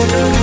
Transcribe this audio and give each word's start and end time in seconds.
Start. 0.00 0.39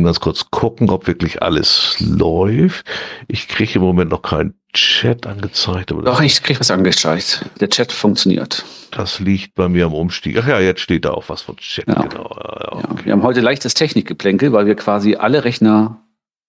Eben 0.00 0.04
ganz 0.06 0.20
kurz 0.20 0.50
gucken, 0.50 0.88
ob 0.90 1.06
wirklich 1.06 1.42
alles 1.42 1.96
läuft. 2.00 2.84
Ich 3.28 3.48
kriege 3.48 3.74
im 3.74 3.82
Moment 3.82 4.10
noch 4.10 4.22
keinen 4.22 4.54
Chat 4.72 5.26
angezeigt. 5.26 5.92
Aber 5.92 6.02
Doch, 6.02 6.20
ich 6.20 6.42
kriege 6.42 6.58
was 6.60 6.70
angezeigt. 6.70 7.44
Der 7.60 7.68
Chat 7.68 7.92
funktioniert. 7.92 8.64
Das 8.92 9.20
liegt 9.20 9.54
bei 9.54 9.68
mir 9.68 9.86
am 9.86 9.94
Umstieg. 9.94 10.38
Ach 10.42 10.46
ja, 10.46 10.58
jetzt 10.60 10.80
steht 10.80 11.04
da 11.04 11.10
auch 11.10 11.28
was 11.28 11.42
von 11.42 11.56
Chat. 11.56 11.86
Ja. 11.88 12.02
Genau. 12.02 12.30
Ja, 12.36 12.78
Ja, 12.80 12.90
okay. 12.90 13.04
wir 13.04 13.12
haben 13.12 13.22
heute 13.22 13.40
leichtes 13.40 13.74
Technikgeplänkel, 13.74 14.52
weil 14.52 14.66
wir 14.66 14.74
quasi 14.76 15.16
alle 15.16 15.44
Rechner 15.44 16.00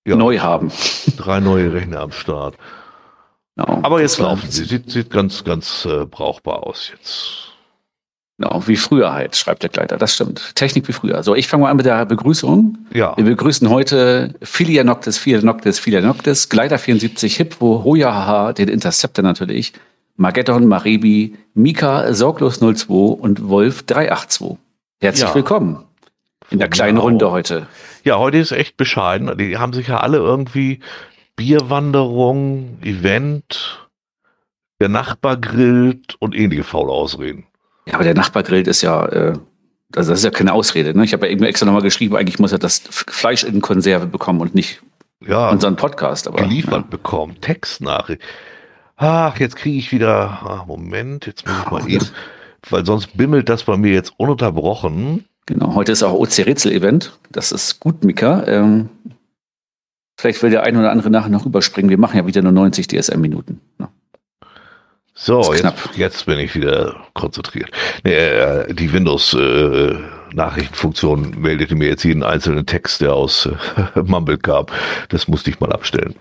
Ja. 0.08 0.16
neu 0.16 0.40
haben. 0.40 0.72
Drei 1.18 1.40
neue 1.40 1.74
Rechner 1.74 2.00
am 2.02 2.12
Start. 2.12 2.56
Genau. 3.58 3.80
Aber 3.84 4.02
jetzt 4.02 4.18
laufen 4.20 4.50
sie. 4.50 4.64
Sieht, 4.66 4.90
sieht 4.90 5.10
ganz, 5.10 5.44
ganz 5.44 5.86
äh, 5.86 6.06
brauchbar 6.06 6.64
aus 6.66 6.90
jetzt. 6.94 7.51
Genau, 8.42 8.64
wie 8.66 8.76
früher 8.76 9.14
halt, 9.14 9.36
schreibt 9.36 9.62
der 9.62 9.70
Kleider. 9.70 9.98
Das 9.98 10.16
stimmt. 10.16 10.56
Technik 10.56 10.88
wie 10.88 10.94
früher. 10.94 11.22
So, 11.22 11.36
ich 11.36 11.48
fange 11.48 11.62
mal 11.64 11.70
an 11.70 11.78
mit 11.78 11.86
der 11.86 12.08
Begrüßung. 12.08 12.76
Ja. 12.92 13.16
Wir 13.16 13.24
begrüßen 13.24 13.70
heute 13.70 14.34
Filia 14.42 14.84
Noctis, 14.84 15.20
Filia 15.20 15.42
Noctis, 15.44 15.78
Filia 15.78 16.02
Noctis, 16.02 16.50
Gleiter 16.50 16.80
74, 16.80 17.36
Hippo, 17.36 17.84
Hoya 17.84 18.12
Haha, 18.12 18.54
den 18.54 18.68
Interceptor 18.68 19.22
natürlich, 19.22 19.74
Mageddon, 20.16 20.66
Maribi, 20.68 21.36
Mika, 21.54 22.12
Sorglos 22.16 22.62
02 22.62 22.92
und 22.92 23.48
Wolf 23.48 23.84
382. 23.84 24.58
Herzlich 25.00 25.30
Ja. 25.30 25.36
willkommen 25.36 25.84
in 26.50 26.58
der 26.58 26.68
kleinen 26.70 26.96
mir 26.98 27.04
Runde 27.04 27.30
heute. 27.30 27.68
Ja, 28.04 28.18
heute 28.18 28.40
ist 28.40 28.52
echt 28.52 28.76
bescheiden. 28.76 29.38
Die 29.38 29.60
haben 29.60 29.74
sich 29.74 29.88
ja 29.88 30.00
alle 30.00 30.18
irgendwie 30.18 30.80
Bierwanderung, 31.36 32.80
Event, 32.82 33.88
der 34.80 34.90
Nachbar 34.90 35.38
grillt 35.38 36.16
und 36.18 36.36
ähnliche 36.36 36.64
faule 36.64 36.92
Ausreden. 36.92 37.46
Ja, 37.92 37.96
aber 37.96 38.04
der 38.06 38.14
Nachbar 38.14 38.44
grillt 38.44 38.68
ist 38.68 38.82
ja, 38.82 39.06
äh, 39.08 39.34
also 39.96 40.12
das 40.12 40.20
ist 40.20 40.24
ja 40.24 40.32
keine 40.32 40.54
Ausrede. 40.54 40.98
Ne? 40.98 41.04
Ich 41.04 41.14
habe 41.14 41.26
ja 41.26 41.32
eben 41.32 41.44
extra 41.44 41.66
nochmal 41.66 41.82
geschrieben, 41.82 42.16
eigentlich 42.16 42.40
muss 42.40 42.54
er 42.54 42.60
das 42.60 42.80
Fleisch 42.90 43.44
in 43.44 43.62
Konserve 43.62 44.08
bekommen 44.08 44.40
und 44.40 44.56
nicht 44.56 44.82
Ja, 45.20 45.50
unseren 45.50 45.76
Podcast. 45.76 46.28
Aber, 46.28 46.38
geliefert 46.38 46.90
bekommen, 46.90 47.36
Textnachricht. 47.42 48.22
Ach, 48.96 49.38
jetzt 49.40 49.56
kriege 49.56 49.78
ich 49.78 49.92
wieder, 49.92 50.42
ah, 50.44 50.64
Moment, 50.68 51.26
jetzt 51.26 51.46
muss 51.46 51.56
ich 51.66 51.72
mal 51.72 51.90
eben, 51.90 52.06
weil 52.70 52.86
sonst 52.86 53.18
bimmelt 53.18 53.50
das 53.50 53.64
bei 53.64 53.76
mir 53.76 53.92
jetzt 53.92 54.14
ununterbrochen. 54.18 55.26
Genau, 55.48 55.76
heute 55.76 55.92
ist 55.92 56.04
auch 56.04 56.14
OC-Rätsel-Event. 56.14 57.18
Das 57.30 57.52
ist 57.52 57.80
gut, 57.80 58.06
Mika. 58.06 58.46
Ähm, 58.46 58.90
vielleicht 60.18 60.42
will 60.44 60.52
der 60.52 60.64
ein 60.64 60.78
oder 60.78 60.92
andere 60.92 61.10
nachher 61.10 61.30
noch 61.30 61.46
überspringen. 61.46 61.90
Wir 61.90 61.98
machen 61.98 62.16
ja 62.16 62.28
wieder 62.28 62.42
nur 62.42 62.52
90 62.52 62.88
DSM-Minuten. 62.88 63.60
Ne? 63.80 63.90
So, 65.14 65.54
jetzt, 65.54 65.74
jetzt 65.96 66.26
bin 66.26 66.40
ich 66.40 66.56
wieder 66.56 66.96
konzentriert. 67.14 67.70
Nee, 68.04 68.14
äh, 68.14 68.74
die 68.74 68.92
Windows 68.92 69.34
äh, 69.34 69.96
meldete 70.34 71.76
mir 71.76 71.90
jetzt 71.90 72.04
jeden 72.04 72.24
einzelnen 72.24 72.66
Text, 72.66 73.02
der 73.02 73.14
aus 73.14 73.46
äh, 73.46 74.00
Mumble 74.04 74.38
kam. 74.38 74.66
Das 75.10 75.28
musste 75.28 75.50
ich 75.50 75.60
mal 75.60 75.72
abstellen. 75.72 76.16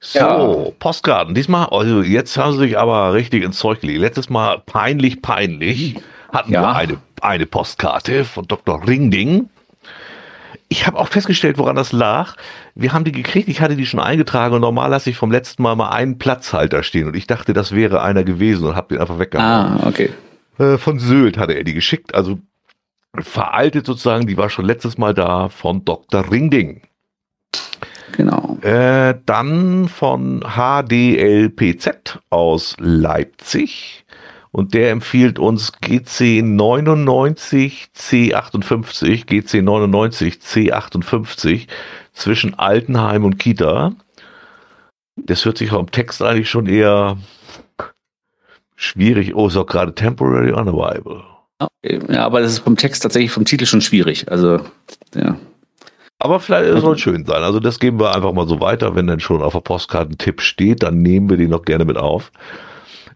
So, 0.00 0.18
Ja. 0.18 0.70
Postkarten. 0.78 1.34
Diesmal, 1.34 1.66
also 1.70 2.02
jetzt 2.02 2.36
haben 2.36 2.52
sie 2.52 2.58
sich 2.60 2.78
aber 2.78 3.14
richtig 3.14 3.42
ins 3.42 3.58
Zeug 3.58 3.80
gelegt. 3.80 4.00
Letztes 4.00 4.28
Mal 4.28 4.62
peinlich, 4.66 5.22
peinlich 5.22 5.96
hatten 6.32 6.52
Ja. 6.52 6.60
wir 6.62 6.76
eine, 6.76 6.98
eine 7.22 7.46
Postkarte 7.46 8.24
von 8.24 8.46
Dr. 8.46 8.86
Ringding. 8.86 9.48
Ich 10.68 10.86
habe 10.86 10.98
auch 10.98 11.08
festgestellt, 11.08 11.58
woran 11.58 11.76
das 11.76 11.92
lag. 11.92 12.34
Wir 12.74 12.92
haben 12.92 13.04
die 13.04 13.12
gekriegt, 13.12 13.48
ich 13.48 13.60
hatte 13.60 13.76
die 13.76 13.86
schon 13.86 14.00
eingetragen 14.00 14.54
und 14.54 14.60
normal 14.62 14.90
lasse 14.90 15.10
ich 15.10 15.16
vom 15.16 15.30
letzten 15.30 15.62
Mal 15.62 15.76
mal 15.76 15.90
einen 15.90 16.18
Platzhalter 16.18 16.82
stehen 16.82 17.06
und 17.06 17.14
ich 17.14 17.26
dachte, 17.26 17.52
das 17.52 17.72
wäre 17.72 18.02
einer 18.02 18.24
gewesen 18.24 18.66
und 18.66 18.74
habe 18.74 18.94
den 18.94 19.00
einfach 19.00 19.18
weggehauen. 19.18 19.80
Ah, 19.80 19.86
okay. 19.86 20.10
Äh, 20.58 20.78
von 20.78 20.98
Sylt 20.98 21.38
hatte 21.38 21.52
er 21.52 21.64
die 21.64 21.74
geschickt, 21.74 22.14
also 22.14 22.38
veraltet 23.18 23.86
sozusagen, 23.86 24.26
die 24.26 24.36
war 24.36 24.50
schon 24.50 24.64
letztes 24.64 24.98
Mal 24.98 25.14
da 25.14 25.48
von 25.48 25.84
Dr. 25.84 26.30
Ringding. 26.30 26.82
Genau. 28.12 28.58
Äh, 28.62 29.14
dann 29.26 29.88
von 29.88 30.40
HDLPZ 30.40 32.20
aus 32.30 32.76
Leipzig. 32.78 34.05
Und 34.56 34.72
der 34.72 34.90
empfiehlt 34.90 35.38
uns 35.38 35.74
GC99 35.82 37.88
C58, 37.94 39.26
GC99 39.26 40.40
C58 40.40 41.66
zwischen 42.14 42.58
Altenheim 42.58 43.26
und 43.26 43.38
Kita. 43.38 43.92
Das 45.16 45.44
hört 45.44 45.58
sich 45.58 45.68
vom 45.68 45.90
Text 45.90 46.22
eigentlich 46.22 46.48
schon 46.48 46.64
eher 46.64 47.18
schwierig. 48.76 49.34
Oh, 49.34 49.48
ist 49.48 49.58
auch 49.58 49.66
gerade 49.66 49.94
temporary 49.94 50.52
unavailable. 50.52 51.22
Ja, 51.82 52.24
aber 52.24 52.40
das 52.40 52.52
ist 52.52 52.60
vom 52.60 52.78
Text 52.78 53.02
tatsächlich 53.02 53.32
vom 53.32 53.44
Titel 53.44 53.66
schon 53.66 53.82
schwierig. 53.82 54.32
Also, 54.32 54.60
ja. 55.14 55.36
Aber 56.18 56.40
vielleicht 56.40 56.80
soll 56.80 56.94
es 56.94 57.00
schön 57.02 57.26
sein. 57.26 57.42
Also 57.42 57.60
das 57.60 57.78
geben 57.78 58.00
wir 58.00 58.14
einfach 58.14 58.32
mal 58.32 58.48
so 58.48 58.58
weiter. 58.58 58.94
Wenn 58.94 59.06
dann 59.06 59.20
schon 59.20 59.42
auf 59.42 59.52
der 59.52 59.60
Postkarte 59.60 60.12
ein 60.12 60.16
Tipp 60.16 60.40
steht, 60.40 60.82
dann 60.82 61.02
nehmen 61.02 61.28
wir 61.28 61.36
den 61.36 61.50
noch 61.50 61.66
gerne 61.66 61.84
mit 61.84 61.98
auf. 61.98 62.32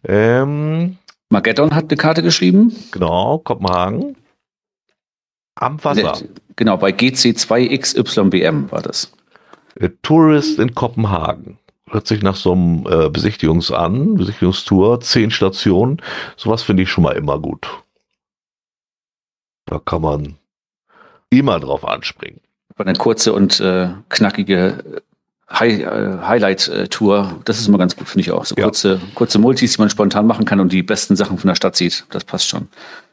Ähm, 0.04 0.98
Mageddon 1.30 1.74
hat 1.74 1.84
eine 1.84 1.96
Karte 1.96 2.22
geschrieben. 2.22 2.74
genau, 2.91 3.38
Kopenhagen. 3.38 4.16
Am 5.54 5.82
Wasser. 5.84 6.18
Genau, 6.56 6.76
bei 6.76 6.91
GC2XYBM 6.91 8.70
war 8.70 8.82
das. 8.82 9.12
Äh, 9.76 9.90
Tourist 10.02 10.58
in 10.58 10.74
Kopenhagen. 10.74 11.58
Hört 11.88 12.06
sich 12.06 12.22
nach 12.22 12.36
so 12.36 12.52
einem 12.52 12.86
äh, 12.86 13.08
Besichtigungs 13.08 13.70
an, 13.70 14.14
Besichtigungstour, 14.14 15.00
zehn 15.00 15.30
Stationen. 15.30 16.02
Sowas 16.36 16.62
finde 16.62 16.82
ich 16.82 16.90
schon 16.90 17.04
mal 17.04 17.16
immer 17.16 17.38
gut. 17.38 17.69
Da 19.66 19.78
kann 19.78 20.02
man 20.02 20.36
immer 21.30 21.60
drauf 21.60 21.86
anspringen. 21.86 22.40
Eine 22.76 22.94
kurze 22.94 23.32
und 23.32 23.60
äh, 23.60 23.90
knackige 24.08 25.02
High, 25.53 25.81
äh, 25.81 26.19
Highlight-Tour. 26.22 27.41
Das 27.44 27.59
ist 27.59 27.66
immer 27.69 27.78
ganz 27.78 27.97
gut, 27.97 28.09
finde 28.09 28.21
ich 28.22 28.31
auch. 28.31 28.44
So 28.44 28.55
Ja. 28.56 28.65
kurze, 28.65 29.00
kurze 29.15 29.38
Multis, 29.38 29.72
die 29.75 29.81
man 29.81 29.91
spontan 29.91 30.27
machen 30.27 30.44
kann 30.44 30.61
und 30.61 30.72
die 30.72 30.83
besten 30.83 31.16
Sachen 31.16 31.38
von 31.38 31.49
der 31.49 31.55
Stadt 31.56 31.77
sieht. 31.77 32.05
Das 32.11 32.25
passt 32.25 32.49
schon. 32.49 32.69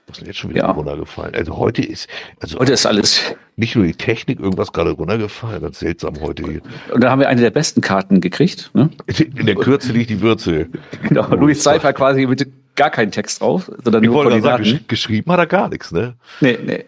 Was 0.08 0.20
ist 0.20 0.28
jetzt 0.28 0.38
schon 0.40 0.52
wieder 0.52 0.62
Ja. 0.62 0.72
runtergefallen? 0.72 1.36
Also 1.36 1.58
heute 1.58 1.81
ist, 1.84 2.08
also 2.40 2.59
Heute 2.59 2.72
ist 2.72 2.86
alles. 2.86 3.22
nicht 3.58 3.75
nur 3.75 3.86
die 3.86 3.94
Technik, 3.94 4.40
irgendwas 4.40 4.72
gerade 4.72 4.92
runtergefallen. 4.92 5.62
Ganz 5.62 5.80
seltsam 5.80 6.14
heute 6.22 6.44
hier. 6.44 6.62
Und 6.94 7.03
da 7.03 7.09
haben 7.09 7.20
wir 7.20 7.28
eine 7.28 7.42
der 7.42 7.50
besten 7.52 7.81
Karten 7.81 8.22
gekriegt. 8.22 8.72
Ne? 8.74 8.90
In 9.36 9.46
der 9.48 9.56
Kürze 9.56 9.92
liegt 9.92 10.09
die 10.09 10.22
Würze. 10.22 10.68
Genau, 11.09 11.28
Louis 11.36 11.62
Seifer 11.62 11.92
quasi 11.92 12.25
mit 12.25 12.48
gar 12.75 12.90
keinen 12.92 13.12
Text 13.12 13.42
drauf, 13.42 13.69
sondern 13.84 14.04
Ich 14.04 14.08
nur 14.09 14.24
wollte 14.24 14.40
sagen, 14.42 14.80
geschrieben 14.88 15.30
hat 15.31 15.40
er 15.40 15.48
gar 15.48 15.68
nichts, 15.68 15.92
ne? 15.92 16.14
Nee, 16.40 16.58
nee. 16.64 16.86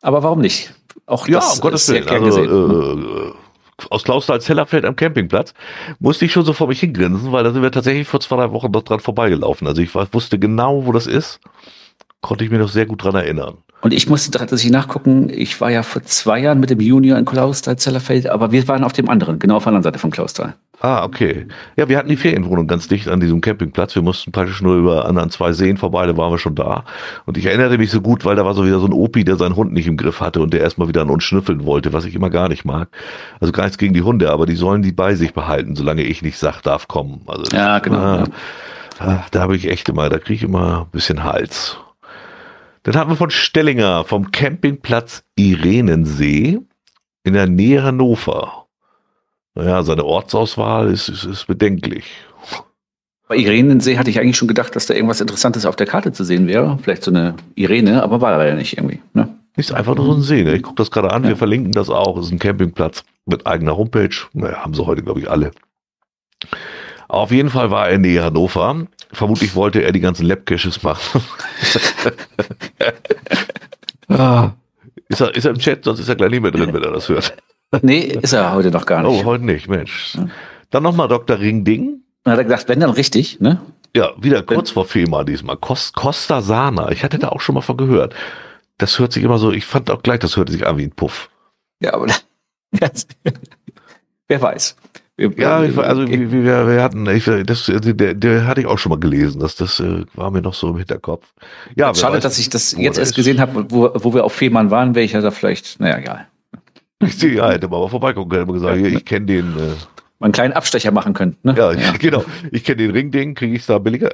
Aber 0.00 0.22
warum 0.22 0.40
nicht? 0.40 0.72
Auch 1.06 1.26
Ja, 1.28 1.40
das 1.40 1.56
um 1.56 1.60
Gottes 1.60 1.88
Willen. 1.90 2.06
gern 2.06 2.24
Also, 2.24 2.40
gesehen. 2.40 3.04
äh, 3.04 3.32
aus 3.90 4.04
Klausthal-Zellerfeld 4.04 4.84
am 4.84 4.96
Campingplatz 4.96 5.54
musste 5.98 6.24
ich 6.24 6.32
schon 6.32 6.44
so 6.44 6.52
vor 6.52 6.68
mich 6.68 6.80
hingrinsen, 6.80 7.32
weil 7.32 7.44
da 7.44 7.52
sind 7.52 7.62
wir 7.62 7.72
tatsächlich 7.72 8.08
vor 8.08 8.20
zwei, 8.20 8.36
drei 8.36 8.52
Wochen 8.52 8.70
noch 8.70 8.82
dran 8.82 9.00
vorbeigelaufen. 9.00 9.66
Also 9.66 9.82
ich 9.82 9.94
war, 9.94 10.12
wusste 10.12 10.38
genau, 10.38 10.86
wo 10.86 10.92
das 10.92 11.06
ist. 11.06 11.40
Konnte 12.20 12.44
ich 12.44 12.50
mich 12.50 12.60
noch 12.60 12.68
sehr 12.68 12.86
gut 12.86 13.02
dran 13.02 13.14
erinnern. 13.14 13.58
Und 13.82 13.92
ich 13.92 14.08
musste 14.08 14.30
tatsächlich 14.30 14.70
nachgucken, 14.72 15.28
ich 15.28 15.60
war 15.60 15.70
ja 15.70 15.82
vor 15.82 16.02
zwei 16.04 16.38
Jahren 16.38 16.60
mit 16.60 16.70
dem 16.70 16.78
Junior 16.80 17.18
in 17.18 17.24
Klausthal-Zellerfeld, 17.24 18.28
aber 18.28 18.52
wir 18.52 18.66
waren 18.68 18.84
auf 18.84 18.92
dem 18.92 19.08
anderen, 19.08 19.38
genau 19.40 19.56
auf 19.56 19.64
der 19.64 19.68
anderen 19.70 19.82
Seite 19.82 19.98
von 19.98 20.10
Klausthal. 20.12 20.54
Ah, 20.80 21.04
okay. 21.04 21.46
Ja, 21.76 21.88
wir 21.88 21.98
hatten 21.98 22.08
die 22.08 22.16
Ferienwohnung 22.16 22.66
ganz 22.66 22.88
dicht 22.88 23.08
an 23.08 23.20
diesem 23.20 23.40
Campingplatz. 23.40 23.94
Wir 23.94 24.02
mussten 24.02 24.32
praktisch 24.32 24.62
nur 24.62 24.76
über 24.76 25.04
an, 25.06 25.18
an 25.18 25.30
zwei 25.30 25.52
Seen 25.52 25.76
vorbei, 25.76 26.06
da 26.06 26.16
waren 26.16 26.32
wir 26.32 26.38
schon 26.38 26.54
da. 26.54 26.84
Und 27.26 27.36
ich 27.38 27.46
erinnerte 27.46 27.76
mich 27.78 27.90
so 27.90 28.00
gut, 28.00 28.24
weil 28.24 28.34
da 28.36 28.44
war 28.44 28.54
so 28.54 28.64
wieder 28.64 28.80
so 28.80 28.86
ein 28.86 28.92
Opi, 28.92 29.24
der 29.24 29.36
seinen 29.36 29.54
Hund 29.56 29.72
nicht 29.72 29.86
im 29.86 29.96
Griff 29.96 30.20
hatte 30.20 30.40
und 30.40 30.52
der 30.52 30.60
erstmal 30.60 30.88
wieder 30.88 31.02
an 31.02 31.10
uns 31.10 31.22
schnüffeln 31.24 31.64
wollte, 31.66 31.92
was 31.92 32.04
ich 32.04 32.14
immer 32.14 32.30
gar 32.30 32.48
nicht 32.48 32.64
mag. 32.64 32.88
Also 33.40 33.52
gar 33.52 33.64
nichts 33.64 33.78
gegen 33.78 33.94
die 33.94 34.02
Hunde, 34.02 34.30
aber 34.30 34.46
die 34.46 34.56
sollen 34.56 34.82
die 34.82 34.92
bei 34.92 35.14
sich 35.16 35.34
behalten, 35.34 35.76
solange 35.76 36.02
ich 36.02 36.22
nicht 36.22 36.38
sag, 36.38 36.62
darf 36.62 36.86
kommen. 36.88 37.20
Also 37.26 37.44
Ja, 37.56 37.78
genau, 37.80 37.98
Ah, 37.98 38.24
ja. 39.00 39.06
ah, 39.06 39.24
da 39.32 39.40
habe 39.40 39.54
ich 39.56 39.68
echt 39.68 39.88
immer, 39.88 40.08
da 40.08 40.18
kriege 40.18 40.34
ich 40.34 40.42
immer 40.42 40.82
ein 40.82 40.90
bisschen 40.92 41.22
Hals. 41.24 41.78
Dann 42.82 42.96
haben 42.96 43.10
wir 43.10 43.16
von 43.16 43.30
Stellinger 43.30 44.04
vom 44.04 44.32
Campingplatz 44.32 45.22
Irenensee 45.36 46.60
in 47.24 47.34
der 47.34 47.46
Nähe 47.46 47.82
Hannover. 47.82 48.66
Naja, 49.54 49.82
seine 49.82 50.04
Ortsauswahl 50.04 50.90
ist, 50.90 51.08
ist, 51.08 51.24
ist 51.24 51.46
bedenklich. 51.46 52.04
Bei 53.28 53.36
Irenensee 53.36 53.98
hatte 53.98 54.10
ich 54.10 54.18
eigentlich 54.18 54.36
schon 54.36 54.48
gedacht, 54.48 54.74
dass 54.74 54.86
da 54.86 54.94
irgendwas 54.94 55.20
Interessantes 55.20 55.64
auf 55.64 55.76
der 55.76 55.86
Karte 55.86 56.12
zu 56.12 56.24
sehen 56.24 56.48
wäre. 56.48 56.78
Vielleicht 56.82 57.04
so 57.04 57.10
eine 57.10 57.36
Irene, 57.54 58.02
aber 58.02 58.20
war 58.20 58.36
da 58.36 58.46
ja 58.46 58.54
nicht 58.54 58.76
irgendwie. 58.76 59.00
Ne? 59.14 59.28
Ist 59.56 59.72
einfach 59.72 59.94
nur 59.94 60.06
so 60.06 60.14
ein 60.14 60.22
See. 60.22 60.42
Ne? 60.42 60.56
Ich 60.56 60.62
gucke 60.62 60.76
das 60.76 60.90
gerade 60.90 61.12
an, 61.12 61.22
wir 61.24 61.36
verlinken 61.36 61.72
das 61.72 61.88
auch. 61.88 62.18
Ist 62.18 62.32
ein 62.32 62.38
Campingplatz 62.38 63.04
mit 63.26 63.46
eigener 63.46 63.76
Homepage. 63.76 64.14
Naja, 64.32 64.64
haben 64.64 64.74
sie 64.74 64.84
heute, 64.84 65.02
glaube 65.02 65.20
ich, 65.20 65.30
alle. 65.30 65.52
Auf 67.12 67.30
jeden 67.30 67.50
Fall 67.50 67.70
war 67.70 67.88
er 67.88 67.96
in 67.96 68.00
Nähe 68.00 68.24
Hannover. 68.24 68.86
Vermutlich 69.12 69.54
wollte 69.54 69.82
er 69.82 69.92
die 69.92 70.00
ganzen 70.00 70.24
Lab-Caches 70.24 70.82
machen. 70.82 71.22
ah. 74.08 74.52
ist, 75.08 75.20
er, 75.20 75.34
ist 75.34 75.44
er 75.44 75.50
im 75.50 75.58
Chat, 75.58 75.84
sonst 75.84 76.00
ist 76.00 76.08
er 76.08 76.16
gleich 76.16 76.30
nicht 76.30 76.40
mehr 76.40 76.52
drin, 76.52 76.72
wenn 76.72 76.82
er 76.82 76.90
das 76.90 77.10
hört. 77.10 77.36
Nee, 77.82 78.00
ist 78.00 78.32
er 78.32 78.54
heute 78.54 78.70
noch 78.70 78.86
gar 78.86 79.02
nicht. 79.02 79.10
Oh, 79.10 79.26
heute 79.26 79.44
nicht, 79.44 79.68
Mensch. 79.68 80.16
Dann 80.70 80.82
nochmal 80.82 81.06
Dr. 81.06 81.38
Ringding. 81.38 82.00
Dann 82.24 82.32
hat 82.32 82.40
er 82.40 82.44
gesagt, 82.44 82.70
wenn 82.70 82.80
dann 82.80 82.88
richtig, 82.88 83.40
ne? 83.40 83.60
Ja, 83.94 84.12
wieder 84.16 84.42
kurz 84.42 84.70
vor 84.70 84.86
Fema 84.86 85.22
diesmal. 85.22 85.58
Costa 85.58 86.40
Sana. 86.40 86.92
Ich 86.92 87.04
hatte 87.04 87.18
da 87.18 87.28
auch 87.28 87.42
schon 87.42 87.56
mal 87.56 87.60
von 87.60 87.76
gehört. 87.76 88.14
Das 88.78 88.98
hört 88.98 89.12
sich 89.12 89.22
immer 89.22 89.36
so, 89.36 89.52
ich 89.52 89.66
fand 89.66 89.90
auch 89.90 90.02
gleich, 90.02 90.20
das 90.20 90.38
hörte 90.38 90.50
sich 90.50 90.66
an 90.66 90.78
wie 90.78 90.84
ein 90.84 90.92
Puff. 90.92 91.28
Ja, 91.80 91.92
aber 91.92 92.06
wer 94.28 94.40
weiß. 94.40 94.76
Ja, 95.18 95.62
ich, 95.62 95.76
also 95.76 96.08
wir, 96.08 96.66
wir, 96.66 96.82
hatten, 96.82 97.06
ich, 97.06 97.26
das, 97.26 97.70
der, 97.70 98.14
der 98.14 98.46
hatte 98.46 98.62
ich 98.62 98.66
auch 98.66 98.78
schon 98.78 98.90
mal 98.90 98.98
gelesen, 98.98 99.40
dass 99.40 99.56
das 99.56 99.78
äh, 99.78 100.04
war 100.14 100.30
mir 100.30 100.40
noch 100.40 100.54
so 100.54 100.70
im 100.70 100.78
Hinterkopf. 100.78 101.26
Ja, 101.76 101.94
schade, 101.94 102.16
weiß, 102.16 102.22
dass 102.22 102.38
ich 102.38 102.48
das 102.48 102.72
jetzt 102.72 102.98
erst 102.98 103.14
gesehen 103.14 103.38
habe, 103.38 103.66
wo, 103.70 103.90
wo 103.94 104.14
wir 104.14 104.24
auf 104.24 104.32
Fehmarn 104.32 104.70
waren, 104.70 104.94
wäre 104.94 105.04
ich 105.04 105.12
ja 105.12 105.20
da 105.20 105.30
vielleicht, 105.30 105.80
naja, 105.80 105.98
egal. 105.98 106.26
Ich 107.00 107.18
sehe, 107.18 107.34
ja, 107.34 107.50
hätte 107.50 107.68
mal 107.68 107.86
vorbeigucken 107.88 108.30
können, 108.30 108.52
gesagt, 108.52 108.78
hier, 108.78 108.88
ich 108.88 109.04
kenne 109.04 109.26
den. 109.26 109.56
Äh, 109.58 109.74
mal 110.18 110.26
einen 110.26 110.32
kleinen 110.32 110.52
Abstecher 110.54 110.92
machen 110.92 111.12
können. 111.12 111.36
Ne? 111.42 111.54
Ja, 111.58 111.72
ja, 111.72 111.92
genau. 111.98 112.24
Ich 112.50 112.64
kenne 112.64 112.76
den 112.76 112.92
Ringding, 112.92 113.34
kriege 113.34 113.56
ich 113.56 113.66
da 113.66 113.78
billiger. 113.78 114.10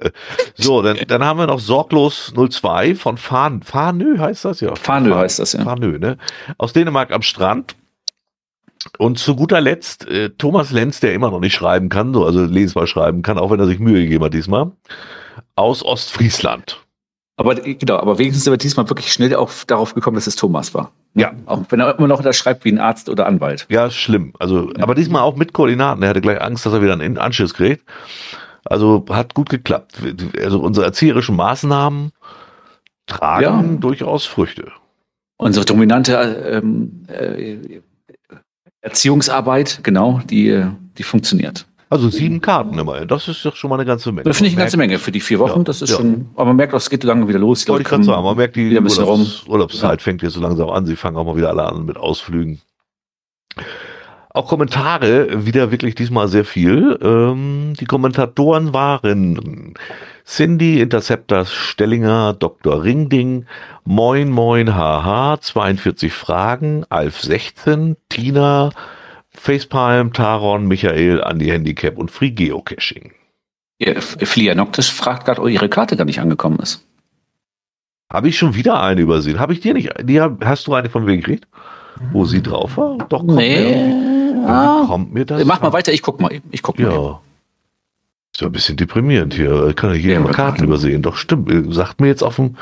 So, 0.55 0.83
dann, 0.83 0.97
dann 1.07 1.23
haben 1.23 1.39
wir 1.39 1.47
noch 1.47 1.61
Sorglos 1.61 2.33
02 2.35 2.97
von 2.97 3.19
Farn, 3.19 3.63
Farnö 3.63 4.19
heißt 4.19 4.47
das 4.47 4.61
ja. 4.61 4.75
Farnö 4.75 5.15
heißt 5.15 5.39
das 5.39 5.53
ja. 5.53 5.63
Farnö, 5.63 5.99
ne? 5.99 6.17
Aus 6.57 6.73
Dänemark 6.73 7.13
am 7.13 7.23
Strand. 7.23 7.77
Und 8.97 9.19
zu 9.19 9.37
guter 9.37 9.61
Letzt 9.61 10.07
äh, 10.09 10.31
Thomas 10.31 10.71
Lenz, 10.71 11.01
der 11.01 11.15
immer 11.15 11.31
noch 11.31 11.41
nicht 11.41 11.55
schreiben 11.55 11.89
kann, 11.89 12.15
so, 12.15 12.25
also 12.25 12.45
lesbar 12.45 12.87
schreiben 12.87 13.23
kann, 13.23 13.39
auch 13.39 13.51
wenn 13.51 13.61
er 13.61 13.67
sich 13.67 13.79
Mühe 13.79 14.03
gegeben 14.03 14.25
hat 14.25 14.35
diesmal, 14.35 14.73
aus 15.57 15.85
Ostfriesland. 15.85 16.81
Aber 17.37 17.55
genau, 17.55 17.99
aber 17.99 18.19
wenigstens 18.19 18.45
sind 18.45 18.53
wir 18.53 18.59
diesmal 18.59 18.89
wirklich 18.91 19.13
schnell 19.13 19.35
auch 19.37 19.51
darauf 19.67 19.95
gekommen, 19.95 20.17
dass 20.17 20.27
es 20.27 20.35
Thomas 20.35 20.75
war. 20.75 20.91
Ja. 21.15 21.33
Auch 21.47 21.63
wenn 21.69 21.79
er 21.79 21.97
immer 21.97 22.09
noch 22.09 22.21
da 22.21 22.33
schreibt 22.33 22.65
wie 22.65 22.73
ein 22.73 22.81
Arzt 22.81 23.09
oder 23.09 23.27
Anwalt. 23.27 23.67
Ja, 23.71 23.91
schlimm. 23.91 24.33
Also, 24.41 24.73
ja. 24.73 24.83
aber 24.83 24.97
diesmal 24.97 25.23
auch 25.23 25.37
mit 25.37 25.53
Koordinaten. 25.53 26.03
Er 26.03 26.09
hatte 26.09 26.21
gleich 26.21 26.41
Angst, 26.41 26.67
dass 26.67 26.73
er 26.73 26.83
wieder 26.83 26.95
einen 26.95 27.17
Anschluss 27.17 27.55
kriegt. 27.55 27.85
Also 28.65 29.05
hat 29.09 29.35
gut 29.35 29.51
geklappt. 29.51 30.03
Also 30.43 30.61
unsere 30.61 30.85
erzieherischen 30.87 31.37
Maßnahmen 31.37 32.11
tragen 33.07 33.43
ja. 33.75 33.77
durchaus 33.79 34.27
Früchte. 34.27 34.73
Unsere 35.37 35.65
dominante 35.65 36.15
ähm, 36.15 37.05
äh, 37.07 37.81
Erziehungsarbeit, 38.81 39.81
genau, 39.83 40.21
die, 40.29 40.65
die 40.97 41.03
funktioniert. 41.03 41.67
Also 41.91 42.11
sieben 42.11 42.43
Karten 42.43 42.79
immerhin. 42.79 43.09
Das 43.09 43.29
ist 43.29 43.43
doch 43.45 43.57
schon 43.57 43.71
mal 43.71 43.77
eine 43.77 43.87
ganze 43.87 44.13
Menge. 44.13 44.25
Das 44.25 44.37
finde 44.37 44.49
ich 44.49 44.55
eine 44.55 44.65
ganze 44.65 44.77
Menge 44.77 44.99
für 44.99 45.11
die 45.11 45.21
vier 45.21 45.39
Wochen. 45.39 45.61
Ja, 45.61 45.65
das 45.65 45.81
ist 45.81 45.91
ja. 45.91 45.97
schon, 45.97 46.29
aber 46.35 46.47
man 46.47 46.57
merkt 46.57 46.75
auch, 46.75 46.79
es 46.79 46.91
geht 46.91 47.03
langsam 47.03 47.29
wieder 47.29 47.39
los. 47.39 47.67
Wollte 47.67 47.83
ich 47.83 47.89
gerade 47.89 48.05
sagen, 48.05 48.23
man 48.23 48.37
merkt, 48.37 48.57
die 48.57 48.77
Urlaubs, 48.77 49.47
Urlaubszeit 49.47 50.01
ja. 50.01 50.05
fängt 50.05 50.23
jetzt 50.23 50.35
so 50.35 50.41
langsam 50.41 50.69
an. 50.69 50.85
Sie 50.85 50.97
fangen 50.97 51.17
auch 51.17 51.25
mal 51.25 51.37
wieder 51.37 51.49
alle 51.49 51.65
an 51.65 51.87
mit 51.87 51.97
Ausflügen. 51.97 52.61
Auch 54.39 54.47
Kommentare, 54.47 55.47
wieder 55.47 55.73
wirklich 55.73 55.97
diesmal 55.97 56.29
sehr 56.29 56.45
viel. 56.45 56.97
Ähm, 57.03 57.73
die 57.81 57.87
Kommentatoren 57.87 58.73
waren 58.73 59.75
Cindy, 60.25 60.81
Interceptors, 60.81 61.53
Stellinger, 61.53 62.35
Dr. 62.35 62.85
Ringding, 62.85 63.47
Moin 63.85 64.31
Moin 64.31 64.77
Haha, 64.77 65.41
42 65.41 66.13
Fragen, 66.13 66.85
Alf 66.89 67.21
16, 67.21 67.97
Tina, 68.09 68.71
Facepalm, 69.31 70.13
Taron, 70.13 70.69
Michael, 70.69 71.21
Andy 71.29 71.49
Handicap 71.49 71.99
und 71.99 72.13
Free 72.13 72.31
Geocaching. 72.31 73.11
Ja, 73.81 74.01
Flia 74.01 74.55
Noctis 74.55 74.89
fragt 74.89 75.25
gerade, 75.25 75.43
ob 75.43 75.49
ihre 75.49 75.69
Karte 75.69 75.97
gar 75.97 76.05
nicht 76.05 76.21
angekommen 76.21 76.61
ist. 76.61 76.87
Habe 78.09 78.29
ich 78.29 78.39
schon 78.39 78.55
wieder 78.55 78.81
eine 78.85 79.01
übersehen? 79.01 79.41
Habe 79.41 79.53
ich 79.53 79.59
dir 79.59 79.75
nicht? 79.75 79.93
Die, 80.01 80.21
hast 80.21 80.69
du 80.69 80.75
eine 80.75 80.91
von 80.91 81.05
mir 81.05 81.17
gekriegt? 81.17 81.49
Wo 82.13 82.25
sie 82.25 82.41
drauf 82.41 82.77
war? 82.77 82.99
Doch, 83.09 83.27
kommt 83.27 83.35
nee. 83.35 84.18
Ah. 84.47 84.85
kommt 84.87 85.13
mir 85.13 85.25
das? 85.25 85.45
Mach 85.45 85.61
mal 85.61 85.73
weiter, 85.73 85.93
ich 85.93 86.03
guck 86.03 86.21
mal. 86.21 86.41
Ich 86.51 86.63
guck 86.63 86.79
mal. 86.79 86.93
Ja. 86.93 87.21
Ist 88.35 88.41
ja 88.41 88.47
ein 88.47 88.53
bisschen 88.53 88.77
deprimierend 88.77 89.35
hier. 89.35 89.69
Ich 89.69 89.77
kann 89.77 89.91
ja 89.91 89.97
hier 89.97 90.13
ja, 90.13 90.21
immer 90.21 90.31
Karten 90.31 90.65
übersehen. 90.65 91.03
Doch 91.03 91.17
stimmt. 91.17 91.75
Sagt 91.75 92.01
mir 92.01 92.09
jetzt 92.09 92.23
auf 92.23 92.37
dem. 92.37 92.57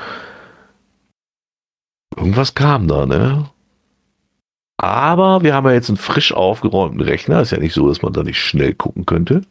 Irgendwas 2.17 2.55
kam 2.55 2.89
da, 2.89 3.05
ne? 3.05 3.51
Aber 4.79 5.43
wir 5.43 5.55
haben 5.55 5.67
ja 5.67 5.73
jetzt 5.73 5.89
einen 5.89 5.97
frisch 5.97 6.33
aufgeräumten 6.33 7.01
Rechner. 7.01 7.41
Ist 7.41 7.53
ja 7.53 7.59
nicht 7.59 7.75
so, 7.75 7.89
dass 7.89 8.03
man 8.03 8.13
da 8.13 8.23
nicht 8.23 8.41
schnell 8.41 8.75
gucken 8.75 9.07
könnte. 9.07 9.43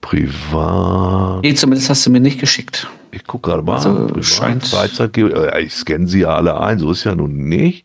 Privat. 0.00 1.42
Nee, 1.42 1.54
zumindest 1.54 1.90
hast 1.90 2.06
du 2.06 2.10
mir 2.10 2.20
nicht 2.20 2.38
geschickt. 2.38 2.88
Ich 3.10 3.24
gucke 3.24 3.50
gerade 3.50 3.62
mal. 3.62 3.76
Also, 3.76 4.06
Privat, 4.06 4.24
scheint 4.24 4.66
Freizeit, 4.66 5.16
äh, 5.16 5.62
ich 5.62 5.74
scanne 5.74 6.06
sie 6.06 6.20
ja 6.20 6.34
alle 6.34 6.60
ein. 6.60 6.78
So 6.78 6.90
ist 6.92 7.04
ja 7.04 7.14
nun 7.14 7.48
nicht. 7.48 7.84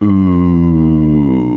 Ähm, 0.00 1.53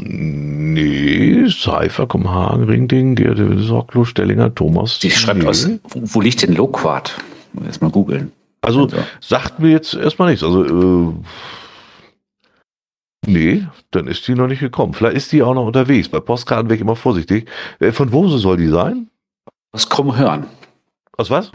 nee, 0.00 1.48
Cypher, 1.48 2.06
Kopenhagen, 2.06 2.64
Ringding, 2.64 3.14
Gerde, 3.14 3.58
Sorglo, 3.58 4.04
Stellinger, 4.04 4.54
Thomas. 4.54 4.98
Die 4.98 5.10
schreibt 5.10 5.42
nee. 5.42 5.48
aus, 5.48 5.68
wo 5.94 6.20
liegt 6.20 6.42
denn 6.42 6.54
Loquat? 6.54 7.16
Erstmal 7.64 7.90
googeln. 7.90 8.32
Also, 8.62 8.84
also, 8.84 8.96
sagt 9.20 9.60
mir 9.60 9.70
jetzt 9.70 9.94
erstmal 9.94 10.30
nichts. 10.30 10.44
Also, 10.44 10.64
äh, 10.64 11.12
Nee, 13.26 13.66
dann 13.90 14.06
ist 14.06 14.26
die 14.28 14.34
noch 14.34 14.46
nicht 14.46 14.60
gekommen. 14.60 14.94
Vielleicht 14.94 15.16
ist 15.16 15.32
die 15.32 15.42
auch 15.42 15.54
noch 15.54 15.66
unterwegs. 15.66 16.08
Bei 16.08 16.20
Postkarten 16.20 16.68
wäre 16.68 16.76
ich 16.76 16.80
immer 16.80 16.96
vorsichtig. 16.96 17.48
Äh, 17.80 17.92
von 17.92 18.12
wo 18.12 18.28
soll 18.28 18.56
die 18.56 18.68
sein? 18.68 19.08
Aus 19.72 19.88
Krummhörn. 19.88 20.46
Aus 21.16 21.28
was? 21.28 21.50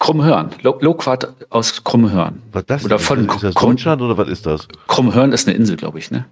Krummhörn. 0.00 0.50
Loquat 0.62 1.32
aus 1.48 1.84
Krummhörn. 1.84 2.42
Was 2.50 2.66
das 2.66 2.84
oder 2.84 2.98
von 2.98 3.28
ist 3.28 3.42
das 3.42 3.54
Deutschland 3.54 4.02
oder 4.02 4.18
was 4.18 4.28
ist 4.28 4.46
das? 4.46 4.66
Krummhörn 4.88 5.32
ist 5.32 5.46
eine 5.46 5.56
Insel, 5.56 5.76
glaube 5.76 6.00
ich, 6.00 6.10
ne? 6.10 6.26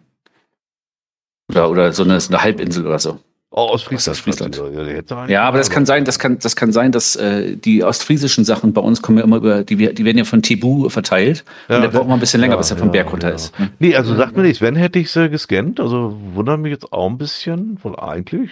Oder, 1.51 1.71
oder 1.71 1.93
so 1.93 2.03
eine, 2.03 2.19
eine 2.19 2.43
Halbinsel 2.43 2.87
oder 2.87 2.99
so. 2.99 3.19
Oh, 3.53 3.63
aus 3.63 3.83
Friesland. 3.83 4.17
Aus 4.17 4.23
Friesland. 4.23 5.29
Ja, 5.29 5.43
aber 5.43 5.59
das 5.59 5.71
kann 5.71 5.85
sein, 5.85 6.05
das 6.05 6.21
kann, 6.21 6.39
das 6.39 6.55
kann 6.55 6.73
sein, 6.73 6.93
dass 6.93 7.17
äh, 7.17 7.57
die 7.57 7.83
ostfriesischen 7.83 8.45
Sachen 8.45 8.73
bei 8.73 8.81
uns 8.81 9.03
kommen 9.03 9.19
ja 9.19 9.25
immer 9.25 9.39
über, 9.39 9.65
die, 9.65 9.75
die 9.93 10.05
werden 10.05 10.19
ja 10.19 10.25
von 10.25 10.41
Tibu 10.41 10.89
verteilt. 10.89 11.45
Ja, 11.69 11.77
und 11.77 11.83
der 11.83 11.89
braucht 11.89 12.07
mal 12.07 12.15
ein 12.15 12.21
bisschen 12.21 12.41
länger, 12.41 12.55
ja, 12.55 12.59
bis 12.59 12.71
er 12.71 12.77
vom 12.77 12.93
Berg 12.93 13.13
runter 13.13 13.35
ist. 13.35 13.59
Ne? 13.59 13.73
Nee, 13.81 13.97
also 13.97 14.15
sagt 14.15 14.37
mir 14.37 14.43
nichts. 14.43 14.61
Wenn 14.61 14.77
hätte 14.77 15.01
ich 15.01 15.11
sie 15.11 15.29
gescannt, 15.29 15.81
also 15.81 16.17
wundert 16.35 16.61
mich 16.61 16.71
jetzt 16.71 16.93
auch 16.93 17.09
ein 17.09 17.19
bisschen, 17.19 17.79
weil 17.83 17.99
eigentlich. 17.99 18.51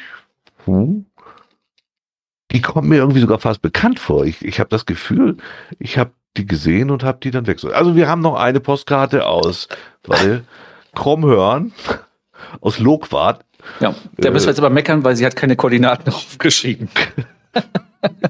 Hm. 0.64 1.06
Die 2.50 2.60
kommt 2.60 2.88
mir 2.88 2.96
irgendwie 2.96 3.20
sogar 3.20 3.38
fast 3.38 3.62
bekannt 3.62 4.00
vor. 4.00 4.24
Ich, 4.24 4.44
ich 4.44 4.58
habe 4.58 4.70
das 4.70 4.84
Gefühl, 4.84 5.36
ich 5.78 5.96
habe 5.96 6.10
die 6.36 6.46
gesehen 6.46 6.90
und 6.90 7.04
habe 7.04 7.18
die 7.22 7.30
dann 7.30 7.46
wechselt. 7.46 7.72
Also 7.72 7.94
wir 7.94 8.08
haben 8.08 8.22
noch 8.22 8.34
eine 8.34 8.58
Postkarte 8.58 9.26
aus, 9.26 9.68
weil 10.04 10.42
Kromhörn 10.96 11.72
aus 12.60 12.78
Lokwart 12.78 13.44
ja, 13.80 13.94
da 14.16 14.30
müssen 14.30 14.46
wir 14.46 14.50
jetzt 14.50 14.58
aber 14.58 14.70
meckern, 14.70 15.04
weil 15.04 15.16
sie 15.16 15.26
hat 15.26 15.36
keine 15.36 15.56
Koordinaten 15.56 16.10
aufgeschrieben. 16.12 16.88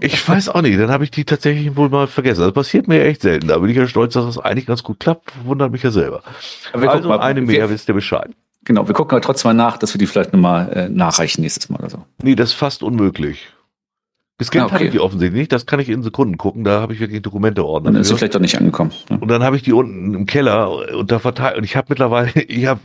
ich 0.00 0.26
weiß 0.26 0.48
auch 0.50 0.62
nicht, 0.62 0.78
dann 0.78 0.90
habe 0.90 1.04
ich 1.04 1.10
die 1.10 1.24
tatsächlich 1.24 1.76
wohl 1.76 1.88
mal 1.88 2.06
vergessen. 2.06 2.42
Das 2.42 2.52
passiert 2.52 2.88
mir 2.88 3.04
echt 3.04 3.22
selten. 3.22 3.48
Da 3.48 3.58
bin 3.58 3.70
ich 3.70 3.76
ja 3.76 3.86
stolz, 3.86 4.14
dass 4.14 4.26
das 4.26 4.38
eigentlich 4.38 4.66
ganz 4.66 4.82
gut 4.82 5.00
klappt. 5.00 5.32
Wundert 5.44 5.72
mich 5.72 5.82
ja 5.82 5.90
selber. 5.90 6.22
Aber 6.72 6.90
also 6.90 7.08
mal, 7.08 7.20
eine 7.20 7.42
mehr, 7.42 7.68
wisst 7.70 7.88
ihr 7.88 7.94
Bescheid. 7.94 8.30
Genau, 8.64 8.86
wir 8.86 8.94
gucken 8.94 9.12
aber 9.12 9.22
trotzdem 9.22 9.50
mal 9.50 9.54
nach, 9.54 9.78
dass 9.78 9.94
wir 9.94 9.98
die 9.98 10.06
vielleicht 10.06 10.32
nochmal 10.32 10.70
äh, 10.72 10.88
nachreichen 10.88 11.42
nächstes 11.42 11.68
Mal 11.70 11.78
oder 11.78 11.90
so. 11.90 12.04
Nee, 12.22 12.34
das 12.34 12.50
ist 12.50 12.54
fast 12.54 12.82
unmöglich. 12.82 13.48
Gescannt 14.38 14.62
ah, 14.62 14.66
okay. 14.66 14.74
habe 14.74 14.84
ich 14.84 14.90
die 14.92 15.00
offensichtlich 15.00 15.40
nicht. 15.40 15.52
Das 15.52 15.66
kann 15.66 15.80
ich 15.80 15.88
in 15.88 16.04
Sekunden 16.04 16.38
gucken. 16.38 16.62
Da 16.62 16.80
habe 16.80 16.92
ich 16.92 17.00
wirklich 17.00 17.20
Dokumente 17.22 17.64
ordnen. 17.64 17.94
Dann 17.94 18.02
ist 18.02 18.08
sie 18.08 18.16
vielleicht 18.16 18.36
doch 18.36 18.40
nicht 18.40 18.56
angekommen. 18.56 18.92
Ne? 19.10 19.18
Und 19.18 19.28
dann 19.28 19.42
habe 19.42 19.56
ich 19.56 19.64
die 19.64 19.72
unten 19.72 20.14
im 20.14 20.26
Keller 20.26 20.70
und 20.96 21.10
da 21.10 21.18
verteilt. 21.18 21.56
Und 21.56 21.64
ich 21.64 21.74
habe 21.74 21.86
mittlerweile, 21.88 22.30
ich 22.34 22.66
habe, 22.66 22.80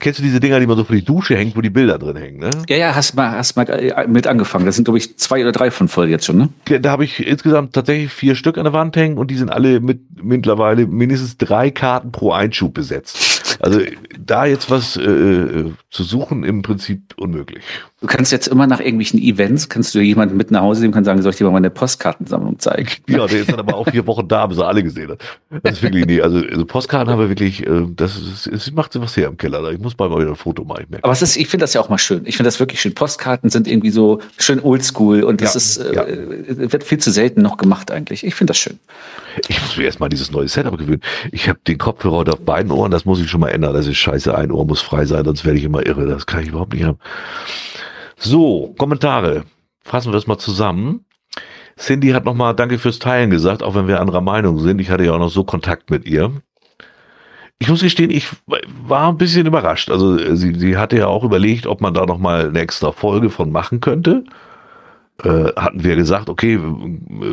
kennst 0.00 0.18
du 0.18 0.22
diese 0.22 0.38
Dinger, 0.38 0.60
die 0.60 0.66
man 0.66 0.76
so 0.76 0.84
für 0.84 0.94
die 0.94 1.04
Dusche 1.04 1.34
hängt, 1.34 1.56
wo 1.56 1.62
die 1.62 1.70
Bilder 1.70 1.98
drin 1.98 2.16
hängen, 2.16 2.38
ne? 2.40 2.50
Ja, 2.68 2.76
ja, 2.76 2.94
hast 2.94 3.14
mal, 3.14 3.30
hast 3.30 3.56
mal 3.56 3.62
äh, 3.70 4.06
mit 4.06 4.26
angefangen. 4.26 4.66
Das 4.66 4.76
sind, 4.76 4.84
glaube 4.84 4.98
ich, 4.98 5.16
zwei 5.16 5.40
oder 5.40 5.52
drei 5.52 5.70
von 5.70 5.88
voll 5.88 6.10
jetzt 6.10 6.26
schon, 6.26 6.36
ne? 6.36 6.80
Da 6.80 6.90
habe 6.90 7.04
ich 7.04 7.26
insgesamt 7.26 7.72
tatsächlich 7.72 8.12
vier 8.12 8.34
Stück 8.34 8.58
an 8.58 8.64
der 8.64 8.74
Wand 8.74 8.94
hängen 8.94 9.16
und 9.16 9.30
die 9.30 9.36
sind 9.36 9.48
alle 9.48 9.80
mit 9.80 10.00
mittlerweile 10.22 10.86
mindestens 10.86 11.38
drei 11.38 11.70
Karten 11.70 12.12
pro 12.12 12.32
Einschub 12.32 12.74
besetzt. 12.74 13.16
Also 13.60 13.80
da 14.18 14.44
jetzt 14.46 14.70
was 14.70 14.96
äh, 14.96 15.02
äh, 15.02 15.72
zu 15.90 16.04
suchen, 16.04 16.44
im 16.44 16.62
Prinzip 16.62 17.14
unmöglich. 17.16 17.64
Du 18.00 18.06
kannst 18.06 18.30
jetzt 18.30 18.46
immer 18.46 18.68
nach 18.68 18.78
irgendwelchen 18.78 19.20
Events, 19.20 19.68
kannst 19.68 19.92
du 19.94 19.98
jemanden 19.98 20.36
mit 20.36 20.52
nach 20.52 20.60
Hause 20.60 20.82
nehmen, 20.82 20.94
kann 20.94 21.04
sagen, 21.04 21.20
soll 21.20 21.32
ich 21.32 21.38
dir 21.38 21.44
mal 21.44 21.50
meine 21.50 21.70
Postkartensammlung 21.70 22.58
zeigen? 22.58 22.88
Ja, 23.08 23.26
der 23.26 23.40
ist 23.40 23.50
dann 23.50 23.58
aber 23.58 23.74
auch 23.74 23.88
vier 23.88 24.06
Wochen 24.06 24.28
da, 24.28 24.46
bis 24.46 24.58
er 24.58 24.68
alle 24.68 24.82
gesehen 24.82 25.10
hat. 25.10 25.20
Das 25.62 25.74
ist 25.74 25.82
wirklich, 25.82 26.06
nee, 26.06 26.20
also, 26.20 26.38
also 26.38 26.64
Postkarten 26.64 27.10
haben 27.10 27.18
wir 27.18 27.28
wirklich, 27.28 27.66
äh, 27.66 27.86
das, 27.96 28.16
ist, 28.16 28.46
es 28.46 28.70
macht 28.70 28.98
was 29.00 29.16
her 29.16 29.28
im 29.28 29.36
Keller. 29.36 29.72
Ich 29.72 29.80
muss 29.80 29.94
bald 29.94 30.12
mal 30.12 30.20
wieder 30.20 30.30
ein 30.30 30.36
Foto 30.36 30.64
machen. 30.64 30.86
Ich 30.90 31.04
aber 31.04 31.12
es 31.12 31.22
ist, 31.22 31.36
ich 31.36 31.48
finde 31.48 31.64
das 31.64 31.74
ja 31.74 31.80
auch 31.80 31.88
mal 31.88 31.98
schön. 31.98 32.22
Ich 32.26 32.36
finde 32.36 32.48
das 32.48 32.60
wirklich 32.60 32.80
schön. 32.80 32.94
Postkarten 32.94 33.50
sind 33.50 33.66
irgendwie 33.66 33.90
so 33.90 34.20
schön 34.38 34.60
oldschool 34.62 35.24
und 35.24 35.40
das 35.40 35.54
ja, 35.54 35.58
ist, 35.58 35.76
äh, 35.78 35.94
ja. 35.94 36.72
wird 36.72 36.84
viel 36.84 36.98
zu 36.98 37.10
selten 37.10 37.42
noch 37.42 37.56
gemacht 37.56 37.90
eigentlich. 37.90 38.24
Ich 38.24 38.34
finde 38.34 38.52
das 38.52 38.58
schön. 38.58 38.78
Ich 39.48 39.60
muss 39.60 39.76
mir 39.76 39.84
erstmal 39.84 40.08
dieses 40.08 40.30
neue 40.30 40.48
Setup 40.48 40.76
gewöhnen. 40.76 41.02
Ich 41.32 41.48
habe 41.48 41.58
den 41.66 41.78
Kopfhörer 41.78 42.16
heute 42.16 42.32
auf 42.32 42.40
beiden 42.40 42.70
Ohren, 42.72 42.90
das 42.90 43.04
muss 43.04 43.20
ich 43.20 43.28
schon 43.28 43.40
mal 43.40 43.47
ändern. 43.52 43.74
Das 43.74 43.86
ist 43.86 43.96
scheiße. 43.96 44.36
Ein 44.36 44.52
Ohr 44.52 44.66
muss 44.66 44.80
frei 44.80 45.04
sein, 45.04 45.24
sonst 45.24 45.44
werde 45.44 45.58
ich 45.58 45.64
immer 45.64 45.84
irre. 45.86 46.06
Das 46.06 46.26
kann 46.26 46.42
ich 46.42 46.48
überhaupt 46.48 46.74
nicht 46.74 46.84
haben. 46.84 46.98
So, 48.16 48.74
Kommentare. 48.78 49.44
Fassen 49.82 50.12
wir 50.12 50.18
es 50.18 50.26
mal 50.26 50.38
zusammen. 50.38 51.04
Cindy 51.78 52.10
hat 52.10 52.24
nochmal 52.24 52.54
Danke 52.54 52.78
fürs 52.78 52.98
Teilen 52.98 53.30
gesagt, 53.30 53.62
auch 53.62 53.74
wenn 53.74 53.86
wir 53.88 54.00
anderer 54.00 54.20
Meinung 54.20 54.58
sind. 54.58 54.80
Ich 54.80 54.90
hatte 54.90 55.04
ja 55.04 55.12
auch 55.12 55.18
noch 55.18 55.30
so 55.30 55.44
Kontakt 55.44 55.90
mit 55.90 56.06
ihr. 56.06 56.32
Ich 57.60 57.68
muss 57.68 57.80
gestehen, 57.80 58.10
ich 58.10 58.28
war 58.46 59.08
ein 59.08 59.18
bisschen 59.18 59.46
überrascht. 59.46 59.90
Also 59.90 60.34
sie, 60.36 60.54
sie 60.54 60.76
hatte 60.76 60.96
ja 60.96 61.06
auch 61.06 61.24
überlegt, 61.24 61.66
ob 61.66 61.80
man 61.80 61.94
da 61.94 62.06
nochmal 62.06 62.48
eine 62.48 62.60
extra 62.60 62.92
Folge 62.92 63.30
von 63.30 63.50
machen 63.50 63.80
könnte. 63.80 64.24
Äh, 65.24 65.52
hatten 65.56 65.82
wir 65.82 65.96
gesagt, 65.96 66.28
okay, 66.28 66.60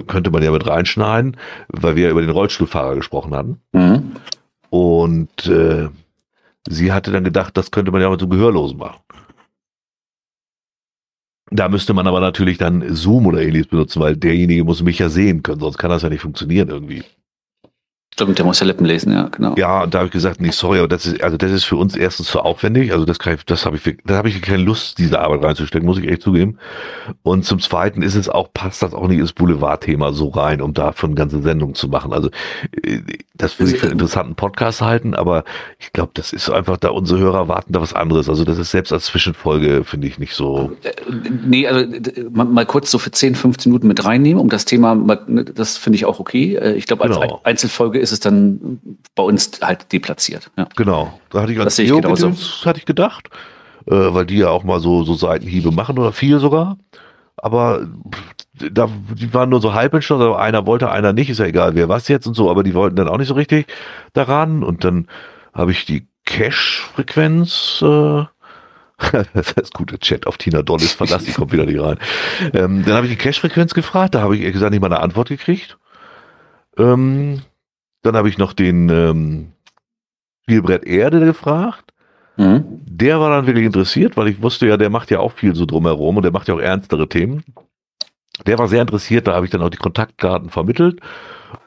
könnte 0.07 0.31
man 0.31 0.41
ja 0.41 0.49
mit 0.49 0.65
reinschneiden, 0.65 1.37
weil 1.67 1.95
wir 1.95 2.09
über 2.09 2.21
den 2.21 2.31
Rollstuhlfahrer 2.31 2.95
gesprochen 2.95 3.35
hatten. 3.35 3.61
Mhm. 3.73 4.13
Und 4.71 5.45
äh, 5.45 5.89
sie 6.69 6.91
hatte 6.91 7.11
dann 7.11 7.23
gedacht, 7.23 7.57
das 7.57 7.71
könnte 7.71 7.91
man 7.91 8.01
ja 8.01 8.09
mit 8.09 8.19
so 8.19 8.27
Gehörlosen 8.27 8.77
machen. 8.77 9.01
Da 11.51 11.69
müsste 11.69 11.93
man 11.93 12.07
aber 12.07 12.19
natürlich 12.19 12.57
dann 12.57 12.95
Zoom 12.95 13.27
oder 13.27 13.41
ähnliches 13.41 13.67
benutzen, 13.67 14.01
weil 14.01 14.17
derjenige 14.17 14.63
muss 14.63 14.81
mich 14.81 14.99
ja 14.99 15.09
sehen 15.09 15.43
können, 15.43 15.59
sonst 15.59 15.77
kann 15.77 15.91
das 15.91 16.01
ja 16.01 16.09
nicht 16.09 16.21
funktionieren 16.21 16.69
irgendwie. 16.69 17.03
Stimmt, 18.15 18.37
der 18.37 18.45
muss 18.45 18.61
ja 18.61 18.65
Lippen 18.65 18.85
lesen, 18.85 19.11
ja, 19.11 19.27
genau. 19.27 19.55
Ja, 19.57 19.83
und 19.83 19.93
da 19.93 19.97
habe 19.97 20.05
ich 20.07 20.13
gesagt, 20.13 20.39
nee, 20.39 20.51
sorry, 20.51 20.79
aber 20.79 20.87
das 20.87 21.05
ist, 21.05 21.21
also 21.21 21.35
das 21.35 21.51
ist 21.51 21.65
für 21.65 21.75
uns 21.75 21.97
erstens 21.97 22.27
zu 22.27 22.39
aufwendig. 22.39 22.93
Also 22.93 23.03
das 23.03 23.19
kann 23.19 23.33
ich, 23.33 23.43
das 23.43 23.65
habe 23.65 23.75
ich, 23.75 23.97
da 24.05 24.15
habe 24.15 24.29
ich 24.29 24.41
keine 24.41 24.63
Lust, 24.63 24.99
diese 24.99 25.19
Arbeit 25.19 25.43
reinzustecken, 25.43 25.85
muss 25.85 25.97
ich 25.97 26.07
echt 26.07 26.21
zugeben. 26.21 26.57
Und 27.23 27.43
zum 27.43 27.59
Zweiten 27.59 28.01
ist 28.01 28.15
es 28.15 28.29
auch, 28.29 28.53
passt 28.53 28.81
das 28.83 28.93
auch 28.93 29.09
nicht 29.09 29.19
ins 29.19 29.33
Boulevardthema 29.33 30.13
so 30.13 30.29
rein, 30.29 30.61
um 30.61 30.73
davon 30.73 31.13
ganze 31.13 31.41
Sendung 31.41 31.75
zu 31.75 31.89
machen. 31.89 32.13
Also 32.13 32.29
äh, 32.83 33.01
das 33.33 33.59
würde 33.59 33.73
ich 33.73 33.79
für 33.79 33.87
einen 33.87 33.93
interessanten 33.93 34.35
Podcast 34.35 34.81
halten, 34.81 35.13
aber 35.13 35.43
ich 35.79 35.91
glaube, 35.91 36.11
das 36.13 36.31
ist 36.31 36.49
einfach, 36.49 36.77
da 36.77 36.91
unsere 36.91 37.19
Hörer 37.19 37.49
warten 37.49 37.73
da 37.73 37.81
was 37.81 37.93
anderes. 37.93 38.29
Also 38.29 38.45
das 38.45 38.57
ist 38.57 38.71
selbst 38.71 38.93
als 38.93 39.07
Zwischenfolge, 39.07 39.83
finde 39.83 40.07
ich, 40.07 40.19
nicht 40.19 40.35
so. 40.35 40.71
Äh, 40.83 40.93
nee, 41.45 41.67
also 41.67 41.85
mal 42.31 42.65
kurz 42.65 42.89
so 42.91 42.97
für 42.97 43.11
10, 43.11 43.35
15 43.35 43.69
Minuten 43.69 43.89
mit 43.89 44.05
reinnehmen, 44.05 44.39
um 44.39 44.47
das 44.47 44.63
Thema, 44.63 44.95
ne, 44.95 45.43
das 45.43 45.75
finde 45.75 45.97
ich 45.97 46.05
auch 46.05 46.21
okay. 46.21 46.55
Äh, 46.55 46.75
ich 46.75 46.85
glaube, 46.85 47.03
als 47.03 47.19
genau. 47.19 47.41
Einzelfolge 47.43 48.04
ist 48.05 48.11
es 48.11 48.19
dann 48.19 48.79
bei 49.15 49.23
uns 49.23 49.59
halt 49.61 49.91
deplatziert. 49.91 50.51
Ja. 50.57 50.67
Genau. 50.75 51.19
Da 51.31 51.41
hatte 51.41 51.51
ich 51.51 51.57
das 51.57 51.75
genauso. 51.75 52.31
hatte 52.63 52.79
ich 52.79 52.85
gedacht, 52.85 53.29
äh, 53.87 53.91
weil 53.95 54.25
die 54.25 54.37
ja 54.37 54.49
auch 54.49 54.63
mal 54.63 54.79
so, 54.79 55.03
so 55.03 55.15
Seitenhiebe 55.15 55.71
machen 55.71 55.97
oder 55.97 56.11
viel 56.11 56.39
sogar. 56.39 56.77
Aber 57.37 57.87
da, 58.53 58.89
die 59.13 59.33
waren 59.33 59.49
nur 59.49 59.59
so 59.59 59.73
halb 59.73 59.93
entschlossen, 59.93 60.33
einer 60.33 60.65
wollte, 60.65 60.89
einer 60.91 61.13
nicht, 61.13 61.29
ist 61.29 61.39
ja 61.39 61.45
egal, 61.45 61.75
wer 61.75 61.89
was 61.89 62.07
jetzt 62.07 62.27
und 62.27 62.35
so, 62.35 62.49
aber 62.49 62.63
die 62.63 62.73
wollten 62.73 62.95
dann 62.95 63.09
auch 63.09 63.17
nicht 63.17 63.27
so 63.27 63.33
richtig 63.33 63.67
daran. 64.13 64.63
Und 64.63 64.83
dann 64.83 65.07
habe 65.53 65.71
ich 65.71 65.85
die 65.85 66.07
Cache-Frequenz, 66.25 67.81
äh, 67.81 68.23
das 69.33 69.51
ist 69.51 69.73
guter 69.73 69.99
Chat 69.99 70.27
auf 70.27 70.37
Tina 70.37 70.61
Dollis 70.61 70.93
verlassen, 70.93 71.25
die 71.25 71.33
kommt 71.33 71.51
wieder 71.51 71.65
nicht 71.65 71.81
rein. 71.81 71.97
Ähm, 72.53 72.85
dann 72.85 72.93
habe 72.93 73.07
ich 73.07 73.11
die 73.11 73.17
Cache-Frequenz 73.17 73.73
gefragt, 73.73 74.15
da 74.15 74.21
habe 74.21 74.35
ich 74.35 74.41
ehrlich 74.41 74.53
gesagt 74.53 74.71
nicht 74.71 74.81
mal 74.81 74.87
eine 74.87 75.01
Antwort 75.01 75.27
gekriegt. 75.27 75.77
Ähm, 76.77 77.41
dann 78.05 78.15
habe 78.15 78.29
ich 78.29 78.37
noch 78.37 78.53
den 78.53 78.89
ähm, 78.89 79.51
Spielbrett 80.43 80.85
Erde 80.85 81.19
gefragt. 81.21 81.91
Mhm. 82.37 82.63
Der 82.85 83.19
war 83.19 83.29
dann 83.29 83.47
wirklich 83.47 83.65
interessiert, 83.65 84.17
weil 84.17 84.27
ich 84.27 84.41
wusste 84.41 84.67
ja, 84.67 84.77
der 84.77 84.89
macht 84.89 85.11
ja 85.11 85.19
auch 85.19 85.31
viel 85.31 85.55
so 85.55 85.65
drumherum 85.65 86.17
und 86.17 86.23
der 86.23 86.31
macht 86.31 86.47
ja 86.47 86.53
auch 86.53 86.59
ernstere 86.59 87.07
Themen. 87.07 87.43
Der 88.45 88.59
war 88.59 88.67
sehr 88.67 88.81
interessiert, 88.81 89.27
da 89.27 89.33
habe 89.33 89.45
ich 89.45 89.51
dann 89.51 89.61
auch 89.61 89.69
die 89.69 89.77
Kontaktkarten 89.77 90.49
vermittelt. 90.49 90.99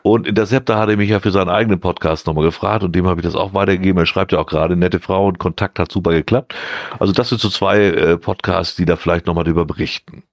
Und 0.02 0.26
Interceptor 0.26 0.76
hatte 0.76 0.96
mich 0.96 1.08
ja 1.08 1.20
für 1.20 1.30
seinen 1.30 1.48
eigenen 1.48 1.80
Podcast 1.80 2.26
nochmal 2.26 2.44
gefragt 2.44 2.82
und 2.84 2.94
dem 2.94 3.06
habe 3.06 3.20
ich 3.20 3.26
das 3.26 3.34
auch 3.34 3.54
weitergegeben. 3.54 3.98
Er 3.98 4.06
schreibt 4.06 4.32
ja 4.32 4.38
auch 4.38 4.46
gerade, 4.46 4.76
nette 4.76 5.00
Frau 5.00 5.26
und 5.26 5.38
Kontakt 5.38 5.78
hat 5.78 5.90
super 5.90 6.10
geklappt. 6.10 6.54
Also 6.98 7.12
das 7.12 7.30
sind 7.30 7.40
so 7.40 7.48
zwei 7.48 7.84
äh, 7.84 8.16
Podcasts, 8.18 8.76
die 8.76 8.84
da 8.84 8.96
vielleicht 8.96 9.26
nochmal 9.26 9.44
drüber 9.44 9.64
berichten. 9.64 10.24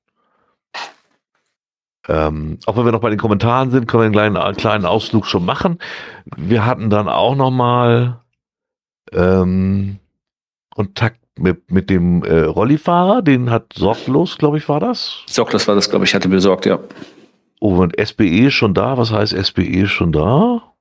Ähm, 2.08 2.60
auch 2.66 2.78
wenn 2.78 2.86
wir 2.86 2.92
noch 2.92 3.02
bei 3.02 3.10
den 3.10 3.20
Kommentaren 3.20 3.72
sind, 3.72 3.88
können 3.88 4.02
wir 4.02 4.06
einen 4.06 4.14
kleinen, 4.14 4.38
einen 4.38 4.58
kleinen 4.58 4.86
Ausflug 4.86 5.26
schon 5.26 5.46
machen. 5.46 5.80
Wir 6.38 6.66
hatten 6.66 6.90
dann 6.90 7.10
auch 7.10 7.36
noch 7.36 7.52
mal 7.52 8.22
ähm, 9.12 10.00
Kontakt 10.74 11.20
mit, 11.38 11.72
mit 11.72 11.90
dem 11.90 12.24
äh, 12.24 12.42
Rollifahrer, 12.42 13.22
den 13.22 13.50
hat 13.50 13.74
Sorglos, 13.74 14.38
glaube 14.38 14.58
ich, 14.58 14.70
war 14.70 14.80
das? 14.80 15.24
Sorglos 15.28 15.68
war 15.68 15.76
das, 15.76 15.90
glaube 15.90 16.06
ich, 16.06 16.14
hatte 16.14 16.30
besorgt, 16.30 16.66
ja. 16.66 16.80
Oh, 17.60 17.76
und 17.78 17.96
SBE 18.00 18.48
ist 18.48 18.54
schon 18.54 18.74
da? 18.74 18.98
Was 18.98 19.12
heißt 19.12 19.34
SBE 19.34 19.84
ist 19.84 19.92
schon 19.92 20.12
da? 20.12 20.74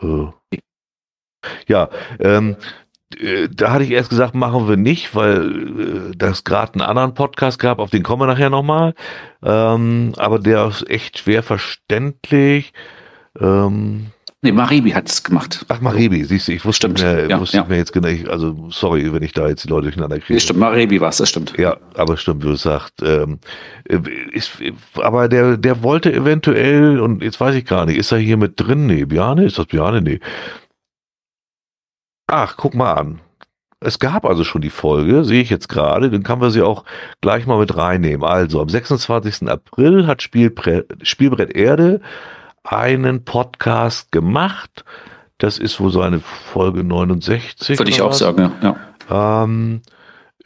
Äh. 0.00 0.26
Ja, 1.68 1.90
ähm, 2.20 2.52
äh, 2.52 2.83
da 3.54 3.72
hatte 3.72 3.84
ich 3.84 3.90
erst 3.90 4.10
gesagt, 4.10 4.34
machen 4.34 4.68
wir 4.68 4.76
nicht, 4.76 5.14
weil 5.14 6.10
äh, 6.10 6.16
das 6.16 6.44
gerade 6.44 6.74
einen 6.74 6.82
anderen 6.82 7.14
Podcast 7.14 7.58
gab, 7.58 7.78
auf 7.78 7.90
den 7.90 8.02
kommen 8.02 8.22
wir 8.22 8.26
nachher 8.26 8.50
nochmal. 8.50 8.94
Ähm, 9.42 10.12
aber 10.16 10.38
der 10.38 10.66
ist 10.66 10.88
echt 10.88 11.18
schwer 11.18 11.42
verständlich. 11.42 12.72
Ähm, 13.40 14.06
nee, 14.42 14.52
Maribi 14.52 14.90
hat 14.90 15.08
es 15.08 15.22
gemacht. 15.22 15.64
Ach, 15.68 15.80
Maribi, 15.80 16.24
siehst 16.24 16.48
du, 16.48 16.52
ich 16.52 16.64
wusste, 16.64 16.88
stimmt. 16.88 17.02
Mehr, 17.02 17.28
ja, 17.28 17.40
wusste 17.40 17.58
ja. 17.58 17.64
mir 17.64 17.76
jetzt 17.76 17.92
genau, 17.92 18.08
also 18.30 18.68
sorry, 18.70 19.12
wenn 19.12 19.22
ich 19.22 19.32
da 19.32 19.48
jetzt 19.48 19.64
die 19.64 19.68
Leute 19.68 19.84
durcheinander 19.84 20.18
kriege. 20.18 20.34
Nee, 20.34 20.40
stimmt, 20.40 20.60
Maribi 20.60 21.00
war 21.00 21.10
es, 21.10 21.18
das 21.18 21.28
stimmt. 21.28 21.54
Ja, 21.58 21.76
aber 21.94 22.16
stimmt, 22.16 22.42
wie 22.42 22.48
du 22.48 22.56
sagst. 22.56 23.02
Ähm, 23.02 23.38
äh, 23.88 23.98
ist, 24.32 24.52
aber 24.96 25.28
der, 25.28 25.56
der 25.56 25.82
wollte 25.82 26.12
eventuell, 26.12 27.00
und 27.00 27.22
jetzt 27.22 27.40
weiß 27.40 27.54
ich 27.54 27.64
gar 27.64 27.86
nicht, 27.86 27.98
ist 27.98 28.12
er 28.12 28.18
hier 28.18 28.36
mit 28.36 28.54
drin? 28.56 28.86
Nee, 28.86 29.04
Biane, 29.04 29.44
ist 29.44 29.58
das 29.58 29.66
Biane? 29.66 30.00
Nee. 30.00 30.20
Ach, 32.26 32.56
guck 32.56 32.74
mal 32.74 32.94
an. 32.94 33.20
Es 33.80 33.98
gab 33.98 34.24
also 34.24 34.44
schon 34.44 34.62
die 34.62 34.70
Folge, 34.70 35.24
sehe 35.24 35.42
ich 35.42 35.50
jetzt 35.50 35.68
gerade, 35.68 36.10
dann 36.10 36.22
kann 36.22 36.38
man 36.38 36.50
sie 36.50 36.62
auch 36.62 36.84
gleich 37.20 37.46
mal 37.46 37.58
mit 37.58 37.76
reinnehmen. 37.76 38.24
Also 38.24 38.62
am 38.62 38.68
26. 38.68 39.48
April 39.48 40.06
hat 40.06 40.22
Spielbrett, 40.22 40.86
Spielbrett 41.02 41.54
Erde 41.54 42.00
einen 42.62 43.24
Podcast 43.24 44.10
gemacht. 44.10 44.84
Das 45.36 45.58
ist 45.58 45.80
wohl 45.80 45.90
so 45.90 46.00
eine 46.00 46.20
Folge 46.20 46.82
69. 46.82 47.78
Würde 47.78 47.90
ich 47.90 48.00
auch 48.00 48.14
sagen, 48.14 48.52
ja. 48.62 49.44
Ähm, 49.44 49.82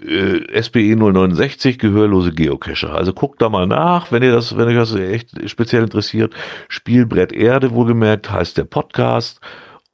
äh, 0.00 0.60
SBE 0.60 0.96
069, 0.96 1.78
gehörlose 1.78 2.32
Geocacher. 2.32 2.92
Also 2.92 3.12
guckt 3.12 3.40
da 3.40 3.48
mal 3.48 3.66
nach, 3.66 4.10
wenn 4.10 4.22
ihr 4.22 4.32
das, 4.32 4.56
wenn 4.56 4.68
euch 4.68 4.74
das 4.74 4.94
echt 4.94 5.48
speziell 5.48 5.82
interessiert. 5.82 6.34
Spielbrett 6.68 7.32
Erde, 7.32 7.70
wohlgemerkt, 7.70 8.30
heißt 8.30 8.56
der 8.58 8.64
Podcast. 8.64 9.40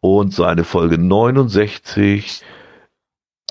Und 0.05 0.35
seine 0.35 0.65
Folge 0.65 0.99
69 0.99 2.43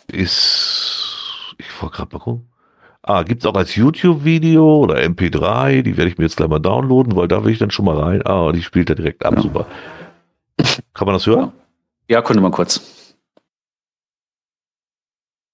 ist, 0.06 1.56
ich 1.58 1.82
wollte 1.82 1.96
gerade 1.96 2.14
mal 2.14 2.20
gucken. 2.20 2.48
Ah, 3.02 3.24
gibt's 3.24 3.48
auch 3.48 3.56
als 3.56 3.74
YouTube-Video 3.76 4.78
oder 4.78 4.98
MP3, 4.98 5.82
die 5.82 5.98
werde 5.98 6.12
ich 6.12 6.20
mir 6.20 6.26
jetzt 6.26 6.38
gleich 6.38 6.50
mal 6.50 6.60
downloaden, 6.60 7.16
weil 7.16 7.28
da 7.28 7.44
will 7.44 7.54
ich 7.54 7.58
dann 7.58 7.72
schon 7.72 7.86
mal 7.86 7.98
rein. 7.98 8.22
Ah, 8.28 8.52
die 8.52 8.62
spielt 8.62 8.92
er 8.92 8.96
direkt 8.96 9.26
ab, 9.26 9.34
ja. 9.34 9.42
super. 9.42 9.66
Kann 10.94 11.08
man 11.08 11.16
das 11.16 11.26
hören? 11.26 11.54
Ja, 12.08 12.22
könnte 12.22 12.44
man 12.44 12.52
kurz. 12.52 13.16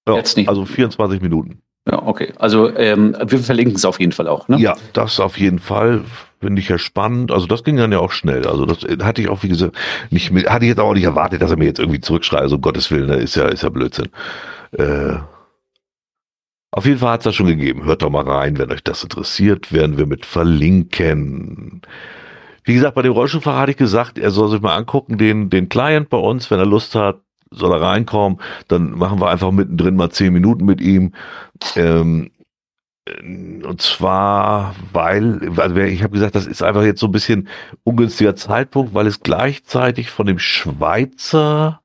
Ja, 0.05 0.17
jetzt 0.17 0.35
nicht. 0.35 0.49
Also 0.49 0.65
24 0.65 1.21
Minuten. 1.21 1.61
Ja, 1.89 2.05
okay. 2.05 2.33
Also 2.39 2.75
ähm, 2.75 3.15
wir 3.25 3.39
verlinken 3.39 3.75
es 3.77 3.85
auf 3.85 4.01
jeden 4.01 4.11
Fall 4.11 4.27
auch. 4.27 4.49
Ne? 4.49 4.57
Ja, 4.57 4.75
das 4.91 5.21
auf 5.21 5.39
jeden 5.39 5.59
Fall 5.59 6.03
finde 6.39 6.62
ich 6.62 6.69
ja 6.69 6.77
spannend. 6.77 7.31
Also 7.31 7.48
das 7.48 7.63
ging 7.63 7.77
dann 7.77 7.91
ja 7.91 8.00
auch 8.00 8.12
schnell. 8.12 8.48
Also 8.48 8.65
das 8.65 8.79
hatte 9.03 9.22
ich 9.22 9.29
auch, 9.29 9.43
wie 9.43 9.50
gesagt, 9.50 9.77
nicht 10.10 10.31
mit, 10.31 10.50
hatte 10.50 10.65
ich 10.65 10.69
jetzt 10.69 10.79
auch 10.79 10.93
nicht 10.93 11.03
erwartet, 11.03 11.41
dass 11.41 11.51
er 11.51 11.58
mir 11.58 11.65
jetzt 11.65 11.79
irgendwie 11.79 12.00
zurückschreibt. 12.00 12.43
Also 12.43 12.55
um 12.55 12.62
Gottes 12.62 12.91
Willen, 12.91 13.08
ne, 13.08 13.15
ist 13.15 13.36
ja, 13.36 13.48
ist 13.48 13.63
ja 13.63 13.69
Blödsinn. 13.69 14.10
Äh, 14.72 15.17
auf 16.72 16.86
jeden 16.86 17.00
Fall 17.00 17.13
hat 17.13 17.22
es 17.22 17.24
das 17.25 17.36
schon 17.36 17.48
gegeben. 17.48 17.86
Hört 17.86 18.03
doch 18.03 18.10
mal 18.10 18.27
rein, 18.27 18.58
wenn 18.58 18.72
euch 18.72 18.84
das 18.84 19.03
interessiert, 19.03 19.74
werden 19.74 19.98
wir 19.98 20.05
mit 20.05 20.25
verlinken. 20.25 21.81
Wie 22.63 22.75
gesagt, 22.75 22.96
bei 22.96 23.01
dem 23.01 23.13
Rollstuhlfahrer 23.13 23.62
hatte 23.62 23.72
ich 23.72 23.77
gesagt, 23.77 24.19
er 24.19 24.31
soll 24.31 24.50
sich 24.50 24.62
mal 24.62 24.75
angucken, 24.75 25.17
den, 25.17 25.50
den 25.50 25.69
Client 25.69 26.10
bei 26.10 26.17
uns, 26.17 26.51
wenn 26.51 26.60
er 26.60 26.65
Lust 26.65 26.93
hat, 26.93 27.19
soll 27.51 27.72
er 27.74 27.81
reinkommen, 27.81 28.39
dann 28.67 28.91
machen 28.91 29.19
wir 29.19 29.29
einfach 29.29 29.51
mittendrin 29.51 29.96
mal 29.96 30.12
zehn 30.12 30.31
Minuten 30.31 30.65
mit 30.65 30.79
ihm. 30.81 31.13
Ähm, 31.75 32.29
und 33.21 33.81
zwar, 33.81 34.75
weil, 34.93 35.51
also 35.57 35.75
ich 35.77 36.03
habe 36.03 36.13
gesagt, 36.13 36.35
das 36.35 36.47
ist 36.47 36.61
einfach 36.61 36.83
jetzt 36.83 36.99
so 36.99 37.07
ein 37.07 37.11
bisschen 37.11 37.47
ungünstiger 37.83 38.35
Zeitpunkt, 38.35 38.93
weil 38.93 39.07
es 39.07 39.21
gleichzeitig 39.21 40.09
von 40.09 40.25
dem 40.25 40.39
Schweizer 40.39 41.81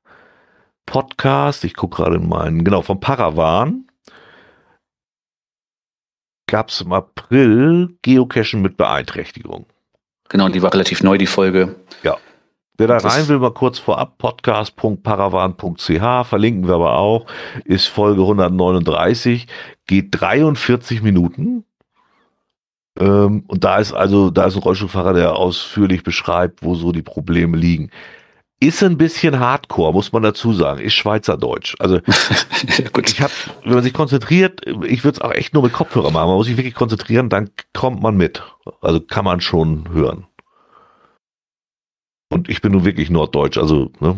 Podcast, 0.85 1.63
ich 1.63 1.73
gucke 1.75 1.97
gerade 1.97 2.17
in 2.17 2.27
meinen, 2.27 2.63
genau, 2.63 2.81
vom 2.81 2.99
Paravan 2.99 3.85
gab 6.47 6.69
es 6.69 6.81
im 6.81 6.93
April 6.93 7.97
Geocachen 8.01 8.61
mit 8.61 8.77
Beeinträchtigung. 8.77 9.65
Genau, 10.29 10.49
die 10.49 10.61
war 10.61 10.73
relativ 10.73 11.03
neu, 11.03 11.17
die 11.17 11.27
Folge. 11.27 11.75
Ja. 12.03 12.17
Wer 12.77 12.87
da 12.87 12.97
rein 12.97 13.27
will, 13.29 13.39
mal 13.39 13.53
kurz 13.53 13.79
vorab, 13.79 14.17
podcast.paravan.ch, 14.17 16.27
verlinken 16.27 16.67
wir 16.67 16.75
aber 16.75 16.97
auch, 16.97 17.25
ist 17.63 17.87
Folge 17.87 18.21
139, 18.21 19.47
geht 19.87 20.07
43 20.11 21.01
Minuten. 21.01 21.63
Ähm, 22.99 23.45
und 23.47 23.63
da 23.63 23.77
ist 23.77 23.93
also, 23.93 24.29
da 24.29 24.45
ist 24.45 24.55
ein 24.55 24.61
Rollstuhlfahrer, 24.61 25.13
der 25.13 25.37
ausführlich 25.37 26.03
beschreibt, 26.03 26.63
wo 26.63 26.75
so 26.75 26.91
die 26.91 27.01
Probleme 27.01 27.55
liegen. 27.55 27.91
Ist 28.59 28.83
ein 28.83 28.97
bisschen 28.97 29.39
Hardcore, 29.39 29.93
muss 29.93 30.11
man 30.11 30.23
dazu 30.23 30.53
sagen. 30.53 30.81
Ist 30.81 30.95
Schweizerdeutsch. 30.95 31.75
Also 31.79 31.99
ich 32.67 33.21
habe, 33.21 33.33
wenn 33.63 33.73
man 33.73 33.83
sich 33.83 33.93
konzentriert, 33.93 34.61
ich 34.65 35.03
würde 35.03 35.17
es 35.17 35.21
auch 35.21 35.31
echt 35.31 35.53
nur 35.53 35.63
mit 35.63 35.73
Kopfhörer 35.73 36.11
machen. 36.11 36.27
Man 36.27 36.37
muss 36.37 36.47
sich 36.47 36.57
wirklich 36.57 36.75
konzentrieren, 36.75 37.29
dann 37.29 37.49
kommt 37.73 38.01
man 38.01 38.17
mit. 38.17 38.43
Also 38.81 38.99
kann 39.01 39.25
man 39.25 39.41
schon 39.41 39.89
hören. 39.93 40.27
Und 42.29 42.49
ich 42.49 42.61
bin 42.61 42.71
nun 42.71 42.85
wirklich 42.85 43.09
Norddeutsch, 43.09 43.57
also 43.57 43.91
ne, 43.99 44.17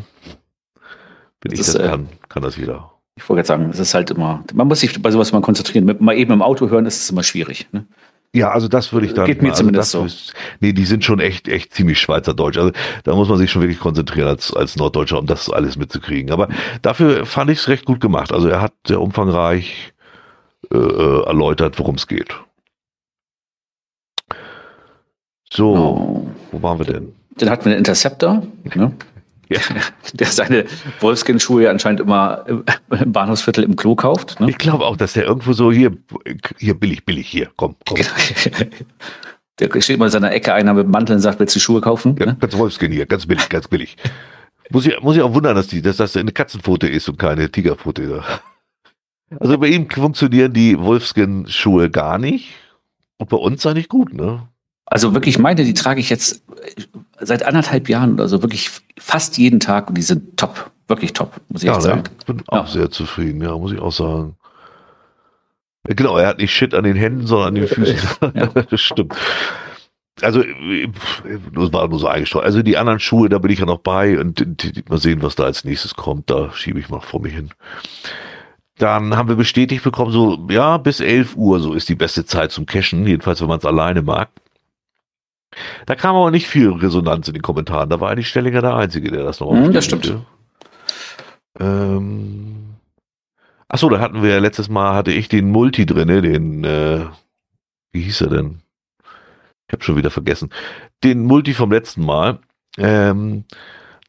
wenn 1.42 1.52
das 1.52 1.60
ich 1.60 1.66
das 1.66 1.76
äh, 1.76 1.90
kann, 1.90 2.10
kann 2.30 2.44
das 2.44 2.58
jeder. 2.58 2.92
Ich 3.16 3.28
wollte 3.28 3.40
gerade 3.40 3.48
sagen, 3.48 3.70
es 3.70 3.80
ist 3.80 3.94
halt 3.94 4.12
immer, 4.12 4.44
man 4.54 4.68
muss 4.68 4.80
sich 4.80 5.02
bei 5.02 5.12
sowas 5.12 5.32
mal 5.32 5.42
konzentrieren. 5.42 5.96
Mal 6.00 6.16
eben 6.18 6.32
im 6.32 6.42
Auto 6.42 6.70
hören, 6.70 6.86
ist 6.86 7.02
es 7.02 7.10
immer 7.10 7.24
schwierig. 7.24 7.68
Ne? 7.72 7.88
Ja, 8.34 8.52
also 8.52 8.68
das 8.68 8.94
würde 8.94 9.08
ich 9.08 9.14
dann. 9.14 9.26
Geht 9.26 9.42
mir 9.42 9.50
also 9.50 9.62
zumindest 9.62 9.92
so. 9.92 10.06
Ist, 10.06 10.34
nee, 10.60 10.74
die 10.74 10.86
sind 10.86 11.04
schon 11.04 11.20
echt, 11.20 11.48
echt 11.48 11.74
ziemlich 11.74 12.00
Schweizerdeutsch. 12.00 12.58
Also 12.58 12.72
da 13.04 13.16
muss 13.16 13.30
man 13.30 13.38
sich 13.38 13.50
schon 13.50 13.62
wirklich 13.62 13.80
konzentrieren 13.80 14.28
als, 14.28 14.54
als 14.54 14.76
Norddeutscher, 14.76 15.20
um 15.20 15.26
das 15.26 15.50
alles 15.50 15.78
mitzukriegen. 15.78 16.32
Aber 16.32 16.50
dafür 16.82 17.26
fand 17.26 17.50
ich 17.50 17.60
es 17.60 17.68
recht 17.68 17.86
gut 17.86 18.00
gemacht. 18.00 18.32
Also 18.32 18.48
er 18.48 18.62
hat 18.62 18.74
sehr 18.86 19.02
umfangreich 19.02 19.94
äh, 20.72 20.78
äh 20.78 21.26
erläutert, 21.26 21.80
worum 21.80 21.96
es 21.96 22.08
geht. 22.08 22.36
So, 25.50 25.76
oh. 25.76 26.32
wo 26.52 26.62
waren 26.62 26.78
wir 26.78 26.86
denn? 26.86 27.14
Dann 27.38 27.50
hatten 27.50 27.66
wir 27.66 27.72
den 27.72 27.80
Interceptor. 27.80 28.46
Ne? 28.76 28.92
Ja. 29.50 29.60
Der 30.14 30.28
seine 30.28 30.66
Wolfskin-Schuhe 31.00 31.64
ja 31.64 31.72
anscheinend 31.72 32.02
immer 32.02 32.46
im 32.48 33.12
Bahnhofsviertel 33.12 33.64
im 33.64 33.76
Klo 33.76 33.96
kauft. 33.96 34.40
Ne? 34.40 34.50
Ich 34.50 34.58
glaube 34.58 34.86
auch, 34.86 34.98
dass 34.98 35.14
der 35.14 35.26
irgendwo 35.26 35.54
so 35.54 35.72
hier, 35.72 35.96
hier 36.58 36.74
billig, 36.74 37.06
billig, 37.06 37.28
hier, 37.28 37.50
komm, 37.56 37.76
komm. 37.88 37.98
der 39.60 39.82
steht 39.82 40.00
mal 40.00 40.06
in 40.06 40.12
seiner 40.12 40.32
Ecke 40.32 40.54
einer 40.54 40.74
mit 40.74 40.88
Mantel 40.88 41.16
und 41.16 41.22
sagt, 41.22 41.40
willst 41.40 41.56
du 41.56 41.60
Schuhe 41.60 41.82
kaufen? 41.82 42.16
Ja, 42.20 42.28
ne? 42.28 42.38
ganz 42.40 42.58
Wolfskin 42.58 42.92
hier, 42.92 43.06
ganz 43.06 43.26
billig, 43.26 43.48
ganz 43.50 43.68
billig. 43.68 43.98
muss, 44.70 44.86
ich, 44.86 45.00
muss 45.02 45.16
ich 45.16 45.22
auch 45.22 45.34
wundern, 45.34 45.56
dass, 45.56 45.68
die, 45.68 45.82
dass 45.82 45.98
das 45.98 46.18
eine 46.18 46.32
Katzenpfote 46.32 46.88
ist 46.88 47.08
und 47.08 47.18
keine 47.18 47.50
Tigerpfote. 47.50 48.24
Also 49.40 49.58
bei 49.58 49.68
ihm 49.68 49.90
funktionieren 49.90 50.54
die 50.54 50.80
Wolfskin-Schuhe 50.80 51.90
gar 51.90 52.18
nicht. 52.18 52.54
Und 53.18 53.30
bei 53.30 53.38
uns 53.38 53.66
eigentlich 53.66 53.90
gut, 53.90 54.14
ne? 54.14 54.48
Also 54.90 55.14
wirklich 55.14 55.38
meine, 55.38 55.66
die 55.66 55.74
trage 55.74 56.00
ich 56.00 56.10
jetzt 56.10 56.44
seit 57.20 57.44
anderthalb 57.44 57.90
Jahren 57.90 58.14
oder 58.14 58.30
so 58.30 58.42
wirklich 58.42 58.70
fast 58.98 59.38
jeden 59.38 59.60
Tag 59.60 59.90
und 59.90 59.98
die 59.98 60.02
sind 60.02 60.38
top, 60.38 60.72
wirklich 60.88 61.12
top, 61.12 61.34
muss 61.50 61.62
ich 61.62 61.68
ja, 61.68 61.80
sagen. 61.82 62.04
Ich 62.20 62.26
bin 62.26 62.42
auch 62.48 62.66
ja. 62.66 62.72
sehr 62.72 62.90
zufrieden, 62.90 63.42
ja, 63.42 63.56
muss 63.58 63.74
ich 63.74 63.80
auch 63.80 63.92
sagen. 63.92 64.38
Genau, 65.84 66.18
er 66.18 66.28
hat 66.28 66.38
nicht 66.38 66.54
Shit 66.54 66.74
an 66.74 66.86
den 66.86 66.96
Händen, 66.96 67.28
sondern 67.28 67.50
an 67.50 67.56
den 67.56 67.68
Füßen. 67.68 67.98
Ja. 68.34 68.48
das 68.48 68.82
stimmt. 68.82 69.14
Also, 70.22 70.42
das 70.42 71.74
war 71.74 71.88
nur 71.88 72.00
so 72.00 72.08
eingestreut. 72.08 72.44
Also 72.44 72.64
die 72.64 72.78
anderen 72.78 73.00
Schuhe, 73.00 73.30
da 73.30 73.38
bin 73.38 73.52
ich 73.52 73.60
ja 73.60 73.66
noch 73.66 73.80
bei 73.80 74.18
und 74.20 74.90
mal 74.90 74.98
sehen, 74.98 75.22
was 75.22 75.36
da 75.36 75.44
als 75.44 75.64
nächstes 75.64 75.96
kommt. 75.96 76.30
Da 76.30 76.52
schiebe 76.54 76.80
ich 76.80 76.90
mal 76.90 77.02
vor 77.02 77.22
mich 77.22 77.34
hin. 77.34 77.52
Dann 78.80 79.16
haben 79.16 79.30
wir 79.30 79.36
bestätigt 79.36 79.84
bekommen, 79.84 80.12
so, 80.12 80.48
ja, 80.50 80.78
bis 80.78 81.02
11 81.02 81.36
Uhr, 81.36 81.60
so 81.60 81.74
ist 81.74 81.90
die 81.90 81.96
beste 81.96 82.26
Zeit 82.26 82.52
zum 82.52 82.66
Cashen, 82.66 83.06
jedenfalls 83.06 83.42
wenn 83.42 83.48
man 83.48 83.60
es 83.60 83.66
alleine 83.66 84.02
mag. 84.02 84.30
Da 85.86 85.96
kam 85.96 86.16
aber 86.16 86.32
nicht 86.32 86.48
viel 86.48 86.72
Resonanz 86.72 87.28
in 87.28 87.34
den 87.34 87.42
Kommentaren. 87.44 87.90
Da 87.90 88.00
war 88.00 88.10
eigentlich 88.10 88.30
Stellinger 88.30 88.62
der 88.62 88.76
Einzige, 88.76 89.12
der 89.12 89.24
das 89.24 89.40
noch 89.40 89.52
mhm, 89.52 89.74
Das 89.74 89.86
stimmt. 89.86 90.18
Ähm, 91.60 92.76
achso, 93.68 93.90
da 93.90 94.00
hatten 94.00 94.22
wir 94.22 94.32
ja 94.32 94.40
letztes 94.40 94.70
Mal, 94.70 94.94
hatte 94.94 95.12
ich 95.12 95.30
den 95.30 95.50
Multi 95.50 95.86
drinne, 95.86 96.22
den, 96.22 96.64
äh, 96.64 97.06
wie 97.92 98.02
hieß 98.02 98.22
er 98.22 98.30
denn? 98.30 98.62
Ich 99.68 99.74
habe 99.74 99.84
schon 99.84 99.98
wieder 99.98 100.12
vergessen. 100.12 100.50
Den 101.04 101.24
Multi 101.26 101.54
vom 101.54 101.72
letzten 101.72 102.06
Mal. 102.06 102.40
Ähm, 102.78 103.44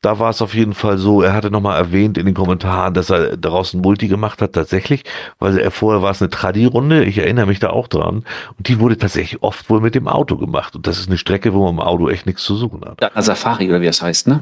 da 0.01 0.19
war 0.21 0.31
es 0.31 0.41
auf 0.43 0.55
jeden 0.55 0.75
Fall 0.75 0.97
so, 0.97 1.23
er 1.23 1.33
hatte 1.33 1.51
nochmal 1.51 1.77
erwähnt 1.77 2.19
in 2.19 2.27
den 2.27 2.35
Kommentaren, 2.35 2.95
dass 2.95 3.11
er 3.11 3.37
daraus 3.37 3.75
ein 3.75 3.81
Multi 3.81 4.07
gemacht 4.07 4.41
hat, 4.41 4.53
tatsächlich, 4.53 5.03
weil 5.39 5.59
er 5.59 5.71
vorher 5.71 6.03
war 6.03 6.13
es 6.13 6.23
eine 6.23 6.31
Tradi-Runde, 6.31 7.05
ich 7.05 7.19
erinnere 7.19 7.47
mich 7.47 7.59
da 7.59 7.71
auch 7.71 7.89
dran, 7.89 8.25
und 8.57 8.69
die 8.69 8.79
wurde 8.79 8.97
tatsächlich 8.97 9.43
oft 9.43 9.69
wohl 9.69 9.81
mit 9.81 9.95
dem 9.97 10.07
Auto 10.07 10.37
gemacht. 10.37 10.77
Und 10.77 10.87
das 10.87 11.01
ist 11.01 11.09
eine 11.09 11.19
Strecke, 11.19 11.53
wo 11.53 11.65
man 11.65 11.75
im 11.75 11.81
Auto 11.81 12.09
echt 12.09 12.27
nichts 12.27 12.45
zu 12.45 12.55
suchen 12.55 12.83
hat. 12.85 13.01
Ja, 13.01 13.11
Safari 13.21 13.69
oder 13.69 13.81
wie 13.81 13.87
das 13.87 14.01
heißt, 14.01 14.29
ne? 14.29 14.41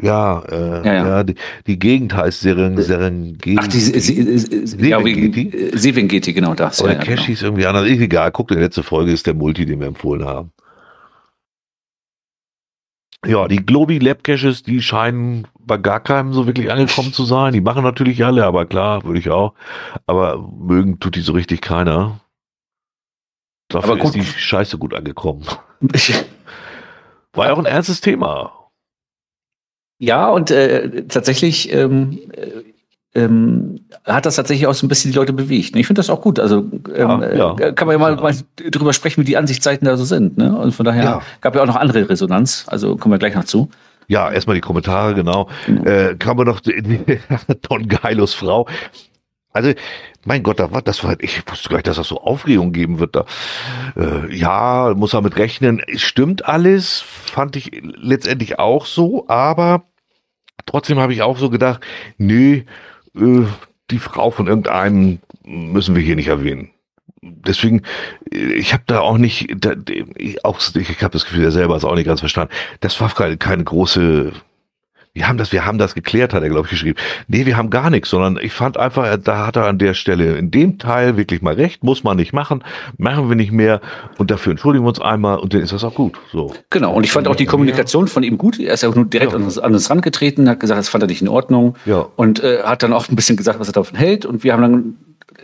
Ja, 0.00 0.42
äh, 0.48 0.86
ja, 0.86 0.94
ja. 0.94 1.08
ja 1.08 1.24
die, 1.24 1.34
die, 1.66 1.78
Gegend 1.78 2.14
heißt 2.14 2.40
Seren, 2.40 2.80
Serengeti. 2.80 3.56
Ach, 3.58 3.66
die 3.66 3.80
Serengeti? 3.80 5.70
Serengeti, 5.76 6.32
genau 6.32 6.54
das. 6.54 6.80
Oder 6.82 6.92
ja, 6.92 6.98
Cash 7.00 7.26
genau. 7.26 7.40
irgendwie 7.40 7.66
anders. 7.66 7.86
Egal, 7.86 8.30
guck, 8.30 8.48
die 8.48 8.54
letzte 8.54 8.84
Folge 8.84 9.10
ist 9.10 9.26
der 9.26 9.34
Multi, 9.34 9.66
den 9.66 9.80
wir 9.80 9.88
empfohlen 9.88 10.24
haben. 10.24 10.52
Ja, 13.26 13.48
die 13.48 13.64
Globi 13.64 13.98
Lab 13.98 14.22
Caches, 14.22 14.62
die 14.62 14.80
scheinen 14.80 15.48
bei 15.58 15.76
gar 15.76 16.00
keinem 16.00 16.32
so 16.32 16.46
wirklich 16.46 16.70
angekommen 16.70 17.12
zu 17.12 17.24
sein. 17.24 17.52
Die 17.52 17.60
machen 17.60 17.82
natürlich 17.82 18.24
alle, 18.24 18.46
aber 18.46 18.64
klar, 18.64 19.04
würde 19.04 19.18
ich 19.18 19.30
auch. 19.30 19.54
Aber 20.06 20.38
mögen 20.38 21.00
tut 21.00 21.16
die 21.16 21.20
so 21.20 21.32
richtig 21.32 21.60
keiner. 21.60 22.20
Dafür 23.68 23.92
aber 23.92 24.04
ist 24.04 24.14
die 24.14 24.24
Scheiße 24.24 24.78
gut 24.78 24.94
angekommen. 24.94 25.44
War 27.32 27.46
ja 27.46 27.52
auch 27.52 27.58
ein 27.58 27.66
ernstes 27.66 28.00
Thema. 28.00 28.70
Ja, 29.98 30.28
und 30.30 30.50
äh, 30.50 31.06
tatsächlich 31.06 31.72
ähm, 31.72 32.30
ähm, 33.18 33.80
hat 34.04 34.26
das 34.26 34.36
tatsächlich 34.36 34.66
auch 34.66 34.74
so 34.74 34.86
ein 34.86 34.88
bisschen 34.88 35.12
die 35.12 35.18
Leute 35.18 35.32
bewegt. 35.32 35.76
Ich 35.76 35.86
finde 35.86 35.98
das 35.98 36.10
auch 36.10 36.20
gut. 36.20 36.38
Also 36.38 36.58
ähm, 36.94 37.22
ja, 37.22 37.34
ja. 37.34 37.56
Äh, 37.58 37.72
kann 37.72 37.86
man 37.86 37.94
ja 37.94 37.98
mal, 37.98 38.16
mal, 38.16 38.34
drüber 38.70 38.92
sprechen, 38.92 39.22
wie 39.22 39.26
die 39.26 39.36
Ansichtsseiten 39.36 39.86
da 39.86 39.96
so 39.96 40.04
sind. 40.04 40.38
Ne? 40.38 40.56
Und 40.56 40.72
von 40.72 40.84
daher 40.84 41.04
ja. 41.04 41.22
gab 41.40 41.54
ja 41.54 41.62
auch 41.62 41.66
noch 41.66 41.76
andere 41.76 42.08
Resonanz. 42.08 42.64
Also 42.68 42.96
kommen 42.96 43.14
wir 43.14 43.18
gleich 43.18 43.34
noch 43.34 43.44
zu. 43.44 43.68
Ja, 44.06 44.30
erstmal 44.30 44.54
die 44.54 44.62
Kommentare, 44.62 45.14
genau. 45.14 45.48
genau. 45.66 45.84
Äh, 45.84 46.16
kann 46.16 46.36
man 46.36 46.46
noch 46.46 46.60
Don 47.68 47.88
Geilos 47.88 48.34
Frau. 48.34 48.66
Also, 49.52 49.72
mein 50.24 50.42
Gott, 50.42 50.60
da 50.60 50.72
war, 50.72 50.82
das 50.82 51.02
war, 51.04 51.16
ich 51.20 51.42
wusste 51.50 51.68
gar 51.68 51.76
nicht, 51.76 51.88
dass 51.88 51.96
das 51.96 52.08
so 52.08 52.20
Aufregung 52.20 52.72
geben 52.72 53.00
wird 53.00 53.16
da. 53.16 53.24
Äh, 53.96 54.34
ja, 54.34 54.94
muss 54.96 55.12
man 55.12 55.24
mit 55.24 55.36
rechnen. 55.36 55.82
Stimmt 55.96 56.44
alles, 56.44 57.00
fand 57.00 57.56
ich 57.56 57.70
letztendlich 57.82 58.58
auch 58.58 58.86
so, 58.86 59.26
aber 59.28 59.84
trotzdem 60.64 60.98
habe 60.98 61.12
ich 61.12 61.22
auch 61.22 61.38
so 61.38 61.50
gedacht, 61.50 61.80
nö, 62.18 62.62
äh, 63.16 63.46
die 63.90 63.98
Frau 63.98 64.30
von 64.30 64.46
irgendeinem 64.46 65.18
müssen 65.44 65.94
wir 65.94 66.02
hier 66.02 66.16
nicht 66.16 66.28
erwähnen. 66.28 66.70
Deswegen, 67.22 67.82
äh, 68.32 68.52
ich 68.54 68.72
habe 68.72 68.84
da 68.86 69.00
auch 69.00 69.18
nicht, 69.18 69.48
da, 69.56 69.74
ich, 70.16 70.44
auch, 70.44 70.60
ich 70.74 71.02
habe 71.02 71.12
das 71.12 71.24
Gefühl, 71.24 71.44
er 71.44 71.52
selber 71.52 71.76
ist 71.76 71.84
auch 71.84 71.94
nicht 71.94 72.06
ganz 72.06 72.20
verstanden. 72.20 72.52
Das 72.80 73.00
war 73.00 73.10
keine, 73.14 73.36
keine 73.36 73.64
große 73.64 74.32
wir 75.14 75.28
haben 75.28 75.38
das, 75.38 75.52
wir 75.52 75.66
haben 75.66 75.78
das 75.78 75.94
geklärt, 75.94 76.32
hat 76.32 76.42
er, 76.42 76.48
glaube 76.48 76.66
ich, 76.66 76.70
geschrieben. 76.70 76.98
Nee, 77.26 77.46
wir 77.46 77.56
haben 77.56 77.70
gar 77.70 77.90
nichts, 77.90 78.10
sondern 78.10 78.38
ich 78.40 78.52
fand 78.52 78.76
einfach, 78.76 79.16
da 79.16 79.46
hat 79.46 79.56
er 79.56 79.66
an 79.66 79.78
der 79.78 79.94
Stelle 79.94 80.36
in 80.36 80.50
dem 80.50 80.78
Teil 80.78 81.16
wirklich 81.16 81.42
mal 81.42 81.54
recht, 81.54 81.82
muss 81.82 82.04
man 82.04 82.16
nicht 82.16 82.32
machen, 82.32 82.62
machen 82.96 83.28
wir 83.28 83.36
nicht 83.36 83.52
mehr 83.52 83.80
und 84.18 84.30
dafür 84.30 84.52
entschuldigen 84.52 84.84
wir 84.84 84.90
uns 84.90 85.00
einmal 85.00 85.38
und 85.38 85.54
dann 85.54 85.60
ist 85.60 85.72
das 85.72 85.84
auch 85.84 85.94
gut. 85.94 86.18
So. 86.32 86.54
Genau, 86.70 86.94
und 86.94 87.04
ich 87.04 87.12
fand 87.12 87.28
auch 87.28 87.36
die 87.36 87.46
Kommunikation 87.46 88.08
von 88.08 88.22
ihm 88.22 88.38
gut. 88.38 88.58
Er 88.58 88.74
ist 88.74 88.82
ja 88.82 88.88
auch 88.88 88.94
nur 88.94 89.06
direkt 89.06 89.32
ja. 89.32 89.38
an, 89.38 89.44
uns, 89.44 89.58
an 89.58 89.72
uns 89.72 89.90
rangetreten, 89.90 90.48
hat 90.48 90.60
gesagt, 90.60 90.78
das 90.78 90.88
fand 90.88 91.04
er 91.04 91.08
nicht 91.08 91.22
in 91.22 91.28
Ordnung 91.28 91.76
ja. 91.84 92.06
und 92.16 92.42
äh, 92.42 92.62
hat 92.62 92.82
dann 92.82 92.92
auch 92.92 93.08
ein 93.08 93.16
bisschen 93.16 93.36
gesagt, 93.36 93.58
was 93.58 93.68
er 93.68 93.72
davon 93.72 93.98
hält 93.98 94.24
und 94.24 94.44
wir 94.44 94.52
haben 94.52 94.62
dann 94.62 94.94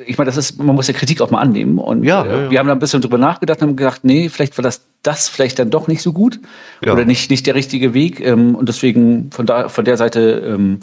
ich 0.06 0.18
meine, 0.18 0.26
das 0.26 0.36
ist, 0.36 0.62
man 0.62 0.74
muss 0.74 0.88
ja 0.88 0.94
Kritik 0.94 1.20
auch 1.20 1.30
mal 1.30 1.40
annehmen. 1.40 1.78
Und 1.78 2.04
ja, 2.04 2.24
äh, 2.24 2.44
ja, 2.44 2.50
wir 2.50 2.58
haben 2.58 2.66
da 2.66 2.72
ein 2.72 2.78
bisschen 2.78 3.00
drüber 3.00 3.18
nachgedacht 3.18 3.62
und 3.62 3.68
haben 3.68 3.76
gedacht, 3.76 4.00
nee, 4.04 4.28
vielleicht 4.28 4.58
war 4.58 4.62
das, 4.62 4.86
das 5.02 5.28
vielleicht 5.28 5.58
dann 5.58 5.70
doch 5.70 5.86
nicht 5.86 6.02
so 6.02 6.12
gut 6.12 6.40
oder 6.82 7.04
nicht, 7.04 7.30
nicht 7.30 7.46
der 7.46 7.54
richtige 7.54 7.94
Weg. 7.94 8.20
Ähm, 8.20 8.54
und 8.54 8.68
deswegen 8.68 9.30
von 9.30 9.46
da, 9.46 9.68
von 9.68 9.84
der 9.84 9.96
Seite 9.96 10.42
ähm, 10.46 10.80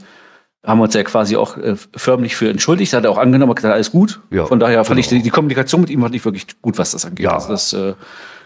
haben 0.63 0.79
wir 0.79 0.83
uns 0.83 0.93
ja 0.93 1.03
quasi 1.03 1.35
auch 1.35 1.57
äh, 1.57 1.75
förmlich 1.95 2.35
für 2.35 2.49
entschuldigt. 2.49 2.93
Hat 2.93 3.03
er 3.03 3.11
auch 3.11 3.17
angenommen, 3.17 3.49
hat 3.49 3.57
gesagt, 3.57 3.73
alles 3.73 3.91
gut. 3.91 4.21
Ja, 4.29 4.45
von 4.45 4.59
daher 4.59 4.85
fand 4.85 4.89
genau. 4.89 4.99
ich 4.99 5.07
die, 5.07 5.21
die, 5.21 5.29
Kommunikation 5.29 5.81
mit 5.81 5.89
ihm 5.89 6.03
hat 6.03 6.11
nicht 6.11 6.23
wirklich 6.23 6.45
gut, 6.61 6.77
was 6.77 6.91
das 6.91 7.05
angeht. 7.05 7.25
Ja. 7.25 7.33
Also 7.33 7.49
das, 7.49 7.73
äh, 7.73 7.93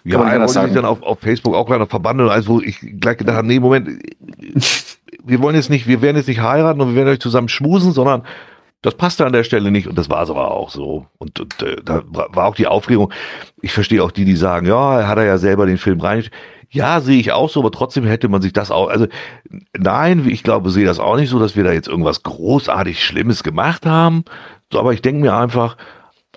ja, 0.04 0.22
er 0.22 0.40
wollte 0.40 0.54
sich 0.54 0.74
dann 0.74 0.86
auf, 0.86 1.02
auf 1.02 1.20
Facebook 1.20 1.56
auch 1.56 1.66
gleich 1.66 1.88
verbandeln, 1.90 2.30
also 2.30 2.54
wo 2.54 2.62
ich 2.62 2.80
gleich 3.00 3.18
gedacht 3.18 3.38
habe, 3.38 3.48
nee, 3.48 3.60
Moment, 3.60 3.90
wir 5.24 5.42
wollen 5.42 5.56
jetzt 5.56 5.72
nicht, 5.72 5.88
wir 5.88 6.02
werden 6.02 6.18
jetzt 6.18 6.28
nicht 6.28 6.42
heiraten 6.42 6.80
und 6.80 6.90
wir 6.90 6.96
werden 6.96 7.10
euch 7.10 7.20
zusammen 7.20 7.50
schmusen, 7.50 7.92
sondern 7.92 8.24
das 8.86 8.96
passte 8.96 9.26
an 9.26 9.34
der 9.34 9.44
Stelle 9.44 9.72
nicht 9.72 9.88
und 9.88 9.98
das 9.98 10.10
war 10.10 10.22
es 10.24 10.30
aber 10.30 10.52
auch 10.52 10.70
so. 10.70 11.08
Und, 11.18 11.40
und 11.40 11.62
äh, 11.64 11.78
da 11.84 12.04
war 12.06 12.46
auch 12.48 12.56
die 12.56 12.68
Aufregung. 12.68 13.12
Ich 13.62 13.72
verstehe 13.74 14.04
auch 14.04 14.12
die, 14.12 14.26
die 14.26 14.36
sagen, 14.36 14.68
ja, 14.68 15.00
er 15.00 15.08
hat 15.08 15.18
er 15.18 15.26
ja 15.26 15.38
selber 15.38 15.66
den 15.66 15.78
Film 15.78 16.00
rein. 16.00 16.24
Ja, 16.70 17.00
sehe 17.02 17.20
ich 17.20 17.32
auch 17.32 17.50
so, 17.50 17.62
aber 17.62 17.72
trotzdem 17.72 18.06
hätte 18.06 18.28
man 18.28 18.42
sich 18.42 18.54
das 18.54 18.70
auch, 18.70 18.90
also 18.90 19.08
nein, 19.78 20.28
ich 20.30 20.44
glaube, 20.44 20.70
sehe 20.70 20.86
das 20.86 21.00
auch 21.00 21.16
nicht 21.16 21.30
so, 21.30 21.40
dass 21.40 21.56
wir 21.56 21.64
da 21.64 21.72
jetzt 21.72 21.88
irgendwas 21.88 22.22
großartig 22.24 23.04
Schlimmes 23.04 23.44
gemacht 23.44 23.86
haben. 23.86 24.24
So, 24.72 24.80
aber 24.80 24.94
ich 24.94 25.02
denke 25.02 25.22
mir 25.22 25.34
einfach, 25.36 25.78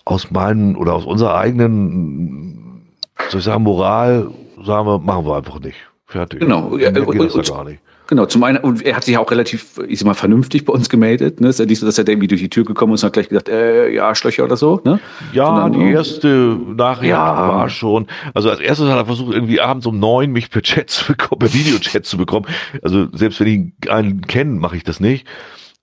aus 0.04 0.30
meinen 0.30 0.74
oder 0.76 0.94
aus 0.94 1.04
unserer 1.04 1.36
eigenen, 1.36 2.86
soll 3.28 3.40
ich 3.40 3.44
sagen, 3.44 3.62
Moral, 3.62 4.30
sagen 4.64 4.86
wir, 4.86 4.98
machen 4.98 5.26
wir 5.26 5.36
einfach 5.36 5.60
nicht. 5.60 5.76
Fertig. 6.06 6.40
Genau. 6.40 6.68
Und- 6.68 6.80
das 6.82 7.34
ja 7.34 7.42
gar 7.54 7.64
nicht. 7.64 7.80
Genau, 8.08 8.24
zum 8.24 8.42
einen, 8.42 8.56
und 8.58 8.82
er 8.84 8.96
hat 8.96 9.04
sich 9.04 9.18
auch 9.18 9.30
relativ, 9.30 9.78
ich 9.86 9.98
sag 9.98 10.06
mal, 10.06 10.14
vernünftig 10.14 10.64
bei 10.64 10.72
uns 10.72 10.88
gemeldet. 10.88 11.42
Ne? 11.42 11.48
Ist 11.48 11.58
ja 11.58 11.66
nicht 11.66 11.78
so, 11.78 11.84
dass 11.84 11.98
er 11.98 12.04
da 12.04 12.12
irgendwie 12.12 12.26
durch 12.28 12.40
die 12.40 12.48
Tür 12.48 12.64
gekommen 12.64 12.94
ist 12.94 13.02
und 13.02 13.08
hat 13.08 13.12
gleich 13.12 13.28
gesagt, 13.28 13.50
äh, 13.50 13.90
ja, 13.90 14.14
Schlöcher 14.14 14.44
oder 14.44 14.56
so. 14.56 14.80
Ne? 14.84 14.98
Ja, 15.32 15.44
Sondern, 15.46 15.72
die 15.72 15.86
äh, 15.90 15.92
erste 15.92 16.58
Nachricht 16.74 17.10
Ja. 17.10 17.36
war 17.48 17.68
schon. 17.68 18.06
Also 18.32 18.48
als 18.48 18.60
erstes 18.60 18.88
hat 18.88 18.96
er 18.96 19.04
versucht, 19.04 19.34
irgendwie 19.34 19.60
abends 19.60 19.84
um 19.86 19.98
neun 19.98 20.32
mich 20.32 20.50
per 20.50 20.62
Chat 20.62 20.88
zu 20.88 21.04
bekommen, 21.08 21.40
per 21.40 21.52
Videochat 21.52 22.06
zu 22.06 22.16
bekommen. 22.16 22.46
Also 22.82 23.08
selbst 23.12 23.40
wenn 23.40 23.72
ich 23.82 23.90
einen 23.90 24.22
kenne, 24.22 24.58
mache 24.58 24.76
ich 24.78 24.84
das 24.84 25.00
nicht. 25.00 25.26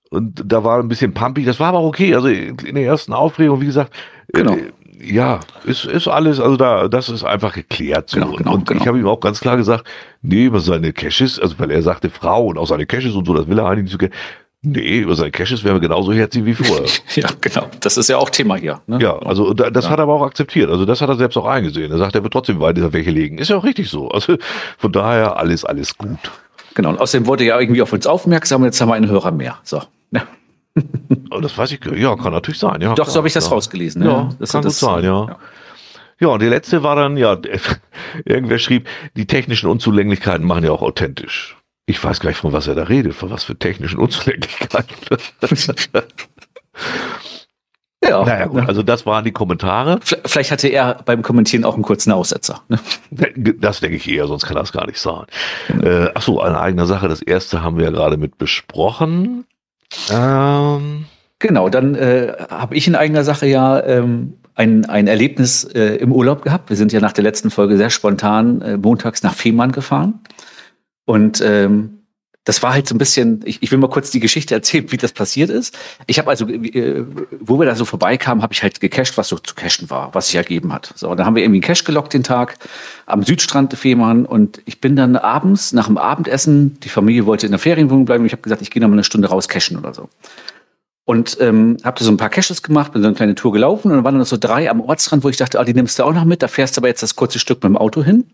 Und 0.09 0.41
da 0.45 0.63
war 0.63 0.79
ein 0.79 0.88
bisschen 0.88 1.13
pumpig, 1.13 1.45
das 1.45 1.59
war 1.59 1.67
aber 1.69 1.83
okay. 1.83 2.15
Also 2.15 2.27
in 2.27 2.73
der 2.75 2.85
ersten 2.85 3.13
Aufregung, 3.13 3.61
wie 3.61 3.65
gesagt, 3.67 3.93
Genau. 4.33 4.53
äh, 4.53 4.71
ja, 5.03 5.39
ist, 5.65 5.86
ist 5.86 6.08
alles, 6.08 6.39
also 6.39 6.58
da, 6.58 6.88
das 6.88 7.10
ist 7.10 7.23
einfach 7.23 7.53
geklärt. 7.53 8.10
So. 8.10 8.19
Genau, 8.19 8.31
genau, 8.36 8.53
und 8.53 8.67
genau. 8.67 8.81
ich 8.81 8.88
habe 8.88 8.99
ihm 8.99 9.08
auch 9.08 9.19
ganz 9.19 9.39
klar 9.39 9.58
gesagt, 9.58 9.86
nee, 10.21 10.45
über 10.45 10.60
seine 10.60 10.93
Caches, 10.93 11.39
also 11.39 11.55
weil 11.58 11.71
er 11.71 11.81
sagte 11.81 12.10
Frau 12.10 12.45
und 12.47 12.58
auch 12.58 12.67
seine 12.67 12.86
Caches 12.86 13.13
und 13.13 13.25
so, 13.25 13.34
das 13.34 13.47
will 13.47 13.60
er 13.60 13.65
eigentlich 13.65 13.84
nicht 13.84 13.91
so 13.91 13.97
gerne. 13.97 14.13
Nee, 14.67 14.99
über 14.99 15.15
seine 15.15 15.29
Caches 15.29 15.63
wären 15.63 15.75
wir 15.75 15.79
genauso 15.79 16.12
herzig 16.12 16.43
wie 16.43 16.55
vorher. 16.55 16.88
Ja, 17.15 17.29
genau. 17.39 17.67
Das 17.81 17.97
ist 17.97 18.10
ja 18.10 18.17
auch 18.17 18.31
Thema 18.31 18.55
hier. 18.55 18.81
Ne? 18.88 18.97
Ja, 18.99 19.19
also 19.19 19.53
da, 19.53 19.69
das 19.69 19.86
Ja. 19.86 19.91
hat 19.91 19.99
er 19.99 20.03
aber 20.03 20.13
auch 20.13 20.25
akzeptiert. 20.25 20.71
Also 20.71 20.86
das 20.86 21.01
hat 21.01 21.10
er 21.10 21.17
selbst 21.17 21.38
auch 21.38 21.45
eingesehen. 21.45 21.91
Er 21.91 21.99
sagt, 21.99 22.15
er 22.15 22.23
wird 22.23 22.34
trotzdem 22.34 22.60
weiter 22.60 22.91
welche 22.91 23.12
legen. 23.12 23.38
Ist 23.38 23.49
ja 23.49 23.58
auch 23.58 23.63
richtig 23.63 23.89
so. 23.89 24.10
Also 24.10 24.38
von 24.79 24.91
daher 24.91 25.38
alles, 25.38 25.65
alles 25.65 25.95
gut. 25.95 26.17
Genau. 26.73 26.89
Und 26.89 26.99
außerdem 26.99 27.27
wurde 27.27 27.43
er 27.43 27.55
ja 27.55 27.60
irgendwie 27.60 27.84
auf 27.84 27.93
uns 27.93 28.08
aufmerksam 28.08 28.62
und 28.62 28.65
jetzt 28.65 28.81
haben 28.81 28.89
wir 28.89 28.95
einen 28.95 29.08
Hörer 29.10 29.31
mehr. 29.31 29.58
So. 29.63 29.84
Ja. 30.12 30.23
Aber 31.29 31.41
das 31.41 31.57
weiß 31.57 31.71
ich, 31.71 31.79
ja, 31.97 32.15
kann 32.15 32.33
natürlich 32.33 32.59
sein. 32.59 32.81
Ja, 32.81 32.93
Doch, 32.95 33.07
so 33.09 33.17
habe 33.17 33.27
ich 33.27 33.33
das 33.33 33.45
ja. 33.45 33.51
rausgelesen. 33.51 34.03
Ne? 34.03 34.09
Ja, 34.09 34.29
Das- 34.39 34.51
kann 34.51 34.61
gut 34.61 34.71
das- 34.71 34.79
sein, 34.79 35.03
ja. 35.03 35.38
Ja, 36.19 36.29
und 36.29 36.41
die 36.41 36.47
letzte 36.47 36.81
war 36.81 36.95
dann, 36.95 37.17
ja, 37.17 37.38
irgendwer 38.25 38.57
schrieb, 38.57 38.88
die 39.17 39.27
technischen 39.27 39.69
Unzulänglichkeiten 39.69 40.45
machen 40.47 40.63
ja 40.63 40.71
auch 40.71 40.81
authentisch. 40.81 41.57
Ich 41.88 42.01
weiß 42.03 42.19
gar 42.21 42.29
nicht, 42.29 42.39
von 42.39 42.53
was 42.53 42.67
er 42.67 42.75
da 42.75 42.83
redet, 42.83 43.13
von 43.13 43.29
was 43.29 43.43
für 43.43 43.57
technischen 43.57 43.99
Unzulänglichkeiten. 43.99 44.95
Ja. 48.03 48.23
naja, 48.23 48.45
gut, 48.45 48.67
also 48.67 48.83
das 48.83 49.05
waren 49.07 49.23
die 49.25 49.31
Kommentare. 49.31 49.99
Vielleicht 50.03 50.51
hatte 50.51 50.67
er 50.67 51.01
beim 51.05 51.23
Kommentieren 51.23 51.65
auch 51.65 51.73
einen 51.73 51.81
kurzen 51.81 52.11
Aussetzer. 52.11 52.61
Ne? 52.67 52.79
Das 53.59 53.79
denke 53.79 53.95
ich 53.95 54.07
eher, 54.07 54.27
sonst 54.27 54.45
kann 54.45 54.55
das 54.55 54.71
gar 54.71 54.85
nicht 54.85 54.99
sein. 54.99 55.25
Äh, 55.81 56.09
ach 56.13 56.21
so, 56.21 56.39
eine 56.39 56.59
eigene 56.59 56.85
Sache. 56.85 57.07
Das 57.07 57.23
erste 57.23 57.63
haben 57.63 57.77
wir 57.77 57.85
ja 57.85 57.91
gerade 57.91 58.17
mit 58.17 58.38
besprochen. 58.38 59.45
Ähm, 60.12 61.05
Genau, 61.39 61.69
dann 61.69 61.95
äh, 61.95 62.34
habe 62.49 62.75
ich 62.75 62.88
in 62.88 62.95
eigener 62.95 63.23
Sache 63.23 63.45
ja 63.45 63.84
ähm, 63.84 64.36
ein, 64.55 64.86
ein 64.86 65.08
Erlebnis 65.08 65.65
äh, 65.65 65.95
im 65.97 66.12
Urlaub 66.12 66.41
gehabt. 66.43 66.69
Wir 66.69 66.77
sind 66.77 66.93
ja 66.93 67.01
nach 67.01 67.12
der 67.12 67.23
letzten 67.23 67.51
Folge 67.51 67.77
sehr 67.77 67.89
spontan 67.89 68.62
äh, 68.62 68.77
montags 68.77 69.21
nach 69.21 69.34
Fehmarn 69.34 69.71
gefahren. 69.71 70.21
Und 71.05 71.41
ähm, 71.45 72.04
das 72.45 72.62
war 72.62 72.73
halt 72.73 72.88
so 72.88 72.95
ein 72.95 72.99
bisschen, 72.99 73.41
ich, 73.43 73.62
ich 73.62 73.71
will 73.71 73.79
mal 73.79 73.89
kurz 73.89 74.12
die 74.12 74.19
Geschichte 74.19 74.53
erzählen, 74.53 74.91
wie 74.91 74.97
das 74.97 75.12
passiert 75.12 75.49
ist. 75.49 75.77
Ich 76.05 76.19
habe 76.19 76.29
also, 76.29 76.47
äh, 76.47 77.03
wo 77.39 77.60
wir 77.60 77.65
da 77.65 77.75
so 77.75 77.86
vorbeikamen, 77.86 78.43
habe 78.43 78.53
ich 78.53 78.62
halt 78.62 78.79
gecached, 78.79 79.17
was 79.17 79.29
so 79.29 79.39
zu 79.39 79.55
cashen 79.55 79.89
war, 79.89 80.13
was 80.13 80.27
sich 80.27 80.36
ergeben 80.36 80.71
hat. 80.71 80.93
So, 80.95 81.10
und 81.10 81.17
dann 81.17 81.25
haben 81.25 81.36
wir 81.36 81.43
irgendwie 81.43 81.58
einen 81.58 81.73
Cache 81.73 81.84
gelockt 81.84 82.13
den 82.13 82.23
Tag 82.23 82.58
am 83.08 83.23
Südstrand 83.23 83.73
Fehmarn 83.73 84.25
und 84.25 84.62
ich 84.65 84.79
bin 84.79 84.95
dann 84.95 85.15
abends 85.15 85.73
nach 85.73 85.88
dem 85.88 85.97
Abendessen, 85.97 86.79
die 86.81 86.89
Familie 86.89 87.25
wollte 87.25 87.47
in 87.47 87.51
der 87.51 87.60
Ferienwohnung 87.60 88.05
bleiben, 88.05 88.21
und 88.21 88.27
ich 88.27 88.31
habe 88.31 88.43
gesagt, 88.43 88.62
ich 88.62 88.69
gehe 88.69 88.81
noch 88.81 88.89
mal 88.89 88.93
eine 88.93 89.03
Stunde 89.03 89.27
raus 89.27 89.47
cashen 89.47 89.77
oder 89.77 89.93
so. 89.93 90.08
Und 91.03 91.38
ähm, 91.39 91.77
habe 91.84 91.97
da 91.99 92.05
so 92.05 92.12
ein 92.12 92.17
paar 92.17 92.29
Caches 92.29 92.62
gemacht, 92.62 92.93
bin 92.93 93.01
so 93.01 93.08
eine 93.08 93.15
kleine 93.15 93.36
Tour 93.36 93.53
gelaufen 93.53 93.89
und 93.89 93.97
dann 93.97 94.05
waren 94.05 94.17
noch 94.17 94.25
so 94.25 94.38
drei 94.38 94.69
am 94.69 94.81
Ortsrand, 94.81 95.23
wo 95.23 95.29
ich 95.29 95.38
dachte, 95.38 95.60
ah, 95.60 95.63
die 95.63 95.73
nimmst 95.73 95.97
du 95.97 96.03
auch 96.03 96.13
noch 96.13 96.25
mit, 96.25 96.43
da 96.43 96.47
fährst 96.47 96.77
du 96.77 96.81
aber 96.81 96.88
jetzt 96.88 97.03
das 97.03 97.15
kurze 97.15 97.39
Stück 97.39 97.58
mit 97.63 97.69
dem 97.69 97.77
Auto 97.77 98.03
hin. 98.03 98.25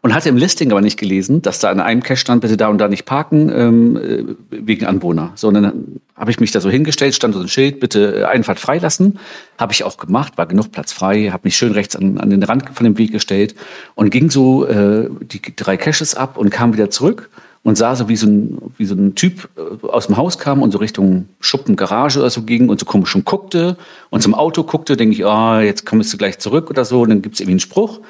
Und 0.00 0.14
hatte 0.14 0.28
im 0.28 0.36
Listing 0.36 0.70
aber 0.70 0.80
nicht 0.80 0.98
gelesen, 0.98 1.42
dass 1.42 1.58
da 1.58 1.70
an 1.70 1.80
einem 1.80 2.02
Cache 2.02 2.16
stand, 2.16 2.40
bitte 2.40 2.56
da 2.56 2.68
und 2.68 2.78
da 2.78 2.88
nicht 2.88 3.04
parken, 3.04 3.50
ähm, 3.54 3.96
äh, 3.96 4.24
wegen 4.50 4.86
Anwohner. 4.86 5.32
So, 5.34 5.48
und 5.48 5.54
dann 5.54 6.00
habe 6.16 6.30
ich 6.30 6.40
mich 6.40 6.50
da 6.50 6.60
so 6.60 6.70
hingestellt, 6.70 7.14
stand 7.14 7.34
so 7.34 7.40
ein 7.40 7.48
Schild, 7.48 7.80
bitte 7.80 8.20
äh, 8.20 8.24
Einfahrt 8.24 8.58
freilassen. 8.58 9.18
Habe 9.58 9.72
ich 9.72 9.84
auch 9.84 9.96
gemacht, 9.96 10.38
war 10.38 10.46
genug 10.46 10.72
Platz 10.72 10.92
frei, 10.92 11.30
habe 11.30 11.42
mich 11.44 11.56
schön 11.56 11.72
rechts 11.72 11.96
an, 11.96 12.18
an 12.18 12.30
den 12.30 12.42
Rand 12.42 12.70
von 12.72 12.84
dem 12.84 12.98
Weg 12.98 13.12
gestellt 13.12 13.54
und 13.94 14.10
ging 14.10 14.30
so 14.30 14.66
äh, 14.66 15.08
die 15.20 15.40
drei 15.56 15.76
Caches 15.76 16.14
ab 16.14 16.36
und 16.38 16.50
kam 16.50 16.72
wieder 16.72 16.90
zurück 16.90 17.30
und 17.62 17.76
sah 17.76 17.94
so, 17.94 18.08
wie 18.08 18.16
so 18.16 18.26
ein, 18.26 18.58
wie 18.78 18.86
so 18.86 18.94
ein 18.94 19.14
Typ 19.14 19.48
äh, 19.56 19.86
aus 19.86 20.06
dem 20.06 20.16
Haus 20.16 20.38
kam 20.38 20.62
und 20.62 20.70
so 20.72 20.78
Richtung 20.78 21.28
Schuppen, 21.40 21.76
Garage 21.76 22.18
oder 22.18 22.30
so 22.30 22.42
ging 22.42 22.68
und 22.68 22.80
so 22.80 22.86
komisch 22.86 23.10
schon 23.10 23.24
guckte 23.24 23.76
und 24.08 24.22
zum 24.22 24.34
Auto 24.34 24.64
guckte, 24.64 24.96
denke 24.96 25.14
ich, 25.14 25.26
ah, 25.26 25.60
jetzt 25.60 25.84
kommst 25.84 26.12
du 26.12 26.16
gleich 26.16 26.38
zurück 26.38 26.70
oder 26.70 26.84
so, 26.84 27.02
und 27.02 27.10
dann 27.10 27.22
gibt's 27.22 27.40
irgendwie 27.40 27.52
einen 27.52 27.60
Spruch. 27.60 28.00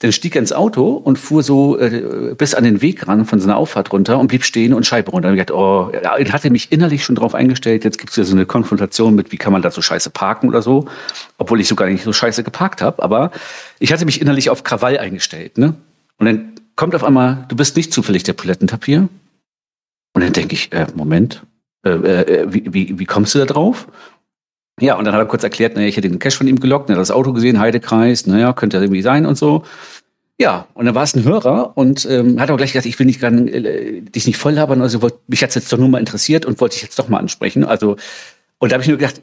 Dann 0.00 0.12
stieg 0.12 0.36
er 0.36 0.40
ins 0.40 0.52
Auto 0.52 0.90
und 0.90 1.18
fuhr 1.18 1.42
so 1.42 1.78
äh, 1.78 2.34
bis 2.36 2.54
an 2.54 2.64
den 2.64 2.82
Weg 2.82 3.08
ran 3.08 3.24
von 3.24 3.40
seiner 3.40 3.56
Auffahrt 3.56 3.92
runter 3.92 4.18
und 4.18 4.28
blieb 4.28 4.44
stehen 4.44 4.74
und 4.74 4.84
Scheibe 4.84 5.10
runter. 5.10 5.28
Und 5.28 5.34
ich 5.34 5.40
dachte, 5.40 5.56
oh, 5.56 5.90
er 5.90 6.32
hatte 6.32 6.50
mich 6.50 6.70
innerlich 6.70 7.02
schon 7.02 7.16
drauf 7.16 7.34
eingestellt, 7.34 7.84
jetzt 7.84 7.98
gibt's 7.98 8.16
wieder 8.16 8.26
so 8.26 8.36
eine 8.36 8.44
Konfrontation 8.44 9.14
mit, 9.14 9.32
wie 9.32 9.38
kann 9.38 9.52
man 9.52 9.62
da 9.62 9.70
so 9.70 9.80
scheiße 9.80 10.10
parken 10.10 10.48
oder 10.48 10.60
so, 10.60 10.86
obwohl 11.38 11.60
ich 11.60 11.68
so 11.68 11.76
gar 11.76 11.86
nicht 11.86 12.04
so 12.04 12.12
scheiße 12.12 12.44
geparkt 12.44 12.82
habe. 12.82 13.02
Aber 13.02 13.30
ich 13.78 13.92
hatte 13.92 14.04
mich 14.04 14.20
innerlich 14.20 14.50
auf 14.50 14.64
Krawall 14.64 14.98
eingestellt. 14.98 15.56
Ne? 15.56 15.74
Und 16.18 16.26
dann 16.26 16.52
kommt 16.76 16.94
auf 16.94 17.04
einmal, 17.04 17.46
du 17.48 17.56
bist 17.56 17.76
nicht 17.76 17.92
zufällig 17.92 18.22
der 18.22 18.36
Toilettentapier. 18.36 19.08
Und 20.12 20.22
dann 20.22 20.32
denke 20.32 20.54
ich, 20.54 20.72
äh, 20.72 20.86
Moment, 20.94 21.42
äh, 21.84 21.90
äh, 21.90 22.46
wie, 22.52 22.72
wie, 22.72 22.98
wie 22.98 23.04
kommst 23.06 23.34
du 23.34 23.38
da 23.38 23.46
drauf? 23.46 23.86
Ja, 24.80 24.96
und 24.96 25.04
dann 25.04 25.14
hat 25.14 25.20
er 25.20 25.26
kurz 25.26 25.42
erklärt, 25.42 25.74
naja, 25.74 25.88
ich 25.88 25.96
hätte 25.96 26.08
den 26.08 26.18
Cash 26.18 26.36
von 26.36 26.46
ihm 26.46 26.60
gelockt, 26.60 26.90
er 26.90 26.96
hat 26.96 27.00
das 27.00 27.10
Auto 27.10 27.32
gesehen, 27.32 27.58
Heidekreis, 27.58 28.26
naja, 28.26 28.52
könnte 28.52 28.76
ja 28.76 28.82
irgendwie 28.82 29.02
sein 29.02 29.24
und 29.24 29.38
so. 29.38 29.64
Ja, 30.38 30.66
und 30.74 30.84
dann 30.84 30.94
war 30.94 31.02
es 31.02 31.16
ein 31.16 31.24
Hörer 31.24 31.72
und 31.78 32.06
ähm, 32.10 32.38
hat 32.38 32.50
auch 32.50 32.58
gleich 32.58 32.72
gesagt, 32.72 32.84
ich 32.84 32.98
will 32.98 33.06
nicht 33.06 33.20
gar, 33.20 33.32
äh, 33.32 34.02
dich 34.02 34.26
nicht 34.26 34.36
voll 34.36 34.52
labern, 34.52 34.82
also 34.82 35.00
wollt, 35.00 35.14
mich 35.28 35.42
hat's 35.42 35.54
jetzt 35.54 35.72
doch 35.72 35.78
nur 35.78 35.88
mal 35.88 35.98
interessiert 35.98 36.44
und 36.44 36.60
wollte 36.60 36.76
ich 36.76 36.82
jetzt 36.82 36.98
doch 36.98 37.08
mal 37.08 37.18
ansprechen. 37.18 37.64
Also, 37.64 37.96
und 38.58 38.70
da 38.70 38.74
habe 38.74 38.82
ich 38.82 38.88
nur 38.88 38.98
gedacht, 38.98 39.22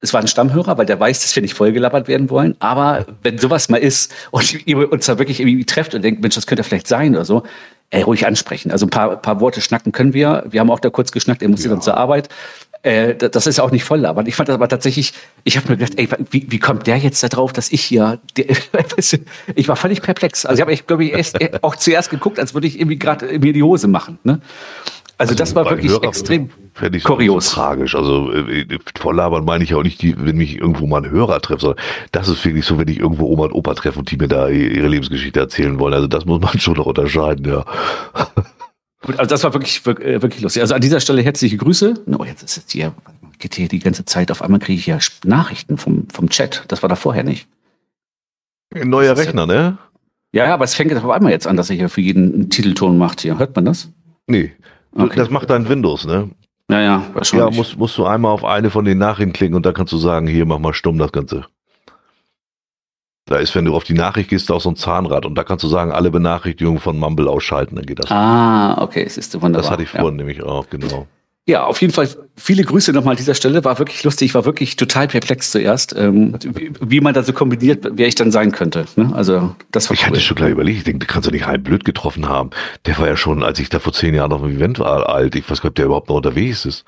es 0.00 0.12
war 0.12 0.20
ein 0.20 0.28
Stammhörer, 0.28 0.78
weil 0.78 0.86
der 0.86 0.98
weiß, 0.98 1.20
dass 1.20 1.36
wir 1.36 1.42
nicht 1.42 1.54
vollgelabert 1.54 2.08
werden 2.08 2.30
wollen. 2.30 2.56
Aber 2.58 3.06
wenn 3.22 3.38
sowas 3.38 3.68
mal 3.68 3.76
ist 3.76 4.12
und 4.30 4.66
ihr 4.66 4.90
uns 4.90 5.06
da 5.06 5.18
wirklich 5.18 5.40
irgendwie 5.40 5.64
trefft 5.66 5.94
und 5.94 6.02
denkt, 6.02 6.22
Mensch, 6.22 6.34
das 6.34 6.46
könnte 6.46 6.64
vielleicht 6.64 6.88
sein 6.88 7.14
oder 7.14 7.24
so, 7.24 7.42
ey, 7.90 8.02
ruhig 8.02 8.26
ansprechen. 8.26 8.70
Also 8.70 8.86
ein 8.86 8.90
paar, 8.90 9.16
paar 9.16 9.40
Worte 9.40 9.60
schnacken 9.60 9.92
können 9.92 10.14
wir. 10.14 10.44
Wir 10.48 10.60
haben 10.60 10.70
auch 10.70 10.80
da 10.80 10.90
kurz 10.90 11.12
geschnackt, 11.12 11.42
er 11.42 11.48
musste 11.48 11.68
dann 11.68 11.82
zur 11.82 11.96
Arbeit. 11.96 12.28
Äh, 12.82 13.14
da- 13.14 13.28
das 13.28 13.46
ist 13.46 13.60
auch 13.60 13.70
nicht 13.70 13.84
voll 13.84 14.00
labern. 14.00 14.26
Ich 14.26 14.34
fand 14.36 14.48
das 14.48 14.54
aber 14.54 14.68
tatsächlich, 14.68 15.12
ich 15.44 15.56
habe 15.56 15.68
mir 15.68 15.76
gedacht, 15.76 15.98
ey, 15.98 16.08
wie, 16.30 16.46
wie 16.48 16.58
kommt 16.58 16.86
der 16.86 16.96
jetzt 16.96 17.22
da 17.22 17.28
drauf, 17.28 17.52
dass 17.52 17.70
ich 17.72 17.82
hier, 17.82 18.18
der, 18.36 18.46
ich 19.54 19.68
war 19.68 19.76
völlig 19.76 20.00
perplex. 20.02 20.46
Also 20.46 20.62
ich 20.62 20.68
habe, 20.68 20.82
glaube 20.86 21.04
ich, 21.04 21.12
erst, 21.12 21.40
äh, 21.40 21.58
auch 21.62 21.76
zuerst 21.76 22.10
geguckt, 22.10 22.38
als 22.38 22.54
würde 22.54 22.66
ich 22.66 22.78
irgendwie 22.78 22.98
gerade 22.98 23.38
mir 23.38 23.52
die 23.52 23.62
Hose 23.62 23.86
machen. 23.88 24.18
Ne? 24.24 24.40
Also, 25.18 25.34
das 25.34 25.54
war 25.54 25.68
wirklich 25.68 25.92
Hörer 25.92 26.04
extrem 26.04 26.48
ich 26.92 27.02
so 27.02 27.08
kurios. 27.10 27.50
tragisch. 27.50 27.94
Also 27.94 28.32
äh, 28.32 28.64
volllabern 28.98 29.44
meine 29.44 29.62
ich 29.62 29.68
ja 29.70 29.76
auch 29.76 29.82
nicht, 29.82 30.00
die, 30.00 30.14
wenn 30.18 30.38
mich 30.38 30.56
irgendwo 30.56 30.86
mal 30.86 31.04
ein 31.04 31.10
Hörer 31.10 31.42
treffe, 31.42 31.60
sondern 31.60 31.84
das 32.12 32.28
ist 32.28 32.42
wirklich 32.46 32.64
so, 32.64 32.78
wenn 32.78 32.88
ich 32.88 33.00
irgendwo 33.00 33.26
Oma 33.26 33.44
und 33.44 33.52
Opa 33.52 33.74
treffe 33.74 33.98
und 33.98 34.10
die 34.10 34.16
mir 34.16 34.28
da 34.28 34.48
ihre 34.48 34.88
Lebensgeschichte 34.88 35.38
erzählen 35.38 35.78
wollen. 35.78 35.92
Also 35.92 36.06
das 36.06 36.24
muss 36.24 36.40
man 36.40 36.58
schon 36.58 36.74
noch 36.78 36.86
unterscheiden, 36.86 37.46
ja. 37.46 37.66
Gut, 39.02 39.18
also 39.18 39.28
das 39.30 39.42
war 39.44 39.54
wirklich, 39.54 39.84
wirklich, 39.86 40.06
äh, 40.08 40.22
wirklich 40.22 40.42
lustig. 40.42 40.60
Also 40.62 40.74
an 40.74 40.80
dieser 40.80 41.00
Stelle 41.00 41.22
herzliche 41.22 41.56
Grüße. 41.56 41.94
Oh, 42.18 42.24
jetzt 42.24 42.42
ist 42.42 42.56
es 42.58 42.64
hier, 42.70 42.92
geht 43.38 43.54
hier 43.54 43.68
die 43.68 43.78
ganze 43.78 44.04
Zeit. 44.04 44.30
Auf 44.30 44.42
einmal 44.42 44.60
kriege 44.60 44.78
ich 44.78 44.86
ja 44.86 44.98
Nachrichten 45.24 45.78
vom, 45.78 46.06
vom 46.12 46.28
Chat. 46.28 46.64
Das 46.68 46.82
war 46.82 46.88
da 46.88 46.96
vorher 46.96 47.24
nicht. 47.24 47.48
Ein 48.74 48.88
neuer 48.90 49.16
Rechner, 49.16 49.46
ne? 49.46 49.78
Ja, 50.32 50.44
ja, 50.46 50.54
aber 50.54 50.64
es 50.64 50.74
fängt 50.74 50.94
auf 50.94 51.08
einmal 51.10 51.32
jetzt 51.32 51.46
an, 51.46 51.56
dass 51.56 51.70
er 51.70 51.76
hier 51.76 51.88
für 51.88 52.00
jeden 52.02 52.32
einen 52.34 52.50
Titelton 52.50 52.98
macht 52.98 53.20
hier. 53.22 53.38
Hört 53.38 53.56
man 53.56 53.64
das? 53.64 53.88
Nee. 54.26 54.52
Du- 54.94 55.02
Okay. 55.04 55.16
Das 55.16 55.30
macht 55.30 55.48
dein 55.50 55.68
Windows, 55.68 56.04
ne? 56.04 56.30
Ja, 56.70 56.80
ja, 56.80 56.84
Ja, 56.84 57.10
wahrscheinlich. 57.14 57.56
musst, 57.56 57.76
musst 57.78 57.96
du 57.98 58.04
einmal 58.06 58.32
auf 58.32 58.44
eine 58.44 58.70
von 58.70 58.84
den 58.84 58.98
Nachrichten 58.98 59.32
klicken 59.32 59.54
und 59.56 59.64
dann 59.66 59.74
kannst 59.74 59.92
du 59.92 59.98
sagen, 59.98 60.26
hier, 60.26 60.44
mach 60.46 60.58
mal 60.58 60.74
stumm 60.74 60.98
das 60.98 61.10
Ganze. 61.12 61.46
Da 63.30 63.36
ist, 63.36 63.54
wenn 63.54 63.64
du 63.64 63.76
auf 63.76 63.84
die 63.84 63.94
Nachricht 63.94 64.28
gehst, 64.30 64.50
auch 64.50 64.60
so 64.60 64.70
ein 64.70 64.74
Zahnrad 64.74 65.24
und 65.24 65.36
da 65.36 65.44
kannst 65.44 65.62
du 65.62 65.68
sagen, 65.68 65.92
alle 65.92 66.10
Benachrichtigungen 66.10 66.80
von 66.80 66.98
Mumble 66.98 67.28
ausschalten, 67.28 67.76
dann 67.76 67.86
geht 67.86 68.00
das. 68.00 68.10
ah, 68.10 68.82
okay, 68.82 69.04
es 69.06 69.16
ist 69.16 69.32
wunderbar. 69.34 69.62
das 69.62 69.70
hatte 69.70 69.84
ich 69.84 69.92
ja. 69.92 70.00
vorhin 70.00 70.16
nämlich 70.16 70.42
auch, 70.42 70.68
genau. 70.68 71.06
Ja, 71.46 71.64
auf 71.64 71.80
jeden 71.80 71.92
Fall 71.92 72.08
viele 72.36 72.64
Grüße 72.64 72.92
nochmal 72.92 73.12
an 73.12 73.18
dieser 73.18 73.34
Stelle. 73.34 73.64
War 73.64 73.78
wirklich 73.78 74.02
lustig. 74.02 74.26
Ich 74.26 74.34
war 74.34 74.44
wirklich 74.44 74.74
total 74.74 75.06
perplex 75.06 75.52
zuerst, 75.52 75.94
ähm, 75.96 76.34
wie, 76.42 76.72
wie 76.80 77.00
man 77.00 77.14
da 77.14 77.22
so 77.22 77.32
kombiniert, 77.32 77.86
wer 77.92 78.08
ich 78.08 78.16
dann 78.16 78.32
sein 78.32 78.50
könnte. 78.50 78.84
Ne? 78.96 79.12
Also, 79.14 79.54
das 79.70 79.88
war 79.88 79.94
Ich 79.94 80.04
hatte 80.04 80.20
schon 80.20 80.36
gleich 80.36 80.50
überlegt, 80.50 80.78
ich 80.78 80.84
denke, 80.84 81.06
du 81.06 81.12
kannst 81.12 81.28
doch 81.28 81.32
nicht 81.32 81.46
halb 81.46 81.62
blöd 81.62 81.84
getroffen 81.84 82.28
haben. 82.28 82.50
Der 82.84 82.98
war 82.98 83.06
ja 83.06 83.16
schon, 83.16 83.44
als 83.44 83.60
ich 83.60 83.68
da 83.68 83.78
vor 83.78 83.92
zehn 83.92 84.14
Jahren 84.14 84.32
auf 84.32 84.42
dem 84.42 84.56
Event 84.56 84.80
war, 84.80 85.08
alt. 85.08 85.36
Ich 85.36 85.48
weiß 85.48 85.60
gar 85.60 85.68
nicht, 85.68 85.70
ob 85.70 85.74
der 85.76 85.84
überhaupt 85.86 86.08
noch 86.08 86.16
unterwegs 86.16 86.64
ist. 86.64 86.84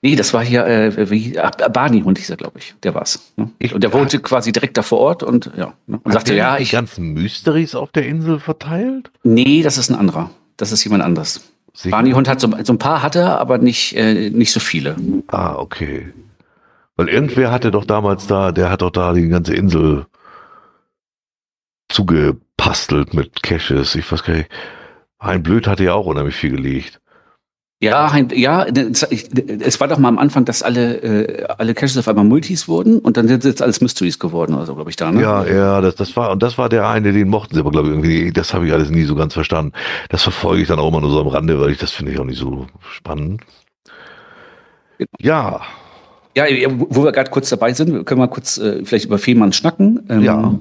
Nee, 0.00 0.14
das 0.14 0.32
war 0.32 0.44
hier, 0.44 0.64
äh, 0.64 1.10
wie, 1.10 1.34
äh, 1.34 1.50
Barney-Hund 1.72 2.18
hieß 2.18 2.30
er, 2.30 2.36
glaube 2.36 2.58
ich. 2.58 2.74
Der 2.84 2.94
war's. 2.94 3.32
Ne? 3.36 3.50
Ich, 3.58 3.74
und 3.74 3.82
der 3.82 3.92
wohnte 3.92 4.20
quasi 4.20 4.52
direkt 4.52 4.76
da 4.76 4.82
vor 4.82 4.98
Ort 4.98 5.22
und 5.24 5.50
ja. 5.56 5.74
Ne? 5.86 6.00
Und 6.02 6.12
sagte, 6.12 6.34
ja, 6.34 6.56
ich. 6.56 6.70
die 6.70 6.76
ganzen 6.76 7.14
Mysteries 7.14 7.74
auf 7.74 7.90
der 7.90 8.06
Insel 8.06 8.38
verteilt? 8.38 9.10
Nee, 9.24 9.62
das 9.62 9.76
ist 9.76 9.90
ein 9.90 9.96
anderer. 9.96 10.30
Das 10.56 10.70
ist 10.70 10.84
jemand 10.84 11.02
anderes. 11.02 11.52
Barney-Hund 11.84 12.28
hat 12.28 12.40
so, 12.40 12.48
so, 12.64 12.72
ein 12.72 12.78
paar 12.78 13.02
hatte 13.02 13.20
er, 13.20 13.40
aber 13.40 13.58
nicht, 13.58 13.96
äh, 13.96 14.30
nicht 14.30 14.52
so 14.52 14.60
viele. 14.60 14.96
Ah, 15.28 15.54
okay. 15.56 16.12
Weil 16.96 17.08
irgendwer 17.08 17.50
hatte 17.50 17.70
doch 17.70 17.84
damals 17.84 18.26
da, 18.26 18.50
der 18.50 18.70
hat 18.70 18.82
doch 18.82 18.90
da 18.90 19.12
die 19.12 19.28
ganze 19.28 19.54
Insel 19.54 20.06
zugepastelt 21.88 23.14
mit 23.14 23.42
Caches. 23.42 23.94
Ich 23.94 24.10
weiß 24.10 24.24
gar 24.24 24.34
nicht. 24.34 24.50
Hein 25.20 25.42
Blöd 25.42 25.66
hatte 25.66 25.84
ja 25.84 25.94
auch 25.94 26.06
unheimlich 26.06 26.36
viel 26.36 26.50
gelegt. 26.50 27.00
Ja, 27.80 28.16
ja, 28.32 28.64
es 28.64 29.80
war 29.80 29.86
doch 29.86 29.98
mal 29.98 30.08
am 30.08 30.18
Anfang, 30.18 30.44
dass 30.44 30.64
alle, 30.64 30.96
äh, 30.96 31.44
alle 31.58 31.74
Caches 31.74 31.96
auf 31.96 32.08
einmal 32.08 32.24
Multis 32.24 32.66
wurden 32.66 32.98
und 32.98 33.16
dann 33.16 33.28
sind 33.28 33.44
jetzt 33.44 33.62
alles 33.62 33.80
Mysteries 33.80 34.18
geworden 34.18 34.54
oder 34.54 34.66
so, 34.66 34.74
glaube 34.74 34.90
ich, 34.90 34.96
da, 34.96 35.12
ne? 35.12 35.22
Ja, 35.22 35.46
ja, 35.46 35.80
das, 35.80 35.94
das 35.94 36.16
war, 36.16 36.32
und 36.32 36.42
das 36.42 36.58
war 36.58 36.68
der 36.68 36.88
eine, 36.88 37.12
den 37.12 37.28
mochten 37.28 37.54
sie 37.54 37.60
aber, 37.60 37.70
glaube 37.70 37.86
ich, 37.86 37.92
irgendwie, 37.94 38.32
das 38.32 38.52
habe 38.52 38.66
ich 38.66 38.72
alles 38.72 38.90
nie 38.90 39.04
so 39.04 39.14
ganz 39.14 39.34
verstanden. 39.34 39.74
Das 40.08 40.24
verfolge 40.24 40.62
ich 40.62 40.66
dann 40.66 40.80
auch 40.80 40.88
immer 40.88 41.00
nur 41.00 41.10
so 41.10 41.20
am 41.20 41.28
Rande, 41.28 41.60
weil 41.60 41.70
ich 41.70 41.78
das 41.78 41.92
finde 41.92 42.10
ich 42.10 42.18
auch 42.18 42.24
nicht 42.24 42.38
so 42.38 42.66
spannend. 42.90 43.42
Ja. 45.20 45.60
Ja, 46.36 46.46
wo 46.72 47.04
wir 47.04 47.12
gerade 47.12 47.30
kurz 47.30 47.48
dabei 47.48 47.72
sind, 47.74 48.04
können 48.06 48.20
wir 48.20 48.26
kurz 48.26 48.58
äh, 48.58 48.84
vielleicht 48.84 49.04
über 49.04 49.18
Fehmarn 49.18 49.52
schnacken. 49.52 50.04
Ähm, 50.08 50.22
ja. 50.22 50.54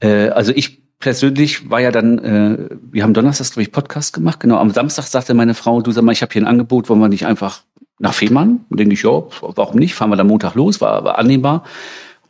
Äh, 0.00 0.28
also 0.28 0.52
ich 0.54 0.82
persönlich 0.98 1.70
war 1.70 1.80
ja 1.80 1.90
dann, 1.90 2.18
äh, 2.18 2.76
wir 2.90 3.02
haben 3.02 3.14
Donnerstag, 3.14 3.46
glaube 3.52 3.62
ich, 3.62 3.72
Podcast 3.72 4.12
gemacht. 4.12 4.40
Genau, 4.40 4.56
am 4.56 4.70
Samstag 4.70 5.04
sagte 5.04 5.34
meine 5.34 5.54
Frau, 5.54 5.80
du 5.80 5.92
sag 5.92 6.04
mal, 6.04 6.12
ich 6.12 6.22
habe 6.22 6.32
hier 6.32 6.42
ein 6.42 6.48
Angebot, 6.48 6.88
wollen 6.88 7.00
wir 7.00 7.08
nicht 7.08 7.26
einfach 7.26 7.62
nach 7.98 8.14
Fehmarn? 8.14 8.64
Und 8.68 8.78
denke 8.80 8.94
ich, 8.94 9.02
ja, 9.02 9.22
warum 9.40 9.78
nicht? 9.78 9.94
Fahren 9.94 10.10
wir 10.10 10.16
dann 10.16 10.26
Montag 10.26 10.54
los, 10.54 10.80
war, 10.80 11.04
war 11.04 11.18
annehmbar. 11.18 11.64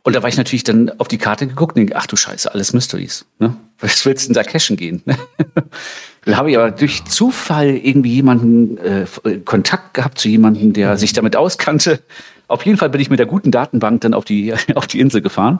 Und 0.03 0.15
da 0.15 0.21
war 0.21 0.29
ich 0.29 0.37
natürlich 0.37 0.63
dann 0.63 0.89
auf 0.99 1.09
die 1.09 1.17
Karte 1.17 1.47
geguckt 1.47 1.75
und 1.75 1.79
denke, 1.79 1.95
ach 1.97 2.07
du 2.07 2.15
Scheiße, 2.15 2.53
alles 2.53 2.71
Mysteries. 2.71 3.25
Ne? 3.39 3.57
Was 3.79 4.05
willst 4.05 4.23
du 4.23 4.33
denn 4.33 4.35
da 4.35 4.49
cashen 4.49 4.77
gehen? 4.77 5.03
dann 6.25 6.37
habe 6.37 6.49
ich 6.49 6.57
aber 6.57 6.71
durch 6.71 7.03
Zufall 7.05 7.69
irgendwie 7.75 8.13
jemanden, 8.13 8.77
äh, 8.77 9.05
Kontakt 9.43 9.93
gehabt 9.93 10.17
zu 10.17 10.29
jemandem, 10.29 10.71
der 10.71 10.97
sich 10.97 11.11
damit 11.11 11.35
auskannte. 11.35 11.99
Auf 12.47 12.65
jeden 12.65 12.77
Fall 12.77 12.89
bin 12.89 13.01
ich 13.01 13.09
mit 13.09 13.19
der 13.19 13.25
guten 13.25 13.51
Datenbank 13.51 14.01
dann 14.01 14.13
auf 14.13 14.23
die, 14.23 14.53
auf 14.75 14.87
die 14.87 15.01
Insel 15.01 15.21
gefahren. 15.21 15.59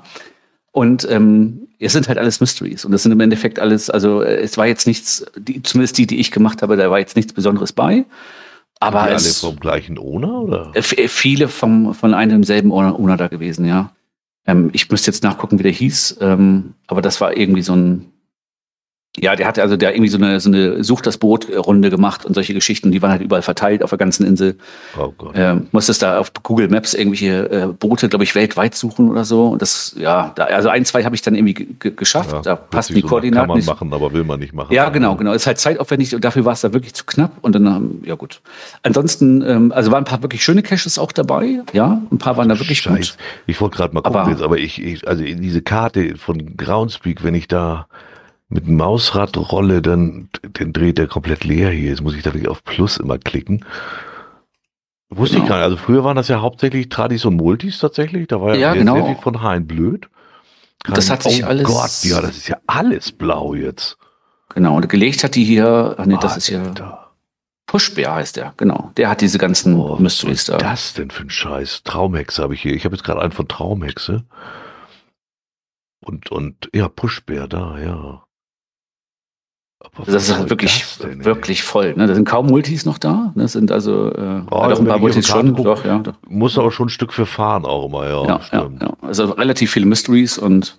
Und 0.72 1.08
ähm, 1.10 1.68
es 1.80 1.94
sind 1.94 2.08
halt 2.08 2.18
alles 2.18 2.40
Mysteries. 2.40 2.86
Und 2.86 2.92
das 2.92 3.04
sind 3.04 3.12
im 3.12 3.20
Endeffekt 3.20 3.60
alles, 3.60 3.90
also 3.90 4.22
äh, 4.22 4.38
es 4.38 4.58
war 4.58 4.68
jetzt 4.68 4.88
nichts, 4.88 5.26
die, 5.38 5.62
zumindest 5.64 5.98
die, 5.98 6.08
die 6.08 6.20
ich 6.20 6.32
gemacht 6.32 6.62
habe, 6.62 6.78
da 6.78 6.90
war 6.90 7.00
jetzt 7.00 7.16
nichts 7.16 7.34
Besonderes 7.34 7.74
bei. 7.74 8.06
Aber 8.80 9.08
die 9.08 9.14
es, 9.14 9.44
alle 9.44 9.54
vom 9.54 9.60
gleichen 9.60 9.98
Owner, 9.98 10.42
oder? 10.42 10.72
Äh, 10.74 10.82
viele 10.82 11.48
vom, 11.48 11.94
von 11.94 12.14
einem 12.14 12.44
selben 12.44 12.72
Owner, 12.72 13.00
Owner 13.00 13.18
da 13.18 13.28
gewesen, 13.28 13.66
ja. 13.66 13.92
Ähm, 14.46 14.70
ich 14.74 14.90
müsste 14.90 15.12
jetzt 15.12 15.24
nachgucken, 15.24 15.60
wie 15.60 15.64
der 15.64 15.72
hieß. 15.72 16.18
Ähm, 16.22 16.74
aber 16.88 17.02
das 17.02 17.20
war 17.22 17.36
irgendwie 17.36 17.64
so 17.64 17.74
ein, 17.74 18.12
ja, 19.20 19.36
der 19.36 19.48
hatte 19.48 19.64
also 19.64 19.78
der 19.78 19.96
irgendwie 19.96 20.10
so 20.10 20.18
eine, 20.18 20.40
so 20.40 20.50
eine 20.50 20.84
Such 20.84 21.02
das 21.02 21.18
Boot-Runde 21.18 21.90
gemacht 21.90 22.24
und 22.24 22.36
solche 22.36 22.54
Geschichten, 22.54 22.92
die 22.92 23.02
waren 23.02 23.12
halt 23.12 23.22
überall 23.22 23.42
verteilt 23.42 23.82
auf 23.82 23.90
der 23.90 23.98
ganzen 23.98 24.26
Insel. 24.26 24.58
Oh 24.98 25.12
Gott. 25.18 25.32
Ähm, 25.36 25.68
musstest 25.72 26.04
da 26.04 26.20
auf 26.20 26.32
Google 26.44 26.70
Maps 26.70 26.94
irgendwelche 26.94 27.50
äh, 27.50 27.68
Boote, 27.68 28.10
glaube 28.10 28.24
ich, 28.24 28.36
weltweit 28.36 28.76
suchen 28.76 29.10
oder 29.10 29.26
so. 29.26 29.48
Und 29.48 29.62
das, 29.64 29.96
ja, 29.98 30.32
da, 30.36 30.46
also 30.46 30.70
ein, 30.70 30.86
zwei 30.86 31.04
habe 31.04 31.16
ich 31.16 31.24
dann 31.24 31.34
irgendwie 31.34 31.68
geschafft. 31.80 32.32
Ja, 32.32 32.42
da 32.42 32.56
passen 32.56 32.94
die 32.94 33.02
so 33.02 33.08
Koordinaten. 33.08 33.48
Kann 33.48 33.58
man 33.58 33.66
machen, 33.66 33.94
aber 33.94 34.14
will 34.14 34.24
man 34.24 34.40
nicht 34.40 34.54
machen. 34.54 34.72
Ja, 34.72 34.90
genau, 34.90 35.16
genau. 35.16 35.34
Ist 35.34 35.48
halt 35.48 35.58
zeitaufwendig 35.58 36.14
und 36.14 36.24
dafür 36.24 36.46
war 36.46 36.54
es 36.54 36.62
da 36.62 36.72
wirklich 36.74 36.94
zu 36.94 37.06
knapp. 37.06 37.32
Und 37.42 37.56
dann, 37.56 37.66
ähm, 37.66 38.02
ja 38.06 38.14
gut. 38.14 38.42
Ansonsten, 38.84 39.42
ähm, 39.42 39.72
also 39.72 39.92
waren 39.92 40.04
ein 40.04 40.06
paar 40.06 40.22
wirklich 40.22 40.44
schöne 40.44 40.62
Caches 40.62 41.00
auch 41.00 41.12
dabei. 41.12 41.62
Ja, 41.74 42.02
ein 42.12 42.20
paar 42.20 42.38
waren 42.38 42.50
da 42.50 42.60
wirklich 42.60 42.82
Scheiß. 42.82 43.14
gut. 43.14 43.18
Ich 43.48 43.60
wollte 43.62 43.78
gerade 43.78 43.96
mal 43.96 44.02
gucken 44.02 44.20
aber, 44.20 44.30
jetzt, 44.30 44.44
aber 44.44 44.58
ich, 44.60 44.80
ich, 44.80 45.08
also 45.08 45.24
diese 45.24 45.64
Karte 45.64 46.18
von 46.18 46.56
Groundspeak, 46.56 47.24
wenn 47.24 47.34
ich 47.34 47.48
da 47.48 47.88
mit 48.50 48.68
Mausrad 48.68 49.38
rolle, 49.38 49.82
dann 49.82 50.30
den 50.44 50.74
dreht 50.74 50.98
der 50.98 51.08
komplett 51.08 51.44
leer 51.44 51.70
hier. 51.70 51.90
Jetzt 51.90 52.02
muss 52.02 52.16
ich 52.16 52.24
da 52.24 52.34
wirklich 52.34 52.48
auf 52.48 52.64
Plus 52.64 52.98
immer 52.98 53.18
klicken. 53.18 53.66
Wusste 55.10 55.36
genau. 55.36 55.46
ich 55.46 55.50
gar 55.50 55.56
nicht. 55.58 55.66
Also 55.66 55.78
früher 55.78 56.04
waren 56.04 56.16
das 56.16 56.28
ja 56.28 56.42
hauptsächlich 56.42 56.90
Tradis 56.90 57.26
und 57.26 57.36
Multis 57.36 57.80
tatsächlich. 57.80 58.28
Da 58.28 58.42
war 58.42 58.56
ja, 58.56 58.70
ja 58.70 58.74
genau. 58.74 58.96
sehr 58.96 59.06
viel 59.06 59.16
von 59.16 59.42
Hein 59.42 59.68
blöd. 59.68 60.10
Kann 60.84 60.96
das 60.96 61.10
hat 61.10 61.24
sich 61.24 61.44
oh 61.44 61.48
alles. 61.48 61.68
Gott, 61.68 62.04
ja, 62.04 62.22
das 62.22 62.38
ist 62.38 62.48
ja 62.48 62.58
alles 62.68 63.12
blau 63.12 63.54
jetzt. 63.54 63.98
Genau, 64.54 64.76
und 64.76 64.88
gelegt 64.88 65.24
hat 65.24 65.36
die 65.36 65.44
hier, 65.44 65.96
ach 65.98 66.06
nee, 66.06 66.18
das 66.20 66.38
ist 66.38 66.50
ja. 66.50 67.08
Pushbär 67.66 68.14
heißt 68.14 68.38
der, 68.38 68.54
genau. 68.56 68.92
Der 68.96 69.10
hat 69.10 69.20
diese 69.20 69.38
ganzen 69.38 69.76
oh, 69.76 69.98
Mysteries 69.98 70.46
da. 70.46 70.54
Was 70.54 70.62
ist 70.62 70.64
das 70.64 70.94
denn 70.94 71.12
für 71.12 71.24
ein 71.24 71.30
Scheiß? 71.30 71.84
Traumhexe 71.84 72.42
habe 72.42 72.54
ich 72.54 72.62
hier. 72.62 72.74
Ich 72.74 72.86
habe 72.86 72.96
jetzt 72.96 73.04
gerade 73.04 73.22
einen 73.22 73.34
von 73.34 73.50
Traumhexe. 73.50 74.24
Und, 76.00 76.32
und, 76.32 76.70
ja, 76.74 76.88
Pushbär 76.88 77.50
da, 77.50 77.78
ja. 77.78 78.27
Das 80.06 80.24
ist 80.24 80.36
halt 80.36 80.50
wirklich, 80.50 80.86
denn, 81.04 81.24
wirklich 81.24 81.64
voll. 81.64 81.94
Ne? 81.96 82.08
Da 82.08 82.16
sind 82.16 82.26
kaum 82.26 82.48
Multis 82.48 82.86
noch 82.86 82.98
da. 82.98 83.32
Das 83.36 83.52
sind 83.52 83.72
also 83.72 84.12
äh, 84.12 84.42
halt 84.52 84.52
auch 84.52 84.80
ein 84.80 84.86
paar 84.86 84.98
Multis 84.98 85.28
schon. 85.28 85.54
Guck, 85.54 85.66
doch, 85.66 85.86
ja, 85.86 86.00
doch. 86.00 86.14
Muss 86.28 86.58
aber 86.58 86.72
schon 86.72 86.88
ein 86.88 86.90
Stück 86.90 87.14
für 87.14 87.26
fahren 87.26 87.66
auch 87.66 87.88
immer, 87.88 88.08
ja. 88.08 88.26
Ja, 88.26 88.42
ja, 88.52 88.70
ja. 88.82 88.94
Also 89.02 89.26
relativ 89.26 89.72
viele 89.72 89.86
Mysteries 89.86 90.38
und 90.38 90.78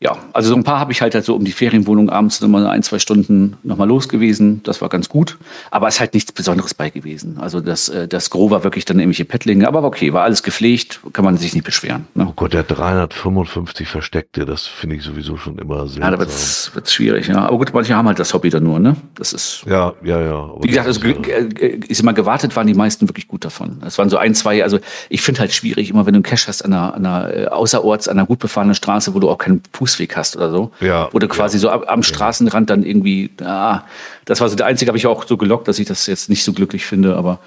ja, 0.00 0.16
also 0.32 0.50
so 0.50 0.56
ein 0.56 0.64
paar 0.64 0.80
habe 0.80 0.92
ich 0.92 1.00
halt, 1.00 1.14
halt 1.14 1.24
so 1.24 1.34
um 1.34 1.44
die 1.44 1.52
Ferienwohnung 1.52 2.10
abends 2.10 2.40
nochmal 2.42 2.66
ein, 2.66 2.82
zwei 2.82 2.98
Stunden 2.98 3.56
nochmal 3.62 3.88
los 3.88 4.08
gewesen. 4.08 4.60
Das 4.62 4.82
war 4.82 4.90
ganz 4.90 5.08
gut. 5.08 5.38
Aber 5.70 5.88
es 5.88 5.94
ist 5.94 6.00
halt 6.00 6.12
nichts 6.12 6.30
Besonderes 6.30 6.74
bei 6.74 6.90
gewesen. 6.90 7.38
Also 7.40 7.60
das, 7.60 7.88
äh, 7.88 8.06
das 8.06 8.28
Gros 8.28 8.50
war 8.50 8.64
wirklich 8.64 8.84
dann 8.84 8.98
irgendwelche 8.98 9.24
Pettlinge. 9.24 9.66
Aber 9.66 9.82
okay, 9.82 10.12
war 10.12 10.24
alles 10.24 10.42
gepflegt, 10.42 11.00
kann 11.14 11.24
man 11.24 11.38
sich 11.38 11.54
nicht 11.54 11.64
beschweren. 11.64 12.06
Ne? 12.14 12.26
Oh 12.28 12.32
Gott, 12.36 12.52
der 12.52 12.64
355 12.64 13.88
Versteckte, 13.88 14.44
das 14.44 14.66
finde 14.66 14.96
ich 14.96 15.02
sowieso 15.02 15.38
schon 15.38 15.56
immer 15.58 15.86
sehr. 15.86 16.02
Ja, 16.02 16.10
da 16.10 16.18
wird 16.18 16.28
es 16.28 16.70
schwierig, 16.92 17.28
ja. 17.28 17.46
Aber 17.46 17.56
gut, 17.56 17.72
manche 17.72 17.94
haben 17.96 18.06
halt 18.06 18.18
das 18.18 18.34
Hobby 18.34 18.50
dann 18.50 18.64
nur, 18.64 18.80
ne? 18.80 18.96
Das 19.14 19.32
ist. 19.32 19.64
Ja, 19.66 19.94
ja, 20.04 20.20
ja. 20.20 20.50
Wie 20.60 20.68
gesagt, 20.68 20.86
also, 20.86 21.00
äh, 21.00 21.78
ist 21.88 22.00
immer 22.00 22.12
gewartet, 22.12 22.54
waren 22.56 22.66
die 22.66 22.74
meisten 22.74 23.08
wirklich 23.08 23.26
gut 23.26 23.46
davon. 23.46 23.82
Es 23.86 23.96
waren 23.96 24.10
so 24.10 24.18
ein, 24.18 24.34
zwei, 24.34 24.62
also 24.62 24.80
ich 25.08 25.22
finde 25.22 25.40
halt 25.40 25.54
schwierig, 25.54 25.88
immer 25.88 26.04
wenn 26.04 26.12
du 26.12 26.18
einen 26.18 26.24
Cash 26.24 26.46
hast 26.46 26.62
an 26.62 26.74
einer, 26.74 26.94
an 26.94 27.06
einer 27.06 27.34
äh, 27.34 27.46
außerorts, 27.46 28.08
an 28.08 28.18
einer 28.18 28.26
gut 28.26 28.40
befahrenen 28.40 28.74
Straße, 28.74 29.14
wo 29.14 29.18
du 29.18 29.30
auch 29.30 29.38
keinen 29.38 29.62
Fuß 29.72 29.83
Fußweg 29.84 30.16
hast 30.16 30.36
oder 30.36 30.50
so. 30.50 30.72
Ja. 30.80 31.10
Oder 31.12 31.28
quasi 31.28 31.58
ja. 31.58 31.60
so 31.60 31.70
am, 31.70 31.82
am 31.82 32.02
Straßenrand 32.02 32.70
dann 32.70 32.82
irgendwie, 32.82 33.30
ah, 33.42 33.82
das 34.24 34.40
war 34.40 34.48
so 34.48 34.56
der 34.56 34.66
einzige, 34.66 34.88
habe 34.88 34.98
ich 34.98 35.06
auch 35.06 35.26
so 35.26 35.36
gelockt, 35.36 35.68
dass 35.68 35.78
ich 35.78 35.86
das 35.86 36.06
jetzt 36.06 36.30
nicht 36.30 36.44
so 36.44 36.52
glücklich 36.52 36.86
finde, 36.86 37.16
aber 37.16 37.38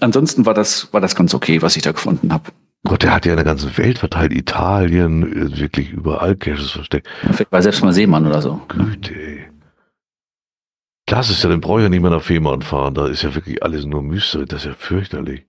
ansonsten 0.00 0.46
war 0.46 0.54
das, 0.54 0.92
war 0.92 1.00
das 1.00 1.16
ganz 1.16 1.34
okay, 1.34 1.62
was 1.62 1.76
ich 1.76 1.82
da 1.82 1.92
gefunden 1.92 2.32
habe. 2.32 2.50
Gott, 2.84 3.02
der 3.02 3.14
hat 3.14 3.26
ja 3.26 3.32
in 3.32 3.36
der 3.36 3.44
ganzen 3.44 3.76
Welt 3.78 3.98
verteilt, 3.98 4.32
Italien, 4.32 5.56
wirklich 5.58 5.90
überall 5.90 6.34
Caches 6.36 6.72
versteckt. 6.72 7.08
Vielleicht 7.20 7.52
war 7.52 7.62
selbst 7.62 7.82
mal 7.84 7.92
Seemann 7.92 8.26
oder 8.26 8.42
so. 8.42 8.60
Güte, 8.68 9.14
ey. 9.14 9.48
Das 11.06 11.30
ist 11.30 11.42
ja, 11.42 11.50
dann 11.50 11.60
brauche 11.60 11.80
ich 11.80 11.84
ja 11.84 11.88
nicht 11.88 12.00
mehr 12.00 12.10
nach 12.10 12.22
Fehmarn 12.22 12.62
fahren, 12.62 12.94
da 12.94 13.06
ist 13.06 13.22
ja 13.22 13.34
wirklich 13.34 13.62
alles 13.62 13.84
nur 13.84 14.02
Mystery, 14.02 14.46
das 14.46 14.62
ist 14.62 14.66
ja 14.66 14.74
fürchterlich. 14.74 15.44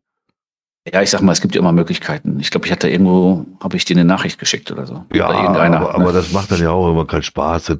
Ja, 0.92 1.02
ich 1.02 1.12
sag 1.12 1.22
mal, 1.22 1.32
es 1.32 1.40
gibt 1.40 1.56
ja 1.56 1.62
immer 1.62 1.72
Möglichkeiten. 1.72 2.42
Ich 2.42 2.52
glaube, 2.52 2.66
ich 2.66 2.72
hatte 2.74 2.90
irgendwo, 2.90 3.46
habe 3.62 3.78
ich 3.78 3.86
dir 3.86 3.96
eine 3.96 4.04
Nachricht 4.04 4.38
geschickt 4.38 4.70
oder 4.70 4.86
so. 4.86 5.06
Ja, 5.14 5.30
oder 5.30 5.38
aber, 5.38 5.70
ne? 5.70 5.80
aber 5.80 6.12
das 6.12 6.34
macht 6.34 6.52
dann 6.52 6.62
ja 6.62 6.72
auch 6.72 6.92
immer 6.92 7.08
keinen 7.08 7.24
Spaß. 7.24 7.68
Dann 7.68 7.80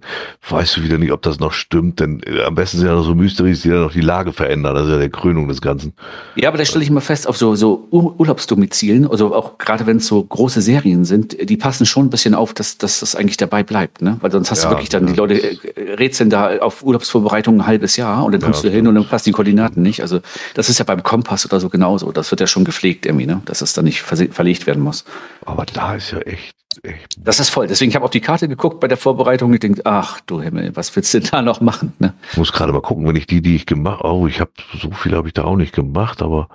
weißt 0.50 0.78
du 0.78 0.84
wieder 0.84 0.98
nicht, 0.98 1.12
ob 1.12 1.22
das 1.22 1.38
noch 1.38 1.52
stimmt. 1.52 2.00
Denn 2.00 2.24
äh, 2.26 2.44
am 2.44 2.56
besten 2.56 2.78
sind 2.78 2.88
ja 2.88 2.96
noch 2.96 3.04
so 3.04 3.14
Mysteries, 3.14 3.62
die 3.62 3.70
dann 3.70 3.82
noch 3.82 3.92
die 3.92 4.00
Lage 4.00 4.32
verändern. 4.32 4.74
Das 4.74 4.86
ist 4.86 4.92
ja 4.92 5.00
der 5.00 5.10
Krönung 5.10 5.50
des 5.50 5.60
Ganzen. 5.60 5.92
Ja, 6.38 6.48
aber 6.48 6.58
da 6.58 6.64
stelle 6.64 6.82
ich 6.82 6.90
immer 6.90 7.02
fest, 7.02 7.28
auf 7.28 7.36
so, 7.36 7.56
so 7.56 7.90
Urlaubsdomizilen, 7.92 9.06
also 9.12 9.36
auch 9.36 9.58
gerade 9.58 9.86
wenn 9.86 9.98
es 9.98 10.08
so 10.08 10.24
große 10.24 10.62
Serien 10.62 11.04
sind, 11.04 11.50
die 11.50 11.58
passen 11.58 11.86
schon 11.86 12.06
ein 12.06 12.10
bisschen 12.10 12.34
auf, 12.34 12.54
dass, 12.54 12.78
dass 12.78 13.02
das 13.02 13.18
eigentlich 13.18 13.36
dabei 13.36 13.64
bleibt. 13.64 14.02
Ne? 14.02 14.16
Weil 14.22 14.32
sonst 14.32 14.50
hast 14.50 14.64
ja, 14.64 14.70
du 14.70 14.76
wirklich 14.76 14.88
dann, 14.88 15.08
ja. 15.08 15.12
die 15.12 15.18
Leute 15.18 15.42
äh, 15.42 15.94
rätseln 15.96 16.30
da 16.30 16.60
auf 16.60 16.84
Urlaubsvorbereitung 16.84 17.60
ein 17.60 17.68
halbes 17.68 17.98
Jahr 17.98 18.24
und 18.24 18.32
dann 18.32 18.40
kommst 18.40 18.64
ja, 18.64 18.70
du 18.70 18.76
hin 18.78 18.88
und 18.88 18.96
dann 18.96 19.06
passen 19.06 19.26
die 19.26 19.34
Koordinaten 19.34 19.82
nicht. 19.82 20.00
Also 20.00 20.22
das 20.54 20.70
ist 20.70 20.80
ja 20.80 20.86
beim 20.86 21.04
Kompass 21.04 21.46
oder 21.46 21.60
so 21.60 21.68
genauso. 21.68 22.14
Das 22.14 22.32
wird 22.32 22.40
ja 22.40 22.48
schon 22.48 22.64
gepflegt 22.64 22.93
gepflegt 22.94 23.06
irgendwie, 23.06 23.26
ne? 23.26 23.42
dass 23.46 23.62
es 23.62 23.74
dann 23.74 23.86
nicht 23.86 24.02
verlegt 24.02 24.68
werden 24.68 24.84
muss. 24.84 25.06
Aber 25.46 25.66
da 25.66 25.96
ist 25.96 26.12
ja 26.12 26.20
echt. 26.20 26.56
echt 26.84 27.18
das 27.18 27.40
ist 27.40 27.50
voll. 27.50 27.68
Deswegen, 27.68 27.90
ich 27.90 27.96
habe 27.96 28.06
auf 28.06 28.12
die 28.12 28.22
Karte 28.22 28.48
geguckt 28.48 28.80
bei 28.80 28.88
der 28.88 28.98
Vorbereitung 28.98 29.52
und 29.52 29.64
denke, 29.64 29.82
ach 29.86 30.20
du 30.22 30.42
Himmel, 30.42 30.76
was 30.76 30.96
willst 30.96 31.14
du 31.14 31.20
da 31.20 31.42
noch 31.42 31.62
machen? 31.62 31.94
Ne? 32.00 32.14
Ich 32.32 32.38
muss 32.38 32.54
gerade 32.54 32.74
mal 32.74 32.82
gucken, 32.82 33.08
wenn 33.08 33.16
ich 33.16 33.28
die, 33.28 33.42
die 33.42 33.56
ich 33.56 33.66
gemacht 33.66 34.00
habe, 34.00 34.14
oh, 34.14 34.28
ich 34.28 34.40
habe 34.40 34.52
so 34.80 34.92
viel 34.92 35.16
habe 35.16 35.28
ich 35.28 35.34
da 35.34 35.44
auch 35.44 35.56
nicht 35.56 35.74
gemacht, 35.74 36.22
aber 36.22 36.50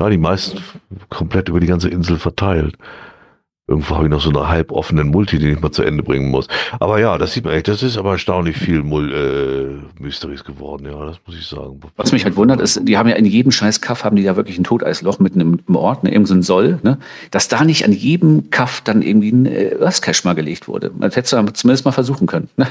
ja, 0.00 0.08
die 0.08 0.18
meisten 0.18 0.62
komplett 1.08 1.48
über 1.48 1.60
die 1.60 1.66
ganze 1.66 1.88
Insel 1.88 2.18
verteilt. 2.18 2.76
Irgendwo 3.68 3.94
habe 3.94 4.06
ich 4.06 4.10
noch 4.10 4.20
so 4.20 4.30
eine 4.30 4.48
halb 4.48 4.72
offenen 4.72 5.08
Multi, 5.08 5.38
die 5.38 5.50
ich 5.50 5.60
mal 5.60 5.70
zu 5.70 5.84
Ende 5.84 6.02
bringen 6.02 6.30
muss. 6.30 6.48
Aber 6.80 6.98
ja, 6.98 7.16
das 7.16 7.32
sieht 7.32 7.44
man 7.44 7.54
echt. 7.54 7.68
Das 7.68 7.84
ist 7.84 7.96
aber 7.96 8.12
erstaunlich 8.12 8.56
viel 8.56 8.82
Mul 8.82 9.12
äh, 9.14 10.02
Mysteries 10.02 10.42
geworden. 10.42 10.86
Ja, 10.86 11.06
das 11.06 11.18
muss 11.24 11.38
ich 11.38 11.46
sagen. 11.46 11.80
Was 11.96 12.10
mich 12.10 12.24
halt 12.24 12.34
wundert, 12.34 12.60
ist, 12.60 12.80
die 12.82 12.98
haben 12.98 13.08
ja 13.08 13.14
in 13.14 13.24
jedem 13.24 13.52
scheiß 13.52 13.80
Kaff 13.80 14.02
haben 14.02 14.16
die 14.16 14.22
ja 14.22 14.34
wirklich 14.34 14.58
ein 14.58 14.64
Toteisloch 14.64 15.20
mitten 15.20 15.40
im, 15.40 15.60
im 15.68 15.76
Ort, 15.76 16.02
ne, 16.02 16.12
irgend 16.12 16.26
so 16.26 16.34
ein 16.34 16.42
Soll, 16.42 16.80
ne, 16.82 16.98
dass 17.30 17.46
da 17.46 17.64
nicht 17.64 17.84
an 17.84 17.92
jedem 17.92 18.50
Kaff 18.50 18.80
dann 18.80 19.00
irgendwie 19.00 19.30
ein 19.30 19.46
äh, 19.46 19.76
Earthcache 19.80 20.22
mal 20.24 20.34
gelegt 20.34 20.66
wurde. 20.66 20.90
Das 20.98 21.14
hättest 21.14 21.32
du 21.32 21.52
zumindest 21.52 21.84
mal 21.84 21.92
versuchen 21.92 22.26
können. 22.26 22.48
Ne? 22.56 22.66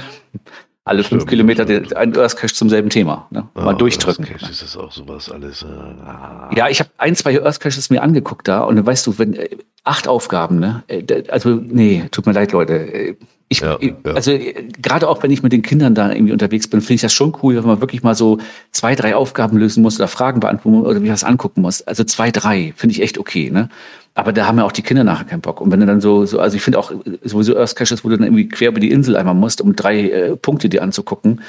Alle 0.83 1.03
fünf 1.03 1.21
Stimmt, 1.21 1.29
Kilometer 1.29 1.63
stimmt. 1.63 1.91
den- 1.91 1.97
ein 1.97 2.17
Earth 2.17 2.37
Cache 2.37 2.53
zum 2.53 2.69
selben 2.69 2.89
Thema. 2.89 3.27
Ne? 3.29 3.47
Mal 3.53 3.69
Ah, 3.69 3.73
durchdrücken. 3.73 4.25
Das 4.39 4.49
ist 4.49 4.63
das 4.63 4.77
auch 4.77 4.91
sowas 4.91 5.29
alles. 5.31 5.63
Äh, 5.63 5.67
ah. 5.67 6.49
Ja, 6.55 6.69
ich 6.69 6.79
habe 6.79 6.89
ein, 6.97 7.15
zwei 7.15 7.41
Earth 7.43 7.59
Caches 7.59 7.89
mir 7.89 8.01
angeguckt 8.01 8.47
da 8.47 8.61
und 8.61 8.75
dann 8.77 8.85
weißt 8.85 9.05
du, 9.07 9.19
wenn 9.19 9.33
äh, 9.35 9.49
acht 9.83 10.07
Aufgaben, 10.07 10.59
ne? 10.59 10.83
Äh, 10.87 11.23
Also 11.29 11.49
nee, 11.49 12.03
tut 12.11 12.25
mir 12.25 12.33
leid, 12.33 12.51
Leute. 12.51 13.15
Ich, 13.51 13.59
Ja, 13.59 13.77
ja. 13.81 14.13
also 14.13 14.31
äh, 14.31 14.65
gerade 14.81 15.09
auch 15.09 15.21
wenn 15.23 15.29
ich 15.29 15.43
mit 15.43 15.51
den 15.51 15.61
Kindern 15.61 15.93
da 15.93 16.09
irgendwie 16.09 16.31
unterwegs 16.31 16.69
bin, 16.69 16.79
finde 16.79 16.93
ich 16.93 17.01
das 17.01 17.11
schon 17.11 17.35
cool, 17.43 17.57
wenn 17.57 17.65
man 17.65 17.81
wirklich 17.81 18.01
mal 18.01 18.15
so 18.15 18.37
zwei, 18.71 18.95
drei 18.95 19.13
Aufgaben 19.13 19.57
lösen 19.57 19.83
muss 19.83 19.99
oder 19.99 20.07
Fragen 20.07 20.39
beantworten 20.39 20.79
muss 20.79 20.87
oder 20.87 21.03
wie 21.03 21.09
was 21.09 21.25
angucken 21.25 21.61
muss. 21.61 21.81
Also 21.81 22.05
zwei, 22.05 22.31
drei 22.31 22.71
finde 22.77 22.93
ich 22.95 23.01
echt 23.01 23.17
okay, 23.17 23.49
ne? 23.51 23.67
Aber 24.13 24.31
da 24.31 24.45
haben 24.45 24.57
ja 24.57 24.63
auch 24.63 24.71
die 24.71 24.83
Kinder 24.83 25.03
nachher 25.03 25.25
keinen 25.25 25.41
Bock. 25.41 25.59
Und 25.59 25.69
wenn 25.69 25.81
du 25.81 25.85
dann 25.85 25.99
so, 25.99 26.25
so 26.25 26.39
also 26.39 26.55
ich 26.55 26.63
finde 26.63 26.79
auch 26.79 26.91
äh, 26.91 26.95
sowieso 27.23 27.57
Earth 27.57 27.75
Caches, 27.75 28.05
wo 28.05 28.09
du 28.09 28.15
dann 28.15 28.25
irgendwie 28.25 28.47
quer 28.47 28.69
über 28.69 28.79
die 28.79 28.89
Insel 28.91 29.17
einmal 29.17 29.35
musst, 29.35 29.59
um 29.59 29.75
drei 29.75 30.09
äh, 30.09 30.37
Punkte 30.37 30.69
dir 30.69 30.81
anzugucken, 30.81 31.41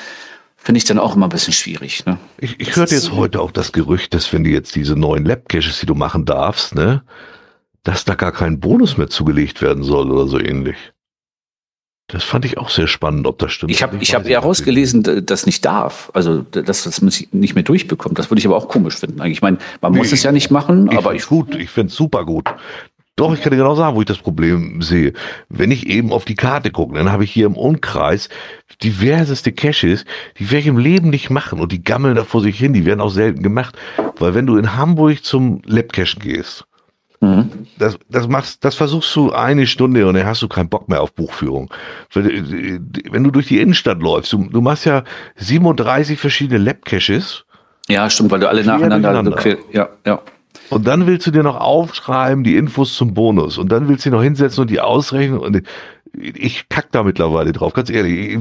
finde 0.56 0.78
ich 0.78 0.84
dann 0.84 0.98
auch 0.98 1.14
immer 1.14 1.26
ein 1.26 1.30
bisschen 1.30 1.52
schwierig, 1.52 2.04
ne? 2.04 2.18
Ich, 2.38 2.58
ich 2.58 2.74
hörte 2.74 2.96
jetzt 2.96 3.12
heute 3.12 3.40
auch 3.40 3.52
das 3.52 3.70
Gerücht, 3.70 4.12
dass 4.12 4.32
wenn 4.32 4.42
du 4.42 4.50
jetzt 4.50 4.74
diese 4.74 4.96
neuen 4.96 5.24
Lab-Caches, 5.24 5.78
die 5.78 5.86
du 5.86 5.94
machen 5.94 6.24
darfst, 6.24 6.74
ne, 6.74 7.02
dass 7.84 8.04
da 8.04 8.16
gar 8.16 8.32
kein 8.32 8.58
Bonus 8.58 8.96
mehr 8.96 9.08
zugelegt 9.08 9.62
werden 9.62 9.84
soll 9.84 10.10
oder 10.10 10.26
so 10.26 10.40
ähnlich. 10.40 10.76
Das 12.12 12.25
fand 12.25 12.44
ich 12.44 12.59
auch 12.59 12.68
sehr 12.68 12.88
spannend, 12.88 13.27
ob 13.27 13.38
das 13.38 13.53
stimmt. 13.53 13.70
Ich 13.72 13.83
habe 13.83 13.96
ich 13.98 14.14
hab 14.14 14.25
nicht. 14.27 14.37
rausgelesen, 14.37 15.25
dass 15.25 15.46
nicht 15.46 15.64
darf. 15.64 16.11
Also, 16.12 16.42
dass 16.42 16.85
das 16.85 17.01
nicht 17.01 17.33
mehr 17.55 17.64
durchbekommt. 17.64 18.18
Das 18.18 18.31
würde 18.31 18.38
ich 18.38 18.46
aber 18.46 18.57
auch 18.57 18.68
komisch 18.68 18.96
finden. 18.98 19.18
eigentlich. 19.22 19.38
Ich 19.38 19.42
meine, 19.42 19.57
man 19.81 19.92
muss 19.94 20.09
Nee, 20.09 20.14
es 20.14 20.22
ja 20.22 20.31
nicht 20.31 20.51
machen, 20.51 20.88
Ich 20.92 20.98
aber 20.98 21.11
find's 21.11 21.25
ich. 21.25 21.29
gut, 21.31 21.55
ich 21.55 21.70
find's 21.70 21.94
super 21.94 22.27
gut. 22.27 22.44
Doch, 23.16 23.33
ich 23.35 23.40
kann 23.40 23.51
dir 23.51 23.57
genau 23.59 23.75
sagen, 23.75 23.96
wo 23.96 24.01
ich 24.01 24.07
das 24.07 24.18
Problem 24.18 24.83
sehe. 24.83 25.14
Wenn 25.48 25.70
ich 25.70 25.87
eben 25.87 26.12
auf 26.12 26.25
die 26.27 26.35
Karte 26.35 26.70
gucke, 26.70 26.96
dann 26.96 27.11
habe 27.12 27.25
ich 27.25 27.31
hier 27.33 27.46
im 27.46 27.57
Umkreis 27.57 28.29
diverseste 28.83 29.53
Caches, 29.53 30.05
die 30.38 30.51
werde 30.51 30.61
ich 30.61 30.66
im 30.66 30.79
Leben 30.79 31.11
nicht 31.11 31.31
machen 31.31 31.61
und 31.61 31.72
die 31.72 31.83
gammeln 31.83 32.14
da 32.14 32.25
vor 32.25 32.40
sich 32.42 32.59
hin, 32.59 32.72
die 32.72 32.85
werden 32.85 33.01
auch 33.01 33.11
selten 33.11 33.42
gemacht. 33.42 33.77
Weil 34.18 34.35
wenn 34.35 34.46
du 34.46 34.57
in 34.57 34.77
Hamburg 34.77 35.25
zum 35.25 35.62
Labcache 35.66 36.18
gehst, 36.18 36.64
Mhm. 37.22 37.50
das, 37.78 37.98
das 38.08 38.26
machst, 38.26 38.64
das 38.64 38.74
versuchst 38.74 39.14
du 39.14 39.30
eine 39.30 39.68
Stunde 39.68 40.08
und 40.08 40.14
dann 40.14 40.26
hast 40.26 40.42
du 40.42 40.48
keinen 40.48 40.68
Bock 40.68 40.88
mehr 40.88 41.00
auf 41.00 41.12
Buchführung. 41.12 41.72
Wenn, 42.12 43.22
du 43.22 43.30
durch 43.30 43.46
die 43.46 43.61
Innenstadt 43.61 44.02
läufst, 44.02 44.32
du, 44.32 44.48
du 44.50 44.61
machst 44.61 44.87
ja 44.87 45.04
37 45.37 46.18
verschiedene 46.18 46.58
Labcaches 46.58 47.44
Ja, 47.88 48.11
stimmt, 48.11 48.32
weil 48.32 48.40
du 48.40 48.48
alle 48.48 48.64
nacheinander. 48.64 49.37
Quer, 49.37 49.58
ja, 49.70 49.88
ja. 50.04 50.20
und 50.70 50.85
dann 50.85 51.06
willst 51.06 51.24
du 51.28 51.30
dir 51.30 51.44
noch 51.44 51.61
aufschreiben, 51.61 52.42
die 52.42 52.56
Infos 52.56 52.96
zum 52.96 53.14
Bonus 53.14 53.56
und 53.56 53.70
dann 53.70 53.87
willst 53.87 54.04
du 54.04 54.11
dich 54.11 54.16
noch 54.16 54.24
hinsetzen 54.24 54.62
und 54.62 54.70
die 54.70 54.80
ausrechnen 54.80 55.38
und 55.38 55.62
ich 56.14 56.68
kack 56.68 56.92
da 56.92 57.03
mittlerweile 57.03 57.53
drauf, 57.53 57.72
ganz 57.72 57.88
ehrlich. 57.88 58.38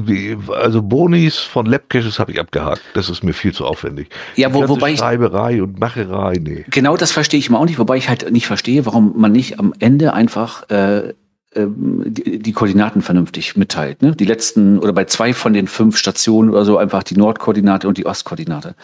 Also 0.50 0.82
Bonis 0.82 1.38
von 1.38 1.66
Labcaches 1.66 2.18
habe 2.18 2.32
ich 2.32 2.40
abgehakt. 2.40 2.82
Das 2.94 3.08
ist 3.08 3.24
mir 3.24 3.32
viel 3.32 3.54
zu 3.54 3.64
aufwendig. 3.64 4.08
Ja, 4.36 4.52
wo, 4.52 4.68
wobei 4.68 4.92
ich. 4.92 4.98
Schreiberei 4.98 5.62
und 5.62 5.80
Macherei, 5.80 6.38
nee. 6.40 6.64
Genau 6.70 6.96
das 6.96 7.12
verstehe 7.12 7.38
ich 7.38 7.48
immer 7.48 7.60
auch 7.60 7.64
nicht, 7.64 7.78
wobei 7.78 7.96
ich 7.96 8.08
halt 8.08 8.30
nicht 8.30 8.46
verstehe, 8.46 8.84
warum 8.84 9.14
man 9.16 9.32
nicht 9.32 9.58
am 9.58 9.72
Ende 9.78 10.12
einfach 10.12 10.68
äh, 10.70 11.14
ähm, 11.54 12.02
die, 12.06 12.38
die 12.38 12.52
Koordinaten 12.52 13.00
vernünftig 13.00 13.56
mitteilt. 13.56 14.02
Ne? 14.02 14.14
Die 14.14 14.26
letzten 14.26 14.78
oder 14.78 14.92
bei 14.92 15.04
zwei 15.06 15.32
von 15.32 15.52
den 15.54 15.66
fünf 15.66 15.96
Stationen 15.96 16.50
oder 16.50 16.64
so 16.64 16.76
einfach 16.76 17.02
die 17.02 17.16
Nordkoordinate 17.16 17.88
und 17.88 17.96
die 17.96 18.06
Ostkoordinate. 18.06 18.74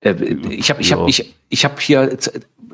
Äh, 0.00 0.14
ich 0.50 0.70
habe 0.70 0.80
ich 0.80 0.90
Ja. 0.90 0.98
hab, 0.98 1.08
ich, 1.08 1.34
ich 1.48 1.64
hab 1.64 1.80
hier 1.80 2.16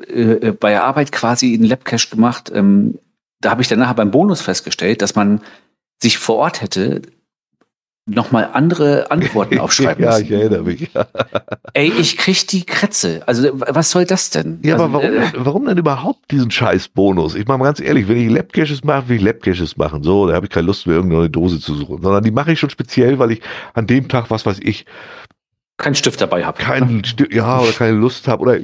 äh, 0.07 0.51
bei 0.51 0.69
der 0.69 0.83
Arbeit 0.83 1.11
quasi 1.11 1.53
einen 1.55 1.65
Labcache 1.65 2.09
gemacht. 2.11 2.51
Ähm, 2.53 2.99
da 3.41 3.51
habe 3.51 3.61
ich 3.61 3.67
dann 3.67 3.79
nachher 3.79 3.93
beim 3.95 4.11
Bonus 4.11 4.41
festgestellt, 4.41 5.01
dass 5.01 5.15
man 5.15 5.41
sich 6.01 6.17
vor 6.17 6.37
Ort 6.37 6.61
hätte 6.61 7.01
nochmal 8.09 8.51
andere 8.53 9.11
Antworten 9.11 9.59
aufschreiben 9.59 10.01
ja, 10.03 10.11
müssen. 10.11 10.25
ich 10.25 10.31
erinnere 10.31 10.63
mich. 10.63 10.89
Ey, 11.73 11.91
ich 11.91 12.15
krieg 12.17 12.47
die 12.47 12.65
Kretze. 12.65 13.21
Also 13.25 13.49
was 13.53 13.91
soll 13.91 14.05
das 14.05 14.29
denn? 14.29 14.59
Ja, 14.63 14.75
also, 14.75 14.85
aber 14.85 14.93
warum, 15.03 15.13
äh, 15.17 15.31
warum 15.35 15.65
denn 15.65 15.77
überhaupt 15.77 16.31
diesen 16.31 16.49
scheiß 16.49 16.87
Bonus? 16.89 17.35
Ich 17.35 17.45
meine 17.47 17.57
mal 17.59 17.65
ganz 17.65 17.81
ehrlich, 17.81 18.07
wenn 18.07 18.17
ich 18.17 18.29
Labcaches 18.31 18.83
mache, 18.85 19.09
will 19.09 19.17
ich 19.17 19.23
Labcaches 19.23 19.75
machen. 19.75 20.03
So, 20.03 20.25
da 20.27 20.35
habe 20.35 20.45
ich 20.45 20.51
keine 20.51 20.67
Lust 20.67 20.87
mehr, 20.87 20.95
irgendeine 20.95 21.29
Dose 21.29 21.59
zu 21.59 21.75
suchen. 21.75 22.01
Sondern 22.01 22.23
die 22.23 22.31
mache 22.31 22.53
ich 22.53 22.59
schon 22.59 22.69
speziell, 22.69 23.19
weil 23.19 23.31
ich 23.31 23.41
an 23.73 23.87
dem 23.87 24.07
Tag, 24.07 24.29
was 24.31 24.45
weiß 24.45 24.59
ich, 24.61 24.85
keinen 25.77 25.95
Stift 25.95 26.21
dabei 26.21 26.45
habe. 26.45 26.57
keinen 26.57 27.03
Sti- 27.03 27.35
ja 27.35 27.59
oder 27.59 27.71
keine 27.73 27.97
Lust 27.97 28.27
habe 28.29 28.41
oder 28.41 28.57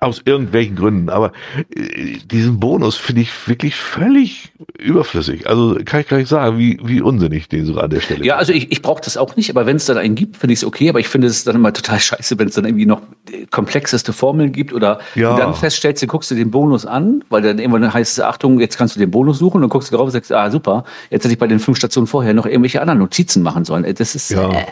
aus 0.00 0.22
irgendwelchen 0.24 0.74
Gründen. 0.76 1.08
Aber 1.08 1.32
äh, 1.74 2.18
diesen 2.30 2.58
Bonus 2.60 2.96
finde 2.96 3.22
ich 3.22 3.48
wirklich 3.48 3.76
völlig 3.76 4.52
überflüssig. 4.78 5.48
Also 5.48 5.78
kann 5.84 6.00
ich 6.00 6.08
gar 6.08 6.16
nicht 6.16 6.28
sagen, 6.28 6.58
wie, 6.58 6.78
wie 6.84 7.00
unsinnig 7.00 7.48
den 7.48 7.64
sogar 7.64 7.84
an 7.84 7.90
der 7.90 8.00
Stelle. 8.00 8.24
Ja, 8.24 8.36
also 8.36 8.52
ich, 8.52 8.72
ich 8.72 8.82
brauche 8.82 9.00
das 9.02 9.16
auch 9.16 9.36
nicht, 9.36 9.50
aber 9.50 9.66
wenn 9.66 9.76
es 9.76 9.86
dann 9.86 9.96
einen 9.96 10.14
gibt, 10.16 10.36
finde 10.36 10.52
ich 10.52 10.58
es 10.60 10.64
okay, 10.64 10.88
aber 10.88 10.98
ich 11.00 11.08
finde 11.08 11.28
es 11.28 11.44
dann 11.44 11.54
immer 11.56 11.72
total 11.72 12.00
scheiße, 12.00 12.38
wenn 12.38 12.48
es 12.48 12.54
dann 12.54 12.64
irgendwie 12.64 12.86
noch 12.86 13.02
äh, 13.30 13.46
komplexeste 13.46 14.12
Formeln 14.12 14.52
gibt 14.52 14.72
oder 14.72 14.98
Ja. 15.14 15.34
du 15.36 15.40
dann 15.40 15.54
feststellst, 15.54 16.02
du 16.02 16.06
guckst 16.08 16.30
dir 16.30 16.34
den 16.36 16.50
Bonus 16.50 16.84
an, 16.86 17.22
weil 17.30 17.42
dann 17.42 17.58
irgendwann 17.58 17.92
heißt 17.94 18.18
es, 18.18 18.20
Achtung, 18.24 18.58
jetzt 18.60 18.76
kannst 18.76 18.96
du 18.96 19.00
den 19.00 19.10
Bonus 19.10 19.38
suchen 19.38 19.56
und 19.58 19.62
dann 19.62 19.70
guckst 19.70 19.92
du 19.92 19.96
drauf 19.96 20.06
und 20.06 20.10
sagst, 20.12 20.32
ah 20.32 20.50
super, 20.50 20.84
jetzt 21.10 21.24
hätte 21.24 21.32
ich 21.32 21.38
bei 21.38 21.46
den 21.46 21.60
fünf 21.60 21.78
Stationen 21.78 22.06
vorher 22.08 22.34
noch 22.34 22.46
irgendwelche 22.46 22.80
anderen 22.80 22.98
Notizen 22.98 23.42
machen 23.42 23.64
sollen. 23.64 23.84
Äh, 23.84 23.94
Das 23.94 24.14
ist 24.14 24.30
Ja. 24.30 24.50
äh, 24.50 24.66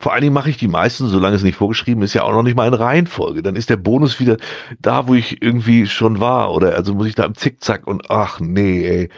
Vor 0.00 0.12
allen 0.12 0.22
Dingen 0.22 0.34
mache 0.34 0.50
ich 0.50 0.56
die 0.56 0.68
meisten, 0.68 1.06
solange 1.08 1.36
es 1.36 1.42
nicht 1.42 1.56
vorgeschrieben 1.56 2.02
ist, 2.02 2.14
ja 2.14 2.22
auch 2.24 2.32
noch 2.32 2.42
nicht 2.42 2.56
mal 2.56 2.66
in 2.66 2.74
Reihenfolge. 2.74 3.42
Dann 3.42 3.54
ist 3.56 3.70
der 3.70 3.76
Bonus 3.76 4.18
wieder 4.18 4.36
da, 4.80 5.06
wo 5.06 5.14
ich 5.14 5.40
irgendwie 5.42 5.86
schon 5.86 6.18
war. 6.20 6.52
Oder 6.52 6.74
also 6.74 6.94
muss 6.94 7.06
ich 7.06 7.14
da 7.14 7.24
im 7.24 7.34
Zickzack 7.34 7.86
und 7.86 8.10
ach 8.10 8.40
nee, 8.40 8.84
ey. 8.86 9.08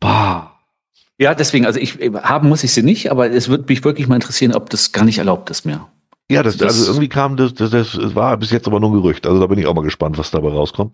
Bah. 0.00 0.52
ja, 1.18 1.34
deswegen, 1.34 1.66
also 1.66 1.80
ich 1.80 2.00
äh, 2.00 2.12
haben 2.22 2.48
muss 2.48 2.62
ich 2.64 2.72
sie 2.72 2.82
nicht, 2.82 3.10
aber 3.10 3.30
es 3.30 3.48
würde 3.48 3.64
mich 3.68 3.84
wirklich 3.84 4.06
mal 4.06 4.16
interessieren, 4.16 4.52
ob 4.54 4.70
das 4.70 4.92
gar 4.92 5.04
nicht 5.04 5.18
erlaubt 5.18 5.50
ist 5.50 5.64
mehr. 5.64 5.88
Ja, 6.30 6.42
das, 6.42 6.56
Das- 6.56 6.74
also 6.78 6.92
irgendwie 6.92 7.08
kam 7.08 7.36
das, 7.36 7.54
das, 7.54 7.70
das 7.70 8.14
war 8.14 8.36
bis 8.36 8.50
jetzt 8.50 8.66
aber 8.66 8.80
nur 8.80 8.90
ein 8.90 8.94
Gerücht. 8.94 9.26
Also 9.26 9.40
da 9.40 9.46
bin 9.46 9.58
ich 9.58 9.66
auch 9.66 9.74
mal 9.74 9.82
gespannt, 9.84 10.16
was 10.18 10.30
dabei 10.30 10.50
rauskommt. 10.50 10.92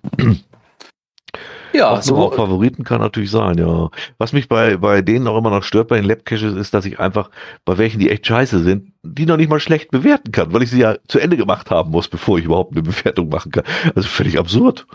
Ja, 1.73 1.91
auch, 1.91 2.03
so, 2.03 2.17
auch 2.17 2.35
Favoriten 2.35 2.85
kann 2.85 3.01
natürlich 3.01 3.31
sein, 3.31 3.59
ja. 3.59 3.91
Was 4.19 4.33
mich 4.33 4.49
bei, 4.49 4.77
bei 4.77 5.03
denen 5.03 5.27
auch 5.29 5.39
immer 5.39 5.51
noch 5.51 5.63
stört 5.63 5.89
bei 5.89 5.97
den 5.97 6.05
Labcaches 6.05 6.55
ist, 6.55 6.75
dass 6.75 6.85
ich 6.85 6.99
einfach 6.99 7.31
bei 7.65 7.79
welchen, 7.79 8.01
die 8.01 8.11
echt 8.11 8.27
scheiße 8.27 8.63
sind, 8.63 8.93
die 9.03 9.27
noch 9.27 9.37
nicht 9.37 9.51
mal 9.51 9.61
schlecht 9.61 9.91
bewerten 9.91 10.33
kann, 10.33 10.53
weil 10.53 10.63
ich 10.63 10.71
sie 10.71 10.81
ja 10.81 10.97
zu 11.09 11.19
Ende 11.19 11.37
gemacht 11.37 11.71
haben 11.71 11.91
muss, 11.91 12.09
bevor 12.09 12.39
ich 12.39 12.45
überhaupt 12.45 12.73
eine 12.73 12.83
Bewertung 12.83 13.29
machen 13.29 13.53
kann. 13.53 13.65
Also 13.95 14.09
völlig 14.09 14.39
absurd. 14.39 14.87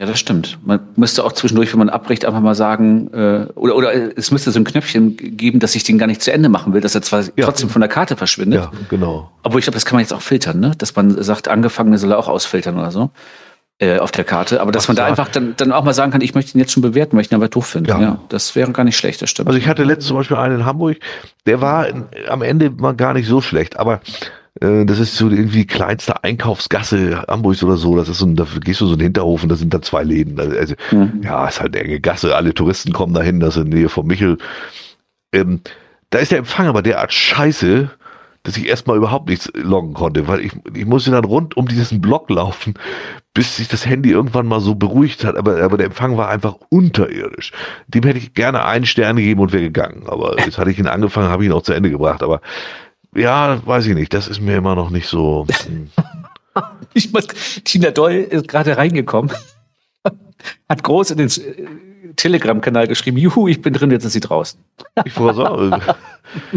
Ja, 0.00 0.06
das 0.06 0.20
stimmt. 0.20 0.58
Man 0.64 0.78
müsste 0.94 1.24
auch 1.24 1.32
zwischendurch, 1.32 1.72
wenn 1.72 1.80
man 1.80 1.88
abbricht, 1.88 2.24
einfach 2.24 2.40
mal 2.40 2.54
sagen, 2.54 3.12
äh, 3.12 3.46
oder, 3.56 3.74
oder 3.74 4.16
es 4.16 4.30
müsste 4.30 4.52
so 4.52 4.60
ein 4.60 4.64
Knöpfchen 4.64 5.16
geben, 5.16 5.58
dass 5.58 5.74
ich 5.74 5.82
den 5.82 5.98
gar 5.98 6.06
nicht 6.06 6.22
zu 6.22 6.32
Ende 6.32 6.48
machen 6.48 6.72
will, 6.72 6.80
dass 6.80 6.94
er 6.94 7.02
zwar 7.02 7.24
Ja. 7.34 7.46
trotzdem 7.46 7.68
von 7.68 7.80
der 7.80 7.88
Karte 7.88 8.14
verschwindet. 8.14 8.60
Ja, 8.62 8.70
genau. 8.88 9.32
Obwohl 9.42 9.58
ich 9.58 9.64
glaube, 9.64 9.74
das 9.74 9.84
kann 9.84 9.96
man 9.96 10.02
jetzt 10.02 10.12
auch 10.12 10.22
filtern, 10.22 10.60
ne? 10.60 10.70
Dass 10.78 10.94
man 10.94 11.20
sagt, 11.20 11.48
angefangene 11.48 11.98
soll 11.98 12.12
er 12.12 12.18
auch 12.18 12.28
ausfiltern 12.28 12.78
oder 12.78 12.92
so. 12.92 13.10
Äh, 13.80 13.98
auf 13.98 14.10
der 14.10 14.24
Karte. 14.24 14.60
Aber 14.60 14.72
dass 14.72 14.84
Ach, 14.84 14.88
man 14.88 14.96
da 14.96 15.02
sag. 15.04 15.10
einfach 15.10 15.28
dann, 15.28 15.54
dann 15.56 15.70
auch 15.70 15.84
mal 15.84 15.94
sagen 15.94 16.10
kann, 16.10 16.20
ich 16.20 16.34
möchte 16.34 16.56
ihn 16.56 16.60
jetzt 16.60 16.72
schon 16.72 16.82
bewerten, 16.82 17.16
weil 17.16 17.24
ich 17.24 17.30
ihn 17.30 17.36
aber 17.36 17.48
doof 17.48 17.66
finde. 17.66 17.90
Ja. 17.90 18.00
Ja. 18.00 18.18
das 18.28 18.56
wäre 18.56 18.72
gar 18.72 18.82
nicht 18.82 18.96
schlecht, 18.96 19.22
das 19.22 19.30
stimmt. 19.30 19.46
Also 19.46 19.56
ich 19.58 19.68
hatte 19.68 19.84
letztens 19.84 20.06
zum 20.08 20.16
Beispiel 20.16 20.36
einen 20.36 20.56
in 20.60 20.64
Hamburg, 20.66 20.96
der 21.46 21.60
war 21.60 21.86
in, 21.86 22.04
am 22.28 22.42
Ende 22.42 22.70
mal 22.70 22.94
gar 22.96 23.14
nicht 23.14 23.28
so 23.28 23.40
schlecht, 23.40 23.78
aber 23.78 24.00
äh, 24.60 24.84
das 24.84 24.98
ist 24.98 25.14
so 25.16 25.30
irgendwie 25.30 25.64
kleinste 25.64 26.24
Einkaufsgasse 26.24 27.22
Hamburgs 27.28 27.62
oder 27.62 27.76
so. 27.76 27.94
Das 27.94 28.08
ist 28.08 28.18
so 28.18 28.26
ein, 28.26 28.34
da 28.34 28.46
gehst 28.64 28.80
du 28.80 28.86
so 28.86 28.94
in 28.94 28.98
den 28.98 29.04
Hinterhof 29.06 29.44
und 29.44 29.48
da 29.48 29.54
sind 29.54 29.72
da 29.72 29.80
zwei 29.80 30.02
Läden. 30.02 30.40
Also 30.40 30.74
Mhm. 30.90 31.20
ja, 31.22 31.46
ist 31.46 31.60
halt 31.60 31.76
eine 31.76 31.84
enge 31.84 32.00
Gasse. 32.00 32.34
Alle 32.34 32.54
Touristen 32.54 32.92
kommen 32.92 33.14
dahin, 33.14 33.38
das 33.38 33.56
ist 33.56 33.62
in 33.64 33.70
der 33.70 33.78
Nähe 33.78 33.88
von 33.88 34.08
Michel. 34.08 34.38
Ähm, 35.32 35.60
da 36.10 36.18
ist 36.18 36.32
der 36.32 36.38
Empfang 36.38 36.66
aber 36.66 36.82
derart 36.82 37.12
scheiße, 37.12 37.90
dass 38.42 38.56
ich 38.56 38.66
erstmal 38.66 38.96
überhaupt 38.96 39.28
nichts 39.28 39.50
loggen 39.54 39.94
konnte, 39.94 40.26
weil 40.28 40.40
ich, 40.40 40.52
ich 40.74 40.86
musste 40.86 41.10
dann 41.10 41.24
rund 41.24 41.56
um 41.56 41.68
diesen 41.68 42.00
Block 42.00 42.30
laufen, 42.30 42.74
bis 43.34 43.56
sich 43.56 43.68
das 43.68 43.86
Handy 43.86 44.10
irgendwann 44.10 44.46
mal 44.46 44.60
so 44.60 44.74
beruhigt 44.74 45.24
hat, 45.24 45.36
aber, 45.36 45.62
aber 45.62 45.76
der 45.76 45.86
Empfang 45.86 46.16
war 46.16 46.28
einfach 46.28 46.56
unterirdisch. 46.70 47.52
Dem 47.88 48.04
hätte 48.04 48.18
ich 48.18 48.34
gerne 48.34 48.64
einen 48.64 48.86
Stern 48.86 49.16
gegeben 49.16 49.40
und 49.40 49.52
wäre 49.52 49.62
gegangen, 49.62 50.04
aber 50.06 50.38
jetzt 50.38 50.58
hatte 50.58 50.70
ich 50.70 50.78
ihn 50.78 50.86
angefangen, 50.86 51.28
habe 51.28 51.44
ich 51.44 51.50
ihn 51.50 51.54
auch 51.54 51.62
zu 51.62 51.72
Ende 51.72 51.90
gebracht, 51.90 52.22
aber 52.22 52.40
ja, 53.14 53.60
weiß 53.66 53.86
ich 53.86 53.94
nicht, 53.94 54.14
das 54.14 54.28
ist 54.28 54.40
mir 54.40 54.56
immer 54.56 54.74
noch 54.74 54.90
nicht 54.90 55.08
so. 55.08 55.46
hm. 55.66 55.90
Ich 56.92 57.12
muss, 57.12 57.28
Tina 57.64 57.92
Doll 57.92 58.14
ist 58.14 58.48
gerade 58.48 58.76
reingekommen, 58.76 59.30
hat 60.68 60.82
groß 60.82 61.12
in 61.12 61.18
den 61.18 61.28
Telegram-Kanal 62.18 62.86
geschrieben, 62.88 63.16
juhu, 63.16 63.48
ich 63.48 63.62
bin 63.62 63.72
drin, 63.72 63.90
jetzt 63.90 64.04
ist 64.04 64.12
sie 64.12 64.20
draußen. 64.20 64.60
Ich 65.06 65.16
wollte 65.18 65.36
sagen, 65.38 65.82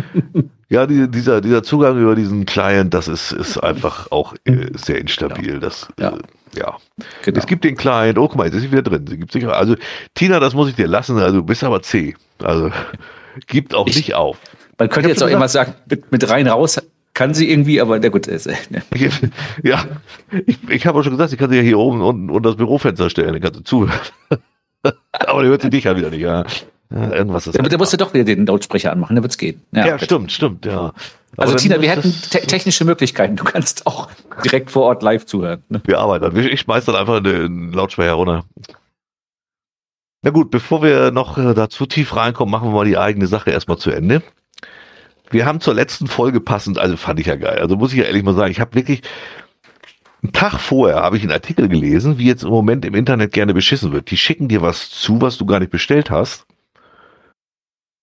ja, 0.69 0.85
die, 0.85 1.07
dieser, 1.09 1.39
dieser 1.39 1.63
Zugang 1.63 1.97
über 2.01 2.15
diesen 2.15 2.45
Client, 2.45 2.93
das 2.93 3.07
ist, 3.07 3.31
ist 3.31 3.57
einfach 3.57 4.11
auch 4.11 4.33
äh, 4.43 4.67
sehr 4.75 4.99
instabil. 4.99 5.59
Das, 5.59 5.87
Ja. 5.99 6.09
Äh, 6.09 6.17
ja. 6.57 6.75
Genau. 7.23 7.39
Es 7.39 7.45
gibt 7.47 7.63
den 7.63 7.77
Client, 7.77 8.17
oh 8.17 8.27
guck 8.27 8.35
mal, 8.35 8.45
jetzt 8.45 8.55
ist 8.55 8.63
sie 8.63 8.71
wieder 8.73 8.81
drin. 8.81 9.05
Sie 9.07 9.17
gibt 9.17 9.31
sicher, 9.31 9.55
also 9.55 9.75
Tina, 10.15 10.41
das 10.41 10.53
muss 10.53 10.67
ich 10.67 10.75
dir 10.75 10.87
lassen, 10.87 11.17
also 11.17 11.37
du 11.37 11.43
bist 11.43 11.63
aber 11.63 11.81
C. 11.81 12.13
Also 12.43 12.71
gibt 13.47 13.73
auch 13.73 13.87
Ich- 13.87 13.95
nicht 13.95 14.15
auf. 14.15 14.37
Man 14.77 14.89
könnte 14.89 15.09
jetzt 15.09 15.21
auch 15.23 15.27
immer 15.27 15.47
sagen, 15.47 15.75
mit, 15.89 16.11
mit 16.11 16.27
rein 16.29 16.47
raus 16.47 16.81
kann 17.13 17.33
sie 17.35 17.49
irgendwie, 17.51 17.79
aber 17.79 17.99
der 17.99 18.09
gut 18.09 18.25
ist. 18.25 18.47
äh, 18.47 18.55
ne. 18.71 18.81
Ja, 19.63 19.85
ich, 20.47 20.57
ich 20.67 20.87
habe 20.87 20.99
auch 20.99 21.03
schon 21.03 21.11
gesagt, 21.11 21.31
ich 21.31 21.37
kann 21.37 21.49
sie 21.51 21.57
ja 21.57 21.61
hier 21.61 21.77
oben 21.77 22.01
unten 22.01 22.29
und 22.31 22.43
das 22.43 22.55
Bürofenster 22.55 23.09
stellen, 23.11 23.33
dann 23.33 23.41
kannst 23.41 23.59
du 23.59 23.63
zuhören. 23.63 23.99
aber 25.11 25.43
die 25.43 25.49
hört 25.49 25.61
sie 25.61 25.69
dich 25.69 25.85
ja 25.85 25.95
wieder 25.95 26.09
nicht, 26.09 26.21
ja. 26.21 26.43
Ja, 26.93 27.13
irgendwas 27.13 27.47
ist. 27.47 27.55
Der, 27.55 27.63
der 27.63 27.77
musste 27.77 27.95
doch 27.97 28.13
wieder 28.13 28.25
den 28.25 28.45
Lautsprecher 28.45 28.91
anmachen, 28.91 29.15
dann 29.15 29.23
wird's 29.23 29.37
gehen. 29.37 29.61
Ja, 29.71 29.97
stimmt, 29.97 30.31
stimmt, 30.31 30.65
ja. 30.65 30.93
Also 31.37 31.53
Aber 31.53 31.61
Tina, 31.61 31.75
dann 31.75 31.81
wir 31.81 31.89
hätten 31.89 32.13
te 32.29 32.41
technische 32.41 32.83
Möglichkeiten. 32.83 33.37
Du 33.37 33.45
kannst 33.45 33.87
auch 33.87 34.09
direkt 34.43 34.69
vor 34.69 34.83
Ort 34.83 35.01
live 35.01 35.25
zuhören. 35.25 35.63
Ne? 35.69 35.81
Wir 35.85 35.99
arbeiten. 35.99 36.37
Ich 36.37 36.59
schmeiß 36.59 36.83
dann 36.85 36.95
einfach 36.95 37.23
den 37.23 37.71
Lautsprecher 37.71 38.13
runter. 38.13 38.43
Na 40.23 40.31
gut, 40.31 40.51
bevor 40.51 40.83
wir 40.83 41.11
noch 41.11 41.37
äh, 41.37 41.53
da 41.53 41.69
zu 41.69 41.85
tief 41.85 42.15
reinkommen, 42.15 42.51
machen 42.51 42.67
wir 42.67 42.73
mal 42.73 42.85
die 42.85 42.97
eigene 42.97 43.27
Sache 43.27 43.49
erstmal 43.49 43.77
zu 43.77 43.91
Ende. 43.91 44.21
Wir 45.31 45.45
haben 45.45 45.61
zur 45.61 45.73
letzten 45.73 46.07
Folge 46.07 46.41
passend, 46.41 46.77
also 46.77 46.97
fand 46.97 47.19
ich 47.21 47.27
ja 47.27 47.37
geil. 47.37 47.59
Also 47.59 47.77
muss 47.77 47.93
ich 47.93 47.99
ja 47.99 48.03
ehrlich 48.03 48.23
mal 48.23 48.35
sagen, 48.35 48.51
ich 48.51 48.59
habe 48.59 48.75
wirklich 48.75 49.01
einen 50.23 50.33
Tag 50.33 50.59
vorher 50.59 50.97
habe 51.01 51.17
ich 51.17 51.23
einen 51.23 51.31
Artikel 51.31 51.67
gelesen, 51.67 52.17
wie 52.17 52.27
jetzt 52.27 52.43
im 52.43 52.49
Moment 52.49 52.85
im 52.85 52.95
Internet 52.95 53.33
gerne 53.33 53.53
beschissen 53.53 53.91
wird. 53.91 54.11
Die 54.11 54.17
schicken 54.17 54.47
dir 54.47 54.61
was 54.61 54.89
zu, 54.89 55.21
was 55.21 55.37
du 55.37 55.45
gar 55.45 55.59
nicht 55.59 55.71
bestellt 55.71 56.11
hast. 56.11 56.45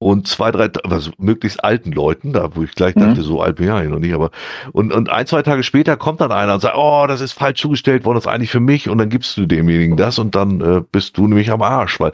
Und 0.01 0.29
zwei, 0.29 0.53
drei, 0.53 0.71
also 0.85 1.11
möglichst 1.19 1.65
alten 1.65 1.91
Leuten, 1.91 2.33
da 2.33 2.55
wo 2.55 2.63
ich 2.63 2.71
gleich 2.77 2.95
Mhm. 2.95 3.01
dachte, 3.01 3.23
so 3.23 3.43
alt 3.43 3.57
bin 3.57 3.67
ich 3.67 3.73
eigentlich 3.73 3.91
noch 3.91 3.99
nicht, 3.99 4.15
aber 4.15 4.31
und, 4.73 4.93
und 4.93 5.11
ein, 5.11 5.27
zwei 5.27 5.43
Tage 5.43 5.65
später 5.65 5.97
kommt 5.97 6.21
dann 6.21 6.31
einer 6.31 6.55
und 6.55 6.61
sagt, 6.61 6.77
oh, 6.77 7.07
das 7.09 7.21
ist 7.21 7.33
falsch 7.33 7.61
zugestellt 7.61 8.05
worden, 8.05 8.17
das 8.17 8.27
ist 8.27 8.31
eigentlich 8.31 8.53
für 8.53 8.61
mich 8.61 8.89
und 8.89 8.99
dann 8.99 9.09
gibst 9.09 9.37
du 9.37 9.45
demjenigen 9.47 9.97
das 9.97 10.21
und 10.21 10.37
dann 10.37 10.61
äh, 10.61 10.83
bist 10.93 11.19
du 11.19 11.27
nämlich 11.27 11.51
am 11.51 11.63
Arsch, 11.63 11.99
weil 11.99 12.13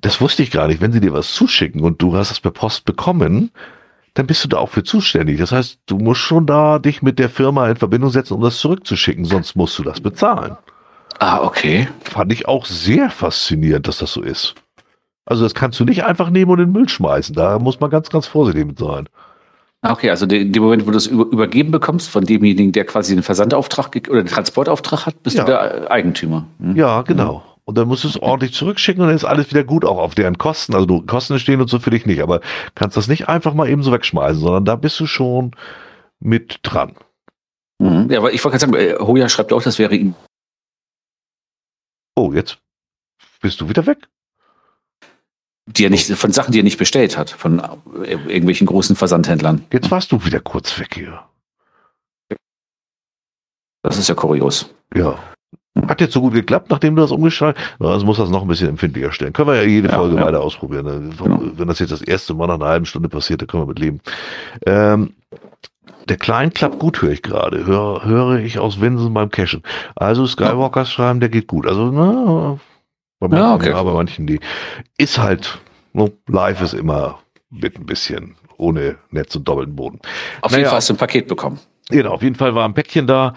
das 0.00 0.22
wusste 0.22 0.42
ich 0.42 0.50
gar 0.50 0.68
nicht. 0.68 0.80
Wenn 0.80 0.92
sie 0.92 1.00
dir 1.00 1.12
was 1.12 1.34
zuschicken 1.34 1.82
und 1.82 2.00
du 2.00 2.16
hast 2.16 2.30
es 2.30 2.40
per 2.40 2.50
Post 2.50 2.86
bekommen, 2.86 3.50
dann 4.18 4.26
bist 4.26 4.42
du 4.44 4.48
da 4.48 4.58
auch 4.58 4.68
für 4.70 4.82
zuständig. 4.82 5.38
Das 5.38 5.52
heißt, 5.52 5.78
du 5.86 5.96
musst 5.96 6.20
schon 6.20 6.44
da 6.46 6.78
dich 6.78 7.02
mit 7.02 7.18
der 7.18 7.30
Firma 7.30 7.68
in 7.68 7.76
Verbindung 7.76 8.10
setzen, 8.10 8.34
um 8.34 8.42
das 8.42 8.58
zurückzuschicken, 8.58 9.24
sonst 9.24 9.54
musst 9.54 9.78
du 9.78 9.84
das 9.84 10.00
bezahlen. 10.00 10.56
Ah, 11.20 11.40
okay. 11.42 11.88
Fand 12.02 12.32
ich 12.32 12.46
auch 12.48 12.66
sehr 12.66 13.10
faszinierend, 13.10 13.86
dass 13.86 13.98
das 13.98 14.12
so 14.12 14.22
ist. 14.22 14.54
Also 15.24 15.44
das 15.44 15.54
kannst 15.54 15.78
du 15.78 15.84
nicht 15.84 16.04
einfach 16.04 16.30
nehmen 16.30 16.50
und 16.50 16.58
in 16.58 16.66
den 16.66 16.72
Müll 16.72 16.88
schmeißen. 16.88 17.34
Da 17.34 17.58
muss 17.58 17.80
man 17.80 17.90
ganz, 17.90 18.08
ganz 18.10 18.26
vorsichtig 18.26 18.66
mit 18.66 18.78
sein. 18.78 19.08
Ah, 19.82 19.92
Okay, 19.92 20.10
also 20.10 20.26
in 20.26 20.52
dem 20.52 20.62
Moment, 20.62 20.86
wo 20.86 20.90
du 20.90 20.96
es 20.96 21.06
über, 21.06 21.24
übergeben 21.26 21.70
bekommst 21.70 22.08
von 22.10 22.24
demjenigen, 22.24 22.72
der 22.72 22.84
quasi 22.84 23.14
den 23.14 23.22
Versandauftrag 23.22 23.94
oder 24.10 24.22
den 24.22 24.28
Transportauftrag 24.28 25.06
hat, 25.06 25.22
bist 25.22 25.36
Ja. 25.36 25.44
du 25.44 25.52
der 25.52 25.90
Eigentümer. 25.90 26.46
Hm? 26.60 26.74
Ja, 26.74 27.02
genau. 27.02 27.44
Und 27.68 27.76
dann 27.76 27.86
musst 27.86 28.02
du 28.04 28.08
es 28.08 28.16
ordentlich 28.16 28.54
zurückschicken 28.54 29.02
und 29.02 29.08
dann 29.08 29.16
ist 29.16 29.26
alles 29.26 29.50
wieder 29.50 29.62
gut, 29.62 29.84
auch 29.84 29.98
auf 29.98 30.14
deren 30.14 30.38
Kosten. 30.38 30.72
Also 30.72 30.86
du, 30.86 31.02
Kosten 31.02 31.38
stehen 31.38 31.60
und 31.60 31.68
so 31.68 31.78
für 31.78 31.90
dich 31.90 32.06
nicht, 32.06 32.22
aber 32.22 32.40
kannst 32.74 32.96
das 32.96 33.08
nicht 33.08 33.28
einfach 33.28 33.52
mal 33.52 33.68
eben 33.68 33.82
so 33.82 33.92
wegschmeißen, 33.92 34.40
sondern 34.40 34.64
da 34.64 34.74
bist 34.74 34.98
du 34.98 35.06
schon 35.06 35.50
mit 36.18 36.60
dran. 36.62 36.96
Mhm. 37.78 38.10
Ja, 38.10 38.20
aber 38.20 38.32
ich 38.32 38.42
wollte 38.42 38.56
gerade 38.56 38.72
sagen, 38.72 38.74
äh, 38.74 38.98
Hoja 38.98 39.28
schreibt 39.28 39.52
auch, 39.52 39.62
das 39.62 39.78
wäre 39.78 39.94
ihm. 39.94 40.14
Oh, 42.16 42.32
jetzt 42.32 42.56
bist 43.42 43.60
du 43.60 43.68
wieder 43.68 43.84
weg. 43.84 44.08
Die 45.66 45.84
er 45.84 45.90
nicht, 45.90 46.10
von 46.10 46.32
Sachen, 46.32 46.52
die 46.52 46.60
er 46.60 46.64
nicht 46.64 46.78
bestellt 46.78 47.18
hat, 47.18 47.28
von 47.28 47.58
äh, 48.02 48.12
irgendwelchen 48.12 48.66
großen 48.66 48.96
Versandhändlern. 48.96 49.66
Jetzt 49.70 49.90
warst 49.90 50.10
du 50.10 50.24
wieder 50.24 50.40
kurz 50.40 50.78
weg 50.78 50.94
hier. 50.94 51.22
Das 53.82 53.98
ist 53.98 54.08
ja 54.08 54.14
kurios. 54.14 54.74
Ja. 54.94 55.18
Hat 55.86 56.00
jetzt 56.00 56.12
so 56.14 56.20
gut 56.20 56.32
geklappt, 56.34 56.70
nachdem 56.70 56.96
du 56.96 57.02
das 57.02 57.10
umgeschaltet 57.12 57.62
hast. 57.80 57.86
Also 57.86 58.06
muss 58.06 58.16
das 58.18 58.30
noch 58.30 58.42
ein 58.42 58.48
bisschen 58.48 58.68
empfindlicher 58.68 59.12
stellen. 59.12 59.32
Können 59.32 59.48
wir 59.48 59.56
ja 59.56 59.62
jede 59.62 59.88
Ja, 59.88 59.94
Folge 59.96 60.16
ja. 60.16 60.24
weiter 60.26 60.40
ausprobieren. 60.40 60.84
ne? 60.86 61.10
Genau. 61.22 61.40
Wenn 61.56 61.68
das 61.68 61.78
jetzt 61.78 61.92
das 61.92 62.02
erste 62.02 62.34
Mal 62.34 62.46
nach 62.48 62.54
einer 62.56 62.66
halben 62.66 62.86
Stunde 62.86 63.08
passiert, 63.08 63.40
dann 63.42 63.46
können 63.48 63.62
wir 63.62 63.68
mit 63.68 63.78
leben. 63.78 64.00
Ähm, 64.66 65.14
der 66.08 66.16
Klein 66.16 66.52
klappt 66.52 66.78
gut, 66.78 67.02
höre 67.02 67.10
ich 67.12 67.22
gerade. 67.22 67.66
Hör, 67.66 68.04
höre 68.04 68.38
ich 68.38 68.58
aus 68.58 68.80
Winsen 68.80 69.12
beim 69.12 69.30
Cashen. 69.30 69.62
Also 69.94 70.26
Skywalkers 70.26 70.90
schreiben, 70.90 71.20
der 71.20 71.28
geht 71.28 71.46
gut. 71.48 71.66
Also, 71.66 71.90
na, 71.90 72.58
bei 73.20 73.28
manchen, 73.28 73.44
Ja, 73.46 73.54
okay. 73.54 73.70
ja, 73.70 73.82
bei 73.82 73.92
manchen 73.92 74.26
die. 74.26 74.40
Ist 74.96 75.18
halt, 75.18 75.58
no, 75.92 76.10
live 76.28 76.62
ist 76.62 76.72
immer 76.74 77.18
mit 77.50 77.76
ein 77.78 77.84
bisschen 77.86 78.36
ohne 78.56 78.96
Netz 79.10 79.36
und 79.36 79.46
doppelten 79.46 79.76
Boden. 79.76 80.00
Auf 80.40 80.50
Naja. 80.52 80.58
jeden 80.60 80.68
Fall 80.70 80.76
hast 80.78 80.88
du 80.88 80.94
ein 80.94 80.98
Paket 80.98 81.28
bekommen. 81.28 81.58
Genau, 81.90 82.10
auf 82.12 82.22
jeden 82.22 82.36
Fall 82.36 82.54
war 82.54 82.64
ein 82.66 82.74
Päckchen 82.74 83.06
da. 83.06 83.34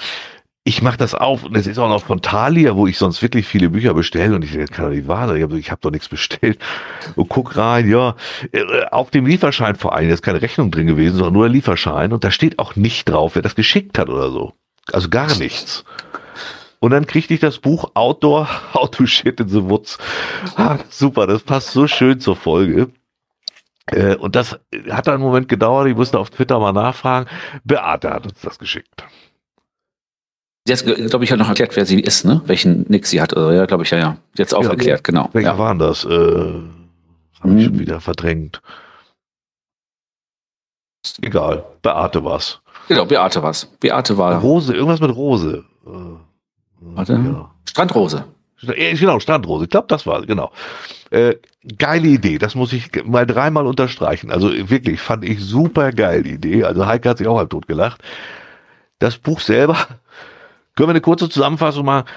Ich 0.64 0.84
mache 0.84 0.98
das 0.98 1.16
auf 1.16 1.44
und 1.44 1.58
es 1.58 1.66
ist 1.66 1.80
auch 1.80 1.90
noch 1.90 2.06
von 2.06 2.22
Thalia, 2.22 2.76
wo 2.76 2.86
ich 2.86 2.98
sonst 3.00 3.24
wirklich 3.24 3.48
viele 3.48 3.72
Bücher 3.72 3.96
bestelle 3.96 4.36
und 4.36 4.44
ich 4.46 4.54
das 4.56 4.70
kann 4.70 4.86
doch 4.86 4.92
nicht 4.92 5.08
wahr 5.08 5.28
sein. 5.28 5.38
Ich 5.38 5.44
habe 5.44 5.60
hab 5.60 5.82
doch 5.82 5.90
nichts 5.90 6.08
bestellt 6.10 6.60
und 7.16 7.30
guck 7.30 7.58
rein, 7.58 7.90
ja, 7.90 8.16
äh, 8.52 8.86
auf 8.92 9.10
dem 9.10 9.26
Lieferschein 9.26 9.76
vor 9.76 9.96
allem, 9.96 10.10
da 10.10 10.14
ist 10.14 10.22
keine 10.22 10.42
Rechnung 10.42 10.70
drin 10.70 10.86
gewesen, 10.86 11.16
sondern 11.16 11.34
nur 11.34 11.46
der 11.46 11.54
Lieferschein 11.54 12.14
und 12.14 12.24
da 12.24 12.30
steht 12.30 12.60
auch 12.60 12.76
nicht 12.76 13.10
drauf, 13.10 13.34
wer 13.36 13.42
das 13.42 13.56
geschickt 13.56 13.98
hat 13.98 14.10
oder 14.10 14.30
so. 14.30 14.54
Also 14.94 15.10
gar 15.10 15.36
nichts. 15.38 15.84
Und 16.80 16.92
dann 16.92 17.08
kriegte 17.08 17.34
ich 17.34 17.40
das 17.40 17.58
Buch 17.58 17.92
Outdoor, 17.96 18.48
How 18.74 18.90
to 18.90 19.08
Shit 19.08 19.40
in 19.40 19.48
the 19.50 19.64
Woods. 19.64 19.98
Ah, 20.58 20.78
super, 20.90 21.26
das 21.26 21.42
passt 21.42 21.72
so 21.72 21.88
schön 21.88 22.20
zur 22.20 22.36
Folge. 22.36 22.90
Äh, 23.88 24.16
Und 24.16 24.36
das 24.36 24.60
hat 24.92 25.10
einen 25.10 25.24
Moment 25.24 25.48
gedauert, 25.48 25.88
ich 25.88 25.96
musste 25.96 26.20
auf 26.20 26.30
Twitter 26.30 26.60
mal 26.60 26.72
nachfragen. 26.72 27.28
Beate 27.64 28.12
hat 28.12 28.26
uns 28.28 28.42
das 28.42 28.60
geschickt. 28.60 29.04
Sie 30.68 30.74
hat, 30.74 30.86
glaube 31.10 31.26
ich, 31.26 31.32
hat 31.32 31.40
noch 31.40 31.50
erklärt, 31.50 31.76
wer 31.76 31.86
sie 31.86 32.00
ist, 32.00 32.24
ne? 32.24 32.42
Welchen 32.46 32.86
Nick 32.88 33.08
sie 33.08 33.20
hat. 33.20 33.34
Oder, 33.34 33.54
ja, 33.54 33.66
glaube 33.66 33.84
ich, 33.84 33.90
ja, 33.90 33.98
ja. 33.98 34.18
Es 34.38 34.54
auch 34.54 34.64
Ja, 34.64 34.70
erklärt, 34.72 35.04
genau. 35.04 35.30
Welche 35.34 35.50
Ja. 35.50 35.58
waren 35.58 35.80
das? 35.80 36.06
Äh, 36.06 36.10
Habe 36.10 36.70
ich 37.44 37.44
Hm. 37.44 37.62
schon 37.64 37.80
wieder 37.80 38.00
verdrängt. 38.00 38.62
Ist 41.04 41.24
Egal, 41.24 41.64
Beate 41.82 42.24
war's. 42.24 42.62
Genau, 42.88 43.06
Beate 43.06 43.42
war's. 43.42 43.66
Beate 43.80 44.18
war 44.18 44.40
Rose, 44.40 44.74
irgendwas 44.76 45.00
mit 45.02 45.16
Rose. 45.16 45.64
Äh, 45.88 45.90
Warte. 46.82 47.14
Ja. 47.14 47.52
Strandrose. 47.68 48.26
Genau, 48.62 49.20
Strandrose. 49.20 49.64
Ich 49.64 49.70
glaube, 49.72 49.88
das 49.88 50.06
war 50.06 50.22
genau. 50.28 50.52
Äh, 51.10 51.36
geile 51.80 52.08
Idee, 52.08 52.38
das 52.38 52.54
muss 52.54 52.72
ich 52.74 52.92
mal 53.06 53.26
dreimal 53.26 53.66
unterstreichen. 53.66 54.30
Also 54.30 54.52
wirklich, 54.70 55.02
fand 55.02 55.26
ich 55.26 55.44
super 55.44 55.92
geil 55.92 56.22
die 56.22 56.34
Idee. 56.34 56.64
Also 56.64 56.86
Heike 56.86 57.10
hat 57.10 57.18
sich 57.18 57.28
auch 57.28 57.38
halb 57.40 57.50
tot 57.50 57.68
gelacht. 57.68 58.04
Das 59.00 59.18
Buch 59.18 59.40
selber, 59.40 59.78
können 60.82 60.90
wir 60.90 60.94
eine 60.94 61.02
kurze 61.02 61.30
Zusammenfassung 61.30 61.86
machen? 61.86 62.08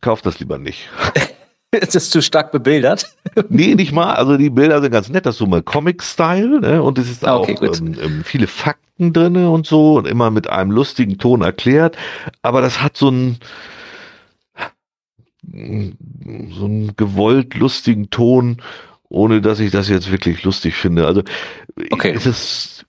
Kauft 0.00 0.24
das 0.24 0.38
lieber 0.38 0.56
nicht. 0.56 0.88
Ist 1.72 1.96
es 1.96 2.10
zu 2.10 2.22
stark 2.22 2.52
bebildert? 2.52 3.12
Nee, 3.48 3.74
nicht 3.74 3.90
mal. 3.90 4.14
Also 4.14 4.36
die 4.36 4.50
Bilder 4.50 4.80
sind 4.80 4.92
ganz 4.92 5.08
nett. 5.08 5.26
Das 5.26 5.34
ist 5.34 5.38
so 5.40 5.46
mal 5.46 5.62
Comic-Style. 5.62 6.60
Ne? 6.60 6.80
Und 6.80 6.96
es 7.00 7.10
ist 7.10 7.24
Ah, 7.24 7.34
auch 7.34 7.40
okay, 7.42 7.54
gut. 7.56 7.80
ähm, 7.80 7.96
ähm, 8.00 8.22
viele 8.24 8.46
Fakten 8.46 9.12
drinne 9.12 9.50
und 9.50 9.66
so 9.66 9.94
und 9.98 10.06
immer 10.06 10.30
mit 10.30 10.48
einem 10.48 10.70
lustigen 10.70 11.18
Ton 11.18 11.42
erklärt. 11.42 11.96
Aber 12.42 12.60
das 12.60 12.80
hat 12.80 12.96
so 12.96 13.08
einen 13.08 13.38
so 15.42 16.64
einen 16.66 16.92
gewollt 16.96 17.54
lustigen 17.54 18.08
Ton, 18.10 18.58
ohne 19.08 19.40
dass 19.40 19.58
ich 19.58 19.72
das 19.72 19.88
jetzt 19.88 20.12
wirklich 20.12 20.44
lustig 20.44 20.76
finde. 20.76 21.08
Also 21.08 21.22
Okay. 21.90 22.12
es 22.14 22.26
ist 22.26 22.83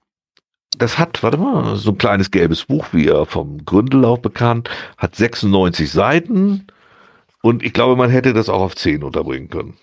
das 0.77 0.97
hat, 0.97 1.21
warte 1.23 1.37
mal, 1.37 1.75
so 1.75 1.91
ein 1.91 1.97
kleines 1.97 2.31
gelbes 2.31 2.65
Buch, 2.65 2.85
wie 2.91 3.07
er 3.07 3.25
vom 3.25 3.63
Gründel 3.65 4.05
auch 4.05 4.19
bekannt, 4.19 4.69
hat 4.97 5.15
96 5.15 5.91
Seiten 5.91 6.67
und 7.41 7.63
ich 7.63 7.73
glaube, 7.73 7.95
man 7.95 8.09
hätte 8.09 8.33
das 8.33 8.49
auch 8.49 8.61
auf 8.61 8.75
10 8.75 9.03
unterbringen 9.03 9.49
können. 9.49 9.77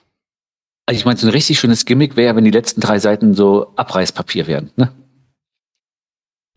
Also 0.86 0.98
ich 0.98 1.04
meine, 1.04 1.16
so 1.18 1.26
ein 1.28 1.32
richtig 1.32 1.60
schönes 1.60 1.84
Gimmick 1.84 2.16
wäre, 2.16 2.34
wenn 2.34 2.44
die 2.44 2.50
letzten 2.50 2.80
drei 2.80 2.98
Seiten 2.98 3.34
so 3.34 3.72
Abreißpapier 3.76 4.46
wären. 4.46 4.70
Ne? 4.76 4.92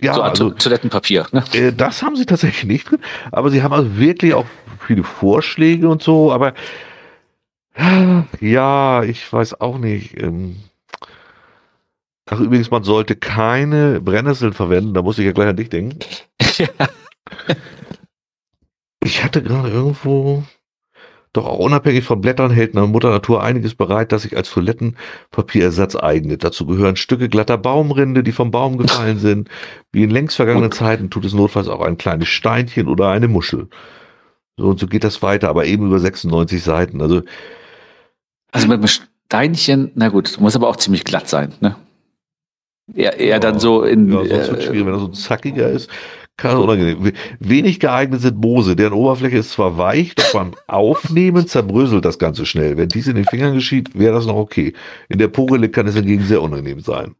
Ja, 0.01 0.13
so 0.15 0.21
also 0.23 0.49
To- 0.49 0.55
Toilettenpapier. 0.57 1.27
Ne? 1.31 1.43
Äh, 1.53 1.71
das 1.73 2.01
haben 2.01 2.15
sie 2.15 2.25
tatsächlich 2.25 2.65
nicht 2.65 2.89
drin, 2.89 2.99
aber 3.31 3.49
sie 3.51 3.61
haben 3.63 3.73
also 3.73 3.97
wirklich 3.97 4.33
auch 4.33 4.45
viele 4.86 5.03
Vorschläge 5.03 5.88
und 5.89 6.01
so, 6.03 6.31
aber 6.31 6.53
ja, 8.39 9.03
ich 9.03 9.31
weiß 9.31 9.59
auch 9.59 9.77
nicht. 9.77 10.17
Ähm, 10.21 10.55
ach, 12.26 12.39
übrigens, 12.39 12.71
man 12.71 12.84
sollte 12.84 13.15
keine 13.15 14.01
Brennnesseln 14.01 14.53
verwenden, 14.53 14.93
da 14.93 15.01
muss 15.01 15.19
ich 15.19 15.26
ja 15.26 15.32
gleich 15.32 15.49
an 15.49 15.57
dich 15.57 15.69
denken. 15.69 15.99
Ich 19.03 19.23
hatte 19.23 19.43
gerade 19.43 19.69
irgendwo, 19.69 20.43
doch 21.32 21.45
auch 21.45 21.59
unabhängig 21.59 22.05
von 22.05 22.21
Blättern 22.21 22.49
hält 22.49 22.73
Mutter 22.73 23.11
Natur 23.11 23.43
einiges 23.43 23.76
bereit, 23.76 24.11
das 24.11 24.23
sich 24.23 24.36
als 24.36 24.49
Toilettenpapierersatz 24.49 25.95
eignet. 25.95 26.43
Dazu 26.43 26.65
gehören 26.65 26.95
Stücke 26.95 27.30
glatter 27.30 27.59
Baumrinde, 27.59 28.23
die 28.23 28.32
vom 28.32 28.49
Baum 28.49 28.78
gefallen 28.78 29.19
sind. 29.19 29.49
Wie 29.91 30.03
in 30.03 30.09
längst 30.09 30.38
vergangenen 30.38 30.71
Zeiten 30.71 31.11
tut 31.11 31.23
es 31.26 31.34
notfalls 31.34 31.67
auch 31.67 31.82
ein 31.82 31.97
kleines 31.97 32.30
Steinchen 32.30 32.88
oder 32.88 33.09
eine 33.09 33.28
Muschel. 33.28 33.67
So 34.57 34.69
und 34.69 34.80
so 34.80 34.88
geht 34.88 35.03
das 35.03 35.21
weiter, 35.21 35.49
aber 35.49 35.65
eben 35.65 35.86
über 35.86 35.99
96 35.99 36.63
Seiten. 36.63 37.01
Also 37.01 37.21
Also 38.53 38.67
mit 38.67 38.80
einem 38.80 38.88
Steinchen, 38.88 39.91
na 39.93 40.09
gut, 40.09 40.39
muss 40.39 40.55
aber 40.55 40.67
auch 40.67 40.78
ziemlich 40.78 41.03
glatt 41.03 41.30
sein. 41.30 41.53
Ne? 41.59 41.76
Eher, 42.93 43.17
eher 43.19 43.27
Ja. 43.27 43.39
dann 43.39 43.59
so 43.59 43.83
in. 43.83 44.11
ja, 44.11 44.19
sonst 44.25 44.49
wird 44.51 44.59
äh, 44.59 44.61
schwierig, 44.63 44.86
wenn 44.86 44.93
er 44.93 44.99
so 44.99 45.07
zackiger 45.07 45.69
ist. 45.69 45.89
Kann 46.38 46.57
unangenehm. 46.57 47.03
We- 47.03 47.13
Wenig 47.39 47.79
geeignet 47.79 48.21
sind 48.21 48.38
Moose, 48.38 48.75
deren 48.75 48.93
Oberfläche 48.93 49.38
ist 49.38 49.51
zwar 49.51 49.77
weich, 49.77 50.15
doch 50.15 50.33
beim 50.33 50.51
Aufnehmen 50.67 51.47
zerbröselt 51.47 52.03
das 52.05 52.19
Ganze 52.19 52.45
schnell. 52.45 52.77
Wenn 52.77 52.89
dies 52.89 53.07
in 53.07 53.15
den 53.15 53.25
Fingern 53.25 53.53
geschieht, 53.53 53.97
wäre 53.97 54.13
das 54.15 54.25
noch 54.25 54.36
okay. 54.36 54.73
In 55.09 55.17
der 55.19 55.29
Pore 55.29 55.67
kann 55.69 55.88
es 55.88 55.95
hingegen 55.95 56.23
sehr 56.23 56.41
unangenehm 56.41 56.81
sein. 56.81 57.15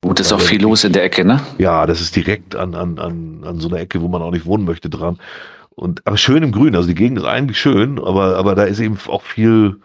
Und 0.02 0.20
ist 0.20 0.32
auch 0.32 0.40
viel 0.40 0.62
los 0.62 0.84
in 0.84 0.92
der 0.92 1.04
Ecke, 1.04 1.24
ne? 1.24 1.40
Ja, 1.58 1.86
das 1.86 2.00
ist 2.00 2.16
direkt 2.16 2.56
an, 2.56 2.74
an, 2.74 2.98
an, 2.98 3.42
an 3.44 3.60
so 3.60 3.68
einer 3.68 3.80
Ecke, 3.80 4.00
wo 4.00 4.08
man 4.08 4.22
auch 4.22 4.30
nicht 4.30 4.46
wohnen 4.46 4.64
möchte, 4.64 4.88
dran. 4.88 5.18
Und, 5.70 6.06
aber 6.06 6.16
schön 6.16 6.42
im 6.42 6.52
Grün. 6.52 6.74
Also 6.74 6.88
die 6.88 6.94
Gegend 6.94 7.18
ist 7.18 7.24
eigentlich 7.24 7.58
schön, 7.58 7.98
aber, 7.98 8.36
aber 8.36 8.54
da 8.54 8.62
ist 8.64 8.80
eben 8.80 8.96
auch 9.08 9.22
viel, 9.22 9.80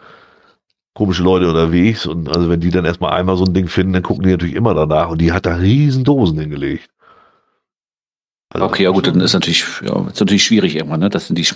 komische 0.96 1.22
Leute 1.22 1.46
unterwegs 1.46 2.06
und 2.06 2.34
also 2.34 2.48
wenn 2.48 2.60
die 2.60 2.70
dann 2.70 2.86
erstmal 2.86 3.12
einmal 3.12 3.36
so 3.36 3.44
ein 3.44 3.52
Ding 3.52 3.68
finden, 3.68 3.92
dann 3.92 4.02
gucken 4.02 4.24
die 4.24 4.30
natürlich 4.30 4.54
immer 4.54 4.72
danach 4.72 5.10
und 5.10 5.20
die 5.20 5.30
hat 5.30 5.44
da 5.44 5.56
riesen 5.56 6.04
Dosen 6.04 6.38
hingelegt. 6.38 6.88
Also 8.48 8.64
okay, 8.64 8.84
ja 8.84 8.90
gut, 8.90 9.06
dann 9.06 9.20
ist 9.20 9.34
natürlich, 9.34 9.66
ja, 9.82 10.06
ist 10.06 10.20
natürlich 10.20 10.44
schwierig 10.44 10.74
irgendwann, 10.74 11.00
ne? 11.00 11.10
Das 11.10 11.26
sind 11.26 11.36
die 11.36 11.46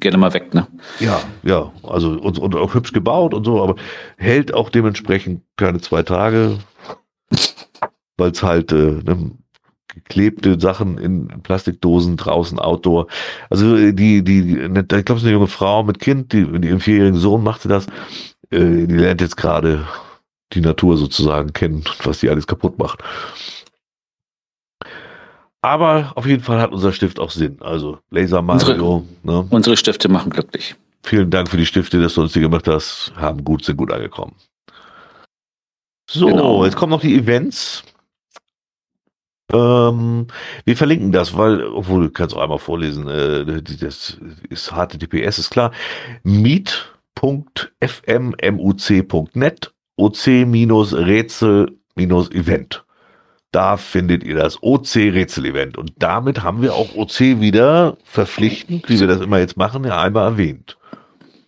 gerne 0.00 0.16
mal 0.16 0.32
weg, 0.32 0.54
ne? 0.54 0.66
Ja, 0.98 1.20
ja, 1.42 1.70
also 1.82 2.12
und, 2.12 2.38
und 2.38 2.54
auch 2.54 2.72
hübsch 2.72 2.92
gebaut 2.92 3.34
und 3.34 3.44
so, 3.44 3.62
aber 3.62 3.76
hält 4.16 4.54
auch 4.54 4.70
dementsprechend 4.70 5.42
keine 5.56 5.80
zwei 5.82 6.02
Tage, 6.02 6.58
weil 8.16 8.30
es 8.30 8.42
halt 8.42 8.72
äh, 8.72 9.02
ne, 9.04 9.32
geklebte 9.94 10.58
Sachen 10.58 10.96
in 10.96 11.28
Plastikdosen 11.42 12.16
draußen, 12.16 12.58
Outdoor. 12.58 13.08
Also 13.50 13.76
die, 13.92 14.22
die, 14.22 14.52
ich 14.52 14.84
glaube, 14.84 15.02
es 15.02 15.16
ist 15.16 15.24
eine 15.24 15.32
junge 15.32 15.48
Frau 15.48 15.82
mit 15.82 15.98
Kind, 15.98 16.32
die, 16.32 16.44
die 16.44 16.68
ihrem 16.68 16.80
vierjährigen 16.80 17.18
Sohn 17.18 17.42
macht 17.42 17.62
sie 17.62 17.68
das 17.68 17.86
äh, 18.50 18.86
die 18.86 18.96
lernt 18.96 19.20
jetzt 19.20 19.36
gerade 19.36 19.86
die 20.52 20.60
Natur 20.60 20.96
sozusagen 20.96 21.52
kennen, 21.52 21.84
was 22.04 22.20
die 22.20 22.30
alles 22.30 22.46
kaputt 22.46 22.78
macht. 22.78 23.02
Aber 25.62 26.12
auf 26.14 26.26
jeden 26.26 26.42
Fall 26.42 26.60
hat 26.60 26.70
unser 26.70 26.92
Stift 26.92 27.18
auch 27.18 27.30
Sinn. 27.30 27.56
Also 27.60 27.98
Laser 28.10 28.40
Mario. 28.42 29.04
Unsere, 29.22 29.42
ne? 29.42 29.46
unsere 29.50 29.76
Stifte 29.76 30.08
machen 30.08 30.30
glücklich. 30.30 30.76
Vielen 31.02 31.30
Dank 31.30 31.48
für 31.48 31.56
die 31.56 31.66
Stifte, 31.66 32.00
dass 32.00 32.14
du 32.14 32.22
uns 32.22 32.32
die 32.32 32.40
gemacht 32.40 32.68
hast. 32.68 33.12
Haben 33.16 33.42
gut, 33.44 33.64
sind 33.64 33.76
gut 33.76 33.90
angekommen. 33.90 34.34
So, 36.08 36.26
genau. 36.26 36.64
jetzt 36.64 36.76
kommen 36.76 36.90
noch 36.90 37.00
die 37.00 37.16
Events. 37.16 37.82
Ähm, 39.52 40.26
wir 40.64 40.76
verlinken 40.76 41.12
das, 41.12 41.36
weil, 41.36 41.64
obwohl 41.64 42.04
du 42.04 42.10
kannst 42.10 42.34
auch 42.34 42.42
einmal 42.42 42.58
vorlesen, 42.58 43.08
äh, 43.08 43.62
das 43.62 44.18
ist 44.48 44.72
HTTPS, 44.72 45.38
ist 45.38 45.50
klar. 45.50 45.72
Meet 46.22 46.92
www.fmmuc.net 47.20 49.72
OC-Rätsel-Event. 49.98 52.84
Da 53.52 53.76
findet 53.78 54.24
ihr 54.24 54.36
das 54.36 54.62
OC-Rätsel-Event. 54.62 55.78
Und 55.78 55.94
damit 55.98 56.42
haben 56.42 56.60
wir 56.60 56.74
auch 56.74 56.94
OC 56.94 57.40
wieder 57.40 57.96
verpflichtend, 58.04 58.90
wie 58.90 59.00
wir 59.00 59.06
das 59.06 59.22
immer 59.22 59.38
jetzt 59.38 59.56
machen, 59.56 59.84
ja 59.84 60.02
einmal 60.02 60.32
erwähnt. 60.32 60.76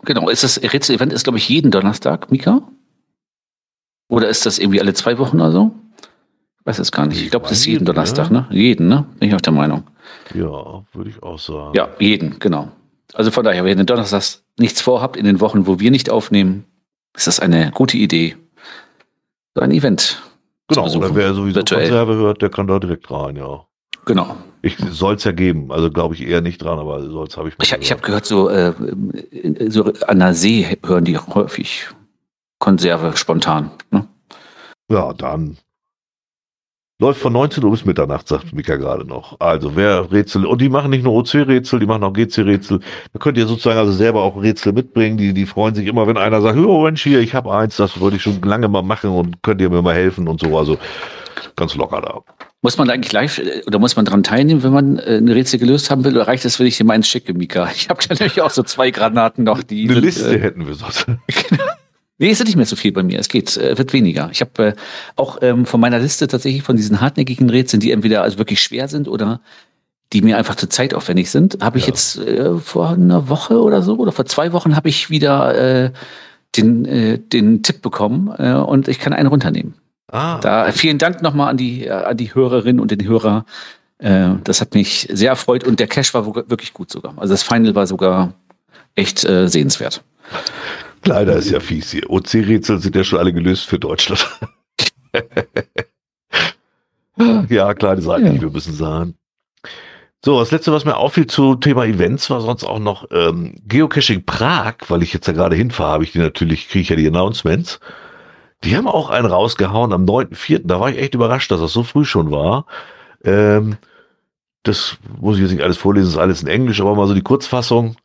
Genau, 0.04 0.30
ist 0.30 0.44
das 0.44 0.62
Rätsel-Event 0.62 1.12
ist, 1.12 1.24
glaube 1.24 1.36
ich, 1.38 1.48
jeden 1.48 1.70
Donnerstag, 1.70 2.30
Mika? 2.30 2.62
Oder 4.08 4.28
ist 4.28 4.46
das 4.46 4.58
irgendwie 4.58 4.80
alle 4.80 4.94
zwei 4.94 5.18
Wochen 5.18 5.38
oder 5.38 5.52
so? 5.52 5.74
Ich 6.60 6.66
weiß 6.66 6.78
es 6.78 6.90
gar 6.92 7.04
nicht. 7.06 7.22
Ich 7.22 7.30
glaube, 7.30 7.46
das 7.48 7.58
ist 7.58 7.66
jeden 7.66 7.84
Donnerstag, 7.84 8.30
ne? 8.30 8.46
Jeden, 8.50 8.88
ne? 8.88 9.04
Bin 9.18 9.28
ich 9.28 9.34
auf 9.34 9.42
der 9.42 9.52
Meinung. 9.52 9.84
Ja, 10.34 10.82
würde 10.94 11.10
ich 11.10 11.22
auch 11.22 11.38
sagen. 11.38 11.74
Ja, 11.74 11.90
jeden, 11.98 12.38
genau. 12.38 12.72
Also 13.14 13.30
von 13.30 13.44
daher, 13.44 13.64
wenn 13.64 13.78
ihr 13.78 13.84
donnerstags 13.84 14.44
nichts 14.58 14.80
vorhabt 14.80 15.16
in 15.16 15.24
den 15.24 15.40
Wochen, 15.40 15.66
wo 15.66 15.80
wir 15.80 15.90
nicht 15.90 16.10
aufnehmen, 16.10 16.64
ist 17.16 17.26
das 17.26 17.40
eine 17.40 17.70
gute 17.72 17.96
Idee. 17.96 18.36
So 19.54 19.62
ein 19.62 19.70
Event. 19.70 20.22
Genau, 20.68 20.88
oder 20.94 21.14
wer 21.14 21.34
sowieso 21.34 21.56
virtuell. 21.56 21.88
Konserve 21.88 22.14
hört, 22.16 22.42
der 22.42 22.50
kann 22.50 22.66
da 22.66 22.78
direkt 22.78 23.10
rein, 23.10 23.36
ja. 23.36 23.64
Genau. 24.04 24.36
Ich 24.62 24.76
soll 24.90 25.14
es 25.14 25.24
ja 25.24 25.32
geben, 25.32 25.70
also 25.70 25.90
glaube 25.90 26.14
ich 26.14 26.26
eher 26.26 26.40
nicht 26.40 26.58
dran, 26.58 26.78
aber 26.78 27.02
soll 27.08 27.26
es 27.26 27.36
habe 27.36 27.48
ich 27.48 27.54
Ich, 27.62 27.72
ich 27.72 27.90
habe 27.90 28.02
gehört, 28.02 28.26
so, 28.26 28.48
äh, 28.48 28.72
so 29.68 29.92
an 30.06 30.18
der 30.18 30.34
See 30.34 30.78
hören 30.84 31.04
die 31.04 31.16
häufig 31.16 31.88
Konserve 32.58 33.16
spontan. 33.16 33.70
Ne? 33.90 34.06
Ja, 34.90 35.12
dann 35.12 35.58
Läuft 37.00 37.20
von 37.20 37.32
19 37.32 37.62
Uhr 37.62 37.70
bis 37.70 37.84
Mitternacht, 37.84 38.26
sagt 38.26 38.52
Mika 38.52 38.74
gerade 38.74 39.06
noch. 39.06 39.38
Also 39.38 39.76
wer 39.76 40.10
Rätsel, 40.10 40.44
und 40.44 40.60
die 40.60 40.68
machen 40.68 40.90
nicht 40.90 41.04
nur 41.04 41.12
OC-Rätsel, 41.14 41.78
die 41.78 41.86
machen 41.86 42.02
auch 42.02 42.12
GC-Rätsel. 42.12 42.80
Da 43.12 43.18
könnt 43.20 43.38
ihr 43.38 43.46
sozusagen 43.46 43.78
also 43.78 43.92
selber 43.92 44.22
auch 44.22 44.42
Rätsel 44.42 44.72
mitbringen. 44.72 45.16
Die, 45.16 45.32
die 45.32 45.46
freuen 45.46 45.76
sich 45.76 45.86
immer, 45.86 46.08
wenn 46.08 46.16
einer 46.16 46.40
sagt, 46.40 46.58
oh 46.58 46.82
Mensch, 46.82 47.04
hier, 47.04 47.20
ich 47.20 47.36
habe 47.36 47.54
eins, 47.54 47.76
das 47.76 48.00
wollte 48.00 48.16
ich 48.16 48.22
schon 48.22 48.42
lange 48.42 48.66
mal 48.66 48.82
machen 48.82 49.10
und 49.10 49.40
könnt 49.44 49.60
ihr 49.60 49.70
mir 49.70 49.80
mal 49.80 49.94
helfen 49.94 50.26
und 50.26 50.40
so. 50.40 50.58
Also 50.58 50.76
ganz 51.54 51.76
locker 51.76 52.00
da. 52.00 52.20
Muss 52.62 52.78
man 52.78 52.90
eigentlich 52.90 53.12
live 53.12 53.38
äh, 53.38 53.62
oder 53.68 53.78
muss 53.78 53.94
man 53.94 54.04
daran 54.04 54.24
teilnehmen, 54.24 54.64
wenn 54.64 54.72
man 54.72 54.98
äh, 54.98 55.18
ein 55.18 55.28
Rätsel 55.28 55.60
gelöst 55.60 55.92
haben 55.92 56.02
will? 56.02 56.16
Oder 56.16 56.26
reicht 56.26 56.44
es, 56.44 56.58
wenn 56.58 56.66
ich 56.66 56.78
dir 56.78 56.84
meins 56.84 57.06
schicke, 57.06 57.32
Mika? 57.32 57.70
Ich 57.72 57.88
habe 57.90 58.00
da 58.08 58.14
nämlich 58.14 58.42
auch 58.42 58.50
so 58.50 58.64
zwei 58.64 58.90
Granaten 58.90 59.44
noch, 59.44 59.62
die. 59.62 59.84
Eine 59.84 59.94
sind, 59.94 60.04
Liste 60.04 60.36
äh, 60.36 60.40
hätten 60.40 60.66
wir 60.66 60.74
sonst. 60.74 61.06
Genau. 61.48 61.64
Nee, 62.18 62.30
ist 62.30 62.44
nicht 62.44 62.56
mehr 62.56 62.66
so 62.66 62.76
viel 62.76 62.92
bei 62.92 63.02
mir. 63.02 63.18
Es 63.20 63.28
geht, 63.28 63.56
äh, 63.56 63.78
wird 63.78 63.92
weniger. 63.92 64.28
Ich 64.32 64.40
habe 64.40 64.66
äh, 64.66 64.74
auch 65.16 65.38
ähm, 65.40 65.66
von 65.66 65.80
meiner 65.80 66.00
Liste 66.00 66.26
tatsächlich 66.26 66.62
von 66.62 66.76
diesen 66.76 67.00
hartnäckigen 67.00 67.48
Rätseln, 67.48 67.80
die 67.80 67.92
entweder 67.92 68.22
also 68.22 68.38
wirklich 68.38 68.60
schwer 68.60 68.88
sind 68.88 69.08
oder 69.08 69.40
die 70.12 70.22
mir 70.22 70.38
einfach 70.38 70.56
zu 70.56 70.68
zeitaufwendig 70.68 71.30
sind, 71.30 71.58
habe 71.62 71.78
ich 71.78 71.84
ja. 71.84 71.90
jetzt 71.90 72.18
äh, 72.18 72.56
vor 72.58 72.90
einer 72.90 73.28
Woche 73.28 73.60
oder 73.60 73.82
so 73.82 73.96
oder 73.96 74.10
vor 74.10 74.26
zwei 74.26 74.52
Wochen 74.52 74.74
habe 74.74 74.88
ich 74.88 75.10
wieder 75.10 75.54
äh, 75.54 75.90
den, 76.56 76.84
äh, 76.86 77.18
den 77.18 77.62
Tipp 77.62 77.82
bekommen 77.82 78.32
äh, 78.38 78.54
und 78.54 78.88
ich 78.88 79.00
kann 79.00 79.12
einen 79.12 79.28
runternehmen. 79.28 79.74
Ah. 80.10 80.38
Da 80.40 80.72
vielen 80.72 80.96
Dank 80.96 81.22
nochmal 81.22 81.50
an 81.50 81.58
die, 81.58 81.84
äh, 81.84 81.90
an 81.90 82.16
die 82.16 82.34
Hörerin 82.34 82.80
und 82.80 82.90
den 82.90 83.06
Hörer. 83.06 83.44
Äh, 83.98 84.30
das 84.44 84.62
hat 84.62 84.74
mich 84.74 85.08
sehr 85.12 85.30
erfreut 85.30 85.64
und 85.64 85.78
der 85.78 85.86
Cash 85.86 86.14
war 86.14 86.34
wirklich 86.34 86.72
gut 86.72 86.90
sogar. 86.90 87.12
Also 87.18 87.34
das 87.34 87.42
Final 87.42 87.74
war 87.74 87.86
sogar 87.86 88.32
echt 88.94 89.24
äh, 89.24 89.48
sehenswert. 89.48 90.02
Leider 91.04 91.36
ist 91.36 91.50
ja 91.50 91.60
fies 91.60 91.90
hier. 91.90 92.10
OC-Rätsel 92.10 92.80
sind 92.80 92.96
ja 92.96 93.04
schon 93.04 93.18
alle 93.18 93.32
gelöst 93.32 93.66
für 93.66 93.78
Deutschland. 93.78 94.26
ja, 97.48 97.74
kleine 97.74 98.02
Seiten, 98.02 98.40
ja. 98.40 98.48
müssen 98.48 98.74
sagen. 98.74 99.14
So, 100.24 100.40
das 100.40 100.50
letzte, 100.50 100.72
was 100.72 100.84
mir 100.84 100.96
auffiel 100.96 101.28
zu 101.28 101.54
Thema 101.54 101.84
Events, 101.84 102.28
war 102.28 102.40
sonst 102.40 102.64
auch 102.64 102.80
noch 102.80 103.06
ähm, 103.12 103.54
Geocaching 103.66 104.24
Prag, 104.24 104.74
weil 104.88 105.02
ich 105.02 105.12
jetzt 105.12 105.28
ja 105.28 105.32
gerade 105.32 105.54
hinfahre, 105.54 105.92
habe 105.92 106.04
ich 106.04 106.12
die 106.12 106.18
natürlich, 106.18 106.68
kriege 106.68 106.82
ich 106.82 106.88
ja 106.88 106.96
die 106.96 107.06
Announcements. 107.06 107.78
Die 108.64 108.76
haben 108.76 108.88
auch 108.88 109.10
einen 109.10 109.26
rausgehauen 109.26 109.92
am 109.92 110.04
9.4. 110.04 110.62
Da 110.64 110.80
war 110.80 110.90
ich 110.90 110.98
echt 110.98 111.14
überrascht, 111.14 111.52
dass 111.52 111.60
das 111.60 111.72
so 111.72 111.84
früh 111.84 112.04
schon 112.04 112.32
war. 112.32 112.66
Ähm, 113.24 113.76
das 114.64 114.98
muss 115.20 115.36
ich 115.36 115.42
jetzt 115.42 115.52
nicht 115.52 115.62
alles 115.62 115.78
vorlesen, 115.78 116.08
ist 116.08 116.18
alles 116.18 116.42
in 116.42 116.48
Englisch, 116.48 116.80
aber 116.80 116.96
mal 116.96 117.06
so 117.06 117.14
die 117.14 117.22
Kurzfassung. 117.22 117.96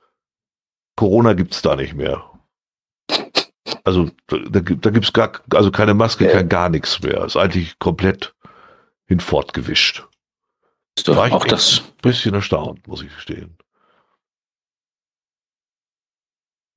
Corona 0.96 1.34
gibt's 1.34 1.64
da 1.64 1.76
nicht 1.76 1.96
mehr. 1.96 2.24
Also 3.84 4.10
da, 4.28 4.38
da 4.62 4.90
gibt's 4.92 5.12
gar, 5.12 5.42
also 5.54 5.70
keine 5.72 5.94
Maske, 5.94 6.28
kein 6.28 6.48
gar 6.50 6.70
nichts 6.70 7.02
mehr. 7.02 7.26
Ist 7.26 7.36
eigentlich 7.36 7.78
komplett 7.80 8.34
hinfortgewischt. 9.08 10.06
Ist 10.98 11.08
doch 11.08 11.18
War 11.18 11.32
auch 11.34 11.46
das. 11.46 11.80
ein 11.82 12.02
bisschen 12.02 12.34
erstaunt, 12.34 12.88
muss 12.88 13.02
ich 13.02 13.14
gestehen. 13.14 13.58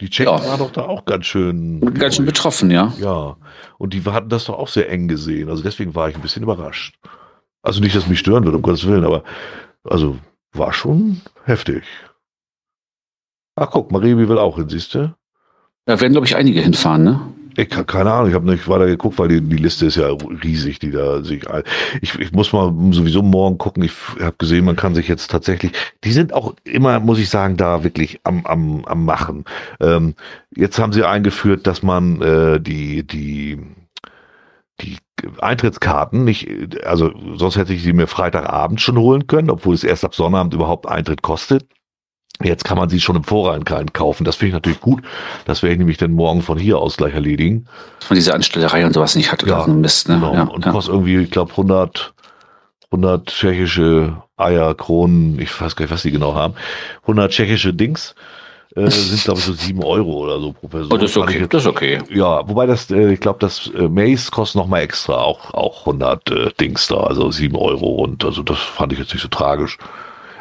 Die 0.01 0.11
Tschechen 0.11 0.33
Ja. 0.33 0.45
waren 0.45 0.59
doch 0.59 0.73
da 0.73 0.83
auch 0.83 1.05
ganz 1.05 1.27
schön. 1.27 1.81
Ganz 1.95 2.17
schön 2.17 2.27
betroffen, 2.27 2.71
ja. 2.71 2.93
Ja, 2.99 3.37
und 3.79 3.95
die 3.95 4.05
hatten 4.05 4.29
das 4.29 4.45
doch 4.47 4.59
auch 4.59 4.69
sehr 4.69 4.91
eng 4.91 5.09
gesehen. 5.09 5.49
Also 5.49 5.63
deswegen 5.63 5.95
war 5.95 6.09
ich 6.11 6.17
ein 6.17 6.23
bisschen 6.23 6.43
überrascht. 6.43 6.99
Also 7.63 7.81
nicht, 7.81 7.95
dass 7.97 8.03
es 8.05 8.09
mich 8.09 8.19
stören 8.19 8.45
würde, 8.45 8.57
um 8.57 8.63
Gottes 8.63 8.87
Willen, 8.87 9.05
aber 9.05 9.25
also 9.85 10.19
war 10.53 10.73
schon 10.73 11.23
heftig. 11.45 11.85
Ach 13.57 13.71
guck, 13.71 13.91
Marebi 13.91 14.29
will 14.29 14.39
auch 14.39 14.57
hin, 14.57 14.69
siehst 14.69 14.95
du? 14.95 15.15
Da 15.87 16.01
werden, 16.01 16.13
glaube 16.13 16.27
ich, 16.27 16.37
einige 16.37 16.61
hinfahren, 16.61 17.05
ne? 17.05 17.21
Ich 17.59 17.71
keine 17.71 18.13
Ahnung, 18.13 18.29
ich 18.29 18.35
habe 18.35 18.51
nicht 18.51 18.69
weiter 18.69 18.87
geguckt, 18.87 19.19
weil 19.19 19.29
die, 19.29 19.41
die 19.41 19.57
Liste 19.57 19.87
ist 19.87 19.97
ja 19.97 20.09
riesig, 20.45 20.79
die 20.79 20.91
da 20.91 21.23
sich. 21.23 21.45
Ich, 22.03 22.19
ich 22.19 22.33
muss 22.33 22.53
mal 22.53 22.75
sowieso 22.91 23.23
morgen 23.23 23.57
gucken. 23.57 23.83
Ich 23.83 23.93
habe 24.21 24.37
gesehen, 24.37 24.67
man 24.67 24.77
kann 24.77 24.95
sich 24.95 25.09
jetzt 25.09 25.31
tatsächlich. 25.31 25.73
Die 26.05 26.13
sind 26.13 26.35
auch 26.35 26.55
immer, 26.65 27.01
muss 27.01 27.19
ich 27.19 27.31
sagen, 27.31 27.57
da 27.57 27.83
wirklich 27.83 28.21
am 28.25 28.45
am 28.45 28.85
am 28.85 29.07
machen. 29.07 29.45
Ähm, 29.81 30.15
jetzt 30.55 30.79
haben 30.79 30.93
sie 30.93 31.05
eingeführt, 31.05 31.67
dass 31.67 31.83
man 31.83 32.21
äh, 32.21 32.61
die 32.61 33.07
die 33.07 33.59
die 34.83 34.99
Eintrittskarten 35.41 36.25
nicht, 36.25 36.49
also 36.85 37.11
sonst 37.37 37.57
hätte 37.57 37.73
ich 37.73 37.83
sie 37.83 37.95
mir 37.95 38.07
Freitagabend 38.07 38.83
schon 38.83 38.99
holen 38.99 39.27
können, 39.27 39.49
obwohl 39.49 39.75
es 39.75 39.85
erst 39.85 40.05
ab 40.05 40.15
Sonnabend 40.15 40.53
überhaupt 40.53 40.87
Eintritt 40.87 41.23
kostet. 41.23 41.65
Jetzt 42.43 42.65
kann 42.65 42.77
man 42.77 42.89
sie 42.91 43.01
schon 43.01 43.17
im 43.17 43.25
Vorhinein 43.25 43.93
kaufen. 43.93 44.25
Das 44.25 44.37
finde 44.37 44.49
ich 44.49 44.55
natürlich 44.55 44.81
gut. 44.81 45.03
Das 45.47 45.63
werde 45.63 45.73
ich 45.73 45.79
nämlich 45.79 45.97
dann 45.97 46.13
morgen 46.13 46.43
von 46.43 46.59
hier 46.59 46.79
aus 46.79 46.97
gleich 46.99 47.15
erledigen. 47.15 47.67
Man 48.11 48.17
diese 48.17 48.35
Anstellerei 48.35 48.85
und 48.85 48.93
sowas 48.93 49.15
nicht 49.17 49.33
hat 49.33 49.43
Ja, 49.47 49.67
Mist, 49.67 50.09
ne? 50.09 50.17
Genau. 50.17 50.35
Ja, 50.35 50.43
und 50.45 50.65
ja. 50.67 50.71
kostet 50.73 50.93
irgendwie, 50.95 51.17
ich 51.17 51.31
glaube, 51.31 51.53
100, 51.53 52.13
100 52.91 53.27
tschechische 53.27 54.23
Eier, 54.37 54.75
Kronen, 54.75 55.39
ich 55.41 55.59
weiß 55.61 55.77
gar 55.77 55.85
nicht, 55.85 55.93
was 55.93 56.03
die 56.03 56.11
genau 56.11 56.35
haben. 56.35 56.55
100 57.03 57.31
tschechische 57.33 57.73
Dings 57.73 58.15
äh, 58.77 58.91
sind, 58.91 59.25
glaube 59.25 59.39
ich, 59.41 59.47
so 59.47 59.55
7 59.55 59.83
Euro 59.83 60.13
oder 60.25 60.39
so 60.39 60.53
pro 60.53 60.69
Person. 60.69 60.93
Oh, 60.93 60.99
das 60.99 61.13
ist 61.13 61.17
okay, 61.17 61.39
jetzt- 61.41 61.55
das 61.55 61.63
ist 61.63 61.69
okay. 61.69 62.01
Ja, 62.11 62.47
wobei 62.47 62.67
das, 62.67 62.91
äh, 62.91 63.13
ich 63.15 63.21
glaube, 63.21 63.39
das 63.41 63.71
äh, 63.75 63.89
Mace 63.89 64.31
kostet 64.31 64.57
noch 64.61 64.67
mal 64.67 64.81
extra, 64.81 65.17
auch, 65.17 65.55
auch 65.55 65.81
100 65.87 66.31
äh, 66.31 66.51
Dings 66.61 66.87
da, 66.89 66.99
also 66.99 67.31
7 67.31 67.57
Euro 67.57 67.95
und 67.95 68.27
also 68.27 68.43
das 68.43 68.59
fand 68.59 68.93
ich 68.93 68.99
jetzt 68.99 69.15
nicht 69.15 69.23
so 69.23 69.29
tragisch. 69.29 69.79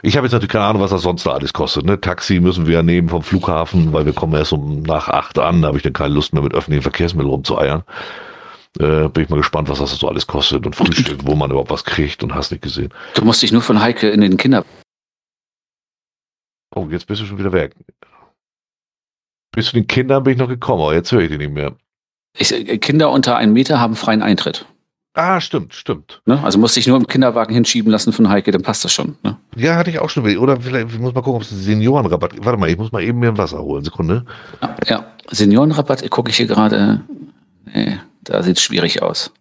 Ich 0.06 0.16
habe 0.18 0.28
jetzt 0.28 0.34
natürlich 0.34 0.52
keine 0.52 0.66
Ahnung, 0.66 0.84
was 0.84 0.92
das 0.92 1.02
sonst 1.02 1.26
da 1.26 1.32
alles 1.32 1.52
kostet. 1.52 1.84
Ne? 1.84 2.00
Taxi 2.00 2.40
müssen 2.40 2.68
wir 2.68 2.76
ja 2.76 2.84
nehmen 2.84 3.10
vom 3.10 3.24
Flughafen, 3.24 3.92
weil 3.92 4.06
wir 4.06 4.14
kommen 4.14 4.36
erst 4.36 4.54
um 4.54 4.84
nach 4.84 5.10
acht 5.10 5.40
an. 5.40 5.64
Da 5.64 5.70
habe 5.70 5.78
ich 5.78 5.84
dann 5.84 5.94
keine 5.94 6.14
Lust 6.14 6.32
mehr 6.32 6.44
mit 6.44 6.54
öffentlichen 6.54 6.84
Verkehrsmitteln 6.84 7.32
rumzueiern. 7.32 7.82
Äh, 8.80 9.10
bin 9.10 9.24
ich 9.24 9.30
mal 9.30 9.38
gespannt, 9.38 9.68
was 9.68 9.80
das 9.80 9.98
so 9.98 10.08
alles 10.08 10.28
kostet 10.28 10.64
und 10.68 10.76
Frühstück, 10.76 11.22
wo 11.24 11.34
man 11.34 11.50
überhaupt 11.50 11.72
was 11.72 11.84
kriegt 11.86 12.22
und 12.24 12.36
hast 12.36 12.52
nicht 12.52 12.62
gesehen. 12.62 12.94
Du 13.16 13.26
musst 13.26 13.42
dich 13.42 13.52
nur 13.52 13.64
von 13.64 13.82
Heike 13.82 14.10
in 14.10 14.22
den 14.22 14.38
Kinder. 14.38 14.64
Oh, 16.76 16.86
jetzt 16.92 17.08
bist 17.08 17.22
du 17.22 17.26
schon 17.26 17.40
wieder 17.40 17.54
weg. 17.54 17.74
Bis 19.54 19.68
zu 19.68 19.74
den 19.74 19.88
Kindern 19.88 20.22
bin 20.22 20.34
ich 20.34 20.40
noch 20.40 20.50
gekommen, 20.50 20.84
aber 20.84 20.94
jetzt 20.94 21.12
höre 21.12 21.22
ich 21.22 21.32
die 21.32 21.40
nicht 21.40 21.52
mehr. 21.52 21.76
Ich, 22.38 22.54
äh, 22.54 22.78
Kinder 22.78 23.10
unter 23.10 23.38
einen 23.38 23.54
Meter 23.54 23.80
haben 23.80 23.96
freien 23.96 24.22
Eintritt. 24.22 24.68
Ah, 25.18 25.40
stimmt, 25.40 25.74
stimmt. 25.74 26.22
Ne? 26.26 26.44
Also 26.44 26.60
musst 26.60 26.76
dich 26.76 26.88
nur 26.88 26.98
im 26.98 27.08
Kinderwagen 27.08 27.54
hinschieben 27.54 27.90
lassen 27.90 28.12
von 28.12 28.28
Heike, 28.28 28.52
dann 28.52 28.64
passt 28.64 28.84
das 28.84 28.92
schon. 28.92 29.16
Ne? 29.24 29.38
Ja, 29.56 29.78
hatte 29.78 29.90
ich 29.90 30.00
auch 30.00 30.10
schon. 30.10 30.26
Oder 30.38 30.60
vielleicht, 30.60 30.92
ich 30.92 31.00
muss 31.00 31.14
mal 31.14 31.22
gucken, 31.22 31.38
ob 31.38 31.42
es 31.44 31.54
einen 31.54 31.62
Seniorenrabatt 31.62 32.34
gibt. 32.34 32.46
Warte 32.46 32.60
mal, 32.60 32.70
ich 32.70 32.78
muss 32.78 32.92
mal 32.92 33.02
eben 33.02 33.20
mir 33.20 33.30
ein 33.30 33.38
Wasser 33.38 33.60
holen. 33.60 33.86
Sekunde. 33.86 34.26
Ja, 34.62 34.76
ja. 34.88 35.06
Seniorenrabatt 35.32 36.10
gucke 36.12 36.32
ich 36.32 36.38
hier 36.38 36.48
gerade. 36.48 37.02
Nee, 37.74 37.98
da 38.26 38.44
sieht 38.44 38.58
es 38.58 38.64
schwierig 38.64 39.02
aus. 39.02 39.32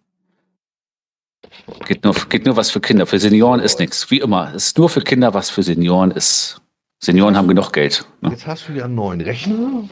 Geht 1.85 2.05
nur, 2.05 2.15
geht 2.29 2.45
nur 2.45 2.55
was 2.55 2.71
für 2.71 2.79
Kinder. 2.79 3.05
Für 3.05 3.19
Senioren 3.19 3.59
ist 3.59 3.79
nichts. 3.79 4.09
Wie 4.09 4.19
immer. 4.19 4.53
Es 4.55 4.67
ist 4.67 4.77
nur 4.77 4.87
für 4.87 5.01
Kinder 5.01 5.33
was 5.33 5.49
für 5.49 5.61
Senioren 5.61 6.11
ist. 6.11 6.61
Senioren 7.03 7.35
haben 7.35 7.49
genug 7.49 7.73
Geld. 7.73 8.05
Ne? 8.21 8.29
Jetzt 8.29 8.47
hast 8.47 8.69
du 8.69 8.73
ja 8.73 8.85
einen 8.85 8.95
neuen 8.95 9.19
Rechner 9.19 9.89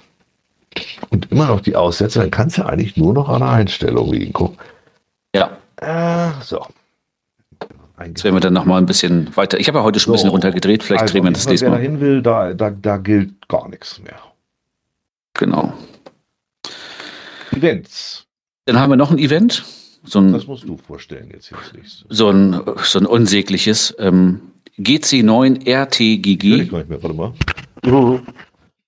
und 1.10 1.30
immer 1.30 1.48
noch 1.48 1.60
die 1.60 1.76
Aussätze. 1.76 2.20
Dann 2.20 2.32
kannst 2.32 2.58
du 2.58 2.66
eigentlich 2.66 2.96
nur 2.96 3.14
noch 3.14 3.28
an 3.28 3.42
der 3.42 3.50
Einstellung 3.50 4.14
liegen. 4.14 4.32
Guck. 4.32 4.56
Ja, 5.36 5.58
Ah, 5.84 6.42
so. 6.42 6.66
jetzt 8.06 8.24
werden 8.24 8.36
wir 8.36 8.40
dann 8.42 8.54
nochmal 8.54 8.80
ein 8.82 8.86
bisschen 8.86 9.36
weiter. 9.36 9.60
Ich 9.60 9.68
habe 9.68 9.80
ja 9.80 9.84
heute 9.84 10.00
schon 10.00 10.12
ein 10.12 10.16
bisschen 10.16 10.28
So. 10.30 10.34
runtergedreht. 10.34 10.84
Vielleicht 10.84 11.04
Also, 11.04 11.14
drehen 11.14 11.24
wir 11.26 11.32
das 11.32 11.46
wer 11.46 11.52
nächste 11.52 11.70
Mal. 11.70 11.80
hin 11.82 12.00
will, 12.00 12.22
da, 12.22 12.54
da, 12.54 12.70
da 12.70 12.98
gilt 12.98 13.48
gar 13.48 13.68
nichts 13.70 14.00
mehr. 14.02 14.20
Genau. 15.34 15.74
Events. 17.52 18.26
Dann 18.66 18.80
haben 18.80 18.90
wir 18.92 18.96
noch 18.98 19.12
ein 19.12 19.18
Event. 19.20 19.64
So 20.06 20.20
ein 20.20 20.34
Das 20.34 20.48
musst 20.48 20.64
du 20.68 20.78
vorstellen 20.78 21.30
jetzt 21.32 21.48
hier 21.50 21.58
als 21.58 21.74
nächstes. 21.74 22.06
so 22.10 22.30
ein, 22.30 22.62
so 22.84 23.00
ein 23.00 23.06
unsägliches 23.06 23.96
ähm, 24.00 24.42
GC9 24.78 25.66
Hör 25.66 25.84
RTGG. 25.84 26.62
ich 26.62 26.70
gar 26.72 26.80
nicht 26.80 26.90
mehr. 26.90 27.02
Warte 27.04 27.16
mal. 27.16 28.22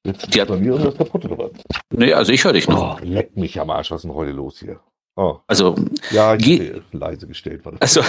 Jetzt 0.03 0.35
Ja. 0.35 0.45
bei 0.45 0.57
mir 0.57 0.73
irgendwas 0.73 0.95
kaputt 0.97 1.25
was? 1.37 1.51
Nee, 1.91 2.13
also 2.13 2.31
ich 2.31 2.43
höre 2.43 2.53
dich 2.53 2.67
noch. 2.67 2.99
Oh, 2.99 3.03
leck 3.03 3.35
mich 3.37 3.59
am 3.59 3.69
Arsch. 3.69 3.91
Was 3.91 3.97
ist 3.99 4.03
denn 4.03 4.13
heute 4.13 4.31
los 4.31 4.59
hier? 4.59 4.79
Oh. 5.15 5.37
Also, 5.47 5.75
Ja, 6.11 6.29
habe 6.29 6.81
leise 6.91 7.27
gestellt. 7.27 7.61
Warte. 7.63 7.81
also, 7.81 8.01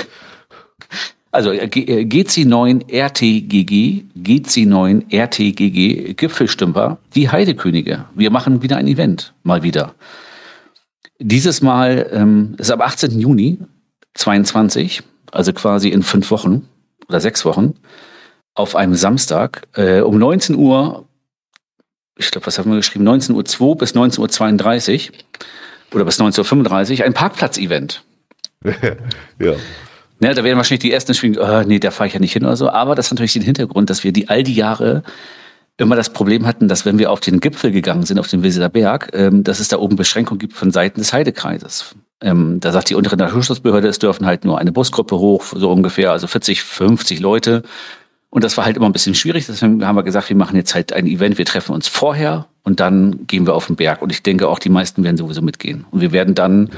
also 1.31 1.53
äh, 1.53 1.69
G- 1.69 1.85
äh, 1.85 2.05
GC9 2.05 2.91
RTGG, 2.91 4.05
GC9 4.17 5.13
RTGG, 5.13 6.15
Gipfelstümper, 6.15 6.99
die 7.15 7.31
Heidekönige. 7.31 8.07
Wir 8.15 8.31
machen 8.31 8.63
wieder 8.63 8.77
ein 8.77 8.89
Event, 8.89 9.35
mal 9.45 9.63
wieder. 9.63 9.95
Dieses 11.19 11.63
Mal 11.63 12.11
ähm, 12.13 12.57
ist 12.59 12.71
am 12.71 12.81
18. 12.81 13.19
Juni 13.21 13.59
22, 14.15 15.03
also 15.31 15.53
quasi 15.53 15.89
in 15.89 16.03
fünf 16.03 16.31
Wochen 16.31 16.69
oder 17.09 17.21
sechs 17.21 17.45
Wochen, 17.45 17.75
auf 18.55 18.75
einem 18.75 18.95
Samstag 18.95 19.69
äh, 19.77 20.01
um 20.01 20.19
19 20.19 20.57
Uhr, 20.57 21.07
ich 22.19 22.31
glaube, 22.31 22.47
was 22.47 22.59
haben 22.59 22.71
wir 22.71 22.77
geschrieben, 22.79 23.07
19.02 23.07 23.61
Uhr 23.61 23.77
bis 23.77 23.95
19.32 23.95 25.11
Uhr 25.11 25.17
oder 25.93 26.05
bis 26.05 26.21
19.35 26.21 26.99
Uhr, 26.99 27.05
ein 27.05 27.15
Parkplatz-Event. 27.15 28.05
ja. 28.65 29.53
Ne, 30.19 30.35
da 30.35 30.45
werden 30.45 30.57
wahrscheinlich 30.57 30.81
die 30.81 30.93
ersten 30.93 31.15
spielen, 31.15 31.37
oh, 31.39 31.63
nee, 31.63 31.79
da 31.79 31.91
fahre 31.91 32.09
ich 32.09 32.15
ja 32.15 32.21
nicht 32.21 32.33
hin 32.33 32.45
oder 32.45 32.57
so. 32.57 32.71
Aber 32.71 32.95
das 32.95 33.07
hat 33.07 33.13
natürlich 33.13 33.35
den 33.35 33.43
Hintergrund, 33.43 33.91
dass 33.91 34.03
wir 34.03 34.13
die 34.13 34.29
all 34.29 34.43
die 34.43 34.55
Jahre 34.55 35.03
immer 35.77 35.95
das 35.95 36.11
Problem 36.11 36.47
hatten, 36.47 36.69
dass 36.69 36.87
wenn 36.87 36.99
wir 36.99 37.11
auf 37.11 37.21
den 37.21 37.41
Gipfel 37.41 37.71
gegangen 37.71 38.05
sind, 38.05 38.19
auf 38.19 38.29
den 38.29 38.43
Weseler 38.43 38.71
Berg, 38.71 39.11
ähm, 39.13 39.45
dass 39.45 39.61
es 39.61 39.69
da 39.69 39.77
oben 39.77 39.97
Beschränkungen 39.97 40.39
gibt 40.39 40.55
von 40.55 40.71
Seiten 40.71 41.01
des 41.01 41.13
Heidekreises. 41.13 41.95
Ähm, 42.23 42.61
da 42.61 42.73
sagt 42.73 42.89
die 42.89 42.95
untere 42.95 43.17
Naturschutzbehörde, 43.17 43.89
es 43.89 43.99
dürfen 43.99 44.25
halt 44.25 44.47
nur 44.47 44.59
eine 44.59 44.73
Busgruppe 44.73 45.19
hoch, 45.19 45.45
so 45.55 45.71
ungefähr, 45.71 46.13
also 46.13 46.27
40, 46.27 46.63
50 46.63 47.21
Leute. 47.21 47.63
Und 48.31 48.43
das 48.43 48.57
war 48.57 48.65
halt 48.65 48.79
immer 48.79 48.87
ein 48.87 48.93
bisschen 48.93 49.15
schwierig. 49.15 49.47
Deswegen 49.47 49.87
haben 49.87 49.97
wir 49.97 50.03
gesagt, 50.03 50.31
wir 50.31 50.37
machen 50.37 50.57
jetzt 50.57 50.75
halt 50.75 50.95
ein 50.95 51.07
Event, 51.07 51.37
wir 51.37 51.45
treffen 51.45 51.75
uns 51.75 51.89
vorher 51.89 52.47
und 52.67 52.81
dann 52.81 53.27
gehen 53.29 53.47
wir 53.47 53.55
auf 53.55 53.69
den 53.69 53.77
Berg. 53.77 54.03
Und 54.03 54.11
ich 54.11 54.25
denke 54.25 54.49
auch, 54.49 54.59
die 54.59 54.69
meisten 54.69 55.05
werden 55.05 55.17
sowieso 55.17 55.41
mitgehen. 55.41 55.87
Und 55.93 56.01
wir 56.01 56.11
werden 56.11 56.35
dann 56.35 56.71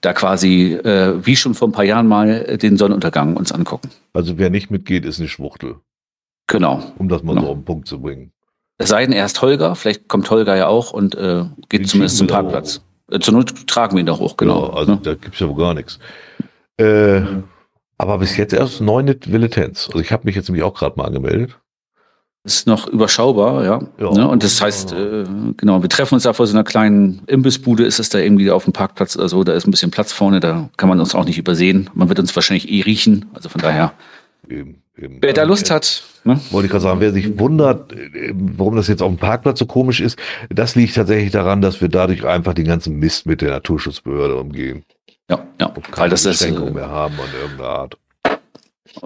da 0.00 0.12
quasi, 0.12 0.74
äh, 0.74 1.26
wie 1.26 1.34
schon 1.34 1.54
vor 1.54 1.66
ein 1.66 1.72
paar 1.72 1.84
Jahren 1.84 2.06
mal, 2.06 2.28
äh, 2.30 2.56
den 2.56 2.76
Sonnenuntergang 2.76 3.36
uns 3.36 3.50
angucken. 3.50 3.90
Also 4.12 4.38
wer 4.38 4.48
nicht 4.48 4.70
mitgeht, 4.70 5.04
ist 5.04 5.18
eine 5.18 5.28
Schwuchtel. 5.28 5.76
Genau. 6.46 6.82
Um 6.98 7.08
das 7.08 7.24
mal 7.24 7.32
Genau. 7.34 7.46
so 7.46 7.50
auf 7.50 7.58
den 7.58 7.64
Punkt 7.64 7.88
zu 7.88 8.00
bringen. 8.00 8.30
Es 8.78 8.90
sei 8.90 9.04
denn, 9.04 9.12
erst 9.12 9.42
Holger, 9.42 9.74
vielleicht 9.74 10.06
kommt 10.06 10.30
Holger 10.30 10.56
ja 10.56 10.68
auch 10.68 10.92
und 10.92 11.16
äh, 11.16 11.44
geht 11.68 11.80
Den 11.80 11.88
zumindest 11.88 12.18
zum 12.18 12.28
Parkplatz. 12.28 12.82
Äh, 13.10 13.18
zur 13.18 13.34
Not 13.34 13.66
tragen 13.66 13.96
wir 13.96 14.00
ihn 14.00 14.06
doch 14.06 14.20
hoch, 14.20 14.36
genau. 14.36 14.68
Ja, 14.68 14.74
also 14.74 14.92
ne? 14.92 15.00
da 15.02 15.14
gibt's 15.14 15.40
ja 15.40 15.48
wohl 15.48 15.56
gar 15.56 15.74
nichts. 15.74 15.98
Äh, 16.76 17.22
aber 17.98 18.18
bis 18.18 18.36
jetzt 18.36 18.52
erst 18.52 18.80
neun 18.80 19.08
Villetens. 19.08 19.88
Also 19.88 19.98
ich 19.98 20.12
habe 20.12 20.26
mich 20.26 20.36
jetzt 20.36 20.48
nämlich 20.48 20.62
auch 20.62 20.74
gerade 20.74 20.96
mal 20.96 21.06
angemeldet. 21.06 21.58
Ist 22.46 22.66
noch 22.66 22.86
überschaubar, 22.88 23.64
ja. 23.64 23.80
Ja. 23.98 24.10
Ne? 24.12 24.28
Und 24.28 24.44
das 24.44 24.60
heißt, 24.60 24.92
äh, 24.92 25.24
genau, 25.56 25.80
wir 25.80 25.88
treffen 25.88 26.14
uns 26.14 26.24
da 26.24 26.34
vor 26.34 26.46
so 26.46 26.52
einer 26.52 26.62
kleinen 26.62 27.22
Imbissbude, 27.26 27.86
ist 27.86 27.98
es 27.98 28.10
da 28.10 28.18
irgendwie 28.18 28.50
auf 28.50 28.64
dem 28.64 28.74
Parkplatz 28.74 29.16
oder 29.16 29.30
so, 29.30 29.44
da 29.44 29.54
ist 29.54 29.66
ein 29.66 29.70
bisschen 29.70 29.90
Platz 29.90 30.12
vorne, 30.12 30.40
da 30.40 30.68
kann 30.76 30.90
man 30.90 31.00
uns 31.00 31.14
auch 31.14 31.24
nicht 31.24 31.38
übersehen. 31.38 31.88
Man 31.94 32.10
wird 32.10 32.18
uns 32.18 32.36
wahrscheinlich 32.36 32.70
eh 32.70 32.82
riechen, 32.82 33.30
also 33.32 33.48
von 33.48 33.62
daher, 33.62 33.94
Eben, 34.46 34.82
eben. 34.98 35.18
wer 35.22 35.32
da 35.32 35.44
Lust 35.44 35.70
hat, 35.70 36.04
ne? 36.24 36.38
Wollte 36.50 36.66
ich 36.66 36.70
gerade 36.70 36.82
sagen, 36.82 37.00
wer 37.00 37.12
sich 37.12 37.38
wundert, 37.38 37.94
äh, 37.94 38.34
warum 38.34 38.76
das 38.76 38.88
jetzt 38.88 39.02
auf 39.02 39.10
dem 39.10 39.16
Parkplatz 39.16 39.58
so 39.58 39.64
komisch 39.64 40.00
ist, 40.02 40.18
das 40.50 40.74
liegt 40.74 40.96
tatsächlich 40.96 41.30
daran, 41.30 41.62
dass 41.62 41.80
wir 41.80 41.88
dadurch 41.88 42.26
einfach 42.26 42.52
den 42.52 42.66
ganzen 42.66 42.98
Mist 42.98 43.24
mit 43.24 43.40
der 43.40 43.52
Naturschutzbehörde 43.52 44.36
umgehen. 44.36 44.84
Ja, 45.30 45.46
ja, 45.58 45.68
Und 45.68 45.96
weil 45.96 46.10
das 46.10 46.26
ist, 46.26 46.40
Beschränkungen 46.40 46.72
äh, 46.72 46.80
mehr 46.80 46.90
haben 46.90 47.14
an 47.14 47.40
irgendeiner 47.40 47.70
Art. 47.70 47.96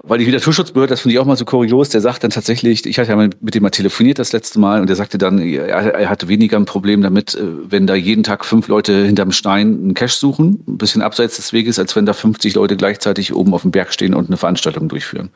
Weil 0.03 0.19
die 0.19 0.27
Naturschutzbehörde, 0.31 0.91
das 0.91 1.01
finde 1.01 1.13
ich 1.13 1.19
auch 1.19 1.25
mal 1.25 1.35
so 1.35 1.45
kurios, 1.45 1.89
der 1.89 2.01
sagt 2.01 2.23
dann 2.23 2.31
tatsächlich, 2.31 2.85
ich 2.85 2.99
hatte 2.99 3.11
ja 3.11 3.15
mit 3.15 3.55
dem 3.55 3.63
mal 3.63 3.69
telefoniert 3.69 4.19
das 4.19 4.31
letzte 4.31 4.59
Mal 4.59 4.81
und 4.81 4.87
der 4.87 4.95
sagte 4.95 5.17
dann, 5.17 5.39
er, 5.39 6.09
hatte 6.09 6.27
weniger 6.27 6.57
ein 6.57 6.65
Problem 6.65 7.01
damit, 7.01 7.35
äh, 7.35 7.41
wenn 7.69 7.87
da 7.87 7.95
jeden 7.95 8.23
Tag 8.23 8.45
fünf 8.45 8.67
Leute 8.67 9.05
hinterm 9.05 9.31
Stein 9.31 9.67
einen 9.67 9.93
Cache 9.93 10.17
suchen, 10.17 10.63
ein 10.67 10.77
bisschen 10.77 11.01
abseits 11.01 11.37
des 11.37 11.53
Weges, 11.53 11.79
als 11.79 11.95
wenn 11.95 12.05
da 12.05 12.13
50 12.13 12.55
Leute 12.55 12.77
gleichzeitig 12.77 13.33
oben 13.33 13.53
auf 13.53 13.63
dem 13.63 13.71
Berg 13.71 13.93
stehen 13.93 14.13
und 14.13 14.27
eine 14.27 14.37
Veranstaltung 14.37 14.89
durchführen. 14.89 15.29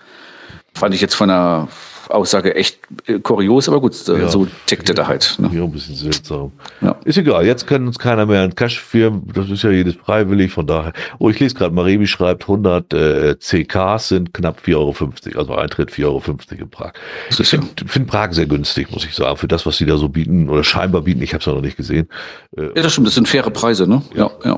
Fand 0.73 0.93
ich 0.95 1.01
jetzt 1.01 1.15
von 1.15 1.29
der 1.29 1.67
Aussage 2.13 2.55
echt 2.55 2.79
äh, 3.07 3.19
kurios, 3.19 3.67
aber 3.67 3.81
gut, 3.81 3.95
ja, 4.07 4.27
so 4.27 4.47
tickte 4.65 4.93
da 4.93 5.07
halt. 5.07 5.35
Ne? 5.39 5.49
Ja, 5.53 5.63
ein 5.63 5.71
bisschen 5.71 5.95
seltsam. 5.95 6.51
Ja. 6.81 6.95
Ist 7.05 7.17
egal, 7.17 7.45
jetzt 7.45 7.65
kann 7.67 7.87
uns 7.87 7.97
keiner 7.97 8.25
mehr 8.25 8.41
einen 8.41 8.55
Cash 8.55 8.79
firmen, 8.79 9.23
das 9.33 9.49
ist 9.49 9.63
ja 9.63 9.71
jedes 9.71 9.95
freiwillig, 9.95 10.51
von 10.51 10.67
daher. 10.67 10.93
Oh, 11.19 11.29
ich 11.29 11.39
lese 11.39 11.55
gerade, 11.55 11.73
Marebi 11.73 12.07
schreibt, 12.07 12.43
100 12.43 12.93
äh, 12.93 13.39
CKs 13.39 14.09
sind 14.09 14.33
knapp 14.33 14.59
4,50 14.65 14.75
Euro, 14.75 15.39
also 15.39 15.55
Eintritt 15.55 15.91
4,50 15.91 16.05
Euro 16.05 16.21
in 16.51 16.69
Prag. 16.69 16.93
Ich 17.29 17.47
finde 17.47 17.67
find 17.85 18.07
Prag 18.07 18.33
sehr 18.33 18.45
günstig, 18.45 18.91
muss 18.91 19.05
ich 19.05 19.15
sagen, 19.15 19.37
für 19.37 19.47
das, 19.47 19.65
was 19.65 19.77
sie 19.77 19.85
da 19.85 19.97
so 19.97 20.09
bieten 20.09 20.49
oder 20.49 20.63
scheinbar 20.63 21.01
bieten, 21.01 21.21
ich 21.21 21.33
habe 21.33 21.41
es 21.41 21.47
noch 21.47 21.61
nicht 21.61 21.77
gesehen. 21.77 22.07
Äh, 22.55 22.65
ja, 22.75 22.83
das 22.83 22.91
stimmt, 22.91 23.07
das 23.07 23.15
sind 23.15 23.27
faire 23.27 23.49
Preise, 23.49 23.87
ne? 23.87 24.01
ja. 24.15 24.29
ja. 24.43 24.57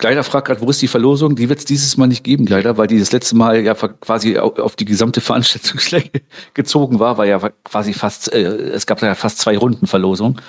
Ja. 0.00 0.08
Gleider 0.08 0.24
fragt 0.24 0.46
gerade, 0.48 0.60
wo 0.60 0.70
ist 0.70 0.82
die 0.82 0.88
Verlosung? 0.88 1.36
Die 1.36 1.48
wird 1.48 1.58
es 1.58 1.64
dieses 1.64 1.96
Mal 1.96 2.06
nicht 2.06 2.24
geben, 2.24 2.46
Gleider, 2.46 2.76
weil 2.76 2.86
die 2.86 2.98
das 2.98 3.12
letzte 3.12 3.36
Mal 3.36 3.60
ja 3.60 3.74
quasi 3.74 4.38
auf 4.38 4.76
die 4.76 4.84
gesamte 4.84 5.20
Veranstaltungslänge 5.20 6.10
gezogen 6.54 6.98
war, 6.98 7.18
war 7.18 7.26
ja 7.26 7.38
quasi 7.64 7.92
fast, 7.92 8.32
äh, 8.32 8.40
es 8.40 8.86
gab 8.86 9.02
ja 9.02 9.14
fast 9.14 9.38
zwei 9.38 9.56
Runden 9.56 9.86
Verlosung. 9.86 10.40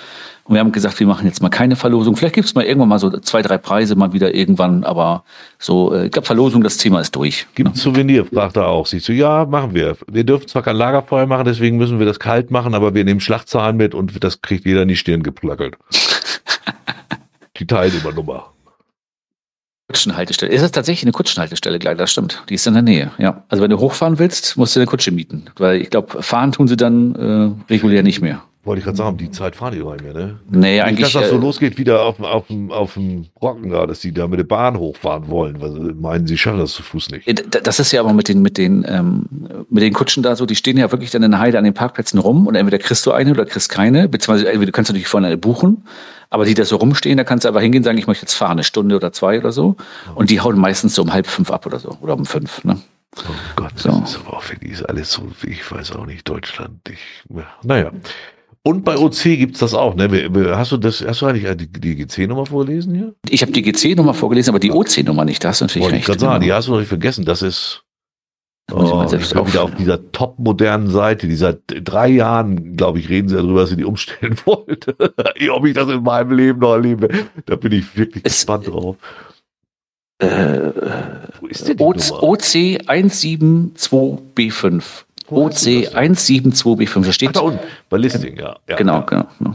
Und 0.44 0.54
wir 0.54 0.60
haben 0.60 0.72
gesagt, 0.72 0.98
wir 0.98 1.06
machen 1.06 1.26
jetzt 1.26 1.40
mal 1.40 1.50
keine 1.50 1.76
Verlosung. 1.76 2.16
Vielleicht 2.16 2.34
gibt 2.34 2.48
es 2.48 2.54
mal 2.54 2.64
irgendwann 2.64 2.88
mal 2.88 2.98
so 2.98 3.10
zwei, 3.20 3.42
drei 3.42 3.58
Preise 3.58 3.94
mal 3.94 4.12
wieder 4.12 4.34
irgendwann, 4.34 4.82
aber 4.82 5.22
so, 5.58 5.94
äh, 5.94 6.06
ich 6.06 6.10
glaube, 6.10 6.26
Verlosung, 6.26 6.64
das 6.64 6.78
Thema 6.78 7.00
ist 7.00 7.14
durch. 7.14 7.46
Gibt 7.54 7.70
ein 7.70 7.74
Souvenir, 7.74 8.24
fragt 8.24 8.56
er 8.56 8.66
auch. 8.66 8.86
Siehst 8.86 9.08
du, 9.08 9.12
ja, 9.12 9.44
machen 9.44 9.74
wir. 9.74 9.96
Wir 10.10 10.24
dürfen 10.24 10.48
zwar 10.48 10.62
kein 10.62 10.76
Lagerfeuer 10.76 11.26
machen, 11.26 11.44
deswegen 11.44 11.76
müssen 11.76 11.98
wir 12.00 12.06
das 12.06 12.18
kalt 12.18 12.50
machen, 12.50 12.74
aber 12.74 12.94
wir 12.94 13.04
nehmen 13.04 13.20
Schlachtzahlen 13.20 13.76
mit 13.76 13.94
und 13.94 14.22
das 14.24 14.40
kriegt 14.40 14.66
jeder 14.66 14.82
in 14.82 14.88
die 14.88 14.96
Stirn 14.96 15.22
geplackelt. 15.22 15.76
die 17.58 17.66
Teilnehmernummer. 17.66 18.51
Kutschenhaltestelle. 19.92 20.50
Ist 20.50 20.62
das 20.62 20.72
tatsächlich 20.72 21.04
eine 21.04 21.12
Kutschenhaltestelle 21.12 21.78
gleich? 21.78 21.98
Das 21.98 22.10
stimmt. 22.10 22.42
Die 22.48 22.54
ist 22.54 22.66
in 22.66 22.72
der 22.72 22.82
Nähe. 22.82 23.10
Ja. 23.18 23.42
Also 23.48 23.62
wenn 23.62 23.70
du 23.70 23.78
hochfahren 23.78 24.18
willst, 24.18 24.56
musst 24.56 24.74
du 24.74 24.80
eine 24.80 24.86
Kutsche 24.86 25.10
mieten. 25.10 25.44
Weil 25.56 25.82
ich 25.82 25.90
glaube, 25.90 26.22
fahren 26.22 26.52
tun 26.52 26.66
sie 26.66 26.76
dann 26.76 27.14
äh, 27.68 27.72
regulär 27.72 28.02
nicht 28.02 28.22
mehr. 28.22 28.42
Wollte 28.64 28.78
ich 28.78 28.84
gerade 28.84 28.96
sagen, 28.96 29.16
die 29.16 29.30
Zeit 29.32 29.56
fahren 29.56 29.72
die 29.72 29.80
doch 29.80 29.92
nicht 29.92 30.04
mehr, 30.04 30.14
ne? 30.14 30.38
Nee, 30.48 30.74
nicht, 30.74 30.82
eigentlich. 30.84 31.12
Dass 31.12 31.22
das 31.22 31.30
so 31.30 31.36
äh, 31.36 31.40
losgeht 31.40 31.78
wieder 31.78 32.02
auf, 32.02 32.20
auf, 32.20 32.44
auf 32.68 32.94
dem 32.94 33.26
Brocken 33.34 33.70
da, 33.70 33.86
dass 33.86 33.98
die 33.98 34.12
da 34.12 34.28
mit 34.28 34.38
der 34.38 34.44
Bahn 34.44 34.78
hochfahren 34.78 35.28
wollen, 35.28 35.60
weil 35.60 35.72
sie 35.72 35.80
meinen, 35.94 36.28
sie 36.28 36.38
schaffen 36.38 36.60
das 36.60 36.72
zu 36.72 36.84
Fuß 36.84 37.10
nicht. 37.10 37.26
Äh, 37.26 37.34
das 37.34 37.80
ist 37.80 37.90
ja 37.90 38.00
aber 38.00 38.12
mit 38.12 38.28
den, 38.28 38.40
mit 38.40 38.58
den, 38.58 38.84
ähm, 38.86 39.26
mit 39.68 39.82
den 39.82 39.92
Kutschen 39.92 40.22
da 40.22 40.36
so, 40.36 40.46
die 40.46 40.54
stehen 40.54 40.76
ja 40.76 40.92
wirklich 40.92 41.10
dann 41.10 41.24
in 41.24 41.32
der 41.32 41.40
Heide 41.40 41.58
an 41.58 41.64
den 41.64 41.74
Parkplätzen 41.74 42.20
rum 42.20 42.46
und 42.46 42.54
entweder 42.54 42.78
kriegst 42.78 43.04
du 43.04 43.10
eine 43.10 43.32
oder 43.32 43.46
kriegst 43.46 43.68
keine, 43.68 44.08
beziehungsweise 44.08 44.46
entweder 44.46 44.66
du 44.66 44.72
kannst 44.72 44.90
natürlich 44.90 45.08
vorne 45.08 45.26
eine 45.26 45.38
buchen, 45.38 45.84
aber 46.30 46.44
die 46.44 46.54
da 46.54 46.64
so 46.64 46.76
rumstehen, 46.76 47.16
da 47.16 47.24
kannst 47.24 47.44
du 47.44 47.48
aber 47.48 47.60
hingehen 47.60 47.80
und 47.80 47.84
sagen, 47.84 47.98
ich 47.98 48.06
möchte 48.06 48.22
jetzt 48.22 48.34
fahren, 48.34 48.52
eine 48.52 48.64
Stunde 48.64 48.94
oder 48.94 49.12
zwei 49.12 49.38
oder 49.38 49.50
so. 49.50 49.74
Und 50.14 50.30
die 50.30 50.40
hauen 50.40 50.56
meistens 50.56 50.94
so 50.94 51.02
um 51.02 51.12
halb 51.12 51.26
fünf 51.26 51.50
ab 51.50 51.66
oder 51.66 51.80
so, 51.80 51.98
oder 52.00 52.14
um 52.14 52.26
fünf, 52.26 52.62
ne? 52.62 52.78
Oh 53.18 53.32
Gott, 53.56 53.72
so. 53.76 53.90
das 53.90 54.12
ist 54.12 54.20
aber 54.20 54.38
auch 54.38 54.48
wirklich 54.48 54.72
ist 54.72 54.82
alles 54.84 55.12
so, 55.12 55.28
ich 55.42 55.70
weiß 55.70 55.92
auch 55.92 56.06
nicht, 56.06 56.26
Deutschland. 56.28 56.80
Ich, 56.88 57.00
naja. 57.62 57.90
Und 58.64 58.84
bei 58.84 58.96
OC 58.96 59.22
gibt 59.22 59.54
es 59.54 59.60
das 59.60 59.74
auch, 59.74 59.96
ne? 59.96 60.08
Hast 60.56 60.70
du 60.70 60.76
das, 60.76 61.04
hast 61.04 61.20
du 61.20 61.26
eigentlich 61.26 61.56
die, 61.56 61.66
die 61.66 61.96
GC-Nummer 61.96 62.46
vorgelesen 62.46 62.94
hier? 62.94 63.12
Ich 63.28 63.42
habe 63.42 63.50
die 63.50 63.62
GC-Nummer 63.62 64.14
vorgelesen, 64.14 64.50
aber 64.50 64.60
die 64.60 64.70
OC-Nummer 64.70 65.24
nicht. 65.24 65.42
Da 65.42 65.48
hast 65.48 65.60
du 65.60 65.64
natürlich 65.64 65.82
Wollte 65.82 65.96
recht. 65.96 66.08
Ich 66.08 66.20
sagen, 66.20 66.34
genau. 66.34 66.38
die 66.38 66.52
hast 66.52 66.68
du 66.68 66.72
noch 66.72 66.78
nicht 66.78 66.88
vergessen. 66.88 67.24
Das 67.24 67.42
ist 67.42 67.82
oh, 68.70 69.04
ich 69.04 69.10
bin 69.10 69.20
wieder 69.48 69.64
auf 69.64 69.74
dieser 69.74 70.12
top 70.12 70.38
modernen 70.38 70.90
Seite, 70.90 71.26
die 71.26 71.34
seit 71.34 71.58
drei 71.66 72.06
Jahren, 72.08 72.76
glaube 72.76 73.00
ich, 73.00 73.08
reden 73.08 73.28
sie 73.28 73.34
darüber, 73.34 73.62
dass 73.62 73.70
sie 73.70 73.76
die 73.76 73.84
umstellen 73.84 74.36
wollte. 74.44 74.94
Ob 75.50 75.66
ich 75.66 75.74
das 75.74 75.88
in 75.88 76.04
meinem 76.04 76.36
Leben 76.36 76.60
noch 76.60 76.74
erlebe, 76.74 77.08
da 77.46 77.56
bin 77.56 77.72
ich 77.72 77.96
wirklich 77.96 78.24
es, 78.24 78.34
gespannt 78.34 78.68
drauf. 78.68 78.94
Äh, 80.18 80.70
Wo 81.40 81.48
ist 81.48 81.66
denn 81.66 81.78
die 81.78 81.82
OC 81.82 82.78
172B5. 82.86 85.04
OC 85.32 85.94
172B5. 85.94 87.04
Da 87.04 87.12
steht. 87.12 87.28
Ach, 87.30 87.32
da 87.32 87.40
unten, 87.40 87.60
bei 87.88 87.96
Listing, 87.98 88.36
ja. 88.36 88.56
ja 88.68 88.76
genau, 88.76 88.94
ja. 88.94 89.00
genau. 89.00 89.26
Ne. 89.38 89.54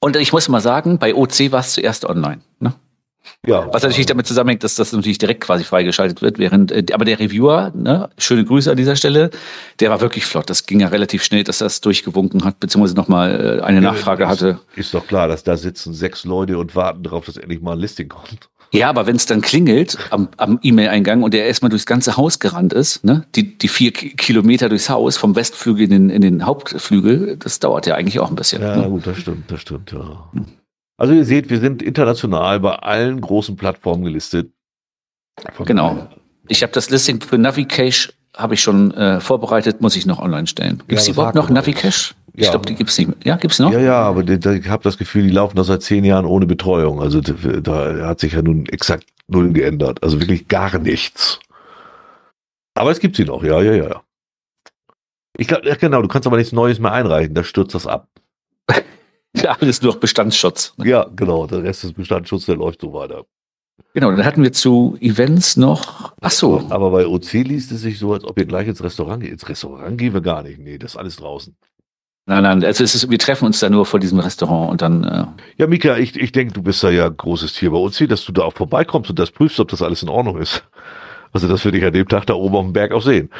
Und 0.00 0.16
ich 0.16 0.32
muss 0.32 0.48
mal 0.48 0.60
sagen, 0.60 0.98
bei 0.98 1.14
OC 1.14 1.50
war 1.50 1.60
es 1.60 1.72
zuerst 1.72 2.04
online. 2.04 2.40
Ne? 2.60 2.74
Ja. 3.46 3.72
Was 3.72 3.82
natürlich 3.82 4.06
damit 4.06 4.26
zusammenhängt, 4.26 4.64
dass 4.64 4.74
das 4.74 4.92
natürlich 4.92 5.18
direkt 5.18 5.42
quasi 5.42 5.64
freigeschaltet 5.64 6.22
wird, 6.22 6.38
während, 6.38 6.72
äh, 6.72 6.84
aber 6.92 7.04
der 7.04 7.18
Reviewer, 7.18 7.72
ne, 7.74 8.10
schöne 8.18 8.44
Grüße 8.44 8.70
an 8.70 8.76
dieser 8.76 8.96
Stelle, 8.96 9.30
der 9.80 9.90
war 9.90 10.00
wirklich 10.00 10.24
flott. 10.24 10.50
Das 10.50 10.66
ging 10.66 10.80
ja 10.80 10.88
relativ 10.88 11.22
schnell, 11.22 11.44
dass 11.44 11.58
das 11.58 11.80
durchgewunken 11.80 12.44
hat, 12.44 12.60
beziehungsweise 12.60 12.94
nochmal 12.94 13.58
äh, 13.60 13.62
eine 13.62 13.82
ja, 13.82 13.92
Nachfrage 13.92 14.24
ist, 14.24 14.30
hatte. 14.30 14.60
Ist 14.76 14.94
doch 14.94 15.06
klar, 15.06 15.28
dass 15.28 15.44
da 15.44 15.56
sitzen 15.56 15.94
sechs 15.94 16.24
Leute 16.24 16.58
und 16.58 16.74
warten 16.74 17.02
darauf, 17.02 17.26
dass 17.26 17.36
endlich 17.36 17.60
mal 17.60 17.72
ein 17.72 17.78
Listing 17.78 18.08
kommt. 18.08 18.48
Ja, 18.70 18.90
aber 18.90 19.06
wenn 19.06 19.16
es 19.16 19.26
dann 19.26 19.40
klingelt 19.40 19.96
am, 20.10 20.28
am 20.36 20.58
E-Mail-Eingang 20.62 21.22
und 21.22 21.34
er 21.34 21.46
erstmal 21.46 21.70
durchs 21.70 21.86
ganze 21.86 22.16
Haus 22.16 22.38
gerannt 22.38 22.72
ist, 22.72 23.02
ne, 23.04 23.24
die, 23.34 23.56
die 23.56 23.68
vier 23.68 23.92
Kilometer 23.92 24.68
durchs 24.68 24.90
Haus, 24.90 25.16
vom 25.16 25.36
Westflügel 25.36 25.84
in 25.84 25.90
den, 25.90 26.10
in 26.10 26.20
den 26.20 26.44
Hauptflügel, 26.44 27.36
das 27.38 27.60
dauert 27.60 27.86
ja 27.86 27.94
eigentlich 27.94 28.20
auch 28.20 28.28
ein 28.28 28.36
bisschen. 28.36 28.62
Ja, 28.62 28.76
ne? 28.76 28.88
gut, 28.88 29.06
das 29.06 29.18
stimmt, 29.18 29.50
das 29.50 29.62
stimmt, 29.62 29.92
ja. 29.92 30.30
Also 30.98 31.14
ihr 31.14 31.24
seht, 31.24 31.48
wir 31.48 31.60
sind 31.60 31.82
international 31.82 32.60
bei 32.60 32.74
allen 32.74 33.20
großen 33.20 33.56
Plattformen 33.56 34.04
gelistet. 34.04 34.52
Von 35.54 35.64
genau. 35.64 36.08
Ich 36.48 36.62
habe 36.62 36.72
das 36.72 36.90
Listing 36.90 37.20
für 37.20 37.38
Navicache 37.38 38.12
habe 38.38 38.54
ich 38.54 38.62
schon 38.62 38.92
äh, 38.94 39.20
vorbereitet, 39.20 39.80
muss 39.80 39.96
ich 39.96 40.06
noch 40.06 40.20
online 40.20 40.46
stellen. 40.46 40.82
Gibt 40.86 41.00
es 41.00 41.08
ja, 41.08 41.12
überhaupt 41.12 41.34
noch 41.34 41.50
Navicache? 41.50 42.14
Ich 42.34 42.44
ja. 42.44 42.52
glaube, 42.52 42.66
die 42.66 42.76
gibt 42.76 42.88
es 42.88 42.96
nicht 42.98 43.08
mehr. 43.08 43.16
Ja, 43.24 43.36
gibt 43.36 43.52
es 43.52 43.58
noch? 43.58 43.72
Ja, 43.72 43.80
ja, 43.80 44.00
aber 44.00 44.26
ich 44.26 44.68
habe 44.68 44.84
das 44.84 44.96
Gefühl, 44.96 45.24
die 45.24 45.30
laufen 45.30 45.56
da 45.56 45.64
seit 45.64 45.82
zehn 45.82 46.04
Jahren 46.04 46.24
ohne 46.24 46.46
Betreuung. 46.46 47.02
Also 47.02 47.20
da 47.20 48.06
hat 48.06 48.20
sich 48.20 48.34
ja 48.34 48.42
nun 48.42 48.66
exakt 48.66 49.06
null 49.26 49.52
geändert. 49.52 50.02
Also 50.04 50.20
wirklich 50.20 50.46
gar 50.46 50.78
nichts. 50.78 51.40
Aber 52.74 52.92
es 52.92 53.00
gibt 53.00 53.16
sie 53.16 53.24
noch, 53.24 53.42
ja, 53.42 53.60
ja, 53.60 53.72
ja. 53.72 54.02
Ich 55.36 55.48
glaube, 55.48 55.68
ja, 55.68 55.74
genau, 55.74 56.00
du 56.00 56.08
kannst 56.08 56.28
aber 56.28 56.36
nichts 56.36 56.52
Neues 56.52 56.78
mehr 56.78 56.92
einreichen, 56.92 57.34
da 57.34 57.42
stürzt 57.42 57.74
das 57.74 57.88
ab. 57.88 58.08
ja, 59.34 59.56
alles 59.60 59.82
nur 59.82 59.92
noch 59.94 60.00
Bestandsschutz. 60.00 60.74
Ne? 60.76 60.88
Ja, 60.88 61.06
genau, 61.14 61.46
der 61.48 61.64
Rest 61.64 61.84
ist 61.84 61.94
Bestandsschutz, 61.94 62.46
der 62.46 62.56
läuft 62.56 62.80
so 62.80 62.92
weiter. 62.92 63.24
Genau, 63.98 64.12
dann 64.12 64.24
hatten 64.24 64.44
wir 64.44 64.52
zu 64.52 64.96
Events 65.00 65.56
noch. 65.56 66.12
Ach 66.20 66.30
so. 66.30 66.64
Aber 66.70 66.92
bei 66.92 67.04
OC 67.04 67.32
liest 67.32 67.72
es 67.72 67.80
sich 67.80 67.98
so, 67.98 68.12
als 68.12 68.22
ob 68.22 68.38
ihr 68.38 68.44
gleich 68.44 68.68
ins 68.68 68.80
Restaurant 68.80 69.24
geht. 69.24 69.32
Ins 69.32 69.48
Restaurant 69.48 69.98
gehen 69.98 70.14
wir 70.14 70.20
gar 70.20 70.44
nicht. 70.44 70.60
Nee, 70.60 70.78
das 70.78 70.92
ist 70.92 70.96
alles 70.96 71.16
draußen. 71.16 71.56
Nein, 72.26 72.44
nein, 72.44 72.64
also 72.64 72.84
ist, 72.84 73.10
wir 73.10 73.18
treffen 73.18 73.46
uns 73.46 73.58
da 73.58 73.68
nur 73.68 73.86
vor 73.86 73.98
diesem 73.98 74.20
Restaurant 74.20 74.70
und 74.70 74.82
dann. 74.82 75.02
Äh 75.02 75.24
ja, 75.56 75.66
Mika, 75.66 75.96
ich, 75.96 76.14
ich 76.14 76.30
denke, 76.30 76.54
du 76.54 76.62
bist 76.62 76.80
da 76.84 76.90
ja 76.90 77.08
großes 77.08 77.54
Tier 77.54 77.72
bei 77.72 77.88
hier, 77.88 78.06
dass 78.06 78.24
du 78.24 78.30
da 78.30 78.42
auch 78.42 78.52
vorbeikommst 78.52 79.10
und 79.10 79.18
das 79.18 79.32
prüfst, 79.32 79.58
ob 79.58 79.66
das 79.66 79.82
alles 79.82 80.04
in 80.04 80.10
Ordnung 80.10 80.38
ist. 80.38 80.62
Also 81.32 81.48
das 81.48 81.64
würde 81.64 81.78
ich 81.78 81.84
an 81.84 81.92
dem 81.92 82.06
Tag 82.06 82.24
da 82.26 82.34
oben 82.34 82.54
auf 82.54 82.66
dem 82.66 82.72
Berg 82.74 82.92
auch 82.92 83.02
sehen. 83.02 83.30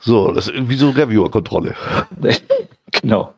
So, 0.00 0.30
das 0.30 0.48
ist 0.48 0.68
wie 0.68 0.76
so 0.76 0.90
Reviewer-Kontrolle. 0.90 1.74
genau. 3.00 3.32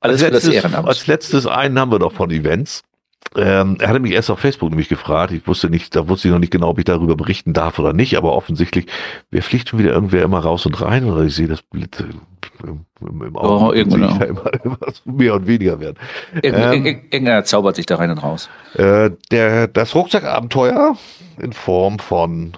Alles 0.00 0.24
als 0.24 0.32
letztes, 0.32 0.44
für 0.48 0.54
das 0.56 0.64
Ehrenamt. 0.64 0.88
Als 0.88 1.06
letztes 1.06 1.46
einen 1.46 1.78
haben 1.78 1.92
wir 1.92 2.00
doch 2.00 2.14
von 2.14 2.32
Events. 2.32 2.82
Ähm, 3.36 3.78
er 3.80 3.88
hatte 3.88 4.00
mich 4.00 4.12
erst 4.12 4.30
auf 4.30 4.38
Facebook 4.38 4.70
nämlich 4.70 4.88
gefragt. 4.88 5.32
Ich 5.32 5.46
wusste 5.46 5.68
nicht, 5.68 5.96
da 5.96 6.08
wusste 6.08 6.28
ich 6.28 6.32
noch 6.32 6.38
nicht 6.38 6.52
genau, 6.52 6.68
ob 6.68 6.78
ich 6.78 6.84
darüber 6.84 7.16
berichten 7.16 7.52
darf 7.52 7.78
oder 7.78 7.92
nicht, 7.92 8.16
aber 8.16 8.32
offensichtlich, 8.32 8.86
wer 9.30 9.42
fliegt 9.42 9.68
schon 9.68 9.80
wieder 9.80 9.92
irgendwer 9.92 10.22
immer 10.22 10.38
raus 10.38 10.66
und 10.66 10.80
rein 10.80 11.04
oder 11.04 11.24
ich 11.24 11.34
sehe 11.34 11.48
das 11.48 11.62
Blitz 11.62 12.00
im, 12.62 12.86
im, 13.00 13.22
im 13.22 13.36
Auge. 13.36 13.64
Oh, 13.64 13.72
irgendwann 13.72 14.02
ja 14.02 14.24
immer, 14.24 14.52
immer 14.64 14.78
mehr 15.04 15.34
und 15.34 15.46
weniger 15.46 15.80
werden. 15.80 15.96
Ähm, 16.42 16.86
Irgendeiner 16.86 17.44
zaubert 17.44 17.76
sich 17.76 17.86
da 17.86 17.96
rein 17.96 18.10
und 18.10 18.18
raus. 18.18 18.48
Äh, 18.74 19.10
der, 19.30 19.66
das 19.66 19.94
Rucksackabenteuer 19.94 20.96
in 21.38 21.52
Form 21.52 21.98
von 21.98 22.56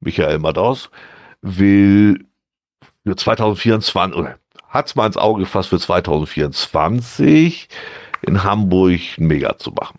Michael 0.00 0.38
Madaus 0.38 0.90
will 1.42 2.24
für 3.04 3.16
2024, 3.16 4.18
oder 4.18 4.38
hat 4.68 4.86
es 4.86 4.94
mal 4.94 5.06
ins 5.06 5.16
Auge 5.16 5.42
gefasst 5.42 5.68
für 5.68 5.78
2024 5.78 7.68
in 8.22 8.42
Hamburg 8.42 9.00
Mega 9.18 9.56
zu 9.58 9.70
machen. 9.70 9.98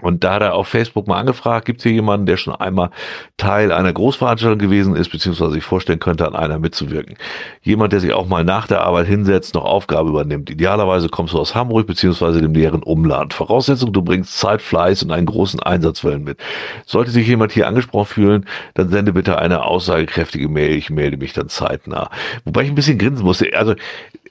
Und 0.00 0.22
da 0.22 0.34
hat 0.34 0.42
er 0.42 0.54
auf 0.54 0.68
Facebook 0.68 1.08
mal 1.08 1.18
angefragt, 1.18 1.66
gibt 1.66 1.80
es 1.80 1.82
hier 1.82 1.92
jemanden, 1.92 2.26
der 2.26 2.36
schon 2.36 2.54
einmal 2.54 2.90
Teil 3.36 3.72
einer 3.72 3.92
Großveranstaltung 3.92 4.58
gewesen 4.58 4.94
ist, 4.94 5.10
beziehungsweise 5.10 5.52
sich 5.52 5.64
vorstellen 5.64 5.98
könnte, 5.98 6.26
an 6.26 6.36
einer 6.36 6.60
mitzuwirken. 6.60 7.16
Jemand, 7.62 7.92
der 7.92 8.00
sich 8.00 8.12
auch 8.12 8.26
mal 8.26 8.44
nach 8.44 8.68
der 8.68 8.82
Arbeit 8.82 9.08
hinsetzt, 9.08 9.54
noch 9.54 9.64
Aufgabe 9.64 10.10
übernimmt. 10.10 10.50
Idealerweise 10.50 11.08
kommst 11.08 11.34
du 11.34 11.38
aus 11.38 11.56
Hamburg, 11.56 11.88
beziehungsweise 11.88 12.40
dem 12.40 12.52
näheren 12.52 12.84
Umland. 12.84 13.34
Voraussetzung, 13.34 13.92
du 13.92 14.02
bringst 14.02 14.38
Zeit, 14.38 14.62
Fleiß 14.62 15.02
und 15.02 15.10
einen 15.10 15.26
großen 15.26 15.60
Einsatzwillen 15.60 16.22
mit. 16.22 16.38
Sollte 16.86 17.10
sich 17.10 17.26
jemand 17.26 17.50
hier 17.50 17.66
angesprochen 17.66 18.06
fühlen, 18.06 18.46
dann 18.74 18.90
sende 18.90 19.12
bitte 19.12 19.38
eine 19.38 19.64
aussagekräftige 19.64 20.48
Mail. 20.48 20.76
Ich 20.76 20.90
melde 20.90 21.16
mich 21.16 21.32
dann 21.32 21.48
zeitnah. 21.48 22.10
Wobei 22.44 22.62
ich 22.62 22.68
ein 22.68 22.76
bisschen 22.76 22.98
grinsen 22.98 23.24
musste. 23.24 23.48
Also, 23.56 23.74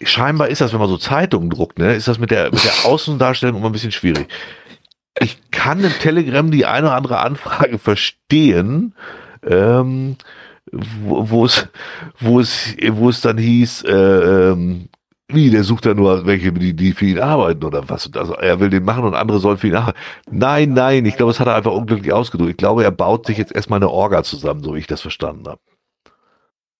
scheinbar 0.01 0.47
ist 0.47 0.61
das, 0.61 0.71
wenn 0.71 0.79
man 0.79 0.89
so 0.89 0.97
Zeitungen 0.97 1.49
druckt, 1.49 1.77
ne, 1.77 1.93
ist 1.93 2.07
das 2.07 2.19
mit 2.19 2.31
der, 2.31 2.51
mit 2.51 2.63
der 2.63 2.85
Außendarstellung 2.85 3.57
immer 3.57 3.67
ein 3.67 3.73
bisschen 3.73 3.91
schwierig 3.91 4.27
ich 5.19 5.39
kann 5.51 5.83
im 5.83 5.91
Telegram 5.91 6.49
die 6.51 6.65
eine 6.65 6.87
oder 6.87 6.95
andere 6.95 7.19
Anfrage 7.19 7.79
verstehen, 7.79 8.93
ähm, 9.45 10.17
wo 10.71 11.29
wo 11.29 11.45
es, 11.45 11.67
wo 12.19 12.39
es, 12.39 12.75
wo 12.91 13.09
es 13.09 13.21
dann 13.21 13.37
hieß, 13.37 13.83
äh, 13.83 13.91
ähm, 13.91 14.89
wie, 15.29 15.49
der 15.49 15.63
sucht 15.63 15.85
da 15.85 15.93
nur 15.93 16.25
welche, 16.25 16.53
die, 16.53 16.73
die 16.73 16.93
für 16.93 17.05
ihn 17.05 17.19
arbeiten 17.19 17.65
oder 17.65 17.89
was. 17.89 18.09
Also 18.15 18.33
er 18.33 18.59
will 18.59 18.69
den 18.69 18.85
machen 18.85 19.03
und 19.03 19.13
andere 19.13 19.39
sollen 19.39 19.57
für 19.57 19.67
ihn 19.67 19.75
arbeiten. 19.75 19.97
Nein, 20.31 20.73
nein, 20.73 21.05
ich 21.05 21.17
glaube, 21.17 21.31
das 21.31 21.39
hat 21.39 21.47
er 21.47 21.55
einfach 21.55 21.73
unglücklich 21.73 22.13
ausgedrückt. 22.13 22.51
Ich 22.51 22.57
glaube, 22.57 22.83
er 22.83 22.91
baut 22.91 23.25
sich 23.25 23.37
jetzt 23.37 23.53
erstmal 23.53 23.77
eine 23.77 23.89
Orga 23.89 24.23
zusammen, 24.23 24.63
so 24.63 24.75
wie 24.75 24.79
ich 24.79 24.87
das 24.87 25.01
verstanden 25.01 25.47
habe. 25.47 25.59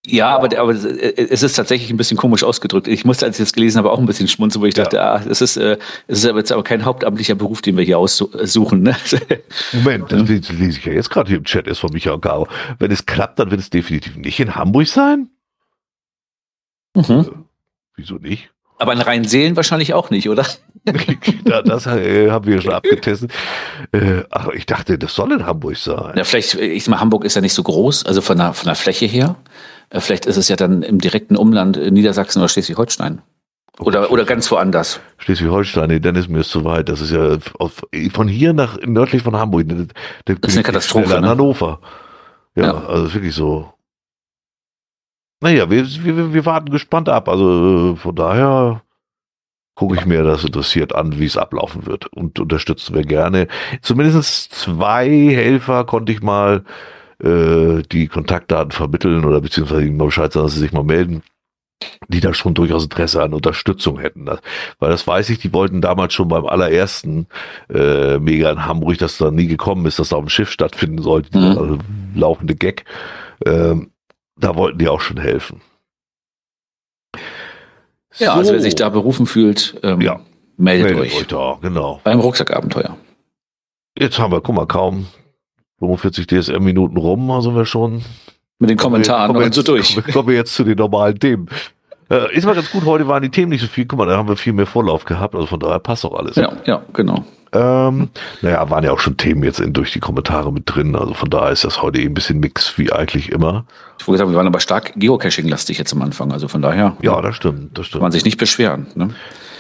Ja, 0.10 0.34
aber, 0.38 0.58
aber 0.58 0.72
es 0.72 1.44
ist 1.44 1.54
tatsächlich 1.54 1.90
ein 1.90 1.98
bisschen 1.98 2.16
komisch 2.16 2.42
ausgedrückt. 2.42 2.88
Ich 2.88 3.04
musste, 3.04 3.26
als 3.26 3.38
ich 3.38 3.44
das 3.44 3.52
gelesen 3.52 3.78
habe, 3.78 3.92
auch 3.92 4.00
ein 4.00 4.06
bisschen 4.06 4.30
schmunzeln, 4.30 4.62
wo 4.62 4.66
ich 4.66 4.74
dachte, 4.74 4.96
ja. 4.96 5.16
ah, 5.16 5.22
es 5.30 5.42
ist, 5.42 5.58
äh, 5.58 5.78
es 6.08 6.20
ist 6.20 6.26
aber 6.26 6.40
jetzt 6.40 6.54
aber 6.54 6.64
kein 6.64 6.86
hauptamtlicher 6.86 7.36
Beruf, 7.36 7.62
den 7.62 7.76
wir 7.76 7.84
hier 7.84 8.00
aussuchen. 8.00 8.84
Ne? 8.84 8.96
Moment, 9.74 10.10
das 10.10 10.30
lese 10.30 10.80
ich 10.80 10.86
ja 10.86 10.94
jetzt 10.94 11.10
gerade 11.10 11.28
hier 11.28 11.38
im 11.38 11.44
Chat, 11.44 11.68
ist 11.68 11.80
von 11.80 11.92
Michael 11.92 12.20
Gau. 12.20 12.48
Wenn 12.80 12.90
es 12.90 13.06
klappt, 13.06 13.38
dann 13.40 13.52
wird 13.52 13.60
es 13.60 13.70
definitiv 13.70 14.16
nicht 14.16 14.40
in 14.40 14.56
Hamburg 14.56 14.88
sein. 14.88 15.28
Mhm. 16.96 17.44
Wieso 17.98 18.16
nicht? 18.16 18.50
Aber 18.80 18.94
in 18.94 19.02
Rheinseelen 19.02 19.58
wahrscheinlich 19.58 19.94
auch 19.94 20.10
nicht, 20.10 20.30
oder? 20.30 20.46
das 21.66 21.86
äh, 21.86 22.32
haben 22.32 22.46
wir 22.46 22.62
schon 22.62 22.74
abgetestet. 22.74 23.32
Äh, 23.92 24.24
ach, 24.30 24.48
ich 24.54 24.66
dachte, 24.66 24.98
das 24.98 25.14
soll 25.14 25.34
in 25.34 25.46
Hamburg 25.46 25.76
sein. 25.76 26.14
Ja, 26.16 26.24
vielleicht, 26.24 26.54
ich 26.56 26.86
sag 26.86 26.92
mal, 26.92 27.02
Hamburg 27.02 27.26
ist 27.26 27.36
ja 27.36 27.42
nicht 27.42 27.54
so 27.54 27.64
groß, 27.64 28.06
also 28.06 28.22
von 28.22 28.38
der, 28.38 28.54
von 28.54 28.68
der 28.68 28.76
Fläche 28.76 29.06
her. 29.06 29.36
Äh, 29.90 30.00
vielleicht 30.00 30.26
ist 30.26 30.38
es 30.38 30.50
ja 30.50 30.56
dann 30.56 30.82
im 30.82 31.00
direkten 31.00 31.36
Umland 31.36 31.78
Niedersachsen 31.78 32.40
oder 32.40 32.50
Schleswig-Holstein. 32.50 33.22
Oder, 33.80 34.12
oder 34.12 34.26
ganz 34.26 34.50
woanders. 34.52 35.00
Schleswig-Holstein, 35.20 35.90
nee, 35.90 36.00
dann 36.00 36.16
ist 36.16 36.30
mir 36.30 36.44
zu 36.44 36.66
weit. 36.66 36.90
Das 36.90 37.00
ist 37.00 37.12
ja 37.12 37.38
auf, 37.60 37.84
von 38.12 38.28
hier 38.28 38.54
nach 38.54 38.80
nördlich 38.82 39.22
von 39.22 39.36
Hamburg. 39.36 39.68
Das, 39.68 40.38
das 40.42 40.52
ist 40.52 40.58
eine 40.58 40.64
Katastrophe. 40.64 41.22
Ne? 41.22 41.30
Hannover. 41.30 41.80
Ja, 42.56 42.66
ja, 42.66 42.86
also 42.88 43.14
wirklich 43.14 43.36
so. 43.36 43.72
Naja, 45.42 45.70
wir, 45.70 45.86
wir, 45.86 46.34
wir 46.34 46.46
warten 46.46 46.72
gespannt 46.72 47.08
ab. 47.08 47.30
Also 47.30 47.94
äh, 47.94 47.96
von 47.98 48.16
daher 48.16 48.82
gucke 49.76 49.96
ich 49.96 50.08
mir 50.08 50.24
das 50.24 50.44
interessiert 50.44 50.96
an, 50.96 51.20
wie 51.20 51.26
es 51.26 51.38
ablaufen 51.38 51.86
wird. 51.86 52.08
Und 52.08 52.40
unterstützen 52.40 52.96
wir 52.96 53.04
gerne. 53.04 53.48
Zumindest 53.84 54.56
zwei 54.56 55.08
Helfer 55.08 55.86
konnte 55.86 56.12
ich 56.12 56.24
mal 56.24 56.64
äh, 57.24 57.82
die 57.92 58.08
Kontaktdaten 58.08 58.72
vermitteln 58.72 59.26
oder 59.26 59.42
beziehungsweise 59.42 59.86
ihnen 59.86 59.98
mal 59.98 60.06
Bescheid 60.06 60.32
sagen, 60.32 60.46
dass 60.46 60.54
sie 60.54 60.62
sich 60.62 60.74
mal 60.74 60.84
melden 60.84 61.24
die 62.08 62.20
da 62.20 62.34
schon 62.34 62.54
durchaus 62.54 62.84
Interesse 62.84 63.22
an 63.22 63.34
Unterstützung 63.34 64.00
hätten. 64.00 64.28
Weil 64.80 64.90
das 64.90 65.06
weiß 65.06 65.30
ich, 65.30 65.40
die 65.40 65.54
wollten 65.54 65.82
damals 65.82 66.14
schon 66.14 66.28
beim 66.28 66.46
allerersten 66.46 67.28
äh, 67.74 68.18
Mega 68.20 68.52
in 68.52 68.66
Hamburg, 68.66 68.98
das 68.98 69.18
da 69.18 69.32
nie 69.32 69.48
gekommen 69.48 69.86
ist, 69.86 70.00
dass 70.00 70.10
da 70.10 70.18
auf 70.18 70.24
dem 70.24 70.30
Schiff 70.30 70.52
stattfinden 70.52 71.02
sollte, 71.02 71.38
mhm. 71.38 71.58
also 71.58 71.78
laufende 72.16 72.56
Gag. 72.56 72.86
Ähm, 73.46 73.92
da 74.40 74.56
wollten 74.56 74.80
die 74.80 74.88
auch 74.88 75.02
schon 75.02 75.18
helfen. 75.18 75.62
Ja, 78.18 78.32
so. 78.34 78.40
also 78.40 78.54
wer 78.54 78.62
sich 78.62 78.76
da 78.76 78.90
berufen 78.90 79.28
fühlt, 79.28 79.80
ähm, 79.84 80.02
ja, 80.02 80.20
meldet, 80.58 80.96
meldet 80.96 81.14
euch. 81.14 81.20
euch 81.20 81.28
da, 81.28 81.60
genau. 81.62 82.02
Beim 82.04 82.20
Rucksackabenteuer. 82.20 82.98
Jetzt 83.98 84.18
haben 84.20 84.32
wir, 84.32 84.42
guck 84.42 84.56
mal, 84.56 84.68
kaum 84.68 85.08
45 85.80 86.28
DSM-Minuten 86.28 86.98
rum, 86.98 87.30
also 87.32 87.56
wir 87.56 87.66
schon. 87.66 88.04
Mit 88.60 88.70
den 88.70 88.78
Kommentaren 88.78 89.28
kommen 89.28 89.40
wir, 89.40 89.42
kommen 89.42 89.46
jetzt, 89.46 89.56
so 89.56 89.64
durch. 89.64 90.14
Kommen 90.14 90.28
wir 90.28 90.36
jetzt 90.36 90.54
zu 90.54 90.64
den 90.64 90.78
normalen 90.78 91.20
Themen. 91.20 91.48
Äh, 92.10 92.36
ist 92.36 92.46
mal 92.46 92.56
ganz 92.56 92.72
gut, 92.72 92.86
heute 92.86 93.08
waren 93.08 93.22
die 93.22 93.30
Themen 93.30 93.50
nicht 93.50 93.62
so 93.62 93.68
viel. 93.68 93.86
Guck 93.86 94.00
mal, 94.00 94.08
da 94.08 94.18
haben 94.18 94.28
wir 94.28 94.38
viel 94.38 94.54
mehr 94.54 94.66
Vorlauf 94.66 95.06
gehabt, 95.06 95.36
also 95.36 95.46
von 95.46 95.60
daher 95.60 95.80
passt 95.80 96.06
auch 96.06 96.18
alles. 96.18 96.36
Ja, 96.36 96.52
ja, 96.66 96.82
genau. 96.94 97.26
Ähm, 97.54 98.10
naja, 98.42 98.70
waren 98.70 98.84
ja 98.84 98.92
auch 98.92 99.00
schon 99.00 99.18
Themen 99.18 99.44
jetzt 99.44 99.60
in, 99.60 99.74
durch 99.74 99.92
die 99.94 100.00
Kommentare 100.00 100.52
mit 100.52 100.64
drin. 100.66 100.96
Also 100.96 101.14
von 101.14 101.30
daher 101.30 101.52
ist 101.52 101.64
das 101.64 101.82
heute 101.82 102.00
eh 102.00 102.06
ein 102.06 102.14
bisschen 102.14 102.40
Mix, 102.40 102.78
wie 102.78 102.92
eigentlich 102.92 103.32
immer. 103.32 103.66
Ich 104.00 104.08
wollte 104.08 104.20
sagen, 104.20 104.32
wir 104.32 104.38
waren 104.38 104.48
aber 104.48 104.60
stark 104.60 104.94
Geocaching-lastig 104.96 105.78
jetzt 105.78 105.94
am 105.94 106.02
Anfang. 106.02 106.32
Also 106.32 106.48
von 106.48 106.62
daher. 106.62 106.98
Ja, 107.02 107.22
das 107.22 107.36
stimmt. 107.36 107.78
Das 107.78 107.86
stimmt. 107.86 108.00
Kann 108.02 108.06
man 108.06 108.12
sich 108.12 108.26
nicht 108.26 108.38
beschweren. 108.38 108.88
Ne? 108.96 109.12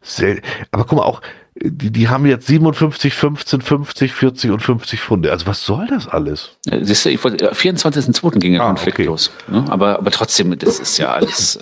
selten. 0.00 0.46
Aber 0.70 0.84
guck 0.84 0.98
mal, 0.98 1.04
auch, 1.04 1.20
die, 1.60 1.90
die 1.90 2.08
haben 2.08 2.26
jetzt 2.26 2.46
57, 2.46 3.14
15, 3.14 3.60
50, 3.60 4.12
40 4.12 4.50
und 4.50 4.60
50 4.60 5.00
Funde. 5.00 5.32
Also 5.32 5.46
was 5.46 5.64
soll 5.64 5.86
das 5.88 6.06
alles? 6.06 6.56
Du, 6.64 6.78
ich 6.80 7.24
wollte, 7.24 7.52
24.2. 7.52 8.38
ging 8.38 8.52
der 8.52 8.62
ah, 8.62 8.66
Konflikt 8.68 8.98
okay. 8.98 9.06
los. 9.06 9.30
Ne? 9.48 9.64
Aber, 9.68 9.98
aber 9.98 10.10
trotzdem, 10.10 10.56
das 10.58 10.78
ist 10.78 10.98
ja 10.98 11.12
alles, 11.12 11.56
äh, 11.56 11.60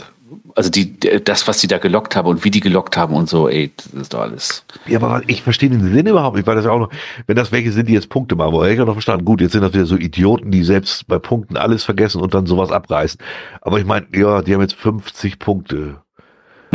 also 0.55 0.71
die, 0.71 0.99
das, 0.99 1.47
was 1.49 1.59
die 1.59 1.67
da 1.67 1.79
gelockt 1.79 2.17
haben 2.17 2.29
und 2.29 2.45
wie 2.45 2.51
die 2.51 2.61
gelockt 2.61 2.97
haben 2.97 3.15
und 3.15 3.29
so, 3.29 3.49
ey, 3.49 3.73
das 3.77 4.03
ist 4.03 4.15
doch 4.15 4.21
alles. 4.21 4.65
Ja, 4.87 5.01
aber 5.01 5.23
ich 5.27 5.43
verstehe 5.43 5.71
den 5.71 5.93
Sinn 5.93 6.07
überhaupt 6.07 6.37
nicht, 6.37 6.47
weil 6.47 6.57
das 6.57 6.65
ja 6.65 6.73
auch 6.73 6.81
noch, 6.81 6.91
wenn 7.27 7.37
das 7.37 7.53
welche 7.53 7.73
sind, 7.73 7.89
die 7.89 7.95
jetzt 7.95 8.09
Punkte 8.09 8.37
machen, 8.37 8.53
wo 8.53 8.65
ich 8.65 8.79
ja 8.79 8.85
noch 8.85 8.95
verstanden, 8.95 9.25
gut, 9.25 9.41
jetzt 9.41 9.53
sind 9.53 9.63
das 9.63 9.73
wieder 9.73 9.87
so 9.87 9.97
Idioten, 9.97 10.51
die 10.51 10.65
selbst 10.65 11.07
bei 11.07 11.19
Punkten 11.19 11.57
alles 11.57 11.85
vergessen 11.85 12.21
und 12.21 12.35
dann 12.35 12.47
sowas 12.47 12.71
abreißen. 12.71 13.21
Aber 13.61 13.79
ich 13.79 13.87
meine, 13.87 14.07
ja, 14.15 14.43
die 14.43 14.55
haben 14.55 14.61
jetzt 14.61 14.75
50 14.75 15.39
Punkte. 15.39 16.01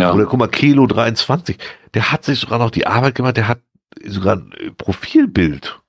Ja. 0.02 0.14
Oder 0.14 0.26
guck 0.26 0.40
mal, 0.40 0.48
Kilo 0.48 0.88
23 0.88 1.58
der 1.94 2.12
hat 2.12 2.24
sich 2.24 2.40
sogar 2.40 2.60
noch 2.60 2.72
die 2.72 2.88
Arbeit 2.88 3.16
gemacht, 3.16 3.38
der 3.38 3.48
hat 3.48 3.60
sogar 4.06 4.38
ein 4.38 4.52
äh, 4.54 4.72
Profilbild. 4.72 5.80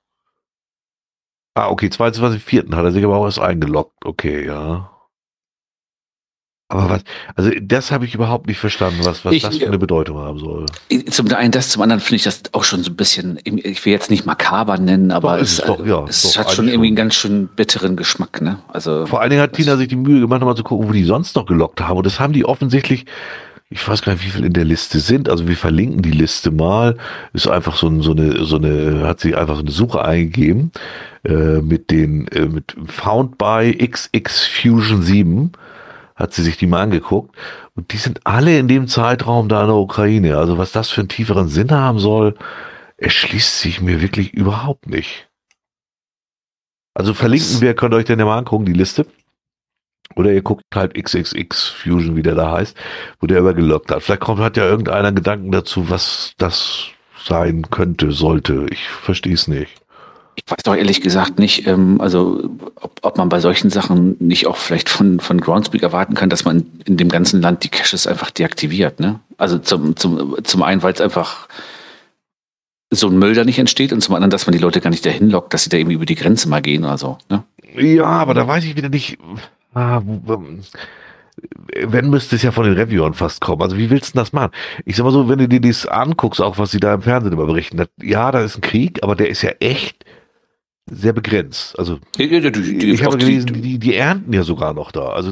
Ah, 1.55 1.69
okay, 1.69 1.87
22.04. 1.87 2.75
hat 2.75 2.83
er 2.83 2.91
sich 2.91 3.03
aber 3.03 3.17
auch 3.17 3.25
erst 3.25 3.39
eingeloggt. 3.39 4.05
Okay, 4.05 4.45
ja. 4.45 4.89
Aber 6.67 6.89
was, 6.89 7.03
also 7.35 7.51
das 7.61 7.91
habe 7.91 8.05
ich 8.05 8.15
überhaupt 8.15 8.47
nicht 8.47 8.57
verstanden, 8.57 9.05
was, 9.05 9.23
was 9.23 9.33
ich, 9.33 9.43
das 9.43 9.57
für 9.57 9.67
eine 9.67 9.77
Bedeutung 9.77 10.17
haben 10.17 10.39
soll. 10.39 10.65
Zum 11.11 11.31
einen 11.31 11.51
das, 11.51 11.69
zum 11.69 11.83
anderen 11.83 11.99
finde 11.99 12.15
ich 12.15 12.23
das 12.23 12.41
auch 12.53 12.63
schon 12.63 12.81
so 12.81 12.89
ein 12.89 12.95
bisschen, 12.95 13.39
ich 13.43 13.85
will 13.85 13.93
jetzt 13.93 14.09
nicht 14.09 14.25
makaber 14.25 14.79
nennen, 14.79 15.11
aber 15.11 15.35
doch, 15.35 15.43
es, 15.43 15.59
es, 15.59 15.65
doch, 15.65 15.85
ja, 15.85 16.03
es 16.05 16.35
hat 16.35 16.51
schon 16.51 16.67
irgendwie 16.67 16.87
einen 16.87 16.95
ganz 16.95 17.13
schön 17.13 17.47
bitteren 17.47 17.95
Geschmack. 17.95 18.41
Ne? 18.41 18.57
Also, 18.69 19.05
Vor 19.05 19.21
allen 19.21 19.29
Dingen 19.29 19.43
hat 19.43 19.53
Tina 19.53 19.77
sich 19.77 19.87
die 19.87 19.95
Mühe 19.95 20.21
gemacht, 20.21 20.41
mal 20.41 20.55
zu 20.55 20.63
gucken, 20.63 20.87
wo 20.87 20.91
die 20.91 21.03
sonst 21.03 21.35
noch 21.35 21.45
gelockt 21.45 21.79
haben. 21.79 21.97
Und 21.97 22.07
das 22.07 22.19
haben 22.19 22.33
die 22.33 22.43
offensichtlich 22.43 23.05
ich 23.73 23.87
weiß 23.87 24.01
gar 24.03 24.13
nicht, 24.13 24.25
wie 24.25 24.29
viel 24.29 24.45
in 24.45 24.53
der 24.53 24.65
Liste 24.65 24.99
sind. 24.99 25.29
Also 25.29 25.47
wir 25.47 25.57
verlinken 25.57 26.01
die 26.01 26.11
Liste 26.11 26.51
mal. 26.51 26.97
Ist 27.33 27.47
einfach 27.47 27.75
so, 27.75 28.01
so 28.01 28.11
eine, 28.11 28.45
so 28.45 28.57
eine, 28.57 29.07
hat 29.07 29.19
sie 29.19 29.35
einfach 29.35 29.55
so 29.55 29.61
eine 29.61 29.71
Suche 29.71 30.03
eingegeben 30.03 30.71
äh, 31.23 31.61
mit 31.61 31.91
den, 31.91 32.27
äh, 32.29 32.45
mit 32.45 32.75
Found 32.85 33.37
by 33.37 33.75
XX 33.75 34.45
Fusion 34.45 35.01
7 35.01 35.51
hat 36.15 36.33
sie 36.33 36.43
sich 36.43 36.57
die 36.57 36.67
mal 36.67 36.83
angeguckt. 36.83 37.35
Und 37.75 37.91
die 37.91 37.97
sind 37.97 38.21
alle 38.25 38.59
in 38.59 38.67
dem 38.67 38.87
Zeitraum 38.87 39.49
da 39.49 39.61
in 39.61 39.67
der 39.67 39.75
Ukraine. 39.75 40.37
Also 40.37 40.57
was 40.57 40.71
das 40.71 40.89
für 40.89 41.01
einen 41.01 41.09
tieferen 41.09 41.47
Sinn 41.47 41.71
haben 41.71 41.99
soll, 41.99 42.35
erschließt 42.97 43.59
sich 43.59 43.81
mir 43.81 44.01
wirklich 44.01 44.33
überhaupt 44.33 44.87
nicht. 44.87 45.27
Also 46.93 47.15
verlinken 47.15 47.61
wir, 47.61 47.73
könnt 47.73 47.93
ihr 47.93 47.97
euch 47.97 48.05
denn 48.05 48.19
ja 48.19 48.25
mal 48.25 48.37
angucken, 48.37 48.65
die 48.65 48.73
Liste. 48.73 49.07
Oder 50.15 50.31
ihr 50.31 50.41
guckt 50.41 50.63
halt 50.73 50.93
XXX 50.93 51.67
Fusion, 51.67 52.15
wie 52.15 52.23
der 52.23 52.35
da 52.35 52.51
heißt, 52.51 52.75
wo 53.19 53.27
der 53.27 53.39
übergelockt 53.39 53.91
hat. 53.91 54.03
Vielleicht 54.03 54.21
kommt, 54.21 54.39
hat 54.39 54.57
ja 54.57 54.65
irgendeiner 54.65 55.11
Gedanken 55.11 55.51
dazu, 55.51 55.89
was 55.89 56.33
das 56.37 56.87
sein 57.23 57.69
könnte, 57.69 58.11
sollte. 58.11 58.65
Ich 58.69 58.87
verstehe 58.87 59.33
es 59.33 59.47
nicht. 59.47 59.71
Ich 60.35 60.43
weiß 60.47 60.63
doch 60.63 60.75
ehrlich 60.75 61.01
gesagt 61.01 61.37
nicht, 61.37 61.67
ähm, 61.67 62.01
also 62.01 62.49
ob, 62.75 62.99
ob 63.03 63.17
man 63.17 63.29
bei 63.29 63.39
solchen 63.39 63.69
Sachen 63.69 64.15
nicht 64.19 64.47
auch 64.47 64.57
vielleicht 64.57 64.89
von, 64.89 65.19
von 65.19 65.39
Groundspeak 65.39 65.83
erwarten 65.83 66.15
kann, 66.15 66.29
dass 66.29 66.43
man 66.43 66.65
in 66.85 66.97
dem 66.97 67.09
ganzen 67.09 67.39
Land 67.39 67.63
die 67.63 67.69
Caches 67.69 68.07
einfach 68.07 68.31
deaktiviert. 68.31 68.99
Ne? 68.99 69.19
Also 69.37 69.59
zum, 69.59 69.95
zum, 69.95 70.35
zum 70.43 70.63
einen, 70.63 70.81
weil 70.81 70.93
es 70.93 71.01
einfach 71.01 71.47
so 72.89 73.07
ein 73.07 73.17
Müll 73.17 73.35
da 73.35 73.43
nicht 73.43 73.59
entsteht 73.59 73.93
und 73.93 74.01
zum 74.01 74.15
anderen, 74.15 74.31
dass 74.31 74.47
man 74.47 74.53
die 74.53 74.59
Leute 74.59 74.81
gar 74.81 74.89
nicht 74.89 75.05
dahin 75.05 75.29
lockt, 75.29 75.53
dass 75.53 75.63
sie 75.63 75.69
da 75.69 75.77
irgendwie 75.77 75.95
über 75.95 76.05
die 76.05 76.15
Grenze 76.15 76.49
mal 76.49 76.61
gehen 76.61 76.83
oder 76.83 76.97
so. 76.97 77.17
Ne? 77.29 77.43
Ja, 77.75 78.05
aber 78.05 78.33
da 78.33 78.47
weiß 78.47 78.65
ich 78.65 78.75
wieder 78.75 78.89
nicht. 78.89 79.17
Ah, 79.73 80.01
wenn 81.85 82.09
müsste 82.09 82.35
es 82.35 82.43
ja 82.43 82.51
von 82.51 82.65
den 82.65 82.75
Reviewern 82.75 83.13
fast 83.13 83.41
kommen. 83.41 83.61
Also 83.61 83.77
wie 83.77 83.89
willst 83.89 84.13
du 84.13 84.19
das 84.19 84.33
machen? 84.33 84.51
Ich 84.85 84.95
sag 84.95 85.03
mal 85.03 85.11
so, 85.11 85.27
wenn 85.29 85.39
du 85.39 85.47
dir 85.47 85.61
das 85.61 85.85
anguckst, 85.87 86.41
auch 86.41 86.57
was 86.57 86.71
sie 86.71 86.79
da 86.79 86.93
im 86.93 87.01
Fernsehen 87.01 87.33
immer 87.33 87.45
berichten, 87.45 87.77
das, 87.77 87.87
ja, 88.01 88.31
da 88.31 88.41
ist 88.41 88.57
ein 88.57 88.61
Krieg, 88.61 89.01
aber 89.01 89.15
der 89.15 89.29
ist 89.29 89.41
ja 89.41 89.51
echt 89.59 90.05
sehr 90.91 91.13
begrenzt. 91.13 91.77
Also 91.79 91.99
ja, 92.17 92.25
ja, 92.25 92.49
die, 92.49 92.77
die, 92.77 92.91
ich 92.91 93.03
habe 93.03 93.17
gelesen, 93.17 93.53
die, 93.53 93.79
die, 93.79 93.95
ernten 93.95 94.33
ja 94.33 94.43
sogar 94.43 94.73
noch 94.73 94.91
da. 94.91 95.09
Also 95.09 95.31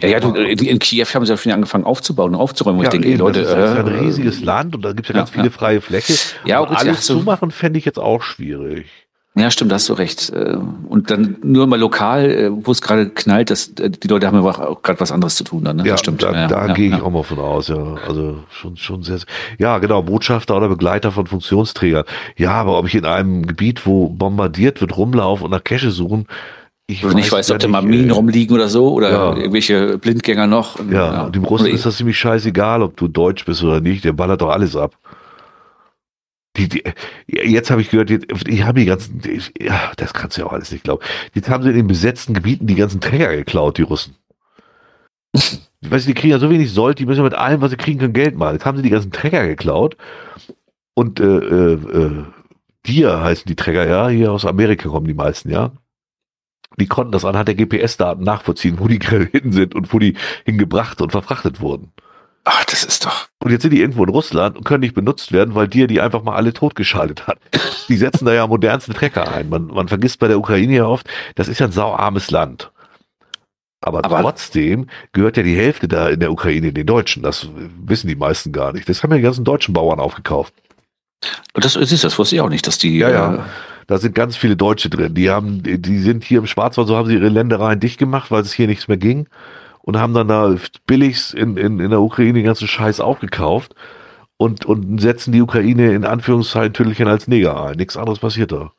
ja, 0.00 0.08
ja, 0.08 0.20
du, 0.20 0.34
in 0.34 0.78
Kiew 0.80 1.06
haben 1.14 1.24
sie 1.24 1.32
ja 1.32 1.36
schon 1.36 1.52
angefangen 1.52 1.84
aufzubauen 1.84 2.34
und 2.34 2.40
aufzuräumen. 2.40 2.80
Ja, 2.80 2.84
ich 2.84 2.90
denke, 2.90 3.08
eben, 3.08 3.18
Leute, 3.18 3.42
das 3.42 3.50
ist, 3.50 3.56
das 3.56 3.70
ist 3.70 3.78
ein 3.78 3.86
äh, 3.86 3.98
riesiges 4.00 4.40
Land 4.42 4.74
und 4.74 4.82
da 4.82 4.92
gibt 4.92 5.08
es 5.08 5.14
ja 5.14 5.20
ganz 5.20 5.30
viele 5.30 5.50
freie 5.50 5.80
Fläche. 5.80 6.14
Ja, 6.44 6.60
gut, 6.64 6.76
alles 6.76 7.06
so. 7.06 7.18
zumachen 7.18 7.52
fände 7.52 7.78
ich 7.78 7.84
jetzt 7.84 7.98
auch 7.98 8.22
schwierig. 8.22 9.05
Ja, 9.38 9.50
stimmt, 9.50 9.70
da 9.70 9.74
hast 9.74 9.88
du 9.90 9.92
recht. 9.92 10.30
Äh, 10.30 10.56
und 10.88 11.10
dann 11.10 11.36
nur 11.42 11.66
mal 11.66 11.78
lokal, 11.78 12.30
äh, 12.30 12.50
wo 12.50 12.72
es 12.72 12.80
gerade 12.80 13.10
knallt, 13.10 13.50
dass 13.50 13.74
die 13.74 14.08
Leute 14.08 14.26
haben 14.26 14.42
ja 14.42 14.42
auch 14.42 14.82
gerade 14.82 14.98
was 14.98 15.12
anderes 15.12 15.36
zu 15.36 15.44
tun 15.44 15.62
dann. 15.62 15.76
Ne? 15.76 15.84
Ja, 15.84 15.92
das 15.92 16.00
stimmt. 16.00 16.22
Da, 16.22 16.32
ja, 16.32 16.46
da 16.46 16.68
ja, 16.68 16.72
gehe 16.72 16.86
ich 16.86 16.96
ja. 16.96 17.02
auch 17.02 17.10
mal 17.10 17.22
von 17.22 17.38
aus. 17.38 17.68
Ja, 17.68 17.96
also 18.08 18.38
schon 18.50 18.78
schon 18.78 19.02
sehr. 19.02 19.18
Ja, 19.58 19.78
genau, 19.78 20.02
Botschafter 20.02 20.56
oder 20.56 20.70
Begleiter 20.70 21.12
von 21.12 21.26
Funktionsträgern. 21.26 22.04
Ja, 22.36 22.52
aber 22.52 22.78
ob 22.78 22.86
ich 22.86 22.94
in 22.94 23.04
einem 23.04 23.46
Gebiet, 23.46 23.84
wo 23.84 24.08
bombardiert 24.08 24.80
wird, 24.80 24.96
rumlaufe 24.96 25.44
und 25.44 25.50
nach 25.50 25.62
Cache 25.62 25.90
suchen, 25.90 26.26
ich 26.88 27.04
weiß 27.04 27.14
nicht 27.14 27.30
weiß, 27.30 27.50
ob 27.50 27.58
da 27.58 27.68
mal 27.68 27.82
Minen 27.82 28.10
äh, 28.10 28.12
rumliegen 28.12 28.54
oder 28.54 28.68
so 28.68 28.92
oder 28.92 29.10
ja. 29.10 29.36
irgendwelche 29.36 29.98
Blindgänger 29.98 30.46
noch. 30.46 30.78
Ja, 30.90 31.12
ja. 31.12 31.22
und 31.24 31.34
dem 31.34 31.44
Russen 31.44 31.66
ist 31.66 31.84
das 31.84 31.96
ziemlich 31.96 32.16
scheißegal, 32.16 32.80
ob 32.80 32.96
du 32.96 33.08
Deutsch 33.08 33.44
bist 33.44 33.62
oder 33.62 33.80
nicht. 33.80 34.04
Der 34.04 34.12
ballert 34.12 34.40
doch 34.40 34.50
alles 34.50 34.76
ab. 34.76 34.96
Die, 36.56 36.68
die, 36.68 36.82
jetzt 37.26 37.70
habe 37.70 37.82
ich 37.82 37.90
gehört, 37.90 38.08
die, 38.08 38.18
die 38.18 38.64
haben 38.64 38.76
die 38.76 38.86
ganzen, 38.86 39.20
die, 39.20 39.40
ja, 39.60 39.92
das 39.96 40.14
kannst 40.14 40.36
du 40.36 40.42
ja 40.42 40.46
auch 40.46 40.52
alles 40.52 40.72
nicht 40.72 40.84
glauben. 40.84 41.02
Jetzt 41.34 41.50
haben 41.50 41.62
sie 41.62 41.70
in 41.70 41.76
den 41.76 41.86
besetzten 41.86 42.34
Gebieten 42.34 42.66
die 42.66 42.74
ganzen 42.74 43.00
Träger 43.00 43.34
geklaut, 43.36 43.78
die 43.78 43.82
Russen. 43.82 44.16
weißt 45.34 46.06
du, 46.06 46.08
die 46.08 46.14
kriegen 46.14 46.32
ja 46.32 46.38
so 46.38 46.50
wenig 46.50 46.72
Sold, 46.72 46.98
die 46.98 47.06
müssen 47.06 47.18
ja 47.18 47.24
mit 47.24 47.34
allem, 47.34 47.60
was 47.60 47.70
sie 47.70 47.76
kriegen 47.76 47.98
können, 47.98 48.12
Geld 48.12 48.36
machen. 48.36 48.54
Jetzt 48.54 48.64
haben 48.64 48.76
sie 48.76 48.82
die 48.82 48.90
ganzen 48.90 49.12
Träger 49.12 49.46
geklaut 49.46 49.96
und 50.94 51.20
äh, 51.20 51.24
äh, 51.24 51.74
äh, 51.74 52.24
Dia 52.86 53.20
heißen 53.20 53.46
die 53.46 53.56
Träger, 53.56 53.86
ja, 53.86 54.08
hier 54.08 54.32
aus 54.32 54.46
Amerika 54.46 54.88
kommen 54.88 55.06
die 55.06 55.14
meisten, 55.14 55.50
ja. 55.50 55.72
Die 56.78 56.86
konnten 56.86 57.12
das 57.12 57.24
anhand 57.24 57.48
der 57.48 57.54
GPS-Daten 57.54 58.22
nachvollziehen, 58.22 58.78
wo 58.78 58.88
die 58.88 58.98
hin 58.98 59.52
sind 59.52 59.74
und 59.74 59.92
wo 59.92 59.98
die 59.98 60.14
hingebracht 60.44 61.00
und 61.00 61.12
verfrachtet 61.12 61.60
wurden. 61.60 61.92
Ach, 62.48 62.64
das 62.64 62.84
ist 62.84 63.04
doch. 63.04 63.26
Und 63.42 63.50
jetzt 63.50 63.62
sind 63.62 63.72
die 63.72 63.80
irgendwo 63.80 64.04
in 64.04 64.08
Russland 64.08 64.56
und 64.56 64.62
können 64.62 64.80
nicht 64.80 64.94
benutzt 64.94 65.32
werden, 65.32 65.56
weil 65.56 65.66
dir 65.66 65.88
die 65.88 66.00
einfach 66.00 66.22
mal 66.22 66.36
alle 66.36 66.52
totgeschaltet 66.52 67.26
hat. 67.26 67.38
Die 67.88 67.96
setzen 67.96 68.24
da 68.24 68.32
ja 68.32 68.46
modernsten 68.46 68.94
Trecker 68.94 69.32
ein. 69.32 69.48
Man, 69.48 69.66
man 69.66 69.88
vergisst 69.88 70.20
bei 70.20 70.28
der 70.28 70.38
Ukraine 70.38 70.76
ja 70.76 70.86
oft, 70.86 71.08
das 71.34 71.48
ist 71.48 71.58
ja 71.58 71.66
ein 71.66 71.72
sauarmes 71.72 72.30
Land. 72.30 72.70
Aber, 73.80 74.04
Aber, 74.04 74.22
trotzdem 74.22 74.86
gehört 75.10 75.36
ja 75.36 75.42
die 75.42 75.56
Hälfte 75.56 75.88
da 75.88 76.08
in 76.08 76.20
der 76.20 76.30
Ukraine 76.30 76.72
den 76.72 76.86
Deutschen. 76.86 77.24
Das 77.24 77.48
wissen 77.84 78.06
die 78.06 78.14
meisten 78.14 78.52
gar 78.52 78.72
nicht. 78.72 78.88
Das 78.88 79.02
haben 79.02 79.10
ja 79.10 79.16
die 79.16 79.24
ganzen 79.24 79.44
deutschen 79.44 79.74
Bauern 79.74 79.98
aufgekauft. 79.98 80.54
Das, 81.54 81.74
ist, 81.74 82.04
das 82.04 82.16
wusste 82.16 82.36
ich 82.36 82.40
auch 82.40 82.48
nicht, 82.48 82.68
dass 82.68 82.78
die. 82.78 82.96
Ja, 82.96 83.10
ja. 83.10 83.34
Äh, 83.34 83.38
da 83.88 83.98
sind 83.98 84.14
ganz 84.14 84.36
viele 84.36 84.54
Deutsche 84.54 84.88
drin. 84.88 85.14
Die 85.14 85.30
haben, 85.30 85.62
die 85.64 85.98
sind 85.98 86.22
hier 86.22 86.38
im 86.38 86.46
Schwarzwald, 86.46 86.86
so 86.86 86.96
haben 86.96 87.08
sie 87.08 87.14
ihre 87.14 87.28
Ländereien 87.28 87.80
dicht 87.80 87.98
gemacht, 87.98 88.30
weil 88.30 88.42
es 88.42 88.52
hier 88.52 88.68
nichts 88.68 88.86
mehr 88.86 88.98
ging 88.98 89.26
und 89.86 89.96
haben 89.96 90.12
dann 90.12 90.28
da 90.28 90.54
billig 90.86 91.32
in, 91.34 91.56
in, 91.56 91.78
in 91.78 91.90
der 91.90 92.00
Ukraine 92.00 92.34
den 92.34 92.44
ganzen 92.44 92.66
Scheiß 92.66 93.00
aufgekauft 93.00 93.74
und, 94.36 94.66
und 94.66 95.00
setzen 95.00 95.32
die 95.32 95.40
Ukraine 95.40 95.94
in 95.94 96.04
Anführungszeichen 96.04 96.74
Tüttelchen 96.74 97.06
als 97.08 97.28
Neger 97.28 97.64
ein. 97.64 97.76
Nichts 97.76 97.96
anderes 97.96 98.18
passiert 98.18 98.52
da. 98.52 98.72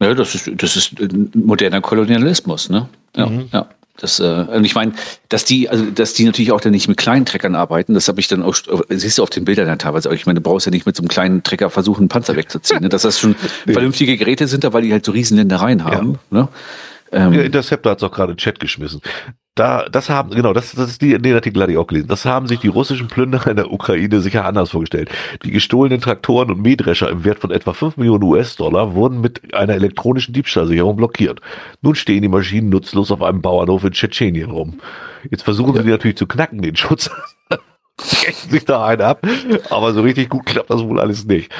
Ja, 0.00 0.14
das 0.14 0.36
ist, 0.36 0.50
das 0.54 0.76
ist 0.76 0.94
moderner 1.34 1.80
Kolonialismus, 1.80 2.70
ne? 2.70 2.88
Ja, 3.16 3.26
mhm. 3.26 3.48
ja. 3.52 3.66
Das, 4.00 4.20
äh, 4.20 4.46
und 4.54 4.64
ich 4.64 4.76
meine, 4.76 4.92
dass 5.28 5.44
die, 5.44 5.68
also 5.68 5.84
dass 5.86 6.14
die 6.14 6.24
natürlich 6.24 6.52
auch 6.52 6.60
dann 6.60 6.70
nicht 6.70 6.86
mit 6.86 6.96
kleinen 6.96 7.26
Treckern 7.26 7.56
arbeiten, 7.56 7.94
das 7.94 8.06
habe 8.06 8.20
ich 8.20 8.28
dann 8.28 8.44
auch, 8.44 8.54
siehst 8.90 9.18
du 9.18 9.24
auf 9.24 9.30
den 9.30 9.44
Bildern 9.44 9.66
dann 9.66 9.80
teilweise 9.80 10.08
auch. 10.08 10.14
Ich 10.14 10.24
meine, 10.24 10.38
du 10.38 10.48
brauchst 10.48 10.66
ja 10.66 10.70
nicht 10.70 10.86
mit 10.86 10.94
so 10.94 11.02
einem 11.02 11.08
kleinen 11.08 11.42
Trecker 11.42 11.68
versuchen, 11.68 12.02
einen 12.02 12.08
Panzer 12.08 12.36
wegzuziehen. 12.36 12.82
Ne? 12.82 12.90
Dass 12.90 13.02
das 13.02 13.18
schon 13.18 13.34
vernünftige 13.66 14.16
Geräte 14.16 14.46
sind, 14.46 14.62
da 14.62 14.72
weil 14.72 14.82
die 14.82 14.92
halt 14.92 15.04
so 15.04 15.10
riesen 15.10 15.36
Ländereien 15.36 15.82
haben. 15.82 16.20
Ja. 16.30 16.42
Ne? 16.42 16.48
Ähm, 17.10 17.32
ja, 17.32 17.42
Interceptor 17.42 17.90
hat 17.90 17.98
es 17.98 18.04
auch 18.04 18.12
gerade 18.12 18.32
in 18.32 18.38
Chat 18.38 18.60
geschmissen. 18.60 19.00
Da, 19.58 19.88
das 19.90 20.08
haben, 20.08 20.30
genau, 20.30 20.52
das, 20.52 20.70
das 20.70 20.88
ist 20.88 21.02
die, 21.02 21.18
den 21.18 21.34
Artikel 21.34 21.60
hatte 21.60 21.72
ich 21.72 21.78
auch 21.78 21.88
gelesen. 21.88 22.06
Das 22.06 22.24
haben 22.24 22.46
sich 22.46 22.60
die 22.60 22.68
russischen 22.68 23.08
Plünderer 23.08 23.50
in 23.50 23.56
der 23.56 23.72
Ukraine 23.72 24.20
sicher 24.20 24.44
anders 24.44 24.70
vorgestellt. 24.70 25.10
Die 25.42 25.50
gestohlenen 25.50 26.00
Traktoren 26.00 26.52
und 26.52 26.62
Mähdrescher 26.62 27.10
im 27.10 27.24
Wert 27.24 27.40
von 27.40 27.50
etwa 27.50 27.72
5 27.72 27.96
Millionen 27.96 28.22
US-Dollar 28.22 28.94
wurden 28.94 29.20
mit 29.20 29.52
einer 29.54 29.74
elektronischen 29.74 30.32
Diebstahlsicherung 30.32 30.94
blockiert. 30.94 31.40
Nun 31.82 31.96
stehen 31.96 32.22
die 32.22 32.28
Maschinen 32.28 32.68
nutzlos 32.68 33.10
auf 33.10 33.20
einem 33.20 33.42
Bauernhof 33.42 33.82
in 33.82 33.90
Tschetschenien 33.90 34.52
rum. 34.52 34.78
Jetzt 35.28 35.42
versuchen 35.42 35.74
ja. 35.74 35.82
sie 35.82 35.90
natürlich 35.90 36.18
zu 36.18 36.28
knacken, 36.28 36.62
den 36.62 36.76
Schutz. 36.76 37.10
Sich 38.00 38.64
da 38.64 38.86
einen 38.86 39.02
ab. 39.02 39.26
Aber 39.70 39.92
so 39.92 40.02
richtig 40.02 40.28
gut 40.28 40.46
klappt 40.46 40.70
das 40.70 40.84
wohl 40.84 41.00
alles 41.00 41.24
nicht. 41.24 41.52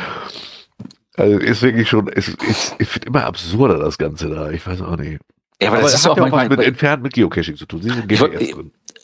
Also 1.17 1.37
ist 1.39 1.63
wirklich 1.63 1.89
schon, 1.89 2.07
es 2.07 2.29
ist, 2.29 2.45
ist, 2.45 2.77
ist 2.79 3.05
immer 3.07 3.25
absurder, 3.25 3.81
das 3.81 3.99
Ganze 3.99 4.31
da. 4.31 4.51
Ich 4.51 4.65
weiß 4.65 4.83
auch 4.83 4.97
nicht. 4.97 5.19
Ja, 5.61 5.69
aber, 5.69 5.79
aber 5.79 5.85
das 5.85 5.95
ist 5.95 6.07
auch, 6.07 6.17
ja 6.17 6.25
auch 6.25 6.33
was 6.33 6.49
mit 6.49 6.61
entfernt 6.61 7.03
mit 7.03 7.15
Geocaching 7.15 7.57
zu 7.57 7.67
tun. 7.67 7.83
Sie 7.83 7.91
sind 7.91 8.11
ich. 8.11 8.55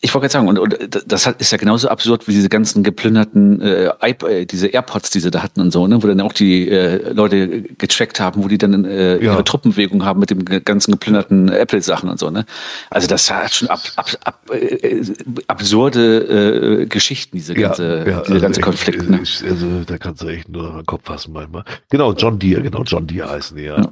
Ich 0.00 0.12
wollte 0.12 0.28
gerade 0.28 0.32
sagen, 0.32 0.48
und, 0.48 0.58
und 0.58 0.76
das 1.10 1.26
ist 1.38 1.50
ja 1.50 1.56
genauso 1.56 1.88
absurd 1.88 2.28
wie 2.28 2.32
diese 2.32 2.50
ganzen 2.50 2.82
geplünderten 2.82 3.62
äh, 3.62 3.86
äh, 3.86 4.44
diese 4.44 4.66
AirPods, 4.66 5.08
die 5.08 5.20
sie 5.20 5.30
da 5.30 5.42
hatten 5.42 5.62
und 5.62 5.70
so, 5.70 5.86
ne, 5.86 6.02
wo 6.02 6.06
dann 6.06 6.20
auch 6.20 6.34
die 6.34 6.68
äh, 6.68 7.10
Leute 7.14 7.62
getrackt 7.62 8.20
haben, 8.20 8.44
wo 8.44 8.48
die 8.48 8.58
dann 8.58 8.84
äh, 8.84 9.16
ihre 9.16 9.36
ja. 9.36 9.42
Truppenbewegung 9.42 10.04
haben 10.04 10.20
mit 10.20 10.28
dem 10.28 10.44
ganzen 10.44 10.92
geplünderten 10.92 11.48
Apple-Sachen 11.48 12.10
und 12.10 12.18
so, 12.18 12.28
ne? 12.28 12.44
Also 12.90 13.08
das 13.08 13.30
hat 13.30 13.54
schon 13.54 13.68
ab, 13.68 13.80
ab, 13.96 14.10
ab, 14.24 14.50
äh, 14.52 15.02
absurde 15.46 16.82
äh, 16.82 16.86
Geschichten, 16.86 17.38
diese 17.38 17.54
ganze, 17.54 18.00
ja, 18.00 18.10
ja, 18.10 18.20
diese 18.20 18.32
also 18.34 18.40
ganze 18.40 18.60
Konflikt. 18.60 19.08
Ne? 19.08 19.20
Also 19.20 19.84
da 19.86 19.96
kannst 19.96 20.20
du 20.20 20.26
echt 20.26 20.50
nur 20.50 20.70
den 20.70 20.84
Kopf 20.84 21.06
fassen 21.06 21.32
manchmal. 21.32 21.64
Genau, 21.88 22.12
John 22.12 22.38
Deere, 22.38 22.60
genau, 22.60 22.82
John 22.82 23.06
Deere 23.06 23.30
heißen 23.30 23.56
die, 23.56 23.64
ja. 23.64 23.80
ja. 23.80 23.90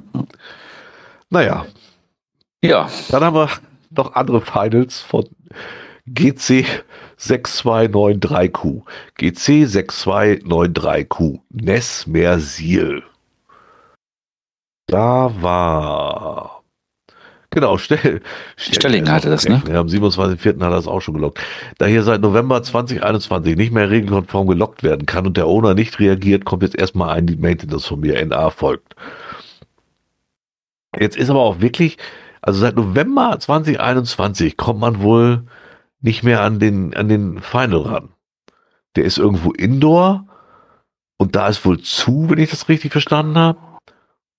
Naja, 1.31 1.65
ja. 2.63 2.89
Dann 3.09 3.23
haben 3.23 3.35
wir 3.35 3.49
noch 3.91 4.15
andere 4.15 4.41
Finals 4.41 5.01
von 5.01 5.25
GC 6.07 6.65
6293Q. 7.19 8.81
GC 9.15 9.65
6293Q. 9.65 11.39
Ness 11.49 12.07
Mersil. 12.07 13.03
Da 14.87 15.31
war 15.41 16.63
Genau, 17.53 17.77
Stell, 17.77 18.21
Stelling 18.57 19.07
hatte 19.07 19.29
das, 19.29 19.47
ne? 19.47 19.61
Ja, 19.69 19.79
am 19.79 19.85
27.04. 19.85 20.55
hat 20.55 20.61
er 20.61 20.69
das 20.71 20.87
auch 20.87 21.01
schon 21.01 21.13
gelockt. 21.13 21.39
Da 21.77 21.85
hier 21.85 22.01
seit 22.01 22.21
November 22.21 22.63
2021 22.63 23.55
nicht 23.55 23.71
mehr 23.71 23.91
regelkonform 23.91 24.47
gelockt 24.47 24.81
werden 24.81 25.05
kann 25.05 25.27
und 25.27 25.37
der 25.37 25.45
Owner 25.45 25.75
nicht 25.75 25.99
reagiert, 25.99 26.45
kommt 26.45 26.63
jetzt 26.63 26.75
erstmal 26.75 27.09
ein 27.15 27.27
die 27.27 27.35
Maintenance 27.35 27.85
von 27.85 27.99
mir, 27.99 28.25
NA 28.25 28.49
folgt. 28.49 28.95
Jetzt 30.99 31.15
ist 31.15 31.29
aber 31.29 31.41
auch 31.41 31.61
wirklich 31.61 31.97
also 32.43 32.59
seit 32.59 32.75
November 32.75 33.37
2021 33.39 34.57
kommt 34.57 34.81
man 34.81 35.01
wohl 35.01 35.45
nicht 36.01 36.23
mehr 36.23 36.41
an 36.41 36.59
den, 36.59 36.93
an 36.93 37.07
den 37.07 37.39
Final 37.39 37.81
ran. 37.81 38.09
Der 38.97 39.05
ist 39.05 39.17
irgendwo 39.17 39.51
indoor 39.51 40.27
und 41.17 41.37
da 41.37 41.47
ist 41.47 41.65
wohl 41.65 41.79
zu, 41.79 42.29
wenn 42.29 42.39
ich 42.39 42.49
das 42.49 42.67
richtig 42.67 42.91
verstanden 42.91 43.37
habe. 43.37 43.59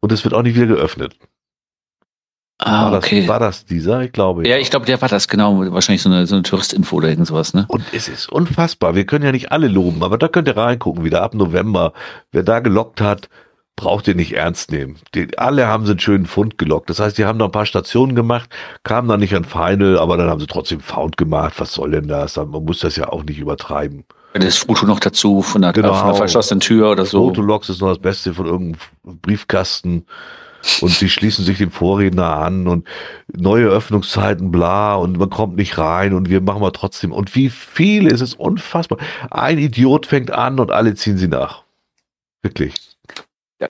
Und 0.01 0.13
es 0.13 0.23
wird 0.23 0.35
auch 0.35 0.43
nicht 0.43 0.55
wieder 0.55 0.67
geöffnet. 0.67 1.17
Ah, 2.59 2.91
war 2.91 2.99
okay. 2.99 3.21
Das, 3.21 3.29
war 3.29 3.39
das 3.41 3.65
dieser? 3.65 4.03
Ich 4.03 4.13
glaube. 4.13 4.47
Ja, 4.47 4.59
ich 4.59 4.71
glaube, 4.71 4.85
der 4.85 5.01
war 5.01 5.09
das, 5.09 5.27
genau. 5.27 5.59
Wahrscheinlich 5.73 6.03
so 6.03 6.11
eine, 6.11 6.27
so 6.27 6.35
eine 6.35 6.43
Touristinfo 6.43 6.97
oder 6.97 7.09
irgend 7.09 7.27
sowas, 7.27 7.55
ne? 7.55 7.65
Und 7.69 7.83
es 7.93 8.09
ist 8.09 8.29
unfassbar. 8.29 8.95
Wir 8.95 9.07
können 9.07 9.25
ja 9.25 9.33
nicht 9.33 9.51
alle 9.51 9.67
loben, 9.67 10.03
aber 10.03 10.19
da 10.19 10.29
könnt 10.29 10.47
ihr 10.47 10.57
reingucken, 10.57 11.05
wieder 11.05 11.23
ab 11.23 11.35
November. 11.35 11.95
Wer 12.33 12.43
da 12.43 12.61
gelockt 12.61 13.01
hat, 13.01 13.31
braucht 13.77 14.07
ihr 14.09 14.15
nicht 14.15 14.33
ernst 14.33 14.71
nehmen. 14.71 14.99
Die, 15.15 15.37
alle 15.39 15.67
haben 15.67 15.85
sie 15.85 15.93
einen 15.93 16.01
schönen 16.01 16.27
Fund 16.27 16.59
gelockt. 16.59 16.91
Das 16.91 17.01
heißt, 17.01 17.19
die 17.19 17.25
haben 17.25 17.39
noch 17.39 17.47
ein 17.47 17.53
paar 17.53 17.67
Stationen 17.67 18.15
gemacht, 18.15 18.51
kamen 18.83 19.09
dann 19.09 19.21
nicht 19.21 19.35
an 19.35 19.45
Final, 19.45 19.99
aber 19.99 20.17
dann 20.17 20.29
haben 20.31 20.41
sie 20.41 20.47
trotzdem 20.47 20.81
Found 20.81 21.17
gemacht. 21.17 21.55
Was 21.59 21.73
soll 21.73 21.91
denn 21.91 22.09
das? 22.09 22.37
Man 22.37 22.51
muss 22.51 22.81
das 22.81 22.97
ja 22.97 23.09
auch 23.09 23.25
nicht 23.25 23.39
übertreiben. 23.39 24.05
Das 24.35 24.57
Foto 24.59 24.87
noch 24.87 24.99
dazu 24.99 25.43
von 25.43 25.63
der, 25.63 25.73
genau. 25.73 25.95
von 25.95 26.09
der 26.09 26.17
verschlossenen 26.17 26.61
Tür 26.61 26.91
oder 26.91 27.07
so. 27.07 27.29
Fotologs 27.29 27.69
ist 27.69 27.81
noch 27.81 27.89
das 27.89 28.01
Beste 28.01 28.35
von 28.35 28.47
irgendeinem 28.47 28.81
Briefkasten. 29.05 30.07
Und 30.81 30.91
sie 30.91 31.11
schließen 31.11 31.45
sich 31.45 31.59
dem 31.59 31.71
Vorredner 31.71 32.37
an 32.39 32.67
und 32.67 32.89
neue 33.31 33.67
Öffnungszeiten, 33.67 34.51
bla, 34.51 34.95
und 34.95 35.19
man 35.19 35.29
kommt 35.29 35.57
nicht 35.57 35.77
rein 35.77 36.15
und 36.15 36.31
wir 36.31 36.41
machen 36.41 36.63
mal 36.63 36.71
trotzdem. 36.71 37.13
Und 37.13 37.35
wie 37.35 37.51
viel 37.51 38.07
ist 38.07 38.23
es 38.23 38.35
unfassbar. 38.35 38.99
Ein 39.31 39.59
Idiot 39.59 40.07
fängt 40.07 40.31
an 40.31 40.59
und 40.59 40.71
alle 40.71 40.95
ziehen 40.95 41.19
sie 41.19 41.29
nach. 41.29 41.65
Wirklich. 42.43 42.94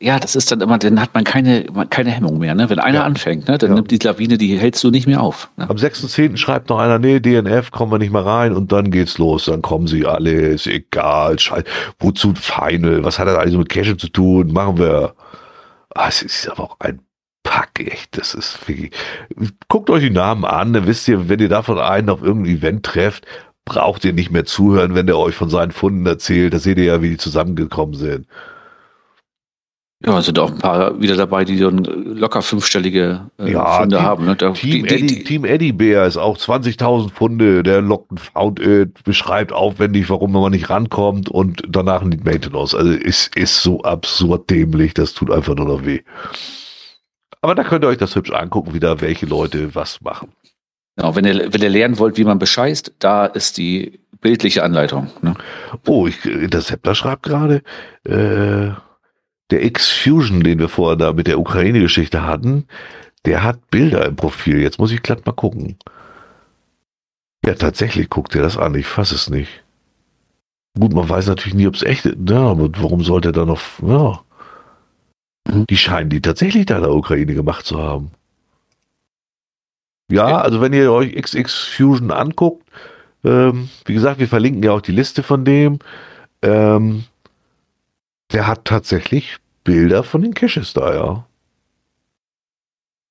Ja, 0.01 0.19
das 0.19 0.37
ist 0.37 0.51
dann 0.53 0.61
immer, 0.61 0.79
dann 0.79 1.01
hat 1.01 1.15
man 1.15 1.25
keine, 1.25 1.65
keine 1.91 2.11
Hemmung 2.11 2.39
mehr. 2.39 2.55
Ne? 2.55 2.69
Wenn 2.71 2.79
einer 2.79 3.01
ja. 3.01 3.05
anfängt, 3.05 3.49
ne, 3.49 3.59
dann 3.59 3.71
ja. 3.71 3.75
nimmt 3.77 3.91
die 3.91 3.99
Lawine, 3.99 4.39
die 4.39 4.57
hältst 4.59 4.83
du 4.85 4.91
nicht 4.91 5.07
mehr 5.07 5.23
auf. 5.23 5.51
Ne? 5.57 5.69
Am 5.69 5.77
6.10. 5.77 6.37
schreibt 6.37 6.71
noch 6.71 6.79
einer, 6.79 6.99
nee, 6.99 7.21
DNF, 7.21 7.71
kommen 7.71 7.93
wir 7.93 7.99
nicht 7.99 8.13
mehr 8.13 8.25
rein 8.25 8.53
und 8.53 8.73
dann 8.73 8.91
geht's 8.91 9.19
los. 9.19 9.47
Dann 9.47 9.63
kommen 9.63 9.87
sie 9.87 10.07
alle, 10.07 10.31
ist 10.31 10.67
egal, 10.67 11.39
scheiß, 11.39 11.65
wozu 11.99 12.35
Final, 12.35 13.05
was 13.05 13.19
hat 13.19 13.29
das 13.29 13.37
alles 13.37 13.55
mit 13.55 13.69
Cash 13.69 13.97
zu 13.97 14.09
tun, 14.09 14.53
machen 14.53 14.79
wir. 14.79 15.15
Ah, 15.95 16.09
es 16.09 16.23
ist 16.23 16.49
aber 16.49 16.65
auch 16.65 16.77
ein 16.81 17.01
Pack, 17.45 17.79
echt, 17.79 18.17
das 18.19 18.35
ist 18.35 18.67
wirklich. 18.67 18.91
Guckt 19.69 19.91
euch 19.91 20.03
die 20.03 20.11
Namen 20.11 20.45
an, 20.45 20.73
dann 20.73 20.87
wisst 20.87 21.07
ihr, 21.09 21.29
wenn 21.29 21.41
ihr 21.41 21.49
davon 21.49 21.79
einen 21.79 22.09
auf 22.09 22.23
irgendein 22.23 22.57
Event 22.57 22.87
trefft, 22.87 23.27
braucht 23.65 24.05
ihr 24.05 24.13
nicht 24.13 24.31
mehr 24.31 24.45
zuhören, 24.45 24.95
wenn 24.95 25.07
der 25.07 25.19
euch 25.19 25.35
von 25.35 25.49
seinen 25.49 25.73
Funden 25.73 26.07
erzählt. 26.07 26.55
Da 26.55 26.59
seht 26.59 26.79
ihr 26.79 26.85
ja, 26.85 27.03
wie 27.03 27.11
die 27.11 27.17
zusammengekommen 27.17 27.95
sind. 27.95 28.27
Ja, 30.07 30.21
sind 30.21 30.39
auch 30.39 30.51
ein 30.51 30.59
paar 30.59 31.01
wieder 31.01 31.17
dabei, 31.17 31.45
die 31.45 31.59
dann 31.59 31.83
locker 31.85 32.43
fünfstellige 32.43 33.31
äh, 33.39 33.53
ja, 33.53 33.79
Funde 33.79 33.97
Team, 33.97 34.05
haben. 34.05 34.27
Ne? 34.27 34.37
Da, 34.37 34.51
Team, 34.51 34.87
die, 34.87 34.95
Eddie, 34.95 35.07
die, 35.07 35.25
Team 35.25 35.45
Eddie 35.47 35.73
Bär 35.73 36.05
ist 36.05 36.19
auch 36.19 36.37
20.000 36.37 37.11
Funde, 37.11 37.63
der 37.63 37.81
lockt 37.81 38.13
ein 38.13 38.19
Found 38.19 38.61
It, 38.61 39.03
beschreibt 39.05 39.53
aufwendig, 39.53 40.11
warum 40.11 40.33
man 40.33 40.53
nicht 40.53 40.69
rankommt 40.69 41.31
und 41.31 41.63
danach 41.67 42.03
ein 42.03 42.21
Maintenance. 42.23 42.75
Also 42.75 42.93
es 42.93 43.31
ist 43.35 43.63
so 43.63 43.81
absurd 43.83 44.51
dämlich, 44.51 44.93
das 44.93 45.15
tut 45.15 45.31
einfach 45.31 45.55
nur 45.55 45.67
noch 45.67 45.87
weh. 45.87 46.01
Aber 47.41 47.55
da 47.55 47.65
könnt 47.65 47.85
ihr 47.85 47.89
euch 47.89 47.99
das 47.99 48.15
hübsch 48.15 48.33
angucken, 48.33 48.75
wieder 48.75 49.01
welche 49.01 49.25
Leute 49.25 49.75
was 49.75 50.03
machen. 50.03 50.33
Genau, 50.97 51.17
wenn 51.17 51.25
ihr, 51.25 51.53
wenn 51.53 51.63
ihr 51.63 51.71
lernen 51.71 51.99
wollt, 51.99 52.19
wie 52.19 52.25
man 52.25 52.39
bescheißt, 52.39 52.93
da 52.99 53.25
ist 53.25 53.57
die 53.57 54.01
bildliche 54.21 54.63
Anleitung. 54.63 55.11
Ne? 55.23 55.35
Oh, 55.87 56.07
ich, 56.07 56.25
Interceptor 56.27 56.95
schreibt 56.95 57.23
gerade, 57.23 57.63
äh, 58.05 58.73
der 59.51 59.65
X-Fusion, 59.65 60.43
den 60.43 60.59
wir 60.59 60.69
vorher 60.69 60.97
da 60.97 61.13
mit 61.13 61.27
der 61.27 61.39
Ukraine-Geschichte 61.39 62.25
hatten, 62.25 62.67
der 63.25 63.43
hat 63.43 63.71
Bilder 63.71 64.07
im 64.07 64.17
Profil. 64.17 64.61
Jetzt 64.61 64.79
muss 64.79 64.93
ich 64.93 65.03
glatt 65.03 65.27
mal 65.27 65.33
gucken. 65.33 65.77
Ja, 67.45 67.55
tatsächlich 67.55 68.09
guckt 68.09 68.35
er 68.35 68.43
das 68.43 68.57
an. 68.57 68.75
Ich 68.75 68.87
fasse 68.87 69.15
es 69.15 69.29
nicht. 69.29 69.63
Gut, 70.79 70.93
man 70.93 71.09
weiß 71.09 71.27
natürlich 71.29 71.55
nie, 71.55 71.67
ob 71.67 71.75
es 71.75 71.83
echt 71.83 72.07
ist. 72.07 72.17
Ja, 72.29 72.41
aber 72.41 72.69
warum 72.79 73.03
sollte 73.05 73.29
er 73.29 73.33
da 73.33 73.45
noch. 73.45 73.61
Ja. 73.83 74.23
Mhm. 75.49 75.67
Die 75.69 75.77
scheinen 75.77 76.11
die 76.11 76.21
tatsächlich 76.21 76.67
da 76.67 76.77
in 76.77 76.83
der 76.83 76.93
Ukraine 76.93 77.35
gemacht 77.35 77.67
zu 77.67 77.79
haben. 77.79 78.11
Ja, 80.11 80.39
also 80.39 80.61
wenn 80.61 80.73
ihr 80.73 80.93
euch 80.93 81.15
XX 81.15 81.53
Fusion 81.53 82.11
anguckt, 82.11 82.67
ähm, 83.25 83.71
wie 83.87 83.95
gesagt, 83.95 84.21
wir 84.21 84.29
verlinken 84.29 84.63
ja 84.63 84.73
auch 84.73 84.83
die 84.83 84.93
Liste 84.93 85.23
von 85.23 85.45
dem. 85.45 85.79
Ähm, 86.43 87.05
der 88.35 88.47
hat 88.47 88.65
tatsächlich 88.65 89.39
Bilder 89.63 90.03
von 90.03 90.23
den 90.23 90.35
Caches 90.35 90.73
da, 90.75 90.95
ja. 90.95 91.27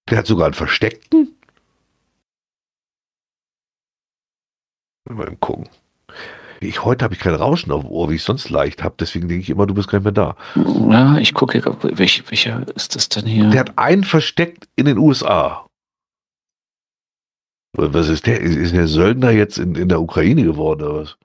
Der 0.09 0.19
hat 0.19 0.27
sogar 0.27 0.45
einen 0.45 0.53
versteckten. 0.53 1.35
Mal 5.09 5.35
gucken. 5.37 5.69
Ich, 6.59 6.83
heute 6.83 7.03
habe 7.03 7.13
ich 7.13 7.19
kein 7.19 7.35
Rauschen 7.35 7.71
auf 7.71 7.81
dem 7.81 7.89
Ohr, 7.89 8.09
wie 8.09 8.15
ich 8.15 8.23
sonst 8.23 8.49
leicht 8.49 8.83
habe. 8.83 8.95
Deswegen 8.99 9.27
denke 9.27 9.43
ich 9.43 9.49
immer, 9.49 9.65
du 9.65 9.73
bist 9.73 9.89
gar 9.89 9.99
nicht 9.99 10.05
mehr 10.05 10.11
da. 10.13 10.35
Ja, 10.55 11.17
ich 11.17 11.33
gucke 11.33 11.61
welch, 11.81 12.23
welcher 12.29 12.65
ist 12.75 12.95
das 12.95 13.09
denn 13.09 13.25
hier? 13.25 13.49
Der 13.49 13.61
hat 13.61 13.77
einen 13.77 14.03
versteckt 14.03 14.67
in 14.75 14.85
den 14.85 14.97
USA. 14.97 15.67
Was 17.75 18.07
ist 18.07 18.27
der? 18.27 18.39
Ist 18.39 18.73
der 18.73 18.87
Söldner 18.87 19.31
jetzt 19.31 19.57
in, 19.57 19.75
in 19.75 19.89
der 19.89 19.99
Ukraine 19.99 20.43
geworden 20.43 20.83
oder 20.83 21.01
was? 21.01 21.17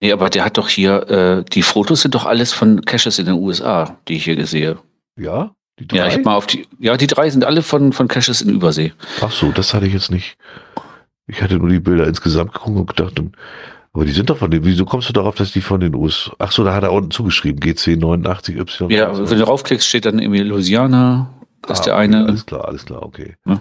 Nee, 0.00 0.12
aber 0.12 0.30
der 0.30 0.44
hat 0.44 0.56
doch 0.56 0.68
hier, 0.68 1.08
äh, 1.10 1.44
die 1.44 1.62
Fotos 1.62 2.02
sind 2.02 2.14
doch 2.14 2.24
alles 2.24 2.52
von 2.52 2.84
Caches 2.84 3.18
in 3.18 3.26
den 3.26 3.34
USA, 3.34 3.98
die 4.08 4.16
ich 4.16 4.24
hier 4.24 4.46
sehe. 4.46 4.78
Ja? 5.18 5.50
Die 5.78 5.86
drei? 5.86 5.98
Ja, 5.98 6.06
ich 6.08 6.24
mal 6.24 6.34
auf 6.34 6.46
die, 6.46 6.66
ja, 6.78 6.96
die 6.96 7.06
drei 7.06 7.28
sind 7.28 7.44
alle 7.44 7.62
von, 7.62 7.92
von 7.92 8.08
Caches 8.08 8.40
in 8.40 8.48
Übersee. 8.48 8.94
Ach 9.20 9.30
so, 9.30 9.52
das 9.52 9.74
hatte 9.74 9.86
ich 9.86 9.92
jetzt 9.92 10.10
nicht. 10.10 10.36
Ich 11.26 11.42
hatte 11.42 11.56
nur 11.56 11.68
die 11.68 11.80
Bilder 11.80 12.06
insgesamt 12.06 12.54
geguckt 12.54 12.76
und 12.76 12.96
gedacht, 12.96 13.22
aber 13.92 14.04
die 14.04 14.12
sind 14.12 14.30
doch 14.30 14.38
von 14.38 14.50
dem, 14.50 14.64
wieso 14.64 14.84
kommst 14.84 15.08
du 15.08 15.12
darauf, 15.12 15.34
dass 15.34 15.52
die 15.52 15.60
von 15.60 15.80
den 15.80 15.94
USA, 15.94 16.32
ach 16.38 16.52
so, 16.52 16.64
da 16.64 16.74
hat 16.74 16.82
er 16.82 16.92
unten 16.92 17.10
zugeschrieben, 17.10 17.60
GC89Y. 17.60 18.90
Ja, 18.92 19.16
wenn 19.16 19.38
du 19.38 19.44
draufklickst, 19.44 19.86
steht 19.86 20.06
dann 20.06 20.18
irgendwie 20.18 20.40
Louisiana, 20.40 21.30
das 21.62 21.70
ah, 21.70 21.72
ist 21.74 21.86
der 21.86 21.96
eine. 21.96 22.24
Alles 22.24 22.46
klar, 22.46 22.66
alles 22.66 22.86
klar, 22.86 23.02
okay. 23.02 23.36
Ja 23.46 23.60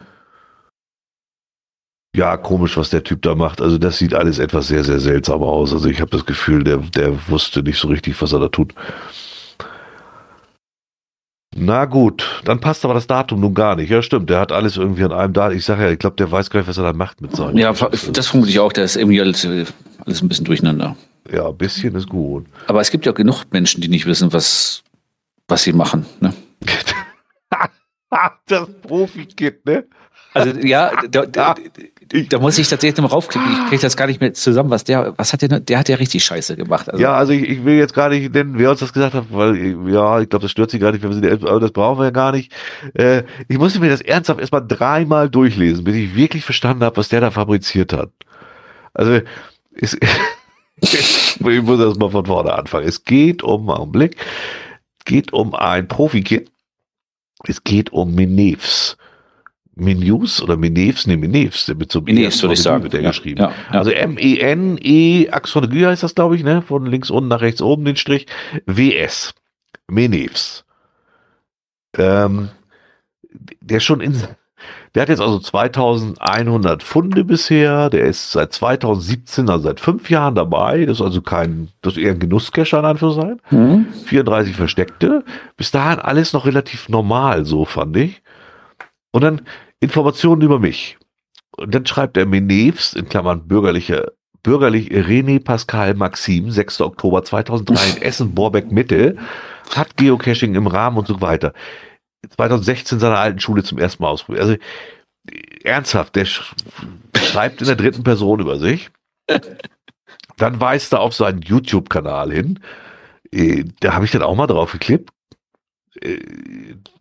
ja, 2.20 2.36
komisch, 2.36 2.76
was 2.76 2.90
der 2.90 3.02
Typ 3.02 3.22
da 3.22 3.34
macht. 3.34 3.62
Also 3.62 3.78
das 3.78 3.98
sieht 3.98 4.14
alles 4.14 4.40
etwas 4.40 4.68
sehr, 4.68 4.84
sehr 4.84 5.00
seltsam 5.00 5.42
aus. 5.42 5.72
Also 5.72 5.88
ich 5.88 6.02
habe 6.02 6.12
das 6.12 6.26
Gefühl, 6.26 6.66
der, 6.66 6.78
der 6.78 7.14
wusste 7.30 7.64
nicht 7.64 7.80
so 7.80 7.88
richtig, 7.88 8.22
was 8.22 8.34
er 8.34 8.40
da 8.40 8.50
tut. 8.50 8.74
Na 11.56 11.86
gut, 11.86 12.42
dann 12.44 12.60
passt 12.60 12.84
aber 12.84 12.94
das 12.94 13.08
Datum 13.08 13.40
nun 13.40 13.54
gar 13.54 13.78
nicht. 13.78 13.90
Ja, 13.90 14.02
stimmt, 14.02 14.30
der 14.30 14.42
hat 14.42 14.52
alles 14.52 14.76
irgendwie 14.76 15.06
an 15.06 15.14
einem 15.14 15.32
Datum. 15.32 15.58
Ich 15.58 15.64
sage 15.64 15.84
ja, 15.84 15.92
ich 15.92 16.00
glaube, 16.00 16.18
der 16.18 16.30
weiß 16.30 16.50
gar 16.50 16.60
nicht, 16.60 16.68
was 16.68 16.78
er 16.78 16.84
da 16.84 16.92
macht 16.92 17.22
mit 17.22 17.34
seinem. 17.34 17.58
Ja, 17.58 17.72
das 17.72 18.28
vermute 18.28 18.50
ich 18.50 18.60
auch. 18.60 18.74
Der 18.74 18.84
ist 18.84 18.98
irgendwie 18.98 19.22
alles, 19.22 19.48
alles 20.06 20.22
ein 20.22 20.28
bisschen 20.28 20.46
durcheinander. 20.46 20.98
Ja, 21.32 21.48
ein 21.48 21.58
bisschen 21.58 21.96
ist 21.96 22.10
gut. 22.10 22.46
Aber 22.68 22.82
es 22.82 22.92
gibt 22.92 23.06
ja 23.06 23.14
genug 23.14 23.46
Menschen, 23.52 23.80
die 23.80 23.88
nicht 23.88 24.06
wissen, 24.06 24.34
was, 24.34 24.84
was 25.48 25.64
sie 25.64 25.72
machen. 25.72 26.06
Ne? 26.20 26.34
das 28.48 28.68
Profi-Kit, 28.82 29.66
ne? 29.66 29.86
Also 30.34 30.60
ja, 30.60 30.92
da, 31.10 31.26
da, 31.26 31.56
da, 32.30 32.40
muss 32.40 32.58
ich 32.58 32.68
tatsächlich 32.68 33.02
mal 33.02 33.08
raufklicken. 33.08 33.52
Ich 33.52 33.70
kriege 33.70 33.82
das 33.82 33.96
gar 33.96 34.08
nicht 34.08 34.20
mehr 34.20 34.34
zusammen, 34.34 34.70
was 34.70 34.84
der, 34.84 35.14
was 35.18 35.32
hat 35.32 35.42
der, 35.42 35.60
der 35.60 35.80
hat 35.80 35.90
ja 35.90 35.96
richtig 35.98 36.24
Scheiße 36.24 36.56
gemacht. 36.56 36.90
Also, 36.90 37.02
ja, 37.02 37.14
also 37.14 37.34
ich, 37.34 37.44
ich, 37.44 37.66
will 37.66 37.76
jetzt 37.76 37.94
gar 37.94 38.10
nicht 38.10 38.34
nennen, 38.34 38.58
wer 38.58 38.72
uns 38.72 38.80
das 38.80 38.94
gesagt 38.94 39.14
hat, 39.14 39.26
weil 39.30 39.56
ja, 39.88 40.20
ich 40.20 40.30
glaube, 40.30 40.44
das 40.44 40.52
stört 40.52 40.72
sich 40.72 40.82
gar 40.82 40.92
nicht, 40.92 41.04
wir 41.04 41.14
sind, 41.14 41.48
aber 41.48 41.60
das 41.60 41.72
brauchen 41.72 42.00
wir 42.00 42.06
ja 42.06 42.12
gar 42.12 42.32
nicht. 42.32 42.52
Äh, 42.96 43.24
ich 43.48 43.58
musste 43.58 43.80
mir 43.80 43.90
das 43.90 44.02
ernsthaft 44.02 44.40
erstmal 44.40 44.66
dreimal 44.66 45.30
durchlesen, 45.30 45.84
bis 45.84 45.96
ich 45.96 46.16
wirklich 46.16 46.44
verstanden 46.44 46.84
habe, 46.84 46.98
was 46.98 47.10
der 47.10 47.22
da 47.22 47.32
fabriziert 47.32 47.94
hat. 47.94 48.10
Also 48.94 49.20
es, 49.76 49.96
ich 50.82 51.62
muss 51.62 51.80
das 51.80 51.98
mal 51.98 52.10
von 52.10 52.26
vorne 52.26 52.54
anfangen. 52.54 52.88
Es 52.88 53.04
geht 53.04 53.44
um 53.44 53.70
einen 53.70 53.92
Blick, 53.92 54.18
geht 55.06 55.32
um 55.32 55.54
ein 55.54 55.88
Profi-Kit. 55.88 56.52
Es 57.48 57.64
geht 57.64 57.94
um 57.94 58.16
Menevs. 58.16 58.98
Menus 59.80 60.42
oder 60.42 60.58
Menevs, 60.58 61.08
ne, 61.08 61.18
Menevs, 61.18 61.68
mit 61.70 61.92
so 61.92 62.02
Menevs, 62.02 62.42
würde 62.42 62.54
ich 62.54 62.62
sagen. 62.62 62.84
Wird 62.84 62.94
der 62.94 63.02
ja, 63.02 63.10
geschrieben. 63.10 63.42
Ja, 63.42 63.52
ja. 63.72 63.80
Also 63.80 63.92
M-E-N-E, 63.92 65.30
Axonologie 65.30 65.86
heißt 65.86 66.04
das, 66.04 66.16
glaube 66.16 66.36
ich, 66.36 66.44
ne? 66.44 66.62
Von 66.62 66.86
links 66.86 67.10
unten 67.10 67.30
nach 67.30 67.42
rechts 67.42 67.62
oben 67.62 67.86
den 67.86 67.96
Strich. 67.96 68.28
W-S. 68.66 69.34
Menevs. 69.88 70.66
Ähm, 71.98 72.50
der 73.62 73.80
schon 73.80 74.02
in, 74.02 74.16
der 74.96 75.04
hat 75.04 75.10
jetzt 75.10 75.22
also 75.22 75.40
2100 75.40 76.82
Funde 76.84 77.24
bisher. 77.24 77.90
Der 77.90 78.06
ist 78.06 78.32
seit 78.32 78.54
2017, 78.54 79.50
also 79.50 79.66
seit 79.66 79.80
fünf 79.80 80.10
Jahren 80.10 80.36
dabei. 80.36 80.86
Das 80.86 80.98
ist 80.98 81.06
also 81.06 81.22
kein, 81.22 81.70
das 81.82 81.94
ist 81.94 82.00
eher 82.00 82.12
ein 82.12 82.20
Genusscacher 82.20 82.80
in 82.80 82.86
Anführungszeichen. 82.86 83.42
Mhm. 83.52 83.88
34 84.06 84.56
Versteckte. 84.56 85.24
Bis 85.58 85.72
dahin 85.72 86.00
alles 86.00 86.34
noch 86.34 86.46
relativ 86.46 86.90
normal, 86.90 87.46
so 87.46 87.66
fand 87.66 87.98
ich. 87.98 88.22
Und 89.12 89.24
dann 89.24 89.42
Informationen 89.82 90.42
über 90.42 90.60
mich. 90.60 90.98
Und 91.58 91.74
dann 91.74 91.86
schreibt 91.86 92.18
er 92.18 92.26
Meneves, 92.26 92.94
in 92.94 93.10
Klammern 93.10 93.48
bürgerliche, 93.48 94.14
bürgerlich 94.44 94.90
René 94.92 95.44
Pascal 95.44 95.94
Maxim, 95.94 96.52
6. 96.52 96.82
Oktober 96.82 97.24
2003 97.24 97.98
in 97.98 98.02
Essen, 98.02 98.34
Borbeck 98.34 98.72
Mitte, 98.72 99.18
hat 99.76 99.98
Geocaching 99.98 100.56
im 100.56 100.68
Rahmen 100.68 100.98
und 100.98 101.08
so 101.08 101.22
weiter. 101.22 101.54
2016 102.36 103.00
seiner 103.00 103.18
alten 103.18 103.40
Schule 103.40 103.64
zum 103.64 103.78
ersten 103.78 104.04
Mal 104.04 104.10
ausprobiert. 104.10 104.44
Also 104.44 104.58
ernsthaft, 105.64 106.16
der 106.16 106.26
schreibt 106.26 107.62
in 107.62 107.68
der 107.68 107.76
dritten 107.76 108.04
Person 108.04 108.40
über 108.40 108.58
sich. 108.60 108.90
Dann 110.38 110.60
weist 110.62 110.94
er 110.94 111.02
auf 111.02 111.14
seinen 111.14 111.42
YouTube-Kanal 111.42 112.32
hin. 112.32 112.60
Äh, 113.32 113.66
da 113.82 113.94
habe 113.94 114.06
ich 114.06 114.12
dann 114.12 114.24
auch 114.24 114.36
mal 114.36 114.48
drauf 114.48 114.72
geklickt 114.72 115.12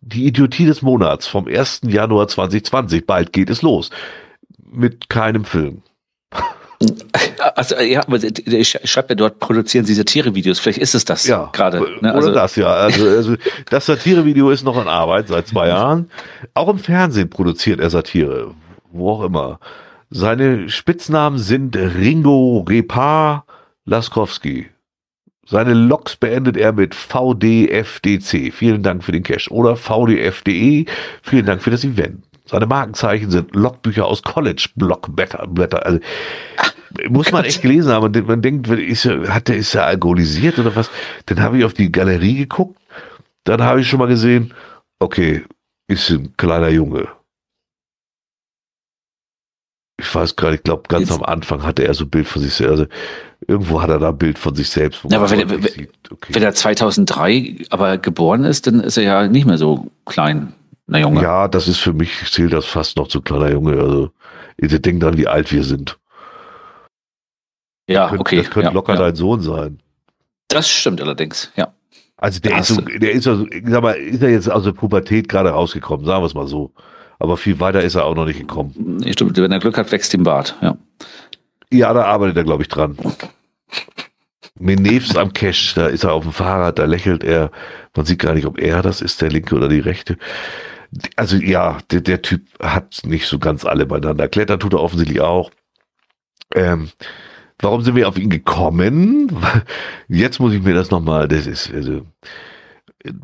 die 0.01 0.25
Idiotie 0.25 0.65
des 0.65 0.81
Monats 0.81 1.27
vom 1.27 1.47
1. 1.47 1.81
Januar 1.87 2.27
2020. 2.27 3.05
Bald 3.05 3.33
geht 3.33 3.49
es 3.49 3.61
los. 3.61 3.89
Mit 4.71 5.09
keinem 5.09 5.45
Film. 5.45 5.83
Also 7.55 7.75
ja, 7.77 8.01
aber 8.07 8.23
ich 8.23 8.79
schreibe 8.85 9.09
ja 9.09 9.15
dort, 9.15 9.39
produzieren 9.39 9.85
Sie 9.85 9.93
Satire-Videos. 9.93 10.59
Vielleicht 10.59 10.79
ist 10.79 10.95
es 10.95 11.03
das 11.03 11.27
ja, 11.27 11.49
gerade. 11.51 11.85
Ne? 12.01 12.13
Also, 12.13 12.29
oder 12.29 12.41
das, 12.41 12.55
ja. 12.55 12.67
Also, 12.67 13.05
also 13.05 13.35
das 13.69 13.85
Satire-Video 13.85 14.49
ist 14.49 14.63
noch 14.63 14.81
in 14.81 14.87
Arbeit 14.87 15.27
seit 15.27 15.47
zwei 15.47 15.67
Jahren. 15.67 16.09
Auch 16.53 16.69
im 16.69 16.79
Fernsehen 16.79 17.29
produziert 17.29 17.81
er 17.81 17.89
Satire. 17.89 18.53
Wo 18.91 19.11
auch 19.11 19.23
immer. 19.23 19.59
Seine 20.09 20.69
Spitznamen 20.69 21.37
sind 21.37 21.75
Ringo 21.75 22.65
Repar 22.67 23.45
Laskowski. 23.85 24.69
Seine 25.49 25.73
Logs 25.73 26.15
beendet 26.15 26.57
er 26.57 26.73
mit 26.73 26.93
VDFDC. 26.93 28.53
Vielen 28.53 28.83
Dank 28.83 29.03
für 29.03 29.11
den 29.11 29.23
Cash. 29.23 29.49
Oder 29.49 29.75
VDFDE. 29.75 30.85
Vielen 31.23 31.45
Dank 31.45 31.61
für 31.61 31.71
das 31.71 31.83
Event. 31.83 32.23
Seine 32.45 32.65
Markenzeichen 32.65 33.31
sind 33.31 33.55
Logbücher 33.55 34.05
aus 34.05 34.21
College 34.21 34.69
Blockblätter. 34.75 35.47
Blätter. 35.47 35.85
Also, 35.85 35.99
muss 37.09 37.31
man 37.31 37.45
echt 37.45 37.61
gelesen 37.61 37.91
haben. 37.91 38.25
Man 38.25 38.41
denkt, 38.41 38.67
ist 38.67 39.05
er, 39.05 39.33
hat 39.33 39.47
der, 39.47 39.57
ist 39.57 39.75
er 39.75 39.85
alkoholisiert 39.85 40.57
oder 40.59 40.75
was? 40.75 40.89
Dann 41.27 41.41
habe 41.41 41.57
ich 41.57 41.65
auf 41.65 41.73
die 41.73 41.91
Galerie 41.91 42.35
geguckt 42.35 42.79
dann 43.49 43.63
habe 43.63 43.81
ich 43.81 43.87
schon 43.87 43.99
mal 43.99 44.07
gesehen, 44.07 44.53
okay, 44.99 45.43
ist 45.87 46.09
ein 46.11 46.35
kleiner 46.37 46.69
Junge. 46.69 47.07
Ich 49.99 50.15
weiß 50.15 50.35
nicht, 50.35 50.53
ich 50.53 50.63
glaube, 50.63 50.83
ganz 50.87 51.09
Jetzt- 51.09 51.17
am 51.17 51.23
Anfang 51.23 51.63
hatte 51.63 51.83
er 51.85 51.93
so 51.93 52.05
ein 52.05 52.09
Bild 52.09 52.27
von 52.27 52.41
sich 52.41 52.53
selbst. 52.53 52.71
Also 52.71 52.85
irgendwo 53.47 53.81
hat 53.81 53.89
er 53.89 53.99
da 53.99 54.09
ein 54.09 54.17
Bild 54.17 54.39
von 54.39 54.55
sich 54.55 54.69
selbst. 54.69 55.01
Ja, 55.09 55.17
aber 55.19 55.29
wenn- 55.29 55.61
sieht, 55.63 55.91
okay. 56.11 56.33
Wenn 56.33 56.43
er 56.43 56.53
2003 56.53 57.55
aber 57.69 57.97
geboren 57.97 58.43
ist, 58.45 58.65
dann 58.67 58.79
ist 58.79 58.97
er 58.97 59.03
ja 59.03 59.27
nicht 59.27 59.45
mehr 59.45 59.57
so 59.57 59.87
klein. 60.05 60.53
Na 60.87 60.99
Junge. 60.99 61.21
Ja, 61.21 61.47
das 61.47 61.67
ist 61.67 61.79
für 61.79 61.93
mich, 61.93 62.11
zählt 62.31 62.53
das 62.53 62.65
fast 62.65 62.97
noch 62.97 63.07
zu 63.07 63.21
kleiner 63.21 63.51
Junge. 63.51 63.73
Also, 63.79 64.11
ihr 64.57 64.67
denkt 64.79 65.03
dran, 65.03 65.17
wie 65.17 65.27
alt 65.27 65.51
wir 65.51 65.63
sind. 65.63 65.97
Ja, 67.87 68.09
Könnt- 68.09 68.21
okay. 68.21 68.37
das 68.37 68.49
könnte 68.49 68.69
ja, 68.69 68.73
locker 68.73 68.93
ja. 68.93 68.99
dein 68.99 69.15
Sohn 69.15 69.41
sein. 69.41 69.79
Das 70.47 70.69
stimmt 70.69 71.01
allerdings, 71.01 71.51
ja. 71.55 71.73
Also 72.17 72.39
der 72.41 72.59
ist, 72.59 72.67
so, 72.67 72.81
der 72.81 73.11
ist 73.11 73.27
also, 73.27 73.47
ich 73.47 73.63
sag 73.67 73.81
mal, 73.81 73.91
ist 73.93 74.21
er 74.21 74.29
jetzt 74.29 74.51
aus 74.51 74.63
der 74.63 74.73
Pubertät 74.73 75.29
gerade 75.29 75.49
rausgekommen, 75.51 76.05
sagen 76.05 76.21
wir 76.21 76.25
es 76.27 76.33
mal 76.33 76.47
so. 76.47 76.73
Aber 77.19 77.37
viel 77.37 77.59
weiter 77.59 77.83
ist 77.83 77.95
er 77.95 78.05
auch 78.05 78.15
noch 78.15 78.25
nicht 78.25 78.39
gekommen. 78.39 78.73
Nee, 78.77 79.13
Stimmt, 79.13 79.37
wenn 79.37 79.51
er 79.51 79.59
Glück 79.59 79.77
hat, 79.77 79.91
wächst 79.91 80.13
ihm 80.13 80.23
Bart. 80.23 80.55
Ja. 80.61 80.77
Ja, 81.71 81.93
da 81.93 82.05
arbeitet 82.05 82.37
er, 82.37 82.43
glaube 82.45 82.63
ich, 82.63 82.69
dran. 82.69 82.97
Menevs 84.57 85.15
am 85.15 85.33
Cash, 85.33 85.75
da 85.75 85.87
ist 85.87 86.03
er 86.03 86.13
auf 86.13 86.23
dem 86.23 86.33
Fahrrad, 86.33 86.79
da 86.79 86.85
lächelt 86.85 87.23
er. 87.23 87.51
Man 87.95 88.05
sieht 88.05 88.19
gar 88.19 88.33
nicht, 88.33 88.45
ob 88.45 88.57
er 88.57 88.81
das 88.81 89.01
ist, 89.01 89.21
der 89.21 89.29
linke 89.29 89.55
oder 89.55 89.67
die 89.69 89.79
rechte. 89.79 90.17
Also 91.15 91.37
ja, 91.37 91.77
der, 91.91 92.01
der 92.01 92.21
Typ 92.21 92.41
hat 92.59 93.01
nicht 93.05 93.27
so 93.27 93.37
ganz 93.37 93.63
alle 93.63 93.85
beieinander. 93.85 94.27
Klettern 94.27 94.59
tut 94.59 94.73
er 94.73 94.81
offensichtlich 94.81 95.21
auch. 95.21 95.51
Ähm, 96.55 96.89
warum 97.59 97.81
sind 97.83 97.95
wir 97.95 98.07
auf 98.07 98.17
ihn 98.17 98.29
gekommen? 98.29 99.31
Jetzt 100.07 100.39
muss 100.39 100.53
ich 100.53 100.63
mir 100.63 100.73
das 100.73 100.89
nochmal, 100.89 101.27
das 101.27 101.45
ist, 101.45 101.71
also, 101.71 102.05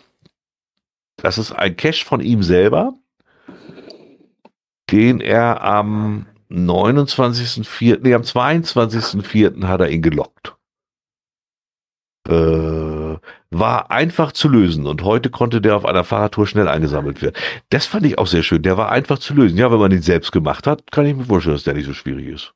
Das 1.17 1.39
ist 1.39 1.53
ein 1.53 1.77
Cache 1.77 2.05
von 2.05 2.21
ihm 2.21 2.43
selber, 2.43 2.95
den 4.91 5.21
er 5.21 5.63
am 5.63 6.27
29.04., 6.51 8.01
nee, 8.03 8.15
am 8.15 8.23
22.04. 8.23 9.65
hat 9.67 9.81
er 9.81 9.91
ihn 9.91 10.03
gelockt. 10.03 10.57
Äh, 12.29 12.33
war 13.59 13.91
einfach 13.91 14.33
zu 14.33 14.49
lösen 14.49 14.87
und 14.87 15.03
heute 15.03 15.31
konnte 15.31 15.61
der 15.61 15.77
auf 15.77 15.85
einer 15.85 16.05
Fahrradtour 16.05 16.47
schnell 16.47 16.69
eingesammelt 16.69 17.23
werden. 17.23 17.35
Das 17.71 17.87
fand 17.87 18.07
ich 18.07 18.19
auch 18.19 18.27
sehr 18.27 18.43
schön. 18.43 18.63
Der 18.63 18.77
war 18.77 18.91
einfach 18.91 19.19
zu 19.19 19.35
lösen. 19.35 19.59
Ja, 19.59 19.71
wenn 19.71 19.79
man 19.79 19.93
ihn 19.93 20.03
selbst 20.03 20.33
gemacht 20.33 20.67
hat, 20.67 20.91
kann 20.91 21.07
ich 21.07 21.15
mir 21.15 21.25
vorstellen, 21.25 21.57
dass 21.57 21.65
der 21.65 21.75
nicht 21.75 21.87
so 21.87 21.95
schwierig 21.95 22.29
ist. 22.29 22.53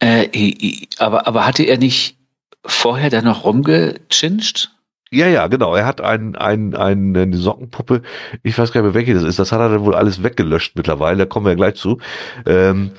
Äh, 0.00 0.86
aber, 0.98 1.26
aber 1.26 1.46
hatte 1.46 1.62
er 1.62 1.78
nicht 1.78 2.16
vorher 2.64 3.10
da 3.10 3.22
noch 3.22 3.44
rumgechinscht? 3.44 4.70
Ja, 5.12 5.26
ja, 5.26 5.48
genau. 5.48 5.74
Er 5.74 5.86
hat 5.86 6.00
ein, 6.00 6.36
ein, 6.36 6.74
ein, 6.74 7.16
eine 7.16 7.36
Sockenpuppe. 7.36 8.02
Ich 8.44 8.56
weiß 8.56 8.72
gar 8.72 8.82
nicht 8.82 8.92
mehr, 8.92 8.94
welche 8.94 9.14
das 9.14 9.24
ist. 9.24 9.38
Das 9.38 9.50
hat 9.50 9.60
er 9.60 9.68
dann 9.68 9.84
wohl 9.84 9.94
alles 9.94 10.22
weggelöscht 10.22 10.76
mittlerweile. 10.76 11.18
Da 11.18 11.26
kommen 11.26 11.46
wir 11.46 11.50
ja 11.50 11.56
gleich 11.56 11.74
zu. 11.74 11.98
Ähm, 12.46 12.92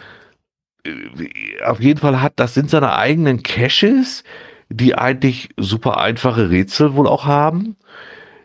äh, 0.84 1.64
auf 1.64 1.80
jeden 1.80 2.00
Fall 2.00 2.22
hat, 2.22 2.34
das 2.36 2.54
sind 2.54 2.70
seine 2.70 2.94
eigenen 2.96 3.44
Caches, 3.44 4.24
die 4.72 4.96
eigentlich 4.96 5.50
super 5.58 5.98
einfache 5.98 6.50
Rätsel 6.50 6.96
wohl 6.96 7.08
auch 7.08 7.26
haben. 7.26 7.76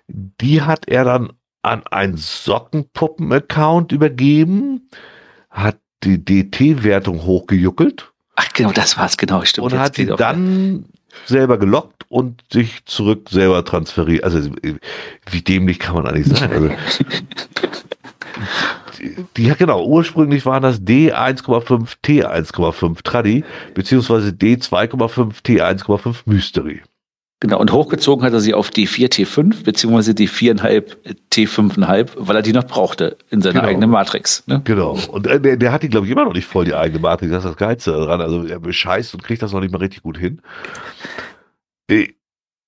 Die 0.09 0.63
hat 0.63 0.89
er 0.89 1.05
dann 1.05 1.33
an 1.63 1.87
einen 1.87 2.17
Sockenpuppen-Account 2.17 3.93
übergeben, 3.93 4.89
hat 5.51 5.79
die 6.05 6.25
DT-Wertung 6.25 7.23
hochgejuckelt 7.23 8.13
Ach, 8.37 8.49
genau, 8.53 8.71
das 8.73 8.97
war's, 8.99 9.17
genau, 9.17 9.43
stimmt. 9.45 9.73
und 9.73 9.79
hat 9.79 9.97
sie 9.97 10.07
dann 10.07 10.85
selber 11.25 11.59
gelockt 11.59 12.05
und 12.09 12.45
sich 12.53 12.85
zurück 12.85 13.29
selber 13.31 13.65
transferiert. 13.65 14.23
Also 14.25 14.51
wie 15.31 15.41
dämlich 15.41 15.79
kann 15.79 15.95
man 15.95 16.07
eigentlich 16.07 16.39
sein? 16.39 16.53
Also, 16.53 16.71
die, 19.37 19.53
genau, 19.59 19.85
ursprünglich 19.87 20.45
waren 20.47 20.63
das 20.63 20.81
D1,5 20.83 21.95
T1,5 22.05 23.03
Tradi 23.03 23.45
beziehungsweise 23.75 24.31
D2,5 24.31 25.43
T1,5 25.45 26.17
Mystery. 26.27 26.83
Genau, 27.41 27.61
und 27.61 27.71
hochgezogen 27.71 28.25
hat 28.25 28.33
er 28.33 28.41
sie 28.41 28.55
auf 28.55 28.71
die 28.71 28.87
4 28.87 29.11
T5, 29.11 29.63
beziehungsweise 29.63 30.15
die 30.15 30.27
4,5 30.27 30.97
T5,5, 31.31 32.13
weil 32.17 32.37
er 32.37 32.41
die 32.43 32.55
noch 32.55 32.65
brauchte 32.65 33.19
in 33.31 33.43
seiner 33.43 33.61
Genau. 33.61 33.69
eigenen 33.69 33.91
Matrix. 33.91 34.43
Ne? 34.47 34.63
Genau. 34.65 34.99
Und 35.13 35.27
äh, 35.27 35.39
der, 35.39 35.59
der 35.59 35.71
hat 35.71 35.83
die, 35.83 35.91
glaube 35.91 36.07
ich, 36.07 36.13
immer 36.13 36.25
noch 36.25 36.33
nicht 36.33 36.47
voll 36.47 36.65
die 36.65 36.75
eigene 36.75 36.99
Matrix. 36.99 37.31
Das 37.33 37.45
ist 37.45 37.51
das 37.51 37.57
Geilste 37.59 37.91
daran. 37.93 38.23
Also 38.23 38.45
er 38.47 38.59
bescheißt 38.59 39.13
und 39.15 39.23
kriegt 39.23 39.43
das 39.43 39.53
noch 39.53 39.61
nicht 39.61 39.71
mal 39.71 39.79
richtig 39.79 40.03
gut 40.03 40.17
hin. 40.17 40.41
Äh, 41.91 42.09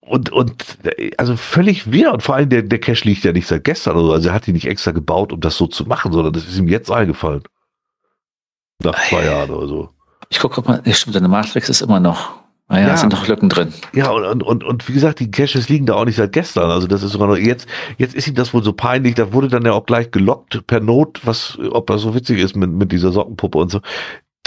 Und, 0.09 0.30
und 0.32 0.78
also 1.18 1.36
völlig 1.36 1.93
wirr. 1.93 2.12
Und 2.12 2.22
vor 2.22 2.35
allem 2.36 2.48
der, 2.48 2.62
der 2.62 2.78
Cache 2.80 3.05
liegt 3.05 3.24
ja 3.24 3.32
nicht 3.32 3.47
seit 3.47 3.64
gestern 3.64 3.97
oder 3.97 4.06
so. 4.06 4.12
Also 4.12 4.28
er 4.30 4.35
hat 4.35 4.47
die 4.47 4.52
nicht 4.52 4.66
extra 4.66 4.90
gebaut, 4.93 5.32
um 5.32 5.40
das 5.40 5.56
so 5.56 5.66
zu 5.66 5.85
machen, 5.85 6.12
sondern 6.12 6.32
das 6.32 6.44
ist 6.48 6.59
ihm 6.59 6.68
jetzt 6.68 6.90
eingefallen. 6.90 7.43
Nach 8.82 8.94
zwei 9.09 9.24
Jahren 9.24 9.51
oder 9.51 9.66
so. 9.68 9.89
Ich 10.30 10.39
gucke 10.40 10.60
mal, 10.62 10.82
ja, 10.85 10.93
stimmt, 10.93 11.14
seine 11.14 11.28
Matrix 11.28 11.68
ist 11.68 11.80
immer 11.80 12.01
noch. 12.01 12.30
Naja, 12.68 12.89
Ja. 12.89 12.94
es 12.94 13.01
sind 13.01 13.12
noch 13.12 13.26
Lücken 13.26 13.48
drin. 13.48 13.72
Ja, 13.94 14.10
und, 14.10 14.24
und, 14.24 14.43
und, 14.43 14.62
und 14.64 14.89
wie 14.89 14.93
gesagt, 14.93 15.20
die 15.20 15.30
Caches 15.30 15.68
liegen 15.70 15.86
da 15.86 15.94
auch 15.94 16.05
nicht 16.05 16.16
seit 16.16 16.32
gestern. 16.32 16.70
Also 16.70 16.86
das 16.86 17.02
ist 17.02 17.12
sogar 17.12 17.26
noch, 17.28 17.36
jetzt, 17.36 17.66
jetzt 17.97 18.14
ist 18.14 18.28
ihm 18.28 18.35
das 18.35 18.52
wohl 18.52 18.62
so 18.62 18.74
peinlich. 18.74 19.14
Da 19.14 19.32
wurde 19.32 19.48
dann 19.48 19.64
ja 19.64 19.72
auch 19.72 19.86
gleich 19.86 20.10
gelockt 20.10 20.66
per 20.66 20.80
Not, 20.80 21.20
was, 21.24 21.59
ob 21.70 21.86
das 21.86 22.02
so 22.02 22.14
witzig 22.14 22.39
ist 22.39 22.56
mit, 22.56 22.70
mit 22.70 22.93
dieser 22.93 23.10
Sockenpuppe 23.10 23.56
und 23.59 23.70
so. 23.70 23.80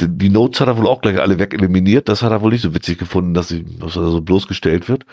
Die, 0.07 0.30
Notes 0.30 0.60
hat 0.61 0.68
er 0.68 0.78
wohl 0.78 0.88
auch 0.88 1.02
gleich 1.02 1.19
alle 1.19 1.40
wegeliminiert. 1.40 2.10
Das 2.10 2.22
hat 2.22 2.32
er 2.32 2.41
wohl 2.41 2.52
nicht 2.52 2.61
so 2.61 2.73
witzig 2.73 2.98
gefunden, 2.98 3.34
dass, 3.34 3.48
sie, 3.48 3.65
dass 3.80 3.95
er 3.95 4.10
so 4.10 4.22
bloßgestellt 4.22 4.90
wird. 4.90 5.06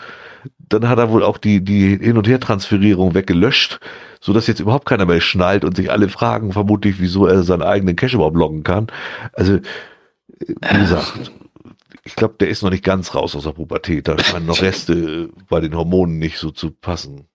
Dann 0.57 0.87
hat 0.87 0.99
er 0.99 1.11
wohl 1.11 1.23
auch 1.23 1.37
die, 1.37 1.63
die 1.63 1.97
Hin- 1.97 2.17
und 2.17 2.27
Her-Transferierung 2.27 3.13
weggelöscht, 3.13 3.79
so 4.21 4.33
dass 4.33 4.47
jetzt 4.47 4.59
überhaupt 4.59 4.87
keiner 4.87 5.05
mehr 5.05 5.21
schnallt 5.21 5.65
und 5.65 5.75
sich 5.75 5.91
alle 5.91 6.09
fragen 6.09 6.53
vermutlich, 6.53 6.99
wieso 6.99 7.25
er 7.25 7.43
seinen 7.43 7.63
eigenen 7.63 7.95
Cache 7.95 8.15
überhaupt 8.15 8.37
loggen 8.37 8.63
kann. 8.63 8.87
Also, 9.33 9.59
wie 10.39 10.79
gesagt, 10.79 11.31
ich 12.03 12.15
glaube, 12.15 12.35
der 12.39 12.49
ist 12.49 12.63
noch 12.63 12.69
nicht 12.69 12.83
ganz 12.83 13.13
raus 13.13 13.35
aus 13.35 13.43
der 13.43 13.51
Pubertät. 13.51 14.07
Da 14.07 14.17
scheinen 14.17 14.45
noch 14.45 14.61
Reste 14.61 15.29
bei 15.49 15.59
den 15.59 15.75
Hormonen 15.75 16.17
nicht 16.17 16.37
so 16.37 16.51
zu 16.51 16.71
passen. 16.71 17.27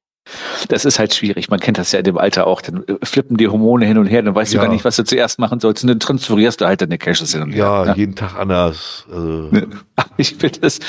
Das 0.69 0.85
ist 0.85 0.99
halt 0.99 1.15
schwierig. 1.15 1.51
Man 1.51 1.61
kennt 1.61 1.79
das 1.79 1.93
ja 1.93 1.99
in 1.99 2.05
dem 2.05 2.19
Alter 2.19 2.47
auch. 2.47 2.61
Dann 2.63 2.85
äh, 2.87 3.05
flippen 3.05 3.37
die 3.37 3.49
Hormone 3.49 3.85
hin 3.87 3.99
und 3.99 4.07
her, 4.07 4.23
dann 4.23 4.35
weißt 4.35 4.53
Ja. 4.55 4.61
du 4.61 4.67
gar 4.67 4.73
nicht, 4.73 4.85
was 4.85 4.97
du 4.97 5.05
zuerst 5.05 5.39
machen 5.39 5.61
sollst. 5.61 5.85
Und 5.85 5.89
dann 5.89 6.01
transferierst 6.01 6.61
du 6.61 6.67
halt 6.67 6.81
deine 6.81 6.99
Caches 6.99 7.33
hin 7.33 7.43
und 7.43 7.53
her. 7.53 7.65
Ja, 7.65 7.85
ne? 7.85 7.95
jeden 7.97 8.15
Tag 8.15 8.37
anders. 8.39 9.05
Also, 9.11 9.51
Ich 10.17 10.35
finde 10.37 10.61
das, 10.61 10.81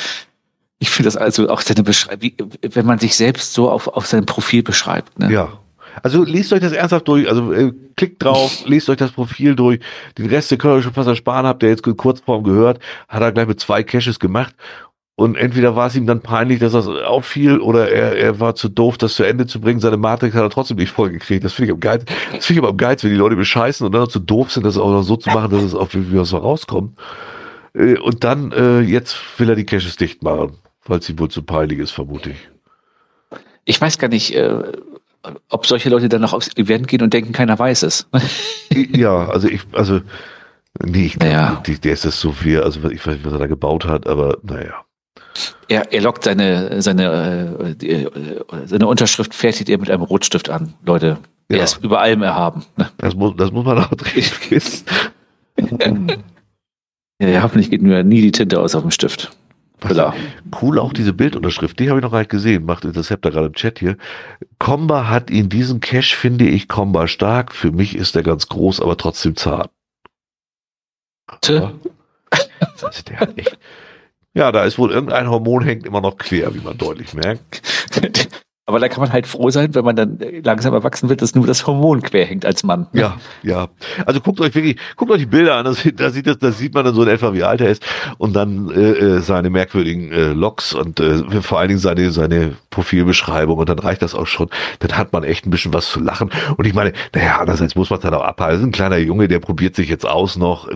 ich 0.80 0.90
finde 0.90 1.08
das 1.08 1.18
also 1.18 1.50
auch 1.50 1.62
seine 1.62 1.84
Beschreibung, 1.84 2.32
wenn 2.62 2.86
man 2.86 3.00
sich 3.00 3.16
selbst 3.16 3.54
so 3.54 3.70
auf, 3.70 3.88
auf 3.88 4.06
sein 4.08 4.26
Profil 4.26 4.64
beschreibt. 4.64 5.20
Ne? 5.20 5.32
ja. 5.32 5.50
Also 6.04 6.26
lest 6.26 6.52
euch 6.52 6.60
das 6.60 6.74
ernsthaft 6.74 7.08
durch. 7.08 7.28
Also 7.30 7.54
äh, 7.54 7.72
klickt 7.96 8.22
drauf, 8.22 8.64
lest 8.66 8.90
euch 8.90 8.98
das 8.98 9.12
Profil 9.12 9.56
durch. 9.56 9.80
Den 10.18 10.26
Rest, 10.28 10.52
den 10.52 10.58
könnt 10.58 10.74
ihr 10.74 10.78
euch 10.78 10.84
schon 10.84 10.94
fast 10.94 11.08
ersparen. 11.08 11.46
Habt 11.46 11.64
ihr 11.64 11.70
jetzt 11.70 11.84
kurz 11.98 12.20
vorm 12.20 12.44
gehört, 12.44 12.80
hat 13.08 13.22
er 13.22 13.32
gleich 13.32 13.48
mit 13.48 13.62
zwei 13.62 13.82
Caches 13.84 14.20
gemacht. 14.20 14.54
Und 15.18 15.38
entweder 15.38 15.78
war 15.78 15.88
es 15.88 15.96
ihm 15.96 16.06
dann 16.06 16.20
peinlich, 16.20 16.60
dass 16.60 16.74
das 16.74 16.88
auffiel, 16.88 17.60
oder 17.60 17.90
er, 17.90 18.18
er 18.18 18.40
war 18.42 18.54
zu 18.56 18.68
doof, 18.68 18.98
das 18.98 19.16
zu 19.16 19.24
Ende 19.24 19.48
zu 19.48 19.62
bringen. 19.62 19.80
Seine 19.80 19.96
Matrix 19.96 20.36
hat 20.36 20.42
er 20.44 20.50
trotzdem 20.50 20.76
nicht 20.76 20.92
vollgekriegt. 20.92 21.42
Das 21.44 21.54
finde 21.54 21.68
ich 21.68 21.74
am 21.74 21.80
geilsten. 21.80 22.14
Das 22.34 22.46
finde 22.46 22.60
ich 22.60 22.64
aber 22.64 22.70
am 22.72 22.78
geilsten, 22.78 23.10
wenn 23.10 23.16
die 23.16 23.22
Leute 23.22 23.38
bescheißen 23.38 23.86
und 23.86 23.94
dann 23.94 24.02
noch 24.02 24.10
zu 24.10 24.20
doof 24.20 24.52
sind, 24.52 24.66
das 24.66 24.78
auch 24.78 24.90
noch 24.90 25.04
so 25.04 25.16
zu 25.16 25.30
machen, 25.30 25.52
dass 25.52 25.64
es 25.64 25.74
auch 25.74 25.88
wie 25.94 26.18
was 26.18 26.30
so 26.30 26.38
rauskommt. 26.38 27.00
Äh, 27.74 27.98
Und 27.98 28.26
dann, 28.26 28.52
äh, 28.52 28.82
jetzt 28.82 29.16
will 29.38 29.48
er 29.50 29.56
die 29.56 29.66
Caches 29.66 29.96
dicht 29.96 30.22
machen, 30.22 30.58
weil 30.86 31.00
es 31.00 31.10
ihm 31.10 31.18
wohl 31.18 31.30
zu 31.30 31.44
peinlich 31.44 31.80
ist, 31.80 31.92
vermute 31.92 32.32
ich. 32.32 32.50
Ich 33.64 33.80
weiß 33.80 33.98
gar 33.98 34.10
nicht, 34.10 34.36
äh, 34.36 34.64
ob 35.50 35.66
solche 35.66 35.90
Leute 35.90 36.10
dann 36.10 36.22
noch 36.22 36.34
aufs 36.34 36.56
Event 36.58 36.88
gehen 36.90 37.02
und 37.02 37.14
denken, 37.14 37.32
keiner 37.32 37.58
weiß 37.58 37.84
es. 37.84 38.08
Ja, 38.94 39.28
also 39.30 39.48
ich, 39.48 39.62
also, 39.72 40.02
nee, 40.84 41.06
ich, 41.08 41.18
Naja. 41.18 41.64
die, 41.66 41.80
der 41.80 41.94
ist 41.94 42.04
das 42.06 42.20
so 42.20 42.32
viel, 42.34 42.62
also 42.62 42.80
ich 42.90 43.08
weiß 43.08 43.14
nicht, 43.16 43.26
was 43.26 43.34
er 43.34 43.40
da 43.40 43.48
gebaut 43.48 43.86
hat, 43.86 44.08
aber 44.08 44.38
naja. 44.44 44.85
Er, 45.68 45.92
er 45.92 46.02
lockt 46.02 46.24
seine, 46.24 46.82
seine, 46.82 47.76
äh, 47.80 47.86
äh, 47.86 48.10
seine 48.66 48.88
Unterschrift, 48.88 49.34
fertigt 49.34 49.70
er 49.70 49.78
mit 49.80 49.90
einem 49.90 50.04
Rotstift 50.04 50.50
an. 50.50 50.74
Leute, 50.86 51.18
Ja. 51.50 51.58
er 51.58 51.64
ist 51.64 51.84
über 51.84 52.00
allem 52.02 52.22
erhaben. 52.22 52.66
Ne? 52.78 52.90
Das 52.98 53.16
muss, 53.16 53.34
das 53.36 53.52
muss 53.52 53.66
man 53.66 53.80
auch 53.80 53.90
dringend 53.96 54.52
wissen. 54.52 54.86
Ja, 57.22 57.44
hoffentlich 57.44 57.70
geht 57.70 57.82
mir 57.82 58.04
nie 58.04 58.22
die 58.22 58.34
Tinte 58.34 58.60
aus 58.60 58.76
auf 58.76 58.82
dem 58.82 58.92
Stift. 58.92 59.32
Klar. 59.80 60.14
Cool 60.62 60.80
auch 60.80 60.92
diese 60.92 61.14
Bildunterschrift, 61.14 61.80
die 61.80 61.90
habe 61.90 62.00
ich 62.00 62.04
noch 62.04 62.12
gar 62.12 62.20
nicht 62.20 62.30
gesehen, 62.32 62.66
macht 62.66 62.84
Interceptor 62.84 63.32
gerade 63.32 63.48
im 63.48 63.54
Chat 63.54 63.80
hier. 63.80 63.96
Comba 64.60 65.08
hat 65.08 65.30
in 65.30 65.48
diesem 65.48 65.80
Cache, 65.80 66.14
finde 66.16 66.46
ich, 66.46 66.68
Comba 66.68 67.08
stark. 67.08 67.54
Für 67.56 67.72
mich 67.72 67.96
ist 67.96 68.18
er 68.18 68.24
ganz 68.24 68.48
groß, 68.50 68.82
aber 68.82 68.98
trotzdem 68.98 69.38
zart. 69.38 69.70
Tö. 71.40 71.70
Also 72.60 72.88
der 73.08 73.20
hat 73.22 73.38
echt. 73.38 73.58
Ja, 74.36 74.52
da 74.52 74.64
ist 74.66 74.78
wohl 74.78 74.92
irgendein 74.92 75.30
Hormon 75.30 75.64
hängt 75.64 75.86
immer 75.86 76.02
noch 76.02 76.18
quer, 76.18 76.54
wie 76.54 76.60
man 76.60 76.78
deutlich 76.78 77.14
merkt. 77.14 77.62
Aber 78.68 78.80
da 78.80 78.90
kann 78.90 79.02
man 79.02 79.14
halt 79.14 79.28
froh 79.28 79.52
sein, 79.52 79.76
wenn 79.76 79.86
man 79.86 79.96
dann 79.96 80.18
langsam 80.44 80.74
erwachsen 80.74 81.08
wird, 81.08 81.22
dass 81.22 81.36
nur 81.36 81.46
das 81.46 81.68
Hormon 81.68 82.02
quer 82.02 82.26
hängt 82.26 82.48
als 82.48 82.64
Mann. 82.64 82.88
Ja, 82.94 83.18
ja. 83.44 83.68
Also 84.08 84.20
guckt 84.22 84.42
euch 84.42 84.56
wirklich, 84.56 84.78
guckt 84.96 85.12
euch 85.12 85.20
die 85.20 85.28
Bilder 85.28 85.56
an, 85.56 85.66
da 85.66 85.74
sieht, 85.74 86.00
da 86.00 86.10
sieht, 86.10 86.26
das, 86.26 86.40
da 86.40 86.52
sieht 86.52 86.74
man 86.74 86.84
dann 86.84 86.96
so 86.96 87.04
in 87.04 87.10
etwa, 87.10 87.32
wie 87.34 87.44
alt 87.44 87.62
er 87.62 87.70
ist 87.70 87.86
und 88.18 88.36
dann 88.36 88.72
äh, 88.72 88.80
äh, 88.80 89.20
seine 89.20 89.52
merkwürdigen 89.52 90.12
äh, 90.12 90.34
Loks 90.34 90.74
und 90.74 91.00
äh, 91.00 91.42
vor 91.44 91.60
allen 91.60 91.68
Dingen 91.68 91.80
seine, 91.80 92.12
seine 92.12 92.56
Profilbeschreibung 92.72 93.60
und 93.60 93.70
dann 93.70 93.78
reicht 93.78 94.02
das 94.02 94.16
auch 94.16 94.26
schon. 94.26 94.50
Dann 94.80 94.98
hat 94.98 95.14
man 95.14 95.24
echt 95.24 95.46
ein 95.46 95.52
bisschen 95.52 95.72
was 95.72 95.88
zu 95.88 96.00
lachen. 96.00 96.32
Und 96.58 96.66
ich 96.66 96.74
meine, 96.74 96.94
naja, 97.14 97.38
andererseits 97.40 97.76
muss 97.76 97.92
man 97.92 98.00
es 98.00 98.04
dann 98.04 98.16
auch 98.16 98.24
abhalten. 98.24 98.56
Das 98.56 98.62
ist 98.62 98.68
ein 98.68 98.72
kleiner 98.72 98.98
Junge, 98.98 99.28
der 99.28 99.40
probiert 99.40 99.76
sich 99.76 99.90
jetzt 99.90 100.08
aus 100.08 100.38
noch. 100.38 100.68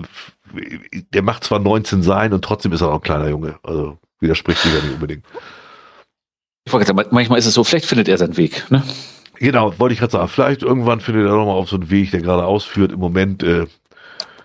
Der 1.13 1.21
macht 1.21 1.43
zwar 1.43 1.59
19 1.59 2.03
sein 2.03 2.33
und 2.33 2.43
trotzdem 2.43 2.71
ist 2.71 2.81
er 2.81 2.89
auch 2.89 2.95
ein 2.95 3.01
kleiner 3.01 3.29
Junge. 3.29 3.59
Also 3.63 3.97
widerspricht 4.19 4.61
sich 4.61 4.73
ja 4.73 4.81
nicht 4.81 4.93
unbedingt. 4.93 5.25
Manchmal 7.11 7.39
ist 7.39 7.45
es 7.45 7.53
so, 7.53 7.63
vielleicht 7.63 7.85
findet 7.85 8.07
er 8.07 8.17
seinen 8.17 8.37
Weg. 8.37 8.69
Ne? 8.69 8.83
Genau, 9.35 9.77
wollte 9.79 9.93
ich 9.93 9.99
gerade 9.99 10.11
sagen. 10.11 10.27
Vielleicht 10.27 10.61
irgendwann 10.61 10.99
findet 10.99 11.25
er 11.25 11.31
nochmal 11.35 11.55
auf 11.55 11.69
so 11.69 11.77
einen 11.77 11.89
Weg, 11.89 12.11
der 12.11 12.21
gerade 12.21 12.45
ausführt. 12.45 12.91
Im 12.91 12.99
Moment. 12.99 13.41
Äh, 13.43 13.65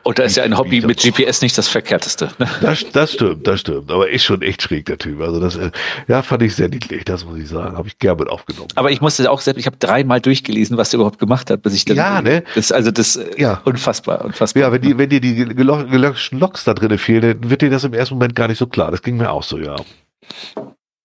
und 0.05 0.19
da 0.19 0.23
ist 0.23 0.37
ja 0.37 0.45
ein 0.45 0.57
Hobby 0.57 0.83
mit 0.83 1.01
GPS 1.01 1.43
nicht 1.43 1.57
das 1.57 1.69
Verkehrteste. 1.69 2.31
Ne? 2.39 2.47
Das, 2.61 2.85
das 2.93 3.13
stimmt, 3.13 3.47
das 3.47 3.61
stimmt. 3.61 3.91
Aber 3.91 4.09
ist 4.09 4.25
schon 4.25 4.43
echt 4.43 4.63
schräg, 4.63 4.87
der 4.87 4.99
Typ. 4.99 5.21
Also 5.21 5.41
das, 5.41 5.57
äh, 5.57 5.71
ja, 6.09 6.23
fand 6.23 6.43
ich 6.43 6.55
sehr 6.55 6.69
niedlich, 6.69 7.05
das 7.05 7.25
muss 7.25 7.39
ich 7.39 7.49
sagen. 7.49 7.77
Habe 7.77 7.89
ich 7.89 7.99
gern 7.99 8.19
mit 8.19 8.29
aufgenommen. 8.29 8.69
Aber 8.75 8.91
ich 8.91 9.01
musste 9.01 9.31
auch 9.31 9.41
selbst, 9.41 9.59
ich 9.59 9.67
habe 9.67 9.79
dreimal 9.79 10.21
durchgelesen, 10.21 10.77
was 10.77 10.93
er 10.93 10.99
überhaupt 10.99 11.19
gemacht 11.19 11.51
hat, 11.51 11.63
bis 11.63 11.75
ich 11.75 11.85
dann. 11.85 11.97
Ja, 11.97 12.23
ne? 12.23 12.45
Das, 12.55 12.71
also 12.71 12.91
das, 12.91 13.17
äh, 13.17 13.41
ja. 13.41 13.63
unfassbar, 13.65 14.25
unfassbar. 14.25 14.63
Ja, 14.63 14.73
wenn 14.73 14.83
die, 14.83 14.99
wenn 14.99 15.09
dir 15.09 15.21
die 15.21 15.35
gelöschten 15.35 16.39
Loks 16.39 16.65
da 16.65 16.75
drin 16.75 16.97
fehlen, 16.99 17.41
dann 17.41 17.51
wird 17.51 17.63
dir 17.63 17.71
das 17.71 17.85
im 17.85 17.95
ersten 17.95 18.15
Moment 18.15 18.35
gar 18.35 18.49
nicht 18.49 18.59
so 18.59 18.67
klar. 18.67 18.91
Das 18.91 19.03
ging 19.03 19.17
mir 19.17 19.31
auch 19.31 19.43
so, 19.43 19.59
ja. 19.59 19.77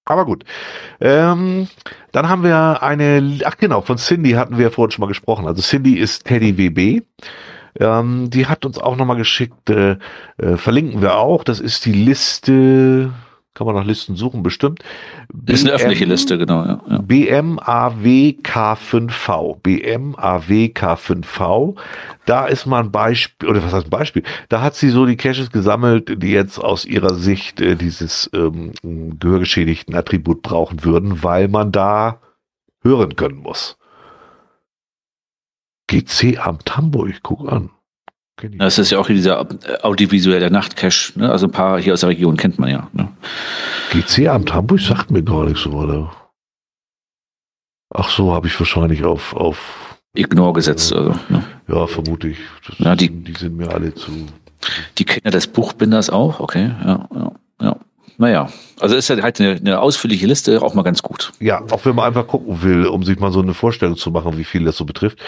Aber 0.05 0.26
gut. 0.26 0.43
Ähm, 0.99 1.67
dann 2.11 2.27
haben 2.27 2.43
wir 2.43 2.81
eine, 2.81 3.39
ach 3.45 3.57
genau, 3.57 3.81
von 3.81 3.97
Cindy 3.97 4.31
hatten 4.31 4.57
wir 4.57 4.71
vorhin 4.71 4.91
schon 4.91 5.03
mal 5.03 5.07
gesprochen. 5.07 5.45
Also 5.45 5.61
Cindy 5.61 5.97
ist 5.97 6.26
Teddy 6.26 6.57
WB. 6.57 7.03
Ähm, 7.77 8.29
die 8.29 8.47
hat 8.47 8.65
uns 8.65 8.77
auch 8.77 8.95
nochmal 8.95 9.17
geschickt, 9.17 9.69
äh, 9.69 9.97
äh, 10.37 10.55
verlinken 10.57 11.01
wir 11.01 11.17
auch. 11.17 11.43
Das 11.43 11.59
ist 11.59 11.85
die 11.85 11.93
Liste, 11.93 13.11
kann 13.53 13.67
man 13.67 13.75
nach 13.75 13.85
Listen 13.85 14.15
suchen, 14.15 14.41
bestimmt. 14.43 14.83
Ist 15.45 15.65
eine 15.65 15.73
öffentliche 15.73 16.05
Liste, 16.05 16.37
genau. 16.37 16.63
Ja, 16.63 16.81
ja. 16.87 16.99
BMAWK5V. 16.99 19.61
BMAWK5V. 19.61 21.75
Da 22.25 22.45
ist 22.45 22.65
mal 22.65 22.83
ein 22.83 22.91
Beispiel, 22.91 23.49
oder 23.49 23.63
was 23.63 23.73
heißt 23.73 23.87
ein 23.87 23.89
Beispiel? 23.89 24.23
Da 24.47 24.61
hat 24.61 24.75
sie 24.75 24.89
so 24.89 25.05
die 25.05 25.17
Caches 25.17 25.51
gesammelt, 25.51 26.23
die 26.23 26.31
jetzt 26.31 26.59
aus 26.59 26.85
ihrer 26.85 27.15
Sicht 27.15 27.59
äh, 27.59 27.75
dieses 27.75 28.29
ähm, 28.33 28.71
gehörgeschädigten 29.19 29.95
Attribut 29.95 30.41
brauchen 30.41 30.83
würden, 30.83 31.23
weil 31.23 31.47
man 31.47 31.71
da 31.71 32.21
hören 32.81 33.15
können 33.15 33.39
muss. 33.39 33.78
GC 35.90 36.38
am 36.38 36.60
Hamburg, 36.70 37.20
guck 37.24 37.52
an. 37.52 37.72
Das 38.57 38.78
ist 38.78 38.91
ja 38.91 38.99
auch 38.99 39.07
dieser 39.07 39.41
äh, 39.41 39.82
audiovisuelle 39.82 40.49
Nachtcache, 40.49 41.20
ne? 41.20 41.30
Also 41.30 41.48
ein 41.48 41.52
paar 41.52 41.80
hier 41.82 41.94
aus 41.94 42.02
der 42.02 42.10
Region 42.10 42.38
kennt 42.38 42.57
man 42.57 42.70
ja. 42.70 42.88
Ne? 42.94 43.10
GC-Amt 43.91 44.53
Hamburg 44.53 44.80
sagt 44.80 45.11
mir 45.11 45.24
gar 45.24 45.45
nichts, 45.45 45.66
oder? 45.66 46.11
Ach 47.94 48.10
so, 48.10 48.34
habe 48.34 48.48
ich 48.48 48.57
wahrscheinlich 48.60 49.03
auf, 49.03 49.34
auf 49.34 49.98
Ignore 50.14 50.53
gesetzt. 50.53 50.94
Also, 50.94 51.16
ne? 51.28 51.44
Ja, 51.68 51.88
vermute 51.88 52.30
ich. 52.30 52.38
Das, 52.68 52.80
ja, 52.80 52.95
die, 52.95 53.10
die 53.10 53.34
sind 53.34 53.57
mir 53.57 53.70
alle 53.74 53.94
zu. 53.94 54.11
Die 54.98 55.06
Kinder 55.06 55.32
des 55.32 55.48
Buchbinders 55.48 56.10
auch, 56.10 56.40
okay, 56.40 56.72
ja, 56.86 57.10
ja, 57.14 57.32
ja. 57.61 57.76
Naja, 58.18 58.49
also 58.80 58.95
ist 58.95 59.07
ja 59.07 59.22
halt 59.22 59.40
eine, 59.40 59.52
eine, 59.56 59.80
ausführliche 59.80 60.28
Liste 60.28 60.61
auch 60.61 60.74
mal 60.74 60.84
ganz 60.84 61.02
gut. 61.02 61.32
Ja, 61.40 61.64
auch 61.72 61.86
wenn 61.86 61.95
man 61.95 62.06
einfach 62.06 62.28
gucken 62.28 62.61
will, 62.61 62.86
um 62.86 63.03
sich 63.03 63.18
mal 63.18 63.32
so 63.32 63.41
eine 63.41 63.53
Vorstellung 63.53 63.95
zu 63.95 64.11
machen, 64.11 64.38
wie 64.38 64.44
viel 64.44 64.66
das 64.66 64.76
so 64.76 64.84
betrifft. 64.84 65.20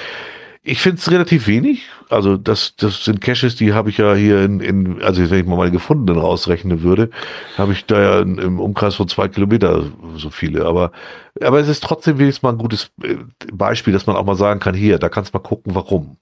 Ich 0.63 0.79
finde 0.79 0.99
es 0.99 1.09
relativ 1.09 1.47
wenig. 1.47 1.87
Also 2.09 2.37
das, 2.37 2.75
das 2.75 3.03
sind 3.03 3.19
Caches, 3.19 3.55
die 3.55 3.73
habe 3.73 3.89
ich 3.89 3.97
ja 3.97 4.13
hier 4.13 4.43
in, 4.43 4.59
in, 4.59 5.01
also 5.01 5.27
wenn 5.31 5.39
ich 5.39 5.45
mal 5.47 5.57
meine 5.57 5.71
gefundenen 5.71 6.21
rausrechnen 6.21 6.83
würde, 6.83 7.09
habe 7.57 7.73
ich 7.73 7.85
da 7.85 7.99
ja 7.99 8.19
in, 8.19 8.37
im 8.37 8.59
Umkreis 8.59 8.93
von 8.93 9.07
zwei 9.07 9.27
Kilometer 9.27 9.91
so 10.17 10.29
viele. 10.29 10.65
Aber, 10.65 10.91
aber 11.41 11.59
es 11.59 11.67
ist 11.67 11.83
trotzdem 11.83 12.19
wenigstens 12.19 12.43
mal 12.43 12.51
ein 12.51 12.59
gutes 12.59 12.91
äh, 13.01 13.15
Beispiel, 13.51 13.91
dass 13.91 14.05
man 14.05 14.15
auch 14.15 14.25
mal 14.25 14.35
sagen 14.35 14.59
kann, 14.59 14.75
hier, 14.75 14.99
da 14.99 15.09
kannst 15.09 15.33
du 15.33 15.37
mal 15.39 15.43
gucken, 15.43 15.73
warum. 15.73 16.17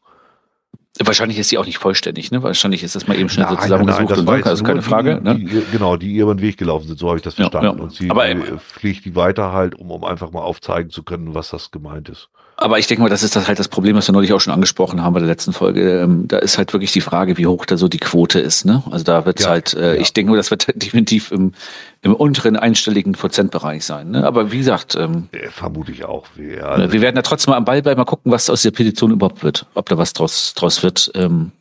Wahrscheinlich 1.01 1.37
ist 1.37 1.49
sie 1.49 1.57
auch 1.57 1.65
nicht 1.65 1.77
vollständig, 1.77 2.31
ne? 2.31 2.41
Wahrscheinlich 2.41 2.83
ist 2.83 2.95
das 2.95 3.07
mal 3.07 3.17
eben 3.17 3.29
schnell 3.29 3.45
nein, 3.45 3.55
so 3.55 3.61
zusammengesucht 3.61 4.09
nein, 4.09 4.25
nein, 4.25 4.35
und 4.35 4.47
also 4.47 4.63
keine 4.63 4.81
Frage. 4.81 5.15
Die, 5.17 5.23
ne? 5.23 5.35
Die, 5.35 5.71
genau, 5.71 5.97
die 5.97 6.13
ihr 6.13 6.23
über 6.23 6.35
den 6.35 6.41
Weg 6.41 6.57
gelaufen 6.57 6.87
sind, 6.87 6.97
so 6.97 7.07
habe 7.07 7.17
ich 7.17 7.23
das 7.23 7.35
verstanden. 7.35 7.65
Ja, 7.65 7.73
ja. 7.75 7.83
Und 7.83 7.93
sie 7.93 8.09
Aber, 8.09 8.25
pflegt 8.57 9.03
die 9.05 9.15
weiter 9.15 9.51
halt, 9.51 9.75
um, 9.75 9.91
um 9.91 10.03
einfach 10.05 10.31
mal 10.31 10.41
aufzeigen 10.41 10.89
zu 10.91 11.03
können, 11.03 11.35
was 11.35 11.49
das 11.49 11.71
gemeint 11.71 12.07
ist. 12.09 12.29
Aber 12.61 12.77
ich 12.77 12.87
denke 12.87 13.01
mal, 13.01 13.09
das 13.09 13.23
ist 13.23 13.37
das 13.37 13.47
halt 13.47 13.57
das 13.57 13.69
Problem, 13.69 13.95
was 13.95 14.09
wir 14.09 14.11
neulich 14.11 14.33
auch 14.33 14.41
schon 14.41 14.51
angesprochen 14.51 15.01
haben 15.01 15.13
bei 15.13 15.21
der 15.21 15.29
letzten 15.29 15.53
Folge. 15.53 16.01
Ähm, 16.01 16.27
da 16.27 16.39
ist 16.39 16.57
halt 16.57 16.73
wirklich 16.73 16.91
die 16.91 16.99
Frage, 16.99 17.37
wie 17.37 17.47
hoch 17.47 17.65
da 17.65 17.77
so 17.77 17.87
die 17.87 17.99
Quote 17.99 18.41
ist. 18.41 18.65
Ne? 18.65 18.83
Also 18.91 19.05
da 19.05 19.25
wird 19.25 19.39
ja, 19.39 19.47
halt, 19.47 19.73
äh, 19.75 19.95
ja. 19.95 20.01
ich 20.01 20.11
denke, 20.11 20.35
das 20.35 20.51
wird 20.51 20.67
definitiv 20.75 21.31
im, 21.31 21.53
im 22.01 22.13
unteren 22.13 22.57
einstelligen 22.57 23.13
Prozentbereich 23.13 23.85
sein. 23.85 24.11
Ne? 24.11 24.27
Aber 24.27 24.51
wie 24.51 24.57
gesagt, 24.57 24.95
ähm, 24.95 25.29
äh, 25.31 25.47
vermute 25.47 25.93
ich 25.93 26.03
auch. 26.03 26.25
Ja, 26.35 26.77
ne, 26.77 26.91
wir 26.91 26.99
werden 26.99 27.15
da 27.15 27.21
trotzdem 27.21 27.51
mal 27.51 27.57
am 27.57 27.63
Ball 27.63 27.81
bleiben, 27.81 27.97
mal 27.97 28.03
gucken, 28.03 28.29
was 28.29 28.49
aus 28.49 28.61
der 28.61 28.71
Petition 28.71 29.11
überhaupt 29.11 29.41
wird, 29.41 29.65
ob 29.73 29.87
da 29.87 29.97
was 29.97 30.11
draus, 30.11 30.53
draus 30.53 30.83
wird. 30.83 31.11
Ähm, 31.15 31.53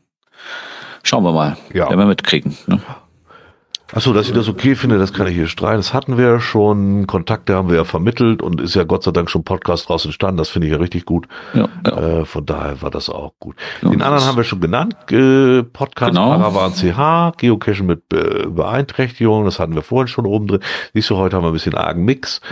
schauen 1.05 1.23
wir 1.23 1.33
mal, 1.33 1.57
ja. 1.73 1.89
werden 1.89 2.01
wir 2.01 2.07
mitkriegen. 2.07 2.59
Ne? 2.67 2.81
Achso, 3.93 4.13
dass 4.13 4.29
ich 4.29 4.35
das 4.35 4.49
okay 4.49 4.75
finde, 4.75 4.99
das 4.99 5.15
kann 5.15 5.27
ich 5.29 5.35
hier 5.35 5.47
streiten. 5.47 5.79
Das 5.79 5.95
hatten 5.95 6.19
wir 6.19 6.27
ja 6.27 6.41
schon, 6.41 7.07
Kontakte 7.07 7.55
haben 7.55 7.71
wir 7.71 7.77
ja 7.77 7.85
vermittelt 7.85 8.43
und 8.43 8.61
ist 8.61 8.75
ja 8.75 8.85
Gott 8.85 9.03
sei 9.03 9.13
Dank 9.13 9.31
schon 9.31 9.45
Podcast 9.45 9.89
draus 9.89 10.05
entstanden. 10.05 10.37
Das 10.37 10.51
finde 10.51 10.67
ich 10.67 10.73
ja 10.75 10.79
richtig 10.79 11.07
gut. 11.07 11.27
Ja, 11.55 11.69
ja. 11.87 12.21
Äh, 12.21 12.25
von 12.27 12.45
daher 12.45 12.83
war 12.83 12.91
das 12.91 13.09
auch 13.09 13.33
gut. 13.39 13.57
Ja, 13.81 13.89
Den 13.89 14.03
anderen 14.03 14.27
haben 14.27 14.37
wir 14.37 14.45
schon 14.45 14.61
genannt. 14.61 14.95
Äh, 15.11 15.63
Podcast 15.63 16.11
genau. 16.11 16.37
Paravan 16.37 16.75
CH, 16.75 17.39
Geocachen 17.39 17.87
mit 17.87 18.03
äh, 18.13 18.47
Beeinträchtigung, 18.47 19.47
das 19.47 19.59
hatten 19.59 19.75
wir 19.75 19.83
vorhin 19.83 20.09
schon 20.09 20.27
oben 20.27 20.49
drin. 20.49 20.61
Siehst 20.93 21.09
du, 21.09 21.17
heute 21.17 21.37
haben 21.37 21.45
wir 21.45 21.49
ein 21.49 21.55
bisschen 21.55 21.75
argen 21.75 22.05
Mix. 22.05 22.43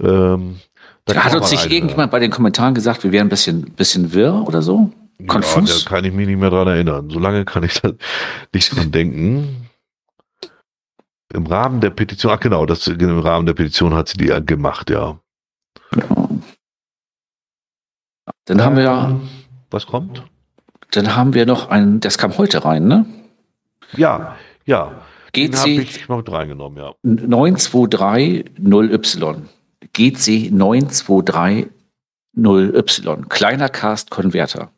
Ähm, 0.00 0.56
da 1.04 1.24
hat 1.24 1.34
uns 1.36 1.52
nicht 1.52 1.70
irgendjemand 1.70 2.10
bei 2.10 2.18
den 2.18 2.32
Kommentaren 2.32 2.74
gesagt, 2.74 3.04
wir 3.04 3.12
wären 3.12 3.26
ein 3.26 3.30
bisschen, 3.30 3.72
bisschen 3.76 4.12
wirr 4.12 4.44
oder 4.46 4.60
so? 4.60 4.90
Konfus? 5.26 5.68
Ja, 5.68 5.84
da 5.84 5.96
kann 5.96 6.04
ich 6.04 6.12
mich 6.12 6.26
nicht 6.26 6.38
mehr 6.38 6.50
dran 6.50 6.66
erinnern. 6.66 7.10
So 7.10 7.18
lange 7.18 7.44
kann 7.44 7.62
ich 7.62 7.80
da 7.80 7.92
nicht 8.52 8.76
dran 8.76 8.90
denken. 8.90 9.69
Im 11.32 11.46
Rahmen 11.46 11.80
der 11.80 11.90
Petition, 11.90 12.32
ach 12.32 12.40
genau, 12.40 12.66
das 12.66 12.88
im 12.88 13.20
Rahmen 13.20 13.46
der 13.46 13.54
Petition 13.54 13.94
hat 13.94 14.08
sie 14.08 14.18
die 14.18 14.26
ja 14.26 14.40
gemacht, 14.40 14.90
ja. 14.90 15.20
Genau. 15.92 16.28
Dann 18.46 18.58
ähm, 18.58 18.64
haben 18.64 18.74
wir 18.76 18.82
ja. 18.82 19.20
Was 19.70 19.86
kommt? 19.86 20.24
Dann 20.90 21.14
haben 21.14 21.34
wir 21.34 21.46
noch 21.46 21.70
einen, 21.70 22.00
das 22.00 22.18
kam 22.18 22.36
heute 22.36 22.64
rein, 22.64 22.88
ne? 22.88 23.06
Ja, 23.96 24.34
ja. 24.64 25.02
GC 25.32 25.56
habe 25.56 25.70
ich 25.70 26.08
mal 26.08 26.16
mit 26.16 26.32
reingenommen, 26.32 26.78
ja. 26.78 26.94
9230Y. 27.04 29.42
GC 29.92 30.50
9230Y. 30.52 31.68
Kleiner 33.28 33.68
Cast 33.68 34.10
Converter. 34.10 34.72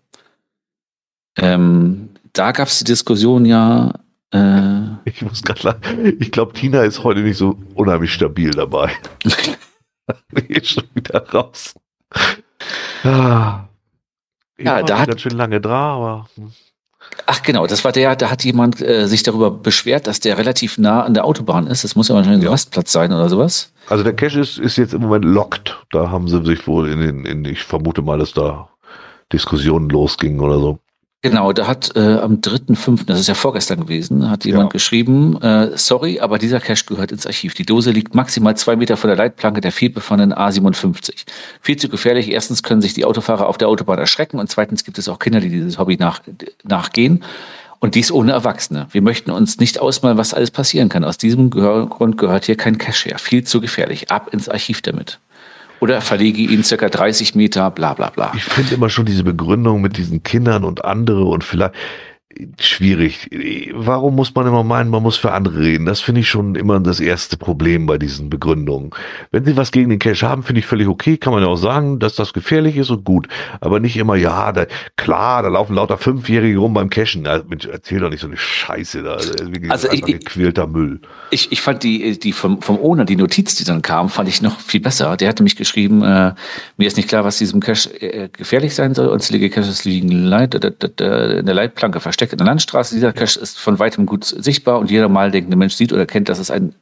Ähm, 1.38 2.10
da 2.34 2.52
gab 2.52 2.68
es 2.68 2.80
die 2.80 2.84
Diskussion 2.84 3.46
ja, 3.46 3.94
äh, 4.32 4.80
ich 5.04 5.22
muss 5.22 5.42
gerade 5.42 5.76
Ich 6.18 6.32
glaube, 6.32 6.52
Tina 6.52 6.82
ist 6.82 7.04
heute 7.04 7.20
nicht 7.20 7.36
so 7.36 7.58
unheimlich 7.74 8.12
stabil 8.12 8.50
dabei. 8.50 8.92
Geht 10.34 10.66
schon 10.66 10.84
wieder 10.94 11.28
raus. 11.30 11.74
Ah. 13.04 13.64
Ja, 14.58 14.82
da 14.82 14.98
hat 15.00 15.08
ganz 15.08 15.20
schön 15.20 15.32
lange 15.32 15.60
dran, 15.60 15.72
aber. 15.72 16.28
Hm. 16.36 16.52
Ach 17.26 17.42
genau, 17.42 17.66
das 17.66 17.84
war 17.84 17.92
der, 17.92 18.16
da 18.16 18.30
hat 18.30 18.44
jemand 18.44 18.80
äh, 18.80 19.06
sich 19.06 19.22
darüber 19.22 19.50
beschwert, 19.50 20.06
dass 20.06 20.20
der 20.20 20.38
relativ 20.38 20.78
nah 20.78 21.02
an 21.02 21.14
der 21.14 21.24
Autobahn 21.24 21.66
ist. 21.66 21.84
Das 21.84 21.96
muss 21.96 22.08
ja 22.08 22.14
wahrscheinlich 22.14 22.40
ein 22.40 22.44
ja. 22.44 22.50
Rastplatz 22.50 22.92
sein 22.92 23.12
oder 23.12 23.28
sowas. 23.28 23.72
Also 23.88 24.04
der 24.04 24.14
Cache 24.14 24.40
ist, 24.40 24.58
ist 24.58 24.76
jetzt 24.76 24.94
im 24.94 25.02
Moment 25.02 25.24
locked. 25.24 25.78
Da 25.90 26.10
haben 26.10 26.28
sie 26.28 26.44
sich 26.44 26.66
wohl 26.66 26.88
in 26.88 27.00
den, 27.00 27.24
in, 27.24 27.44
ich 27.44 27.64
vermute 27.64 28.02
mal, 28.02 28.18
dass 28.18 28.32
da 28.32 28.68
Diskussionen 29.32 29.88
losgingen 29.88 30.40
oder 30.40 30.58
so. 30.58 30.78
Genau, 31.24 31.52
da 31.52 31.68
hat 31.68 31.94
äh, 31.94 32.00
am 32.00 32.40
3.5., 32.40 33.06
das 33.06 33.20
ist 33.20 33.28
ja 33.28 33.34
vorgestern 33.34 33.78
gewesen, 33.78 34.28
hat 34.28 34.44
jemand 34.44 34.70
ja. 34.70 34.72
geschrieben, 34.72 35.40
äh, 35.40 35.70
sorry, 35.78 36.18
aber 36.18 36.36
dieser 36.36 36.58
Cache 36.58 36.84
gehört 36.84 37.12
ins 37.12 37.28
Archiv. 37.28 37.54
Die 37.54 37.64
Dose 37.64 37.92
liegt 37.92 38.16
maximal 38.16 38.56
zwei 38.56 38.74
Meter 38.74 38.96
von 38.96 39.06
der 39.06 39.16
Leitplanke 39.16 39.60
der 39.60 39.70
vielbefahrenen 39.70 40.34
A57. 40.34 41.24
Viel 41.60 41.76
zu 41.76 41.88
gefährlich. 41.88 42.32
Erstens 42.32 42.64
können 42.64 42.82
sich 42.82 42.94
die 42.94 43.04
Autofahrer 43.04 43.46
auf 43.46 43.56
der 43.56 43.68
Autobahn 43.68 44.00
erschrecken 44.00 44.40
und 44.40 44.50
zweitens 44.50 44.82
gibt 44.82 44.98
es 44.98 45.08
auch 45.08 45.20
Kinder, 45.20 45.38
die 45.38 45.48
dieses 45.48 45.78
Hobby 45.78 45.96
nach, 45.96 46.22
nachgehen. 46.64 47.22
Und 47.78 47.94
dies 47.94 48.10
ohne 48.10 48.32
Erwachsene. 48.32 48.86
Wir 48.90 49.02
möchten 49.02 49.30
uns 49.30 49.58
nicht 49.58 49.80
ausmalen, 49.80 50.18
was 50.18 50.34
alles 50.34 50.50
passieren 50.52 50.88
kann. 50.88 51.04
Aus 51.04 51.18
diesem 51.18 51.50
Grund 51.50 52.18
gehört 52.18 52.46
hier 52.46 52.56
kein 52.56 52.78
Cache 52.78 53.10
her. 53.10 53.18
Viel 53.18 53.44
zu 53.44 53.60
gefährlich. 53.60 54.10
Ab 54.10 54.32
ins 54.32 54.48
Archiv 54.48 54.82
damit 54.82 55.18
oder 55.82 56.00
verlege 56.00 56.42
ihn 56.42 56.62
circa 56.62 56.88
30 56.88 57.34
Meter, 57.34 57.68
bla 57.72 57.92
bla 57.94 58.08
bla. 58.10 58.30
Ich 58.36 58.44
finde 58.44 58.76
immer 58.76 58.88
schon 58.88 59.04
diese 59.04 59.24
Begründung 59.24 59.80
mit 59.80 59.96
diesen 59.96 60.22
Kindern 60.22 60.62
und 60.62 60.84
andere 60.84 61.24
und 61.24 61.42
vielleicht, 61.42 61.74
schwierig. 62.58 63.28
Warum 63.74 64.16
muss 64.16 64.34
man 64.34 64.46
immer 64.46 64.64
meinen, 64.64 64.90
man 64.90 65.02
muss 65.02 65.16
für 65.16 65.32
andere 65.32 65.60
reden? 65.60 65.86
Das 65.86 66.00
finde 66.00 66.20
ich 66.22 66.28
schon 66.28 66.54
immer 66.54 66.80
das 66.80 67.00
erste 67.00 67.36
Problem 67.36 67.86
bei 67.86 67.98
diesen 67.98 68.30
Begründungen. 68.30 68.90
Wenn 69.30 69.44
Sie 69.44 69.56
was 69.56 69.72
gegen 69.72 69.90
den 69.90 69.98
Cash 69.98 70.22
haben, 70.22 70.42
finde 70.42 70.60
ich 70.60 70.66
völlig 70.66 70.88
okay. 70.88 71.16
Kann 71.16 71.32
man 71.32 71.42
ja 71.42 71.48
auch 71.48 71.56
sagen, 71.56 71.98
dass 71.98 72.14
das 72.14 72.32
gefährlich 72.32 72.76
ist 72.76 72.90
und 72.90 73.04
gut. 73.04 73.28
Aber 73.60 73.80
nicht 73.80 73.96
immer, 73.96 74.16
ja, 74.16 74.52
da, 74.52 74.66
klar, 74.96 75.42
da 75.42 75.48
laufen 75.48 75.74
lauter 75.74 75.98
Fünfjährige 75.98 76.58
rum 76.58 76.74
beim 76.74 76.90
Cashen. 76.90 77.24
Ja, 77.24 77.42
Mensch, 77.46 77.66
erzähl 77.66 78.00
doch 78.00 78.10
nicht 78.10 78.20
so 78.20 78.26
eine 78.26 78.36
Scheiße 78.36 79.02
da. 79.02 79.18
also 79.68 79.90
ich, 79.90 80.02
gequälter 80.02 80.66
Müll. 80.66 81.00
Ich, 81.30 81.52
ich 81.52 81.60
fand 81.60 81.82
die, 81.82 82.18
die 82.18 82.32
vom, 82.32 82.62
vom 82.62 82.78
Owner, 82.78 83.04
die 83.04 83.16
Notiz, 83.16 83.54
die 83.54 83.64
dann 83.64 83.82
kam, 83.82 84.08
fand 84.08 84.28
ich 84.28 84.42
noch 84.42 84.58
viel 84.60 84.80
besser. 84.80 85.16
Der 85.16 85.28
hatte 85.28 85.42
mich 85.42 85.56
geschrieben, 85.56 86.02
äh, 86.02 86.34
mir 86.76 86.86
ist 86.86 86.96
nicht 86.96 87.08
klar, 87.08 87.24
was 87.24 87.38
diesem 87.38 87.60
Cash 87.60 87.88
äh, 88.00 88.28
gefährlich 88.32 88.74
sein 88.74 88.94
soll. 88.94 89.08
Unzählige 89.08 89.50
Caches 89.50 89.84
liegen 89.84 90.10
Leit, 90.10 90.54
in 90.54 90.86
der 90.98 91.54
Leitplanke 91.54 92.00
versteckt 92.00 92.21
versteckt 92.22 92.32
in 92.32 92.38
der 92.38 92.46
Landstraße. 92.46 92.94
Dieser 92.94 93.12
Cache 93.12 93.40
ist 93.40 93.58
von 93.58 93.78
weitem 93.78 94.06
gut 94.06 94.24
sichtbar 94.24 94.78
und 94.78 94.90
jeder 94.90 95.08
mal 95.08 95.30
denkende 95.30 95.56
Mensch 95.56 95.74
sieht 95.74 95.92
oder 95.92 96.06
kennt, 96.06 96.28
dass 96.28 96.38
es 96.38 96.50
ein 96.50 96.74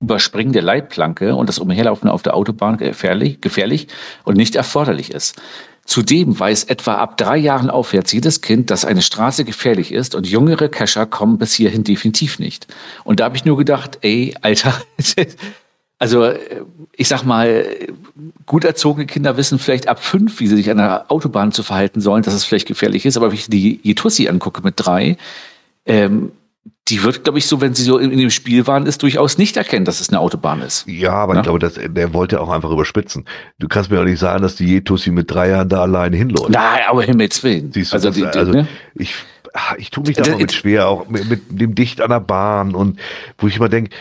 Überspringen 0.00 0.52
der 0.52 0.62
Leitplanke 0.62 1.36
und 1.36 1.48
das 1.48 1.60
Umherlaufen 1.60 2.08
auf 2.08 2.22
der 2.22 2.34
Autobahn 2.34 2.76
gefährlich, 2.76 3.40
gefährlich 3.40 3.86
und 4.24 4.36
nicht 4.36 4.56
erforderlich 4.56 5.12
ist. 5.12 5.40
Zudem 5.84 6.38
weiß 6.38 6.64
etwa 6.64 6.96
ab 6.96 7.16
drei 7.16 7.36
Jahren 7.36 7.70
aufwärts 7.70 8.12
jedes 8.12 8.40
Kind, 8.40 8.70
dass 8.70 8.84
eine 8.84 9.02
Straße 9.02 9.44
gefährlich 9.44 9.92
ist 9.92 10.14
und 10.14 10.28
jüngere 10.28 10.68
Cacher 10.68 11.06
kommen 11.06 11.38
bis 11.38 11.54
hierhin 11.54 11.84
definitiv 11.84 12.38
nicht. 12.40 12.66
Und 13.04 13.20
da 13.20 13.24
habe 13.26 13.36
ich 13.36 13.44
nur 13.44 13.56
gedacht, 13.56 13.98
ey, 14.02 14.34
Alter, 14.42 14.74
also 16.02 16.32
ich 16.96 17.06
sag 17.06 17.22
mal, 17.22 17.64
gut 18.44 18.64
erzogene 18.64 19.06
Kinder 19.06 19.36
wissen 19.36 19.60
vielleicht 19.60 19.86
ab 19.86 20.02
fünf, 20.02 20.40
wie 20.40 20.48
sie 20.48 20.56
sich 20.56 20.68
an 20.68 20.78
der 20.78 21.12
Autobahn 21.12 21.52
zu 21.52 21.62
verhalten 21.62 22.00
sollen, 22.00 22.24
dass 22.24 22.34
es 22.34 22.42
vielleicht 22.44 22.66
gefährlich 22.66 23.06
ist. 23.06 23.16
Aber 23.16 23.28
wenn 23.28 23.36
ich 23.36 23.46
die 23.46 23.78
Jetussi 23.84 24.26
angucke 24.26 24.62
mit 24.62 24.74
drei, 24.76 25.16
ähm, 25.86 26.32
die 26.88 27.04
wird, 27.04 27.22
glaube 27.22 27.38
ich, 27.38 27.46
so, 27.46 27.60
wenn 27.60 27.74
sie 27.74 27.84
so 27.84 27.98
in, 27.98 28.10
in, 28.10 28.18
dem 28.18 28.30
Spiel 28.30 28.66
waren, 28.66 28.86
ist 28.86 29.04
durchaus 29.04 29.38
nicht 29.38 29.56
erkennen, 29.56 29.84
dass 29.84 30.00
es 30.00 30.08
eine 30.08 30.18
Autobahn 30.18 30.60
ist. 30.60 30.88
Ja, 30.88 31.12
aber 31.12 31.34
ja? 31.34 31.40
ich 31.40 31.44
glaube, 31.44 31.60
das, 31.60 31.74
der 31.74 32.12
wollte 32.12 32.40
auch 32.40 32.50
einfach 32.50 32.72
überspitzen. 32.72 33.24
Du 33.60 33.68
kannst 33.68 33.88
mir 33.88 34.00
auch 34.00 34.04
nicht 34.04 34.18
sagen, 34.18 34.42
dass 34.42 34.56
die 34.56 34.66
Jetussi 34.66 35.12
mit 35.12 35.30
drei 35.30 35.50
Jahren 35.50 35.68
da 35.68 35.82
alleine 35.82 36.16
hinläuft. 36.16 36.50
Nein, 36.50 36.80
aber 36.88 37.04
Himmels 37.04 37.44
Willen. 37.44 37.70
Siehst 37.72 37.92
du, 37.92 37.94
also, 37.94 38.08
das, 38.08 38.16
die, 38.16 38.24
also 38.24 38.50
ne? 38.50 38.66
ich, 38.96 39.14
ich 39.76 39.90
tue 39.92 40.04
mich 40.04 40.16
da 40.16 40.28
noch 40.28 40.38
mit 40.38 40.52
schwer, 40.52 40.88
auch 40.88 41.08
mit, 41.08 41.28
mit 41.30 41.60
dem 41.60 41.76
Dicht 41.76 42.00
an 42.00 42.10
der 42.10 42.20
Bahn 42.20 42.74
und 42.74 42.98
wo 43.38 43.46
ich 43.46 43.56
immer 43.56 43.68
denke, 43.68 43.94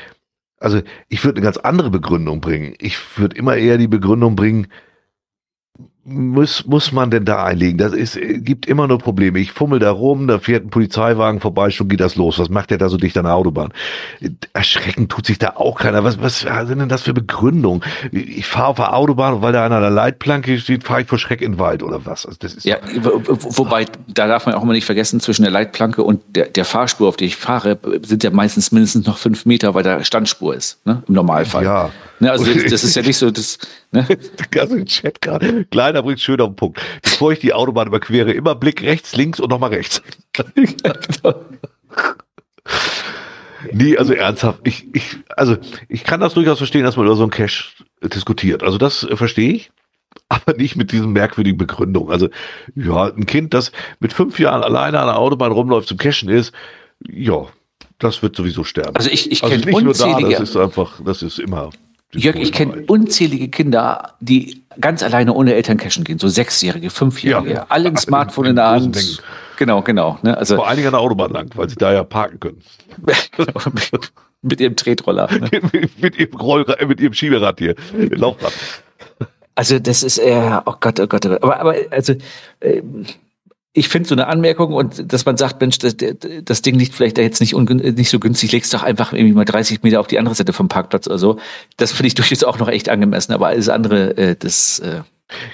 also 0.62 0.82
ich 1.10 1.24
würde 1.26 1.38
eine 1.38 1.44
ganz 1.44 1.58
andere 1.58 1.90
Begründung 1.90 2.40
bringen. 2.40 2.76
Ich 2.80 2.98
würde 3.18 3.36
immer 3.36 3.58
eher 3.58 3.78
die 3.78 3.88
Begründung 3.88 4.36
bringen, 4.36 4.68
muss, 6.04 6.66
muss 6.66 6.92
man 6.92 7.12
denn 7.12 7.26
da 7.26 7.44
einlegen? 7.44 7.78
Das 7.78 7.94
ist, 7.94 8.18
gibt 8.20 8.66
immer 8.66 8.88
nur 8.88 8.98
Probleme. 8.98 9.40
Ich 9.40 9.52
fummel 9.52 9.80
da 9.80 9.92
rum, 9.92 10.28
da 10.28 10.40
fährt 10.40 10.66
ein 10.66 10.70
Polizeiwagen 10.70 11.40
vorbei, 11.40 11.70
schon 11.70 11.90
geht 11.90 12.00
das 12.00 12.16
los. 12.16 12.40
Was 12.40 12.50
macht 12.50 12.72
der 12.72 12.80
da 12.80 12.90
so 12.90 12.98
dicht 12.98 13.18
an 13.18 13.26
der 13.26 13.36
Autobahn? 13.36 13.72
Erschreckend 14.54 15.12
tut 15.12 15.28
sich 15.28 15.38
da 15.38 15.54
auch 15.56 15.80
keiner. 15.80 16.04
Was, 16.04 16.20
was 16.22 16.40
sind 16.40 16.80
denn 16.80 16.90
das 16.90 17.04
für 17.04 17.14
Begründungen? 17.14 17.84
Ich 18.12 18.48
fahre 18.48 18.68
auf 18.68 18.76
der 18.78 18.96
Autobahn 18.96 19.36
und 19.36 19.42
weil 19.44 19.54
da 19.54 19.64
einer 19.64 19.76
an 19.76 19.82
der 19.84 19.92
Leitplanke 19.92 20.58
steht, 20.58 20.84
fahre 20.84 21.02
ich 21.02 21.08
vor 21.08 21.20
Schreck 21.20 21.42
in 21.42 21.54
den 21.54 21.60
Wald 21.60 21.84
oder 21.84 22.04
was? 22.06 22.26
Also 22.26 22.38
das 22.40 22.56
ist 22.56 22.66
ja, 22.66 22.78
wobei, 23.04 23.86
da 24.08 24.28
darf 24.28 24.48
man 24.48 24.56
auch 24.56 24.64
immer 24.64 24.74
nicht 24.74 24.86
vergessen, 24.86 25.20
zwischen 25.20 25.44
der 25.44 25.52
Leitplanke 25.52 26.02
und 26.02 26.22
der, 26.36 26.48
der 26.48 26.66
Fahrspur, 26.66 27.10
auf 27.10 27.18
die 27.18 27.26
ich 27.26 27.36
fahre, 27.36 27.78
sind 28.02 28.24
ja 28.24 28.32
meistens 28.32 28.72
mindestens 28.72 29.06
noch 29.06 29.18
fünf 29.18 29.46
Meter, 29.46 29.76
weil 29.76 29.84
da 29.84 30.04
Standspur 30.04 30.56
ist, 30.56 30.84
ne? 30.86 31.04
im 31.08 31.14
Normalfall. 31.14 31.64
Ja. 31.64 31.90
Ne, 32.22 32.32
also 32.32 32.46
das, 32.46 32.64
das, 32.66 32.84
ist 32.84 32.96
ja 32.96 33.02
nicht 33.02 33.18
so, 33.18 33.32
das. 33.32 33.58
Ne? 33.92 34.08
Also 34.60 34.76
im 34.76 34.86
Chat 34.86 35.22
gerade. 35.22 35.66
Kleiner 35.66 36.04
bringt 36.04 36.20
schön 36.20 36.40
auf 36.40 36.50
den 36.50 36.56
Punkt. 36.56 36.80
Bevor 37.02 37.32
ich 37.32 37.40
die 37.40 37.52
Autobahn 37.52 37.88
überquere, 37.88 38.32
immer 38.32 38.54
Blick 38.54 38.84
rechts, 38.84 39.16
links 39.16 39.40
und 39.40 39.50
nochmal 39.50 39.72
rechts. 39.72 40.04
nee, 43.72 43.98
also 43.98 44.14
ernsthaft, 44.14 44.60
ich, 44.66 44.88
ich, 44.94 45.18
also 45.36 45.58
ich 45.90 46.04
kann 46.04 46.20
das 46.20 46.36
durchaus 46.36 46.60
verstehen, 46.60 46.84
dass 46.84 46.96
man 46.96 47.08
über 47.08 47.16
so 47.16 47.24
einen 47.24 47.32
Cash 47.32 47.84
diskutiert. 48.04 48.62
Also 48.62 48.78
das 48.78 49.04
äh, 49.04 49.18
verstehe 49.18 49.54
ich 49.54 49.72
aber 50.30 50.54
nicht 50.54 50.76
mit 50.76 50.92
diesen 50.92 51.12
merkwürdigen 51.12 51.58
Begründungen. 51.58 52.12
Also, 52.12 52.30
ja, 52.76 53.06
ein 53.06 53.26
Kind, 53.26 53.54
das 53.54 53.72
mit 54.00 54.14
fünf 54.14 54.40
Jahren 54.40 54.64
alleine 54.64 55.00
an 55.00 55.08
der 55.08 55.18
Autobahn 55.18 55.52
rumläuft 55.52 55.88
zum 55.88 55.98
Cashen 55.98 56.30
ist, 56.30 56.54
ja, 57.10 57.48
das 58.00 58.22
wird 58.22 58.36
sowieso 58.36 58.64
sterben. 58.64 58.96
Also 58.96 59.10
ich, 59.10 59.32
ich 59.32 59.44
also 59.44 59.60
kenne 59.60 59.76
unzählige. 59.76 60.22
Nur 60.22 60.32
da, 60.32 60.40
das 60.40 60.50
ist 60.50 60.58
einfach, 60.58 61.02
das 61.04 61.22
ist 61.22 61.40
immer 61.40 61.70
Jörg, 62.14 62.36
ich 62.36 62.52
kenne 62.52 62.84
unzählige 62.88 63.48
Kinder, 63.50 64.14
die 64.20 64.64
ganz 64.80 65.02
alleine 65.04 65.34
ohne 65.34 65.54
Eltern 65.54 65.78
cashen 65.78 66.04
gehen, 66.04 66.20
so 66.20 66.28
Sechsjährige, 66.28 66.90
Fünfjährige, 66.90 67.54
ja. 67.54 67.66
alle 67.70 67.90
ein 67.90 67.98
Smartphone 67.98 68.48
in 68.48 68.56
der 68.56 68.68
Hand. 68.68 69.22
Genau, 69.58 69.82
genau. 69.82 70.18
Ne? 70.24 70.38
Also, 70.38 70.56
Vor 70.56 70.68
allen 70.68 70.78
Dingen 70.78 70.88
an 70.88 70.94
der 70.94 71.02
Autobahn 71.02 71.32
lang, 71.32 71.50
weil 71.56 71.70
sie 71.70 71.76
da 71.76 71.94
ja 71.94 72.04
parken 72.04 72.40
können. 72.40 72.62
mit, 74.42 74.60
ihrem 74.60 74.76
Tretroller. 74.76 75.32
Ne? 75.32 75.50
mit, 75.72 76.02
mit, 76.02 76.18
ihrem 76.18 76.36
Rollrad, 76.36 76.88
mit 76.88 77.00
ihrem 77.00 77.14
Schieberad 77.14 77.60
hier, 77.60 77.76
Laufrad. 77.94 78.54
Also 79.56 79.80
das 79.80 80.04
ist, 80.04 80.18
äh, 80.18 80.60
oh 80.66 80.74
Gott, 80.80 81.00
oh 81.00 81.08
Gott, 81.08 81.26
oh 81.26 81.30
Gott. 81.30 81.44
Aber, 81.44 81.60
aber 81.60 81.76
also, 81.92 82.14
äh, 82.62 82.82
ich 83.74 83.88
finde 83.88 84.10
so 84.10 84.16
eine 84.16 84.28
Anmerkung 84.28 84.74
und 84.74 85.14
dass 85.14 85.26
man 85.26 85.38
sagt, 85.38 85.62
Mensch, 85.62 85.78
das, 85.78 85.96
das 85.98 86.62
Ding 86.62 86.78
liegt 86.78 86.94
vielleicht 86.94 87.18
da 87.18 87.22
jetzt 87.22 87.40
nicht, 87.40 87.58
nicht 87.58 88.10
so 88.10 88.20
günstig, 88.20 88.52
legst 88.52 88.74
doch 88.74 88.84
einfach 88.84 89.14
irgendwie 89.14 89.34
mal 89.34 89.46
30 89.46 89.82
Meter 89.84 90.02
auf 90.02 90.08
die 90.08 90.20
andere 90.20 90.36
Seite 90.36 90.52
vom 90.52 90.68
Parkplatz 90.68 91.08
oder 91.08 91.18
so. 91.18 91.40
Das 91.78 91.94
finde 91.94 92.08
ich 92.08 92.16
durchaus 92.16 92.44
auch 92.44 92.60
noch 92.60 92.68
echt 92.68 92.90
angemessen, 92.90 93.32
aber 93.32 93.48
alles 93.48 93.70
andere, 93.70 94.18
äh, 94.18 94.36
das. 94.38 94.80
Äh, 94.80 95.02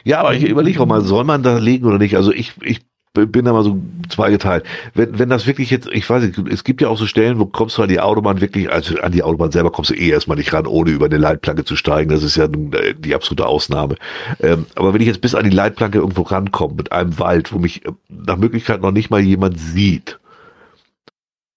ja, 0.03 0.21
aber 0.21 0.33
ich 0.33 0.43
überlege 0.43 0.81
auch 0.81 0.87
mal, 0.87 1.01
soll 1.01 1.25
man 1.25 1.43
da 1.43 1.59
legen 1.59 1.85
oder 1.85 1.99
nicht? 1.99 2.15
Also 2.15 2.31
ich, 2.31 2.53
ich 2.63 2.81
bin 3.13 3.45
da 3.45 3.53
mal 3.53 3.63
so 3.63 3.79
zweigeteilt. 4.09 4.63
Wenn, 4.93 5.17
wenn 5.17 5.29
das 5.29 5.47
wirklich 5.47 5.71
jetzt, 5.71 5.87
ich 5.91 6.09
weiß 6.09 6.23
nicht, 6.23 6.37
es 6.49 6.63
gibt 6.63 6.81
ja 6.81 6.89
auch 6.89 6.97
so 6.97 7.05
Stellen, 7.05 7.39
wo 7.39 7.45
kommst 7.45 7.77
du 7.77 7.83
an 7.83 7.89
die 7.89 7.99
Autobahn 7.99 8.41
wirklich, 8.41 8.71
also 8.71 8.99
an 8.99 9.11
die 9.11 9.23
Autobahn 9.23 9.51
selber 9.51 9.71
kommst 9.71 9.91
du 9.91 9.95
eh 9.95 10.09
erstmal 10.09 10.37
nicht 10.37 10.53
ran, 10.53 10.67
ohne 10.67 10.91
über 10.91 11.07
eine 11.07 11.17
Leitplanke 11.17 11.65
zu 11.65 11.75
steigen. 11.75 12.09
Das 12.09 12.23
ist 12.23 12.35
ja 12.35 12.45
äh, 12.45 12.93
die 12.93 13.15
absolute 13.15 13.47
Ausnahme. 13.47 13.95
Ähm, 14.39 14.65
aber 14.75 14.93
wenn 14.93 15.01
ich 15.01 15.07
jetzt 15.07 15.21
bis 15.21 15.35
an 15.35 15.45
die 15.45 15.55
Leitplanke 15.55 15.97
irgendwo 15.97 16.21
rankomme, 16.23 16.75
mit 16.75 16.91
einem 16.91 17.17
Wald, 17.19 17.51
wo 17.53 17.59
mich 17.59 17.85
äh, 17.85 17.91
nach 18.09 18.37
Möglichkeit 18.37 18.81
noch 18.81 18.91
nicht 18.91 19.09
mal 19.09 19.21
jemand 19.21 19.59
sieht, 19.59 20.19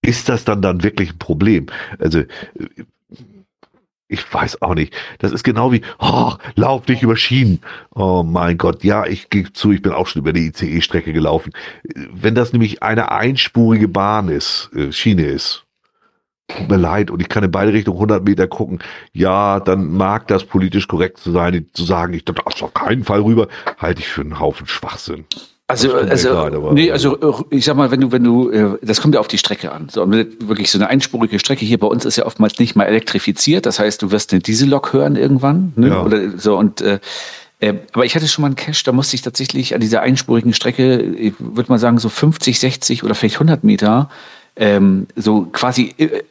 ist 0.01 0.29
das 0.29 0.43
dann 0.45 0.61
dann 0.61 0.83
wirklich 0.83 1.11
ein 1.11 1.19
Problem? 1.19 1.67
Also 1.99 2.19
äh, 2.19 2.27
ich 4.11 4.31
weiß 4.33 4.61
auch 4.61 4.75
nicht. 4.75 4.93
Das 5.19 5.31
ist 5.31 5.43
genau 5.43 5.71
wie, 5.71 5.81
oh, 5.99 6.33
lauf 6.55 6.85
dich 6.85 7.01
über 7.01 7.15
Schienen. 7.15 7.61
Oh 7.95 8.23
mein 8.23 8.57
Gott, 8.57 8.83
ja, 8.83 9.05
ich 9.05 9.29
gebe 9.29 9.53
zu, 9.53 9.71
ich 9.71 9.81
bin 9.81 9.93
auch 9.93 10.07
schon 10.07 10.21
über 10.21 10.33
die 10.33 10.47
ICE-Strecke 10.47 11.13
gelaufen. 11.13 11.53
Wenn 12.11 12.35
das 12.35 12.51
nämlich 12.51 12.83
eine 12.83 13.11
einspurige 13.11 13.87
Bahn 13.87 14.27
ist, 14.27 14.69
äh, 14.75 14.91
Schiene 14.91 15.25
ist, 15.25 15.63
tut 16.49 16.69
mir 16.69 16.75
leid, 16.75 17.09
und 17.09 17.21
ich 17.21 17.29
kann 17.29 17.45
in 17.45 17.51
beide 17.51 17.71
Richtungen 17.71 17.97
100 17.97 18.25
Meter 18.25 18.47
gucken, 18.47 18.79
ja, 19.13 19.61
dann 19.61 19.93
mag 19.93 20.27
das 20.27 20.43
politisch 20.43 20.89
korrekt 20.89 21.17
zu 21.17 21.31
sein, 21.31 21.67
zu 21.71 21.85
sagen, 21.85 22.13
ich 22.13 22.25
darf 22.25 22.61
auf 22.61 22.73
keinen 22.73 23.05
Fall 23.05 23.21
rüber, 23.21 23.47
halte 23.77 24.01
ich 24.01 24.09
für 24.09 24.21
einen 24.21 24.39
Haufen 24.39 24.67
Schwachsinn. 24.67 25.25
Also, 25.71 25.93
also, 25.93 26.29
egal, 26.29 26.73
nee, 26.73 26.91
also 26.91 27.17
äh, 27.49 27.55
ich 27.55 27.65
sag 27.65 27.77
mal, 27.77 27.91
wenn 27.91 28.01
du, 28.01 28.11
wenn 28.11 28.23
du, 28.23 28.51
äh, 28.51 28.77
das 28.81 29.01
kommt 29.01 29.15
ja 29.15 29.21
auf 29.21 29.29
die 29.29 29.37
Strecke 29.37 29.71
an. 29.71 29.87
So, 29.89 30.09
wirklich 30.11 30.69
so 30.69 30.77
eine 30.77 30.89
einspurige 30.89 31.39
Strecke 31.39 31.63
hier 31.63 31.79
bei 31.79 31.87
uns 31.87 32.03
ist 32.03 32.17
ja 32.17 32.25
oftmals 32.25 32.59
nicht 32.59 32.75
mal 32.75 32.83
elektrifiziert. 32.83 33.65
Das 33.65 33.79
heißt, 33.79 34.01
du 34.01 34.11
wirst 34.11 34.33
eine 34.33 34.41
Diesellok 34.41 34.91
hören 34.91 35.15
irgendwann. 35.15 35.71
Ne? 35.77 35.87
Ja. 35.87 36.03
Oder 36.03 36.37
so 36.37 36.57
und 36.57 36.81
äh, 36.81 36.99
äh, 37.61 37.75
aber 37.93 38.05
ich 38.05 38.15
hatte 38.15 38.27
schon 38.27 38.41
mal 38.41 38.47
einen 38.47 38.55
Cache, 38.55 38.83
da 38.83 38.91
musste 38.91 39.15
ich 39.15 39.21
tatsächlich 39.21 39.75
an 39.75 39.81
dieser 39.81 40.01
einspurigen 40.01 40.53
Strecke, 40.53 40.99
ich 40.99 41.35
würde 41.37 41.71
mal 41.71 41.77
sagen, 41.77 41.99
so 41.99 42.09
50, 42.09 42.59
60 42.59 43.03
oder 43.03 43.15
vielleicht 43.15 43.35
100 43.35 43.63
Meter, 43.63 44.09
ähm, 44.55 45.07
so 45.15 45.45
quasi 45.51 45.93
äh, 45.97 46.23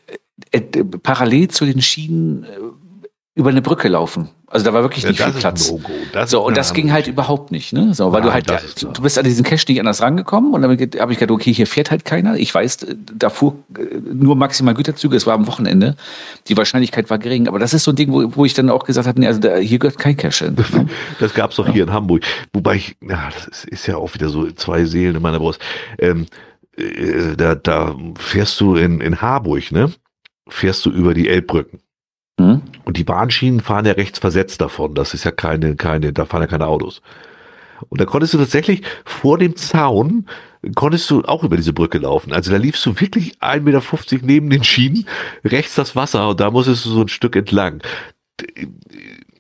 äh, 0.51 0.61
parallel 1.03 1.49
zu 1.49 1.65
den 1.65 1.81
Schienen 1.81 2.45
über 3.35 3.51
eine 3.51 3.63
Brücke 3.63 3.89
laufen. 3.89 4.29
Also 4.49 4.67
da 4.67 4.73
war 4.73 4.83
wirklich 4.83 5.07
nicht 5.07 5.21
ja, 5.21 5.27
viel 5.27 5.35
Platz. 5.35 5.73
so, 6.27 6.45
und 6.45 6.57
das 6.57 6.75
ging 6.75 6.91
halt 6.91 7.07
überhaupt 7.07 7.53
nicht, 7.53 7.73
ne? 7.73 7.95
So, 7.95 8.11
weil 8.11 8.23
Nein, 8.23 8.43
du 8.43 8.53
halt, 8.53 8.83
du 8.83 9.03
bist 9.03 9.17
an 9.17 9.25
diesen 9.25 9.45
Cache 9.45 9.65
nicht 9.69 9.79
anders 9.79 10.03
rangekommen 10.03 10.53
und 10.53 10.63
dann 10.63 10.73
habe 10.73 11.13
ich 11.13 11.19
gedacht, 11.21 11.31
okay, 11.31 11.53
hier 11.53 11.69
fährt 11.69 11.93
halt 11.93 12.05
keiner. 12.05 12.35
Ich 12.35 12.53
weiß, 12.53 12.89
da 13.15 13.31
fuhr 13.31 13.55
äh, 13.79 13.83
nur 14.13 14.35
maximal 14.35 14.75
Güterzüge, 14.75 15.15
es 15.17 15.25
war 15.25 15.35
am 15.35 15.47
Wochenende. 15.47 15.97
Die 16.49 16.57
Wahrscheinlichkeit 16.57 17.09
war 17.11 17.19
gering, 17.19 17.47
aber 17.47 17.61
das 17.61 17.73
ist 17.75 17.85
so 17.85 17.93
ein 17.93 17.97
Ding, 17.97 18.13
wo, 18.13 18.35
wo 18.35 18.45
ich 18.45 18.53
dann 18.53 18.71
auch 18.71 18.85
gesagt 18.85 19.07
habe, 19.07 19.21
nee, 19.21 19.29
also 19.29 19.39
da, 19.39 19.57
hier 19.59 19.79
gehört 19.79 19.99
kein 19.99 20.17
Cache 20.17 20.47
hin. 20.47 20.57
Ne? 20.57 20.89
Das 21.21 21.33
gab's 21.33 21.55
doch 21.55 21.69
ja. 21.69 21.73
hier 21.73 21.83
in 21.85 21.93
Hamburg. 21.93 22.25
Wobei 22.53 22.75
ich, 22.77 22.97
ja, 23.09 23.29
das 23.33 23.47
ist, 23.47 23.65
ist, 23.67 23.87
ja 23.87 23.97
auch 23.97 24.13
wieder 24.15 24.31
so 24.31 24.51
zwei 24.51 24.85
Seelen 24.85 25.15
in 25.15 25.23
meiner 25.23 25.39
Brust. 25.39 25.61
Ähm, 25.99 26.27
äh, 26.77 27.37
da, 27.37 27.55
da 27.55 27.95
fährst 28.19 28.61
du 28.61 28.75
in, 28.75 29.01
in 29.01 29.21
Harburg, 29.21 29.71
ne? 29.71 29.93
Fährst 30.49 30.85
du 30.85 30.91
über 30.91 31.15
die 31.15 31.29
Elbbrücken. 31.29 31.81
Mhm. 32.41 32.63
Und 32.85 32.97
die 32.97 33.05
Bahnschienen 33.05 33.61
fahren 33.61 33.85
ja 33.85 33.93
rechts 33.93 34.19
versetzt 34.19 34.61
davon. 34.61 34.95
Das 34.95 35.15
ist 35.15 35.25
ja 35.25 35.31
keine, 35.31 35.77
keine, 35.77 36.13
da 36.13 36.25
fahren 36.25 36.43
ja 36.43 36.47
keine 36.47 36.67
Autos. 36.67 37.03
Und 37.89 38.01
da 38.01 38.05
konntest 38.05 38.35
du 38.35 38.39
tatsächlich 38.39 38.83
vor 39.05 39.39
dem 39.39 39.57
Zaun, 39.57 40.27
konntest 40.75 41.11
du 41.11 41.23
auch 41.23 41.45
über 41.45 41.57
diese 41.57 41.73
Brücke 41.73 41.99
laufen. 41.99 42.33
Also 42.33 42.51
da 42.51 42.57
liefst 42.57 42.85
du 42.85 42.99
wirklich 43.01 43.39
1,50 43.39 43.61
Meter 43.63 44.27
neben 44.27 44.51
den 44.51 44.65
Schienen, 44.65 45.07
rechts 45.45 45.75
das 45.75 45.97
Wasser 45.97 46.29
und 46.29 46.41
da 46.41 46.51
musstest 46.51 46.85
du 46.85 46.91
so 46.91 47.01
ein 47.03 47.09
Stück 47.09 47.37
entlang. 47.37 47.83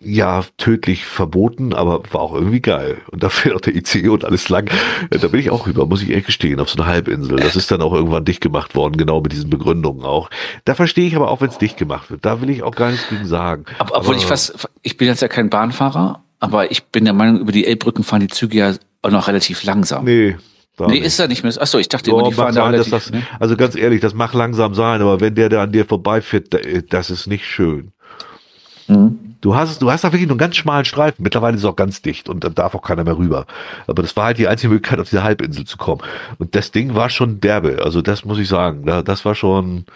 Ja, 0.03 0.45
tödlich 0.57 1.05
verboten, 1.05 1.75
aber 1.75 2.03
war 2.13 2.23
auch 2.23 2.35
irgendwie 2.35 2.61
geil. 2.61 2.99
Und 3.11 3.23
dafür 3.23 3.57
auch 3.57 3.61
der 3.61 3.75
IC 3.77 4.09
und 4.09 4.25
alles 4.25 4.49
lang. 4.49 4.69
Äh, 5.11 5.19
Da 5.19 5.29
bin 5.29 5.41
ich 5.41 5.51
auch 5.51 5.67
rüber, 5.67 5.85
muss 5.85 6.03
ich 6.03 6.09
ehrlich 6.11 6.25
gestehen, 6.27 6.59
auf 6.59 6.71
so 6.71 6.81
eine 6.81 6.91
Halbinsel. 6.91 7.37
Das 7.37 7.55
ist 7.55 7.71
dann 7.71 7.83
auch 7.83 7.93
irgendwann 7.93 8.25
dicht 8.25 8.41
gemacht 8.41 8.75
worden, 8.75 8.97
genau 8.97 9.21
mit 9.21 9.33
diesen 9.33 9.51
Begründungen 9.51 10.05
auch. 10.05 10.31
Da 10.65 10.75
verstehe 10.75 11.07
ich 11.07 11.17
aber 11.17 11.31
auch, 11.31 11.43
wenn 11.43 11.51
es 11.51 11.59
dicht 11.59 11.77
gemacht 11.77 12.11
wird. 12.11 12.25
Da 12.25 12.41
will 12.41 12.49
ich 12.49 12.63
auch 12.63 12.75
gar 12.75 12.91
nichts 12.91 13.09
gegen 13.11 13.27
sagen. 13.27 13.67
Ob, 13.79 13.91
obwohl 13.93 14.17
ich 14.17 14.25
fast, 14.25 14.67
ich 14.83 14.97
bin 14.97 15.07
jetzt 15.09 15.21
ja 15.21 15.29
kein 15.29 15.51
Bahnfahrer, 15.51 16.23
aber 16.39 16.71
ich 16.71 16.85
bin 16.85 17.05
der 17.05 17.13
Meinung, 17.13 17.39
über 17.41 17.53
die 17.53 17.67
Elbbrücken 17.67 18.03
fahren 18.03 18.21
die 18.21 18.29
Züge 18.29 18.57
ja 18.57 18.75
auch 19.03 19.11
noch 19.11 19.29
relativ 19.29 19.65
langsam. 19.65 20.07
Nee. 20.07 20.37
da 20.79 20.87
Nee, 20.87 20.95
nicht. 20.95 21.05
ist 21.05 21.19
er 21.19 21.29
nicht 21.29 21.43
mehr. 21.43 21.53
Achso, 21.61 21.77
ich 21.79 21.91
dachte 21.91 22.11
immer, 22.11 22.23
die 22.23 22.31
mag 22.31 22.37
fahren 22.37 22.55
da 22.55 22.63
sein, 22.65 22.73
dass 22.73 22.87
relativ. 22.87 23.11
das, 23.13 23.21
ne? 23.21 23.27
also 23.39 23.55
ganz 23.57 23.77
ehrlich, 23.77 24.01
das 24.01 24.15
mag 24.15 24.33
langsam 24.33 24.73
sein, 24.75 25.03
aber 25.03 25.21
wenn 25.21 25.35
der 25.35 25.51
da 25.51 25.63
an 25.63 25.73
dir 25.73 25.85
vorbeifährt, 25.85 26.55
da- 26.55 26.59
das 26.89 27.11
ist 27.11 27.27
nicht 27.27 27.45
schön. 27.45 27.93
Mhm. 28.89 29.30
Du 29.41 29.55
hast, 29.55 29.71
es- 29.71 29.79
du 29.79 29.91
hast 29.91 30.05
da 30.05 30.09
wirklich 30.13 30.27
nur 30.29 30.35
einen 30.35 30.39
ganz 30.39 30.57
schmalen 30.57 30.85
Streifen. 30.85 31.23
Mittlerweile 31.23 31.57
ist 31.57 31.63
es 31.63 31.69
auch 31.69 31.77
ganz 31.77 32.03
dicht 32.03 32.29
und 32.29 32.45
dann 32.45 32.55
darf 32.55 32.75
auch 32.75 32.83
keiner 32.83 33.05
mehr 33.05 33.17
rüber. 33.17 33.47
Aber 33.87 34.03
das 34.03 34.17
war 34.17 34.27
halt 34.27 34.39
die 34.39 34.49
einzige 34.49 34.73
Möglichkeit, 34.73 35.01
auf 35.01 35.09
diese 35.09 35.23
Halbinsel 35.23 35.65
zu 35.65 35.77
kommen. 35.79 36.03
Und 36.39 36.55
das 36.55 36.73
Ding 36.73 36.95
war 36.95 37.09
schon 37.11 37.41
derbe. 37.41 37.81
Also 37.83 38.03
das 38.03 38.25
muss 38.25 38.39
ich 38.39 38.49
sagen. 38.49 38.85
Da- 38.85 39.03
Das 39.03 39.25
war 39.25 39.35
schon, 39.35 39.87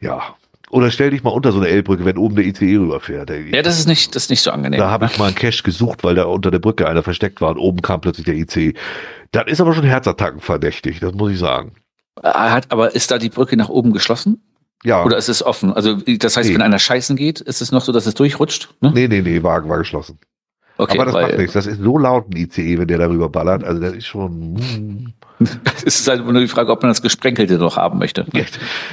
ja. 0.00 0.22
Oder 0.70 0.90
stell 0.92 1.10
dich 1.10 1.24
mal 1.24 1.30
unter 1.30 1.50
so 1.50 1.58
eine 1.58 1.68
L-Brücke, 1.68 2.04
wenn 2.04 2.16
oben 2.16 2.36
der 2.36 2.44
ICE 2.44 2.76
rüberfährt. 2.76 3.28
Ja, 3.52 3.62
das 3.62 3.78
ist 3.80 3.88
nicht, 3.88 4.14
das 4.14 4.24
ist 4.24 4.30
nicht 4.30 4.40
so 4.42 4.52
angenehm. 4.52 4.78
Da 4.78 4.88
habe 4.88 5.06
ich 5.06 5.18
mal 5.18 5.26
einen 5.26 5.34
Cache 5.34 5.64
gesucht, 5.64 6.04
weil 6.04 6.14
da 6.14 6.24
unter 6.24 6.52
der 6.52 6.60
Brücke 6.60 6.86
einer 6.88 7.02
versteckt 7.02 7.40
war 7.40 7.50
und 7.50 7.58
oben 7.58 7.82
kam 7.82 8.00
plötzlich 8.00 8.24
der 8.26 8.36
IC. 8.36 8.76
Das 9.32 9.44
ist 9.48 9.60
aber 9.60 9.74
schon 9.74 9.82
Herzattacken 9.84 10.40
verdächtig, 10.40 11.00
das 11.00 11.12
muss 11.12 11.32
ich 11.32 11.38
sagen. 11.40 11.72
Hat, 12.22 12.70
aber 12.70 12.94
ist 12.94 13.10
da 13.10 13.18
die 13.18 13.30
Brücke 13.30 13.56
nach 13.56 13.68
oben 13.68 13.92
geschlossen? 13.92 14.42
Ja, 14.82 15.04
Oder 15.04 15.18
ist 15.18 15.28
es 15.28 15.42
offen? 15.42 15.72
Also, 15.72 15.94
das 15.96 16.36
heißt, 16.36 16.48
Nee. 16.48 16.54
wenn 16.54 16.62
einer 16.62 16.78
scheißen 16.78 17.14
geht, 17.16 17.40
ist 17.40 17.60
es 17.60 17.70
noch 17.70 17.82
so, 17.82 17.92
dass 17.92 18.06
es 18.06 18.14
durchrutscht? 18.14 18.74
Ne? 18.80 18.92
nee, 18.94 19.08
nee, 19.08 19.20
nee, 19.20 19.42
war, 19.42 19.68
war 19.68 19.78
geschlossen. 19.78 20.18
Okay, 20.78 20.96
aber 20.96 21.04
das 21.04 21.14
weil 21.14 21.26
macht 21.26 21.38
nichts. 21.38 21.52
Das 21.52 21.66
ist 21.66 21.80
so 21.82 21.98
laut 21.98 22.30
ein 22.30 22.36
ICE, 22.36 22.78
wenn 22.78 22.88
der 22.88 22.96
darüber 22.98 23.28
ballert. 23.28 23.62
Also 23.62 23.80
das 23.82 23.92
ist 23.92 24.06
schon. 24.06 25.12
es 25.86 26.00
ist 26.00 26.08
halt 26.08 26.24
nur 26.24 26.38
die 26.38 26.48
Frage, 26.48 26.70
ob 26.70 26.82
man 26.82 26.90
das 26.90 27.00
Gesprenkelte 27.00 27.58
noch 27.58 27.76
haben 27.76 27.98
möchte. 27.98 28.26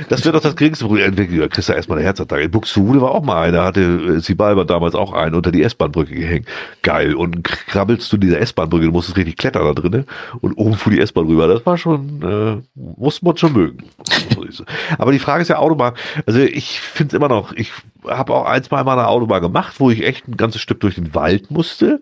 Das 0.08 0.24
wird 0.24 0.34
doch 0.34 0.42
das 0.42 0.56
geringste 0.56 0.86
Problem. 0.86 1.14
Da 1.16 1.48
kriegst 1.48 1.68
du 1.68 1.74
erstmal 1.74 1.98
eine 1.98 2.08
Herzattacke. 2.08 2.44
In 2.44 2.52
Buxtehude 2.52 3.02
war 3.02 3.12
auch 3.12 3.24
mal 3.24 3.44
einer, 3.44 3.64
hatte 3.64 3.82
äh, 3.82 4.20
Sibalba 4.20 4.64
damals 4.64 4.96
auch 4.96 5.12
einen 5.12 5.36
unter 5.36 5.52
die 5.52 5.62
S-Bahn-Brücke 5.64 6.16
gehängt. 6.16 6.48
Geil. 6.84 7.16
Und 7.16 7.44
krabbelst 7.44 8.12
du 8.12 8.16
in 8.16 8.22
dieser 8.22 8.40
S-Bahn-Brücke, 8.40 8.86
du 8.86 8.92
musstest 8.92 9.18
richtig 9.18 9.38
klettern 9.38 9.64
da 9.64 9.74
drinnen 9.74 10.06
und 10.40 10.54
oben 10.54 10.76
fuhr 10.76 10.94
die 10.94 11.02
S-Bahn 11.02 11.26
rüber. 11.26 11.48
Das 11.48 11.66
war 11.66 11.78
schon, 11.78 12.22
äh, 12.22 12.62
muss 12.76 13.22
man 13.22 13.36
schon 13.36 13.54
mögen. 13.54 13.84
Aber 14.98 15.12
die 15.12 15.20
Frage 15.20 15.42
ist 15.42 15.50
ja 15.50 15.58
Autobahn. 15.58 15.94
Also 16.26 16.40
ich 16.40 16.80
finde 16.80 17.10
es 17.10 17.14
immer 17.14 17.28
noch, 17.28 17.52
ich 17.54 17.72
habe 18.08 18.34
auch 18.34 18.46
ein, 18.46 18.64
zwei 18.64 18.84
Mal 18.84 18.94
eine 18.94 19.08
Autobahn 19.08 19.42
gemacht, 19.42 19.76
wo 19.80 19.92
ich 19.92 20.06
echt 20.06 20.28
ein 20.28 20.38
ganzes 20.38 20.62
Stück 20.62 20.80
durch 20.80 20.96
den 20.96 21.14
Wald 21.14 21.52
musste. 21.52 22.02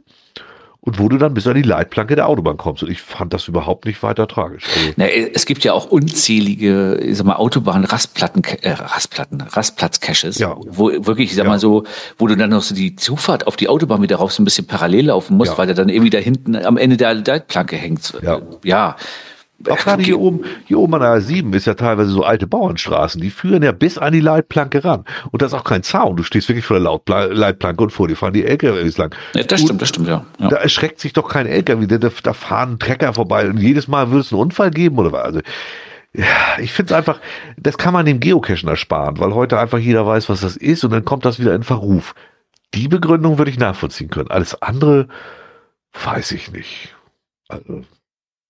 Und 0.85 0.99
wo 0.99 1.09
du 1.09 1.17
dann 1.17 1.33
bis 1.33 1.47
an 1.47 1.55
die 1.55 1.63
Leitplanke 1.63 2.15
der 2.15 2.27
Autobahn 2.27 2.57
kommst. 2.57 2.83
Und 2.83 2.91
ich 2.91 3.01
fand 3.01 3.33
das 3.33 3.47
überhaupt 3.47 3.85
nicht 3.85 4.01
weiter 4.03 4.27
tragisch. 4.27 4.63
Also, 4.75 4.91
Na, 4.97 5.07
es 5.07 5.45
gibt 5.47 5.63
ja 5.63 5.73
auch 5.73 5.87
unzählige, 5.87 6.99
ich 7.03 7.17
sag 7.17 7.25
mal, 7.25 7.35
Autobahn-Rastplatten, 7.37 8.43
äh, 8.61 8.69
Rastplatten, 8.71 9.41
Rastplatz-Caches, 9.41 10.37
Ja. 10.39 10.55
wo 10.67 10.91
wirklich, 11.05 11.31
ich 11.31 11.35
sag 11.35 11.45
Ja. 11.45 11.49
mal 11.49 11.59
so, 11.59 11.83
wo 12.17 12.27
du 12.27 12.35
dann 12.37 12.51
noch 12.51 12.61
so 12.61 12.75
die 12.75 12.95
Zufahrt 12.95 13.47
auf 13.47 13.55
die 13.55 13.67
Autobahn 13.67 14.01
wieder 14.03 14.17
rauf 14.17 14.31
so 14.31 14.41
ein 14.41 14.45
bisschen 14.45 14.67
parallel 14.67 15.07
laufen 15.07 15.37
musst, 15.37 15.53
Ja. 15.53 15.57
weil 15.57 15.65
der 15.67 15.75
dann 15.75 15.89
irgendwie 15.89 16.11
da 16.11 16.19
hinten 16.19 16.55
am 16.55 16.77
Ende 16.77 16.97
der 16.97 17.15
Leitplanke 17.15 17.75
hängt. 17.75 18.13
Ja. 18.21 18.41
ja. 18.63 18.95
Auch 19.69 19.77
gerade 19.77 20.03
hier 20.03 20.19
oben, 20.19 20.44
hier 20.65 20.80
oben 20.80 20.95
an 20.95 21.02
der 21.02 21.18
A7 21.18 21.56
ist 21.56 21.65
ja 21.65 21.73
teilweise 21.76 22.11
so 22.11 22.23
alte 22.23 22.45
Bauernstraßen, 22.45 23.22
die 23.22 23.30
führen 23.30 23.64
ja 23.64 23.72
bis 23.72 23.98
an 23.98 24.14
die 24.14 24.19
Leitplanke 24.19 24.84
ran. 24.84 25.06
Und 25.32 25.41
das 25.41 25.53
ist 25.53 25.57
auch 25.57 25.64
kein 25.64 25.82
Zaun. 25.82 26.18
Du 26.18 26.23
stehst 26.23 26.49
wirklich 26.49 26.65
vor 26.65 26.80
der 26.80 27.30
Leitplanke 27.34 27.84
und 27.84 27.90
vor 27.90 28.07
dir 28.07 28.15
fahren 28.15 28.34
die 28.34 28.45
LKWs 28.45 28.98
lang. 28.98 29.15
ja 29.34 29.44
das 29.44 29.61
Und 29.61 29.68
stimmt, 29.68 29.82
das 29.82 29.90
stimmt, 29.90 30.07
ja. 30.07 30.26
ja. 30.40 30.49
Da 30.49 30.57
erschreckt 30.57 30.99
sich 30.99 31.14
doch 31.14 31.30
kein 31.30 31.48
LKW, 31.48 31.88
da, 31.88 31.98
da 31.98 32.34
fahren 32.34 32.80
Trecker 32.80 33.14
vorbei 33.14 33.49
und 33.49 33.57
jedes 33.57 33.88
Mal 33.88 34.10
würde 34.10 34.22
es 34.22 34.32
einen 34.32 34.41
Unfall 34.41 34.72
geben 34.72 34.98
oder 34.98 35.11
was. 35.11 35.23
Also, 35.23 35.40
ja, 36.14 36.26
ich 36.60 36.72
finde 36.72 36.94
es 36.94 36.98
einfach, 36.98 37.19
das 37.57 37.77
kann 37.77 37.94
man 37.94 38.06
dem 38.06 38.19
Geocachen 38.19 38.69
ersparen, 38.69 39.19
weil 39.19 39.34
heute 39.34 39.60
einfach 39.60 39.80
jeder 39.80 40.06
weiß, 40.06 40.30
was 40.30 40.41
das 40.41 40.57
ist 40.57 40.84
und 40.84 40.91
dann 40.91 41.06
kommt 41.06 41.26
das 41.26 41.40
wieder 41.40 41.56
in 41.56 41.64
Verruf. 41.64 42.14
Die 42.73 42.88
Begründung 42.88 43.38
würde 43.38 43.52
ich 43.52 43.60
nachvollziehen 43.60 44.10
können. 44.10 44.32
Alles 44.32 44.61
andere 44.61 45.07
weiß 46.03 46.34
ich 46.34 46.52
nicht. 46.52 46.94
Also, 47.48 47.84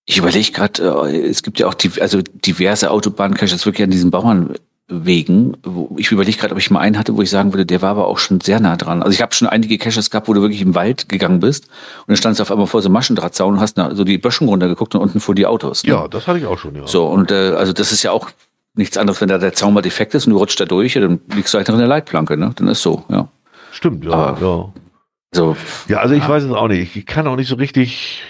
Ich 0.06 0.18
überlege 0.18 0.52
gerade, 0.52 0.84
äh, 1.10 1.28
es 1.28 1.42
gibt 1.44 1.60
ja 1.60 1.68
auch 1.68 1.74
die, 1.74 1.92
also 2.02 2.22
diverse 2.22 2.92
Autobahncaches 2.92 3.66
wirklich 3.66 3.84
an 3.86 3.90
diesen 3.92 4.12
Bauernwegen. 4.12 5.58
Ich 5.98 6.12
überlege 6.12 6.38
gerade, 6.38 6.54
ob 6.54 6.60
ich 6.60 6.70
mal 6.70 6.80
einen 6.80 6.98
hatte, 7.00 7.16
wo 7.18 7.22
ich 7.24 7.30
sagen 7.30 7.54
würde, 7.54 7.66
der 7.66 7.82
war 7.82 7.90
aber 7.92 8.08
auch 8.08 8.20
schon 8.20 8.40
sehr 8.40 8.60
nah 8.60 8.76
dran. 8.78 9.02
Also 9.02 9.14
ich 9.14 9.22
habe 9.22 9.34
schon 9.34 9.48
einige 9.48 9.78
Caches 9.80 10.12
gehabt, 10.12 10.28
wo 10.28 10.34
du 10.34 10.42
wirklich 10.42 10.62
im 10.62 10.76
Wald 10.76 11.10
gegangen 11.10 11.40
bist 11.40 11.66
und 11.66 12.10
dann 12.10 12.18
standst 12.18 12.40
du 12.40 12.44
auf 12.44 12.52
einmal 12.52 12.68
vor 12.68 12.82
so 12.84 12.88
einem 12.90 12.94
Maschendrahtzaun 12.94 13.56
und 13.56 13.60
hast 13.60 13.78
na, 13.78 13.96
so 13.96 14.04
die 14.04 14.18
Böschung 14.20 14.48
runtergeguckt 14.48 14.94
und 14.94 15.02
unten 15.02 15.20
vor 15.20 15.34
die 15.34 15.48
Autos. 15.48 15.84
Ne? 15.84 15.92
ja, 15.92 16.08
das 16.08 16.28
hatte 16.28 16.38
ich 16.40 16.46
auch 16.46 16.60
schon, 16.60 16.76
ja. 16.76 16.86
So, 16.86 17.08
und 17.08 17.32
äh, 17.32 17.54
also 17.58 17.74
das 17.74 17.92
ist 17.92 18.04
ja 18.04 18.12
auch 18.12 18.30
nichts 18.76 18.98
anderes, 18.98 19.22
wenn 19.22 19.30
da 19.30 19.38
der 19.40 19.54
Zaun 19.54 19.74
mal 19.74 19.82
defekt 19.82 20.14
ist 20.14 20.28
und 20.28 20.34
du 20.34 20.38
rutscht 20.38 20.60
da 20.60 20.66
durch, 20.66 20.94
ja, 20.94 21.02
dann 21.02 21.20
liegst 21.34 21.54
du 21.54 21.58
halt 21.58 21.68
noch 21.68 21.76
in 21.76 21.80
der 21.80 21.88
Leitplanke, 21.88 22.38
ne? 22.38 22.52
Dann 22.56 22.68
ist 22.68 22.82
so, 22.84 23.04
ja. 23.10 23.28
Stimmt, 23.72 24.06
ja, 24.06 24.12
Aber- 24.12 24.42
ja. 24.46 24.74
So, 25.34 25.58
Ja, 25.90 25.98
also 25.98 26.14
ich 26.16 26.26
weiß 26.26 26.44
es 26.44 26.52
auch 26.52 26.70
nicht. 26.70 26.96
Ich 26.96 27.06
kann 27.06 27.28
auch 27.28 27.36
nicht 27.36 27.50
so 27.50 27.56
richtig, 27.56 28.22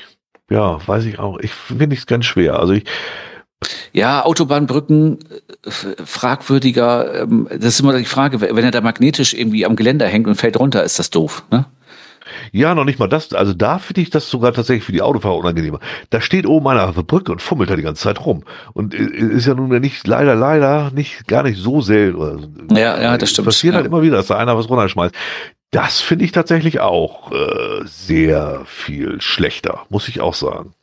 ja, 0.50 0.86
weiß 0.86 1.06
ich 1.06 1.20
auch. 1.20 1.40
Ich 1.40 1.52
finde 1.52 1.96
es 1.96 2.06
ganz 2.06 2.26
schwer. 2.26 2.60
Also 2.60 2.74
ich, 2.74 2.86
Ja, 3.94 4.24
Autobahnbrücken 4.24 5.20
äh, 5.66 5.70
fragwürdiger. 6.06 7.24
Ähm, 7.24 7.48
das 7.50 7.76
ist 7.76 7.80
immer 7.80 7.98
die 7.98 8.06
Frage, 8.06 8.42
wenn 8.42 8.64
er 8.64 8.72
da 8.72 8.82
magnetisch 8.82 9.34
irgendwie 9.34 9.66
am 9.66 9.76
Geländer 9.76 10.08
hängt 10.08 10.28
und 10.28 10.36
fällt 10.36 10.60
runter, 10.60 10.84
ist 10.84 11.00
das 11.00 11.10
doof. 11.10 11.44
Ne? 11.52 11.66
ja, 12.52 12.76
noch 12.76 12.86
nicht 12.86 13.00
mal 13.00 13.08
das. 13.08 13.34
Also 13.34 13.54
da 13.54 13.80
finde 13.80 14.02
ich 14.02 14.10
das 14.10 14.30
sogar 14.30 14.54
tatsächlich 14.54 14.84
für 14.84 14.92
die 14.92 15.02
Autofahrer 15.02 15.38
unangenehmer. 15.38 15.80
Da 16.10 16.22
steht 16.22 16.46
oben 16.46 16.68
einer 16.68 16.88
auf 16.88 16.96
der 16.96 17.04
Brücke 17.04 17.32
und 17.32 17.42
fummelt 17.42 17.70
da 17.70 17.76
die 17.76 17.84
ganze 17.84 18.04
Zeit 18.04 18.26
rum. 18.26 18.44
Und 18.74 18.94
äh, 18.94 19.04
ist 19.04 19.46
ja 19.46 19.54
nun 19.54 19.72
ja 19.72 19.80
nicht, 19.80 20.08
leider, 20.08 20.36
leider, 20.36 20.92
nicht, 20.92 21.28
gar 21.28 21.44
nicht 21.44 21.58
so 21.58 21.82
selten. 21.82 22.68
Ja, 22.72 23.02
ja, 23.02 23.18
das 23.18 23.30
stimmt, 23.32 23.48
Passiert 23.48 23.74
ja. 23.74 23.78
halt 23.78 23.88
immer 23.88 24.02
wieder, 24.02 24.18
dass 24.18 24.28
da 24.28 24.38
einer 24.38 24.58
was 24.58 24.70
runterschmeißt. 24.70 25.14
Das 25.76 26.00
finde 26.02 26.24
ich 26.26 26.32
tatsächlich 26.32 26.80
auch 26.80 27.32
äh, 27.32 27.82
sehr 27.86 28.62
viel 28.66 29.20
schlechter, 29.22 29.82
muss 29.90 30.08
ich 30.08 30.22
auch 30.22 30.34
sagen. 30.34 30.74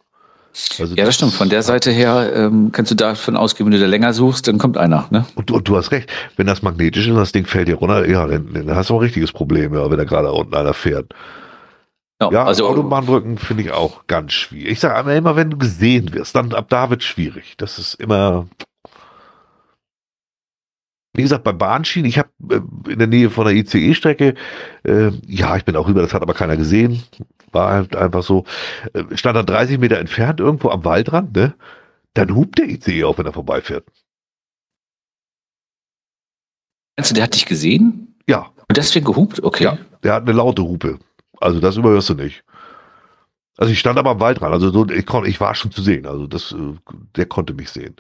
Also 0.78 0.94
Ja, 0.96 1.06
das 1.06 1.14
stimmt. 1.14 1.32
Von 1.32 1.48
der 1.48 1.62
Seite 1.62 1.90
her 1.90 2.30
ähm, 2.34 2.72
kannst 2.72 2.90
du 2.90 2.94
davon 2.94 3.36
ausgehen, 3.38 3.66
wenn 3.66 3.72
du 3.72 3.80
da 3.80 3.86
länger 3.86 4.12
suchst, 4.12 4.46
dann 4.48 4.58
kommt 4.58 4.76
einer. 4.76 5.06
Ne? 5.10 5.24
Und, 5.34 5.48
du- 5.48 5.54
und 5.54 5.66
du 5.66 5.76
hast 5.76 5.92
recht, 5.92 6.10
wenn 6.36 6.46
das 6.46 6.60
magnetisch 6.60 7.06
ist 7.06 7.10
und 7.12 7.16
das 7.16 7.32
Ding 7.32 7.46
fällt 7.46 7.68
dir 7.68 7.76
runter, 7.76 8.06
ja, 8.06 8.26
dann, 8.26 8.52
dann 8.52 8.76
hast 8.76 8.90
du 8.90 8.94
ein 8.94 9.00
richtiges 9.00 9.32
Problem, 9.32 9.72
ja, 9.74 9.90
wenn 9.90 9.96
da 9.96 10.04
gerade 10.04 10.30
unten 10.30 10.54
einer 10.54 10.74
fährt. 10.74 11.14
Ja, 12.30 12.44
also 12.44 12.68
Autobahnbrücken 12.68 13.38
finde 13.38 13.62
ich 13.64 13.72
auch 13.72 14.06
ganz 14.06 14.32
schwierig. 14.34 14.72
Ich 14.72 14.80
sage 14.80 15.12
immer, 15.14 15.34
wenn 15.36 15.50
du 15.50 15.56
gesehen 15.56 16.12
wirst, 16.12 16.36
dann 16.36 16.52
ab 16.52 16.66
da 16.68 16.88
wird 16.90 17.02
schwierig. 17.02 17.54
Das 17.56 17.78
ist 17.78 17.94
immer. 17.94 18.46
Wie 21.14 21.22
gesagt, 21.22 21.44
bei 21.44 21.52
Bahnschienen, 21.52 22.08
ich 22.08 22.18
habe 22.18 22.30
äh, 22.50 22.92
in 22.92 22.98
der 22.98 23.08
Nähe 23.08 23.30
von 23.30 23.44
der 23.44 23.54
ICE-Strecke, 23.54 24.34
äh, 24.84 25.10
ja, 25.26 25.56
ich 25.56 25.64
bin 25.64 25.76
auch 25.76 25.86
rüber, 25.86 26.00
das 26.00 26.14
hat 26.14 26.22
aber 26.22 26.34
keiner 26.34 26.56
gesehen. 26.56 27.02
War 27.52 27.72
halt 27.72 27.96
einfach 27.96 28.22
so, 28.22 28.44
äh, 28.94 29.04
stand 29.14 29.36
dann 29.36 29.46
30 29.46 29.78
Meter 29.78 29.98
entfernt 29.98 30.40
irgendwo 30.40 30.70
am 30.70 30.84
Waldrand, 30.84 31.36
ne? 31.36 31.54
Dann 32.14 32.34
hupt 32.34 32.58
der 32.58 32.68
ICE 32.68 33.04
auf, 33.04 33.18
wenn 33.18 33.26
er 33.26 33.32
vorbeifährt. 33.32 33.84
meinst 36.96 37.10
du, 37.10 37.14
der 37.14 37.24
hat 37.24 37.34
dich 37.34 37.46
gesehen 37.46 38.14
Ja, 38.28 38.50
und 38.68 38.76
deswegen 38.76 39.04
gehupt? 39.04 39.42
Okay. 39.42 39.64
Ja, 39.64 39.78
der 40.02 40.14
hat 40.14 40.22
eine 40.22 40.32
laute 40.32 40.62
Hupe. 40.62 40.98
Also 41.40 41.60
das 41.60 41.76
überhörst 41.76 42.08
du 42.10 42.14
nicht. 42.14 42.44
Also 43.58 43.72
ich 43.72 43.78
stand 43.80 43.98
aber 43.98 44.10
am 44.10 44.20
Waldrand, 44.20 44.54
also 44.54 44.70
so, 44.70 44.88
ich, 44.88 45.04
kon, 45.04 45.26
ich 45.26 45.40
war 45.40 45.54
schon 45.54 45.70
zu 45.70 45.82
sehen, 45.82 46.06
also 46.06 46.26
das, 46.26 46.52
äh, 46.52 46.74
der 47.16 47.26
konnte 47.26 47.52
mich 47.52 47.70
sehen. 47.70 47.96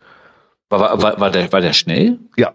War, 0.70 0.80
war, 0.80 1.02
war, 1.02 1.20
war, 1.20 1.30
der, 1.30 1.52
war 1.52 1.60
der 1.60 1.74
schnell? 1.74 2.18
Ja. 2.38 2.54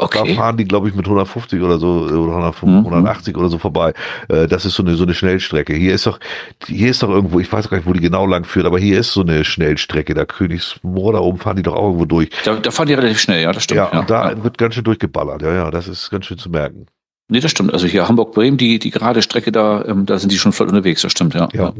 Da 0.00 0.20
Okay. 0.20 0.34
fahren 0.34 0.56
die, 0.56 0.64
glaube 0.64 0.88
ich, 0.88 0.94
mit 0.94 1.06
150 1.06 1.60
oder 1.60 1.78
so, 1.78 2.04
oder 2.06 2.32
100, 2.36 2.62
Mhm. 2.62 2.84
180 2.86 3.36
oder 3.36 3.48
so 3.48 3.58
vorbei. 3.58 3.92
Äh, 4.28 4.46
Das 4.48 4.64
ist 4.64 4.74
so 4.74 4.82
eine, 4.82 4.94
so 4.96 5.04
eine 5.04 5.14
Schnellstrecke. 5.14 5.74
Hier 5.74 5.94
ist 5.94 6.06
doch, 6.06 6.18
hier 6.66 6.90
ist 6.90 7.02
doch 7.02 7.10
irgendwo, 7.10 7.38
ich 7.40 7.52
weiß 7.52 7.68
gar 7.68 7.76
nicht, 7.76 7.86
wo 7.86 7.92
die 7.92 8.00
genau 8.00 8.26
lang 8.26 8.44
führt, 8.44 8.64
aber 8.66 8.78
hier 8.78 8.98
ist 9.00 9.12
so 9.12 9.20
eine 9.20 9.44
Schnellstrecke. 9.44 10.14
Da 10.14 10.24
Königsmoor, 10.24 11.12
da 11.12 11.18
oben 11.20 11.38
fahren 11.38 11.56
die 11.56 11.62
doch 11.62 11.74
auch 11.74 11.86
irgendwo 11.88 12.06
durch. 12.06 12.30
Da, 12.44 12.56
da 12.56 12.70
fahren 12.70 12.86
die 12.88 12.94
relativ 12.94 13.20
schnell, 13.20 13.42
ja, 13.42 13.52
das 13.52 13.64
stimmt. 13.64 13.76
ja, 13.76 13.98
und 14.00 14.08
da 14.10 14.30
ja. 14.30 14.42
wird 14.44 14.56
ganz 14.58 14.74
schön 14.74 14.84
durchgeballert. 14.84 15.42
Ja, 15.42 15.52
ja, 15.52 15.70
das 15.70 15.86
ist 15.88 16.10
ganz 16.10 16.24
schön 16.26 16.38
zu 16.38 16.48
merken. 16.50 16.86
Nee, 17.28 17.40
das 17.40 17.50
stimmt. 17.52 17.72
Also 17.72 17.86
hier 17.86 18.08
Hamburg-Bremen, 18.08 18.56
die, 18.58 18.78
die 18.80 18.90
gerade 18.90 19.22
Strecke 19.22 19.52
da, 19.52 19.84
ähm, 19.84 20.04
da 20.06 20.18
sind 20.18 20.32
die 20.32 20.38
schon 20.38 20.52
flott 20.52 20.68
unterwegs, 20.70 21.02
das 21.02 21.12
stimmt, 21.12 21.34
ja. 21.34 21.48
Ja. 21.52 21.72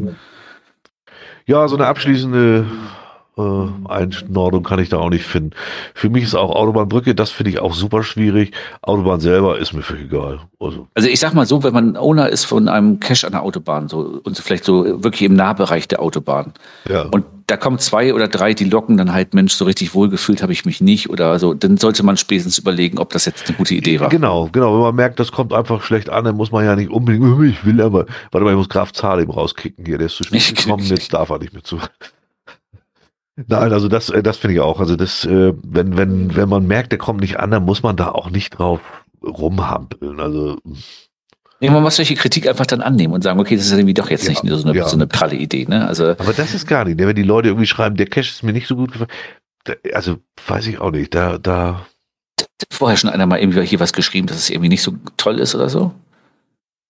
Ja, 1.47 1.66
so 1.66 1.74
eine 1.76 1.86
abschließende 1.86 2.66
äh, 3.36 3.43
Einordnung 3.89 4.62
kann 4.62 4.78
ich 4.78 4.89
da 4.89 4.98
auch 4.98 5.11
nicht 5.11 5.24
finden. 5.24 5.51
Für 5.94 6.11
mich 6.11 6.24
ist 6.24 6.35
auch 6.35 6.55
Autobahnbrücke, 6.55 7.15
das 7.15 7.31
finde 7.31 7.51
ich 7.51 7.59
auch 7.61 7.74
super 7.74 8.02
schwierig. 8.02 8.52
Autobahn 8.82 9.20
selber 9.20 9.59
ist 9.59 9.73
mir 9.73 9.82
völlig 9.82 10.05
egal. 10.05 10.40
Also, 10.59 10.89
Also 10.94 11.09
ich 11.09 11.20
sag 11.20 11.35
mal 11.35 11.47
so, 11.47 11.62
wenn 11.62 11.73
man 11.73 11.97
Owner 11.97 12.28
ist 12.28 12.44
von 12.44 12.69
einem 12.69 13.01
Cache 13.01 13.27
an 13.27 13.32
der 13.32 13.43
Autobahn, 13.43 13.89
so 13.89 14.20
und 14.23 14.39
vielleicht 14.39 14.65
so 14.65 15.02
wirklich 15.02 15.23
im 15.23 15.35
Nahbereich 15.35 15.89
der 15.89 16.02
Autobahn 16.02 16.52
ja. 16.89 17.02
und 17.02 17.24
da 17.51 17.57
kommen 17.57 17.78
zwei 17.78 18.15
oder 18.15 18.28
drei, 18.28 18.55
die 18.55 18.65
locken 18.65 18.97
dann 18.97 19.12
halt, 19.12 19.35
Mensch, 19.35 19.55
so 19.55 19.65
richtig 19.65 19.94
wohlgefühlt 19.94 20.43
habe 20.43 20.52
ich 20.52 20.65
mich 20.65 20.81
nicht 20.81 21.11
oder 21.11 21.39
so. 21.40 21.52
Dann 21.52 21.78
sollte 21.78 22.05
man 22.05 22.16
spätestens 22.16 22.59
überlegen, 22.59 22.98
ob 22.98 23.11
das 23.11 23.24
jetzt 23.24 23.48
eine 23.48 23.57
gute 23.57 23.74
Idee 23.74 23.98
war. 23.98 24.09
Genau, 24.09 24.48
genau. 24.52 24.74
Wenn 24.74 24.82
man 24.82 24.94
merkt, 24.94 25.19
das 25.19 25.32
kommt 25.32 25.52
einfach 25.52 25.82
schlecht 25.82 26.11
an, 26.11 26.24
dann 26.24 26.36
muss 26.36 26.52
man 26.52 26.65
ja 26.65 26.77
nicht 26.77 26.90
unbedingt, 26.90 27.43
ich 27.44 27.65
will 27.65 27.81
aber, 27.81 28.07
warte 28.31 28.44
mal, 28.44 28.51
ich 28.51 28.57
muss 28.57 28.69
Graf 28.69 28.93
Zahlem 28.93 29.31
rauskicken 29.31 29.85
hier, 29.85 29.98
der 29.98 30.07
ist 30.07 30.16
zu 30.16 30.24
spät 30.24 30.57
gekommen, 30.57 30.85
jetzt 30.85 31.12
darf 31.12 31.31
er 31.31 31.39
nicht 31.39 31.52
mehr 31.52 31.65
zu. 31.65 31.78
Nein, 33.47 33.73
also 33.73 33.89
das, 33.89 34.11
äh, 34.11 34.23
das 34.23 34.37
finde 34.37 34.55
ich 34.55 34.61
auch. 34.61 34.81
Also 34.81 34.97
das, 34.97 35.25
äh, 35.25 35.53
wenn, 35.62 35.97
wenn, 35.97 36.37
wenn 36.37 36.49
man 36.49 36.67
merkt, 36.67 36.93
der 36.93 36.99
kommt 36.99 37.21
nicht 37.21 37.39
an, 37.39 37.51
dann 37.51 37.65
muss 37.65 37.83
man 37.83 37.97
da 37.97 38.11
auch 38.11 38.31
nicht 38.31 38.59
drauf 38.59 38.81
rumhampeln. 39.23 40.21
Also 40.21 40.59
Nee, 41.62 41.69
man 41.69 41.83
muss 41.83 41.97
solche 41.97 42.15
Kritik 42.15 42.49
einfach 42.49 42.65
dann 42.65 42.81
annehmen 42.81 43.12
und 43.12 43.23
sagen, 43.23 43.39
okay, 43.39 43.55
das 43.55 43.67
ist 43.67 43.73
irgendwie 43.73 43.93
doch 43.93 44.09
jetzt 44.09 44.25
ja, 44.25 44.31
nicht 44.31 44.43
so 44.47 44.67
eine, 44.67 44.79
ja. 44.79 44.89
so 44.89 44.97
eine 44.97 45.07
pralle 45.07 45.37
Idee. 45.37 45.67
Ne? 45.69 45.87
Also, 45.87 46.11
Aber 46.11 46.33
das 46.33 46.55
ist 46.55 46.67
gar 46.67 46.87
nicht, 46.87 46.99
ne? 46.99 47.07
wenn 47.07 47.15
die 47.15 47.23
Leute 47.23 47.49
irgendwie 47.49 47.67
schreiben, 47.67 47.97
der 47.97 48.07
Cash 48.07 48.31
ist 48.31 48.43
mir 48.43 48.55
nicht 48.55 48.67
so 48.67 48.77
gut 48.77 48.93
gefallen. 48.93 49.11
Also 49.93 50.17
weiß 50.47 50.67
ich 50.69 50.81
auch 50.81 50.91
nicht. 50.91 51.15
Da, 51.15 51.37
da. 51.37 51.85
Vorher 52.73 52.97
schon 52.97 53.11
einer 53.11 53.27
mal 53.27 53.39
irgendwie 53.39 53.62
hier 53.67 53.79
was 53.79 53.93
geschrieben, 53.93 54.27
dass 54.27 54.39
es 54.39 54.49
irgendwie 54.49 54.71
nicht 54.71 54.83
so 54.83 54.95
toll 55.19 55.39
ist 55.39 55.55
oder 55.55 55.69
so? 55.69 55.93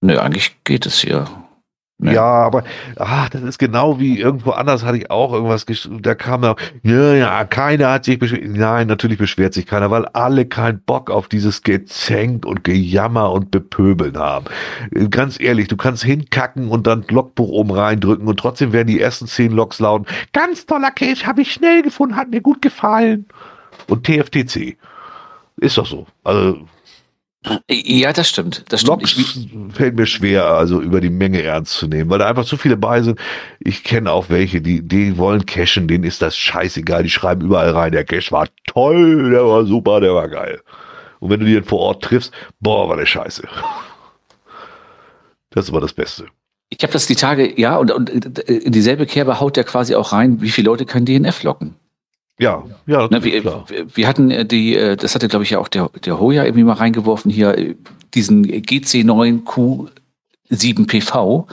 Nö, 0.02 0.18
eigentlich 0.18 0.56
geht 0.62 0.86
es 0.86 1.00
hier. 1.00 1.26
Ne? 2.00 2.14
Ja, 2.14 2.24
aber 2.24 2.64
ach, 2.96 3.28
das 3.28 3.42
ist 3.42 3.58
genau 3.58 4.00
wie 4.00 4.18
irgendwo 4.18 4.52
anders 4.52 4.84
hatte 4.84 4.96
ich 4.96 5.10
auch 5.10 5.34
irgendwas. 5.34 5.66
Da 6.00 6.14
kam 6.14 6.44
auch, 6.44 6.56
ja, 6.82 7.14
ja, 7.14 7.44
keiner 7.44 7.90
hat 7.90 8.06
sich 8.06 8.18
beschwert. 8.18 8.44
Nein, 8.44 8.86
natürlich 8.86 9.18
beschwert 9.18 9.52
sich 9.52 9.66
keiner, 9.66 9.90
weil 9.90 10.06
alle 10.06 10.46
keinen 10.46 10.80
Bock 10.80 11.10
auf 11.10 11.28
dieses 11.28 11.62
Gezänk 11.62 12.46
und 12.46 12.64
Gejammer 12.64 13.30
und 13.32 13.50
Bepöbeln 13.50 14.16
haben. 14.16 14.46
Ganz 15.10 15.38
ehrlich, 15.38 15.68
du 15.68 15.76
kannst 15.76 16.02
hinkacken 16.02 16.68
und 16.68 16.86
dann 16.86 17.04
Logbuch 17.08 17.48
oben 17.48 17.72
reindrücken 17.72 18.26
und 18.26 18.38
trotzdem 18.38 18.72
werden 18.72 18.88
die 18.88 19.00
ersten 19.00 19.26
zehn 19.26 19.52
Logs 19.52 19.78
lauten. 19.78 20.06
Ganz 20.32 20.64
toller 20.64 20.90
Case, 20.92 21.26
habe 21.26 21.42
ich 21.42 21.52
schnell 21.52 21.82
gefunden, 21.82 22.16
hat 22.16 22.30
mir 22.30 22.40
gut 22.40 22.62
gefallen. 22.62 23.26
Und 23.88 24.04
TFTC. 24.04 24.78
Ist 25.58 25.76
doch 25.76 25.86
so. 25.86 26.06
Also, 26.24 26.66
ja, 27.70 28.12
das 28.12 28.28
stimmt. 28.28 28.64
Das 28.68 28.82
stimmt. 28.82 29.02
Ich, 29.02 29.48
fällt 29.72 29.96
mir 29.96 30.06
schwer, 30.06 30.44
also 30.44 30.80
über 30.80 31.00
die 31.00 31.08
Menge 31.10 31.42
ernst 31.42 31.72
zu 31.74 31.86
nehmen, 31.86 32.10
weil 32.10 32.18
da 32.18 32.28
einfach 32.28 32.44
zu 32.44 32.58
viele 32.58 32.76
bei 32.76 33.02
sind. 33.02 33.18
Ich 33.60 33.82
kenne 33.82 34.12
auch 34.12 34.28
welche, 34.28 34.60
die, 34.60 34.86
die 34.86 35.16
wollen 35.16 35.46
cashen, 35.46 35.88
denen 35.88 36.04
ist 36.04 36.20
das 36.20 36.36
scheißegal. 36.36 37.02
Die 37.02 37.10
schreiben 37.10 37.42
überall 37.42 37.70
rein, 37.70 37.92
der 37.92 38.04
Cash 38.04 38.30
war 38.30 38.46
toll, 38.66 39.30
der 39.30 39.46
war 39.46 39.64
super, 39.64 40.00
der 40.00 40.14
war 40.14 40.28
geil. 40.28 40.60
Und 41.18 41.30
wenn 41.30 41.40
du 41.40 41.46
die 41.46 41.54
dann 41.54 41.64
vor 41.64 41.80
Ort 41.80 42.04
triffst, 42.04 42.32
boah, 42.60 42.88
war 42.88 42.96
der 42.96 43.06
scheiße. 43.06 43.48
Das 45.50 45.72
war 45.72 45.80
das 45.80 45.94
Beste. 45.94 46.26
Ich 46.68 46.82
habe 46.82 46.92
das 46.92 47.06
die 47.06 47.16
Tage, 47.16 47.58
ja, 47.60 47.76
und, 47.76 47.90
und 47.90 48.10
in 48.10 48.70
dieselbe 48.70 49.06
Kerbe 49.06 49.40
haut 49.40 49.56
der 49.56 49.64
quasi 49.64 49.94
auch 49.94 50.12
rein, 50.12 50.40
wie 50.40 50.50
viele 50.50 50.66
Leute 50.66 50.86
können 50.86 51.06
DNF 51.06 51.42
locken. 51.42 51.74
Ja, 52.40 52.64
ja. 52.86 53.06
Na, 53.10 53.22
wir, 53.22 53.44
wir, 53.94 54.08
hatten 54.08 54.30
äh, 54.30 54.46
die, 54.46 54.74
äh, 54.74 54.96
das 54.96 55.14
hatte 55.14 55.28
glaube 55.28 55.44
ich 55.44 55.50
ja 55.50 55.58
auch 55.58 55.68
der, 55.68 55.90
der 56.06 56.18
Hoya 56.18 56.44
irgendwie 56.44 56.64
mal 56.64 56.72
reingeworfen 56.72 57.30
hier, 57.30 57.56
äh, 57.56 57.74
diesen 58.14 58.46
GC9Q7PV. 58.46 61.44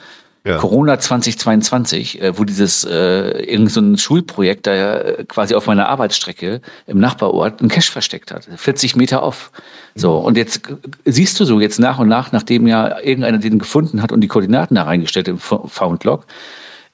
Ja. 0.45 0.57
Corona 0.59 0.97
2022, 0.97 2.21
wo 2.35 2.45
dieses 2.45 2.85
äh, 2.85 3.43
irgend 3.43 3.69
so 3.69 3.81
ein 3.81 3.97
Schulprojekt 3.97 4.65
da 4.65 5.15
quasi 5.27 5.55
auf 5.55 5.67
meiner 5.67 5.89
Arbeitsstrecke 5.89 6.61
im 6.85 6.99
Nachbarort 6.99 7.59
einen 7.59 7.67
Cache 7.67 7.91
versteckt 7.91 8.31
hat, 8.31 8.47
40 8.55 8.95
Meter 8.95 9.23
off. 9.23 9.51
So 9.93 10.19
und 10.19 10.37
jetzt 10.37 10.61
siehst 11.03 11.37
du 11.37 11.43
so 11.43 11.59
jetzt 11.59 11.79
nach 11.79 11.99
und 11.99 12.07
nach, 12.07 12.31
nachdem 12.31 12.65
ja 12.65 12.97
irgendeiner 13.01 13.39
den 13.39 13.59
gefunden 13.59 14.01
hat 14.01 14.13
und 14.13 14.21
die 14.21 14.29
Koordinaten 14.29 14.75
da 14.75 14.83
reingestellt 14.83 15.27
im 15.27 15.37
Foundlog, 15.37 16.25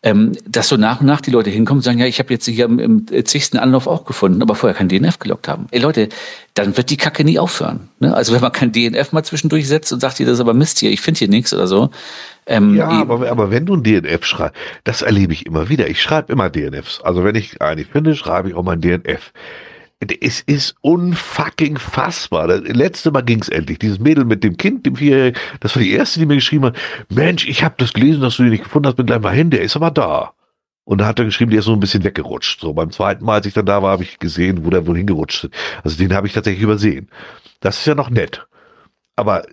ähm, 0.03 0.33
dass 0.45 0.67
so 0.67 0.75
nach 0.75 0.99
und 0.99 1.07
nach 1.07 1.21
die 1.21 1.31
Leute 1.31 1.49
hinkommen 1.49 1.79
und 1.79 1.83
sagen, 1.83 1.97
ja, 1.97 2.05
ich 2.05 2.19
habe 2.19 2.33
jetzt 2.33 2.45
hier 2.45 2.65
im, 2.65 2.77
im 2.77 3.25
zigsten 3.25 3.57
Anlauf 3.57 3.87
auch 3.87 4.03
gefunden, 4.03 4.41
aber 4.41 4.53
vorher 4.53 4.77
kein 4.77 4.89
DNF 4.89 5.17
gelockt 5.17 5.47
haben. 5.47 5.67
Ey 5.71 5.79
Leute, 5.79 6.09
dann 6.53 6.75
wird 6.75 6.89
die 6.89 6.97
Kacke 6.97 7.23
nie 7.23 7.39
aufhören. 7.39 7.89
Ne? 7.99 8.13
Also 8.13 8.33
wenn 8.33 8.41
man 8.41 8.51
kein 8.51 8.73
DNF 8.73 9.13
mal 9.13 9.23
zwischendurch 9.23 9.67
setzt 9.67 9.93
und 9.93 10.01
sagt, 10.01 10.17
hier, 10.17 10.25
das 10.25 10.35
ist 10.35 10.41
aber 10.41 10.53
Mist 10.53 10.79
hier, 10.79 10.91
ich 10.91 10.99
finde 10.99 11.19
hier 11.19 11.29
nichts 11.29 11.53
oder 11.53 11.67
so. 11.67 11.89
Ähm, 12.45 12.75
ja, 12.75 12.89
aber, 12.89 13.31
aber 13.31 13.49
wenn 13.49 13.65
du 13.65 13.75
ein 13.75 13.83
DNF 13.83 14.25
schreibst, 14.25 14.59
das 14.83 15.01
erlebe 15.01 15.31
ich 15.31 15.45
immer 15.45 15.69
wieder. 15.69 15.87
Ich 15.89 16.01
schreibe 16.01 16.33
immer 16.33 16.49
DNFs. 16.49 16.99
Also 17.01 17.23
wenn 17.23 17.35
ich 17.35 17.61
eine 17.61 17.85
finde, 17.85 18.15
schreibe 18.15 18.49
ich 18.49 18.55
auch 18.55 18.63
mal 18.63 18.73
ein 18.73 18.81
DNF. 18.81 19.31
Es 20.21 20.41
ist 20.41 20.75
unfucking 20.81 21.77
fassbar. 21.77 22.47
Das 22.47 22.61
letzte 22.61 23.11
Mal 23.11 23.21
ging 23.21 23.41
es 23.41 23.49
endlich. 23.49 23.79
Dieses 23.79 23.99
Mädel 23.99 24.25
mit 24.25 24.43
dem 24.43 24.57
Kind, 24.57 24.85
dem 24.85 24.95
Vierjährigen, 24.95 25.39
das 25.59 25.75
war 25.75 25.83
die 25.83 25.91
erste, 25.91 26.19
die 26.19 26.25
mir 26.25 26.35
geschrieben 26.35 26.65
hat, 26.65 26.77
Mensch, 27.09 27.47
ich 27.47 27.63
habe 27.63 27.75
das 27.77 27.93
gelesen, 27.93 28.21
dass 28.21 28.37
du 28.37 28.43
den 28.43 28.51
nicht 28.51 28.63
gefunden 28.63 28.87
hast, 28.87 28.95
bin 28.95 29.05
gleich 29.05 29.21
mal 29.21 29.33
hin, 29.33 29.49
der 29.49 29.61
ist 29.61 29.75
aber 29.75 29.91
da. 29.91 30.33
Und 30.85 30.99
da 30.99 31.07
hat 31.07 31.19
er 31.19 31.25
geschrieben, 31.25 31.51
der 31.51 31.59
ist 31.59 31.65
so 31.65 31.73
ein 31.73 31.79
bisschen 31.79 32.03
weggerutscht. 32.03 32.59
So 32.59 32.73
beim 32.73 32.91
zweiten 32.91 33.23
Mal, 33.23 33.35
als 33.35 33.45
ich 33.45 33.53
dann 33.53 33.65
da 33.65 33.81
war, 33.81 33.91
habe 33.91 34.03
ich 34.03 34.19
gesehen, 34.19 34.65
wo 34.65 34.69
der 34.69 34.85
wohl 34.85 34.97
hingerutscht 34.97 35.45
ist. 35.45 35.53
Also 35.83 35.97
den 35.97 36.13
habe 36.13 36.27
ich 36.27 36.33
tatsächlich 36.33 36.63
übersehen. 36.63 37.09
Das 37.61 37.79
ist 37.79 37.85
ja 37.85 37.95
noch 37.95 38.09
nett. 38.09 38.45
Aber 39.15 39.43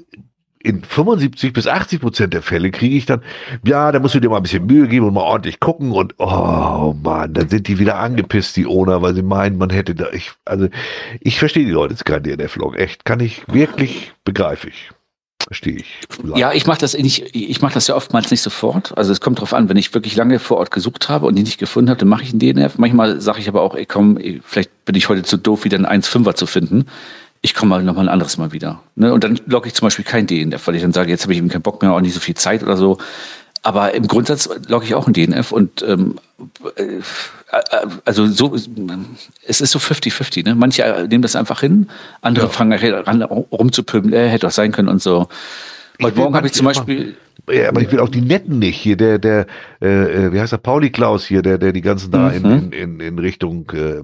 in 0.63 0.85
75 0.85 1.53
bis 1.53 1.67
80 1.67 2.01
Prozent 2.01 2.35
der 2.35 2.43
Fälle 2.43 2.71
kriege 2.71 2.97
ich 2.97 3.07
dann, 3.07 3.23
ja, 3.65 3.93
da 3.93 3.99
musst 3.99 4.15
du 4.15 4.21
dir 4.21 4.29
mal 4.29 4.37
ein 4.37 4.43
bisschen 4.43 4.67
Mühe 4.67 4.89
geben 4.89 5.07
und 5.07 5.15
mal 5.15 5.23
ordentlich 5.23 5.59
gucken 5.59 5.93
und 5.93 6.15
oh 6.19 6.95
Mann, 7.03 7.33
dann 7.33 7.49
sind 7.49 7.67
die 7.67 7.79
wieder 7.79 7.99
angepisst, 7.99 8.57
die 8.57 8.67
Owner, 8.67 9.01
weil 9.01 9.15
sie 9.15 9.23
meinen, 9.23 9.57
man 9.57 9.71
hätte 9.71 9.95
da, 9.95 10.11
ich, 10.13 10.33
also 10.45 10.69
ich 11.21 11.39
verstehe 11.39 11.65
die 11.65 11.71
Leute 11.71 11.95
jetzt 11.95 12.05
kein 12.05 12.23
DNF-Log, 12.23 12.79
echt, 12.79 13.05
kann 13.05 13.21
ich 13.21 13.43
wirklich, 13.49 14.13
begreife 14.25 14.69
ich. 14.69 14.91
Verstehe 15.43 15.77
ich. 15.77 15.99
Ja, 16.37 16.53
ich 16.53 16.67
mache 16.67 16.81
das 16.81 16.97
nicht, 16.97 17.35
ich 17.35 17.63
mache 17.63 17.73
das 17.73 17.87
ja 17.87 17.97
oftmals 17.97 18.31
nicht 18.31 18.43
sofort. 18.43 18.97
Also 18.99 19.11
es 19.11 19.23
kommt 19.23 19.41
drauf 19.41 19.55
an, 19.55 19.71
wenn 19.71 19.79
ich 19.79 19.95
wirklich 19.95 20.15
lange 20.15 20.39
vor 20.39 20.59
Ort 20.59 20.71
gesucht 20.71 21.09
habe 21.09 21.27
und 21.27 21.35
die 21.35 21.43
nicht 21.43 21.59
gefunden 21.59 21.89
habe, 21.89 21.99
dann 21.99 22.09
mache 22.09 22.23
ich 22.23 22.31
einen 22.31 22.41
DNF. 22.41 22.77
Manchmal 22.77 23.23
sage 23.23 23.41
ich 23.41 23.49
aber 23.49 23.63
auch, 23.63 23.75
ey 23.75 23.87
komm, 23.87 24.19
vielleicht 24.45 24.85
bin 24.85 24.95
ich 24.97 25.09
heute 25.09 25.23
zu 25.23 25.39
doof, 25.39 25.65
wieder 25.65 25.79
einen 25.79 26.03
1,5er 26.03 26.35
zu 26.35 26.45
finden 26.45 26.85
ich 27.43 27.55
komme 27.55 27.71
mal 27.71 27.83
noch 27.83 27.95
mal 27.95 28.03
ein 28.03 28.09
anderes 28.09 28.37
Mal 28.37 28.53
wieder. 28.53 28.83
Ne? 28.97 29.13
Und 29.13 29.25
dann 29.25 29.41
logge 29.47 29.69
ich 29.69 29.75
zum 29.75 29.87
Beispiel 29.87 30.05
kein 30.05 30.27
DNF, 30.27 30.67
weil 30.67 30.75
ich 30.75 30.83
dann 30.83 30.93
sage, 30.93 31.11
jetzt 31.11 31.23
habe 31.23 31.33
ich 31.33 31.39
eben 31.39 31.49
keinen 31.49 31.63
Bock 31.63 31.81
mehr, 31.81 31.93
auch 31.93 32.01
nicht 32.01 32.15
so 32.15 32.21
viel 32.21 32.35
Zeit 32.35 32.63
oder 32.63 32.77
so. 32.77 32.99
Aber 33.63 33.95
im 33.95 34.07
Grundsatz 34.07 34.49
logge 34.69 34.87
ich 34.87 34.95
auch 34.95 35.07
ein 35.07 35.13
DNF 35.13 35.53
und 35.53 35.83
ähm, 35.83 36.17
äh, 36.77 37.01
also 38.05 38.27
so, 38.27 38.55
es 39.47 39.61
ist 39.61 39.71
so 39.71 39.79
50-50. 39.79 40.45
Ne? 40.45 40.55
Manche 40.55 41.07
nehmen 41.09 41.23
das 41.23 41.37
einfach 41.37 41.61
hin, 41.61 41.89
andere 42.23 42.47
ja. 42.47 42.53
fangen 42.53 42.95
an 43.07 43.23
rumzupöbeln, 43.23 44.15
äh, 44.15 44.29
hätte 44.29 44.47
doch 44.47 44.53
sein 44.53 44.73
können 44.73 44.89
und 44.89 45.03
so. 45.03 45.29
Heute 46.03 46.19
Morgen 46.19 46.35
habe 46.35 46.47
ich 46.47 46.55
zum 46.55 46.67
Beispiel. 46.67 47.17
Ja, 47.49 47.69
aber 47.69 47.81
ich 47.81 47.91
will 47.91 48.01
auch 48.01 48.09
die 48.09 48.21
Netten 48.21 48.59
nicht. 48.59 48.77
Hier, 48.77 48.97
der, 48.97 49.19
der, 49.19 49.47
äh, 49.81 50.27
äh 50.27 50.33
wie 50.33 50.41
heißt 50.41 50.53
der, 50.53 50.59
Pauli 50.59 50.91
Klaus 50.91 51.27
hier, 51.27 51.43
der, 51.43 51.59
der 51.59 51.73
die 51.73 51.81
ganzen 51.81 52.11
da 52.11 52.31
mhm. 52.31 52.45
in, 52.45 52.73
in, 52.73 53.01
in 53.01 53.19
Richtung 53.19 53.71
äh, 53.71 54.03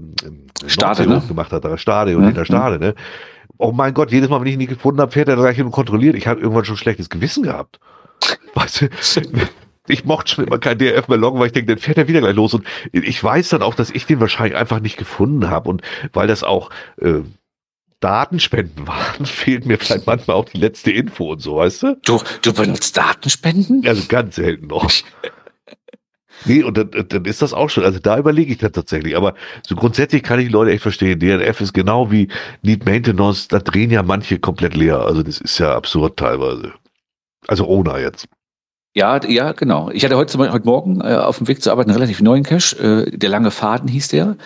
Stade 0.68 1.06
ne? 1.06 1.22
gemacht 1.26 1.52
hat, 1.52 1.64
da 1.64 1.76
Stade 1.78 2.16
und 2.16 2.22
mhm. 2.22 2.26
hinter 2.28 2.44
Stade, 2.44 2.78
ne? 2.78 2.94
Oh 3.58 3.72
mein 3.72 3.94
Gott, 3.94 4.12
jedes 4.12 4.28
Mal, 4.28 4.40
wenn 4.40 4.48
ich 4.48 4.54
ihn 4.54 4.58
nicht 4.58 4.68
gefunden 4.68 5.00
habe, 5.00 5.12
fährt 5.12 5.28
er 5.28 5.36
gleich 5.36 5.56
hin 5.56 5.66
und 5.66 5.72
kontrolliert. 5.72 6.14
Ich 6.14 6.26
habe 6.26 6.40
irgendwann 6.40 6.64
schon 6.64 6.76
schlechtes 6.76 7.08
Gewissen 7.08 7.42
gehabt. 7.42 7.80
Weißt 8.54 8.82
du? 8.82 8.88
ich 9.88 10.04
mochte 10.04 10.34
schon 10.34 10.46
immer 10.46 10.58
kein 10.58 10.78
DRF 10.78 11.08
mehr 11.08 11.18
loggen, 11.18 11.38
weil 11.38 11.46
ich 11.46 11.52
denke, 11.52 11.74
dann 11.74 11.78
fährt 11.78 11.96
er 11.96 12.08
wieder 12.08 12.20
gleich 12.20 12.34
los. 12.34 12.54
Und 12.54 12.66
ich 12.92 13.22
weiß 13.22 13.50
dann 13.50 13.62
auch, 13.62 13.74
dass 13.74 13.90
ich 13.90 14.06
den 14.06 14.20
wahrscheinlich 14.20 14.56
einfach 14.56 14.80
nicht 14.80 14.96
gefunden 14.96 15.48
habe. 15.48 15.70
Und 15.70 15.82
weil 16.12 16.26
das 16.26 16.42
auch 16.42 16.70
äh, 17.00 17.20
Datenspenden 18.06 18.86
waren, 18.86 19.26
fehlt 19.26 19.66
mir 19.66 19.78
vielleicht 19.78 20.06
manchmal 20.06 20.36
auch 20.36 20.44
die 20.44 20.58
letzte 20.58 20.92
Info 20.92 21.32
und 21.32 21.40
so, 21.40 21.56
weißt 21.56 21.82
du? 21.82 21.96
Du, 22.04 22.20
du 22.42 22.52
benutzt 22.52 22.96
Datenspenden? 22.96 23.84
Also 23.84 24.04
ganz 24.06 24.36
selten 24.36 24.68
noch. 24.68 24.88
Nee, 26.44 26.62
und 26.62 26.78
dann, 26.78 26.90
dann 27.08 27.24
ist 27.24 27.42
das 27.42 27.52
auch 27.52 27.68
schon. 27.68 27.82
Also 27.82 27.98
da 27.98 28.16
überlege 28.16 28.52
ich 28.52 28.58
dann 28.58 28.72
tatsächlich. 28.72 29.16
Aber 29.16 29.34
so 29.66 29.74
grundsätzlich 29.74 30.22
kann 30.22 30.38
ich 30.38 30.46
die 30.46 30.52
Leute 30.52 30.70
echt 30.70 30.82
verstehen. 30.82 31.18
DNF 31.18 31.60
ist 31.60 31.72
genau 31.72 32.12
wie 32.12 32.28
Need 32.62 32.86
Maintenance. 32.86 33.48
Da 33.48 33.58
drehen 33.58 33.90
ja 33.90 34.04
manche 34.04 34.38
komplett 34.38 34.76
leer. 34.76 35.00
Also 35.00 35.24
das 35.24 35.40
ist 35.40 35.58
ja 35.58 35.74
absurd 35.74 36.16
teilweise. 36.16 36.74
Also 37.48 37.66
ohne 37.66 37.98
jetzt. 37.98 38.28
Ja, 38.94 39.20
ja, 39.26 39.50
genau. 39.50 39.90
Ich 39.90 40.04
hatte 40.04 40.16
heute, 40.16 40.38
heute 40.38 40.66
Morgen 40.66 41.00
äh, 41.00 41.16
auf 41.16 41.38
dem 41.38 41.48
Weg 41.48 41.60
zur 41.60 41.72
Arbeit 41.72 41.88
einen 41.88 41.96
relativ 41.96 42.22
neuen 42.22 42.44
Cache. 42.44 42.76
Äh, 43.08 43.16
der 43.16 43.30
lange 43.30 43.50
Faden 43.50 43.88
hieß 43.88 44.08
der. 44.08 44.36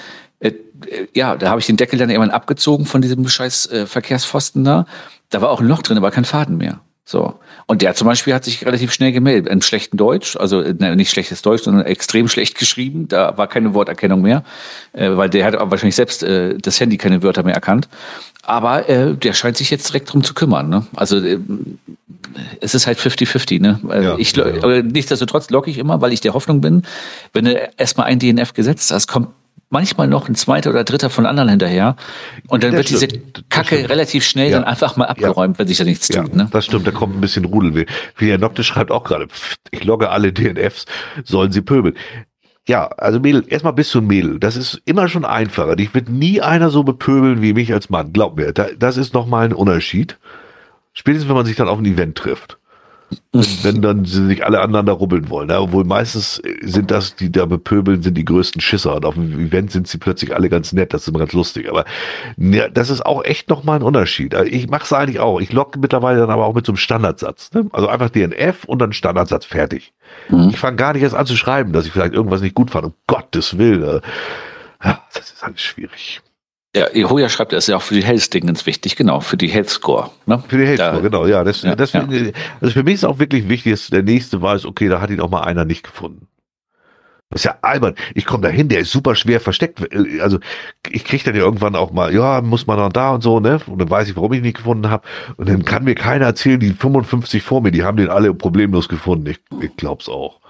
Äh, 0.86 1.07
ja, 1.15 1.36
da 1.36 1.51
habe 1.51 1.61
ich 1.61 1.66
den 1.66 1.77
Deckel 1.77 1.98
dann 1.98 2.11
irgendwann 2.11 2.31
abgezogen 2.31 2.86
von 2.86 3.02
diesem 3.02 3.28
scheiß 3.28 3.70
äh, 3.70 3.86
Verkehrspfosten 3.86 4.65
da. 4.65 4.86
Da 5.31 5.40
war 5.40 5.51
auch 5.51 5.61
ein 5.61 5.69
Loch 5.69 5.82
drin, 5.82 5.97
aber 5.97 6.11
kein 6.11 6.24
Faden 6.24 6.57
mehr. 6.57 6.81
So. 7.11 7.35
Und 7.66 7.82
der 7.82 7.94
zum 7.94 8.07
Beispiel 8.07 8.35
hat 8.35 8.44
sich 8.44 8.65
relativ 8.65 8.93
schnell 8.93 9.11
gemeldet. 9.11 9.52
Im 9.52 9.62
schlechten 9.62 9.97
Deutsch, 9.97 10.36
also 10.36 10.61
ne, 10.61 10.94
nicht 10.94 11.11
schlechtes 11.11 11.43
Deutsch, 11.43 11.65
sondern 11.65 11.85
extrem 11.85 12.28
schlecht 12.28 12.57
geschrieben. 12.57 13.09
Da 13.09 13.36
war 13.36 13.48
keine 13.48 13.74
Worterkennung 13.74 14.20
mehr, 14.23 14.44
äh, 14.93 15.11
weil 15.16 15.28
der 15.28 15.44
hat 15.44 15.55
wahrscheinlich 15.59 15.97
selbst 15.97 16.23
äh, 16.23 16.57
das 16.59 16.78
Handy 16.78 16.98
keine 16.98 17.23
Wörter 17.24 17.43
mehr 17.43 17.55
erkannt. 17.55 17.89
Aber 18.43 18.89
äh, 18.89 19.15
der 19.15 19.32
scheint 19.32 19.57
sich 19.57 19.70
jetzt 19.70 19.89
direkt 19.89 20.12
drum 20.12 20.23
zu 20.23 20.35
kümmern. 20.35 20.69
Ne? 20.69 20.86
Also 20.94 21.19
äh, 21.19 21.40
es 22.61 22.74
ist 22.74 22.86
halt 22.86 22.98
50-50. 22.98 23.61
Ne? 23.61 23.81
Also 23.89 24.09
ja, 24.11 24.19
ich, 24.19 24.36
ja. 24.36 24.82
Nichtsdestotrotz 24.82 25.51
logge 25.51 25.70
ich 25.70 25.78
immer, 25.78 26.01
weil 26.01 26.12
ich 26.12 26.20
der 26.20 26.35
Hoffnung 26.35 26.61
bin, 26.61 26.82
wenn 27.32 27.44
du 27.44 27.70
erstmal 27.77 28.07
ein 28.07 28.20
DNF 28.20 28.52
gesetzt 28.55 28.93
hast, 28.93 29.09
kommt 29.09 29.28
manchmal 29.71 30.09
noch 30.09 30.29
ein 30.29 30.35
zweiter 30.35 30.71
oder 30.71 30.85
dritter 30.85 31.09
von 31.09 31.25
anderen 31.25 31.49
hinterher. 31.49 31.97
Und 32.49 32.63
dann 32.63 32.73
das 32.73 32.91
wird 32.91 33.03
stimmt. 33.03 33.37
diese 33.37 33.45
Kacke 33.49 33.89
relativ 33.89 34.25
schnell 34.25 34.51
ja. 34.51 34.59
dann 34.59 34.65
einfach 34.65 34.97
mal 34.97 35.07
abgeräumt, 35.07 35.57
ja. 35.57 35.59
wenn 35.61 35.69
sich 35.69 35.79
da 35.79 35.85
nichts 35.85 36.09
ja, 36.09 36.23
tut. 36.23 36.35
Ne? 36.35 36.49
Das 36.53 36.67
stimmt, 36.67 36.87
da 36.87 36.91
kommt 36.91 37.17
ein 37.17 37.21
bisschen 37.21 37.45
Rudel. 37.45 37.87
Filia 38.15 38.37
Nocte 38.37 38.65
schreibt 38.65 38.91
auch 38.91 39.05
gerade, 39.05 39.29
ich 39.71 39.85
logge 39.85 40.11
alle 40.11 40.33
DNFs, 40.33 40.85
sollen 41.25 41.53
sie 41.53 41.63
pöbeln. 41.63 41.95
Ja, 42.69 42.89
also 42.89 43.19
Mädel, 43.21 43.45
erstmal 43.49 43.73
bist 43.73 43.95
du 43.95 44.01
ein 44.01 44.07
Mädel. 44.07 44.39
Das 44.39 44.57
ist 44.57 44.81
immer 44.85 45.09
schon 45.09 45.25
einfacher. 45.25 45.77
Dich 45.77 45.95
wird 45.95 46.09
nie 46.09 46.41
einer 46.41 46.71
so 46.71 46.85
bepöbeln 46.85 47.41
wie 47.41 47.55
mich 47.55 47.73
als 47.73 47.91
Mann. 47.91 48.13
Glaub 48.13 48.37
mir, 48.37 48.53
da, 48.53 48.69
das 48.79 48.97
ist 48.97 49.15
nochmal 49.15 49.47
ein 49.47 49.55
Unterschied. 49.55 50.19
Spätestens, 50.93 51.29
wenn 51.29 51.37
man 51.37 51.47
sich 51.47 51.57
dann 51.57 51.69
auf 51.69 51.79
ein 51.79 51.87
Event 51.87 52.19
trifft. 52.19 52.60
Wenn 53.32 53.81
dann 53.82 54.05
sich 54.05 54.45
alle 54.45 54.61
anderen 54.61 54.87
da 54.87 54.93
rubbeln 54.93 55.31
wollen. 55.31 55.49
Ja, 55.49 55.61
obwohl 55.61 55.85
meistens 55.85 56.43
sind 56.62 56.91
das, 56.91 57.16
die 57.16 57.31
da 57.31 57.47
bepöbeln, 57.47 58.03
sind 58.03 58.15
die 58.15 58.24
größten 58.24 58.61
Schisser. 58.61 58.97
Und 58.97 59.05
auf 59.05 59.15
dem 59.15 59.39
Event 59.39 59.70
sind 59.70 59.89
sie 59.89 59.99
plötzlich 59.99 60.35
alle 60.35 60.49
ganz 60.49 60.73
nett. 60.73 60.93
Das 60.93 61.03
ist 61.03 61.09
immer 61.09 61.20
ganz 61.20 61.32
lustig. 61.32 61.69
Aber 61.69 61.85
ja, 62.37 62.69
das 62.69 62.91
ist 62.91 63.05
auch 63.05 63.24
echt 63.24 63.49
nochmal 63.49 63.78
ein 63.78 63.82
Unterschied. 63.82 64.35
Also 64.35 64.51
ich 64.51 64.69
mache 64.69 64.85
es 64.85 64.93
eigentlich 64.93 65.20
auch. 65.20 65.41
Ich 65.41 65.53
locke 65.53 65.78
mittlerweile 65.78 66.20
dann 66.20 66.31
aber 66.31 66.47
auch 66.47 66.55
mit 66.55 66.66
so 66.66 66.73
einem 66.73 66.78
Standardsatz. 66.78 67.53
Ne? 67.53 67.66
Also 67.73 67.89
einfach 67.89 68.11
DNF 68.11 68.65
und 68.65 68.81
dann 68.81 68.93
Standardsatz 68.93 69.45
fertig. 69.45 69.93
Mhm. 70.28 70.49
Ich 70.51 70.59
fange 70.59 70.77
gar 70.77 70.93
nicht 70.93 71.03
erst 71.03 71.15
an 71.15 71.27
zu 71.27 71.37
schreiben, 71.37 71.73
dass 71.73 71.87
ich 71.87 71.93
vielleicht 71.93 72.15
irgendwas 72.15 72.41
nicht 72.41 72.55
gut 72.55 72.70
fand. 72.70 72.87
Um 72.87 72.95
Gottes 73.07 73.59
Willen. 73.59 74.01
Ja, 74.82 75.03
das 75.12 75.32
ist 75.32 75.45
alles 75.45 75.61
schwierig. 75.61 76.20
Ja, 76.75 76.87
Hoja 77.09 77.29
schreibt, 77.29 77.53
das 77.53 77.65
ist 77.65 77.69
ja 77.69 77.77
auch 77.77 77.83
für 77.83 77.95
die 77.95 78.05
Health-Dingens 78.05 78.65
wichtig, 78.65 78.95
genau, 78.95 79.19
für 79.19 79.37
die 79.37 79.49
Health 79.49 79.71
Score. 79.71 80.11
Ne? 80.27 80.43
Für 80.47 80.57
die 80.57 80.67
Health 80.67 80.79
Score, 80.81 81.03
genau, 81.03 81.27
ja. 81.27 81.43
Das, 81.43 81.63
ja, 81.63 81.75
das, 81.75 81.93
ja. 81.93 82.07
Also 82.61 82.73
für 82.73 82.85
mich 82.85 82.95
ist 82.95 83.05
auch 83.05 83.19
wirklich 83.19 83.49
wichtig, 83.49 83.73
dass 83.73 83.89
der 83.89 84.05
nächste 84.05 84.41
weiß, 84.41 84.67
okay, 84.67 84.89
da 84.89 85.01
hat 85.01 85.11
ihn 85.11 85.21
auch 85.21 85.31
mal 85.31 85.43
einer 85.43 85.65
nicht 85.65 85.83
gefunden. 85.83 86.29
Das 87.31 87.43
ist 87.43 87.45
ja 87.45 87.59
albern. 87.63 87.95
Ich 88.15 88.25
komme 88.25 88.43
da 88.43 88.49
hin, 88.49 88.69
der 88.69 88.81
ist 88.81 88.91
super 88.91 89.15
schwer 89.15 89.41
versteckt. 89.41 89.81
Also 90.21 90.39
ich 90.89 91.05
kriege 91.05 91.23
dann 91.25 91.37
ja 91.37 91.43
irgendwann 91.43 91.77
auch 91.77 91.93
mal, 91.93 92.13
ja, 92.13 92.41
muss 92.41 92.67
man 92.67 92.77
noch 92.77 92.93
da 92.93 93.15
und 93.15 93.23
so, 93.23 93.39
ne? 93.39 93.61
Und 93.67 93.81
dann 93.81 93.89
weiß 93.89 94.09
ich, 94.09 94.17
warum 94.17 94.33
ich 94.33 94.39
ihn 94.39 94.45
nicht 94.45 94.57
gefunden 94.57 94.91
habe. 94.91 95.07
Und 95.37 95.49
dann 95.49 95.65
kann 95.65 95.85
mir 95.85 95.95
keiner 95.95 96.27
erzählen, 96.27 96.59
die 96.59 96.73
55 96.73 97.43
vor 97.43 97.61
mir, 97.63 97.71
die 97.71 97.85
haben 97.85 97.97
den 97.97 98.09
alle 98.09 98.35
problemlos 98.35 98.89
gefunden. 98.89 99.27
Ich, 99.29 99.39
ich 99.61 99.77
glaub's 99.77 100.09
auch. 100.09 100.41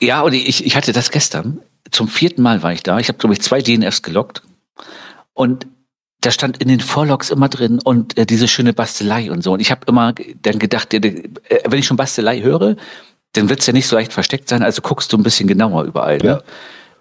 Ja, 0.00 0.22
und 0.22 0.32
ich, 0.32 0.64
ich 0.64 0.74
hatte 0.74 0.92
das 0.92 1.10
gestern. 1.10 1.60
Zum 1.90 2.08
vierten 2.08 2.40
Mal 2.40 2.62
war 2.62 2.72
ich 2.72 2.82
da. 2.82 2.98
Ich 2.98 3.08
habe, 3.08 3.18
glaube 3.18 3.34
ich, 3.34 3.42
zwei 3.42 3.60
DNFs 3.60 4.02
gelockt. 4.02 4.42
Und 5.34 5.66
da 6.20 6.30
stand 6.30 6.58
in 6.62 6.68
den 6.68 6.80
Vorlogs 6.80 7.30
immer 7.30 7.48
drin 7.48 7.80
und 7.82 8.16
äh, 8.16 8.26
diese 8.26 8.48
schöne 8.48 8.72
Bastelei 8.72 9.30
und 9.30 9.42
so. 9.42 9.52
Und 9.52 9.60
ich 9.60 9.70
habe 9.70 9.82
immer 9.86 10.14
dann 10.42 10.58
gedacht, 10.58 10.94
äh, 10.94 11.00
wenn 11.66 11.78
ich 11.78 11.86
schon 11.86 11.96
Bastelei 11.96 12.40
höre, 12.40 12.76
dann 13.32 13.48
wird 13.48 13.60
es 13.60 13.66
ja 13.66 13.72
nicht 13.72 13.88
so 13.88 13.96
leicht 13.96 14.12
versteckt 14.12 14.48
sein, 14.48 14.62
also 14.62 14.82
guckst 14.82 15.12
du 15.12 15.16
ein 15.16 15.22
bisschen 15.22 15.48
genauer 15.48 15.84
überall. 15.84 16.18
Ne? 16.18 16.24
Ja. 16.24 16.42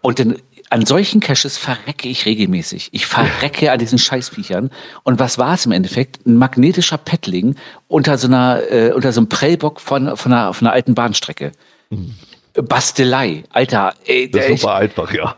Und 0.01 0.19
dann 0.19 0.37
an 0.71 0.85
solchen 0.85 1.19
Caches 1.19 1.57
verrecke 1.57 2.07
ich 2.07 2.25
regelmäßig. 2.25 2.89
Ich 2.93 3.05
verrecke 3.05 3.71
an 3.71 3.79
diesen 3.79 3.99
Scheißviechern. 3.99 4.71
Und 5.03 5.19
was 5.19 5.37
war 5.37 5.53
es 5.55 5.65
im 5.65 5.73
Endeffekt? 5.73 6.25
Ein 6.25 6.37
magnetischer 6.37 6.97
Pettling 6.97 7.55
unter 7.89 8.17
so 8.17 8.27
einer, 8.27 8.61
äh, 8.71 8.93
unter 8.93 9.11
so 9.11 9.19
einem 9.19 9.29
Prellbock 9.29 9.81
von, 9.81 10.15
von, 10.15 10.31
einer, 10.31 10.53
von 10.53 10.67
einer 10.67 10.73
alten 10.73 10.95
Bahnstrecke. 10.95 11.51
Mhm. 11.89 12.15
Bastelei, 12.53 13.43
Alter. 13.49 13.93
Ey, 14.05 14.31
das 14.31 14.45
ist 14.45 14.61
super 14.61 14.75
einfach, 14.75 15.13
ja. 15.13 15.35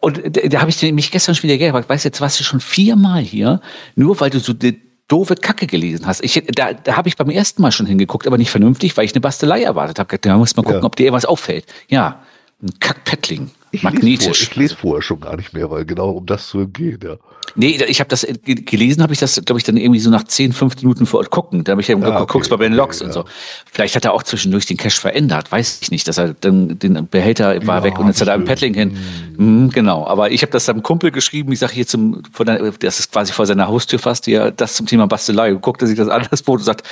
Und 0.00 0.20
da, 0.36 0.48
da 0.48 0.60
habe 0.60 0.70
ich 0.70 0.82
mich 0.92 1.10
gestern 1.10 1.34
schon 1.34 1.44
wieder 1.44 1.58
gefragt, 1.58 1.88
weißt 1.88 2.04
du, 2.04 2.08
jetzt 2.08 2.20
warst 2.20 2.38
du 2.40 2.44
schon 2.44 2.60
viermal 2.60 3.22
hier, 3.22 3.60
nur 3.94 4.20
weil 4.20 4.30
du 4.30 4.38
so 4.38 4.52
eine 4.60 4.76
doofe 5.08 5.34
Kacke 5.34 5.66
gelesen 5.66 6.06
hast. 6.06 6.22
Ich, 6.22 6.42
da 6.54 6.74
da 6.74 6.96
habe 6.96 7.08
ich 7.08 7.16
beim 7.16 7.30
ersten 7.30 7.62
Mal 7.62 7.72
schon 7.72 7.86
hingeguckt, 7.86 8.26
aber 8.26 8.36
nicht 8.36 8.50
vernünftig, 8.50 8.96
weil 8.96 9.06
ich 9.06 9.14
eine 9.14 9.22
Bastelei 9.22 9.62
erwartet 9.62 9.98
habe. 9.98 10.18
Da 10.18 10.36
muss 10.36 10.54
man 10.56 10.64
gucken, 10.64 10.82
ja. 10.82 10.86
ob 10.86 10.96
dir 10.96 11.04
irgendwas 11.04 11.24
auffällt. 11.24 11.64
Ja, 11.88 12.22
ein 12.62 12.70
Kackpettling. 12.80 13.50
Ich 13.70 13.82
Magnetisch. 13.82 14.26
Lese 14.26 14.26
vor, 14.26 14.32
ich 14.32 14.56
lese 14.56 14.76
vorher 14.76 15.02
schon 15.02 15.20
gar 15.20 15.36
nicht 15.36 15.52
mehr, 15.52 15.70
weil 15.70 15.84
genau 15.84 16.10
um 16.10 16.26
das 16.26 16.48
zu 16.48 16.58
umgehen, 16.58 16.98
ja. 17.04 17.16
Nee, 17.54 17.82
ich 17.88 18.00
habe 18.00 18.08
das 18.08 18.26
gelesen, 18.44 19.02
habe 19.02 19.12
ich 19.12 19.18
das, 19.18 19.40
glaube 19.44 19.58
ich, 19.58 19.64
dann 19.64 19.76
irgendwie 19.76 20.00
so 20.00 20.10
nach 20.10 20.24
10, 20.24 20.52
15 20.52 20.86
Minuten 20.86 21.06
vor 21.06 21.20
Ort 21.20 21.30
gucken. 21.30 21.64
Da 21.64 21.72
habe 21.72 21.80
ich 21.80 21.88
ja 21.88 21.96
ah, 21.96 22.22
okay, 22.22 22.32
guckst 22.32 22.50
bei 22.50 22.56
Ben 22.56 22.72
Logs 22.72 23.00
okay, 23.00 23.06
und 23.06 23.12
so. 23.12 23.24
Vielleicht 23.70 23.96
hat 23.96 24.04
er 24.04 24.12
auch 24.12 24.22
zwischendurch 24.22 24.66
den 24.66 24.76
Cache 24.76 25.00
verändert, 25.00 25.50
weiß 25.50 25.80
ich 25.82 25.90
nicht, 25.90 26.06
dass 26.08 26.18
er 26.18 26.34
dann 26.34 26.78
den 26.78 27.08
Behälter 27.08 27.66
war 27.66 27.78
ja, 27.78 27.84
weg 27.84 27.98
und 27.98 28.06
jetzt 28.06 28.20
hat 28.20 28.28
er 28.28 28.34
ein 28.34 28.44
Paddling 28.44 28.74
hin. 28.74 28.96
Mhm, 29.36 29.70
genau. 29.70 30.06
Aber 30.06 30.30
ich 30.30 30.42
habe 30.42 30.52
das 30.52 30.66
seinem 30.66 30.82
Kumpel 30.82 31.10
geschrieben, 31.10 31.52
ich 31.52 31.58
sage 31.58 31.72
hier 31.72 31.86
zum, 31.86 32.22
der, 32.38 32.72
das 32.72 33.00
ist 33.00 33.12
quasi 33.12 33.32
vor 33.32 33.46
seiner 33.46 33.66
Haustür 33.66 33.98
fast, 33.98 34.26
hier, 34.26 34.50
das 34.50 34.74
zum 34.74 34.86
Thema 34.86 35.06
Bastelei. 35.06 35.52
Und 35.52 35.62
guckt 35.62 35.82
er 35.82 35.88
sich 35.88 35.96
das 35.96 36.08
an, 36.08 36.26
das 36.30 36.42
Foto 36.42 36.58
und 36.58 36.64
sagt, 36.64 36.86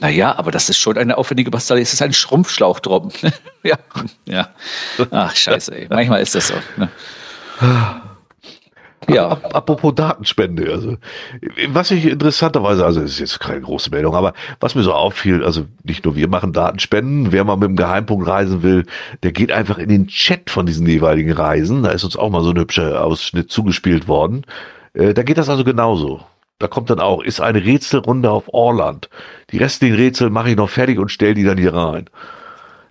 naja, 0.00 0.36
aber 0.36 0.50
das 0.50 0.68
ist 0.68 0.78
schon 0.78 0.96
eine 0.96 1.18
aufwendige 1.18 1.50
Bastelei. 1.50 1.80
Es 1.80 1.92
ist 1.92 2.02
ein 2.02 2.12
Schrumpfschlauch 2.12 2.80
drum. 2.80 3.10
ja, 3.62 3.76
ja. 4.24 4.48
Ach, 5.10 5.34
scheiße, 5.34 5.74
ey. 5.76 5.86
Manchmal 5.90 6.22
ist 6.22 6.34
das 6.34 6.48
so. 6.48 6.54
Ne? 6.76 6.88
Ja. 9.08 9.38
Apropos 9.52 9.94
Datenspende, 9.94 10.70
also 10.70 10.96
was 11.68 11.90
ich 11.90 12.04
interessanterweise, 12.04 12.84
also 12.84 13.00
es 13.00 13.12
ist 13.12 13.20
jetzt 13.20 13.40
keine 13.40 13.62
große 13.62 13.90
Meldung, 13.90 14.14
aber 14.14 14.34
was 14.60 14.74
mir 14.74 14.82
so 14.82 14.92
auffiel, 14.92 15.44
also 15.44 15.64
nicht 15.82 16.04
nur 16.04 16.14
wir 16.14 16.28
machen 16.28 16.52
Datenspenden, 16.52 17.32
wer 17.32 17.44
mal 17.44 17.56
mit 17.56 17.70
dem 17.70 17.76
Geheimpunkt 17.76 18.26
reisen 18.26 18.62
will, 18.62 18.84
der 19.22 19.32
geht 19.32 19.50
einfach 19.50 19.78
in 19.78 19.88
den 19.88 20.08
Chat 20.08 20.50
von 20.50 20.66
diesen 20.66 20.86
jeweiligen 20.86 21.32
Reisen. 21.32 21.82
Da 21.82 21.90
ist 21.90 22.04
uns 22.04 22.16
auch 22.16 22.28
mal 22.28 22.42
so 22.42 22.50
ein 22.50 22.58
hübscher 22.58 23.02
Ausschnitt 23.02 23.50
zugespielt 23.50 24.08
worden. 24.08 24.44
Äh, 24.92 25.14
da 25.14 25.22
geht 25.22 25.38
das 25.38 25.48
also 25.48 25.64
genauso. 25.64 26.20
Da 26.58 26.66
kommt 26.66 26.90
dann 26.90 27.00
auch, 27.00 27.22
ist 27.22 27.40
eine 27.40 27.64
Rätselrunde 27.64 28.30
auf 28.30 28.44
Orland. 28.48 29.08
Die 29.50 29.58
restlichen 29.58 29.94
Rätsel 29.94 30.30
mache 30.30 30.50
ich 30.50 30.56
noch 30.56 30.70
fertig 30.70 30.98
und 30.98 31.10
stelle 31.10 31.34
die 31.34 31.44
dann 31.44 31.58
hier 31.58 31.74
rein. 31.74 32.10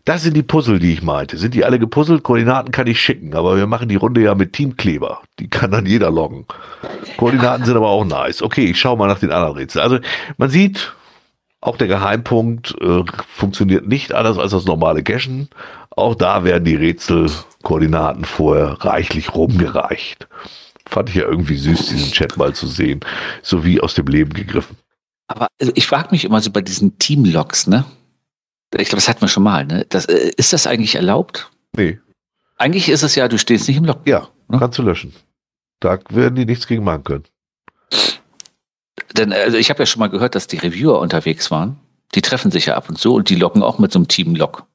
Das 0.06 0.24
sind 0.24 0.38
die 0.38 0.44
Puzzle, 0.44 0.80
die 0.80 0.94
ich 0.94 1.02
meinte. 1.02 1.38
Sind 1.38 1.54
die 1.54 1.66
alle 1.66 1.80
gepuzzelt? 1.80 2.24
Koordinaten 2.24 2.72
kann 2.72 2.88
ich 2.88 3.02
schicken, 3.02 3.36
aber 3.36 3.58
wir 3.58 3.68
machen 3.68 3.90
die 3.90 3.98
Runde 3.98 4.22
ja 4.22 4.36
mit 4.36 4.54
Teamkleber. 4.54 5.22
Die 5.38 5.50
kann 5.50 5.72
dann 5.72 5.86
jeder 5.86 6.10
loggen. 6.12 6.46
Koordinaten 7.18 7.66
sind 7.66 7.76
aber 7.76 7.90
auch 7.90 8.06
nice. 8.06 8.42
Okay, 8.42 8.68
ich 8.68 8.80
schaue 8.80 8.98
mal 8.98 9.08
nach 9.08 9.20
den 9.20 9.32
anderen 9.34 9.58
Rätseln. 9.58 9.84
Also 9.84 10.00
man 10.38 10.50
sieht, 10.50 10.94
auch 11.60 11.76
der 11.76 11.90
Geheimpunkt 11.90 12.74
äh, 12.80 13.04
funktioniert 13.28 13.86
nicht 13.86 14.14
anders 14.14 14.38
als 14.38 14.52
das 14.52 14.64
normale 14.64 15.04
Cachen. 15.04 15.50
Auch 15.90 16.16
da 16.16 16.46
werden 16.46 16.64
die 16.64 16.76
Rätselkoordinaten 16.76 18.24
vorher 18.24 18.78
reichlich 18.80 19.36
rumgereicht. 19.36 20.30
Fand 20.90 21.10
ich 21.10 21.16
ja 21.16 21.24
irgendwie 21.24 21.58
süß, 21.58 21.88
diesen 21.88 22.12
Chat 22.12 22.38
mal 22.38 22.54
zu 22.54 22.68
sehen. 22.68 23.02
So 23.42 23.66
wie 23.66 23.82
aus 23.82 23.94
dem 23.94 24.08
Leben 24.08 24.34
gegriffen. 24.34 24.78
Aber 25.28 25.48
also 25.60 25.72
ich 25.76 25.88
frage 25.88 26.10
mich 26.12 26.24
immer 26.24 26.42
so 26.42 26.52
bei 26.52 26.62
diesen 26.62 26.98
Teamlogs, 27.00 27.68
ne? 27.68 27.86
Ich 28.76 28.90
glaube, 28.90 28.98
das 28.98 29.10
hatten 29.10 29.22
wir 29.22 29.28
schon 29.28 29.44
mal. 29.44 29.66
Ne? 29.66 29.86
Das, 29.90 30.06
äh, 30.06 30.32
ist 30.38 30.54
das 30.54 30.68
eigentlich 30.68 30.96
erlaubt? 30.96 31.50
Nee. 31.76 32.00
Eigentlich 32.58 32.90
ist 32.90 33.04
es 33.04 33.16
ja, 33.16 33.28
du 33.28 33.38
stehst 33.38 33.68
nicht 33.68 33.78
im 33.78 33.86
Log. 33.86 34.02
Ja, 34.06 34.28
ne? 34.48 34.60
kannst 34.60 34.78
du 34.78 34.84
löschen. 34.84 35.14
Da 35.80 36.00
werden 36.10 36.36
die 36.36 36.46
nichts 36.46 36.68
gegen 36.68 36.84
machen 36.84 37.04
können. 37.04 37.24
Denn 39.14 39.32
also 39.32 39.58
ich 39.58 39.70
habe 39.70 39.80
ja 39.80 39.86
schon 39.86 40.00
mal 40.00 40.10
gehört, 40.10 40.36
dass 40.36 40.48
die 40.48 40.58
Reviewer 40.58 41.00
unterwegs 41.00 41.52
waren. 41.52 41.80
Die 42.16 42.22
treffen 42.22 42.52
sich 42.52 42.68
ja 42.68 42.76
ab 42.76 42.90
und 42.90 42.98
zu 42.98 43.14
und 43.14 43.30
die 43.30 43.36
locken 43.36 43.64
auch 43.64 43.80
mit 43.80 43.92
so 43.92 44.00
einem 44.00 44.08
Team-Log. 44.08 44.66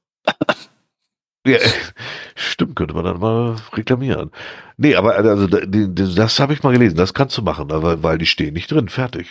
Ja, 1.47 1.59
stimmt, 2.35 2.77
könnte 2.77 2.95
man 2.95 3.05
dann 3.05 3.21
mal 3.21 3.57
reklamieren. 3.73 4.31
Nee, 4.77 4.95
aber 4.95 5.17
also 5.17 5.47
das 5.47 6.41
habe 6.41 6.53
ich 6.53 6.63
mal 6.63 6.73
gelesen, 6.73 6.97
das 6.97 7.15
kannst 7.15 7.37
du 7.37 7.43
machen, 7.43 7.69
weil 7.71 8.19
die 8.19 8.27
stehen 8.27 8.55
nicht 8.55 8.71
drin, 8.71 8.89
fertig. 8.89 9.29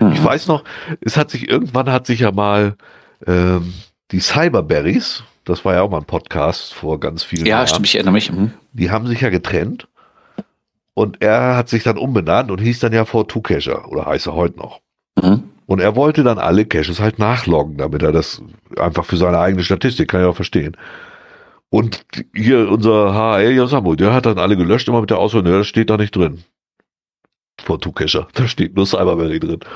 Mhm. 0.00 0.12
Ich 0.12 0.24
weiß 0.24 0.46
noch, 0.48 0.64
es 1.00 1.16
hat 1.16 1.30
sich 1.30 1.48
irgendwann 1.48 1.90
hat 1.90 2.06
sich 2.06 2.20
ja 2.20 2.32
mal 2.32 2.76
ähm, 3.26 3.72
die 4.10 4.20
Cyberberries, 4.20 5.24
das 5.44 5.64
war 5.64 5.74
ja 5.74 5.82
auch 5.82 5.90
mal 5.90 5.98
ein 5.98 6.04
Podcast 6.04 6.74
vor 6.74 7.00
ganz 7.00 7.22
vielen 7.22 7.46
ja, 7.46 7.56
Jahren. 7.56 7.62
Ja, 7.62 7.66
stimmt, 7.68 7.86
ich 7.86 7.94
erinnere 7.94 8.12
mich. 8.12 8.30
Mhm. 8.30 8.52
Die 8.72 8.90
haben 8.90 9.06
sich 9.06 9.20
ja 9.20 9.30
getrennt. 9.30 9.88
Und 10.94 11.22
er 11.22 11.56
hat 11.56 11.70
sich 11.70 11.84
dann 11.84 11.96
umbenannt 11.96 12.50
und 12.50 12.60
hieß 12.60 12.80
dann 12.80 12.92
ja 12.92 13.04
V2 13.04 13.42
Cacher 13.42 13.88
oder 13.88 14.04
heißt 14.06 14.26
er 14.26 14.34
heute 14.34 14.58
noch. 14.58 14.80
Mhm. 15.20 15.44
Und 15.66 15.80
er 15.80 15.96
wollte 15.96 16.22
dann 16.22 16.38
alle 16.38 16.66
Caches 16.66 17.00
halt 17.00 17.18
nachloggen, 17.18 17.78
damit 17.78 18.02
er 18.02 18.12
das 18.12 18.42
einfach 18.78 19.06
für 19.06 19.16
seine 19.16 19.38
eigene 19.38 19.64
Statistik, 19.64 20.10
kann 20.10 20.20
ich 20.20 20.26
auch 20.26 20.36
verstehen. 20.36 20.76
Und 21.72 22.04
hier 22.34 22.70
unser 22.70 23.14
HL 23.14 23.52
Yosamu, 23.52 23.94
der 23.94 24.12
hat 24.12 24.26
dann 24.26 24.38
alle 24.38 24.58
gelöscht, 24.58 24.88
immer 24.88 25.00
mit 25.00 25.08
der 25.08 25.16
Auswahl, 25.16 25.42
ne, 25.42 25.52
das 25.52 25.66
steht 25.66 25.88
da 25.88 25.96
nicht 25.96 26.14
drin. 26.14 26.44
V2 27.64 27.92
Cacher, 27.94 28.28
da 28.34 28.46
steht 28.46 28.76
nur 28.76 28.86
Cyberberry 28.86 29.40
drin. 29.40 29.60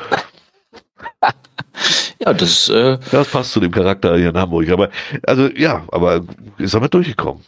Ja, 2.19 2.33
das, 2.33 2.71
äh 2.71 2.99
das 3.11 3.29
passt 3.29 3.53
zu 3.53 3.61
dem 3.61 3.71
Charakter 3.71 4.17
hier 4.17 4.31
in 4.31 4.37
Hamburg. 4.39 4.71
Aber, 4.71 4.89
also, 5.25 5.49
ja, 5.49 5.85
aber 5.89 6.25
ist 6.57 6.73
damit 6.73 6.95
durchgekommen. 6.95 7.45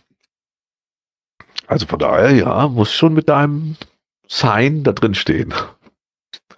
Also 1.66 1.86
von 1.86 1.98
daher, 1.98 2.30
ja, 2.30 2.68
muss 2.68 2.92
schon 2.92 3.14
mit 3.14 3.30
deinem 3.30 3.76
Sign 4.28 4.84
da 4.84 4.92
drin 4.92 5.14
stehen. 5.14 5.54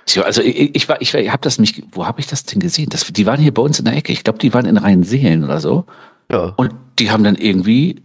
Tja, 0.04 0.24
also 0.24 0.42
ich, 0.42 0.74
ich 0.74 0.88
war, 0.88 1.00
ich, 1.00 1.14
ich 1.14 1.30
habe 1.30 1.42
das 1.42 1.60
nicht, 1.60 1.84
wo 1.92 2.04
habe 2.04 2.18
ich 2.18 2.26
das 2.26 2.42
denn 2.44 2.58
gesehen? 2.58 2.88
Das, 2.90 3.04
die 3.04 3.26
waren 3.26 3.40
hier 3.40 3.54
bei 3.54 3.62
uns 3.62 3.78
in 3.78 3.84
der 3.84 3.94
Ecke. 3.94 4.12
Ich 4.12 4.24
glaube, 4.24 4.40
die 4.40 4.52
waren 4.52 4.66
in 4.66 4.76
Rheinseelen 4.76 5.44
oder 5.44 5.60
so. 5.60 5.86
Ja. 6.30 6.54
Und 6.56 6.74
die 6.98 7.10
haben 7.10 7.24
dann 7.24 7.34
irgendwie, 7.34 8.02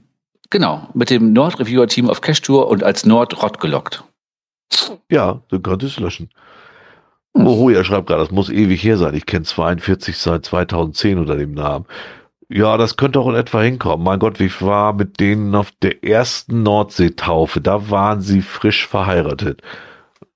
genau, 0.50 0.90
mit 0.94 1.10
dem 1.10 1.34
Nord-Reviewer-Team 1.34 2.10
auf 2.10 2.22
Cash-Tour 2.22 2.68
und 2.68 2.84
als 2.84 3.06
Nord 3.06 3.42
Rott 3.42 3.60
gelockt. 3.60 4.04
Ja, 5.10 5.42
du 5.50 5.58
löschen. 6.00 6.30
Oh, 7.34 7.70
er 7.70 7.84
schreibt 7.84 8.08
gerade, 8.08 8.22
das 8.22 8.32
muss 8.32 8.50
ewig 8.50 8.82
her 8.84 8.98
sein. 8.98 9.14
Ich 9.14 9.26
kenne 9.26 9.44
42 9.44 10.18
seit 10.18 10.46
2010 10.46 11.20
unter 11.20 11.36
dem 11.36 11.54
Namen. 11.54 11.86
Ja, 12.48 12.78
das 12.78 12.96
könnte 12.96 13.20
auch 13.20 13.28
in 13.28 13.36
etwa 13.36 13.62
hinkommen. 13.62 14.06
Mein 14.06 14.20
Gott, 14.20 14.40
wie 14.40 14.52
war 14.62 14.94
mit 14.94 15.20
denen 15.20 15.54
auf 15.56 15.72
der 15.82 16.04
ersten 16.04 16.64
Nordseetaufe? 16.64 17.60
Da 17.60 17.90
waren 17.90 18.22
sie 18.22 18.42
frisch 18.42 18.88
verheiratet. 18.88 19.62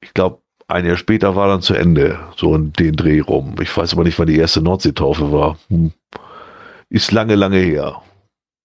Ich 0.01 0.13
glaube, 0.13 0.39
ein 0.67 0.85
Jahr 0.85 0.97
später 0.97 1.35
war 1.35 1.47
dann 1.47 1.61
zu 1.61 1.73
Ende, 1.73 2.19
so 2.35 2.53
in 2.55 2.73
den 2.73 2.95
Dreh 2.95 3.21
rum. 3.21 3.55
Ich 3.61 3.75
weiß 3.75 3.93
aber 3.93 4.03
nicht, 4.03 4.19
wann 4.19 4.27
die 4.27 4.37
erste 4.37 4.61
Nordseetaufe 4.61 5.31
war. 5.31 5.57
Hm. 5.69 5.93
Ist 6.89 7.11
lange, 7.11 7.35
lange 7.35 7.57
her. 7.57 8.01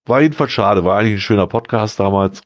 War 0.05 0.21
jedenfalls 0.21 0.51
schade, 0.51 0.83
war 0.83 0.99
eigentlich 0.99 1.15
ein 1.15 1.21
schöner 1.21 1.47
Podcast 1.47 1.99
damals. 1.99 2.41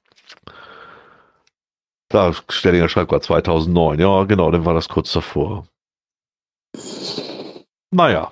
Da, 2.09 2.33
Stellinger 2.49 2.89
schreibt 2.89 3.09
gerade 3.09 3.23
2009. 3.23 3.99
Ja, 3.99 4.23
genau, 4.23 4.51
dann 4.51 4.65
war 4.65 4.73
das 4.73 4.89
kurz 4.89 5.11
davor. 5.13 5.67
Naja. 7.91 8.31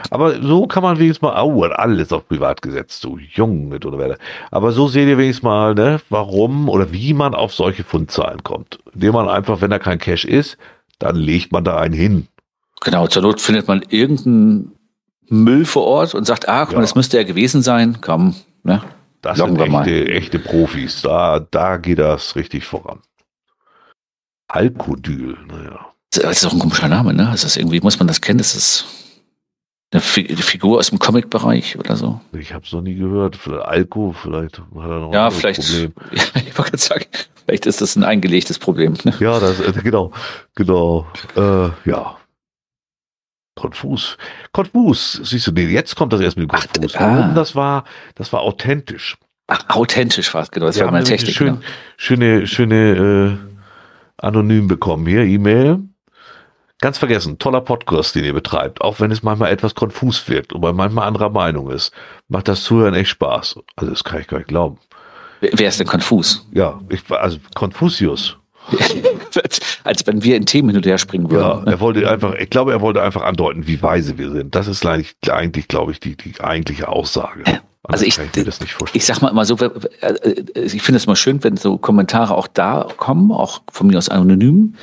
Aber 0.09 0.41
so 0.41 0.67
kann 0.67 0.83
man 0.83 0.99
wenigstens 0.99 1.21
mal, 1.21 1.41
oh, 1.41 1.63
alles 1.63 2.11
auf 2.11 2.27
privat 2.27 2.61
gesetzt, 2.61 3.01
so 3.01 3.17
jung 3.17 3.69
mit 3.69 3.85
oder 3.85 3.97
wer. 3.97 4.17
Aber 4.51 4.71
so 4.71 4.87
seht 4.87 5.07
ihr 5.07 5.17
wenigstens 5.17 5.43
mal, 5.43 5.73
ne, 5.75 6.01
warum 6.09 6.69
oder 6.69 6.91
wie 6.91 7.13
man 7.13 7.35
auf 7.35 7.53
solche 7.53 7.83
Fundzahlen 7.83 8.43
kommt. 8.43 8.79
Indem 8.93 9.13
man 9.13 9.29
einfach, 9.29 9.61
wenn 9.61 9.71
da 9.71 9.79
kein 9.79 9.99
Cash 9.99 10.25
ist, 10.25 10.57
dann 10.99 11.15
legt 11.15 11.51
man 11.51 11.63
da 11.63 11.77
einen 11.77 11.93
hin. 11.93 12.27
Genau, 12.81 13.07
zur 13.07 13.21
Not 13.21 13.41
findet 13.41 13.67
man 13.67 13.83
irgendeinen 13.89 14.71
Müll 15.27 15.65
vor 15.65 15.85
Ort 15.85 16.13
und 16.13 16.25
sagt, 16.25 16.47
ach, 16.47 16.71
ja. 16.71 16.79
das 16.79 16.95
müsste 16.95 17.17
ja 17.17 17.23
gewesen 17.23 17.61
sein, 17.61 17.97
komm, 18.01 18.35
ne? 18.63 18.81
Das 19.21 19.39
sind 19.39 19.59
echte, 19.59 20.07
echte 20.11 20.37
Profis. 20.37 21.01
Da, 21.01 21.39
da 21.39 21.77
geht 21.77 21.97
das 21.97 22.35
richtig 22.35 22.65
voran. 22.65 22.99
Alkodyl, 24.47 25.35
naja. 25.47 25.87
Das 26.11 26.43
ist 26.43 26.45
auch 26.45 26.53
ein 26.53 26.59
komischer 26.59 26.87
Name, 26.87 27.11
ne? 27.13 27.31
Ist 27.33 27.43
das 27.43 27.57
irgendwie, 27.57 27.81
muss 27.81 27.97
man 27.97 28.07
das 28.07 28.21
kennen? 28.21 28.39
Ist 28.39 28.55
das 28.55 28.85
eine 29.91 30.01
Figur 30.01 30.79
aus 30.79 30.89
dem 30.89 30.99
Comic-Bereich 30.99 31.77
oder 31.77 31.95
so? 31.95 32.19
Ich 32.33 32.53
habe 32.53 32.65
es 32.65 32.71
noch 32.73 32.81
nie 32.81 32.95
gehört. 32.95 33.35
Vielleicht 33.35 33.65
Alko, 33.65 34.13
vielleicht 34.13 34.59
hat 34.59 34.65
er 34.75 34.99
noch 34.99 35.13
ja, 35.13 35.27
ein 35.27 35.31
vielleicht, 35.31 35.61
Problem. 35.61 35.93
Ja, 36.11 36.41
ich 36.45 36.57
wollte 36.57 36.77
sagen, 36.77 37.05
vielleicht 37.45 37.65
ist 37.65 37.81
das 37.81 37.95
ein 37.95 38.03
eingelegtes 38.03 38.59
Problem. 38.59 38.95
Ne? 39.03 39.13
Ja, 39.19 39.39
das, 39.39 39.59
äh, 39.59 39.71
genau, 39.83 40.11
genau. 40.55 41.07
Äh, 41.35 41.69
ja, 41.89 42.17
Konfus. 43.55 44.17
Konfus, 44.51 45.13
siehst 45.23 45.47
du, 45.47 45.51
nee, 45.51 45.67
jetzt 45.67 45.95
kommt 45.95 46.11
das 46.11 46.19
erst 46.19 46.37
mit 46.37 46.49
Konfus. 46.49 46.95
Ach? 46.95 47.01
Ah. 47.01 47.31
Das 47.33 47.55
war, 47.55 47.85
das 48.15 48.33
war 48.33 48.41
authentisch. 48.41 49.17
Ach, 49.47 49.63
authentisch 49.69 50.33
war 50.33 50.41
es, 50.41 50.51
genau. 50.51 50.65
Das 50.65 50.75
Wir 50.75 50.85
war 50.85 50.91
meine 50.91 51.05
Technik. 51.05 51.35
Schön, 51.35 51.53
ne? 51.55 51.61
Schöne, 51.97 52.47
schöne, 52.47 53.37
äh, 53.39 53.55
anonym 54.17 54.67
bekommen 54.67 55.07
hier, 55.07 55.23
E-Mail. 55.23 55.83
Ganz 56.85 56.99
vergessen, 56.99 57.39
toller 57.39 57.61
Podcast, 57.61 58.13
den 58.13 58.25
ihr 58.25 58.33
betreibt, 58.33 58.79
auch 58.79 58.99
wenn 58.99 59.09
es 59.09 59.23
manchmal 59.23 59.51
etwas 59.51 59.73
konfus 59.73 60.29
wirkt 60.29 60.53
und 60.53 60.61
man 60.61 60.75
manchmal 60.75 61.07
anderer 61.07 61.31
Meinung 61.31 61.71
ist. 61.71 61.91
Macht 62.27 62.47
das 62.47 62.63
Zuhören 62.63 62.93
echt 62.93 63.09
Spaß. 63.09 63.55
Also, 63.75 63.89
das 63.91 64.03
kann 64.03 64.21
ich 64.21 64.27
gar 64.27 64.37
nicht 64.37 64.49
glauben. 64.49 64.77
Wer 65.41 65.67
ist 65.67 65.79
denn 65.79 65.87
konfus? 65.87 66.47
Ja, 66.53 66.79
ich, 66.89 67.01
also 67.09 67.39
Konfusius. 67.55 68.37
Als 69.83 70.05
wenn 70.05 70.23
wir 70.23 70.35
in 70.35 70.45
Themen 70.45 70.69
hin 70.69 70.77
und 70.77 70.85
her 70.85 70.99
springen 70.99 71.31
würden. 71.31 71.65
Ja, 71.65 71.71
er 71.71 71.79
wollte 71.79 72.07
einfach, 72.07 72.35
ich 72.35 72.51
glaube, 72.51 72.71
er 72.71 72.81
wollte 72.81 73.01
einfach 73.01 73.23
andeuten, 73.23 73.65
wie 73.65 73.81
weise 73.81 74.19
wir 74.19 74.29
sind. 74.29 74.53
Das 74.53 74.67
ist 74.67 74.85
eigentlich, 74.85 75.15
eigentlich 75.27 75.67
glaube 75.67 75.91
ich, 75.91 75.99
die, 75.99 76.15
die 76.15 76.39
eigentliche 76.39 76.87
Aussage. 76.87 77.45
Also 77.81 78.05
ich, 78.05 78.19
ich, 78.19 78.75
ich 78.93 79.05
sag 79.07 79.23
mal 79.23 79.29
immer 79.29 79.45
so, 79.45 79.57
äh, 79.57 79.73
ich 80.53 80.83
finde 80.83 80.97
es 80.97 81.07
mal 81.07 81.15
schön, 81.15 81.43
wenn 81.43 81.57
so 81.57 81.79
Kommentare 81.79 82.35
auch 82.35 82.47
da 82.47 82.87
kommen, 82.97 83.31
auch 83.31 83.63
von 83.71 83.87
mir 83.87 83.97
aus 83.97 84.09
anonym. 84.09 84.75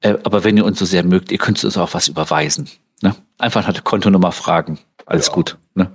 Äh, 0.00 0.16
aber 0.22 0.44
wenn 0.44 0.56
ihr 0.56 0.64
uns 0.64 0.78
so 0.78 0.84
sehr 0.84 1.04
mögt, 1.04 1.32
ihr 1.32 1.38
könnt 1.38 1.62
uns 1.64 1.76
auch 1.76 1.94
was 1.94 2.08
überweisen. 2.08 2.68
Ne? 3.02 3.14
Einfach 3.38 3.66
eine 3.66 3.80
Kontonummer 3.80 4.32
fragen. 4.32 4.78
Alles 5.06 5.28
ja. 5.28 5.32
gut. 5.32 5.56
Ne? 5.74 5.90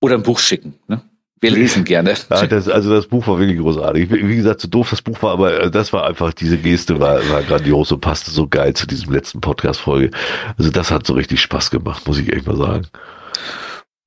Oder 0.00 0.16
ein 0.16 0.22
Buch 0.22 0.38
schicken. 0.38 0.74
Ne? 0.88 1.00
Wir 1.40 1.50
lesen 1.50 1.84
gerne. 1.84 2.14
Ja, 2.30 2.46
das, 2.46 2.68
also 2.68 2.94
das 2.94 3.06
Buch 3.08 3.26
war 3.26 3.38
wirklich 3.38 3.58
großartig. 3.58 4.10
Wie 4.10 4.36
gesagt, 4.36 4.60
so 4.60 4.68
doof 4.68 4.90
das 4.90 5.02
Buch 5.02 5.20
war, 5.22 5.32
aber 5.32 5.60
äh, 5.60 5.70
das 5.70 5.92
war 5.92 6.06
einfach, 6.06 6.32
diese 6.32 6.56
Geste 6.56 7.00
war, 7.00 7.28
war 7.30 7.42
grandios 7.42 7.90
und 7.90 8.00
passte 8.00 8.30
so 8.30 8.46
geil 8.46 8.74
zu 8.74 8.86
diesem 8.86 9.12
letzten 9.12 9.40
Podcast-Folge. 9.40 10.12
Also 10.56 10.70
das 10.70 10.92
hat 10.92 11.06
so 11.06 11.14
richtig 11.14 11.40
Spaß 11.40 11.70
gemacht, 11.70 12.06
muss 12.06 12.18
ich 12.18 12.32
echt 12.32 12.46
mal 12.46 12.56
sagen. 12.56 12.86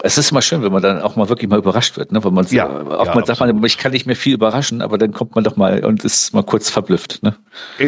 Es 0.05 0.19
ist 0.19 0.29
immer 0.29 0.43
schön, 0.43 0.61
wenn 0.61 0.71
man 0.71 0.83
dann 0.83 1.01
auch 1.01 1.15
mal 1.15 1.29
wirklich 1.29 1.49
mal 1.49 1.57
überrascht 1.57 1.97
wird, 1.97 2.11
ne? 2.11 2.23
Wenn 2.23 2.31
man 2.31 2.45
ja, 2.51 2.69
oftmals 2.69 3.27
ja, 3.27 3.33
sagt 3.33 3.39
man, 3.39 3.63
ich 3.63 3.79
kann 3.79 3.91
nicht 3.91 4.05
mehr 4.05 4.15
viel 4.15 4.35
überraschen, 4.35 4.83
aber 4.83 4.99
dann 4.99 5.11
kommt 5.11 5.33
man 5.33 5.43
doch 5.43 5.55
mal 5.55 5.83
und 5.83 6.05
ist 6.05 6.31
mal 6.31 6.43
kurz 6.43 6.69
verblüfft, 6.69 7.23
ne? 7.23 7.35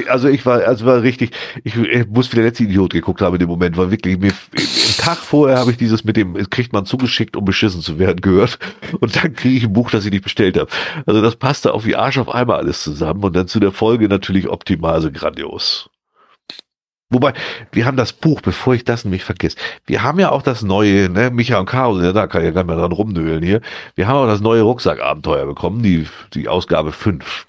Also 0.09 0.27
ich 0.27 0.43
war, 0.43 0.63
also 0.63 0.87
war 0.87 1.03
richtig, 1.03 1.33
ich, 1.63 1.75
ich 1.75 2.07
muss 2.07 2.31
wie 2.31 2.37
der 2.37 2.45
letzte 2.45 2.63
Idiot 2.63 2.91
geguckt 2.93 3.21
haben 3.21 3.35
in 3.35 3.39
dem 3.41 3.49
Moment, 3.49 3.77
war 3.77 3.91
wirklich, 3.91 4.17
mir, 4.17 4.31
im 4.53 4.97
Tag 4.97 5.17
vorher 5.17 5.59
habe 5.59 5.69
ich 5.69 5.77
dieses 5.77 6.05
mit 6.05 6.17
dem, 6.17 6.33
kriegt 6.49 6.73
man 6.73 6.87
zugeschickt, 6.87 7.37
um 7.37 7.45
beschissen 7.45 7.81
zu 7.81 7.99
werden, 7.99 8.19
gehört. 8.19 8.57
Und 8.99 9.15
dann 9.15 9.35
kriege 9.35 9.55
ich 9.55 9.65
ein 9.65 9.73
Buch, 9.73 9.91
das 9.91 10.03
ich 10.03 10.11
nicht 10.11 10.23
bestellt 10.23 10.57
habe. 10.57 10.71
Also 11.05 11.21
das 11.21 11.35
passte 11.35 11.71
auf 11.71 11.85
wie 11.85 11.95
Arsch 11.95 12.17
auf 12.17 12.29
einmal 12.29 12.57
alles 12.57 12.81
zusammen 12.81 13.23
und 13.23 13.35
dann 13.35 13.47
zu 13.47 13.59
der 13.59 13.71
Folge 13.71 14.09
natürlich 14.09 14.49
optimal, 14.49 15.03
so 15.03 15.11
grandios. 15.11 15.91
Wobei, 17.09 17.33
wir 17.71 17.85
haben 17.85 17.95
das 17.95 18.11
Buch, 18.11 18.41
bevor 18.41 18.73
ich 18.75 18.83
das 18.83 19.05
nämlich 19.05 19.23
vergesse, 19.23 19.55
wir 19.85 20.03
haben 20.03 20.19
ja 20.19 20.31
auch 20.31 20.41
das 20.41 20.61
neue, 20.61 21.09
ne, 21.09 21.31
Micha 21.31 21.57
und 21.57 21.65
Chaos, 21.65 22.01
ja, 22.03 22.11
da 22.11 22.27
kann 22.27 22.41
ich 22.41 22.47
ja 22.47 22.51
gar 22.51 22.63
nicht 22.63 22.67
mehr 22.67 22.77
dran 22.77 22.91
rumnöhlen 22.91 23.41
hier. 23.41 23.61
Wir 23.95 24.07
haben 24.07 24.17
auch 24.17 24.27
das 24.27 24.41
neue 24.41 24.63
Rucksackabenteuer 24.63 25.45
bekommen, 25.45 25.81
die, 25.81 26.05
die 26.33 26.49
Ausgabe 26.49 26.91
5. 26.91 27.45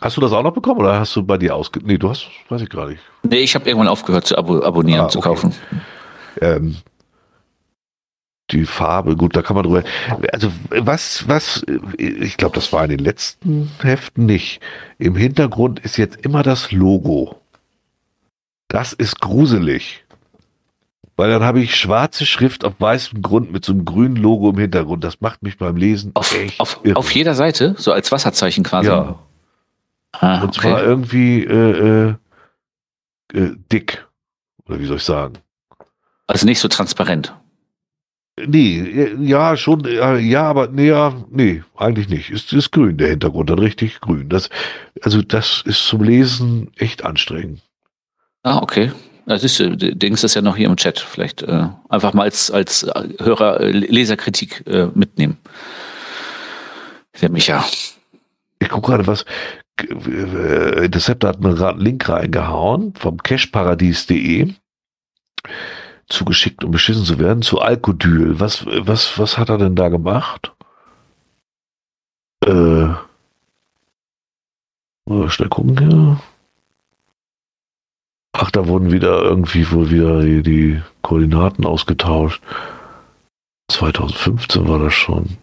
Hast 0.00 0.16
du 0.16 0.20
das 0.20 0.32
auch 0.32 0.42
noch 0.42 0.52
bekommen 0.52 0.80
oder 0.80 0.98
hast 1.00 1.14
du 1.16 1.24
bei 1.24 1.38
dir 1.38 1.56
ausge... 1.56 1.80
Nee, 1.82 1.98
du 1.98 2.08
hast, 2.08 2.28
weiß 2.48 2.62
ich 2.62 2.68
gar 2.68 2.88
nicht. 2.88 3.00
Nee, 3.24 3.38
ich 3.38 3.54
habe 3.54 3.68
irgendwann 3.68 3.88
aufgehört 3.88 4.26
zu 4.26 4.38
abo 4.38 4.62
abonnieren, 4.62 5.06
ah, 5.06 5.08
zu 5.08 5.20
kaufen. 5.20 5.52
Ähm, 6.40 6.76
die 8.50 8.66
Farbe, 8.66 9.16
gut, 9.16 9.34
da 9.34 9.42
kann 9.42 9.56
man 9.56 9.64
drüber. 9.64 9.82
Also 10.32 10.52
was, 10.68 11.26
was, 11.28 11.64
ich 11.96 12.36
glaube, 12.36 12.54
das 12.54 12.72
war 12.72 12.84
in 12.84 12.90
den 12.90 12.98
letzten 12.98 13.70
Heften 13.80 14.26
nicht. 14.26 14.60
Im 14.98 15.16
Hintergrund 15.16 15.80
ist 15.80 15.96
jetzt 15.96 16.24
immer 16.24 16.42
das 16.42 16.70
Logo. 16.70 17.40
Das 18.74 18.92
ist 18.92 19.20
gruselig. 19.20 20.04
Weil 21.14 21.30
dann 21.30 21.44
habe 21.44 21.60
ich 21.60 21.76
schwarze 21.76 22.26
Schrift 22.26 22.64
auf 22.64 22.74
weißem 22.80 23.22
Grund 23.22 23.52
mit 23.52 23.64
so 23.64 23.70
einem 23.72 23.84
grünen 23.84 24.16
Logo 24.16 24.50
im 24.50 24.58
Hintergrund. 24.58 25.04
Das 25.04 25.20
macht 25.20 25.44
mich 25.44 25.58
beim 25.58 25.76
Lesen 25.76 26.10
auf, 26.14 26.36
echt 26.36 26.58
auf, 26.58 26.80
irre. 26.82 26.96
auf 26.96 27.08
jeder 27.12 27.36
Seite, 27.36 27.76
so 27.78 27.92
als 27.92 28.10
Wasserzeichen 28.10 28.64
quasi. 28.64 28.88
Ja. 28.88 29.20
Ah, 30.10 30.42
Und 30.42 30.54
zwar 30.54 30.82
irgendwie 30.82 31.44
äh, 31.44 32.08
äh, 32.08 32.14
äh, 33.32 33.56
dick. 33.70 34.04
Oder 34.66 34.80
wie 34.80 34.86
soll 34.86 34.96
ich 34.96 35.04
sagen? 35.04 35.34
Also 36.26 36.44
nicht 36.44 36.58
so 36.58 36.66
transparent. 36.66 37.32
Nee, 38.44 38.80
äh, 38.80 39.16
ja, 39.22 39.56
schon, 39.56 39.84
ja, 39.84 40.42
aber 40.42 40.66
nee, 40.66 40.88
ja, 40.88 41.14
nee, 41.30 41.62
eigentlich 41.76 42.08
nicht. 42.08 42.30
Ist, 42.30 42.52
ist 42.52 42.72
grün, 42.72 42.96
der 42.96 43.10
Hintergrund, 43.10 43.50
dann 43.50 43.60
richtig 43.60 44.00
grün. 44.00 44.28
Das, 44.28 44.50
also 45.00 45.22
das 45.22 45.62
ist 45.64 45.86
zum 45.86 46.02
Lesen 46.02 46.72
echt 46.76 47.04
anstrengend. 47.04 47.62
Ah, 48.44 48.58
okay. 48.62 48.92
Da 49.26 49.38
siehst 49.38 49.58
du, 49.58 49.74
Dings 49.74 50.22
ist 50.22 50.34
ja 50.34 50.42
noch 50.42 50.56
hier 50.56 50.66
im 50.66 50.76
Chat. 50.76 51.00
Vielleicht 51.00 51.42
äh, 51.42 51.68
einfach 51.88 52.12
mal 52.12 52.24
als, 52.24 52.50
als 52.50 52.86
Hörer 53.18 53.60
äh, 53.60 53.70
Leserkritik 53.70 54.66
äh, 54.66 54.88
mitnehmen. 54.94 55.38
Der 57.22 57.30
Micha. 57.30 57.64
Ich 58.58 58.68
gucke 58.68 58.90
gerade 58.90 59.06
was. 59.06 59.24
Äh, 59.80 60.84
Interceptor 60.84 61.30
hat 61.30 61.40
mir 61.40 61.54
gerade 61.54 61.76
einen 61.76 61.86
Link 61.86 62.06
reingehauen 62.06 62.92
vom 62.96 63.16
cashparadies.de 63.16 64.52
zugeschickt, 66.06 66.62
um 66.62 66.70
beschissen 66.70 67.04
zu 67.04 67.18
werden, 67.18 67.42
zu 67.42 67.60
Alkodyl. 67.60 68.38
Was, 68.40 68.66
was, 68.66 69.18
was 69.18 69.38
hat 69.38 69.48
er 69.48 69.56
denn 69.56 69.74
da 69.74 69.88
gemacht? 69.88 70.52
Äh, 72.44 72.88
schnell 75.28 75.48
gucken 75.48 75.78
hier. 75.78 76.20
Ach, 78.44 78.50
da 78.50 78.68
wurden 78.68 78.92
wieder 78.92 79.22
irgendwie 79.22 79.70
wohl 79.70 79.90
wieder 79.90 80.20
die, 80.20 80.42
die 80.42 80.82
Koordinaten 81.00 81.64
ausgetauscht. 81.64 82.42
2015 83.72 84.68
war 84.68 84.78
das 84.78 84.92
schon. 84.92 85.38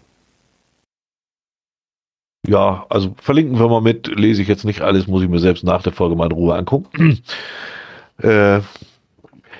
Ja, 2.47 2.85
also 2.89 3.15
verlinken 3.19 3.57
wir 3.57 3.67
mal 3.69 3.81
mit, 3.81 4.05
lese 4.05 4.43
ich 4.43 4.47
jetzt 4.47 4.65
nicht 4.65 4.81
alles, 4.81 5.07
muss 5.07 5.23
ich 5.23 5.29
mir 5.29 5.39
selbst 5.39 5.63
nach 5.63 5.81
der 5.81 5.93
Folge 5.93 6.15
mal 6.15 6.27
in 6.27 6.31
Ruhe 6.31 6.53
angucken. 6.53 7.23
äh, 8.21 8.59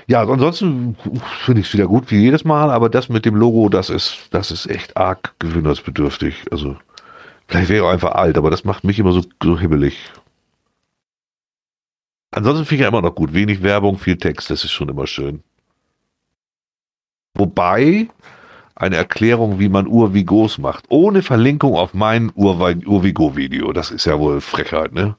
ja, 0.05 0.21
ansonsten 0.21 0.95
finde 1.43 1.61
ich 1.61 1.67
es 1.67 1.73
wieder 1.73 1.87
gut 1.87 2.11
wie 2.11 2.19
jedes 2.19 2.43
Mal, 2.43 2.69
aber 2.69 2.89
das 2.89 3.09
mit 3.09 3.25
dem 3.25 3.35
Logo, 3.35 3.69
das 3.69 3.89
ist, 3.89 4.27
das 4.29 4.51
ist 4.51 4.67
echt 4.67 4.97
arg 4.97 5.33
gewöhnungsbedürftig. 5.39 6.45
Also, 6.51 6.75
vielleicht 7.47 7.69
wäre 7.69 7.79
ich 7.79 7.85
auch 7.87 7.93
einfach 7.93 8.11
alt, 8.11 8.37
aber 8.37 8.51
das 8.51 8.65
macht 8.65 8.83
mich 8.83 8.99
immer 8.99 9.13
so, 9.13 9.23
so 9.41 9.57
hibbelig. 9.57 9.97
Ansonsten 12.31 12.65
finde 12.65 12.75
ich 12.75 12.81
ja 12.81 12.87
immer 12.87 13.01
noch 13.01 13.15
gut. 13.15 13.33
Wenig 13.33 13.61
Werbung, 13.61 13.97
viel 13.97 14.17
Text, 14.17 14.49
das 14.49 14.63
ist 14.63 14.71
schon 14.71 14.89
immer 14.89 15.05
schön. 15.05 15.43
Wobei 17.33 18.07
eine 18.75 18.95
Erklärung, 18.95 19.59
wie 19.59 19.69
man 19.69 19.87
Urvigos 19.87 20.57
macht, 20.57 20.85
ohne 20.89 21.21
Verlinkung 21.21 21.75
auf 21.75 21.93
mein 21.93 22.31
Urvigo-Video, 22.33 23.73
das 23.73 23.91
ist 23.91 24.05
ja 24.05 24.17
wohl 24.17 24.41
Frechheit, 24.41 24.93
ne? 24.93 25.15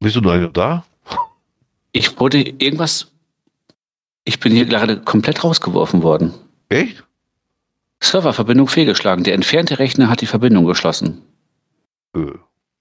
Bist 0.00 0.16
du 0.16 0.20
noch 0.20 0.52
da? 0.52 0.84
Ich 1.92 2.18
wurde 2.18 2.40
irgendwas. 2.40 3.12
Ich 4.24 4.40
bin 4.40 4.52
hier 4.52 4.64
gerade 4.64 5.00
komplett 5.00 5.44
rausgeworfen 5.44 6.02
worden. 6.02 6.32
Echt? 6.68 7.04
Serververbindung 8.02 8.68
fehlgeschlagen. 8.68 9.24
Der 9.24 9.34
entfernte 9.34 9.78
Rechner 9.78 10.08
hat 10.08 10.20
die 10.20 10.26
Verbindung 10.26 10.64
geschlossen. 10.64 11.20
Äh. 12.14 12.32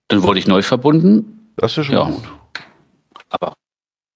Dann 0.09 0.23
wurde 0.23 0.39
ich 0.39 0.47
neu 0.47 0.61
verbunden. 0.61 1.51
Das 1.55 1.71
ist 1.71 1.77
ja 1.77 1.83
schon 1.83 1.95
ja. 1.95 2.03
gut. 2.03 2.23
Aber 3.29 3.53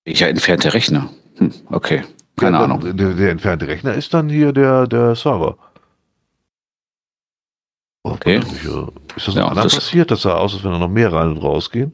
welcher 0.05 0.27
entfernte 0.27 0.73
Rechner? 0.73 1.09
Hm, 1.37 1.53
okay, 1.69 2.03
keine 2.35 2.57
ja, 2.57 2.63
Ahnung. 2.63 2.81
Der, 2.97 3.13
der, 3.13 3.31
entfernte 3.31 3.67
Rechner 3.67 3.93
ist 3.93 4.13
dann 4.13 4.27
hier 4.27 4.51
der, 4.51 4.87
der 4.87 5.15
Server. 5.15 5.57
Oh, 8.03 8.11
okay. 8.11 8.41
Ist 9.15 9.27
das 9.27 9.35
ja, 9.35 9.53
das 9.53 9.75
passiert? 9.75 10.11
Das 10.11 10.23
sah 10.23 10.33
aus, 10.33 10.53
als 10.53 10.63
wenn 10.63 10.71
da 10.71 10.79
noch 10.79 10.89
mehr 10.89 11.13
rein 11.13 11.29
und 11.29 11.37
rausgehen. 11.37 11.93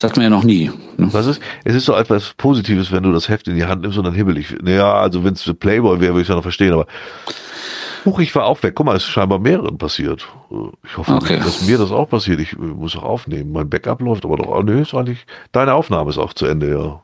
Sagt 0.00 0.16
man 0.16 0.24
ja 0.24 0.30
noch 0.30 0.44
nie. 0.44 0.70
Ne? 0.96 1.08
Was 1.12 1.26
ist? 1.26 1.40
Es 1.64 1.74
ist 1.74 1.86
so 1.86 1.94
etwas 1.94 2.34
Positives, 2.34 2.92
wenn 2.92 3.02
du 3.02 3.12
das 3.12 3.28
Heft 3.28 3.48
in 3.48 3.56
die 3.56 3.64
Hand 3.64 3.82
nimmst 3.82 3.98
und 3.98 4.04
dann 4.04 4.14
hibbelig. 4.14 4.54
Naja, 4.62 4.92
also 4.94 5.24
wenn 5.24 5.34
es 5.34 5.52
Playboy 5.58 6.00
wäre, 6.00 6.12
würde 6.12 6.20
ich 6.20 6.26
es 6.26 6.28
ja 6.28 6.36
noch 6.36 6.42
verstehen, 6.42 6.72
aber 6.72 6.86
Huch, 8.06 8.20
ich 8.20 8.34
war 8.36 8.46
auch 8.46 8.62
weg. 8.62 8.74
Guck 8.76 8.86
mal, 8.86 8.96
es 8.96 9.02
ist 9.02 9.10
scheinbar 9.10 9.40
mehreren 9.40 9.78
passiert. 9.78 10.28
Ich 10.84 10.96
hoffe, 10.96 11.12
okay. 11.12 11.38
dass 11.38 11.66
mir 11.66 11.76
das 11.76 11.90
auch 11.90 12.08
passiert. 12.08 12.38
Ich 12.38 12.56
muss 12.56 12.96
auch 12.96 13.02
aufnehmen. 13.02 13.50
Mein 13.50 13.68
Backup 13.68 14.00
läuft 14.00 14.24
aber 14.24 14.36
doch. 14.36 14.46
Oh, 14.46 14.62
nö, 14.62 14.80
ist 14.82 14.94
eigentlich. 14.94 15.26
Deine 15.50 15.74
Aufnahme 15.74 16.10
ist 16.10 16.18
auch 16.18 16.32
zu 16.32 16.46
Ende, 16.46 16.70
ja. 16.70 17.02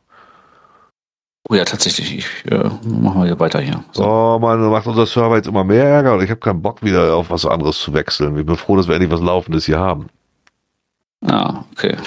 Oh 1.49 1.55
ja, 1.55 1.65
tatsächlich. 1.65 2.19
Ich, 2.19 2.27
ja, 2.49 2.71
machen 2.85 3.21
wir 3.21 3.25
hier 3.25 3.39
weiter 3.39 3.59
hier. 3.59 3.83
So. 3.91 4.05
Oh 4.05 4.39
man, 4.39 4.61
macht 4.69 4.87
unser 4.87 5.05
Server 5.05 5.35
jetzt 5.35 5.47
immer 5.47 5.65
mehr 5.65 5.83
Ärger 5.83 6.13
und 6.13 6.23
ich 6.23 6.29
habe 6.29 6.39
keinen 6.39 6.61
Bock 6.61 6.81
wieder 6.81 7.15
auf 7.17 7.29
was 7.29 7.45
anderes 7.45 7.79
zu 7.79 7.93
wechseln. 7.93 8.37
Ich 8.37 8.45
bin 8.45 8.55
froh, 8.55 8.77
dass 8.77 8.87
wir 8.87 8.95
endlich 8.95 9.11
was 9.11 9.19
Laufendes 9.19 9.65
hier 9.65 9.79
haben. 9.79 10.07
Ah, 11.25 11.65
okay. 11.73 11.97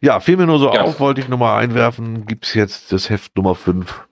Ja, 0.00 0.20
fiel 0.20 0.38
mir 0.38 0.46
nur 0.46 0.58
so 0.58 0.72
ja. 0.72 0.80
auf, 0.80 1.00
wollte 1.00 1.20
ich 1.20 1.28
nochmal 1.28 1.62
einwerfen. 1.62 2.24
Gibt 2.24 2.46
es 2.46 2.54
jetzt 2.54 2.92
das 2.92 3.10
Heft 3.10 3.36
Nummer 3.36 3.54
5 3.54 4.06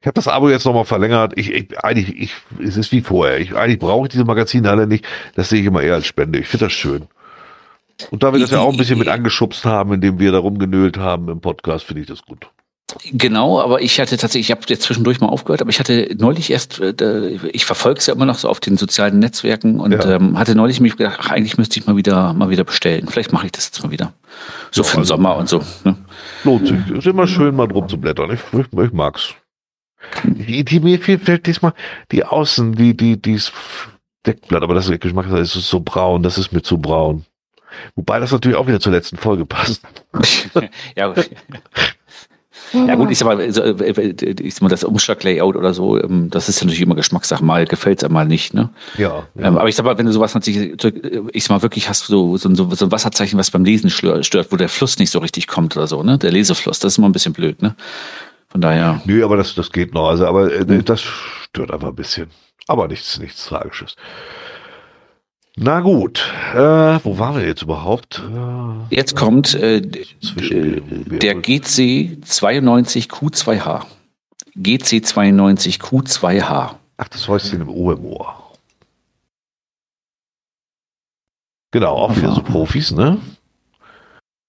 ich 0.00 0.06
habe 0.06 0.14
das 0.14 0.28
Abo 0.28 0.48
jetzt 0.48 0.64
nochmal 0.64 0.84
verlängert. 0.84 1.32
Ich, 1.36 1.50
ich, 1.52 1.78
eigentlich, 1.82 2.16
ich, 2.16 2.32
es 2.62 2.76
ist 2.76 2.92
wie 2.92 3.00
vorher. 3.00 3.40
Ich, 3.40 3.56
eigentlich 3.56 3.80
brauche 3.80 4.06
ich 4.06 4.12
diese 4.12 4.24
Magazine 4.24 4.70
alle 4.70 4.86
nicht. 4.86 5.04
Das 5.34 5.48
sehe 5.48 5.60
ich 5.60 5.66
immer 5.66 5.82
eher 5.82 5.94
als 5.94 6.06
Spende. 6.06 6.38
Ich 6.38 6.46
finde 6.46 6.66
das 6.66 6.72
schön. 6.72 7.08
Und 8.10 8.22
da 8.22 8.32
wir 8.32 8.38
das 8.38 8.52
ja 8.52 8.60
auch 8.60 8.70
ein 8.70 8.76
bisschen 8.76 8.98
mit 8.98 9.08
angeschubst 9.08 9.64
haben, 9.64 9.92
indem 9.92 10.20
wir 10.20 10.30
da 10.30 10.38
rumgenölt 10.38 10.98
haben 10.98 11.28
im 11.28 11.40
Podcast, 11.40 11.84
finde 11.84 12.02
ich 12.02 12.06
das 12.06 12.22
gut. 12.22 12.48
Genau, 13.12 13.60
aber 13.60 13.82
ich 13.82 14.00
hatte 14.00 14.16
tatsächlich, 14.16 14.46
ich 14.46 14.50
habe 14.50 14.62
jetzt 14.68 14.82
zwischendurch 14.82 15.20
mal 15.20 15.28
aufgehört, 15.28 15.60
aber 15.60 15.68
ich 15.68 15.78
hatte 15.78 16.08
neulich 16.16 16.50
erst, 16.50 16.80
äh, 16.80 17.38
ich 17.52 17.66
verfolge 17.66 17.98
es 17.98 18.06
ja 18.06 18.14
immer 18.14 18.24
noch 18.24 18.38
so 18.38 18.48
auf 18.48 18.60
den 18.60 18.78
sozialen 18.78 19.18
Netzwerken 19.18 19.78
und 19.78 19.92
ja. 19.92 20.16
ähm, 20.16 20.38
hatte 20.38 20.54
neulich 20.54 20.80
mich 20.80 20.96
gedacht, 20.96 21.18
ach, 21.20 21.30
eigentlich 21.30 21.58
müsste 21.58 21.78
ich 21.78 21.86
mal 21.86 21.96
wieder 21.96 22.32
mal 22.32 22.48
wieder 22.48 22.64
bestellen. 22.64 23.06
Vielleicht 23.08 23.32
mache 23.32 23.46
ich 23.46 23.52
das 23.52 23.66
jetzt 23.66 23.82
mal 23.82 23.90
wieder. 23.90 24.14
So 24.70 24.82
ja, 24.82 24.88
für 24.88 24.96
den 24.96 25.00
also, 25.00 25.16
Sommer 25.16 25.36
und 25.36 25.50
so. 25.50 25.62
Ne? 25.84 25.96
Lohnt 26.44 26.66
sich. 26.66 26.78
Ist 26.96 27.06
immer 27.06 27.26
schön, 27.26 27.54
mal 27.54 27.68
drum 27.68 27.88
zu 27.88 27.98
blättern. 27.98 28.30
Ich, 28.30 28.40
ich, 28.58 28.66
ich 28.72 28.92
mag's. 28.92 29.34
Die, 30.24 30.64
die 30.64 30.80
mir 30.80 30.98
fehlt 30.98 31.46
diesmal 31.46 31.74
die 32.12 32.24
Außen, 32.24 32.74
die, 32.74 32.96
die, 32.96 33.20
dieses 33.20 33.52
Deckblatt, 34.26 34.62
aber 34.62 34.74
das 34.74 34.88
ist 34.88 35.00
Geschmack, 35.00 35.26
das 35.30 35.56
ist 35.56 35.68
so 35.68 35.80
braun, 35.80 36.22
das 36.22 36.38
ist 36.38 36.52
mir 36.52 36.62
zu 36.62 36.78
braun. 36.78 37.24
Wobei 37.94 38.18
das 38.18 38.32
natürlich 38.32 38.56
auch 38.56 38.66
wieder 38.66 38.80
zur 38.80 38.92
letzten 38.92 39.16
Folge 39.16 39.44
passt. 39.44 39.82
ja, 40.96 41.14
ja 42.72 42.94
gut, 42.96 43.10
ich 43.10 43.18
sag 43.18 43.26
mal, 43.26 43.40
äh, 43.40 44.14
ich 44.42 44.54
sag 44.54 44.62
mal 44.62 44.68
das 44.68 44.84
Umschlaglayout 44.84 45.56
oder 45.56 45.72
so, 45.72 46.00
ähm, 46.00 46.28
das 46.30 46.48
ist 46.48 46.60
ja 46.60 46.66
natürlich 46.66 46.82
immer 46.82 46.94
Geschmackssache. 46.94 47.44
Mal 47.44 47.66
gefällt 47.66 47.98
es 47.98 48.04
einmal 48.04 48.26
nicht, 48.26 48.54
ne? 48.54 48.70
Ja, 48.96 49.26
ja. 49.34 49.46
Ähm, 49.46 49.56
aber 49.58 49.68
ich 49.68 49.76
sag 49.76 49.84
mal, 49.84 49.96
wenn 49.96 50.06
du 50.06 50.12
sowas 50.12 50.34
natürlich, 50.34 50.84
ich 51.32 51.44
sag 51.44 51.50
mal 51.50 51.62
wirklich 51.62 51.88
hast 51.88 52.06
so, 52.06 52.36
so, 52.36 52.54
so 52.54 52.84
ein 52.84 52.92
Wasserzeichen, 52.92 53.38
was 53.38 53.50
beim 53.50 53.64
Lesen 53.64 53.90
stört, 53.90 54.52
wo 54.52 54.56
der 54.56 54.68
Fluss 54.68 54.98
nicht 54.98 55.10
so 55.10 55.18
richtig 55.18 55.46
kommt 55.46 55.76
oder 55.76 55.86
so, 55.86 56.02
ne? 56.02 56.18
Der 56.18 56.30
Lesefluss, 56.32 56.78
das 56.78 56.94
ist 56.94 56.98
immer 56.98 57.08
ein 57.08 57.12
bisschen 57.12 57.32
blöd, 57.32 57.62
ne? 57.62 57.74
Von 58.50 58.60
daher. 58.60 59.00
Nö, 59.04 59.24
aber 59.24 59.36
das, 59.36 59.54
das 59.54 59.72
geht 59.72 59.94
noch. 59.94 60.08
Also, 60.08 60.26
aber 60.26 60.52
äh, 60.52 60.64
mhm. 60.64 60.84
das 60.84 61.00
stört 61.00 61.70
einfach 61.70 61.88
ein 61.88 61.94
bisschen. 61.94 62.30
Aber 62.66 62.88
nichts, 62.88 63.18
nichts 63.18 63.46
Tragisches. 63.46 63.96
Na 65.60 65.80
gut, 65.80 66.32
äh, 66.54 66.58
wo 67.02 67.18
waren 67.18 67.36
wir 67.36 67.44
jetzt 67.44 67.62
überhaupt? 67.62 68.22
Äh, 68.22 68.94
jetzt 68.94 69.16
kommt 69.16 69.54
äh, 69.54 69.80
der 69.80 71.34
GC 71.34 72.18
92Q2H. 72.24 73.84
GC 74.54 75.04
92Q2H. 75.04 76.74
Ach, 76.96 77.08
das 77.08 77.26
Häuschen 77.26 77.60
im 77.60 77.68
Obermoor. 77.68 78.52
Genau, 81.72 81.94
auch 81.96 82.16
wieder 82.16 82.32
so 82.32 82.42
Profis, 82.42 82.92
ne? 82.92 83.18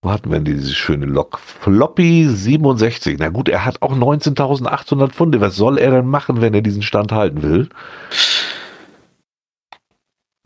Wo 0.02 0.12
hatten 0.12 0.32
wir 0.32 0.40
denn 0.40 0.46
diese 0.46 0.74
schöne 0.74 1.06
Lok? 1.06 1.40
Floppy 1.40 2.30
67. 2.30 3.18
Na 3.20 3.30
gut, 3.30 3.50
er 3.50 3.66
hat 3.66 3.82
auch 3.82 3.94
19.800 3.94 5.10
Pfunde. 5.10 5.42
Was 5.42 5.56
soll 5.56 5.78
er 5.78 5.92
denn 5.92 6.08
machen, 6.08 6.40
wenn 6.40 6.54
er 6.54 6.62
diesen 6.62 6.84
Stand 6.84 7.12
halten 7.12 7.42
will? 7.42 7.70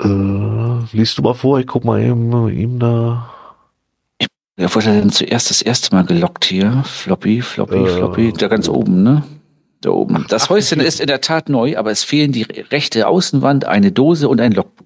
Äh, 0.02 0.96
liest 0.96 1.20
du 1.20 1.22
mal 1.22 1.36
vor, 1.36 1.60
ich 1.60 1.68
guck 1.68 1.86
mal 1.86 2.02
eben 2.02 2.50
ihm 2.50 2.80
da. 2.80 3.30
Wer 4.56 4.74
wurde 4.74 4.88
denn 4.88 5.12
zuerst 5.12 5.52
das 5.52 5.62
erste 5.62 5.96
Mal 5.96 6.06
gelockt 6.06 6.46
hier? 6.46 6.84
Floppy, 6.86 7.42
Floppy, 7.42 7.76
äh, 7.76 7.88
Floppy. 7.88 8.34
Da 8.34 8.48
ganz 8.48 8.68
oben, 8.68 9.04
ne? 9.04 9.24
Da 9.82 9.92
oben. 9.92 10.26
Das 10.30 10.50
Häuschen 10.50 10.80
ist 10.80 11.00
in 11.00 11.08
der 11.08 11.22
Tat 11.22 11.50
neu, 11.50 11.78
aber 11.78 11.92
es 11.92 12.04
fehlen 12.04 12.32
die 12.32 12.44
rechte 12.44 13.08
Außenwand, 13.08 13.66
eine 13.66 13.92
Dose 13.92 14.30
und 14.30 14.42
ein 14.42 14.52
Logbuch. 14.52 14.86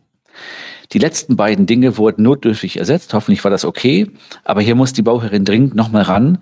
Die 0.93 0.99
letzten 0.99 1.35
beiden 1.35 1.65
Dinge 1.65 1.97
wurden 1.97 2.23
notdürftig 2.23 2.77
ersetzt. 2.77 3.13
Hoffentlich 3.13 3.43
war 3.43 3.51
das 3.51 3.65
okay. 3.65 4.09
Aber 4.43 4.61
hier 4.61 4.75
muss 4.75 4.93
die 4.93 5.01
Bauherrin 5.01 5.45
dringend 5.45 5.75
nochmal 5.75 6.03
ran. 6.03 6.39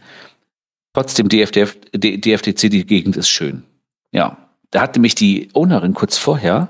Trotzdem 0.94 1.30
DFDF, 1.30 1.78
DFDC, 1.94 2.70
die 2.70 2.86
Gegend 2.86 3.18
ist 3.18 3.30
schön. 3.30 3.64
Ja. 4.12 4.38
Da 4.72 4.82
hat 4.82 4.96
nämlich 4.96 5.16
die 5.16 5.50
Ownerin 5.54 5.94
kurz 5.94 6.18
vorher, 6.18 6.70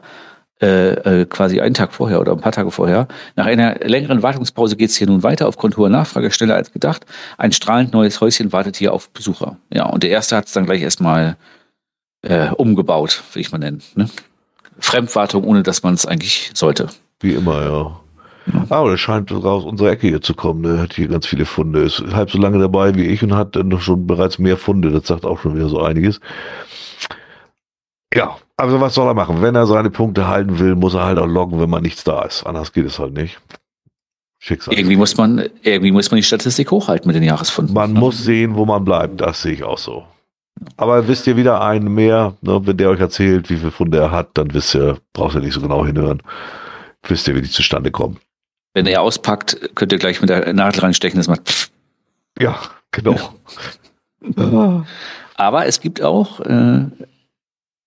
äh, 0.61 1.21
äh, 1.21 1.25
quasi 1.25 1.59
einen 1.59 1.73
Tag 1.73 1.93
vorher 1.93 2.21
oder 2.21 2.31
ein 2.31 2.39
paar 2.39 2.51
Tage 2.51 2.71
vorher, 2.71 3.07
nach 3.35 3.45
einer 3.45 3.75
längeren 3.79 4.23
Wartungspause 4.23 4.75
geht 4.75 4.89
es 4.89 4.95
hier 4.95 5.07
nun 5.07 5.23
weiter, 5.23 5.47
aufgrund 5.47 5.75
hoher 5.75 5.89
Nachfrage 5.89 6.31
schneller 6.31 6.55
als 6.55 6.71
gedacht. 6.71 7.05
Ein 7.37 7.51
strahlend 7.51 7.93
neues 7.93 8.21
Häuschen 8.21 8.53
wartet 8.53 8.77
hier 8.77 8.93
auf 8.93 9.09
Besucher. 9.09 9.57
Ja, 9.73 9.87
und 9.87 10.03
der 10.03 10.11
erste 10.11 10.37
hat 10.37 10.45
es 10.45 10.53
dann 10.53 10.65
gleich 10.65 10.81
erstmal 10.81 11.35
äh, 12.21 12.49
umgebaut, 12.51 13.23
will 13.33 13.41
ich 13.41 13.51
mal 13.51 13.57
nennen. 13.57 13.81
Ne? 13.95 14.09
Fremdwartung, 14.79 15.43
ohne 15.43 15.63
dass 15.63 15.83
man 15.83 15.93
es 15.93 16.05
eigentlich 16.05 16.51
sollte. 16.53 16.89
Wie 17.21 17.33
immer, 17.33 17.63
ja. 17.63 17.99
Aber 18.69 18.91
der 18.91 18.97
scheint 18.97 19.31
aus 19.31 19.63
unserer 19.63 19.91
Ecke 19.91 20.07
hier 20.07 20.21
zu 20.21 20.33
kommen. 20.33 20.63
Der 20.63 20.79
hat 20.79 20.93
hier 20.93 21.07
ganz 21.07 21.25
viele 21.25 21.45
Funde. 21.45 21.81
Ist 21.81 22.03
halb 22.13 22.29
so 22.29 22.37
lange 22.37 22.59
dabei 22.59 22.95
wie 22.95 23.05
ich 23.05 23.23
und 23.23 23.33
hat 23.33 23.55
dann 23.55 23.79
schon 23.79 24.05
bereits 24.05 24.37
mehr 24.37 24.57
Funde. 24.57 24.91
Das 24.91 25.07
sagt 25.07 25.25
auch 25.25 25.39
schon 25.39 25.55
wieder 25.55 25.67
so 25.67 25.81
einiges. 25.81 26.19
Ja, 28.13 28.37
also 28.55 28.79
was 28.79 28.93
soll 28.93 29.07
er 29.07 29.13
machen? 29.13 29.41
Wenn 29.41 29.55
er 29.55 29.65
seine 29.65 29.89
Punkte 29.89 30.27
halten 30.27 30.59
will, 30.59 30.75
muss 30.75 30.93
er 30.93 31.05
halt 31.05 31.17
auch 31.17 31.27
loggen, 31.27 31.59
wenn 31.59 31.69
man 31.69 31.83
nichts 31.83 32.03
da 32.03 32.21
ist. 32.23 32.45
Anders 32.45 32.71
geht 32.71 32.85
es 32.85 32.99
halt 32.99 33.13
nicht. 33.13 33.39
Schicksal. 34.39 34.75
Irgendwie 34.75 34.95
muss 34.95 35.17
man, 35.17 35.49
irgendwie 35.63 35.91
muss 35.91 36.11
man 36.11 36.17
die 36.17 36.23
Statistik 36.23 36.69
hochhalten 36.69 37.07
mit 37.07 37.15
den 37.15 37.23
Jahresfunden. 37.23 37.73
Man 37.73 37.95
ja. 37.95 37.99
muss 37.99 38.23
sehen, 38.23 38.55
wo 38.55 38.65
man 38.65 38.85
bleibt. 38.85 39.21
Das 39.21 39.41
sehe 39.41 39.53
ich 39.53 39.63
auch 39.63 39.79
so. 39.79 40.03
Aber 40.77 41.07
wisst 41.07 41.27
ihr 41.27 41.35
wieder 41.35 41.61
einen 41.61 41.93
mehr, 41.93 42.35
ne, 42.41 42.61
wenn 42.65 42.77
der 42.77 42.89
euch 42.89 42.99
erzählt, 42.99 43.49
wie 43.49 43.57
viel 43.57 43.71
Funde 43.71 43.97
er 43.97 44.11
hat, 44.11 44.29
dann 44.35 44.53
wisst 44.53 44.75
ihr, 44.75 44.97
braucht 45.13 45.35
ihr 45.35 45.41
nicht 45.41 45.53
so 45.53 45.61
genau 45.61 45.85
hinhören. 45.85 46.21
Wisst 47.07 47.27
ihr, 47.27 47.35
wie 47.35 47.41
die 47.41 47.49
zustande 47.49 47.91
kommen. 47.91 48.19
Wenn 48.73 48.87
er 48.87 49.01
auspackt, 49.01 49.75
könnt 49.75 49.91
ihr 49.91 49.99
gleich 49.99 50.21
mit 50.21 50.29
der 50.29 50.53
Nadel 50.53 50.81
reinstechen, 50.81 51.17
das 51.17 51.27
macht. 51.27 51.47
Pff. 51.47 51.69
Ja, 52.39 52.59
genau. 52.91 53.17
Ja. 54.35 54.85
Aber 55.35 55.65
es 55.65 55.79
gibt 55.81 56.01
auch 56.01 56.39
äh, 56.41 56.85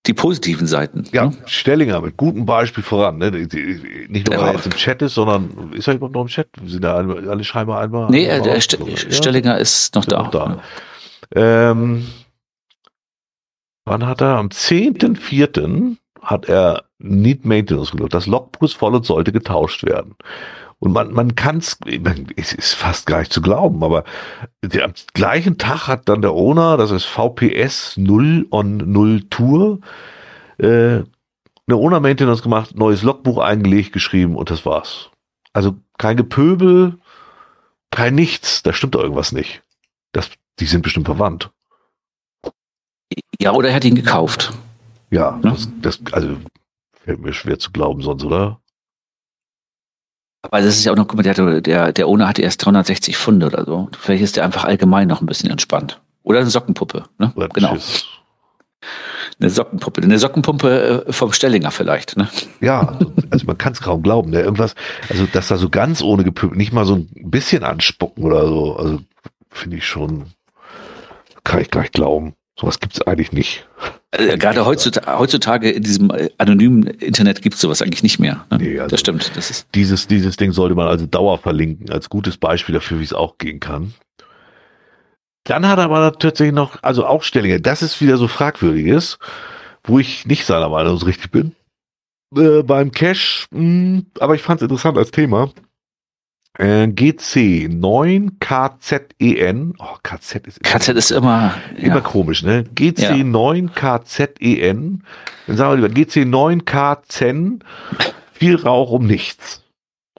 die 0.06 0.14
positiven 0.14 0.66
Seiten. 0.66 1.04
Ja, 1.12 1.26
ne? 1.26 1.36
Stellinger 1.46 2.00
mit 2.00 2.16
gutem 2.16 2.46
Beispiel 2.46 2.82
voran. 2.82 3.18
Ne? 3.18 3.30
Nicht 3.30 4.28
nur, 4.28 4.38
weil 4.38 4.48
er 4.48 4.54
jetzt 4.54 4.66
im 4.66 4.72
Chat 4.72 5.02
ist, 5.02 5.14
sondern 5.14 5.72
ist 5.72 5.86
er 5.88 5.94
überhaupt 5.94 6.14
noch 6.14 6.22
im 6.22 6.28
Chat? 6.28 6.48
Sind 6.64 6.82
da 6.82 6.94
alle, 6.96 7.44
scheinbar 7.44 7.80
einmal? 7.80 8.10
Nee, 8.10 8.30
einmal 8.30 8.48
der 8.48 8.60
St 8.60 8.78
ja? 8.78 8.96
Stellinger 8.96 9.58
ist 9.58 9.94
noch 9.94 10.02
ist 10.02 10.12
da. 10.12 10.22
Noch 10.22 10.30
da. 10.30 10.62
Ja. 11.34 11.70
Ähm, 11.70 12.06
wann 13.84 14.06
hat 14.06 14.20
er? 14.22 14.36
Am 14.36 14.48
10.04. 14.48 15.96
hat 16.22 16.48
er 16.48 16.84
Need 16.98 17.44
Maintenance 17.44 17.92
gelöst. 17.92 18.14
Das 18.14 18.26
Logbuch 18.26 18.62
ist 18.62 18.74
voll 18.74 18.94
und 18.94 19.06
sollte 19.06 19.32
getauscht 19.32 19.84
werden. 19.84 20.16
Und 20.80 20.92
man, 20.92 21.12
man 21.12 21.34
kann 21.34 21.58
es, 21.58 21.78
es 22.36 22.52
ist 22.52 22.74
fast 22.74 23.06
gar 23.06 23.18
nicht 23.18 23.32
zu 23.32 23.42
glauben, 23.42 23.82
aber 23.82 24.04
der, 24.62 24.84
am 24.84 24.92
gleichen 25.12 25.58
Tag 25.58 25.88
hat 25.88 26.08
dann 26.08 26.22
der 26.22 26.32
Owner, 26.32 26.76
das 26.76 26.92
ist 26.92 27.04
VPS 27.04 27.96
0 27.96 28.46
on 28.50 28.76
0 28.76 29.22
Tour, 29.28 29.80
äh, 30.58 31.02
eine 31.68 31.76
Owner-Maintenance 31.76 32.42
gemacht, 32.42 32.76
neues 32.76 33.02
Logbuch 33.02 33.38
eingelegt, 33.38 33.92
geschrieben 33.92 34.36
und 34.36 34.50
das 34.50 34.64
war's. 34.64 35.10
Also 35.52 35.76
kein 35.98 36.16
Gepöbel, 36.16 36.98
kein 37.90 38.14
nichts, 38.14 38.62
da 38.62 38.72
stimmt 38.72 38.94
irgendwas 38.94 39.32
nicht. 39.32 39.62
Das, 40.12 40.30
die 40.60 40.66
sind 40.66 40.82
bestimmt 40.82 41.06
verwandt. 41.06 41.50
Ja, 43.40 43.52
oder 43.52 43.70
er 43.70 43.74
hat 43.74 43.84
ihn 43.84 43.96
gekauft. 43.96 44.52
Ja, 45.10 45.32
ne? 45.42 45.50
das, 45.50 45.68
das, 45.80 46.12
also 46.12 46.36
fällt 47.04 47.20
mir 47.20 47.32
schwer 47.32 47.58
zu 47.58 47.70
glauben 47.70 48.02
sonst, 48.02 48.24
oder? 48.24 48.60
Aber 50.42 50.60
das 50.60 50.76
ist 50.76 50.84
ja 50.84 50.92
auch 50.92 50.96
noch, 50.96 51.08
guck 51.08 51.16
mal, 51.16 51.22
der, 51.22 51.60
der, 51.60 51.92
der 51.92 52.08
Owner 52.08 52.28
hatte 52.28 52.42
erst 52.42 52.64
360 52.64 53.16
Pfunde 53.16 53.46
oder 53.46 53.64
so. 53.64 53.88
Vielleicht 53.98 54.22
ist 54.22 54.36
der 54.36 54.44
einfach 54.44 54.64
allgemein 54.64 55.08
noch 55.08 55.20
ein 55.20 55.26
bisschen 55.26 55.50
entspannt. 55.50 56.00
Oder 56.22 56.40
eine 56.40 56.50
Sockenpuppe, 56.50 57.04
ne? 57.18 57.32
Oder 57.34 57.48
genau. 57.48 57.72
Tschüss. 57.72 58.06
Eine 59.40 59.50
Sockenpuppe. 59.50 60.02
Eine 60.02 60.18
Sockenpumpe 60.18 61.04
äh, 61.06 61.12
vom 61.12 61.32
Stellinger 61.32 61.70
vielleicht, 61.70 62.16
ne? 62.16 62.28
Ja, 62.60 62.80
also, 62.80 63.12
also 63.30 63.46
man 63.46 63.58
kann 63.58 63.72
es 63.72 63.80
kaum 63.80 64.02
glauben. 64.02 64.30
Ne? 64.30 64.40
Irgendwas, 64.40 64.74
also 65.08 65.26
dass 65.26 65.48
da 65.48 65.56
so 65.56 65.68
ganz 65.68 66.02
ohne 66.02 66.24
Gepümpel, 66.24 66.58
nicht 66.58 66.72
mal 66.72 66.84
so 66.84 66.94
ein 66.96 67.08
bisschen 67.30 67.64
anspucken 67.64 68.24
oder 68.24 68.46
so. 68.46 68.76
Also 68.76 69.00
finde 69.50 69.76
ich 69.76 69.86
schon, 69.86 70.26
kann 71.44 71.60
ich 71.60 71.70
gar 71.70 71.82
nicht 71.82 71.94
glauben. 71.94 72.34
Sowas 72.60 72.80
gibt 72.80 72.94
es 72.94 73.02
eigentlich 73.06 73.32
nicht. 73.32 73.66
Äh, 74.10 74.36
gerade 74.36 74.66
heutzutage, 74.66 75.18
heutzutage, 75.18 75.70
in 75.70 75.82
diesem 75.82 76.10
äh, 76.10 76.30
anonymen 76.38 76.84
Internet 76.84 77.40
gibt 77.42 77.54
es 77.54 77.60
sowas 77.60 77.82
eigentlich 77.82 78.02
nicht 78.02 78.18
mehr. 78.18 78.46
Ne? 78.50 78.58
Nee, 78.58 78.80
also 78.80 78.90
das 78.90 79.00
stimmt. 79.00 79.36
Das 79.36 79.50
ist 79.50 79.68
dieses, 79.74 80.06
dieses 80.08 80.36
Ding 80.36 80.52
sollte 80.52 80.74
man 80.74 80.88
also 80.88 81.06
dauer 81.06 81.38
verlinken, 81.38 81.90
als 81.90 82.08
gutes 82.08 82.36
Beispiel 82.36 82.74
dafür, 82.74 82.98
wie 82.98 83.04
es 83.04 83.12
auch 83.12 83.38
gehen 83.38 83.60
kann. 83.60 83.94
Dann 85.44 85.68
hat 85.68 85.78
er 85.78 85.84
aber 85.84 86.12
tatsächlich 86.18 86.54
noch, 86.54 86.82
also 86.82 87.06
Aufstellungen, 87.06 87.62
das 87.62 87.82
ist 87.82 88.00
wieder 88.00 88.16
so 88.16 88.28
fragwürdiges, 88.28 89.18
wo 89.84 89.98
ich 89.98 90.26
nicht 90.26 90.44
seiner 90.44 90.68
Meinung 90.68 90.98
so 90.98 91.06
richtig 91.06 91.30
bin. 91.30 91.54
Äh, 92.36 92.62
beim 92.62 92.90
mh, 92.90 93.14
hm, 93.52 94.06
aber 94.18 94.34
ich 94.34 94.42
fand 94.42 94.60
es 94.60 94.64
interessant 94.64 94.98
als 94.98 95.10
Thema. 95.10 95.50
Äh, 96.58 96.88
GC 96.88 97.68
9 97.70 98.40
KZEN. 98.40 99.74
Oh, 99.78 99.96
KZ 100.02 100.46
ist 100.48 100.58
immer, 100.58 100.70
KZ 100.70 100.88
ist 100.96 101.10
immer, 101.12 101.54
immer 101.76 101.94
ja. 101.96 102.00
komisch, 102.00 102.42
ne? 102.42 102.64
GC 102.74 102.98
ja. 102.98 103.16
9 103.16 103.70
KZEN. 103.72 105.04
Dann 105.46 105.56
sagen 105.56 105.80
wir 105.80 105.88
lieber 105.88 105.88
GC 105.88 106.26
9 106.26 106.64
KZEN. 106.64 107.60
Viel 108.32 108.56
Rauch 108.56 108.90
um 108.90 109.06
nichts. 109.06 109.62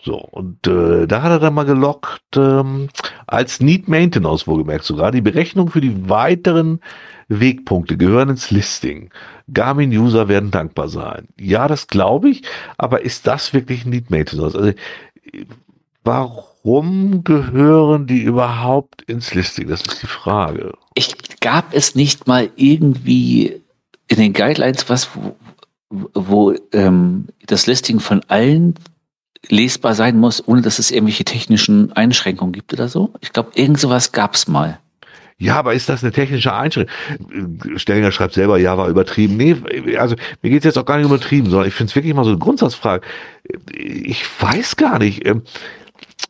So, 0.02 0.16
und 0.18 0.66
äh, 0.66 1.08
da 1.08 1.24
hat 1.24 1.32
er 1.32 1.40
dann 1.40 1.54
mal 1.54 1.66
gelockt, 1.66 2.38
ähm, 2.38 2.88
als 3.28 3.60
Need 3.60 3.90
Maintenance 3.90 4.48
wohlgemerkt 4.48 4.86
sogar, 4.86 5.12
die 5.12 5.20
Berechnung 5.20 5.70
für 5.70 5.82
die 5.82 6.10
weiteren 6.10 6.80
Wegpunkte 7.28 7.98
gehören 7.98 8.30
ins 8.30 8.50
Listing. 8.50 9.10
Garmin-User 9.52 10.30
werden 10.30 10.52
dankbar 10.52 10.88
sein. 10.88 11.28
Ja, 11.38 11.68
das 11.68 11.88
glaube 11.88 12.30
ich, 12.30 12.44
aber 12.78 13.02
ist 13.02 13.28
das 13.28 13.54
wirklich 13.54 13.86
Need 13.86 14.10
Maintenance? 14.10 14.56
Also 14.56 14.72
Warum 16.04 17.24
gehören 17.24 18.08
die 18.08 18.22
überhaupt 18.22 19.02
ins 19.04 19.34
Listing? 19.34 19.68
Das 19.68 19.82
ist 19.82 20.02
die 20.02 20.08
Frage. 20.08 20.74
Ich 20.96 21.16
gab 21.40 21.74
es 21.74 21.96
nicht 21.96 22.28
mal 22.28 22.50
irgendwie 22.56 23.62
in 24.08 24.18
den 24.18 24.34
Guidelines 24.34 24.90
was, 24.90 25.10
wo, 25.14 25.36
wo 26.14 26.56
ähm, 26.74 27.28
das 27.46 27.68
Listing 27.68 28.00
von 28.00 28.22
allen 28.28 28.76
lesbar 29.48 29.96
sein 29.96 30.18
muss, 30.18 30.46
ohne 30.48 30.62
dass 30.62 30.80
es 30.80 30.92
irgendwelche 30.92 31.24
technischen 31.24 31.94
Einschränkungen 31.94 32.54
gibt 32.54 32.74
oder 32.74 32.90
so? 32.90 33.14
Ich 33.22 33.32
glaube, 33.32 33.52
irgend 33.56 33.80
sowas 33.80 34.12
gab 34.12 34.36
es 34.36 34.48
mal. 34.48 34.80
Ja, 35.38 35.56
aber 35.56 35.74
ist 35.74 35.88
das 35.88 36.04
eine 36.04 36.12
technische 36.12 36.54
Einschränkung? 36.54 36.94
Stellinger 37.78 38.12
schreibt 38.12 38.34
selber, 38.34 38.58
ja, 38.58 38.78
war 38.78 38.90
übertrieben. 38.90 39.38
Nee, 39.38 39.56
also 39.98 40.16
mir 40.42 40.50
geht 40.50 40.60
es 40.60 40.66
jetzt 40.66 40.78
auch 40.78 40.86
gar 40.86 40.98
nicht 40.98 41.06
um 41.06 41.14
übertrieben, 41.14 41.50
sondern 41.50 41.70
ich 41.70 41.74
finde 41.74 41.92
es 41.92 41.96
wirklich 41.96 42.14
mal 42.14 42.26
so 42.26 42.32
eine 42.32 42.40
Grundsatzfrage. 42.40 43.06
Ich 43.74 44.26
weiß 44.42 44.76
gar 44.76 45.00
nicht. 45.00 45.26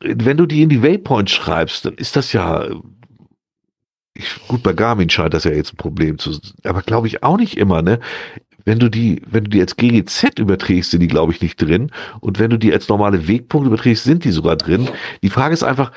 Wenn 0.01 0.37
du 0.37 0.45
die 0.45 0.61
in 0.61 0.69
die 0.69 0.81
Waypoint 0.81 1.29
schreibst, 1.29 1.85
dann 1.85 1.95
ist 1.95 2.15
das 2.15 2.31
ja 2.33 2.67
ich, 4.19 4.47
gut, 4.47 4.63
bei 4.63 4.73
Garmin 4.73 5.09
scheint 5.09 5.33
das 5.33 5.45
ja 5.45 5.51
jetzt 5.51 5.73
ein 5.73 5.77
Problem 5.77 6.17
zu 6.17 6.33
sein, 6.33 6.53
aber 6.63 6.81
glaube 6.81 7.07
ich 7.07 7.23
auch 7.23 7.37
nicht 7.37 7.57
immer, 7.57 7.81
ne? 7.81 7.99
Wenn 8.65 8.77
du 8.77 8.89
die, 8.89 9.21
wenn 9.25 9.45
du 9.45 9.49
die 9.49 9.61
als 9.61 9.77
GGZ 9.77 10.37
überträgst, 10.37 10.91
sind 10.91 10.99
die, 10.99 11.07
glaube 11.07 11.31
ich, 11.31 11.41
nicht 11.41 11.59
drin. 11.59 11.91
Und 12.19 12.39
wenn 12.39 12.51
du 12.51 12.57
die 12.57 12.71
als 12.71 12.89
normale 12.89 13.27
Wegpunkte 13.27 13.69
überträgst, 13.69 14.03
sind 14.03 14.25
die 14.25 14.31
sogar 14.31 14.57
drin. 14.57 14.87
Die 15.23 15.29
Frage 15.29 15.53
ist 15.53 15.63
einfach, 15.63 15.91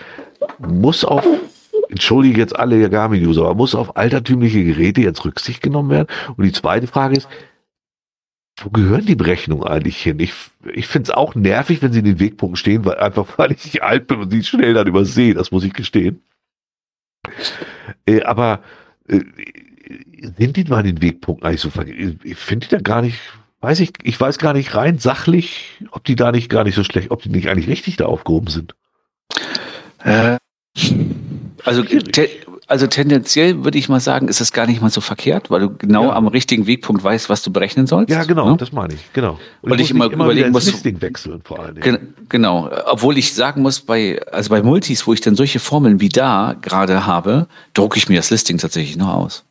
muss 0.58 1.04
auf, 1.04 1.26
entschuldige 1.90 2.40
jetzt 2.40 2.56
alle 2.56 2.88
Garmin-User, 2.88 3.42
aber 3.42 3.56
muss 3.56 3.74
auf 3.74 3.96
altertümliche 3.96 4.64
Geräte 4.64 5.02
jetzt 5.02 5.24
Rücksicht 5.24 5.60
genommen 5.60 5.90
werden? 5.90 6.06
Und 6.36 6.44
die 6.44 6.52
zweite 6.52 6.86
Frage 6.86 7.16
ist, 7.16 7.28
wo 8.64 8.70
gehören 8.70 9.06
die 9.06 9.14
Berechnungen 9.14 9.66
eigentlich 9.66 10.02
hin? 10.02 10.18
Ich, 10.20 10.32
ich 10.72 10.86
finde 10.86 11.10
es 11.10 11.16
auch 11.16 11.34
nervig, 11.34 11.82
wenn 11.82 11.92
sie 11.92 12.00
in 12.00 12.04
den 12.04 12.20
Wegpunkten 12.20 12.56
stehen, 12.56 12.84
weil 12.84 12.96
einfach 12.96 13.26
weil 13.38 13.52
ich 13.52 13.82
alt 13.82 14.06
bin 14.06 14.20
und 14.20 14.30
sie 14.30 14.42
schnell 14.42 14.74
dann 14.74 14.86
übersehe, 14.86 15.34
das 15.34 15.50
muss 15.50 15.64
ich 15.64 15.72
gestehen. 15.72 16.22
Äh, 18.06 18.22
aber 18.22 18.62
äh, 19.08 19.20
sind 20.38 20.56
die 20.56 20.64
mal 20.64 20.86
in 20.86 20.96
den 20.96 21.02
Wegpunkten 21.02 21.46
eigentlich 21.46 21.60
so 21.60 21.70
Ich 22.24 22.38
finde 22.38 22.66
die 22.66 22.74
da 22.74 22.80
gar 22.80 23.02
nicht, 23.02 23.18
weiß 23.60 23.80
ich, 23.80 23.92
ich 24.02 24.20
weiß 24.20 24.38
gar 24.38 24.52
nicht 24.52 24.74
rein 24.74 24.98
sachlich, 24.98 25.78
ob 25.90 26.04
die 26.04 26.16
da 26.16 26.32
nicht 26.32 26.48
gar 26.48 26.64
nicht 26.64 26.74
so 26.74 26.84
schlecht, 26.84 27.10
ob 27.10 27.22
die 27.22 27.28
nicht 27.28 27.48
eigentlich 27.48 27.68
richtig 27.68 27.96
da 27.96 28.06
aufgehoben 28.06 28.48
sind. 28.48 28.74
Äh, 30.04 30.38
also 31.64 31.84
also 32.66 32.86
tendenziell 32.86 33.64
würde 33.64 33.76
ich 33.76 33.88
mal 33.88 34.00
sagen, 34.00 34.28
ist 34.28 34.40
es 34.40 34.52
gar 34.52 34.66
nicht 34.66 34.80
mal 34.80 34.90
so 34.90 35.00
verkehrt, 35.00 35.50
weil 35.50 35.60
du 35.60 35.76
genau 35.76 36.04
ja. 36.04 36.12
am 36.14 36.26
richtigen 36.26 36.66
Wegpunkt 36.66 37.04
weißt, 37.04 37.28
was 37.28 37.42
du 37.42 37.52
berechnen 37.52 37.86
sollst. 37.86 38.10
Ja, 38.10 38.24
genau, 38.24 38.50
ne? 38.50 38.56
das 38.56 38.72
meine 38.72 38.94
ich, 38.94 39.12
genau. 39.12 39.38
Und 39.60 39.70
weil 39.70 39.80
ich, 39.80 39.86
ich 39.86 39.90
immer, 39.90 40.10
immer 40.10 40.24
überlegen 40.24 40.52
muss. 40.52 40.66
Listing 40.66 41.00
wechseln 41.02 41.42
vor 41.44 41.60
allen 41.60 41.74
Dingen. 41.74 42.14
Genau, 42.28 42.70
obwohl 42.86 43.18
ich 43.18 43.34
sagen 43.34 43.62
muss, 43.62 43.80
bei, 43.80 44.20
also 44.30 44.50
bei 44.50 44.62
Multis, 44.62 45.06
wo 45.06 45.12
ich 45.12 45.20
dann 45.20 45.36
solche 45.36 45.58
Formeln 45.58 46.00
wie 46.00 46.08
da 46.08 46.54
gerade 46.60 47.04
habe, 47.04 47.46
drucke 47.74 47.98
ich 47.98 48.08
mir 48.08 48.16
das 48.16 48.30
Listing 48.30 48.58
tatsächlich 48.58 48.96
nur 48.96 49.12
aus. 49.12 49.44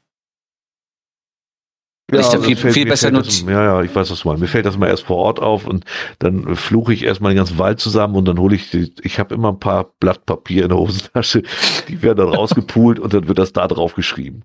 Ja, 2.11 2.19
ich 2.19 2.25
also 2.25 2.41
viel, 2.41 2.55
fällt, 2.55 2.73
viel 2.73 2.85
besser 2.85 3.09
nutze. 3.09 3.45
Ja, 3.49 3.63
ja, 3.63 3.81
ich 3.81 3.95
weiß, 3.95 4.11
was 4.11 4.19
du 4.19 4.27
meinst. 4.27 4.41
Mir 4.41 4.47
fällt 4.47 4.65
das 4.65 4.77
mal 4.77 4.87
erst 4.87 5.03
vor 5.03 5.17
Ort 5.17 5.39
auf 5.39 5.65
und 5.65 5.85
dann 6.19 6.55
fluche 6.55 6.93
ich 6.93 7.03
erstmal 7.03 7.31
den 7.31 7.37
ganzen 7.37 7.57
Wald 7.57 7.79
zusammen 7.79 8.15
und 8.15 8.25
dann 8.25 8.37
hole 8.37 8.55
ich 8.55 8.69
die, 8.69 8.93
ich 9.01 9.19
habe 9.19 9.33
immer 9.33 9.49
ein 9.49 9.59
paar 9.59 9.91
Blatt 9.99 10.25
Papier 10.25 10.63
in 10.63 10.69
der 10.69 10.77
Hosentasche, 10.77 11.43
die 11.87 12.01
werden 12.01 12.17
dann 12.17 12.29
rausgepult 12.35 12.99
und 12.99 13.13
dann 13.13 13.27
wird 13.27 13.37
das 13.37 13.53
da 13.53 13.67
drauf 13.67 13.95
geschrieben. 13.95 14.43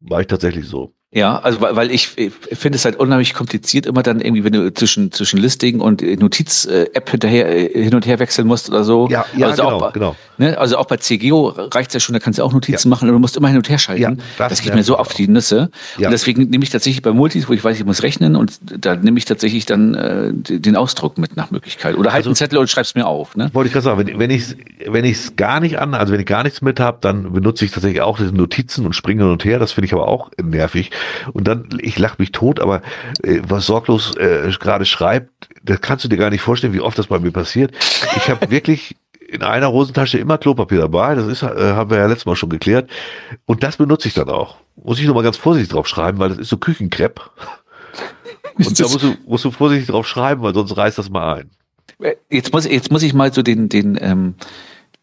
War 0.00 0.20
ich 0.20 0.28
tatsächlich 0.28 0.66
so. 0.66 0.92
Ja, 1.10 1.38
also 1.38 1.60
weil, 1.60 1.74
weil 1.74 1.90
ich, 1.90 2.18
ich 2.18 2.32
finde 2.32 2.76
es 2.76 2.84
halt 2.84 2.96
unheimlich 2.96 3.32
kompliziert, 3.32 3.86
immer 3.86 4.02
dann 4.02 4.20
irgendwie, 4.20 4.44
wenn 4.44 4.52
du 4.52 4.72
zwischen, 4.74 5.10
zwischen 5.10 5.38
Listing 5.38 5.80
und 5.80 6.02
Notiz-App 6.02 7.10
hinterher 7.10 7.48
äh, 7.48 7.82
hin 7.82 7.94
und 7.94 8.06
her 8.06 8.18
wechseln 8.18 8.46
musst 8.46 8.68
oder 8.68 8.84
so. 8.84 9.08
Ja, 9.08 9.24
ja 9.34 9.48
also 9.48 9.62
genau, 9.62 9.76
auch 9.76 9.92
genau. 9.92 10.16
Ne, 10.38 10.56
also 10.56 10.78
auch 10.78 10.86
bei 10.86 10.96
CGO 10.96 11.48
reicht 11.48 11.90
es 11.90 11.94
ja 11.94 12.00
schon, 12.00 12.12
da 12.12 12.20
kannst 12.20 12.38
du 12.38 12.44
auch 12.44 12.52
Notizen 12.52 12.88
ja. 12.88 12.90
machen, 12.90 13.08
aber 13.08 13.14
du 13.14 13.18
musst 13.18 13.36
immer 13.36 13.48
hin 13.48 13.56
und 13.56 13.68
her 13.68 13.78
schalten. 13.78 14.02
Ja, 14.02 14.10
das, 14.38 14.50
das 14.50 14.62
geht 14.62 14.74
mir 14.74 14.84
so 14.84 14.96
auf 14.96 15.12
die 15.12 15.26
Nüsse. 15.26 15.70
Ja. 15.98 16.06
Und 16.06 16.12
deswegen 16.12 16.48
nehme 16.48 16.62
ich 16.62 16.70
tatsächlich 16.70 17.02
bei 17.02 17.10
Multis, 17.10 17.48
wo 17.48 17.52
ich 17.52 17.64
weiß, 17.64 17.76
ich 17.76 17.84
muss 17.84 18.04
rechnen 18.04 18.36
und 18.36 18.58
da 18.62 18.94
nehme 18.94 19.18
ich 19.18 19.24
tatsächlich 19.24 19.66
dann 19.66 19.94
äh, 19.94 20.32
den 20.32 20.76
Ausdruck 20.76 21.18
mit 21.18 21.36
nach 21.36 21.50
Möglichkeit. 21.50 21.96
Oder 21.96 22.12
halt 22.12 22.20
also, 22.20 22.30
einen 22.30 22.36
Zettel 22.36 22.58
und 22.58 22.70
schreib's 22.70 22.94
mir 22.94 23.06
auf. 23.06 23.36
Ne? 23.36 23.50
Wollte 23.52 23.66
ich 23.66 23.72
gerade 23.72 23.84
sagen, 23.84 24.06
wenn, 24.06 24.18
wenn 24.18 24.30
ich 24.30 24.42
es 24.42 24.56
wenn 24.86 25.04
ich's 25.04 25.34
gar 25.34 25.58
nicht 25.58 25.78
an, 25.78 25.94
also 25.94 26.12
wenn 26.12 26.20
ich 26.20 26.26
gar 26.26 26.44
nichts 26.44 26.62
mit 26.62 26.78
habe, 26.78 26.98
dann 27.00 27.32
benutze 27.32 27.64
ich 27.64 27.72
tatsächlich 27.72 28.02
auch 28.02 28.18
diese 28.18 28.32
Notizen 28.32 28.86
und 28.86 28.94
springe 28.94 29.24
hin 29.24 29.32
und 29.32 29.44
her. 29.44 29.58
Das 29.58 29.72
finde 29.72 29.86
ich 29.86 29.92
aber 29.92 30.06
auch 30.06 30.30
nervig. 30.40 30.92
Und 31.32 31.48
dann 31.48 31.68
ich 31.80 31.98
lache 31.98 32.16
mich 32.18 32.30
tot, 32.30 32.60
aber 32.60 32.82
äh, 33.24 33.40
was 33.46 33.66
sorglos 33.66 34.16
äh, 34.16 34.50
gerade 34.60 34.84
schreibt, 34.84 35.48
das 35.64 35.80
kannst 35.80 36.04
du 36.04 36.08
dir 36.08 36.16
gar 36.16 36.30
nicht 36.30 36.42
vorstellen, 36.42 36.72
wie 36.72 36.80
oft 36.80 36.98
das 36.98 37.08
bei 37.08 37.18
mir 37.18 37.32
passiert. 37.32 37.72
Ich 38.16 38.30
habe 38.30 38.50
wirklich 38.50 38.96
in 39.28 39.42
einer 39.42 39.70
Hosentasche 39.70 40.18
immer 40.18 40.38
Klopapier 40.38 40.80
dabei. 40.80 41.14
Das 41.14 41.26
ist, 41.26 41.42
äh, 41.42 41.46
haben 41.46 41.90
wir 41.90 41.98
ja 41.98 42.06
letztes 42.06 42.26
Mal 42.26 42.34
schon 42.34 42.48
geklärt. 42.48 42.90
Und 43.44 43.62
das 43.62 43.76
benutze 43.76 44.08
ich 44.08 44.14
dann 44.14 44.30
auch. 44.30 44.56
Muss 44.82 44.98
ich 44.98 45.06
nochmal 45.06 45.22
ganz 45.22 45.36
vorsichtig 45.36 45.70
drauf 45.70 45.86
schreiben, 45.86 46.18
weil 46.18 46.30
das 46.30 46.38
ist 46.38 46.48
so 46.48 46.56
Küchenkrepp. 46.56 47.20
Und 48.56 48.80
da 48.80 48.84
musst 48.84 49.02
du, 49.02 49.14
musst 49.26 49.44
du 49.44 49.50
vorsichtig 49.50 49.88
drauf 49.88 50.08
schreiben, 50.08 50.42
weil 50.42 50.54
sonst 50.54 50.76
reißt 50.76 50.98
das 50.98 51.10
mal 51.10 51.34
ein. 51.34 51.50
Äh, 52.00 52.16
jetzt 52.30 52.52
muss, 52.52 52.64
jetzt 52.64 52.90
muss 52.90 53.02
ich 53.02 53.12
mal 53.12 53.32
so 53.32 53.42
den, 53.42 53.68
den, 53.68 53.98
ähm, 54.00 54.34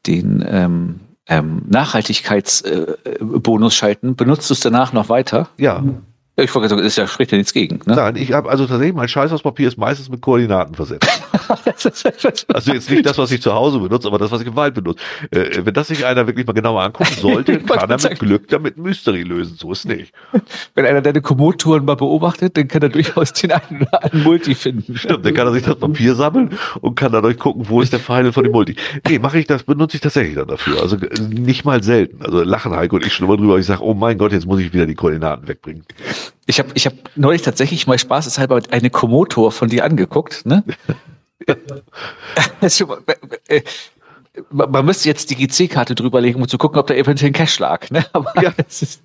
den 0.07 0.43
ähm, 0.47 1.01
ähm, 1.27 1.61
Nachhaltigkeitsbonus 1.69 3.73
äh, 3.73 3.75
schalten. 3.75 4.15
Benutzt 4.15 4.49
du 4.49 4.55
es 4.55 4.59
danach 4.59 4.91
noch 4.91 5.07
weiter? 5.07 5.49
Ja. 5.57 5.83
Ich 6.37 6.53
wollte 6.53 6.67
sagen, 6.67 6.81
ist 6.81 6.97
ja 6.97 7.07
spricht 7.07 7.31
ja 7.31 7.37
nichts 7.37 7.53
gegen. 7.53 7.79
Ne? 7.85 7.95
Nein, 7.95 8.17
ich 8.17 8.33
habe 8.33 8.49
also 8.49 8.65
tatsächlich 8.65 8.95
mein 8.95 9.07
Scheiß 9.07 9.31
aus 9.31 9.43
Papier 9.43 9.69
ist 9.69 9.77
meistens 9.77 10.09
mit 10.09 10.21
Koordinaten 10.21 10.75
versetzt. 10.75 11.09
also 12.53 12.73
jetzt 12.73 12.89
nicht 12.89 13.05
das, 13.05 13.17
was 13.17 13.31
ich 13.31 13.41
zu 13.41 13.53
Hause 13.53 13.79
benutze, 13.79 14.07
aber 14.07 14.17
das, 14.17 14.31
was 14.31 14.41
ich 14.41 14.47
im 14.47 14.55
Wald 14.55 14.73
benutze. 14.73 15.03
Äh, 15.31 15.65
wenn 15.65 15.73
das 15.73 15.87
sich 15.87 16.05
einer 16.05 16.27
wirklich 16.27 16.45
mal 16.45 16.53
genauer 16.53 16.83
angucken 16.83 17.13
sollte, 17.19 17.59
kann 17.59 17.89
er 17.89 18.01
mit 18.01 18.19
Glück 18.19 18.47
damit 18.47 18.77
Mystery 18.77 19.23
lösen. 19.23 19.57
So 19.57 19.71
ist 19.71 19.85
nicht. 19.85 20.13
Wenn 20.73 20.85
einer 20.85 21.01
deine 21.01 21.21
Komoddtouren 21.21 21.85
mal 21.85 21.95
beobachtet, 21.95 22.57
dann 22.57 22.67
kann 22.67 22.81
er 22.81 22.89
durchaus 22.89 23.33
den 23.33 23.51
einen 23.51 23.81
oder 23.81 24.03
anderen 24.03 24.23
Multi 24.23 24.55
finden. 24.55 24.97
Stimmt, 24.97 25.25
dann 25.25 25.33
kann 25.33 25.47
er 25.47 25.53
sich 25.53 25.63
das 25.63 25.75
Papier 25.75 26.15
sammeln 26.15 26.57
und 26.81 26.95
kann 26.95 27.11
dadurch 27.11 27.37
gucken, 27.37 27.67
wo 27.67 27.81
ist 27.81 27.93
der 27.93 27.99
Final 27.99 28.31
von 28.31 28.43
dem 28.43 28.51
Multi. 28.51 28.75
Nee, 29.07 29.19
mache 29.19 29.39
ich 29.39 29.47
das, 29.47 29.63
benutze 29.63 29.97
ich 29.97 30.01
tatsächlich 30.01 30.35
dann 30.35 30.47
dafür. 30.47 30.81
Also 30.81 30.97
äh, 30.97 31.19
nicht 31.21 31.65
mal 31.65 31.83
selten. 31.83 32.21
Also 32.23 32.43
lachen 32.43 32.75
Heiko 32.75 32.95
und 32.95 33.05
ich 33.05 33.13
schon 33.13 33.27
immer 33.27 33.37
drüber. 33.37 33.57
Ich 33.57 33.65
sage, 33.65 33.83
oh 33.83 33.93
mein 33.93 34.17
Gott, 34.17 34.31
jetzt 34.31 34.45
muss 34.45 34.59
ich 34.59 34.73
wieder 34.73 34.85
die 34.85 34.95
Koordinaten 34.95 35.47
wegbringen. 35.47 35.83
Ich 36.47 36.59
habe 36.59 36.69
ich 36.75 36.85
hab 36.85 36.93
neulich 37.15 37.41
tatsächlich 37.41 37.87
mal 37.87 37.97
spaßeshalber 37.97 38.61
eine 38.69 38.89
Komotor 38.89 39.51
von 39.51 39.69
dir 39.69 39.83
angeguckt. 39.83 40.45
Ne? 40.45 40.63
Äh, 43.47 43.61
man 44.49 44.85
müsste 44.85 45.07
jetzt 45.07 45.29
die 45.29 45.35
GC-Karte 45.35 45.95
drüberlegen, 45.95 46.41
um 46.41 46.47
zu 46.47 46.57
gucken, 46.57 46.79
ob 46.79 46.87
da 46.87 46.93
eventuell 46.93 47.29
ein 47.29 47.33
Cash 47.33 47.59
lag. 47.59 47.89
Ne? 47.89 48.05
Aber 48.13 48.31
ja. 48.41 48.53
ist, 48.67 49.01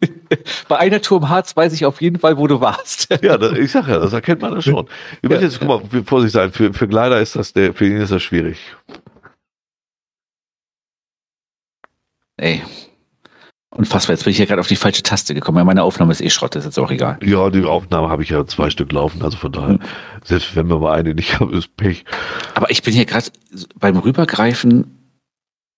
bei 0.69 0.77
einer 0.77 1.01
Tour 1.01 1.19
im 1.19 1.28
Harz 1.28 1.57
weiß 1.57 1.73
ich 1.73 1.85
auf 1.85 2.01
jeden 2.01 2.19
Fall, 2.19 2.36
wo 2.36 2.47
du 2.47 2.61
warst. 2.61 3.09
Ja, 3.23 3.36
das, 3.36 3.52
ich 3.52 3.70
sag 3.70 3.86
ja, 3.86 3.98
das 3.98 4.12
erkennt 4.12 4.40
man 4.40 4.55
ja 4.55 4.62
schon. 4.62 4.89
Wir 5.20 5.31
müssen 5.31 5.43
jetzt, 5.43 5.59
guck 5.61 5.69
mal, 5.69 6.02
Vorsicht 6.05 6.32
sein, 6.32 6.52
für, 6.52 6.73
für 6.73 6.89
Gleiter 6.89 7.20
ist 7.20 7.36
das, 7.36 7.52
der, 7.52 7.74
für 7.74 7.86
ihn 7.86 7.98
ist 7.98 8.12
das 8.12 8.23
schwierig. 8.23 8.59
Ey, 12.39 12.62
Unfassbar, 13.72 14.14
jetzt 14.14 14.24
bin 14.24 14.32
ich 14.32 14.36
hier 14.36 14.47
gerade 14.47 14.60
auf 14.60 14.66
die 14.66 14.76
falsche 14.76 15.02
Taste 15.02 15.32
gekommen. 15.32 15.59
Ja, 15.59 15.64
meine 15.64 15.84
Aufnahme 15.84 16.10
ist 16.10 16.20
eh 16.20 16.30
Schrott, 16.30 16.56
ist 16.56 16.64
jetzt 16.64 16.78
auch 16.78 16.90
egal. 16.90 17.18
Ja, 17.22 17.51
die 17.51 17.64
Aufnahme 17.64 18.09
habe 18.09 18.24
ich 18.24 18.30
ja 18.30 18.44
zwei 18.44 18.68
Stück 18.68 18.90
laufen, 18.90 19.22
also 19.22 19.36
von 19.36 19.52
daher, 19.52 19.78
selbst 20.24 20.56
wenn 20.56 20.68
wir 20.68 20.78
mal 20.78 20.92
eine 20.98 21.14
nicht 21.14 21.38
haben, 21.38 21.52
ist 21.52 21.76
Pech. 21.76 22.05
Aber 22.55 22.70
ich 22.70 22.82
bin 22.82 22.92
hier 22.92 23.06
gerade 23.06 23.30
beim 23.78 23.97
Rübergreifen 23.97 24.97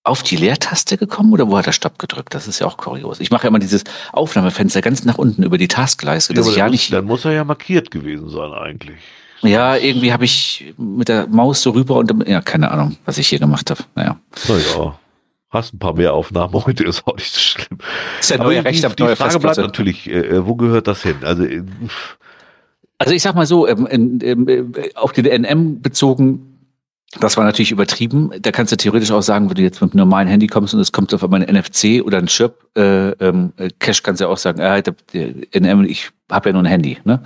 auf 0.04 0.22
die 0.22 0.36
Leertaste 0.36 0.96
gekommen 0.96 1.32
oder 1.32 1.48
wo 1.48 1.56
hat 1.56 1.66
er 1.66 1.72
Stopp 1.72 1.98
gedrückt? 1.98 2.34
Das 2.34 2.48
ist 2.48 2.58
ja 2.58 2.66
auch 2.66 2.76
kurios. 2.76 3.20
Ich 3.20 3.30
mache 3.30 3.44
ja 3.44 3.48
immer 3.48 3.58
dieses 3.58 3.84
Aufnahmefenster 4.12 4.80
ganz 4.80 5.04
nach 5.04 5.18
unten 5.18 5.42
über 5.42 5.58
die 5.58 5.68
Taskleiste. 5.68 6.34
Ja, 6.34 6.42
ja 6.42 6.68
nicht 6.68 6.92
dann 6.92 7.04
muss 7.04 7.24
er 7.24 7.32
ja 7.32 7.44
markiert 7.44 7.90
gewesen 7.90 8.28
sein 8.30 8.52
eigentlich. 8.52 8.98
Ja, 9.42 9.76
irgendwie 9.76 10.12
habe 10.12 10.24
ich 10.24 10.72
mit 10.76 11.08
der 11.08 11.26
Maus 11.26 11.62
so 11.62 11.70
rüber 11.70 11.96
und 11.96 12.26
ja, 12.26 12.40
keine 12.40 12.70
Ahnung, 12.70 12.96
was 13.04 13.18
ich 13.18 13.28
hier 13.28 13.38
gemacht 13.38 13.70
habe. 13.70 13.82
Naja. 13.94 14.16
Na 14.48 14.56
ja. 14.56 14.98
Hast 15.52 15.74
ein 15.74 15.78
paar 15.78 15.94
mehr 15.94 16.14
Aufnahmen 16.14 16.54
heute, 16.66 16.84
ist 16.84 17.06
auch 17.06 17.16
nicht 17.16 17.32
so 17.32 17.40
schlimm. 17.40 17.78
Das 18.16 18.30
ist 18.30 18.30
ja 18.30 18.42
neue 18.42 18.64
Recht 18.64 18.84
auf 18.86 18.96
neue 18.96 19.10
Die 19.10 19.16
Frage 19.16 19.38
bleibt 19.38 19.58
natürlich, 19.58 20.08
äh, 20.08 20.18
äh, 20.18 20.46
wo 20.46 20.56
gehört 20.56 20.88
das 20.88 21.02
hin? 21.02 21.16
Also, 21.22 21.44
äh, 21.44 21.62
also 22.98 23.14
ich 23.14 23.22
sag 23.22 23.34
mal 23.34 23.46
so, 23.46 23.68
ähm, 23.68 23.86
ähm, 24.22 24.48
äh, 24.48 24.94
auf 24.94 25.12
den 25.12 25.26
NM 25.26 25.82
bezogen, 25.82 26.48
das 27.20 27.36
war 27.36 27.44
natürlich 27.44 27.70
übertrieben. 27.70 28.30
Da 28.40 28.50
kannst 28.52 28.72
du 28.72 28.76
theoretisch 28.76 29.10
auch 29.10 29.20
sagen, 29.20 29.50
wenn 29.50 29.56
du 29.56 29.62
jetzt 29.62 29.82
mit 29.82 29.92
einem 29.92 29.98
normalen 29.98 30.28
Handy 30.28 30.46
kommst 30.46 30.72
und 30.72 30.80
es 30.80 30.92
kommt 30.92 31.12
auf 31.12 31.22
einmal 31.22 31.44
ein 31.44 31.54
NFC 31.54 32.02
oder 32.02 32.16
ein 32.16 32.26
Chip, 32.26 32.54
äh, 32.74 33.10
ähm, 33.10 33.52
Cash 33.78 34.02
kannst 34.02 34.20
du 34.20 34.24
ja 34.24 34.30
auch 34.30 34.38
sagen, 34.38 34.60
äh, 34.60 34.82
NM, 35.52 35.84
ich 35.84 36.10
habe 36.32 36.48
ja 36.48 36.52
nur 36.52 36.62
ein 36.62 36.66
Handy. 36.66 36.98
Ne? 37.04 37.22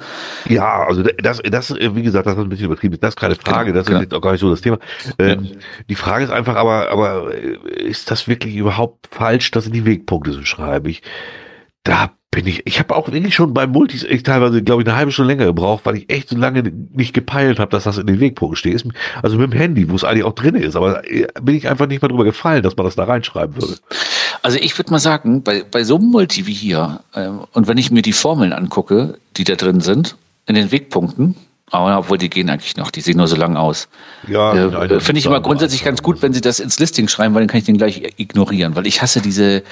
Ja, 0.48 0.84
also 0.86 1.02
das, 1.02 1.40
das, 1.42 1.74
wie 1.74 2.02
gesagt, 2.02 2.26
das 2.26 2.34
ist 2.34 2.40
ein 2.40 2.48
bisschen 2.48 2.66
übertrieben. 2.66 2.98
Das 3.00 3.10
ist 3.10 3.16
keine 3.16 3.34
Frage, 3.34 3.66
genau, 3.66 3.78
das 3.78 3.86
ist 3.86 3.88
genau. 3.88 4.00
jetzt 4.00 4.14
auch 4.14 4.20
gar 4.20 4.32
nicht 4.32 4.40
so 4.40 4.50
das 4.50 4.60
Thema. 4.60 4.78
Ähm, 5.18 5.44
ja. 5.44 5.50
Die 5.88 5.94
Frage 5.94 6.24
ist 6.24 6.30
einfach, 6.30 6.56
aber, 6.56 6.90
aber 6.90 7.34
ist 7.34 8.10
das 8.10 8.28
wirklich 8.28 8.56
überhaupt 8.56 9.08
falsch, 9.10 9.50
das 9.50 9.66
in 9.66 9.72
die 9.72 9.84
Wegpunkte 9.84 10.32
zu 10.32 10.44
schreiben? 10.44 10.88
Ich, 10.88 11.02
da 11.84 12.10
bin 12.36 12.46
ich, 12.46 12.66
ich 12.66 12.78
habe 12.78 12.94
auch 12.94 13.10
wirklich 13.10 13.34
schon 13.34 13.54
beim 13.54 13.70
Multis 13.70 14.04
ich 14.04 14.22
teilweise, 14.22 14.62
glaube 14.62 14.82
ich, 14.82 14.88
eine 14.88 14.96
halbe 14.96 15.10
Stunde 15.10 15.32
länger 15.32 15.46
gebraucht, 15.46 15.86
weil 15.86 15.96
ich 15.96 16.10
echt 16.10 16.28
so 16.28 16.36
lange 16.36 16.62
nicht 16.92 17.14
gepeilt 17.14 17.58
habe, 17.58 17.70
dass 17.70 17.84
das 17.84 17.96
in 17.96 18.06
den 18.06 18.20
Wegpunkt 18.20 18.58
steht. 18.58 18.84
Also 19.22 19.38
mit 19.38 19.52
dem 19.52 19.58
Handy, 19.58 19.88
wo 19.88 19.94
es 19.94 20.04
eigentlich 20.04 20.24
auch 20.24 20.34
drin 20.34 20.54
ist, 20.54 20.76
aber 20.76 21.10
äh, 21.10 21.28
bin 21.40 21.56
ich 21.56 21.66
einfach 21.66 21.86
nicht 21.86 22.02
mal 22.02 22.08
drüber 22.08 22.24
gefallen, 22.24 22.62
dass 22.62 22.76
man 22.76 22.84
das 22.84 22.94
da 22.94 23.04
reinschreiben 23.04 23.56
würde. 23.56 23.76
Also 24.42 24.58
ich 24.58 24.76
würde 24.78 24.90
mal 24.90 24.98
sagen, 24.98 25.42
bei, 25.42 25.62
bei 25.62 25.84
so 25.84 25.96
einem 25.96 26.06
Multi 26.10 26.46
wie 26.46 26.52
hier, 26.52 27.00
äh, 27.14 27.28
und 27.28 27.66
wenn 27.66 27.78
ich 27.78 27.90
mir 27.90 28.02
die 28.02 28.12
Formeln 28.12 28.52
angucke, 28.52 29.18
die 29.36 29.44
da 29.44 29.54
drin 29.54 29.80
sind, 29.80 30.16
in 30.46 30.54
den 30.54 30.70
Wegpunkten, 30.70 31.36
aber 31.70 31.98
obwohl 31.98 32.18
die 32.18 32.30
gehen 32.30 32.48
eigentlich 32.48 32.76
noch, 32.76 32.90
die 32.90 33.00
sehen 33.00 33.16
nur 33.16 33.26
so 33.26 33.36
lang 33.36 33.56
aus. 33.56 33.88
Ja, 34.28 34.54
äh, 34.54 35.00
finde 35.00 35.18
ich 35.18 35.26
immer 35.26 35.40
grundsätzlich 35.40 35.84
ganz 35.84 36.02
gut, 36.02 36.22
wenn 36.22 36.32
sie 36.32 36.40
das 36.40 36.60
ins 36.60 36.78
Listing 36.78 37.08
schreiben, 37.08 37.34
weil 37.34 37.42
dann 37.42 37.48
kann 37.48 37.58
ich 37.58 37.64
den 37.64 37.78
gleich 37.78 38.14
ignorieren, 38.16 38.76
weil 38.76 38.86
ich 38.86 39.02
hasse 39.02 39.20
diese 39.20 39.64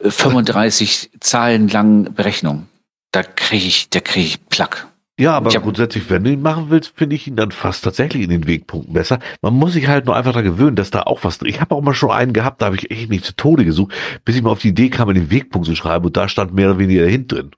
35 0.00 1.10
Zahlen 1.20 1.68
lang 1.68 2.12
Berechnung. 2.14 2.66
Da 3.12 3.22
kriege 3.22 3.66
ich, 3.66 3.88
da 3.90 4.00
kriege 4.00 4.26
ich 4.26 4.48
Plack. 4.48 4.86
Ja, 5.22 5.36
aber 5.36 5.50
hab, 5.50 5.62
grundsätzlich, 5.62 6.10
wenn 6.10 6.24
du 6.24 6.32
ihn 6.32 6.42
machen 6.42 6.66
willst, 6.68 6.94
finde 6.96 7.14
ich 7.14 7.28
ihn 7.28 7.36
dann 7.36 7.52
fast 7.52 7.84
tatsächlich 7.84 8.24
in 8.24 8.30
den 8.30 8.48
Wegpunkten 8.48 8.92
besser. 8.92 9.20
Man 9.40 9.54
muss 9.54 9.74
sich 9.74 9.86
halt 9.86 10.06
nur 10.06 10.16
einfach 10.16 10.32
daran 10.32 10.44
gewöhnen, 10.44 10.74
dass 10.74 10.90
da 10.90 11.02
auch 11.02 11.22
was 11.22 11.38
drin 11.38 11.48
Ich 11.48 11.60
habe 11.60 11.76
auch 11.76 11.80
mal 11.80 11.94
schon 11.94 12.10
einen 12.10 12.32
gehabt, 12.32 12.60
da 12.60 12.66
habe 12.66 12.74
ich 12.74 12.90
echt 12.90 13.08
nicht 13.08 13.24
zu 13.24 13.36
Tode 13.36 13.64
gesucht, 13.64 13.94
bis 14.24 14.34
ich 14.34 14.42
mal 14.42 14.50
auf 14.50 14.58
die 14.58 14.70
Idee 14.70 14.90
kam, 14.90 15.08
in 15.10 15.14
den 15.14 15.30
Wegpunkt 15.30 15.68
zu 15.68 15.76
schreiben 15.76 16.06
und 16.06 16.16
da 16.16 16.28
stand 16.28 16.54
mehr 16.54 16.70
oder 16.70 16.80
weniger 16.80 17.02
der 17.02 17.10
Hint 17.10 17.30
drin. 17.30 17.52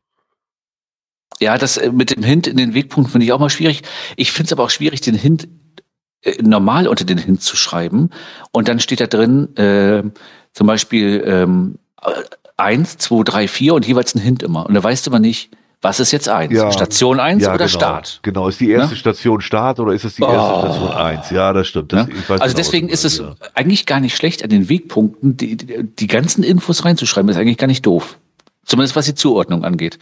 Ja, 1.40 1.56
das 1.56 1.78
äh, 1.78 1.90
mit 1.90 2.14
dem 2.14 2.22
Hint 2.22 2.46
in 2.46 2.58
den 2.58 2.74
Wegpunkt 2.74 3.10
finde 3.10 3.24
ich 3.24 3.32
auch 3.32 3.40
mal 3.40 3.48
schwierig. 3.48 3.80
Ich 4.16 4.30
finde 4.30 4.48
es 4.48 4.52
aber 4.52 4.64
auch 4.64 4.70
schwierig, 4.70 5.00
den 5.00 5.14
Hint 5.14 5.48
äh, 6.20 6.42
normal 6.42 6.86
unter 6.86 7.06
den 7.06 7.18
Hint 7.18 7.40
zu 7.40 7.56
schreiben. 7.56 8.10
Und 8.52 8.68
dann 8.68 8.78
steht 8.78 9.00
da 9.00 9.06
drin, 9.06 9.56
äh, 9.56 10.02
zum 10.52 10.66
Beispiel 10.66 11.24
ähm, 11.26 11.78
eins, 12.58 12.98
zwei, 12.98 13.22
drei, 13.24 13.48
vier 13.48 13.72
und 13.72 13.86
jeweils 13.86 14.14
ein 14.14 14.20
Hint 14.20 14.42
immer. 14.42 14.66
Und 14.66 14.74
da 14.74 14.82
weißt 14.82 15.06
du 15.06 15.10
aber 15.10 15.18
nicht, 15.18 15.50
was 15.84 16.00
ist 16.00 16.12
jetzt 16.12 16.28
eins? 16.30 16.52
Ja. 16.52 16.72
Station 16.72 17.20
eins 17.20 17.42
ja, 17.42 17.50
oder 17.50 17.66
genau. 17.66 17.68
Start? 17.68 18.20
Genau, 18.22 18.48
ist 18.48 18.58
die 18.58 18.70
erste 18.70 18.94
ja? 18.94 18.98
Station 18.98 19.42
Start 19.42 19.78
oder 19.78 19.92
ist 19.92 20.04
es 20.04 20.14
die 20.14 20.22
erste 20.22 20.38
oh. 20.38 20.60
Station 20.60 20.92
eins? 20.92 21.30
Ja, 21.30 21.52
das 21.52 21.68
stimmt. 21.68 21.92
Das, 21.92 22.08
also 22.08 22.16
genau, 22.26 22.46
deswegen 22.56 22.88
ist 22.88 23.04
es 23.04 23.22
eigentlich 23.52 23.84
gar 23.84 24.00
nicht 24.00 24.16
schlecht, 24.16 24.42
an 24.42 24.48
den 24.48 24.70
Wegpunkten 24.70 25.36
die, 25.36 25.56
die, 25.56 25.84
die 25.84 26.06
ganzen 26.06 26.42
Infos 26.42 26.86
reinzuschreiben. 26.86 27.28
ist 27.28 27.36
eigentlich 27.36 27.58
gar 27.58 27.66
nicht 27.66 27.84
doof. 27.84 28.18
Zumindest 28.64 28.96
was 28.96 29.04
die 29.04 29.14
Zuordnung 29.14 29.62
angeht. 29.62 29.98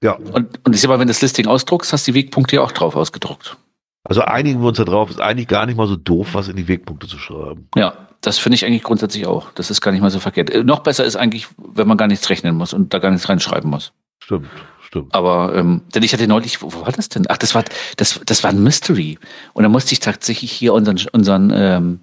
Ja. 0.00 0.12
Und, 0.12 0.60
und 0.64 0.74
ich 0.74 0.80
sag 0.80 0.88
mal, 0.88 1.00
wenn 1.00 1.08
du 1.08 1.12
das 1.12 1.22
Listing 1.22 1.48
ausdruckst, 1.48 1.92
hast 1.92 2.06
du 2.06 2.12
die 2.12 2.18
Wegpunkte 2.18 2.56
ja 2.56 2.62
auch 2.62 2.70
drauf 2.70 2.94
ausgedruckt. 2.94 3.56
Also 4.04 4.22
einigen 4.22 4.60
wir 4.60 4.68
uns 4.68 4.78
da 4.78 4.84
drauf, 4.84 5.10
ist 5.10 5.20
eigentlich 5.20 5.48
gar 5.48 5.66
nicht 5.66 5.76
mal 5.76 5.88
so 5.88 5.96
doof, 5.96 6.28
was 6.32 6.46
in 6.46 6.54
die 6.54 6.68
Wegpunkte 6.68 7.08
zu 7.08 7.18
schreiben. 7.18 7.68
Ja, 7.76 7.94
das 8.20 8.38
finde 8.38 8.54
ich 8.54 8.64
eigentlich 8.64 8.84
grundsätzlich 8.84 9.26
auch. 9.26 9.50
Das 9.54 9.70
ist 9.72 9.80
gar 9.80 9.90
nicht 9.90 10.00
mal 10.00 10.10
so 10.10 10.20
verkehrt. 10.20 10.50
Äh, 10.50 10.62
noch 10.62 10.80
besser 10.80 11.04
ist 11.04 11.16
eigentlich, 11.16 11.48
wenn 11.56 11.88
man 11.88 11.96
gar 11.96 12.06
nichts 12.06 12.30
rechnen 12.30 12.56
muss 12.56 12.72
und 12.72 12.94
da 12.94 13.00
gar 13.00 13.10
nichts 13.10 13.28
reinschreiben 13.28 13.68
muss. 13.68 13.92
Stimmt, 14.28 14.50
stimmt. 14.82 15.14
Aber 15.14 15.54
ähm, 15.54 15.80
denn 15.94 16.02
ich 16.02 16.12
hatte 16.12 16.28
neulich, 16.28 16.60
wo, 16.60 16.70
war 16.82 16.92
das 16.92 17.08
denn? 17.08 17.24
Ach, 17.30 17.38
das 17.38 17.54
war 17.54 17.64
das, 17.96 18.20
das 18.26 18.44
war 18.44 18.50
ein 18.50 18.62
Mystery. 18.62 19.18
Und 19.54 19.62
da 19.62 19.70
musste 19.70 19.94
ich 19.94 20.00
tatsächlich 20.00 20.52
hier 20.52 20.74
unseren 20.74 21.00
unseren 21.12 21.50
ähm, 21.54 22.00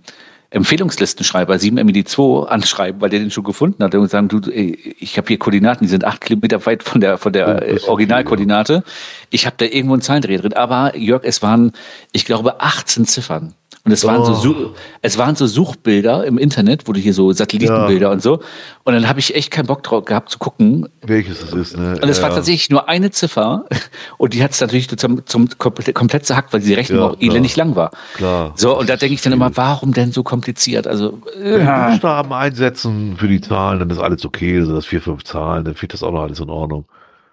Empfehlungslistenschreiber 0.49 1.53
7MED2 1.53 2.47
anschreiben, 2.47 2.99
weil 2.99 3.11
der 3.11 3.19
den 3.19 3.29
schon 3.29 3.43
gefunden 3.43 3.83
hat 3.83 3.93
und 3.93 4.09
sagen, 4.09 4.27
du, 4.27 4.41
ich 4.49 5.17
habe 5.19 5.27
hier 5.27 5.37
Koordinaten, 5.37 5.83
die 5.83 5.89
sind 5.89 6.03
acht 6.03 6.21
Kilometer 6.21 6.65
weit 6.65 6.81
von 6.81 6.99
der 6.99 7.19
von 7.19 7.31
der 7.31 7.63
oh, 7.83 7.89
Originalkoordinate. 7.89 8.83
Ich 9.29 9.45
habe 9.45 9.57
da 9.59 9.65
irgendwo 9.65 9.93
einen 9.93 10.01
Zahlendreher 10.01 10.39
drin. 10.39 10.53
Aber 10.53 10.97
Jörg, 10.97 11.25
es 11.25 11.43
waren, 11.43 11.73
ich 12.11 12.25
glaube, 12.25 12.59
18 12.59 13.05
Ziffern. 13.05 13.53
Und 13.85 13.91
es 13.91 14.03
waren, 14.03 14.21
oh. 14.21 14.33
so, 14.33 14.73
es 15.03 15.19
waren 15.19 15.35
so 15.35 15.45
Suchbilder 15.45 16.25
im 16.25 16.39
Internet, 16.39 16.87
wo 16.87 16.93
du 16.93 16.99
hier 16.99 17.13
so 17.13 17.31
Satellitenbilder 17.31 18.07
ja. 18.07 18.11
und 18.11 18.19
so. 18.19 18.39
Und 18.83 18.93
dann 18.95 19.07
habe 19.07 19.19
ich 19.19 19.35
echt 19.35 19.51
keinen 19.51 19.67
Bock 19.67 19.83
drauf 19.83 20.05
gehabt 20.05 20.31
zu 20.31 20.39
gucken. 20.39 20.89
Welches 21.03 21.43
es 21.43 21.53
ist, 21.53 21.77
ne? 21.77 21.99
Und 22.01 22.09
es 22.09 22.17
ja. 22.17 22.23
war 22.23 22.31
tatsächlich 22.31 22.71
nur 22.71 22.89
eine 22.89 23.11
Ziffer. 23.11 23.65
Und 24.17 24.33
die 24.33 24.43
hat 24.43 24.51
es 24.51 24.61
natürlich 24.61 24.89
zum, 24.97 25.23
zum 25.27 25.49
komplett, 25.59 25.93
komplett 25.93 26.25
zerhackt, 26.25 26.51
weil 26.51 26.61
die 26.61 26.73
Rechnung 26.73 26.99
ja, 26.99 27.05
auch 27.09 27.17
elendig 27.19 27.55
lang 27.55 27.75
war. 27.75 27.91
Klar. 28.15 28.53
So, 28.55 28.77
und 28.77 28.89
da 28.89 28.95
denke 28.95 29.13
ich 29.13 29.21
dann 29.21 29.33
immer, 29.33 29.55
warum 29.55 29.93
denn 29.93 30.11
so 30.11 30.23
kompliziert? 30.23 30.87
Also, 30.87 31.19
Wenn 31.37 31.61
ja. 31.61 31.89
Buchstaben 31.89 32.33
einsetzen 32.33 33.15
für 33.17 33.27
die 33.27 33.41
Zahlen, 33.41 33.79
dann 33.79 33.89
ist 33.89 33.99
alles 33.99 34.25
okay. 34.25 34.57
Also 34.57 34.73
das 34.73 34.85
vier, 34.85 35.01
fünf 35.01 35.23
Zahlen, 35.23 35.63
dann 35.63 35.75
fehlt 35.75 35.93
das 35.93 36.01
auch 36.01 36.11
noch 36.11 36.23
alles 36.23 36.39
in 36.39 36.49
Ordnung. 36.49 36.85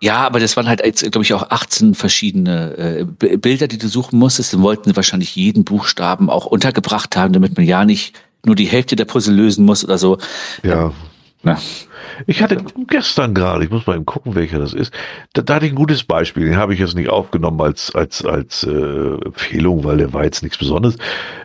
Ja, 0.02 0.26
aber 0.26 0.40
das 0.40 0.56
waren 0.56 0.66
halt, 0.66 0.82
glaube 0.82 1.22
ich, 1.22 1.32
auch 1.32 1.50
18 1.50 1.94
verschiedene 1.94 3.06
äh, 3.20 3.36
Bilder, 3.36 3.68
die 3.68 3.78
du 3.78 3.86
suchen 3.86 4.18
musstest. 4.18 4.52
Dann 4.52 4.62
wollten 4.62 4.90
sie 4.90 4.96
wahrscheinlich 4.96 5.36
jeden 5.36 5.62
Buchstaben 5.62 6.28
auch 6.28 6.44
untergebracht 6.44 7.16
haben, 7.16 7.32
damit 7.32 7.56
man 7.56 7.64
ja 7.64 7.84
nicht 7.84 8.20
nur 8.44 8.56
die 8.56 8.64
Hälfte 8.64 8.96
der 8.96 9.04
Puzzle 9.04 9.32
lösen 9.32 9.64
muss 9.64 9.84
oder 9.84 9.98
so. 9.98 10.18
Ja. 10.64 10.92
Na. 11.44 11.56
Ich 12.26 12.42
hatte 12.42 12.64
gestern 12.88 13.32
gerade, 13.32 13.64
ich 13.64 13.70
muss 13.70 13.86
mal 13.86 13.94
eben 13.94 14.04
gucken, 14.04 14.34
welcher 14.34 14.58
das 14.58 14.74
ist. 14.74 14.92
Da, 15.34 15.42
da 15.42 15.54
hatte 15.54 15.66
ich 15.66 15.72
ein 15.72 15.76
gutes 15.76 16.02
Beispiel. 16.02 16.46
Den 16.46 16.56
habe 16.56 16.74
ich 16.74 16.80
jetzt 16.80 16.96
nicht 16.96 17.08
aufgenommen 17.08 17.60
als 17.60 17.94
als 17.94 18.24
als 18.24 18.64
äh, 18.64 18.70
Empfehlung, 19.24 19.84
weil 19.84 19.98
der 19.98 20.12
war 20.12 20.24
jetzt 20.24 20.42
nichts 20.42 20.58
Besonderes. 20.58 20.96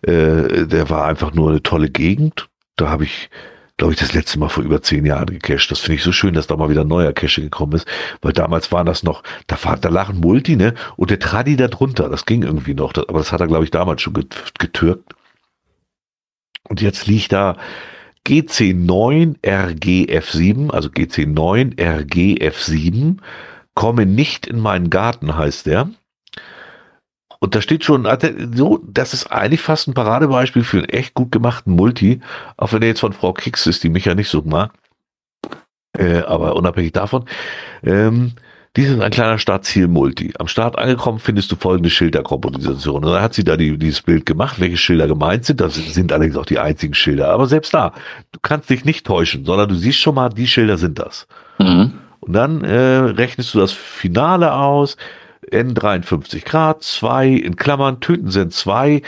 Äh, 0.02 0.66
der 0.66 0.90
war 0.90 1.06
einfach 1.06 1.32
nur 1.32 1.52
eine 1.52 1.62
tolle 1.62 1.92
Gegend. 1.92 2.48
Da 2.76 2.90
habe 2.90 3.04
ich, 3.04 3.30
glaube 3.78 3.94
ich, 3.94 4.00
das 4.00 4.14
letzte 4.14 4.40
Mal 4.40 4.50
vor 4.50 4.64
über 4.64 4.82
zehn 4.82 5.06
Jahren 5.06 5.28
gecached. 5.28 5.70
Das 5.72 5.80
finde 5.80 5.96
ich 5.96 6.04
so 6.04 6.12
schön, 6.12 6.34
dass 6.34 6.48
da 6.48 6.58
mal 6.58 6.70
wieder 6.70 6.82
ein 6.82 6.88
neuer 6.88 7.14
Cache 7.14 7.42
gekommen 7.42 7.74
ist, 7.74 7.88
weil 8.22 8.34
damals 8.34 8.72
war 8.72 8.84
das 8.84 9.04
noch, 9.04 9.24
da, 9.46 9.58
war, 9.64 9.78
da 9.78 9.90
lag 9.90 10.10
ein 10.10 10.20
Multi, 10.20 10.56
ne? 10.56 10.74
Und 10.96 11.12
der 11.12 11.20
Tradi 11.20 11.56
da 11.56 11.68
drunter, 11.68 12.10
das 12.10 12.26
ging 12.26 12.42
irgendwie 12.42 12.74
noch. 12.74 12.92
Das, 12.92 13.08
aber 13.08 13.20
das 13.20 13.32
hat 13.32 13.42
er, 13.42 13.48
glaube 13.48 13.66
ich, 13.66 13.72
damals 13.72 14.02
schon 14.02 14.14
getürkt. 14.14 15.14
Und 16.64 16.82
jetzt 16.82 17.08
liegt 17.08 17.32
da 17.32 17.56
GC9 18.26 19.40
RGF7, 19.42 20.72
also 20.72 20.90
GC9 20.90 21.76
RGF7, 21.76 23.18
komme 23.74 24.06
nicht 24.06 24.48
in 24.48 24.60
meinen 24.60 24.90
Garten, 24.90 25.38
heißt 25.38 25.68
der. 25.68 25.90
Und 27.40 27.56
da 27.56 27.62
steht 27.62 27.84
schon, 27.84 28.08
so, 28.54 28.80
das 28.88 29.14
ist 29.14 29.28
eigentlich 29.32 29.62
fast 29.62 29.88
ein 29.88 29.94
Paradebeispiel 29.94 30.64
für 30.64 30.78
einen 30.78 30.90
echt 30.90 31.14
gut 31.14 31.32
gemachten 31.32 31.76
Multi, 31.76 32.22
auch 32.58 32.74
wenn 32.74 32.82
der 32.82 32.90
jetzt 32.90 33.02
von 33.02 33.14
Frau 33.14 33.34
Kicks 33.34 33.68
ist, 33.68 33.84
die 33.84 33.90
mich 33.90 34.06
ja 34.06 34.16
nicht 34.16 34.30
so 34.30 34.42
mag. 34.42 34.72
Äh, 35.98 36.20
aber 36.22 36.56
unabhängig 36.56 36.92
davon, 36.94 37.26
ähm, 37.84 38.34
dies 38.78 38.90
ist 38.90 39.02
ein 39.02 39.12
kleiner 39.12 39.40
Startziel-Multi. 39.40 40.34
Am 40.38 40.48
Start 40.48 40.78
angekommen 40.78 41.18
findest 41.18 41.52
du 41.52 41.56
folgende 41.56 41.90
Schilderkomposition. 41.90 43.04
Und 43.04 43.12
dann 43.12 43.24
hat 43.24 43.34
sie 43.34 43.44
da 43.44 43.58
die, 43.58 43.76
dieses 43.76 44.04
Bild 44.04 44.28
gemacht, 44.28 44.60
welche 44.60 44.78
Schilder 44.78 45.08
gemeint 45.08 45.46
sind. 45.46 45.60
Das 45.60 45.74
sind 45.74 46.12
allerdings 46.12 46.38
auch 46.38 46.46
die 46.46 46.60
einzigen 46.60 46.94
Schilder. 46.94 47.30
Aber 47.30 47.48
selbst 47.48 47.74
da, 47.74 47.94
du 48.32 48.40
kannst 48.40 48.70
dich 48.70 48.86
nicht 48.86 49.04
täuschen, 49.08 49.46
sondern 49.46 49.68
du 49.68 49.74
siehst 49.74 49.98
schon 49.98 50.14
mal, 50.14 50.30
die 50.30 50.46
Schilder 50.46 50.78
sind 50.78 51.00
das. 51.00 51.26
Mhm. 51.58 51.94
Und 52.20 52.34
dann 52.34 52.64
äh, 52.64 52.78
rechnest 52.78 53.56
du 53.56 53.60
das 53.60 53.72
Finale 53.72 54.54
aus. 54.54 54.96
N53 55.52 56.46
Grad, 56.46 56.84
2 56.84 57.30
in 57.30 57.56
Klammern, 57.56 58.00
Töten 58.00 58.32
sind 58.32 58.54
2. 58.54 59.02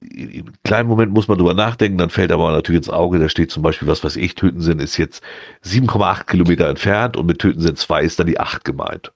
Im 0.00 0.52
kleinen 0.64 0.88
Moment 0.88 1.12
muss 1.12 1.28
man 1.28 1.38
drüber 1.38 1.54
nachdenken, 1.54 1.98
dann 1.98 2.10
fällt 2.10 2.32
aber 2.32 2.50
natürlich 2.52 2.78
ins 2.78 2.90
Auge, 2.90 3.18
da 3.18 3.28
steht 3.28 3.50
zum 3.50 3.62
Beispiel, 3.62 3.86
was 3.86 4.02
weiß 4.02 4.16
ich, 4.16 4.34
Töten 4.34 4.60
sind 4.60 4.80
ist 4.80 4.96
jetzt 4.96 5.22
7,8 5.64 6.24
Kilometer 6.24 6.68
entfernt 6.68 7.16
und 7.16 7.26
mit 7.26 7.38
Töten 7.38 7.60
sind 7.60 7.78
2 7.78 8.02
ist 8.02 8.18
dann 8.18 8.26
die 8.26 8.40
8 8.40 8.64
gemeint. 8.64 9.12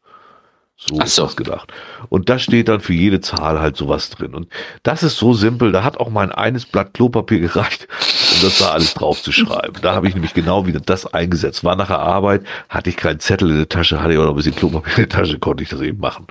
So, 0.77 0.97
Ach 0.99 1.07
so. 1.07 1.25
ist 1.25 1.31
das 1.31 1.37
gedacht. 1.37 1.73
Und 2.09 2.29
da 2.29 2.39
steht 2.39 2.69
dann 2.69 2.81
für 2.81 2.93
jede 2.93 3.21
Zahl 3.21 3.61
halt 3.61 3.77
sowas 3.77 4.11
drin. 4.11 4.35
Und 4.35 4.49
das 4.83 5.03
ist 5.03 5.17
so 5.17 5.33
simpel, 5.33 5.73
da 5.73 5.85
hat 5.85 5.99
auch 5.99 6.11
mein 6.11 6.33
eines 6.33 6.67
Blatt 6.67 6.95
Klopapier 6.95 7.41
gereicht, 7.41 7.89
um 8.35 8.43
das 8.43 8.59
da 8.59 8.73
alles 8.73 8.95
drauf 8.95 9.23
zu 9.23 9.33
schreiben. 9.33 9.75
Da 9.83 9.95
habe 9.95 10.09
ich 10.09 10.15
nämlich 10.15 10.35
genau 10.35 10.67
wieder 10.67 10.81
das 10.81 11.13
eingesetzt. 11.13 11.65
War 11.65 11.77
nach 11.77 11.89
der 11.89 12.01
Arbeit, 12.01 12.43
hatte 12.69 12.91
ich 12.91 12.97
keinen 12.97 13.21
Zettel 13.21 13.51
in 13.51 13.57
der 13.57 13.69
Tasche, 13.69 14.03
hatte 14.03 14.13
ich 14.13 14.19
auch 14.19 14.25
noch 14.25 14.31
ein 14.31 14.37
bisschen 14.37 14.55
Klopapier 14.55 14.99
in 14.99 15.09
der 15.09 15.09
Tasche, 15.09 15.39
konnte 15.39 15.63
ich 15.63 15.69
das 15.69 15.81
eben 15.81 16.01
machen. 16.01 16.27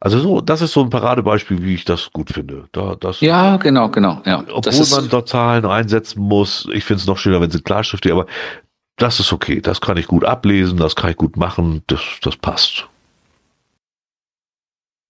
Also 0.00 0.18
so, 0.18 0.40
das 0.40 0.62
ist 0.62 0.72
so 0.72 0.82
ein 0.82 0.90
Paradebeispiel, 0.90 1.62
wie 1.62 1.74
ich 1.74 1.84
das 1.84 2.10
gut 2.12 2.30
finde. 2.30 2.64
Da, 2.72 2.96
das, 2.98 3.20
ja, 3.20 3.56
genau, 3.56 3.88
genau. 3.88 4.20
Ja, 4.24 4.44
obwohl 4.52 4.86
man 4.90 5.08
da 5.08 5.24
Zahlen 5.24 5.64
einsetzen 5.64 6.20
muss. 6.20 6.68
Ich 6.72 6.84
finde 6.84 7.02
es 7.02 7.06
noch 7.06 7.18
schöner, 7.18 7.40
wenn 7.40 7.52
sie 7.52 7.60
Klarschrift 7.60 8.04
aber 8.10 8.26
das 8.96 9.20
ist 9.20 9.32
okay. 9.32 9.60
Das 9.60 9.80
kann 9.80 9.96
ich 9.96 10.08
gut 10.08 10.24
ablesen, 10.24 10.76
das 10.76 10.96
kann 10.96 11.10
ich 11.10 11.16
gut 11.16 11.36
machen, 11.36 11.82
das, 11.86 12.00
das 12.20 12.36
passt. 12.36 12.88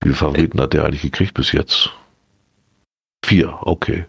Wie 0.01 0.09
viele 0.09 0.14
Favoriten 0.14 0.60
hat 0.60 0.73
der 0.73 0.85
eigentlich 0.85 1.02
gekriegt 1.02 1.35
bis 1.35 1.52
jetzt? 1.52 1.90
Vier, 3.24 3.59
okay. 3.62 4.06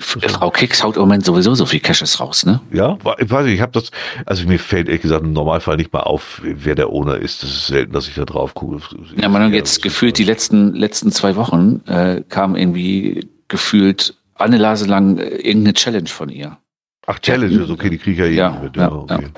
Frau 0.00 0.50
Kicks 0.50 0.82
haut 0.82 0.96
im 0.96 1.02
Moment 1.02 1.24
sowieso 1.24 1.54
so 1.54 1.66
viel 1.66 1.78
Caches 1.78 2.18
raus, 2.18 2.44
ne? 2.44 2.60
Ja, 2.72 2.98
ich 3.18 3.30
weiß 3.30 3.44
nicht, 3.44 3.54
ich 3.54 3.60
habe 3.60 3.70
das, 3.70 3.92
also 4.26 4.44
mir 4.48 4.58
fällt 4.58 4.88
ehrlich 4.88 5.02
gesagt 5.02 5.22
im 5.22 5.32
Normalfall 5.32 5.76
nicht 5.76 5.92
mal 5.92 6.00
auf, 6.00 6.40
wer 6.42 6.74
der 6.74 6.90
Owner 6.90 7.16
ist. 7.16 7.44
Das 7.44 7.50
ist 7.50 7.68
selten, 7.68 7.92
dass 7.92 8.08
ich 8.08 8.16
da 8.16 8.24
drauf 8.24 8.54
gucke. 8.54 8.80
Ja, 9.16 9.28
man 9.28 9.42
hat 9.42 9.52
jetzt 9.52 9.82
gefühlt 9.82 10.18
die 10.18 10.24
letzten, 10.24 10.74
letzten 10.74 11.12
zwei 11.12 11.36
Wochen 11.36 11.80
äh, 11.86 12.22
kam 12.28 12.56
irgendwie 12.56 13.28
gefühlt 13.46 14.16
eine 14.34 14.58
Lase 14.58 14.86
lang 14.86 15.18
äh, 15.18 15.28
irgendeine 15.28 15.74
Challenge 15.74 16.08
von 16.08 16.28
ihr. 16.28 16.58
Ach, 17.06 17.20
Challenges, 17.20 17.70
okay, 17.70 17.90
die 17.90 17.98
kriege 17.98 18.26
ich 18.26 18.38
ja 18.38 18.48
eh 18.50 18.54
ja, 18.54 18.60
mit. 18.60 18.76
Ja, 18.76 18.90
okay. 18.90 19.28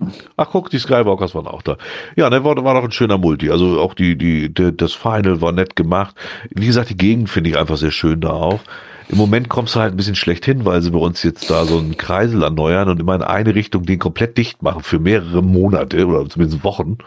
ja. 0.00 0.08
Ach, 0.36 0.48
guck, 0.50 0.70
die 0.70 0.80
Skywalkers 0.80 1.36
waren 1.36 1.46
auch 1.46 1.62
da. 1.62 1.76
Ja, 2.16 2.28
der 2.28 2.42
war, 2.42 2.56
war 2.64 2.74
doch 2.74 2.82
ein 2.82 2.90
schöner 2.90 3.18
Multi. 3.18 3.50
Also 3.50 3.80
auch 3.80 3.94
die, 3.94 4.18
die, 4.18 4.52
die, 4.52 4.76
das 4.76 4.94
Final 4.94 5.40
war 5.40 5.52
nett 5.52 5.76
gemacht. 5.76 6.16
Wie 6.50 6.66
gesagt, 6.66 6.90
die 6.90 6.96
Gegend 6.96 7.30
finde 7.30 7.50
ich 7.50 7.56
einfach 7.56 7.76
sehr 7.76 7.92
schön 7.92 8.20
da 8.20 8.30
auch. 8.30 8.60
Im 9.08 9.18
Moment 9.18 9.48
kommst 9.48 9.74
du 9.74 9.80
halt 9.80 9.92
ein 9.92 9.96
bisschen 9.96 10.14
schlecht 10.14 10.44
hin, 10.44 10.64
weil 10.64 10.82
sie 10.82 10.90
bei 10.90 10.98
uns 10.98 11.22
jetzt 11.22 11.50
da 11.50 11.64
so 11.64 11.78
einen 11.78 11.96
Kreisel 11.96 12.42
erneuern 12.42 12.88
und 12.88 13.00
immer 13.00 13.14
in 13.14 13.22
eine 13.22 13.54
Richtung 13.54 13.84
den 13.84 13.98
komplett 13.98 14.38
dicht 14.38 14.62
machen 14.62 14.82
für 14.82 14.98
mehrere 14.98 15.42
Monate 15.42 16.06
oder 16.06 16.28
zumindest 16.28 16.64
Wochen. 16.64 16.98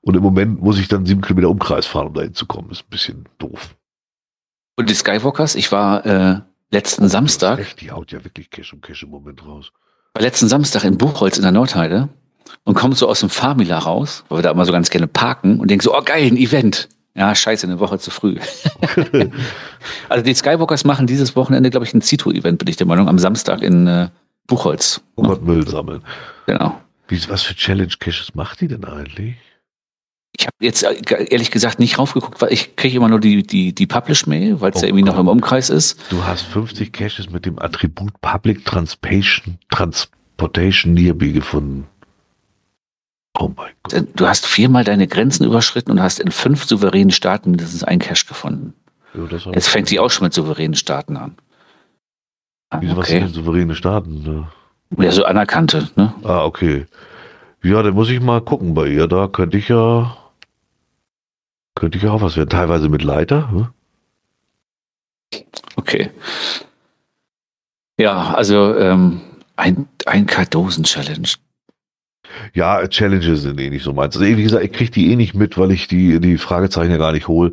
Und 0.00 0.16
im 0.16 0.22
Moment 0.22 0.60
muss 0.60 0.78
ich 0.78 0.88
dann 0.88 1.06
sieben 1.06 1.22
Kilometer 1.22 1.48
Umkreis 1.48 1.86
fahren, 1.86 2.08
um 2.08 2.14
da 2.14 2.22
hinzukommen. 2.22 2.70
Ist 2.70 2.82
ein 2.82 2.90
bisschen 2.90 3.24
doof. 3.38 3.74
Und 4.76 4.90
die 4.90 4.94
Skywalkers, 4.94 5.54
ich 5.54 5.70
war 5.72 6.04
äh, 6.04 6.40
letzten 6.70 7.08
Samstag. 7.08 7.60
Echt, 7.60 7.80
die 7.80 7.90
haut 7.90 8.12
ja 8.12 8.22
wirklich 8.24 8.50
Cash 8.50 8.72
um 8.72 8.80
Cash 8.80 9.04
im 9.04 9.10
Moment 9.10 9.46
raus. 9.46 9.72
War 10.12 10.22
letzten 10.22 10.48
Samstag 10.48 10.84
in 10.84 10.98
Buchholz 10.98 11.36
in 11.36 11.42
der 11.42 11.52
Nordheide 11.52 12.08
und 12.64 12.74
kommt 12.74 12.98
so 12.98 13.08
aus 13.08 13.20
dem 13.20 13.30
Famila 13.30 13.78
raus, 13.78 14.24
weil 14.28 14.38
wir 14.38 14.42
da 14.42 14.50
immer 14.50 14.64
so 14.64 14.72
ganz 14.72 14.90
gerne 14.90 15.06
parken 15.06 15.60
und 15.60 15.70
denken 15.70 15.84
so, 15.84 15.96
oh 15.96 16.02
geil, 16.02 16.26
ein 16.26 16.36
Event. 16.36 16.88
Ja, 17.16 17.34
scheiße, 17.34 17.66
eine 17.66 17.78
Woche 17.78 17.98
zu 17.98 18.10
früh. 18.10 18.38
also 20.08 20.24
die 20.24 20.34
Skywalkers 20.34 20.84
machen 20.84 21.06
dieses 21.06 21.36
Wochenende, 21.36 21.70
glaube 21.70 21.86
ich, 21.86 21.94
ein 21.94 22.02
Zito-Event, 22.02 22.58
bin 22.58 22.68
ich 22.68 22.76
der 22.76 22.88
Meinung, 22.88 23.08
am 23.08 23.20
Samstag 23.20 23.62
in 23.62 23.86
äh, 23.86 24.08
Buchholz. 24.48 25.00
Oh 25.14 25.22
Gott, 25.22 25.42
Müll 25.42 25.66
sammeln. 25.66 26.02
Genau. 26.46 26.80
Wie, 27.06 27.20
was 27.28 27.42
für 27.42 27.54
Challenge-Caches 27.54 28.34
macht 28.34 28.60
die 28.60 28.68
denn 28.68 28.84
eigentlich? 28.84 29.36
Ich 30.36 30.46
habe 30.46 30.56
jetzt 30.60 30.82
äh, 30.82 31.24
ehrlich 31.30 31.52
gesagt 31.52 31.78
nicht 31.78 31.98
raufgeguckt, 31.98 32.40
weil 32.42 32.52
ich 32.52 32.74
kriege 32.74 32.96
immer 32.96 33.08
nur 33.08 33.20
die, 33.20 33.44
die, 33.44 33.72
die 33.72 33.86
Publish-Mail, 33.86 34.60
weil 34.60 34.72
es 34.72 34.78
oh 34.78 34.80
ja 34.80 34.88
irgendwie 34.88 35.04
Gott. 35.04 35.14
noch 35.14 35.20
im 35.20 35.28
Umkreis 35.28 35.70
ist. 35.70 36.00
Du 36.10 36.24
hast 36.24 36.42
50 36.42 36.92
Caches 36.92 37.30
mit 37.30 37.46
dem 37.46 37.60
Attribut 37.60 38.20
Public 38.20 38.64
Transportation, 38.64 39.58
Transportation 39.70 40.94
Nearby 40.94 41.32
gefunden. 41.32 41.86
Oh 43.38 43.50
mein 43.56 43.72
Gott. 43.82 43.92
Äh, 43.92 44.04
du 44.14 44.26
hast 44.26 44.46
viermal 44.46 44.84
deine 44.84 45.06
Grenzen 45.08 45.44
überschritten 45.44 45.90
und 45.90 46.00
hast 46.00 46.20
in 46.20 46.30
fünf 46.30 46.64
souveränen 46.64 47.10
Staaten 47.10 47.50
mindestens 47.50 47.82
einen 47.82 48.00
Cache 48.00 48.26
gefunden. 48.26 48.74
Ja, 49.14 49.52
jetzt 49.52 49.68
fängt 49.68 49.88
sie 49.88 50.00
auch 50.00 50.10
schon 50.10 50.24
mit 50.24 50.34
souveränen 50.34 50.74
Staaten 50.74 51.16
an. 51.16 51.36
Ah, 52.70 52.78
Wieso, 52.80 52.92
okay. 52.92 53.00
was 53.00 53.08
sind 53.08 53.20
denn 53.22 53.32
souveräne 53.32 53.74
Staaten? 53.74 54.22
Ne? 54.22 54.48
Ja, 55.04 55.12
so 55.12 55.24
anerkannte, 55.24 55.88
ne? 55.96 56.14
Ah, 56.24 56.44
okay. 56.44 56.86
Ja, 57.62 57.82
dann 57.82 57.94
muss 57.94 58.10
ich 58.10 58.20
mal 58.20 58.40
gucken 58.40 58.74
bei 58.74 58.88
ihr. 58.88 59.06
Da 59.06 59.28
könnte 59.28 59.58
ich 59.58 59.68
ja 59.68 60.16
könnte 61.74 61.98
ich 61.98 62.06
auch 62.06 62.22
was 62.22 62.36
werden. 62.36 62.50
Teilweise 62.50 62.88
mit 62.88 63.02
Leiter. 63.02 63.50
Hm? 63.50 63.68
Okay. 65.76 66.10
Ja, 67.98 68.34
also 68.34 68.76
ähm, 68.76 69.20
ein, 69.56 69.88
ein 70.06 70.26
Kardosen-Challenge. 70.26 71.28
Ja, 72.54 72.86
Challenges 72.86 73.42
sind 73.42 73.60
eh 73.60 73.70
nicht 73.70 73.84
so 73.84 73.92
meins. 73.92 74.16
Also, 74.16 74.26
wie 74.26 74.42
gesagt, 74.42 74.64
ich 74.64 74.72
kriege 74.72 74.90
die 74.90 75.12
eh 75.12 75.16
nicht 75.16 75.34
mit, 75.34 75.58
weil 75.58 75.70
ich 75.72 75.88
die, 75.88 76.20
die 76.20 76.38
Fragezeichen 76.38 76.90
ja 76.90 76.96
gar 76.96 77.12
nicht 77.12 77.28
hole. 77.28 77.52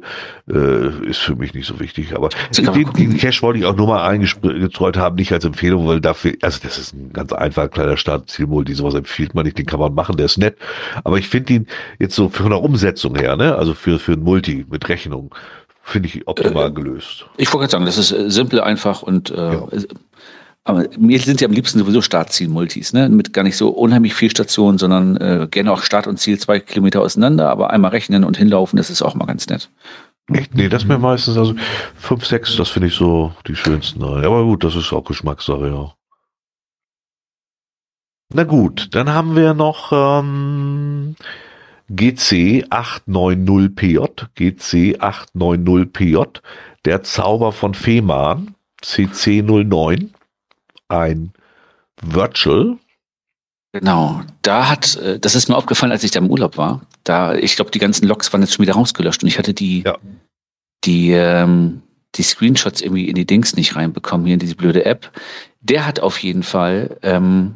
Äh, 0.50 1.10
ist 1.10 1.20
für 1.20 1.36
mich 1.36 1.54
nicht 1.54 1.68
so 1.68 1.80
wichtig. 1.80 2.16
Aber 2.16 2.30
den, 2.56 2.92
den 2.94 3.18
Cash 3.18 3.42
wollte 3.42 3.60
ich 3.60 3.66
auch 3.66 3.76
nur 3.76 3.88
mal 3.88 4.08
eingestreut 4.08 4.98
haben, 4.98 5.16
nicht 5.16 5.32
als 5.32 5.46
Empfehlung, 5.46 5.88
weil 5.88 6.02
dafür, 6.02 6.34
also 6.42 6.60
das 6.64 6.78
ist 6.78 6.94
ein 6.94 7.14
ganz 7.14 7.32
einfacher 7.32 7.70
kleiner 7.70 7.98
Startzielmulti, 7.98 8.74
sowas 8.74 8.96
empfiehlt 8.96 9.36
man 9.36 9.46
nicht, 9.46 9.58
den 9.58 9.66
kann 9.66 9.80
man 9.80 9.94
machen, 9.94 10.18
der 10.18 10.26
ist 10.26 10.38
nett. 10.38 10.58
Aber 11.04 11.18
ich 11.18 11.30
finde 11.30 11.54
ihn 11.54 11.68
jetzt 12.00 12.16
so 12.16 12.30
von 12.30 12.50
der 12.50 12.62
Umsetzung 12.62 13.16
her, 13.16 13.36
ne, 13.38 13.56
also 13.56 13.74
für, 13.74 14.00
für 14.00 14.14
ein 14.14 14.24
Multi 14.24 14.66
mit 14.70 14.88
Rechnung, 14.90 15.34
finde 15.84 16.10
ich 16.10 16.28
optimal 16.28 16.68
äh, 16.68 16.72
gelöst. 16.72 17.26
Ich 17.38 17.52
wollte 17.54 17.70
gerade 17.70 17.72
sagen, 17.72 17.86
das 17.86 17.98
ist 17.98 18.12
äh, 18.12 18.30
simpel, 18.30 18.62
einfach 18.62 19.02
und 19.02 19.32
äh, 19.32 19.54
ja. 19.54 19.68
Aber 20.64 20.86
mir 20.98 21.20
sind 21.20 21.42
ja 21.42 21.48
am 21.48 21.54
liebsten 21.54 21.80
sowieso 21.80 22.02
Startziel-Multis, 22.02 22.94
ne? 22.94 23.10
Mit 23.10 23.34
gar 23.34 23.44
nicht 23.44 23.58
so 23.58 23.70
unheimlich 23.70 24.14
viel 24.14 24.30
Stationen, 24.30 24.78
sondern 24.78 25.18
äh, 25.18 25.48
gerne 25.50 25.72
auch 25.72 25.82
Start 25.82 26.06
und 26.06 26.18
Ziel 26.18 26.38
zwei 26.40 26.60
Kilometer 26.60 27.02
auseinander, 27.02 27.50
aber 27.50 27.72
einmal 27.72 27.92
rechnen 27.92 28.24
und 28.24 28.38
hinlaufen, 28.38 28.78
das 28.78 28.92
ist 28.92 29.02
auch 29.02 29.16
mal 29.16 29.26
ganz 29.26 29.48
nett. 29.48 29.72
Echt? 30.32 30.54
Nee, 30.54 30.70
das 30.70 30.86
mir 30.86 31.00
meistens, 31.00 31.38
also 31.38 31.56
fünf, 31.96 32.26
sechs, 32.26 32.56
das 32.56 32.70
finde 32.70 32.90
ich 32.90 32.96
so 32.96 33.34
die 33.48 33.56
schönsten. 33.56 34.04
Aber 34.04 34.44
gut, 34.44 34.64
das 34.64 34.76
ist 34.76 34.94
auch 34.94 35.04
Geschmackssache, 35.04 35.68
ja. 35.68 35.94
Na 38.34 38.44
gut, 38.44 38.90
dann 38.92 39.10
haben 39.10 39.36
wir 39.36 39.54
noch 39.54 39.92
ähm, 39.92 41.16
GC 41.90 42.68
890PJ, 42.70 44.28
GC 44.36 45.02
890PJ, 45.02 46.40
der 46.86 47.04
Zauber 47.04 47.52
von 47.52 47.74
Fehmarn, 47.74 48.56
CC 48.82 49.42
09 49.42 50.12
ein 50.92 51.34
Virtual. 52.02 52.78
Genau, 53.74 54.22
da 54.42 54.70
hat, 54.70 54.98
äh, 54.98 55.20
das 55.20 55.36
ist 55.36 55.48
mir 55.48 55.56
aufgefallen, 55.56 55.92
als 55.92 56.04
ich 56.04 56.12
da 56.12 56.20
im 56.20 56.30
Urlaub 56.30 56.58
war. 56.58 56.82
Da, 57.04 57.36
ich 57.36 57.56
glaube, 57.56 57.72
die 57.72 57.80
ganzen 57.80 58.08
Logs 58.08 58.32
waren 58.34 58.42
jetzt 58.42 58.54
schon 58.54 58.64
wieder 58.64 58.74
rausgelöscht 58.74 59.24
und 59.24 59.30
ich 59.30 59.38
hatte 59.38 59.54
die, 59.54 59.84
ja. 59.84 59.98
die, 60.84 61.12
ähm, 61.12 61.82
die 62.16 62.24
Screenshots 62.24 62.82
irgendwie 62.82 63.08
in 63.08 63.16
die 63.16 63.26
Dings 63.26 63.56
nicht 63.56 63.76
reinbekommen, 63.76 64.26
hier 64.26 64.34
in 64.34 64.40
diese 64.40 64.56
blöde 64.56 64.86
App. 64.86 65.12
der 65.62 65.86
hat 65.86 66.00
auf 66.02 66.18
jeden 66.20 66.44
Fall, 66.44 66.98
ähm, 67.02 67.56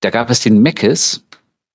da 0.00 0.10
gab 0.10 0.30
es 0.30 0.40
den 0.40 0.62
Meckes, 0.62 1.24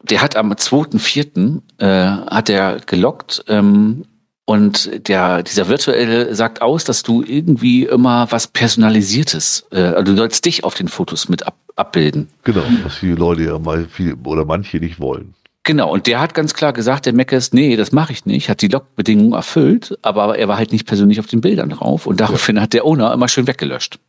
der 0.04 0.22
hat 0.22 0.36
am 0.36 0.52
2.4. 0.54 1.62
Äh, 1.80 2.32
hat 2.32 2.50
er 2.50 2.80
gelockt 2.80 3.44
ähm, 3.48 4.06
und 4.50 5.10
der, 5.10 5.44
dieser 5.44 5.68
virtuelle 5.68 6.34
sagt 6.34 6.62
aus, 6.62 6.86
dass 6.86 7.04
du 7.04 7.22
irgendwie 7.22 7.84
immer 7.84 8.32
was 8.32 8.48
Personalisiertes, 8.48 9.68
äh, 9.74 9.82
also 9.82 10.14
du 10.14 10.16
sollst 10.16 10.46
dich 10.46 10.64
auf 10.64 10.74
den 10.74 10.88
Fotos 10.88 11.28
mit 11.28 11.46
ab, 11.46 11.58
abbilden. 11.76 12.30
Genau, 12.46 12.64
was 12.84 12.96
viele 12.96 13.16
Leute 13.16 13.44
ja 13.44 13.60
mal 13.60 13.86
viel 13.90 14.16
oder 14.24 14.46
manche 14.46 14.78
nicht 14.78 15.02
wollen. 15.02 15.34
Genau, 15.64 15.92
und 15.92 16.08
der 16.08 16.22
hat 16.22 16.34
ganz 16.34 16.54
klar 16.54 16.72
gesagt, 16.72 17.06
der 17.08 17.12
Meckes, 17.12 17.52
nee, 17.52 17.76
das 17.76 17.92
mache 17.92 18.14
ich 18.14 18.26
nicht, 18.26 18.50
hat 18.50 18.62
die 18.62 18.70
Logbedingungen 18.70 19.34
erfüllt, 19.34 20.00
aber 20.02 20.38
er 20.38 20.48
war 20.48 20.58
halt 20.58 20.72
nicht 20.72 20.88
persönlich 20.88 21.20
auf 21.20 21.28
den 21.28 21.42
Bildern 21.42 21.68
drauf 21.68 22.08
und 22.08 22.22
daraufhin 22.22 22.56
ja. 22.56 22.62
hat 22.62 22.72
der 22.72 22.86
Owner 22.86 23.12
immer 23.12 23.28
schön 23.28 23.48
weggelöscht. 23.48 24.00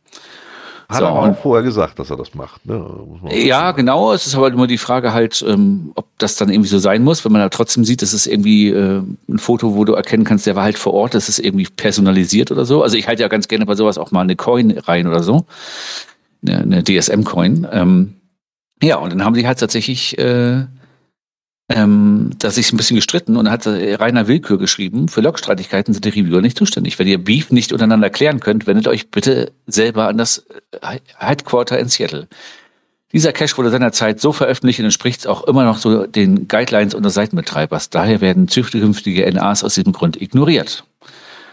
Hat 0.89 0.97
so, 0.97 1.05
er 1.05 1.11
auch 1.11 1.37
vorher 1.37 1.63
gesagt, 1.63 1.99
dass 1.99 2.09
er 2.09 2.17
das 2.17 2.33
macht. 2.33 2.65
Ne? 2.65 2.83
Ja, 3.31 3.73
genau. 3.73 4.11
Es 4.11 4.25
ist 4.25 4.33
aber 4.33 4.47
immer 4.47 4.65
die 4.65 4.79
Frage 4.79 5.13
halt, 5.13 5.45
ähm, 5.47 5.91
ob 5.93 6.07
das 6.17 6.35
dann 6.35 6.49
irgendwie 6.49 6.67
so 6.67 6.79
sein 6.79 7.03
muss, 7.03 7.23
wenn 7.23 7.31
man 7.31 7.41
da 7.41 7.49
trotzdem 7.49 7.85
sieht, 7.85 8.01
das 8.01 8.11
ist 8.11 8.25
irgendwie 8.25 8.69
äh, 8.69 9.03
ein 9.29 9.37
Foto, 9.37 9.75
wo 9.75 9.85
du 9.85 9.93
erkennen 9.93 10.23
kannst, 10.23 10.47
der 10.47 10.55
war 10.55 10.63
halt 10.63 10.79
vor 10.79 10.95
Ort, 10.95 11.13
das 11.13 11.29
ist 11.29 11.37
irgendwie 11.37 11.67
personalisiert 11.75 12.49
oder 12.49 12.65
so. 12.65 12.81
Also 12.81 12.97
ich 12.97 13.07
halte 13.07 13.21
ja 13.21 13.27
ganz 13.27 13.47
gerne 13.47 13.67
bei 13.67 13.75
sowas 13.75 13.99
auch 13.99 14.09
mal 14.09 14.21
eine 14.21 14.35
Coin 14.35 14.71
rein 14.71 15.05
oder 15.05 15.21
so. 15.21 15.45
Eine, 16.41 16.57
eine 16.57 16.83
DSM-Coin. 16.83 17.67
Ähm, 17.71 18.15
ja, 18.81 18.95
und 18.95 19.11
dann 19.11 19.23
haben 19.23 19.35
sie 19.35 19.45
halt 19.45 19.59
tatsächlich 19.59 20.17
äh, 20.17 20.65
ähm, 21.69 22.31
da 22.39 22.49
sich 22.49 22.73
ein 22.73 22.77
bisschen 22.77 22.95
gestritten 22.95 23.37
und 23.37 23.49
hat 23.49 23.67
Rainer 23.67 24.27
Willkür 24.27 24.57
geschrieben, 24.57 25.07
für 25.07 25.21
Logstreitigkeiten 25.21 25.93
sind 25.93 26.03
die 26.03 26.09
Reviewer 26.09 26.41
nicht 26.41 26.57
zuständig. 26.57 26.97
Wenn 26.97 27.07
ihr 27.07 27.23
Beef 27.23 27.51
nicht 27.51 27.71
untereinander 27.71 28.09
klären 28.09 28.39
könnt, 28.39 28.65
wendet 28.65 28.87
euch 28.87 29.11
bitte 29.11 29.51
selber 29.67 30.07
an 30.07 30.17
das 30.17 30.45
äh, 30.81 30.99
Headquarter 31.17 31.77
in 31.79 31.87
Seattle. 31.87 32.27
Dieser 33.11 33.33
Cache 33.33 33.57
wurde 33.57 33.71
seinerzeit 33.71 34.19
so 34.19 34.31
veröffentlicht 34.33 34.79
und 34.79 34.85
entspricht 34.85 35.25
auch 35.27 35.43
immer 35.43 35.63
noch 35.63 35.77
so 35.77 36.05
den 36.05 36.47
Guidelines 36.47 36.93
unter 36.93 37.09
Seitenbetreibers. 37.09 37.89
Daher 37.89 38.21
werden 38.21 38.47
zukünftige 38.47 39.31
NAs 39.31 39.63
aus 39.63 39.75
diesem 39.75 39.93
Grund 39.93 40.21
ignoriert. 40.21 40.83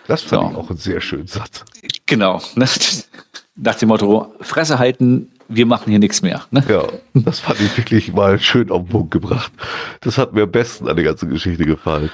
Das 0.07 0.23
fand 0.23 0.43
so. 0.43 0.51
ich 0.51 0.57
auch 0.57 0.71
einen 0.71 0.79
sehr 0.79 1.01
schönen 1.01 1.27
Satz. 1.27 1.65
Genau. 2.07 2.43
Nach 3.57 3.75
dem 3.75 3.89
Motto, 3.89 4.35
Fresse 4.41 4.79
halten, 4.79 5.31
wir 5.49 5.67
machen 5.67 5.91
hier 5.91 5.99
nichts 5.99 6.23
mehr. 6.23 6.45
Ne? 6.51 6.65
Ja, 6.69 6.85
das 7.15 7.41
fand 7.41 7.61
ich 7.61 7.77
wirklich 7.77 8.13
mal 8.13 8.39
schön 8.39 8.71
auf 8.71 8.83
den 8.83 8.89
Punkt 8.89 9.11
gebracht. 9.13 9.53
Das 10.01 10.19
hat 10.19 10.33
mir 10.33 10.43
am 10.43 10.51
besten 10.51 10.89
an 10.89 10.97
der 10.97 11.05
ganzen 11.05 11.31
Geschichte 11.31 11.65
gefallen. 11.65 12.11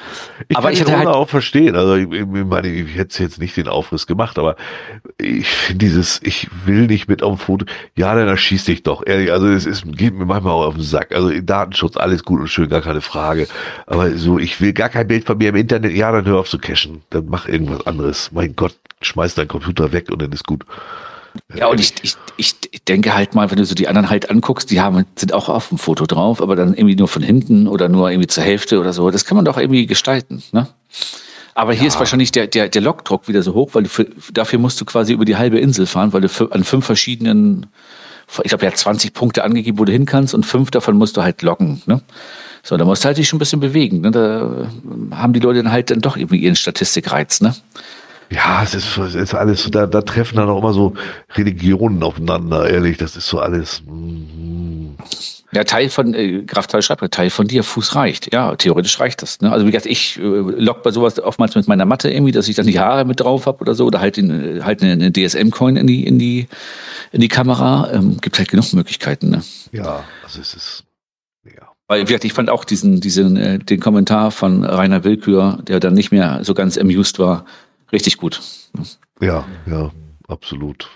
Ich 0.49 0.57
aber 0.57 0.73
kann 0.73 0.87
ich 0.87 0.93
halt 0.93 1.07
auch 1.07 1.29
verstehen. 1.29 1.77
Also 1.77 1.97
ich, 1.97 2.11
ich 2.11 2.27
meine, 2.27 2.69
ich 2.69 2.97
hätte 2.97 3.23
jetzt 3.23 3.39
nicht 3.39 3.57
den 3.57 3.69
Aufriss 3.69 4.07
gemacht, 4.07 4.39
aber 4.39 4.57
ich 5.19 5.49
finde 5.49 5.87
dieses, 5.87 6.21
ich 6.23 6.49
will 6.65 6.87
nicht 6.87 7.09
mit 7.09 7.23
auf 7.23 7.39
dem 7.39 7.45
Foto. 7.45 7.67
Ja, 7.97 8.15
dann 8.15 8.29
erschieß 8.29 8.65
dich 8.65 8.83
doch. 8.83 9.03
Ehrlich, 9.07 9.33
also 9.33 9.49
es 9.49 9.67
ist, 9.67 9.85
geht 9.97 10.15
mir 10.15 10.27
manchmal 10.27 10.53
auch 10.53 10.67
auf 10.67 10.75
den 10.75 10.83
Sack. 10.83 11.15
Also 11.15 11.31
Datenschutz, 11.41 11.97
alles 11.97 12.25
gut 12.25 12.41
und 12.41 12.49
schön, 12.49 12.69
gar 12.69 12.83
keine 12.83 13.01
Frage. 13.01 13.49
Aber 13.87 14.11
so, 14.17 14.39
ich 14.39 14.61
will 14.61 14.73
gar 14.73 14.89
kein 14.89 15.09
Bild 15.09 15.25
von 15.25 15.39
mir 15.39 15.51
im 15.51 15.57
Internet. 15.57 15.93
Ja, 15.93 16.13
dann 16.13 16.27
hör 16.27 16.41
auf 16.41 16.49
zu 16.49 16.59
cashen. 16.59 17.03
Dann 17.11 17.27
mach 17.29 17.49
irgendwas 17.49 17.87
anderes. 17.87 18.31
Mein 18.33 18.55
Gott, 18.57 18.77
schmeiß 19.01 19.35
deinen 19.35 19.49
Computer 19.49 19.93
weg 19.93 20.11
und 20.11 20.21
dann 20.21 20.33
ist 20.33 20.47
gut. 20.47 20.65
Ja, 21.55 21.67
und 21.69 21.81
ich, 21.81 21.95
ich, 22.03 22.17
ich 22.37 22.85
denke 22.85 23.15
halt 23.15 23.35
mal, 23.35 23.51
wenn 23.51 23.59
du 23.59 23.65
so 23.65 23.75
die 23.75 23.89
anderen 23.89 24.11
halt 24.11 24.31
anguckst, 24.31 24.71
die 24.71 24.81
haben, 24.81 25.05
sind 25.17 25.33
auch 25.33 25.49
auf 25.49 25.69
dem 25.69 25.79
Foto 25.79 26.07
drauf, 26.07 26.41
aber 26.41 26.57
dann 26.57 26.75
irgendwie 26.75 26.97
nur 26.97 27.09
von 27.09 27.23
hinten 27.23 27.69
oder 27.69 27.89
nur 27.89 28.11
irgendwie 28.11 28.27
zur 28.27 28.43
Hälfte 28.43 28.81
oder 28.81 28.93
so. 28.93 29.11
Das 29.11 29.25
kann 29.25 29.37
man 29.37 29.45
doch 29.45 29.59
irgendwie 29.59 29.87
gestalten, 29.87 30.43
ne? 30.53 30.69
Aber 31.55 31.73
hier 31.73 31.83
ja. 31.83 31.89
ist 31.89 31.99
wahrscheinlich 31.99 32.33
der, 32.33 32.47
der, 32.47 32.69
der 32.69 32.81
Lokdruck 32.81 33.29
wieder 33.29 33.43
so 33.43 33.53
hoch, 33.53 33.71
weil 33.75 33.83
du 33.83 33.89
für, 33.91 34.07
dafür 34.33 34.59
musst 34.59 34.81
du 34.81 34.85
quasi 34.85 35.13
über 35.13 35.25
die 35.25 35.37
halbe 35.37 35.59
Insel 35.59 35.87
fahren, 35.87 36.13
weil 36.13 36.23
du 36.23 36.29
für, 36.29 36.51
an 36.53 36.65
fünf 36.65 36.87
verschiedenen, 36.87 37.67
ich 38.43 38.49
glaube, 38.49 38.67
hat 38.67 38.77
20 38.77 39.13
Punkte 39.13 39.45
angegeben, 39.45 39.79
wo 39.79 39.85
du 39.85 39.93
hin 39.93 40.07
kannst 40.07 40.35
und 40.35 40.47
fünf 40.47 40.71
davon 40.71 40.97
musst 40.97 41.17
du 41.19 41.23
halt 41.23 41.43
locken. 41.43 41.83
Ne? 41.85 42.01
So, 42.63 42.77
da 42.77 42.85
musst 42.85 43.05
du 43.05 43.09
halt 43.09 43.19
dich 43.19 43.29
schon 43.29 43.37
ein 43.37 43.41
bisschen 43.41 43.61
bewegen. 43.61 44.01
Ne? 44.01 44.11
Da 44.13 44.67
haben 45.17 45.35
die 45.35 45.41
Leute 45.41 45.63
dann 45.63 45.73
halt 45.73 45.91
dann 45.91 46.01
doch 46.01 46.17
irgendwie 46.17 46.39
ihren 46.39 46.57
Statistikreiz. 46.57 47.43
Ne? 47.43 47.55
Ja, 48.33 48.63
es 48.63 48.75
ist, 48.75 48.97
es 48.97 49.15
ist 49.15 49.35
alles, 49.35 49.71
da, 49.71 49.87
da 49.87 50.01
treffen 50.01 50.37
dann 50.37 50.49
auch 50.49 50.59
immer 50.59 50.73
so 50.73 50.95
Religionen 51.35 52.03
aufeinander, 52.03 52.69
ehrlich, 52.69 52.97
das 52.97 53.17
ist 53.17 53.27
so 53.27 53.41
alles. 53.41 53.83
Mm. 53.87 54.93
Ja, 55.55 55.65
Teil 55.65 55.91
von, 55.91 56.15
äh, 56.15 56.43
Graf 56.45 56.67
Teil 56.67 56.81
schreibt, 56.81 57.13
Teil 57.13 57.29
von 57.29 57.47
dir, 57.47 57.63
Fuß 57.63 57.95
reicht. 57.95 58.33
Ja, 58.33 58.57
theoretisch 58.57 58.99
reicht 58.99 59.21
das. 59.21 59.43
Ne? 59.43 59.53
Also 59.53 59.67
wie 59.67 59.71
gesagt, 59.71 59.85
ich 59.85 60.19
äh, 60.19 60.23
lock 60.23 60.83
bei 60.83 60.91
sowas 60.93 61.21
oftmals 61.21 61.55
mit 61.55 61.69
meiner 61.69 61.85
Matte 61.85 62.11
irgendwie, 62.11 62.33
dass 62.33 62.49
ich 62.49 62.57
dann 62.57 62.67
die 62.67 62.81
Haare 62.81 63.05
mit 63.05 63.21
drauf 63.21 63.45
habe 63.45 63.61
oder 63.61 63.75
so, 63.75 63.85
oder 63.85 64.01
halt, 64.01 64.17
in, 64.17 64.65
halt 64.65 64.83
eine, 64.83 64.93
eine 64.93 65.13
DSM-Coin 65.13 65.77
in 65.77 65.87
die, 65.87 66.07
in 66.07 66.19
die, 66.19 66.49
in 67.11 67.21
die 67.21 67.29
Kamera. 67.29 67.91
Ähm, 67.93 68.17
gibt 68.23 68.39
halt 68.39 68.49
genug 68.49 68.73
Möglichkeiten. 68.73 69.29
Ne? 69.29 69.43
Ja, 69.73 70.05
also 70.25 70.41
es 70.41 70.55
ist, 70.55 70.85
ja. 71.45 71.69
Weil, 71.87 72.01
wie 72.01 72.07
gesagt, 72.07 72.25
ich 72.25 72.33
fand 72.33 72.49
auch 72.49 72.65
diesen, 72.65 73.03
diesen, 73.03 73.37
äh, 73.37 73.59
den 73.59 73.79
Kommentar 73.79 74.31
von 74.31 74.65
Rainer 74.65 75.05
Willkür, 75.05 75.59
der 75.69 75.81
dann 75.81 75.93
nicht 75.93 76.13
mehr 76.13 76.41
so 76.45 76.55
ganz 76.55 76.79
amused 76.79 77.19
war, 77.19 77.45
richtig 77.93 78.17
gut. 78.17 78.41
Ja, 79.21 79.47
ja, 79.67 79.91
absolut. 80.29 80.89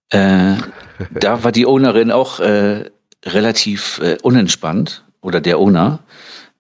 Äh, 0.10 0.56
da 1.12 1.44
war 1.44 1.52
die 1.52 1.66
Ownerin 1.66 2.12
auch 2.12 2.40
äh, 2.40 2.90
relativ 3.26 4.00
äh, 4.00 4.18
unentspannt 4.22 5.04
oder 5.22 5.42
der 5.42 5.60
Owner. 5.60 6.00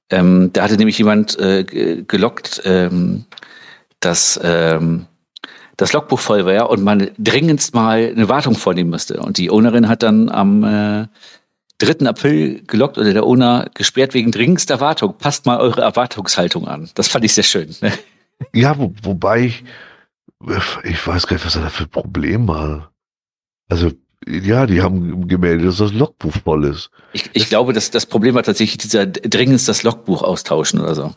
Ähm, 0.09 0.49
da 0.53 0.63
hatte 0.63 0.77
nämlich 0.77 0.97
jemand 0.97 1.37
äh, 1.39 2.03
gelockt, 2.07 2.63
ähm, 2.65 3.25
dass 3.99 4.39
ähm, 4.43 5.05
das 5.77 5.93
Logbuch 5.93 6.19
voll 6.19 6.45
wäre 6.45 6.67
und 6.67 6.83
man 6.83 7.11
dringendst 7.17 7.73
mal 7.73 8.11
eine 8.15 8.29
Wartung 8.29 8.55
vornehmen 8.55 8.89
müsste. 8.89 9.19
Und 9.19 9.37
die 9.37 9.51
Ownerin 9.51 9.87
hat 9.87 10.03
dann 10.03 10.29
am 10.29 10.63
äh, 10.63 11.07
3. 11.79 12.07
April 12.07 12.63
gelockt 12.65 12.97
oder 12.97 13.13
der 13.13 13.25
Owner 13.25 13.69
gesperrt 13.73 14.13
wegen 14.13 14.31
dringendster 14.31 14.79
Wartung. 14.79 15.17
Passt 15.17 15.45
mal 15.45 15.59
eure 15.59 15.81
Erwartungshaltung 15.81 16.67
an. 16.67 16.89
Das 16.95 17.07
fand 17.07 17.25
ich 17.25 17.33
sehr 17.33 17.43
schön. 17.43 17.75
Ne? 17.81 17.91
Ja, 18.53 18.77
wo, 18.77 18.93
wobei 19.01 19.41
ich, 19.41 19.63
ich 20.83 21.05
weiß 21.05 21.27
gar 21.27 21.35
nicht, 21.35 21.45
was 21.45 21.55
er 21.55 21.63
da 21.63 21.69
für 21.69 21.83
ein 21.83 21.89
Problem 21.89 22.47
war. 22.47 22.91
Also 23.67 23.91
ja, 24.27 24.65
die 24.65 24.81
haben 24.81 25.27
gemeldet, 25.27 25.67
dass 25.67 25.77
das 25.77 25.93
Logbuch 25.93 26.33
voll 26.43 26.65
ist. 26.65 26.89
Ich, 27.13 27.29
ich 27.33 27.47
glaube, 27.47 27.73
dass 27.73 27.91
das 27.91 28.05
Problem 28.05 28.33
war 28.35 28.43
tatsächlich 28.43 28.77
dieser 28.77 29.05
dringendst 29.05 29.67
das 29.67 29.83
Logbuch 29.83 30.23
austauschen 30.23 30.79
oder 30.79 30.95
so. 30.95 31.13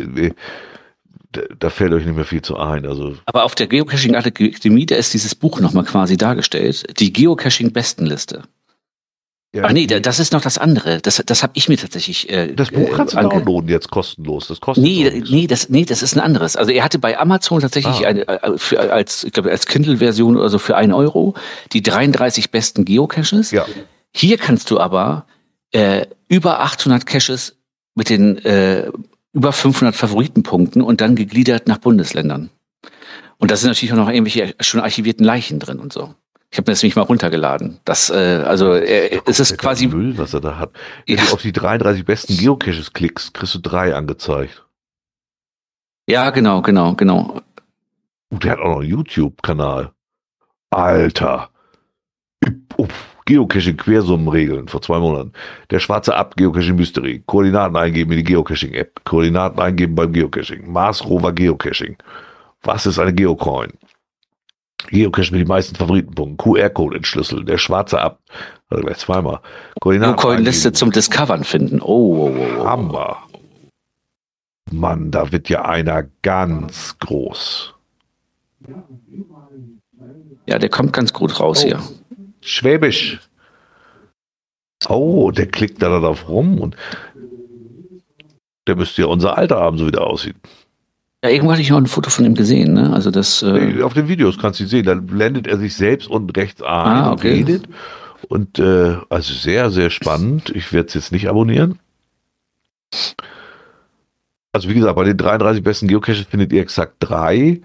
äh, 1.35 1.41
da 1.59 1.69
fällt 1.69 1.93
euch 1.93 2.05
nicht 2.05 2.15
mehr 2.15 2.25
viel 2.25 2.41
zu 2.41 2.57
ein. 2.57 2.85
Also 2.85 3.15
Aber 3.25 3.43
auf 3.43 3.55
der 3.55 3.67
Geocaching 3.67 4.15
Akademie, 4.15 4.85
da 4.85 4.95
ist 4.95 5.13
dieses 5.13 5.35
Buch 5.35 5.59
nochmal 5.59 5.85
quasi 5.85 6.17
dargestellt. 6.17 6.99
Die 6.99 7.13
Geocaching-Bestenliste. 7.13 8.43
Ja, 9.53 9.65
Ach 9.65 9.73
nee, 9.73 9.85
das 9.85 10.19
ist 10.19 10.31
noch 10.31 10.41
das 10.41 10.57
andere. 10.57 11.01
Das, 11.01 11.21
das 11.25 11.43
habe 11.43 11.51
ich 11.55 11.67
mir 11.67 11.77
tatsächlich. 11.77 12.29
Äh, 12.29 12.53
das 12.53 12.71
Buch 12.71 12.89
kannst 12.95 13.15
äh, 13.15 13.21
du 13.21 13.27
downloaden 13.27 13.69
jetzt 13.69 13.91
kostenlos. 13.91 14.47
Das 14.47 14.61
kostet 14.61 14.81
nee, 14.81 15.23
nee, 15.29 15.45
das, 15.45 15.67
nee, 15.67 15.83
das 15.83 16.01
ist 16.01 16.15
ein 16.15 16.21
anderes. 16.21 16.55
Also 16.55 16.71
er 16.71 16.85
hatte 16.85 16.99
bei 16.99 17.19
Amazon 17.19 17.59
tatsächlich 17.59 18.05
ah. 18.05 18.09
eine, 18.09 18.27
äh, 18.27 18.57
für, 18.57 18.79
als, 18.93 19.25
ich 19.25 19.33
glaube, 19.33 19.51
als 19.51 19.65
Kindle-Version 19.65 20.37
oder 20.37 20.49
so 20.49 20.57
für 20.57 20.77
einen 20.77 20.93
Euro 20.93 21.33
die 21.73 21.81
33 21.81 22.49
besten 22.49 22.85
Geocaches. 22.85 23.51
Ja. 23.51 23.65
Hier 24.15 24.37
kannst 24.37 24.71
du 24.71 24.79
aber 24.79 25.25
äh, 25.73 26.05
über 26.29 26.61
800 26.61 27.05
Caches 27.05 27.57
mit 27.93 28.09
den 28.09 28.37
äh, 28.45 28.89
über 29.33 29.53
500 29.53 29.95
Favoritenpunkten 29.95 30.81
und 30.81 31.01
dann 31.01 31.15
gegliedert 31.15 31.67
nach 31.67 31.77
Bundesländern. 31.77 32.49
Und 33.37 33.51
da 33.51 33.55
sind 33.55 33.69
natürlich 33.69 33.93
auch 33.93 33.97
noch 33.97 34.09
irgendwelche 34.09 34.55
schon 34.59 34.81
archivierten 34.81 35.25
Leichen 35.25 35.59
drin 35.59 35.79
und 35.79 35.91
so. 35.91 36.13
Ich 36.51 36.57
habe 36.57 36.69
mir 36.69 36.73
das 36.73 36.83
nämlich 36.83 36.97
mal 36.97 37.03
runtergeladen. 37.03 37.79
Das, 37.85 38.09
äh, 38.09 38.43
also 38.45 38.73
äh, 38.73 39.21
es 39.25 39.39
ist 39.39 39.57
quasi 39.57 39.87
Müll, 39.87 40.17
was 40.17 40.33
er 40.33 40.41
da 40.41 40.57
hat. 40.57 40.71
Wenn 41.07 41.17
ja. 41.17 41.23
du 41.23 41.33
auf 41.33 41.41
die 41.41 41.53
33 41.53 42.03
besten 42.03 42.37
Geocaches 42.37 42.91
klickst, 42.91 43.33
kriegst 43.33 43.55
du 43.55 43.59
drei 43.59 43.95
angezeigt. 43.95 44.65
Ja, 46.07 46.29
genau, 46.31 46.61
genau, 46.61 46.93
genau. 46.93 47.41
Und 48.29 48.43
der 48.43 48.51
hat 48.51 48.59
auch 48.59 48.69
noch 48.69 48.79
einen 48.81 48.89
YouTube-Kanal. 48.89 49.91
Alter. 50.71 51.49
Uff. 52.77 53.10
Geocaching 53.31 53.77
Quersummenregeln 53.77 54.67
vor 54.67 54.81
zwei 54.81 54.99
Monaten. 54.99 55.31
Der 55.69 55.79
schwarze 55.79 56.13
Ab 56.13 56.35
Geocaching 56.35 56.75
Mystery. 56.75 57.23
Koordinaten 57.25 57.77
eingeben 57.77 58.11
in 58.11 58.17
die 58.17 58.23
Geocaching 58.25 58.73
App. 58.73 58.99
Koordinaten 59.05 59.57
eingeben 59.57 59.95
beim 59.95 60.11
Geocaching. 60.11 60.69
Mars 60.69 61.05
Rover 61.05 61.31
Geocaching. 61.31 61.95
Was 62.63 62.85
ist 62.85 62.99
eine 62.99 63.13
Geocoin? 63.13 63.71
Geocache 64.89 65.31
mit 65.31 65.39
den 65.39 65.47
meisten 65.47 65.77
Favoritenpunkten. 65.77 66.35
QR-Code 66.35 66.97
entschlüsseln. 66.97 67.45
Der 67.45 67.57
schwarze 67.57 68.01
Ab. 68.01 68.19
Also 68.69 68.83
gleich 68.83 68.97
zweimal. 68.97 69.39
Geocoin-Liste 69.79 70.73
zum 70.73 70.91
Discovern 70.91 71.45
finden. 71.45 71.81
Oh, 71.81 71.85
oh, 71.85 72.35
oh, 72.37 72.59
oh. 72.59 72.65
Hammer. 72.65 73.17
Mann, 74.73 75.09
da 75.09 75.31
wird 75.31 75.47
ja 75.47 75.63
einer 75.63 76.03
ganz 76.21 76.97
groß. 76.99 77.75
Ja, 80.47 80.59
der 80.59 80.69
kommt 80.69 80.91
ganz 80.91 81.13
gut 81.13 81.39
raus 81.39 81.63
oh. 81.63 81.67
hier. 81.67 81.79
Schwäbisch. 82.41 83.19
Oh, 84.89 85.31
der 85.31 85.47
klickt 85.47 85.81
da 85.81 85.89
darauf 85.89 86.27
rum 86.27 86.59
und 86.59 86.75
der 88.67 88.75
müsste 88.75 89.03
ja 89.03 89.07
unser 89.07 89.37
Alter 89.37 89.57
haben, 89.57 89.77
so 89.77 89.87
wie 89.87 89.91
der 89.91 90.01
aussieht. 90.01 90.35
Ja, 91.23 91.29
irgendwo 91.29 91.51
hatte 91.51 91.61
ich 91.61 91.69
noch 91.69 91.77
ein 91.77 91.85
Foto 91.85 92.09
von 92.09 92.25
ihm 92.25 92.33
gesehen, 92.33 92.73
ne? 92.73 92.91
Also 92.91 93.11
das. 93.11 93.43
Äh 93.43 93.83
Auf 93.83 93.93
den 93.93 94.07
Videos 94.07 94.39
kannst 94.39 94.59
du 94.59 94.65
sehen, 94.65 94.85
da 94.85 94.95
blendet 94.95 95.45
er 95.45 95.57
sich 95.59 95.75
selbst 95.75 96.07
und 96.07 96.35
rechts 96.35 96.63
ein 96.63 96.67
ah, 96.67 97.11
okay. 97.11 97.41
und 97.41 97.47
redet. 97.47 97.63
Und 98.27 98.59
äh, 98.59 98.97
also 99.09 99.33
sehr, 99.33 99.69
sehr 99.69 99.89
spannend. 99.89 100.51
Ich 100.55 100.73
werde 100.73 100.87
es 100.87 100.93
jetzt 100.95 101.11
nicht 101.11 101.29
abonnieren. 101.29 101.79
Also 104.51 104.67
wie 104.69 104.73
gesagt, 104.73 104.95
bei 104.95 105.03
den 105.03 105.17
33 105.17 105.63
besten 105.63 105.87
Geocaches 105.87 106.25
findet 106.29 106.51
ihr 106.53 106.61
exakt 106.61 106.95
drei. 106.99 107.61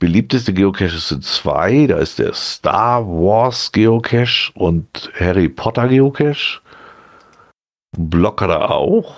Beliebteste 0.00 0.54
Geocaches 0.54 1.10
sind 1.10 1.24
zwei. 1.24 1.86
Da 1.86 1.98
ist 1.98 2.18
der 2.18 2.32
Star 2.32 3.06
Wars 3.06 3.70
Geocache 3.70 4.50
und 4.54 5.12
Harry 5.18 5.48
Potter 5.48 5.88
Geocache. 5.88 6.60
Block 7.96 8.40
hat 8.40 8.50
er 8.50 8.70
auch. 8.70 9.14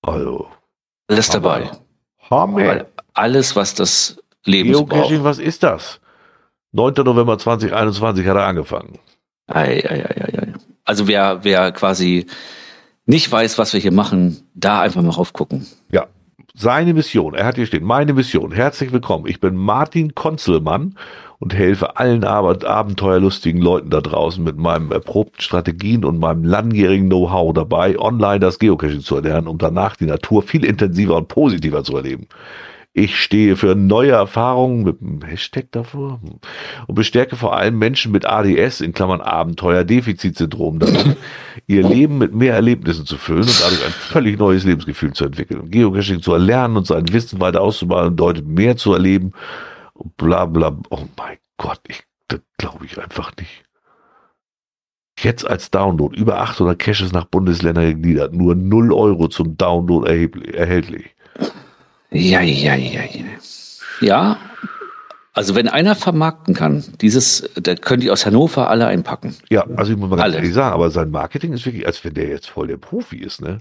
Also. 0.00 0.46
Alles 1.08 1.28
dabei. 1.28 1.70
Hammer. 2.30 2.86
Alles, 3.14 3.54
was 3.56 3.74
das 3.74 4.16
Leben 4.44 4.72
Geocaching, 4.72 5.18
braucht. 5.18 5.24
was 5.24 5.38
ist 5.38 5.64
das? 5.64 6.00
9. 6.70 6.94
November 7.04 7.36
2021 7.36 8.24
hat 8.26 8.36
er 8.36 8.46
angefangen. 8.46 8.98
Ei, 9.48 9.84
ei, 9.84 10.04
ei, 10.04 10.38
ei. 10.38 10.52
Also 10.84 11.08
wer, 11.08 11.42
wer 11.42 11.72
quasi 11.72 12.26
nicht 13.06 13.30
weiß, 13.30 13.58
was 13.58 13.72
wir 13.72 13.80
hier 13.80 13.92
machen, 13.92 14.48
da 14.54 14.80
einfach 14.80 15.02
mal 15.02 15.10
raufgucken. 15.10 15.66
Ja, 15.90 16.06
seine 16.54 16.92
Mission, 16.92 17.34
er 17.34 17.46
hat 17.46 17.54
hier 17.56 17.66
stehen, 17.66 17.84
meine 17.84 18.12
Mission, 18.12 18.52
herzlich 18.52 18.92
willkommen, 18.92 19.26
ich 19.26 19.40
bin 19.40 19.56
Martin 19.56 20.14
Konzelmann 20.14 20.96
und 21.38 21.54
helfe 21.54 21.96
allen 21.96 22.24
abenteuerlustigen 22.24 23.60
Leuten 23.60 23.88
da 23.88 24.02
draußen 24.02 24.44
mit 24.44 24.58
meinen 24.58 24.92
erprobten 24.92 25.40
Strategien 25.40 26.04
und 26.04 26.18
meinem 26.18 26.44
langjährigen 26.44 27.08
Know-how 27.08 27.54
dabei, 27.54 27.98
online 27.98 28.40
das 28.40 28.58
Geocaching 28.58 29.00
zu 29.00 29.16
erlernen, 29.16 29.48
um 29.48 29.56
danach 29.56 29.96
die 29.96 30.04
Natur 30.04 30.42
viel 30.42 30.64
intensiver 30.64 31.16
und 31.16 31.28
positiver 31.28 31.84
zu 31.84 31.96
erleben. 31.96 32.28
Ich 32.94 33.18
stehe 33.18 33.56
für 33.56 33.74
neue 33.74 34.12
Erfahrungen 34.12 34.82
mit 34.82 35.00
einem 35.00 35.22
Hashtag 35.22 35.68
davor 35.70 36.20
und 36.86 36.94
bestärke 36.94 37.36
vor 37.36 37.56
allem 37.56 37.78
Menschen 37.78 38.12
mit 38.12 38.26
ADS, 38.26 38.82
in 38.82 38.92
Klammern 38.92 39.22
Abenteuer-Defizitsyndrom, 39.22 40.78
darin, 40.78 41.16
ihr 41.66 41.88
Leben 41.88 42.18
mit 42.18 42.34
mehr 42.34 42.52
Erlebnissen 42.52 43.06
zu 43.06 43.16
füllen 43.16 43.44
und 43.44 43.62
dadurch 43.62 43.86
ein 43.86 43.92
völlig 43.92 44.38
neues 44.38 44.64
Lebensgefühl 44.64 45.14
zu 45.14 45.24
entwickeln. 45.24 45.70
Geocaching 45.70 46.20
zu 46.20 46.34
erlernen 46.34 46.76
und 46.76 46.86
sein 46.86 47.10
Wissen 47.10 47.40
weiter 47.40 47.62
auszubauen 47.62 48.10
bedeutet 48.10 48.46
mehr 48.46 48.76
zu 48.76 48.92
erleben. 48.92 49.32
Bla 50.18 50.44
bla. 50.44 50.76
Oh 50.90 51.06
mein 51.16 51.38
Gott, 51.56 51.80
ich, 51.88 52.02
das 52.28 52.40
glaube 52.58 52.84
ich 52.84 53.00
einfach 53.00 53.32
nicht. 53.38 53.64
Jetzt 55.18 55.46
als 55.46 55.70
Download 55.70 56.14
über 56.14 56.40
800 56.40 56.78
Caches 56.78 57.12
nach 57.12 57.24
Bundesländern 57.24 57.86
gegliedert, 57.86 58.34
nur 58.34 58.54
0 58.54 58.92
Euro 58.92 59.28
zum 59.28 59.56
Download 59.56 60.06
erhältlich. 60.06 61.14
Ja, 62.12 62.40
ja, 62.40 62.74
ja, 62.74 63.02
ja. 63.02 63.24
Ja, 64.00 64.36
also 65.32 65.54
wenn 65.54 65.68
einer 65.68 65.94
vermarkten 65.94 66.54
kann, 66.54 66.84
dieses, 67.00 67.48
da 67.54 67.74
können 67.74 68.02
die 68.02 68.10
aus 68.10 68.26
Hannover 68.26 68.68
alle 68.68 68.86
einpacken. 68.86 69.36
Ja, 69.48 69.64
also 69.76 69.92
ich 69.92 69.98
muss 69.98 70.10
mal 70.10 70.16
ganz 70.16 70.24
alle. 70.24 70.36
ehrlich 70.36 70.52
sagen, 70.52 70.74
aber 70.74 70.90
sein 70.90 71.10
Marketing 71.10 71.52
ist 71.52 71.64
wirklich, 71.64 71.86
als 71.86 72.04
wenn 72.04 72.14
der 72.14 72.28
jetzt 72.28 72.50
voll 72.50 72.66
der 72.66 72.76
Profi 72.76 73.16
ist, 73.16 73.40
ne? 73.40 73.58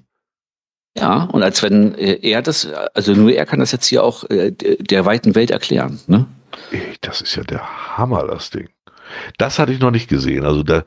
Ja, 0.98 1.24
und 1.24 1.42
als 1.42 1.64
wenn 1.64 1.96
äh, 1.96 2.20
er 2.22 2.42
das, 2.42 2.68
also 2.94 3.14
nur 3.14 3.32
er 3.32 3.46
kann 3.46 3.60
das 3.60 3.72
jetzt 3.72 3.86
hier 3.86 4.04
auch 4.04 4.30
äh, 4.30 4.52
der 4.52 5.06
weiten 5.06 5.36
Welt 5.36 5.52
erklären, 5.52 6.02
ne? 6.08 6.26
Das 7.00 7.22
ist 7.22 7.36
ja 7.38 7.44
der 7.44 7.98
Hammer, 7.98 8.28
das 8.28 8.50
Ding. 8.50 8.68
Das 9.38 9.58
hatte 9.58 9.72
ich 9.72 9.80
noch 9.80 9.92
nicht 9.92 10.10
gesehen. 10.10 10.46
Also 10.46 10.64
da, 10.64 10.84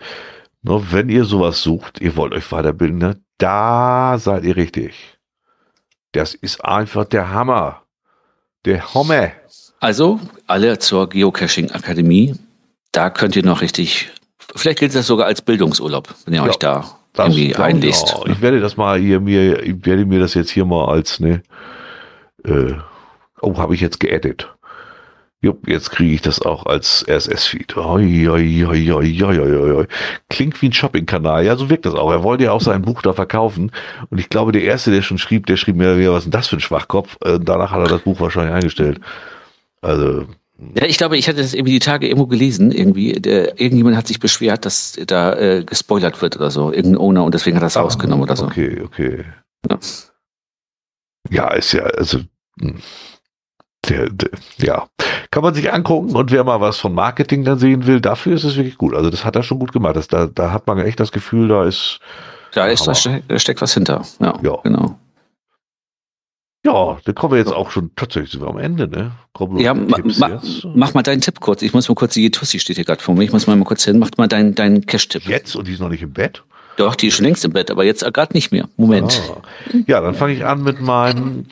nur 0.63 0.93
wenn 0.93 1.09
ihr 1.09 1.25
sowas 1.25 1.63
sucht, 1.63 2.03
ihr 2.03 2.17
wollt 2.17 2.35
euch 2.35 2.51
weiterbilden, 2.53 2.99
ne? 2.99 3.17
da 3.39 4.17
seid 4.19 4.45
ihr 4.45 4.57
richtig. 4.57 5.14
Das 6.15 6.33
ist 6.33 6.65
einfach 6.65 7.05
der 7.05 7.31
Hammer. 7.31 7.83
Der 8.65 8.95
Hammer. 8.95 9.33
Also, 9.81 10.21
alle 10.47 10.79
zur 10.79 11.09
Geocaching 11.09 11.73
Akademie. 11.73 12.37
Da 12.93 13.11
könnt 13.11 13.35
ihr 13.35 13.45
noch 13.45 13.61
richtig, 13.61 14.11
vielleicht 14.55 14.79
gilt 14.79 14.95
das 14.95 15.09
sogar 15.09 15.27
als 15.27 15.43
Bildungsurlaub, 15.43 16.15
wenn 16.25 16.35
ihr 16.35 16.41
ja, 16.41 16.47
euch 16.47 16.57
da 16.57 16.85
irgendwie 17.19 17.57
einlest. 17.57 18.15
Ja. 18.17 18.31
Ich 18.31 18.41
werde 18.41 18.61
das 18.61 18.77
mal 18.77 18.99
hier 19.01 19.19
mir, 19.19 19.61
ich 19.65 19.85
werde 19.85 20.07
mir 20.07 20.21
das 20.21 20.35
jetzt 20.35 20.51
hier 20.51 20.65
mal 20.65 20.87
als, 20.87 21.19
ne, 21.19 21.43
äh, 22.45 22.75
oh, 23.41 23.59
habe 23.59 23.75
ich 23.75 23.81
jetzt 23.81 23.99
geedit. 23.99 24.49
Jupp, 25.45 25.69
jetzt 25.69 25.91
kriege 25.91 26.15
ich 26.15 26.23
das 26.23 26.41
auch 26.41 26.65
als 26.65 27.05
RSS-Feed. 27.07 27.75
Klingt 30.31 30.63
wie 30.63 30.67
ein 30.69 30.73
Shopping-Kanal. 30.73 31.45
Ja, 31.45 31.57
so 31.57 31.69
wirkt 31.69 31.85
das 31.85 31.95
auch. 31.95 32.11
Er 32.11 32.23
wollte 32.23 32.45
ja 32.45 32.53
auch 32.53 32.63
sein 32.63 32.81
Buch 32.81 33.03
da 33.03 33.13
verkaufen. 33.13 33.71
Und 34.09 34.19
ich 34.19 34.31
glaube, 34.31 34.53
der 34.53 34.63
Erste, 34.63 34.91
der 34.91 35.03
schon 35.03 35.19
schrieb, 35.19 35.45
der 35.45 35.59
schrieb 35.59 35.77
mir, 35.77 36.13
was 36.13 36.21
ist 36.21 36.25
denn 36.25 36.31
das 36.31 36.49
für 36.49 36.57
ein 36.57 36.61
Schwachkopf? 36.61 37.19
Äh, 37.23 37.39
danach 37.43 37.73
hat 37.73 37.81
er 37.81 37.89
das 37.89 38.01
Buch 38.01 38.21
wahrscheinlich 38.21 38.55
eingestellt. 38.55 39.01
Also. 39.83 40.25
Ja, 40.77 40.87
ich 40.87 40.97
glaube, 40.97 41.19
ich 41.19 41.29
hatte 41.29 41.43
das 41.43 41.53
irgendwie 41.53 41.75
die 41.75 41.79
Tage 41.79 42.07
irgendwo 42.07 42.27
gelesen. 42.27 42.73
Irgendwie, 42.73 43.13
der, 43.13 43.61
irgendjemand 43.61 43.99
hat 43.99 44.07
sich 44.07 44.21
beschwert, 44.21 44.65
dass 44.65 44.99
da 45.07 45.35
äh, 45.35 45.63
gespoilert 45.63 46.23
wird 46.23 46.37
oder 46.37 46.51
so. 46.51 46.73
Irgendein 46.73 47.03
Owner 47.03 47.25
und 47.25 47.35
deswegen 47.35 47.57
hat 47.57 47.63
er 47.63 47.67
das 47.67 47.77
ah, 47.77 47.83
rausgenommen 47.83 48.23
oder 48.23 48.37
so. 48.37 48.47
Okay, 48.47 48.81
okay. 48.83 49.25
Ja. 49.69 49.79
ja, 51.29 51.53
ist 51.53 51.73
ja, 51.73 51.83
also. 51.83 52.21
Mh. 52.57 52.79
Der, 53.89 54.09
der, 54.09 54.31
ja, 54.59 54.87
kann 55.31 55.43
man 55.43 55.55
sich 55.55 55.73
angucken 55.73 56.15
und 56.15 56.31
wer 56.31 56.45
mal 56.45 56.61
was 56.61 56.79
von 56.79 56.95
Marketing 56.95 57.45
dann 57.45 57.59
sehen 57.59 57.87
will, 57.87 58.01
dafür 58.01 58.35
ist 58.35 58.45
es 58.45 58.57
wirklich 58.57 58.79
gut. 58.79 58.95
Also 58.95 59.11
das 59.11 59.25
hat 59.25 59.37
er 59.37 59.43
schon 59.43 59.59
gut 59.59 59.73
gemacht. 59.73 59.97
Das, 59.97 60.09
da, 60.09 60.27
da 60.27 60.53
hat 60.53 60.67
man 60.67 60.79
echt 60.79 61.01
das 61.01 61.13
Gefühl, 61.13 61.49
da 61.49 61.65
ist. 61.65 62.01
Da 62.53 62.67
ist, 62.67 62.87
da 62.87 63.39
steckt 63.39 63.61
was 63.61 63.75
hinter. 63.75 64.03
Ja, 64.21 64.39
ja, 64.43 64.57
genau. 64.63 64.97
Ja, 66.65 66.97
da 67.05 67.13
kommen 67.13 67.33
wir 67.33 67.39
jetzt 67.39 67.53
auch 67.53 67.71
schon 67.71 67.91
tatsächlich 67.95 68.31
sind 68.33 68.41
wir 68.41 68.49
am 68.49 68.59
Ende, 68.59 68.89
ne? 68.89 69.13
Kommen 69.35 69.59
ja, 69.59 69.75
ma, 69.75 69.99
ma, 70.19 70.41
mach 70.75 70.95
mal 70.95 71.03
deinen 71.03 71.21
Tipp 71.21 71.41
kurz. 71.41 71.61
Ich 71.61 71.75
muss 71.75 71.89
mal 71.89 71.95
kurz, 71.95 72.15
die 72.15 72.31
Tussi 72.31 72.59
steht 72.59 72.77
hier 72.77 72.87
gerade 72.87 73.03
vor 73.03 73.15
mir. 73.15 73.25
Ich 73.25 73.33
muss 73.33 73.47
mal, 73.47 73.55
mal 73.57 73.67
kurz 73.67 73.85
hin. 73.85 73.99
Mach 73.99 74.09
mal 74.17 74.29
deinen 74.29 74.55
dein 74.55 74.87
Cash-Tipp. 74.87 75.27
Jetzt 75.27 75.57
und 75.57 75.69
die 75.69 75.73
ist 75.73 75.81
noch 75.81 75.91
nicht 75.91 76.03
im 76.03 76.15
Bett? 76.15 76.43
Doch, 76.77 76.95
die 76.95 77.09
ist 77.09 77.17
schon 77.17 77.27
längst 77.27 77.45
im 77.45 77.53
Bett, 77.53 77.71
aber 77.71 77.85
jetzt 77.85 78.03
gerade 78.15 78.33
nicht 78.33 78.51
mehr. 78.51 78.69
Moment. 78.77 79.21
Ah. 79.31 79.43
Ja, 79.87 80.01
dann 80.01 80.15
fange 80.15 80.33
ich 80.33 80.45
an 80.45 80.63
mit 80.63 80.81
meinem 80.81 81.47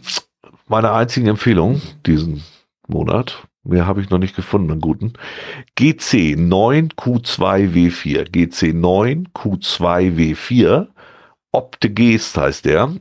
meine 0.73 0.91
einzigen 0.93 1.29
Empfehlung 1.29 1.81
diesen 2.07 2.43
Monat. 2.89 3.47
Mehr 3.63 3.87
habe 3.87 4.01
ich 4.01 4.11
noch 4.11 4.19
nicht 4.19 4.35
gefunden, 4.35 4.73
einen 4.73 4.81
guten. 4.81 5.13
GC9Q2W4. 5.79 8.29
GC9Q2W4. 8.29 10.89
Optegest 11.53 12.37
heißt 12.37 12.65
der. 12.65 12.93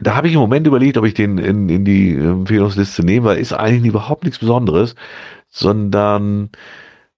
Da 0.00 0.16
habe 0.16 0.28
ich 0.28 0.34
im 0.34 0.40
Moment 0.40 0.66
überlegt, 0.66 0.96
ob 0.96 1.04
ich 1.04 1.14
den 1.14 1.38
in, 1.38 1.68
in 1.68 1.84
die 1.84 2.14
Empfehlungsliste 2.14 3.04
nehme, 3.04 3.26
weil 3.26 3.38
ist 3.38 3.52
eigentlich 3.52 3.90
überhaupt 3.90 4.24
nichts 4.24 4.38
Besonderes, 4.38 4.94
sondern 5.48 6.50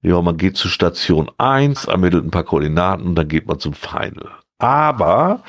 Ja, 0.02 0.20
man 0.22 0.36
geht 0.36 0.56
zu 0.56 0.68
Station 0.68 1.30
1, 1.38 1.84
ermittelt 1.84 2.24
ein 2.24 2.30
paar 2.30 2.44
Koordinaten 2.44 3.06
und 3.06 3.14
dann 3.14 3.28
geht 3.28 3.46
man 3.46 3.60
zum 3.60 3.74
Final. 3.74 4.30
Aber 4.58 5.42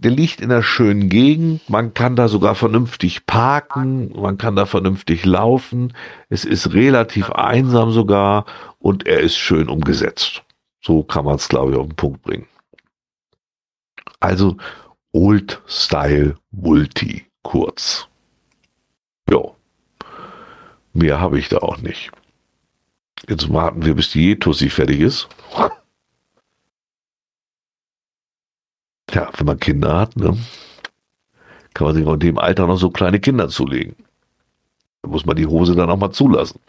der 0.00 0.10
liegt 0.10 0.40
in 0.40 0.50
einer 0.50 0.62
schönen 0.62 1.08
Gegend, 1.08 1.68
man 1.68 1.94
kann 1.94 2.16
da 2.16 2.28
sogar 2.28 2.54
vernünftig 2.54 3.26
parken, 3.26 4.12
man 4.14 4.38
kann 4.38 4.56
da 4.56 4.66
vernünftig 4.66 5.24
laufen, 5.24 5.92
es 6.28 6.44
ist 6.44 6.72
relativ 6.72 7.30
einsam 7.30 7.90
sogar 7.90 8.44
und 8.78 9.06
er 9.06 9.20
ist 9.20 9.36
schön 9.36 9.68
umgesetzt. 9.68 10.44
So 10.80 11.02
kann 11.02 11.24
man 11.24 11.36
es, 11.36 11.48
glaube 11.48 11.72
ich, 11.72 11.78
auf 11.78 11.86
den 11.86 11.96
Punkt 11.96 12.22
bringen. 12.22 12.46
Also 14.20 14.56
Old 15.12 15.60
Style 15.66 16.36
Multi, 16.50 17.26
kurz. 17.42 18.08
Ja. 19.30 19.40
Mehr 20.92 21.20
habe 21.20 21.38
ich 21.38 21.48
da 21.48 21.58
auch 21.58 21.78
nicht. 21.78 22.10
Jetzt 23.28 23.52
warten 23.52 23.84
wir, 23.84 23.94
bis 23.94 24.10
die 24.10 24.30
E-Tussi 24.30 24.70
fertig 24.70 25.00
ist. 25.00 25.28
Tja, 29.08 29.30
wenn 29.36 29.46
man 29.46 29.58
Kinder 29.58 29.98
hat, 29.98 30.16
ne, 30.16 30.36
kann 31.74 31.86
man 31.86 31.94
sich 31.94 32.06
auch 32.06 32.14
in 32.14 32.20
dem 32.20 32.38
Alter 32.38 32.66
noch 32.66 32.78
so 32.78 32.90
kleine 32.90 33.20
Kinder 33.20 33.48
zulegen. 33.48 33.96
Da 35.02 35.08
muss 35.08 35.26
man 35.26 35.36
die 35.36 35.46
Hose 35.46 35.74
dann 35.74 35.90
auch 35.90 35.96
mal 35.96 36.10
zulassen. 36.10 36.60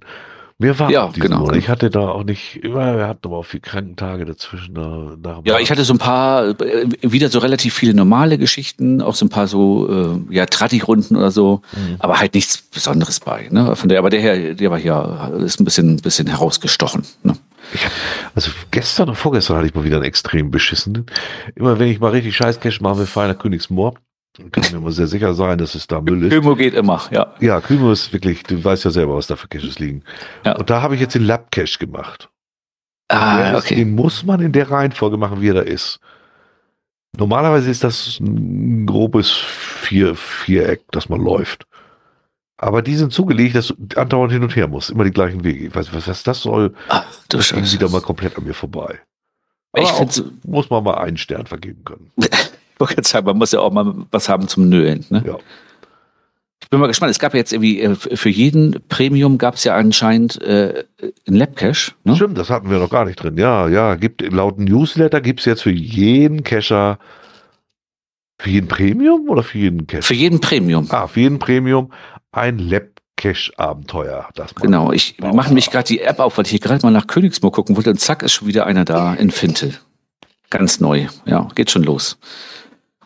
Mir 0.61 0.77
war 0.77 0.91
ja, 0.91 1.09
genau. 1.11 1.51
Ich 1.53 1.69
hatte 1.69 1.89
da 1.89 2.09
auch 2.09 2.23
nicht 2.23 2.57
immer, 2.57 2.95
wir 2.95 3.07
hatten 3.07 3.21
aber 3.23 3.37
auch 3.37 3.45
viele 3.45 3.61
Krankentage 3.61 4.25
dazwischen. 4.25 4.75
Da, 4.75 5.41
ja, 5.43 5.57
ich 5.57 5.71
hatte 5.71 5.83
so 5.83 5.93
ein 5.95 5.97
paar, 5.97 6.49
äh, 6.61 6.85
wieder 7.01 7.29
so 7.29 7.39
relativ 7.39 7.73
viele 7.73 7.95
normale 7.95 8.37
Geschichten, 8.37 9.01
auch 9.01 9.15
so 9.15 9.25
ein 9.25 9.29
paar 9.29 9.47
so, 9.47 10.21
äh, 10.29 10.35
ja, 10.35 10.45
Tratti-Runden 10.45 11.15
oder 11.15 11.31
so, 11.31 11.63
mhm. 11.71 11.95
aber 11.97 12.19
halt 12.19 12.35
nichts 12.35 12.57
Besonderes 12.61 13.19
bei. 13.19 13.47
Ne? 13.49 13.75
Von 13.75 13.89
der, 13.89 13.97
aber 13.97 14.11
der 14.11 14.21
hier, 14.21 14.53
der 14.53 14.69
war 14.69 14.77
hier, 14.77 15.33
ist 15.43 15.59
ein 15.59 15.65
bisschen, 15.65 15.97
bisschen 15.97 16.27
herausgestochen. 16.27 17.07
Ne? 17.23 17.35
Ich, 17.73 17.81
also 18.35 18.51
gestern 18.69 19.09
und 19.09 19.15
vorgestern 19.15 19.57
hatte 19.57 19.65
ich 19.65 19.73
mal 19.73 19.83
wieder 19.83 19.95
einen 19.95 20.05
extrem 20.05 20.51
beschissenen. 20.51 21.07
Immer 21.55 21.79
wenn 21.79 21.87
ich 21.87 21.99
mal 21.99 22.11
richtig 22.11 22.35
scheiß 22.35 22.59
Cash 22.59 22.81
mache, 22.81 22.99
wir 22.99 23.07
fahren 23.07 23.29
nach 23.29 23.39
Königsmoor. 23.39 23.95
Dann 24.37 24.51
kann 24.51 24.63
mir 24.71 24.77
immer 24.77 24.91
sehr 24.91 25.07
sicher 25.07 25.33
sein, 25.33 25.57
dass 25.57 25.75
es 25.75 25.87
da 25.87 25.99
Müll 25.99 26.23
ist. 26.23 26.31
Kümo 26.31 26.55
geht 26.55 26.73
immer, 26.73 27.01
ja. 27.11 27.33
Ja, 27.39 27.59
Kümo 27.59 27.91
ist 27.91 28.13
wirklich, 28.13 28.43
du 28.43 28.63
weißt 28.63 28.85
ja 28.85 28.91
selber, 28.91 29.15
was 29.15 29.27
da 29.27 29.35
für 29.35 29.47
Caches 29.47 29.77
liegen. 29.79 30.03
Ja. 30.45 30.55
Und 30.55 30.69
da 30.69 30.81
habe 30.81 30.95
ich 30.95 31.01
jetzt 31.01 31.15
den 31.15 31.25
Lab 31.25 31.51
Cache 31.51 31.77
gemacht. 31.79 32.29
Ah, 33.09 33.57
okay. 33.57 33.75
Den 33.75 33.93
muss 33.93 34.23
man 34.23 34.39
in 34.39 34.53
der 34.53 34.71
Reihenfolge 34.71 35.17
machen, 35.17 35.41
wie 35.41 35.49
er 35.49 35.55
da 35.55 35.61
ist. 35.61 35.99
Normalerweise 37.17 37.69
ist 37.69 37.83
das 37.83 38.19
ein 38.21 38.85
grobes 38.85 39.31
Vier 39.31 40.15
Viereck, 40.15 40.83
das 40.91 41.09
man 41.09 41.19
läuft. 41.19 41.65
Aber 42.55 42.81
die 42.81 42.95
sind 42.95 43.11
zugelegt, 43.11 43.55
dass 43.55 43.67
du 43.67 43.99
andauernd 43.99 44.31
hin 44.31 44.43
und 44.43 44.55
her 44.55 44.67
musst. 44.67 44.91
Immer 44.91 45.03
die 45.03 45.11
gleichen 45.11 45.43
Wege. 45.43 45.65
Ich 45.65 45.75
weiß 45.75 45.87
nicht, 45.87 45.95
was, 45.95 46.07
was 46.07 46.23
das 46.23 46.41
soll. 46.41 46.73
Ach, 46.87 47.03
du 47.27 47.37
das 47.37 47.51
ging 47.51 47.69
wieder 47.69 47.89
mal 47.89 48.01
komplett 48.01 48.37
an 48.37 48.45
mir 48.45 48.53
vorbei. 48.53 48.99
Aber 49.73 49.83
ich 49.83 49.89
auch, 49.89 50.25
muss 50.45 50.69
man 50.69 50.83
mal 50.83 50.95
einen 50.95 51.17
Stern 51.17 51.47
vergeben 51.47 51.83
können. 51.83 52.11
wollte 52.81 52.95
gerade 52.95 53.07
sagen, 53.07 53.25
man 53.25 53.37
muss 53.37 53.53
ja 53.53 53.61
auch 53.61 53.71
mal 53.71 53.93
was 54.11 54.27
haben 54.27 54.49
zum 54.49 54.67
Nölen. 54.67 55.05
Ne? 55.09 55.23
Ja. 55.25 55.37
Ich 56.61 56.69
bin 56.69 56.79
mal 56.79 56.87
gespannt. 56.87 57.11
Es 57.11 57.19
gab 57.19 57.33
ja 57.33 57.39
jetzt 57.39 57.53
irgendwie, 57.53 57.81
äh, 57.81 57.95
für 57.95 58.29
jeden 58.29 58.81
Premium 58.89 59.37
gab 59.37 59.55
es 59.55 59.63
ja 59.63 59.75
anscheinend 59.75 60.41
äh, 60.41 60.83
einen 61.27 61.37
Labcache. 61.37 61.93
Ne? 62.03 62.15
Stimmt, 62.15 62.37
das 62.37 62.49
hatten 62.49 62.69
wir 62.69 62.79
noch 62.79 62.89
gar 62.89 63.05
nicht 63.05 63.21
drin. 63.21 63.37
Ja, 63.37 63.67
ja, 63.67 63.95
gibt, 63.95 64.21
laut 64.21 64.59
Newsletter 64.59 65.21
gibt 65.21 65.39
es 65.39 65.45
jetzt 65.45 65.63
für 65.63 65.71
jeden 65.71 66.43
Cacher 66.43 66.99
für 68.41 68.49
jeden 68.49 68.67
Premium 68.67 69.29
oder 69.29 69.43
für 69.43 69.59
jeden 69.59 69.85
Cache? 69.85 70.01
Für 70.01 70.15
jeden 70.15 70.41
Premium. 70.41 70.87
Ah, 70.89 71.05
für 71.05 71.19
jeden 71.19 71.37
Premium 71.37 71.91
ein 72.31 72.57
Lab-Cache-Abenteuer. 72.57 74.29
Genau, 74.59 74.91
ich 74.91 75.19
mache 75.19 75.53
mich 75.53 75.69
gerade 75.69 75.87
die 75.87 75.99
App 75.99 76.19
auf, 76.19 76.37
weil 76.37 76.45
ich 76.45 76.51
hier 76.51 76.59
gerade 76.59 76.83
mal 76.83 76.91
nach 76.91 77.05
Königsmoor 77.05 77.51
gucken 77.51 77.75
wollte 77.75 77.91
und 77.91 77.99
zack 77.99 78.23
ist 78.23 78.33
schon 78.33 78.47
wieder 78.47 78.65
einer 78.65 78.83
da 78.83 79.13
in 79.13 79.29
Fintel. 79.29 79.75
Ganz 80.49 80.79
neu. 80.79 81.05
Ja, 81.25 81.49
geht 81.53 81.69
schon 81.69 81.83
los. 81.83 82.17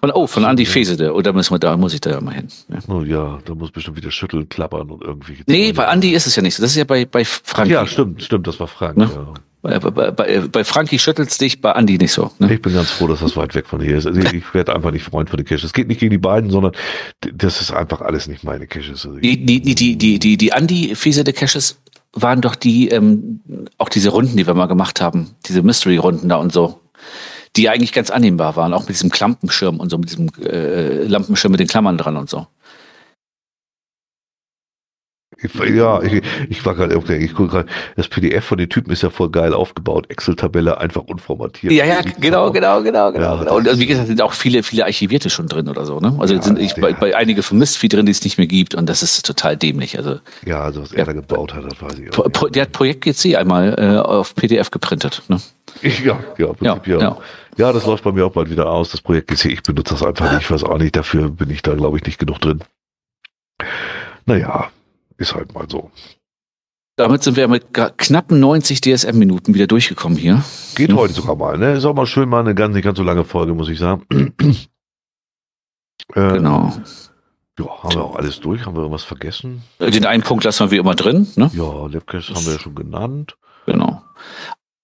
Von, 0.05 0.11
oh, 0.13 0.27
von 0.27 0.45
Andi 0.45 0.67
Fesede. 0.67 1.13
Oder 1.13 1.33
müssen 1.33 1.51
wir 1.51 1.57
da, 1.57 1.75
muss 1.77 1.95
ich 1.95 1.99
da 1.99 2.11
ja 2.11 2.21
mal 2.21 2.35
hin. 2.35 2.47
Ja. 2.69 2.77
Oh 2.93 3.01
ja, 3.01 3.39
da 3.43 3.55
muss 3.55 3.71
bestimmt 3.71 3.97
wieder 3.97 4.11
schütteln, 4.11 4.47
klappern 4.47 4.91
und 4.91 5.01
irgendwie. 5.01 5.37
Nee, 5.47 5.71
bei 5.71 5.87
Andi 5.87 6.11
ist 6.11 6.27
es 6.27 6.35
ja 6.35 6.43
nicht 6.43 6.53
so. 6.53 6.61
Das 6.61 6.69
ist 6.69 6.77
ja 6.77 6.83
bei, 6.83 7.05
bei 7.05 7.25
Frank. 7.25 7.71
Ja, 7.71 7.87
stimmt, 7.87 8.21
stimmt, 8.21 8.45
das 8.45 8.59
war 8.59 8.67
Frank. 8.67 8.97
Ne? 8.97 9.09
Ja. 9.11 9.33
Bei, 9.63 9.79
bei, 9.79 10.11
bei, 10.11 10.41
bei 10.41 10.63
Frankie 10.63 10.99
schüttelst 10.99 11.41
dich, 11.41 11.59
bei 11.59 11.71
Andi 11.71 11.97
nicht 11.97 12.11
so. 12.11 12.29
Ne? 12.37 12.53
Ich 12.53 12.61
bin 12.61 12.75
ganz 12.75 12.91
froh, 12.91 13.07
dass 13.07 13.21
das 13.21 13.35
weit 13.35 13.55
weg 13.55 13.65
von 13.65 13.81
hier 13.81 13.97
ist. 13.97 14.05
Also 14.05 14.21
ich 14.21 14.53
werde 14.53 14.75
einfach 14.75 14.91
nicht 14.91 15.05
Freund 15.05 15.27
von 15.27 15.37
den 15.37 15.45
Caches. 15.47 15.63
Es 15.63 15.73
geht 15.73 15.87
nicht 15.87 15.99
gegen 15.99 16.11
die 16.11 16.19
beiden, 16.19 16.51
sondern 16.51 16.73
das 17.33 17.59
ist 17.59 17.71
einfach 17.71 18.01
alles 18.01 18.27
nicht 18.27 18.43
meine 18.43 18.67
Caches. 18.67 19.07
Also 19.07 19.17
die, 19.17 19.43
die, 19.43 19.59
die, 19.59 19.97
die, 19.97 20.19
die, 20.19 20.37
die 20.37 20.53
Andi-Fese 20.53 21.23
der 21.23 21.33
Caches 21.33 21.79
waren 22.13 22.41
doch 22.41 22.53
die, 22.53 22.89
ähm, 22.89 23.39
auch 23.79 23.89
diese 23.89 24.09
Runden, 24.09 24.37
die 24.37 24.45
wir 24.45 24.53
mal 24.53 24.67
gemacht 24.67 25.01
haben, 25.01 25.31
diese 25.47 25.63
Mystery-Runden 25.63 26.29
da 26.29 26.35
und 26.35 26.53
so, 26.53 26.79
die 27.55 27.69
eigentlich 27.69 27.93
ganz 27.93 28.09
annehmbar 28.09 28.55
waren, 28.55 28.73
auch 28.73 28.81
mit 28.81 28.89
diesem 28.89 29.09
Klampenschirm 29.09 29.79
und 29.79 29.89
so, 29.89 29.97
mit 29.97 30.09
diesem 30.09 30.29
äh, 30.43 31.03
Lampenschirm 31.03 31.51
mit 31.51 31.59
den 31.59 31.67
Klammern 31.67 31.97
dran 31.97 32.17
und 32.17 32.29
so. 32.29 32.47
Ich, 35.45 35.75
ja, 35.75 36.01
ich, 36.01 36.21
ich 36.49 36.65
war 36.65 36.75
gerade, 36.75 36.95
ich 37.17 37.33
gucke 37.33 37.49
gerade, 37.49 37.69
das 37.95 38.07
PDF 38.07 38.45
von 38.45 38.57
den 38.57 38.69
Typen 38.69 38.91
ist 38.91 39.03
ja 39.03 39.09
voll 39.09 39.29
geil 39.29 39.53
aufgebaut. 39.53 40.09
Excel-Tabelle 40.09 40.79
einfach 40.79 41.03
unformatiert. 41.03 41.73
Ja, 41.73 41.85
ja, 41.85 42.01
genau, 42.19 42.51
genau, 42.51 42.81
genau, 42.81 43.11
genau, 43.11 43.35
ja, 43.35 43.39
genau. 43.39 43.55
Und 43.55 43.67
also, 43.67 43.79
wie 43.79 43.85
gesagt, 43.85 44.07
sind 44.07 44.21
auch 44.21 44.33
viele, 44.33 44.63
viele 44.63 44.85
Archivierte 44.85 45.29
schon 45.29 45.47
drin 45.47 45.67
oder 45.67 45.85
so, 45.85 45.99
ne? 45.99 46.15
Also 46.19 46.35
ja, 46.35 46.41
sind 46.41 46.59
ich, 46.59 46.75
bei, 46.75 46.93
bei 46.93 47.15
einige 47.15 47.43
von 47.43 47.57
Mistvieh 47.57 47.87
drin, 47.87 48.05
die 48.05 48.11
es 48.11 48.23
nicht 48.23 48.37
mehr 48.37 48.47
gibt 48.47 48.75
und 48.75 48.87
das 48.87 49.03
ist 49.03 49.25
total 49.25 49.57
dämlich. 49.57 49.97
Also, 49.97 50.19
ja, 50.45 50.61
also 50.61 50.81
was 50.81 50.91
er 50.91 51.05
da 51.05 51.13
gebaut 51.13 51.53
hat, 51.53 51.65
das 51.65 51.81
weiß 51.81 51.99
ich 51.99 52.17
auch. 52.17 52.31
Pro, 52.31 52.47
der 52.47 52.63
hat 52.63 52.71
Projekt 52.71 53.03
GC 53.03 53.35
einmal 53.35 53.75
äh, 53.77 53.97
auf 53.97 54.35
PDF 54.35 54.71
geprintet, 54.71 55.23
ne? 55.27 55.39
Ja, 55.81 56.19
ja, 56.37 56.47
im 56.47 56.55
Prinzip 56.55 56.87
ja. 56.87 56.99
ja. 56.99 57.17
Ja, 57.57 57.71
das 57.71 57.85
läuft 57.85 58.03
bei 58.03 58.11
mir 58.11 58.25
auch 58.25 58.31
bald 58.31 58.49
wieder 58.49 58.69
aus, 58.69 58.91
das 58.91 59.01
Projekt 59.01 59.29
GC. 59.29 59.45
Ich 59.45 59.63
benutze 59.63 59.93
das 59.93 60.03
einfach 60.03 60.31
nicht, 60.31 60.41
ich 60.41 60.51
weiß 60.51 60.63
auch 60.65 60.77
nicht, 60.77 60.95
dafür 60.95 61.29
bin 61.29 61.49
ich 61.49 61.61
da, 61.61 61.73
glaube 61.73 61.97
ich, 61.97 62.05
nicht 62.05 62.19
genug 62.19 62.39
drin. 62.39 62.61
Naja, 64.25 64.69
ist 65.17 65.35
halt 65.35 65.53
mal 65.53 65.67
so. 65.69 65.91
Damit 66.97 67.23
sind 67.23 67.35
wir 67.35 67.47
mit 67.49 67.73
knappen 67.73 68.39
90 68.39 68.79
DSM-Minuten 68.79 69.53
wieder 69.53 69.67
durchgekommen 69.67 70.17
hier. 70.17 70.43
Geht 70.75 70.91
hm. 70.91 70.97
heute 70.97 71.13
sogar 71.13 71.35
mal, 71.35 71.57
ne? 71.57 71.73
Ist 71.73 71.85
auch 71.85 71.93
mal 71.93 72.05
schön, 72.05 72.29
mal 72.29 72.39
eine 72.39 72.55
ganz, 72.55 72.73
nicht 72.73 72.85
ganz 72.85 72.97
so 72.97 73.03
lange 73.03 73.25
Folge, 73.25 73.53
muss 73.53 73.67
ich 73.67 73.79
sagen. 73.79 74.05
äh, 74.39 74.55
genau. 76.13 76.73
Ja, 77.59 77.83
haben 77.83 77.93
wir 77.93 78.03
auch 78.03 78.15
alles 78.15 78.39
durch? 78.39 78.65
Haben 78.65 78.75
wir 78.75 78.81
irgendwas 78.81 79.03
vergessen? 79.03 79.63
Den 79.79 80.05
einen 80.05 80.23
Punkt 80.23 80.43
lassen 80.43 80.65
wir 80.65 80.71
wie 80.71 80.77
immer 80.77 80.95
drin. 80.95 81.27
Ne? 81.35 81.51
Ja, 81.53 81.87
Labcaches 81.87 82.35
haben 82.35 82.45
wir 82.45 82.53
ja 82.53 82.59
schon 82.59 82.75
genannt. 82.75 83.37
Genau. 83.65 84.01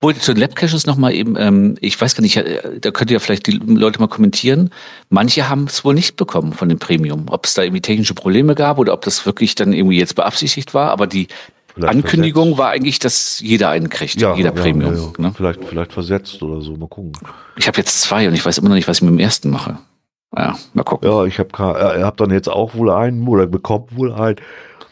Obwohl, 0.03 0.15
zu 0.15 0.33
den 0.33 0.41
Labcaches 0.41 0.87
nochmal 0.87 1.13
eben, 1.13 1.35
ähm, 1.37 1.77
ich 1.79 1.99
weiß 2.01 2.15
gar 2.15 2.23
nicht, 2.23 2.35
äh, 2.35 2.79
da 2.81 2.89
könnt 2.89 3.11
ihr 3.11 3.15
ja 3.15 3.19
vielleicht 3.19 3.45
die 3.45 3.51
Leute 3.51 3.99
mal 3.99 4.07
kommentieren. 4.07 4.71
Manche 5.09 5.47
haben 5.47 5.65
es 5.65 5.85
wohl 5.85 5.93
nicht 5.93 6.15
bekommen 6.15 6.53
von 6.53 6.69
dem 6.69 6.79
Premium. 6.79 7.25
Ob 7.29 7.45
es 7.45 7.53
da 7.53 7.61
irgendwie 7.61 7.81
technische 7.81 8.15
Probleme 8.15 8.55
gab 8.55 8.79
oder 8.79 8.93
ob 8.93 9.03
das 9.03 9.27
wirklich 9.27 9.53
dann 9.53 9.73
irgendwie 9.73 9.99
jetzt 9.99 10.15
beabsichtigt 10.15 10.73
war. 10.73 10.89
Aber 10.89 11.05
die 11.05 11.27
Vielleicht 11.75 11.93
Ankündigung 11.93 12.45
versetzt. 12.45 12.59
war 12.59 12.69
eigentlich, 12.71 12.97
dass 12.97 13.39
jeder 13.41 13.69
einen 13.69 13.89
kriegt, 13.89 14.19
ja, 14.19 14.35
jeder 14.35 14.55
ja, 14.55 14.61
Premium. 14.61 14.95
Ja. 14.95 15.21
Ne? 15.21 15.33
Vielleicht, 15.37 15.63
vielleicht 15.65 15.93
versetzt 15.93 16.41
oder 16.41 16.61
so. 16.61 16.75
Mal 16.75 16.87
gucken. 16.87 17.13
Ich 17.55 17.67
habe 17.67 17.77
jetzt 17.77 18.01
zwei 18.01 18.27
und 18.27 18.33
ich 18.33 18.43
weiß 18.43 18.57
immer 18.57 18.69
noch 18.69 18.75
nicht, 18.75 18.87
was 18.87 18.97
ich 18.97 19.03
mit 19.03 19.11
dem 19.11 19.19
ersten 19.19 19.51
mache. 19.51 19.77
Ja, 20.35 20.57
mal 20.73 20.83
gucken. 20.83 21.09
Ja, 21.09 21.25
ich 21.25 21.37
habe 21.37 21.49
äh, 21.59 22.01
hab 22.01 22.17
dann 22.17 22.31
jetzt 22.31 22.49
auch 22.49 22.73
wohl 22.73 22.89
einen 22.89 23.27
oder 23.27 23.45
bekommt 23.45 23.95
wohl 23.95 24.11
einen 24.13 24.37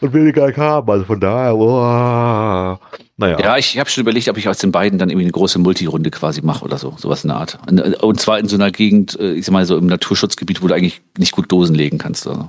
und 0.00 0.12
will 0.12 0.32
gar 0.32 0.48
nicht 0.48 0.58
haben. 0.58 0.90
Also 0.90 1.04
von 1.04 1.20
daher, 1.20 1.56
oh, 1.56 2.78
naja. 3.16 3.38
Ja, 3.38 3.56
ich 3.58 3.78
habe 3.78 3.90
schon 3.90 4.02
überlegt, 4.02 4.28
ob 4.28 4.38
ich 4.38 4.48
aus 4.48 4.58
den 4.58 4.72
beiden 4.72 4.98
dann 4.98 5.10
irgendwie 5.10 5.26
eine 5.26 5.32
große 5.32 5.58
Multirunde 5.58 6.10
quasi 6.10 6.40
mache 6.42 6.64
oder 6.64 6.78
so, 6.78 6.94
sowas 6.96 7.22
in 7.24 7.28
der 7.28 7.36
Art. 7.36 7.58
Und 8.02 8.20
zwar 8.20 8.38
in 8.38 8.48
so 8.48 8.56
einer 8.56 8.70
Gegend, 8.70 9.18
äh, 9.20 9.32
ich 9.32 9.44
sag 9.44 9.52
mal 9.52 9.66
so 9.66 9.76
im 9.76 9.86
Naturschutzgebiet, 9.86 10.62
wo 10.62 10.68
du 10.68 10.74
eigentlich 10.74 11.02
nicht 11.18 11.32
gut 11.32 11.52
Dosen 11.52 11.74
legen 11.74 11.98
kannst. 11.98 12.26
Also. 12.26 12.48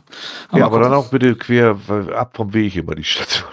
ja, 0.53 0.65
aber 0.65 0.79
dann 0.79 0.93
auch 0.93 1.09
bitte 1.09 1.35
quer 1.35 1.77
äh, 1.89 2.13
ab 2.13 2.31
vom 2.35 2.53
Weg 2.53 2.75
immer 2.75 2.95
die 2.95 3.03
Station. 3.03 3.49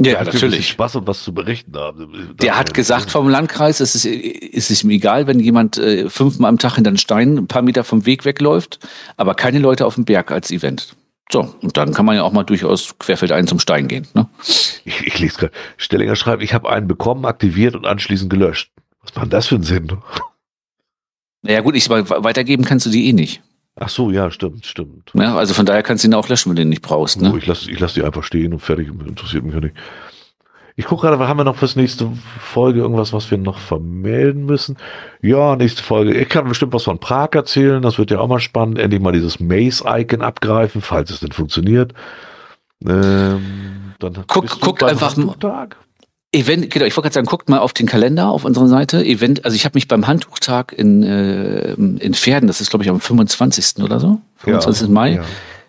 Ja, 0.00 0.22
bisschen 0.22 0.34
natürlich. 0.34 0.68
Spaß 0.68 0.96
und 0.96 1.08
was 1.08 1.24
zu 1.24 1.34
berichten 1.34 1.76
haben. 1.76 2.36
Der 2.40 2.56
hat 2.56 2.72
gesagt 2.72 3.10
vom 3.10 3.28
Landkreis, 3.28 3.80
es 3.80 3.96
ist, 3.96 4.06
es 4.06 4.70
ist 4.70 4.84
ihm 4.84 4.90
egal, 4.90 5.26
wenn 5.26 5.40
jemand 5.40 5.76
äh, 5.76 6.08
fünfmal 6.08 6.50
am 6.50 6.58
Tag 6.58 6.76
hinter 6.76 6.92
den 6.92 6.98
Stein 6.98 7.36
ein 7.36 7.48
paar 7.48 7.62
Meter 7.62 7.82
vom 7.82 8.06
Weg 8.06 8.24
wegläuft, 8.24 8.78
aber 9.16 9.34
keine 9.34 9.58
Leute 9.58 9.86
auf 9.86 9.96
dem 9.96 10.04
Berg 10.04 10.30
als 10.30 10.52
Event. 10.52 10.94
So, 11.30 11.54
und 11.60 11.76
dann 11.76 11.92
kann 11.92 12.06
man 12.06 12.16
ja 12.16 12.22
auch 12.22 12.32
mal 12.32 12.44
durchaus 12.44 12.98
querfeldein 12.98 13.46
zum 13.46 13.58
Stein 13.60 13.86
gehen. 13.88 14.06
Ne? 14.14 14.26
Ich, 14.84 15.06
ich 15.06 15.18
lese 15.18 15.38
gerade. 15.38 15.52
Stellinger 15.76 16.16
schreibt, 16.16 16.42
ich 16.42 16.54
habe 16.54 16.70
einen 16.70 16.88
bekommen, 16.88 17.26
aktiviert 17.26 17.74
und 17.74 17.86
anschließend 17.86 18.30
gelöscht. 18.30 18.72
Was 19.02 19.14
war 19.14 19.24
denn 19.24 19.30
das 19.30 19.46
für 19.46 19.56
ein 19.56 19.62
Sinn? 19.62 19.98
Naja 21.42 21.60
gut, 21.60 21.76
ich 21.76 21.88
weitergeben 21.90 22.64
kannst 22.64 22.86
du 22.86 22.90
die 22.90 23.08
eh 23.08 23.12
nicht. 23.12 23.42
Ach 23.76 23.88
so, 23.88 24.10
ja, 24.10 24.30
stimmt, 24.30 24.66
stimmt. 24.66 25.12
Ja, 25.14 25.36
also 25.36 25.54
von 25.54 25.64
daher 25.66 25.82
kannst 25.84 26.02
du 26.02 26.08
ihn 26.08 26.14
auch 26.14 26.28
löschen, 26.28 26.50
wenn 26.50 26.56
du 26.56 26.62
ihn 26.62 26.68
nicht 26.68 26.82
brauchst. 26.82 27.16
Oh, 27.18 27.20
Ne? 27.20 27.38
ich 27.38 27.46
lasse 27.46 27.70
ich 27.70 27.78
lass 27.78 27.94
die 27.94 28.02
einfach 28.02 28.24
stehen 28.24 28.52
und 28.52 28.58
fertig. 28.60 28.88
Interessiert 28.88 29.44
mich 29.44 29.54
ja 29.54 29.60
nicht. 29.60 29.76
Ich 30.80 30.84
gucke 30.84 31.08
gerade, 31.08 31.18
haben 31.26 31.38
wir 31.38 31.42
noch 31.44 31.56
fürs 31.56 31.74
nächste 31.74 32.08
Folge 32.40 32.78
irgendwas, 32.78 33.12
was 33.12 33.28
wir 33.32 33.36
noch 33.38 33.58
vermelden 33.58 34.46
müssen? 34.46 34.76
Ja, 35.20 35.56
nächste 35.56 35.82
Folge. 35.82 36.14
Ich 36.14 36.28
kann 36.28 36.46
bestimmt 36.46 36.72
was 36.72 36.84
von 36.84 37.00
Prag 37.00 37.30
erzählen. 37.32 37.82
Das 37.82 37.98
wird 37.98 38.12
ja 38.12 38.20
auch 38.20 38.28
mal 38.28 38.38
spannend. 38.38 38.78
Endlich 38.78 39.02
mal 39.02 39.10
dieses 39.10 39.40
Maze-Icon 39.40 40.22
abgreifen, 40.22 40.80
falls 40.80 41.10
es 41.10 41.18
denn 41.18 41.32
funktioniert. 41.32 41.94
Ähm, 42.86 43.94
dann 43.98 44.24
Guck- 44.28 44.60
guck 44.60 44.82
einfach 44.84 45.16
mal- 45.16 45.22
Handtuchtag? 45.32 45.76
Event, 46.30 46.70
genau, 46.70 46.84
ich 46.84 46.94
wollte 46.96 47.06
gerade 47.06 47.14
sagen, 47.14 47.26
guckt 47.26 47.48
mal 47.48 47.58
auf 47.58 47.72
den 47.72 47.86
Kalender 47.86 48.28
auf 48.28 48.44
unserer 48.44 48.68
Seite. 48.68 49.04
Event, 49.04 49.44
also 49.44 49.54
ich 49.56 49.64
habe 49.64 49.74
mich 49.76 49.88
beim 49.88 50.06
Handtuchtag 50.06 50.72
in, 50.72 51.02
äh, 51.02 51.72
in 51.72 52.14
Pferden, 52.14 52.46
das 52.46 52.60
ist 52.60 52.70
glaube 52.70 52.84
ich 52.84 52.90
am 52.90 53.00
25. 53.00 53.82
oder 53.82 53.98
so, 53.98 54.20
25. 54.36 54.90
Mai, 54.90 55.14
Ja. 55.14 55.22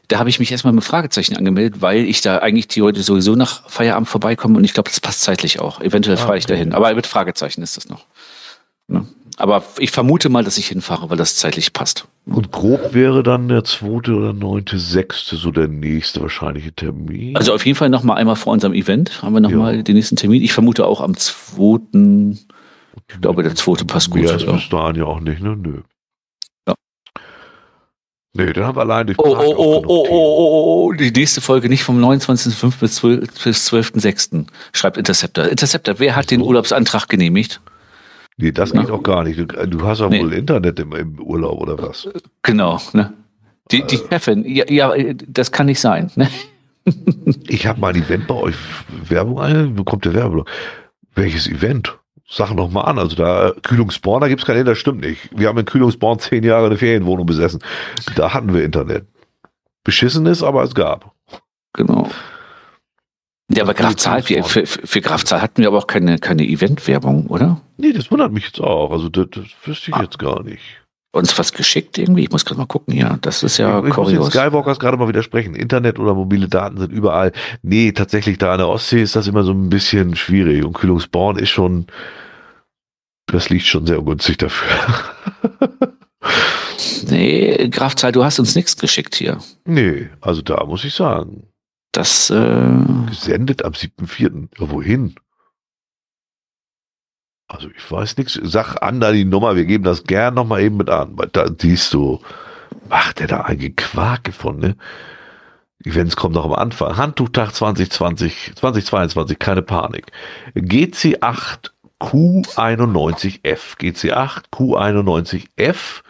Da 0.10 0.20
habe 0.20 0.30
ich 0.30 0.40
mich 0.40 0.52
erstmal 0.52 0.74
mit 0.74 0.84
Fragezeichen 0.84 1.38
angemeldet, 1.38 1.82
weil 1.82 2.04
ich 2.04 2.20
da 2.22 2.40
eigentlich 2.40 2.68
die 2.68 2.82
heute 2.82 3.02
sowieso 3.02 3.36
nach 3.36 3.70
Feierabend 3.70 4.10
vorbeikomme 4.10 4.58
und 4.58 4.64
ich 4.66 4.74
glaube, 4.74 4.90
das 4.90 5.00
passt 5.00 5.22
zeitlich 5.22 5.60
auch. 5.62 5.80
Eventuell 5.82 6.18
Ah, 6.18 6.20
fahre 6.20 6.38
ich 6.38 6.44
okay. 6.46 6.54
dahin, 6.54 6.74
aber 6.74 6.94
mit 6.94 7.08
Fragezeichen 7.08 7.62
ist 7.62 7.78
das 7.78 7.88
noch. 7.90 8.06
Ne? 8.88 9.06
Aber 9.38 9.64
ich 9.78 9.92
vermute 9.92 10.28
mal, 10.28 10.44
dass 10.44 10.58
ich 10.58 10.68
hinfahre, 10.68 11.10
weil 11.10 11.16
das 11.18 11.38
zeitlich 11.38 11.72
passt. 11.72 12.08
Und 12.26 12.52
grob 12.52 12.94
wäre 12.94 13.24
dann 13.24 13.48
der 13.48 13.64
zweite 13.64 14.14
oder 14.16 14.34
neunte, 14.34 14.78
sechste 14.80 15.38
so 15.38 15.52
der 15.52 15.68
nächste 15.70 16.22
wahrscheinliche 16.22 16.74
Termin. 16.74 17.38
Also 17.38 17.54
auf 17.54 17.66
jeden 17.66 17.78
Fall 17.78 17.90
noch 17.90 18.04
mal 18.04 18.16
einmal 18.16 18.36
vor 18.36 18.52
unserem 18.52 18.74
Event 18.74 19.22
haben 19.22 19.34
wir 19.34 19.40
noch 19.40 19.52
Ja. 19.52 19.58
mal 19.58 19.82
den 19.84 19.96
nächsten 19.96 20.18
Termin. 20.18 20.44
Ich 20.44 20.52
vermute 20.52 20.86
auch 20.86 21.00
am 21.00 21.16
2. 21.16 22.36
Ich 23.08 23.22
glaube, 23.22 23.44
der 23.44 23.56
zweite 23.56 23.86
passt 23.86 24.10
gut. 24.10 24.24
Ja. 24.24 24.36
bis 24.36 24.68
dahin 24.70 24.96
ja 24.98 25.06
auch 25.06 25.20
nicht, 25.22 25.42
ne? 25.42 25.56
Nö. 25.56 25.82
Nee, 28.34 28.54
dann 28.54 28.64
haben 28.66 28.76
wir 28.78 28.82
allein 28.82 29.08
durch 29.08 29.18
Oh, 29.18 29.24
oh, 29.36 29.54
oh, 29.58 29.82
genug 29.82 29.90
oh, 29.90 30.04
Themen. 30.04 30.16
oh, 30.16 30.86
oh, 30.90 30.94
die 30.94 31.12
nächste 31.12 31.42
Folge 31.42 31.68
nicht 31.68 31.84
vom 31.84 32.00
29.05. 32.04 32.80
bis 32.80 32.96
12 32.96 33.44
bis 33.44 33.74
12.06. 33.74 34.46
schreibt 34.72 34.98
Interceptor. 34.98 35.48
Interceptor, 35.48 35.96
wer 36.00 36.16
hat 36.16 36.30
den. 36.32 36.42
Urlaubsantrag 36.42 37.08
genehmigt? 37.10 37.60
Nee, 38.38 38.52
das 38.52 38.72
Ja. 38.72 38.82
geht 38.82 38.92
auch 38.92 39.04
gar 39.04 39.24
nicht. 39.24 39.40
Du, 39.40 39.46
du 39.46 39.84
hast 39.86 40.00
ja 40.00 40.10
Nee. 40.10 40.22
wohl 40.22 40.34
Internet 40.34 40.80
im, 40.80 40.94
im 40.94 41.20
Urlaub 41.20 41.60
oder 41.60 41.78
was? 41.80 42.08
Genau, 42.44 42.80
ne? 42.94 43.14
Die, 43.72 43.84
die 43.86 43.98
Chefin, 43.98 44.46
ja, 44.48 44.66
ja, 44.70 44.94
das 45.28 45.52
kann 45.52 45.66
nicht 45.68 45.80
sein. 45.80 46.10
Ne? 46.16 46.28
Ich 47.48 47.68
habe 47.68 47.80
mal 47.80 47.94
ein 47.94 48.02
Event 48.02 48.26
bei 48.28 48.34
euch. 48.36 48.56
Werbung 49.08 49.40
ein, 49.40 49.76
bekommt 49.76 50.06
der 50.06 50.14
Werbeblock. 50.16 50.48
Welches 51.14 51.48
Event? 51.48 51.99
Sag 52.32 52.54
noch 52.54 52.70
mal 52.70 52.82
an. 52.82 53.00
Also 53.00 53.16
da 53.16 53.54
Kühlungsborn, 53.64 54.22
da 54.22 54.28
gibt's 54.28 54.46
kein 54.46 54.56
Internet, 54.58 54.74
das 54.74 54.78
stimmt 54.80 55.02
nicht. 55.02 55.30
Wir 55.36 55.48
haben 55.48 55.58
in 55.58 55.66
Kühlungsborn 55.66 56.20
zehn 56.20 56.44
Jahre 56.44 56.68
eine 56.68 56.78
Ferienwohnung 56.78 57.26
besessen. 57.26 57.62
Da 58.16 58.34
hatten 58.34 58.54
wir 58.54 58.64
Internet. 58.64 59.08
Beschissen 59.84 60.26
ist, 60.28 60.44
aber 60.44 60.64
es 60.64 60.76
gab. 60.76 61.14
Genau. 61.74 62.10
Ja, 63.52 63.64
aber 63.64 63.74
Das 63.74 63.82
Graf 63.82 63.96
Zahl, 63.96 64.30
wir, 64.30 64.44
für, 64.44 64.68
für 64.68 64.86
für 64.86 65.02
Graf 65.02 65.26
Zahl 65.26 65.42
hatten 65.42 65.62
wir 65.62 65.70
aber 65.70 65.80
auch 65.80 65.88
keine, 65.88 66.20
keine 66.20 66.44
Event-Werbung, 66.44 67.28
oder? 67.28 67.62
Nee, 67.78 67.94
das 67.94 68.12
wundert 68.12 68.32
mich 68.32 68.46
jetzt 68.46 68.62
auch. 68.62 68.92
Also 68.92 69.10
das, 69.10 69.26
das 69.32 69.46
wüsste 69.66 69.90
ich 69.90 69.96
Ah. 69.96 70.04
jetzt 70.04 70.20
gar 70.20 70.44
nicht. 70.44 70.62
Uns 71.12 71.38
was 71.40 71.54
geschickt 71.54 71.98
irgendwie? 71.98 72.24
Ich 72.24 72.30
muss 72.32 72.46
gerade 72.46 72.60
mal 72.60 72.68
gucken 72.68 72.94
hier. 72.94 73.18
Das 73.22 73.42
ist 73.42 73.58
ja 73.58 73.80
ich 73.80 73.86
muss 73.86 73.96
kurios. 73.96 74.30
den 74.30 74.42
Skywalkers 74.42 74.78
gerade 74.80 74.96
mal 74.98 75.08
widersprechen. 75.08 75.56
Internet 75.56 75.98
oder 75.98 76.14
mobile 76.14 76.48
Daten 76.48 76.78
sind 76.78 76.92
überall. 76.92 77.32
Nee, 77.64 77.92
tatsächlich 77.94 78.38
da 78.38 78.52
an 78.52 78.60
der 78.60 78.68
Ostsee 78.68 79.02
ist 79.02 79.16
das 79.16 79.28
immer 79.28 79.44
so 79.44 79.52
ein 79.52 79.70
bisschen 79.70 80.16
schwierig. 80.16 80.64
Und 80.64 80.74
Kühlungsborn 80.74 81.38
ist 81.38 81.50
schon, 81.50 81.88
das 83.26 83.50
liegt 83.50 83.66
schon 83.66 83.88
sehr 83.88 84.00
ungünstig 84.00 84.38
dafür. 84.38 84.68
Nee, 87.10 87.70
Graf 87.70 87.96
Zahl, 87.96 88.12
du 88.12 88.24
hast 88.24 88.40
uns 88.40 88.56
nichts 88.56 88.76
geschickt 88.78 89.16
hier. 89.16 89.40
nee, 89.66 90.10
also 90.22 90.42
da 90.42 90.64
muss 90.66 90.84
ich 90.84 90.94
sagen. 90.94 91.48
Das, 91.92 92.30
äh, 92.30 92.70
Gesendet 93.08 93.64
am 93.66 93.74
7.4. 93.74 94.48
Ja, 94.60 94.70
wohin? 94.70 95.16
Also 97.50 97.68
ich 97.76 97.92
weiß 97.92 98.16
nichts. 98.18 98.40
Sag 98.44 98.82
an 98.82 99.02
da 99.02 99.12
die 99.12 99.26
Nummer, 99.26 99.56
wir 99.56 99.66
geben 99.66 99.84
das 99.84 100.04
gern 100.04 100.36
nochmal 100.36 100.62
eben 100.62 100.78
mit 100.78 100.90
an. 100.90 101.18
Weil 101.18 101.28
da 101.28 101.50
siehst 101.58 101.94
du, 101.94 102.22
macht 102.88 103.20
der 103.20 103.28
da 103.28 103.42
ein 103.42 103.58
Gequake 103.58 104.32
von, 104.32 104.60
ne? 104.60 104.78
Events 105.84 106.16
kommen 106.16 106.36
noch 106.36 106.46
am 106.46 106.54
Anfang. 106.54 106.96
Handtuchtag 106.98 107.54
2020, 107.54 108.54
2022, 108.56 109.40
keine 109.40 109.62
Panik. 109.62 110.12
GC8 110.56 111.72
Q91F. 112.02 113.78
GC8 113.80 114.44
Q91F 114.52 116.02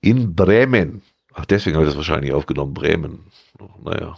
in 0.00 0.34
Bremen. 0.34 1.02
Ach, 1.34 1.46
deswegen 1.46 1.76
habe 1.76 1.86
ich 1.86 1.90
das 1.90 1.96
wahrscheinlich 1.96 2.32
aufgenommen. 2.32 2.74
Bremen. 2.74 3.24
Naja. 3.82 4.16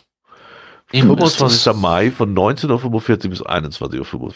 Eben 0.94 1.10
ist 1.18 1.36
25. 1.36 1.64
das- 1.64 1.76
Mai 1.76 2.10
von 2.10 2.34
19.45 2.34 3.24
Uhr 3.24 3.30
bis 3.30 3.42
21.45 3.42 4.14
Uhr. 4.14 4.32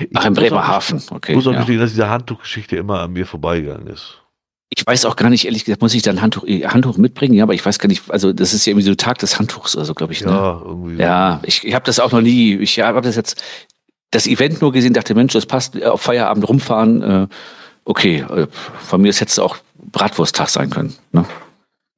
Ich 0.00 0.08
Ach, 0.14 0.26
auch 0.26 0.30
Bremerhaven. 0.32 0.98
gestehen- 0.98 1.16
Okay. 1.16 1.32
Ich 1.32 1.36
muss 1.36 1.46
auch 1.46 1.52
ja. 1.52 1.58
gestehen, 1.58 1.80
dass 1.80 1.90
diese 1.90 2.08
Handtuchgeschichte 2.08 2.76
immer 2.76 3.00
an 3.00 3.12
mir 3.12 3.26
vorbeigegangen 3.26 3.86
ist. 3.86 4.18
Ich 4.74 4.86
weiß 4.86 5.04
auch 5.04 5.16
gar 5.16 5.28
nicht, 5.28 5.44
ehrlich 5.44 5.64
gesagt, 5.66 5.82
muss 5.82 5.92
ich 5.94 6.00
da 6.02 6.10
ein 6.10 6.22
Handtuch, 6.22 6.44
äh, 6.46 6.66
Handtuch 6.66 6.96
mitbringen? 6.96 7.34
Ja, 7.34 7.44
aber 7.44 7.52
ich 7.54 7.64
weiß 7.64 7.78
gar 7.78 7.88
nicht, 7.88 8.10
also 8.10 8.32
das 8.32 8.54
ist 8.54 8.64
ja 8.64 8.70
irgendwie 8.70 8.86
so 8.86 8.94
Tag 8.94 9.18
des 9.18 9.38
Handtuchs 9.38 9.76
oder 9.76 9.84
so, 9.84 9.92
glaube 9.94 10.14
ich. 10.14 10.24
Ne? 10.24 10.30
Ja, 10.30 10.60
irgendwie. 10.64 10.96
Ja, 10.96 11.40
ich, 11.44 11.62
ich 11.64 11.74
habe 11.74 11.84
das 11.84 12.00
auch 12.00 12.10
noch 12.10 12.22
nie, 12.22 12.54
ich 12.56 12.80
habe 12.80 13.02
das 13.02 13.14
jetzt, 13.16 13.42
das 14.10 14.26
Event 14.26 14.62
nur 14.62 14.72
gesehen, 14.72 14.94
dachte, 14.94 15.14
Mensch, 15.14 15.34
das 15.34 15.44
passt, 15.44 15.76
äh, 15.76 15.84
auf 15.84 16.00
Feierabend 16.00 16.48
rumfahren, 16.48 17.02
äh, 17.02 17.26
okay, 17.84 18.20
äh, 18.28 18.46
von 18.80 19.02
mir 19.02 19.10
ist 19.10 19.20
jetzt 19.20 19.38
auch 19.38 19.58
Bratwursttag 19.92 20.48
sein 20.48 20.70
können. 20.70 20.94
Ne? 21.12 21.26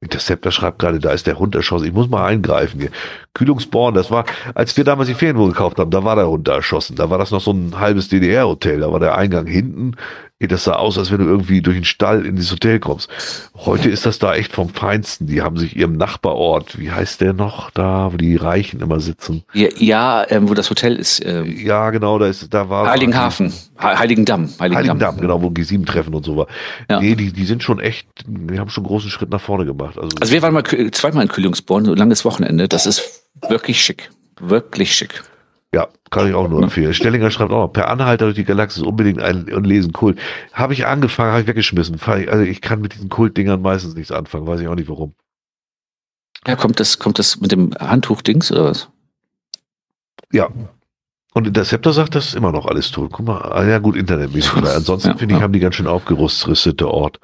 Interceptor 0.01 0.51
schreibt 0.51 0.79
gerade, 0.79 0.99
da 0.99 1.11
ist 1.11 1.25
der 1.27 1.39
Hund 1.39 1.55
erschossen. 1.55 1.85
Ich 1.87 1.93
muss 1.93 2.09
mal 2.09 2.25
eingreifen 2.25 2.81
hier. 2.81 2.91
Kühlungsborn, 3.35 3.93
das 3.93 4.09
war, 4.09 4.25
als 4.55 4.75
wir 4.75 4.83
damals 4.83 5.07
die 5.09 5.13
Ferienwohnung 5.13 5.51
gekauft 5.51 5.77
haben, 5.77 5.91
da 5.91 6.03
war 6.03 6.15
der 6.15 6.27
Hund 6.27 6.47
da 6.47 6.55
erschossen. 6.55 6.95
Da 6.95 7.09
war 7.11 7.19
das 7.19 7.29
noch 7.31 7.41
so 7.41 7.51
ein 7.51 7.77
halbes 7.77 8.07
DDR-Hotel. 8.09 8.79
Da 8.79 8.91
war 8.91 8.99
der 8.99 9.15
Eingang 9.15 9.45
hinten. 9.45 9.91
Das 10.39 10.65
sah 10.65 10.73
aus, 10.73 10.97
als 10.97 11.11
wenn 11.11 11.19
du 11.19 11.25
irgendwie 11.25 11.61
durch 11.61 11.77
den 11.77 11.85
Stall 11.85 12.25
in 12.25 12.35
dieses 12.35 12.51
Hotel 12.51 12.79
kommst. 12.79 13.09
Heute 13.55 13.89
ist 13.89 14.05
das 14.05 14.19
da 14.19 14.35
echt 14.35 14.51
vom 14.51 14.69
Feinsten. 14.69 15.27
Die 15.27 15.41
haben 15.41 15.57
sich 15.57 15.75
ihrem 15.75 15.93
Nachbarort, 15.93 16.77
wie 16.77 16.91
heißt 16.91 17.21
der 17.21 17.33
noch, 17.33 17.71
da, 17.71 18.11
wo 18.13 18.17
die 18.17 18.35
Reichen 18.35 18.81
immer 18.81 18.99
sitzen. 18.99 19.43
Ja, 19.53 19.69
ja 19.77 20.25
ähm, 20.29 20.47
wo 20.49 20.53
das 20.53 20.69
Hotel 20.69 20.97
ist, 20.97 21.25
ähm, 21.25 21.45
Ja, 21.57 21.89
genau, 21.89 22.19
da 22.19 22.27
ist, 22.27 22.53
da 22.53 22.69
war. 22.69 22.87
Heiligenhafen, 22.89 23.47
He- 23.49 23.55
Heiligendamm, 23.79 24.49
Heiligendamm. 24.59 24.75
Heiligendamm, 24.75 25.17
genau, 25.21 25.41
wo 25.41 25.47
G7-Treffen 25.47 26.13
und 26.13 26.25
so 26.25 26.35
war. 26.37 26.47
Ja. 26.89 26.99
Nee, 26.99 27.15
die, 27.15 27.31
die 27.31 27.45
sind 27.45 27.63
schon 27.63 27.79
echt, 27.79 28.05
die 28.27 28.59
haben 28.59 28.69
schon 28.69 28.83
einen 28.83 28.89
großen 28.89 29.09
Schritt 29.09 29.29
nach 29.31 29.41
vorne 29.41 29.65
gemacht. 29.65 29.97
Also, 29.97 30.09
Also 30.19 30.33
wir 30.33 30.41
waren 30.41 30.53
mal 30.53 30.63
zweimal 30.91 31.23
in 31.23 31.29
Kühlungsborn, 31.29 31.85
so 31.85 31.91
ein 31.91 31.97
langes 31.97 32.23
Wochenende, 32.25 32.67
das 32.67 32.85
ist 32.85 33.24
wirklich 33.49 33.81
schick, 33.83 34.09
wirklich 34.39 34.93
schick. 34.95 35.23
ja, 35.73 35.87
kann 36.09 36.27
ich 36.27 36.33
auch 36.33 36.47
nur 36.47 36.63
empfehlen. 36.63 36.93
Stellinger 36.93 37.31
schreibt 37.31 37.51
auch 37.51 37.67
noch, 37.67 37.73
per 37.73 37.89
Anhalter 37.89 38.25
durch 38.25 38.35
die 38.35 38.45
Galaxis 38.45 38.83
unbedingt 38.83 39.19
ein 39.21 39.51
und 39.53 39.65
lesen 39.65 39.91
Kult. 39.93 40.17
Habe 40.53 40.73
ich 40.73 40.85
angefangen, 40.87 41.31
habe 41.31 41.41
ich 41.41 41.47
weggeschmissen. 41.47 41.99
Also 42.05 42.43
ich 42.43 42.61
kann 42.61 42.81
mit 42.81 42.93
diesen 42.93 43.09
Kultdingern 43.09 43.61
meistens 43.61 43.95
nichts 43.95 44.11
anfangen, 44.11 44.47
weiß 44.47 44.61
ich 44.61 44.67
auch 44.67 44.75
nicht 44.75 44.89
warum. 44.89 45.13
Ja, 46.47 46.55
kommt 46.55 46.79
das, 46.79 46.99
kommt 46.99 47.17
das 47.19 47.41
mit 47.41 47.51
dem 47.51 47.73
Handtuch-Dings 47.79 48.51
oder 48.51 48.65
was? 48.65 48.89
Ja. 50.31 50.49
Und 51.33 51.47
Interceptor 51.47 51.91
sagt, 51.91 52.15
das 52.15 52.27
ist 52.27 52.35
immer 52.35 52.51
noch 52.51 52.65
alles 52.67 52.91
tot. 52.91 53.11
Guck 53.11 53.25
mal, 53.25 53.41
ah, 53.41 53.65
ja 53.65 53.79
gut, 53.79 53.95
internetmäßig. 53.97 54.53
Ansonsten 54.63 55.09
Ja, 55.09 55.17
finde 55.17 55.33
ich, 55.35 55.39
ja. 55.39 55.43
haben 55.43 55.53
die 55.53 55.59
ganz 55.59 55.75
schön 55.75 55.87
aufgerüstet, 55.87 56.79
der 56.79 56.87
Ort. 56.89 57.19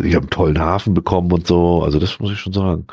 Ich 0.00 0.14
habe 0.14 0.22
einen 0.24 0.30
tollen 0.30 0.60
Hafen 0.60 0.94
bekommen 0.94 1.32
und 1.32 1.46
so. 1.46 1.82
Also 1.82 1.98
das 1.98 2.20
muss 2.20 2.30
ich 2.30 2.38
schon 2.38 2.52
sagen. 2.52 2.86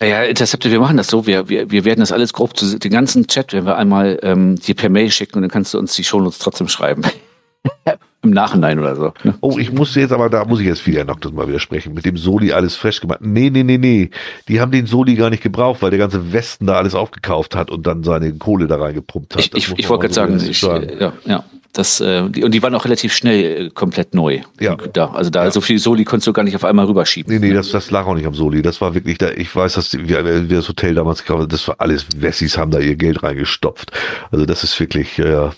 Ja, 0.00 0.22
Interceptor, 0.22 0.70
wir 0.70 0.80
machen 0.80 0.96
das 0.96 1.08
so. 1.08 1.26
Wir, 1.26 1.48
wir, 1.48 1.70
wir 1.70 1.84
werden 1.84 2.00
das 2.00 2.12
alles 2.12 2.32
grob 2.32 2.56
zu, 2.56 2.78
den 2.78 2.90
ganzen 2.90 3.26
Chat 3.26 3.52
werden 3.52 3.66
wir 3.66 3.76
einmal 3.76 4.18
ähm, 4.22 4.56
dir 4.56 4.76
per 4.76 4.90
Mail 4.90 5.10
schicken 5.10 5.36
und 5.36 5.42
dann 5.42 5.50
kannst 5.50 5.74
du 5.74 5.78
uns 5.78 5.94
die 5.94 6.04
Shownotes 6.04 6.38
trotzdem 6.38 6.68
schreiben. 6.68 7.02
Im 8.22 8.30
Nachhinein 8.30 8.80
oder 8.80 8.96
so. 8.96 9.12
Ne? 9.22 9.34
Oh, 9.40 9.58
ich 9.58 9.72
muss 9.72 9.94
jetzt 9.94 10.12
aber, 10.12 10.28
da 10.28 10.44
muss 10.44 10.58
ich 10.58 10.66
jetzt 10.66 10.84
wieder 10.86 11.04
noch 11.04 11.20
das 11.20 11.30
mal 11.30 11.46
widersprechen. 11.46 11.94
Mit 11.94 12.04
dem 12.04 12.16
Soli 12.16 12.52
alles 12.52 12.74
fresh 12.74 13.00
gemacht. 13.00 13.20
Nee, 13.22 13.48
nee, 13.50 13.62
nee, 13.62 13.78
nee. 13.78 14.10
Die 14.48 14.60
haben 14.60 14.72
den 14.72 14.86
Soli 14.86 15.14
gar 15.14 15.30
nicht 15.30 15.42
gebraucht, 15.42 15.82
weil 15.82 15.90
der 15.90 16.00
ganze 16.00 16.32
Westen 16.32 16.66
da 16.66 16.74
alles 16.74 16.96
aufgekauft 16.96 17.54
hat 17.54 17.70
und 17.70 17.86
dann 17.86 18.02
seine 18.02 18.32
Kohle 18.34 18.66
da 18.66 18.76
reingepumpt 18.76 19.36
hat. 19.36 19.40
Ich, 19.40 19.54
ich, 19.54 19.78
ich 19.78 19.88
wollte 19.88 20.02
gerade 20.02 20.14
sagen, 20.14 20.34
realistisch 20.34 20.62
ich, 20.64 20.68
äh, 20.68 21.00
ja, 21.00 21.12
ja. 21.26 21.44
Das, 21.72 22.00
äh, 22.00 22.28
die, 22.30 22.44
und 22.44 22.52
die 22.52 22.62
waren 22.62 22.74
auch 22.74 22.84
relativ 22.84 23.12
schnell 23.12 23.66
äh, 23.66 23.70
komplett 23.70 24.14
neu. 24.14 24.40
Ja. 24.58 24.74
Da, 24.76 25.10
also 25.10 25.30
da 25.30 25.50
so 25.50 25.60
viel 25.60 25.78
Soli 25.78 26.04
konntest 26.04 26.26
du 26.26 26.32
gar 26.32 26.42
nicht 26.42 26.56
auf 26.56 26.64
einmal 26.64 26.86
rüberschieben. 26.86 27.32
Nee, 27.32 27.46
nee, 27.46 27.54
das, 27.54 27.70
das 27.70 27.90
lag 27.90 28.06
auch 28.06 28.14
nicht 28.14 28.26
am 28.26 28.34
Soli. 28.34 28.62
Das 28.62 28.80
war 28.80 28.94
wirklich 28.94 29.18
da, 29.18 29.30
ich 29.30 29.54
weiß, 29.54 29.74
dass 29.74 29.90
die, 29.90 30.08
wie, 30.08 30.48
wie 30.50 30.54
das 30.54 30.68
Hotel 30.68 30.94
damals 30.94 31.24
gekauft 31.24 31.52
das 31.52 31.68
war 31.68 31.76
alles 31.78 32.06
Wessis 32.16 32.56
haben 32.56 32.70
da 32.70 32.78
ihr 32.78 32.96
Geld 32.96 33.22
reingestopft. 33.22 33.92
Also 34.30 34.46
das 34.46 34.64
ist 34.64 34.80
wirklich, 34.80 35.18
äh, 35.18 35.50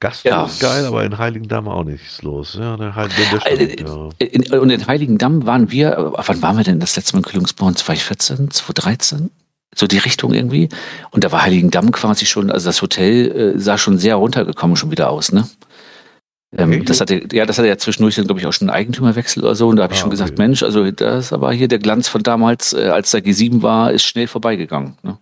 Gast 0.00 0.24
Ja. 0.24 0.46
ist 0.46 0.58
geil, 0.60 0.84
aber 0.84 1.04
in 1.04 1.16
Heiligendamm 1.16 1.68
auch 1.68 1.84
nichts 1.84 2.22
los. 2.22 2.56
Ja, 2.58 2.76
der 2.76 2.96
Heil, 2.96 3.08
der, 3.08 3.52
Äh, 3.52 3.70
stimmt, 3.70 3.88
ja. 3.88 4.26
In, 4.26 4.58
und 4.58 4.70
in 4.70 4.86
Heiligendamm 4.88 5.46
waren 5.46 5.70
wir, 5.70 5.92
äh, 5.92 6.22
wann 6.26 6.42
waren 6.42 6.56
wir 6.56 6.64
denn 6.64 6.80
das 6.80 6.96
letzte 6.96 7.14
Mal 7.14 7.20
in 7.20 7.24
Kühlungsborn? 7.26 7.76
2014, 7.76 8.50
2013? 8.50 9.30
So 9.74 9.86
die 9.86 9.98
Richtung 9.98 10.34
irgendwie. 10.34 10.68
Und 11.10 11.24
da 11.24 11.32
war 11.32 11.42
Heiligendamm 11.42 11.92
quasi 11.92 12.26
schon, 12.26 12.50
also 12.50 12.68
das 12.68 12.82
Hotel 12.82 13.54
äh, 13.56 13.58
sah 13.58 13.78
schon 13.78 13.98
sehr 13.98 14.16
runtergekommen 14.16 14.76
schon 14.76 14.90
wieder 14.90 15.10
aus, 15.10 15.32
ne? 15.32 15.48
Ähm, 16.54 16.84
das 16.84 17.00
hatte, 17.00 17.22
ja, 17.32 17.46
das 17.46 17.56
hatte 17.56 17.68
ja 17.68 17.78
zwischendurch 17.78 18.16
dann, 18.16 18.26
glaube 18.26 18.38
ich, 18.38 18.46
auch 18.46 18.52
schon 18.52 18.68
einen 18.68 18.76
Eigentümerwechsel 18.76 19.42
oder 19.42 19.54
so. 19.54 19.68
Und 19.68 19.76
da 19.76 19.84
habe 19.84 19.94
ich 19.94 20.00
Ah, 20.00 20.02
schon 20.02 20.10
gesagt, 20.10 20.32
okay. 20.32 20.42
Mensch, 20.42 20.62
also 20.62 20.90
das 20.90 21.26
ist 21.26 21.32
aber 21.32 21.50
hier 21.52 21.66
der 21.68 21.78
Glanz 21.78 22.08
von 22.08 22.22
damals, 22.22 22.74
äh, 22.74 22.88
als 22.88 23.10
der 23.10 23.24
G7 23.24 23.62
war, 23.62 23.90
ist 23.92 24.04
schnell 24.04 24.26
vorbeigegangen. 24.26 24.98
Ne? 25.02 25.16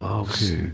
Ah, 0.00 0.20
okay. 0.20 0.72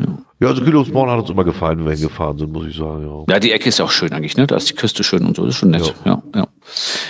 Ja. 0.00 0.18
Ja, 0.40 0.48
also 0.48 0.62
Kühlungsborn 0.62 1.10
hat 1.10 1.18
uns 1.20 1.30
immer 1.30 1.42
gefallen, 1.44 1.78
wenn 1.78 1.86
wir 1.86 1.92
hingefahren 1.94 2.38
sind, 2.38 2.52
muss 2.52 2.66
ich 2.66 2.76
sagen, 2.76 3.02
ja. 3.06 3.34
Ja, 3.34 3.40
die 3.40 3.50
Ecke 3.52 3.68
ist 3.68 3.80
auch 3.80 3.90
schön 3.90 4.12
eigentlich, 4.12 4.36
ne? 4.36 4.46
Da 4.46 4.56
ist 4.56 4.70
die 4.70 4.74
Küste 4.74 5.02
schön 5.04 5.24
und 5.24 5.36
so, 5.36 5.44
das 5.44 5.54
ist 5.54 5.58
schon 5.60 5.70
nett. 5.70 5.94
Ja, 6.04 6.22
ja. 6.34 6.46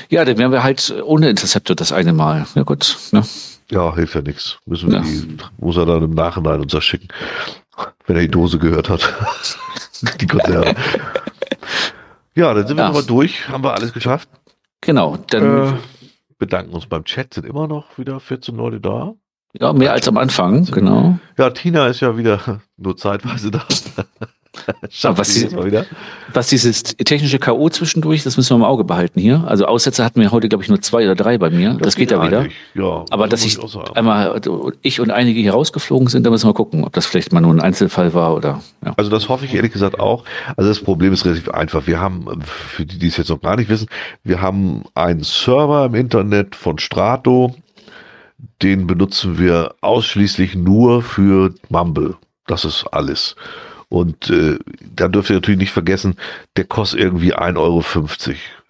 Ja, 0.08 0.24
dann 0.24 0.38
wären 0.38 0.52
wir 0.52 0.62
halt 0.62 0.94
ohne 1.04 1.28
Interceptor 1.30 1.76
das 1.76 1.92
eine 1.92 2.12
Mal. 2.14 2.46
Ja 2.54 2.62
gut, 2.62 2.96
ne? 3.12 3.22
Ja, 3.70 3.94
hilft 3.94 4.14
ja 4.14 4.22
nichts. 4.22 4.58
Müssen 4.66 4.90
wir 4.90 4.98
Ja. 4.98 5.02
die, 5.02 5.36
muss 5.58 5.76
er 5.76 5.86
dann 5.86 6.02
im 6.02 6.12
Nachhinein 6.12 6.60
uns 6.60 6.72
das 6.72 6.84
schicken, 6.84 7.08
wenn 8.06 8.16
er 8.16 8.22
die 8.22 8.30
Dose 8.30 8.58
gehört 8.58 8.88
hat. 8.88 9.14
die 10.20 10.26
Konserve. 10.26 10.74
ja, 12.34 12.54
dann 12.54 12.66
sind 12.66 12.76
wir 12.76 12.86
nochmal 12.86 13.04
durch, 13.04 13.48
haben 13.48 13.62
wir 13.62 13.74
alles 13.74 13.92
geschafft. 13.92 14.28
Genau, 14.80 15.16
dann 15.30 15.74
Äh, 15.74 15.78
bedanken 16.38 16.72
uns 16.72 16.86
beim 16.86 17.04
Chat, 17.04 17.34
sind 17.34 17.46
immer 17.46 17.66
noch 17.66 17.98
wieder 17.98 18.20
14 18.20 18.56
Leute 18.56 18.80
da. 18.80 19.12
ja, 19.54 19.72
mehr 19.72 19.92
als 19.92 20.06
am 20.08 20.16
Anfang, 20.18 20.64
genau. 20.66 21.18
Ja, 21.36 21.50
Tina 21.50 21.88
ist 21.88 22.00
ja 22.00 22.16
wieder 22.16 22.60
nur 22.76 22.96
zeitweise 22.96 23.50
da. 23.50 23.64
Was 25.02 25.64
wieder. 25.64 25.86
Was 26.32 26.48
dieses 26.48 26.82
technische 26.82 27.38
K.O. 27.38 27.68
zwischendurch, 27.70 28.22
das 28.24 28.36
müssen 28.36 28.50
wir 28.50 28.56
im 28.56 28.64
Auge 28.64 28.84
behalten 28.84 29.20
hier. 29.20 29.44
Also 29.46 29.66
Aussätze 29.66 30.04
hatten 30.04 30.20
wir 30.20 30.30
heute, 30.30 30.48
glaube 30.48 30.62
ich, 30.62 30.68
nur 30.68 30.80
zwei 30.80 31.04
oder 31.04 31.14
drei 31.14 31.38
bei 31.38 31.50
mir. 31.50 31.74
Das, 31.80 31.96
geht 31.96 32.10
ja 32.10 32.24
wieder. 32.24 32.46
Ja, 32.74 33.04
Aber 33.10 33.24
also 33.24 33.28
dass 33.28 33.44
ich 33.44 33.54
sagen. 33.54 33.96
einmal 33.96 34.40
ich 34.82 35.00
und 35.00 35.10
einige 35.10 35.40
hier 35.40 35.52
rausgeflogen 35.52 36.08
sind, 36.08 36.24
da 36.24 36.30
müssen 36.30 36.48
wir 36.48 36.54
gucken, 36.54 36.84
ob 36.84 36.92
das 36.92 37.06
vielleicht 37.06 37.32
mal 37.32 37.40
nur 37.40 37.52
ein 37.52 37.60
Einzelfall 37.60 38.14
war 38.14 38.34
oder 38.34 38.60
ja. 38.84 38.94
Also 38.96 39.10
das 39.10 39.28
hoffe 39.28 39.44
ich 39.44 39.54
ehrlich 39.54 39.72
gesagt 39.72 39.98
auch. 39.98 40.24
Also 40.56 40.68
das 40.68 40.80
Problem 40.80 41.12
ist 41.12 41.24
relativ 41.24 41.48
einfach. 41.50 41.86
Wir 41.86 42.00
haben, 42.00 42.42
für 42.42 42.86
die, 42.86 42.98
die 42.98 43.08
es 43.08 43.16
jetzt 43.16 43.30
noch 43.30 43.40
gar 43.40 43.56
nicht 43.56 43.68
wissen, 43.68 43.88
wir 44.24 44.40
haben 44.40 44.84
einen 44.94 45.22
Server 45.22 45.86
im 45.86 45.94
Internet 45.94 46.54
von 46.54 46.78
Strato. 46.78 47.54
Den 48.62 48.86
benutzen 48.86 49.38
wir 49.38 49.74
ausschließlich 49.80 50.54
nur 50.54 51.02
für 51.02 51.54
Mumble. 51.68 52.16
Das 52.46 52.64
ist 52.64 52.86
alles. 52.92 53.36
Und 53.88 54.30
äh, 54.30 54.58
da 54.94 55.08
dürft 55.08 55.30
ihr 55.30 55.36
natürlich 55.36 55.60
nicht 55.60 55.72
vergessen, 55.72 56.16
der 56.56 56.64
kostet 56.64 57.00
irgendwie 57.00 57.34
1,50 57.34 57.56
Euro 57.58 57.84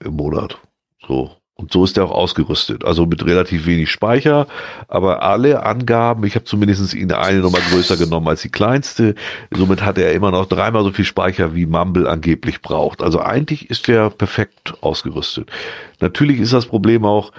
im 0.04 0.14
Monat. 0.14 0.58
So. 1.06 1.32
Und 1.60 1.72
so 1.72 1.82
ist 1.82 1.96
der 1.96 2.04
auch 2.04 2.12
ausgerüstet. 2.12 2.84
Also 2.84 3.04
mit 3.04 3.26
relativ 3.26 3.66
wenig 3.66 3.90
Speicher. 3.90 4.46
Aber 4.86 5.22
alle 5.22 5.64
Angaben, 5.64 6.22
ich 6.24 6.36
habe 6.36 6.44
zumindest 6.44 6.94
ihn 6.94 7.10
eine 7.10 7.40
Nummer 7.40 7.58
größer 7.58 7.96
genommen 7.96 8.28
als 8.28 8.42
die 8.42 8.48
kleinste. 8.48 9.16
Somit 9.50 9.82
hat 9.82 9.98
er 9.98 10.12
immer 10.12 10.30
noch 10.30 10.46
dreimal 10.46 10.84
so 10.84 10.92
viel 10.92 11.04
Speicher, 11.04 11.56
wie 11.56 11.66
Mumble 11.66 12.08
angeblich 12.08 12.62
braucht. 12.62 13.02
Also 13.02 13.20
eigentlich 13.20 13.70
ist 13.70 13.88
der 13.88 14.08
perfekt 14.10 14.74
ausgerüstet. 14.82 15.50
Natürlich 15.98 16.38
ist 16.38 16.52
das 16.52 16.66
Problem 16.66 17.04
auch, 17.04 17.32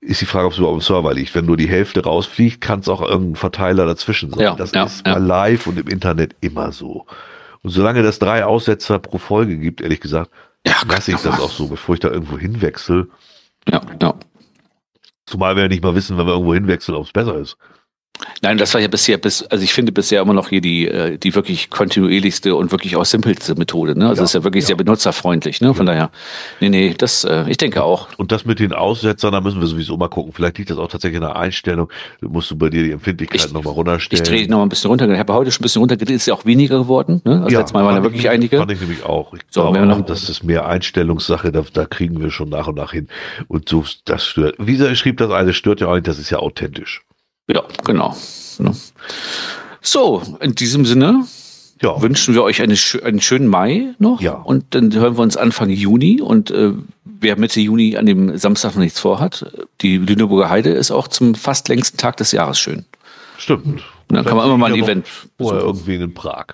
ist 0.00 0.20
die 0.20 0.26
Frage, 0.26 0.46
ob 0.46 0.52
es 0.52 0.58
überhaupt 0.58 0.78
im 0.78 0.80
Server 0.80 1.12
liegt. 1.12 1.34
Wenn 1.34 1.44
nur 1.44 1.56
die 1.56 1.68
Hälfte 1.68 2.02
rausfliegt, 2.02 2.60
kann 2.60 2.80
es 2.80 2.88
auch 2.88 3.02
irgendein 3.02 3.36
Verteiler 3.36 3.86
dazwischen 3.86 4.30
sein. 4.30 4.40
Ja, 4.40 4.54
das 4.54 4.72
ja, 4.72 4.84
ist 4.84 5.06
ja. 5.06 5.14
bei 5.14 5.20
live 5.20 5.66
und 5.66 5.78
im 5.78 5.88
Internet 5.88 6.34
immer 6.40 6.72
so. 6.72 7.06
Und 7.62 7.70
solange 7.70 8.02
das 8.02 8.18
drei 8.18 8.44
Aussetzer 8.44 8.98
pro 8.98 9.18
Folge 9.18 9.58
gibt, 9.58 9.80
ehrlich 9.80 10.00
gesagt, 10.00 10.30
Ja, 10.66 10.76
lasse 10.88 11.12
ich 11.12 11.18
das 11.18 11.38
auch 11.38 11.50
so, 11.50 11.68
bevor 11.68 11.94
ich 11.94 12.00
da 12.00 12.10
irgendwo 12.10 12.38
hinwechsel. 12.38 13.10
Ja, 13.68 13.82
ja. 14.00 14.14
Zumal 15.26 15.54
wir 15.54 15.64
ja 15.64 15.68
nicht 15.68 15.82
mal 15.82 15.94
wissen, 15.94 16.16
wenn 16.16 16.26
wir 16.26 16.32
irgendwo 16.32 16.54
hinwechseln, 16.54 16.96
ob 16.96 17.04
es 17.06 17.12
besser 17.12 17.36
ist. 17.36 17.56
Nein, 18.42 18.58
das 18.58 18.72
war 18.74 18.80
ja 18.80 18.88
bisher, 18.88 19.18
bis, 19.18 19.42
also 19.44 19.62
ich 19.64 19.72
finde 19.72 19.92
bisher 19.92 20.22
immer 20.22 20.32
noch 20.32 20.48
hier 20.48 20.60
die, 20.60 20.86
äh, 20.88 21.18
die 21.18 21.34
wirklich 21.34 21.70
kontinuierlichste 21.70 22.54
und 22.54 22.70
wirklich 22.72 22.96
auch 22.96 23.04
simpelste 23.04 23.54
Methode. 23.54 23.98
Ne? 23.98 24.08
Also 24.08 24.20
Ja, 24.22 24.24
ist 24.24 24.34
ja 24.34 24.44
wirklich 24.44 24.62
ja. 24.64 24.68
sehr 24.68 24.76
benutzerfreundlich. 24.76 25.60
Ne? 25.60 25.74
Von 25.74 25.86
daher, 25.86 26.10
nee, 26.60 26.68
nee, 26.68 26.94
das, 26.96 27.24
äh, 27.24 27.44
ich 27.48 27.56
denke 27.58 27.82
auch. 27.82 28.08
Und 28.16 28.32
das 28.32 28.44
mit 28.44 28.58
den 28.58 28.72
Aussetzern, 28.72 29.32
da 29.32 29.40
müssen 29.40 29.60
wir 29.60 29.66
sowieso 29.66 29.96
mal 29.96 30.08
gucken. 30.08 30.32
Vielleicht 30.32 30.58
liegt 30.58 30.70
das 30.70 30.78
auch 30.78 30.88
tatsächlich 30.88 31.16
in 31.16 31.22
der 31.22 31.36
Einstellung. 31.36 31.90
Du 32.20 32.28
musst 32.28 32.50
du 32.50 32.56
bei 32.56 32.70
dir 32.70 32.82
die 32.82 32.92
Empfindlichkeit 32.92 33.44
Ich- 33.46 33.52
nochmal 33.52 33.72
Ich 33.72 33.76
runterstellen. 33.78 34.24
drehe 34.24 34.48
noch 34.48 34.58
mal 34.58 34.62
ein 34.64 34.68
bisschen 34.70 34.88
runter. 34.90 35.08
Ich 35.10 35.18
habe 35.18 35.32
heute 35.34 35.50
schon 35.50 35.60
ein 35.60 35.64
bisschen 35.64 35.80
runtergedreht, 35.80 36.16
ist 36.16 36.26
ja 36.26 36.34
auch 36.34 36.44
weniger 36.46 36.78
geworden. 36.78 37.20
Ne? 37.24 37.42
Also 37.44 37.56
letztes 37.58 37.72
Mal 37.74 37.84
waren 37.84 37.90
ja 37.90 37.92
fand 37.96 38.04
wirklich 38.04 38.24
ich, 38.24 38.30
einige. 38.30 38.58
Fand 38.58 38.72
ich 38.72 38.80
nämlich 38.80 39.04
auch. 39.04 39.34
Ich 39.34 39.40
So, 39.50 39.62
glaube 39.62 39.78
wir 39.78 39.86
noch- 39.86 40.00
das 40.06 40.28
ist 40.28 40.42
mehr 40.44 40.66
Einstellungssache, 40.66 41.52
da, 41.52 41.64
da 41.72 41.84
kriegen 41.86 42.20
wir 42.20 42.30
schon 42.30 42.48
nach 42.48 42.66
und 42.66 42.76
nach 42.76 42.92
hin. 42.92 43.08
Und 43.48 43.68
so, 43.68 43.84
das 44.04 44.24
stört. 44.26 44.56
Wie 44.58 44.78
schrieb 44.96 45.18
das 45.18 45.30
eine, 45.30 45.52
stört 45.52 45.80
ja 45.80 45.88
auch 45.88 45.94
nicht, 45.94 46.08
das 46.08 46.18
ist 46.18 46.30
ja 46.30 46.38
authentisch. 46.38 47.02
Ja, 47.52 47.64
genau. 47.84 48.16
Ne? 48.58 48.74
So, 49.80 50.22
in 50.40 50.54
diesem 50.54 50.84
Sinne 50.84 51.24
Ja, 51.82 52.00
wünschen 52.00 52.34
wir 52.34 52.42
euch 52.42 52.62
eine, 52.62 52.76
einen 53.02 53.20
schönen 53.20 53.48
Mai 53.48 53.94
noch. 53.98 54.20
Ja. 54.20 54.34
Und 54.34 54.74
dann 54.74 54.92
hören 54.94 55.16
wir 55.16 55.22
uns 55.22 55.36
Anfang 55.36 55.70
Juni. 55.70 56.20
Und 56.20 56.50
äh, 56.50 56.72
wer 57.04 57.38
Mitte 57.38 57.60
Juni 57.60 57.96
an 57.96 58.06
dem 58.06 58.36
Samstag 58.38 58.74
noch 58.74 58.82
nichts 58.82 59.00
vorhat, 59.00 59.50
die 59.80 59.96
Lüneburger 59.96 60.50
Heide 60.50 60.70
ist 60.70 60.90
auch 60.90 61.08
zum 61.08 61.34
fast 61.34 61.68
längsten 61.68 61.96
Tag 61.96 62.16
des 62.18 62.32
Jahres 62.32 62.58
schön. 62.58 62.84
stimmt. 63.38 63.82
Da 64.08 64.24
kann 64.24 64.36
man 64.36 64.46
immer 64.46 64.58
mal 64.58 64.72
ein 64.72 64.82
Event 64.82 65.06
Oder 65.38 65.60
irgendwie 65.60 65.94
in 65.94 66.14
Prag. 66.14 66.46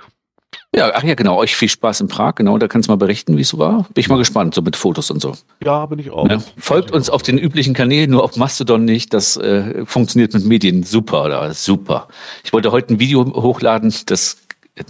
Ja, 0.75 0.93
ach 0.95 1.03
ja, 1.03 1.15
genau. 1.15 1.37
Euch 1.39 1.57
viel 1.57 1.69
Spaß 1.69 2.03
in 2.03 2.09
Prag. 2.09 2.35
Genau, 2.35 2.59
da 2.59 2.69
kannst 2.69 2.89
du 2.89 2.93
mal 2.93 2.97
berichten, 2.97 3.37
wie 3.37 3.43
es 3.43 3.49
so 3.49 3.59
war. 3.59 3.87
Bin 3.95 4.01
ich 4.01 4.09
mal 4.09 4.19
gespannt, 4.19 4.55
so 4.55 4.63
mit 4.63 4.77
Fotos 4.77 5.11
und 5.11 5.21
so. 5.21 5.35
Ja, 5.65 5.87
bin 5.87 5.99
ich 5.99 6.11
auch. 6.11 6.29
Ja. 6.29 6.39
Folgt 6.59 6.91
uns 6.91 7.09
auf 7.09 7.23
den 7.23 7.39
üblichen 7.39 7.73
Kanälen, 7.73 8.11
nur 8.11 8.23
auf 8.23 8.37
Mastodon 8.37 8.85
nicht. 8.85 9.15
Das 9.15 9.37
äh, 9.37 9.87
funktioniert 9.87 10.35
mit 10.35 10.45
Medien 10.45 10.83
super 10.83 11.25
oder 11.25 11.55
super. 11.55 12.09
Ich 12.45 12.53
wollte 12.53 12.73
heute 12.73 12.95
ein 12.95 12.99
Video 12.99 13.25
hochladen, 13.25 13.95
das 14.07 14.39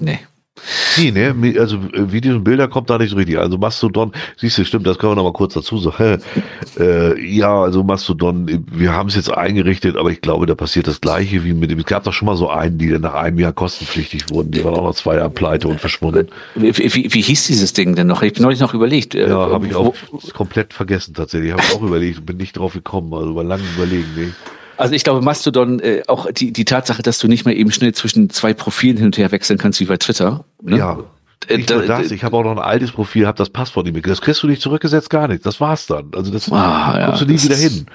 nee. 0.01 0.19
Nee, 0.97 1.11
ne, 1.11 1.35
also 1.61 1.77
äh, 1.93 2.11
Videos 2.13 2.37
und 2.37 2.45
Bilder 2.45 2.67
kommt 2.69 2.89
da 2.89 2.97
nicht 2.99 3.11
so 3.11 3.17
richtig. 3.17 3.39
Also 3.39 3.59
Mastodon, 3.59 4.13
siehst 4.39 4.57
du, 4.59 4.65
stimmt, 4.65 4.87
das 4.87 4.99
können 4.99 5.13
wir 5.13 5.17
noch 5.17 5.25
mal 5.25 5.33
kurz 5.33 5.55
dazu 5.55 5.79
sagen. 5.79 6.23
Äh, 6.79 7.19
ja, 7.25 7.63
also 7.63 7.83
Mastodon, 7.83 8.49
äh, 8.49 8.59
wir 8.71 8.93
haben 8.93 9.09
es 9.09 9.17
jetzt 9.17 9.33
eingerichtet, 9.33 9.97
aber 9.97 10.11
ich 10.11 10.21
glaube, 10.21 10.45
da 10.45 10.55
passiert 10.55 10.87
das 10.87 11.01
Gleiche 11.01 11.43
wie 11.43 11.55
mit 11.55 11.71
dem. 11.71 11.79
Es 11.79 11.87
gab 11.87 12.05
doch 12.05 12.13
schon 12.13 12.27
mal 12.27 12.37
so 12.37 12.51
einen, 12.51 12.77
die 12.77 12.91
dann 12.91 13.01
nach 13.01 13.15
einem 13.15 13.39
Jahr 13.39 13.55
kostenpflichtig 13.55 14.25
wurden. 14.31 14.51
Die 14.51 14.63
waren 14.63 14.75
auch 14.75 14.83
noch 14.85 14.95
zwei 14.95 15.17
Jahre 15.17 15.31
pleite 15.31 15.69
und 15.69 15.81
verschwunden. 15.81 16.29
Wie, 16.55 16.77
wie, 16.77 17.15
wie 17.15 17.21
hieß 17.23 17.47
dieses 17.47 17.73
Ding 17.73 17.95
denn 17.95 18.09
noch? 18.09 18.21
Ich 18.23 18.35
bin 18.35 18.43
neulich 18.43 18.61
noch 18.61 18.75
überlegt. 18.75 19.15
äh, 19.15 19.27
Ja, 19.29 19.51
habe 19.51 19.67
ich 19.67 19.75
wo- 19.75 19.79
auch 19.79 20.33
komplett 20.35 20.75
vergessen 20.75 21.15
tatsächlich. 21.15 21.53
Habe 21.53 21.63
ich 21.67 21.75
auch 21.75 21.83
überlegt, 21.87 22.27
bin 22.27 22.37
nicht 22.37 22.59
drauf 22.59 22.75
gekommen, 22.75 23.15
also 23.15 23.33
bei 23.33 23.43
langem 23.43 23.65
Überlegen. 23.77 24.09
Nee. 24.17 24.29
Also 24.77 24.95
ich 24.95 25.05
glaube, 25.05 25.23
Mastodon, 25.23 25.81
äh, 25.81 26.03
auch 26.07 26.31
die, 26.31 26.53
die 26.53 26.65
Tatsache, 26.65 27.03
dass 27.03 27.19
du 27.19 27.29
nicht 27.29 27.45
mehr 27.47 27.57
eben 27.57 27.71
schnell 27.73 27.93
zwischen 27.95 28.31
zwei 28.31 28.53
Profilen 28.55 28.97
hin 28.97 29.07
und 29.07 29.19
her 29.19 29.33
wechseln 29.33 29.59
kannst, 29.59 29.81
wie 29.81 29.85
bei 29.87 29.97
Twitter. 29.97 30.45
Ne? 30.63 30.79
Ja. 30.79 30.99
Äh, 31.49 31.59
Nicht 31.59 31.71
da- 31.71 31.77
nur 31.77 31.87
das, 31.87 32.11
ich 32.11 32.25
habe 32.25 32.37
auch 32.37 32.43
noch 32.45 32.53
ein 32.53 32.59
altes 32.59 32.91
Profil, 32.93 33.27
habe 33.27 33.39
das 33.39 33.51
Passwort 33.51 33.87
nicht 33.87 33.95
mehr. 33.95 34.03
Das 34.03 34.21
kriegst 34.21 34.43
du 34.43 34.47
nicht 34.49 34.61
zurückgesetzt, 34.61 35.11
gar 35.11 35.29
nichts. 35.29 35.45
Das 35.45 35.61
war's 35.61 35.87
dann. 35.87 36.11
Also 36.15 36.33
das 36.33 36.51
Ah, 36.51 36.97
ja, 36.99 37.07
kommst 37.07 37.23
du 37.23 37.27
nie 37.27 37.41
wieder 37.43 37.57
hin. 37.57 37.87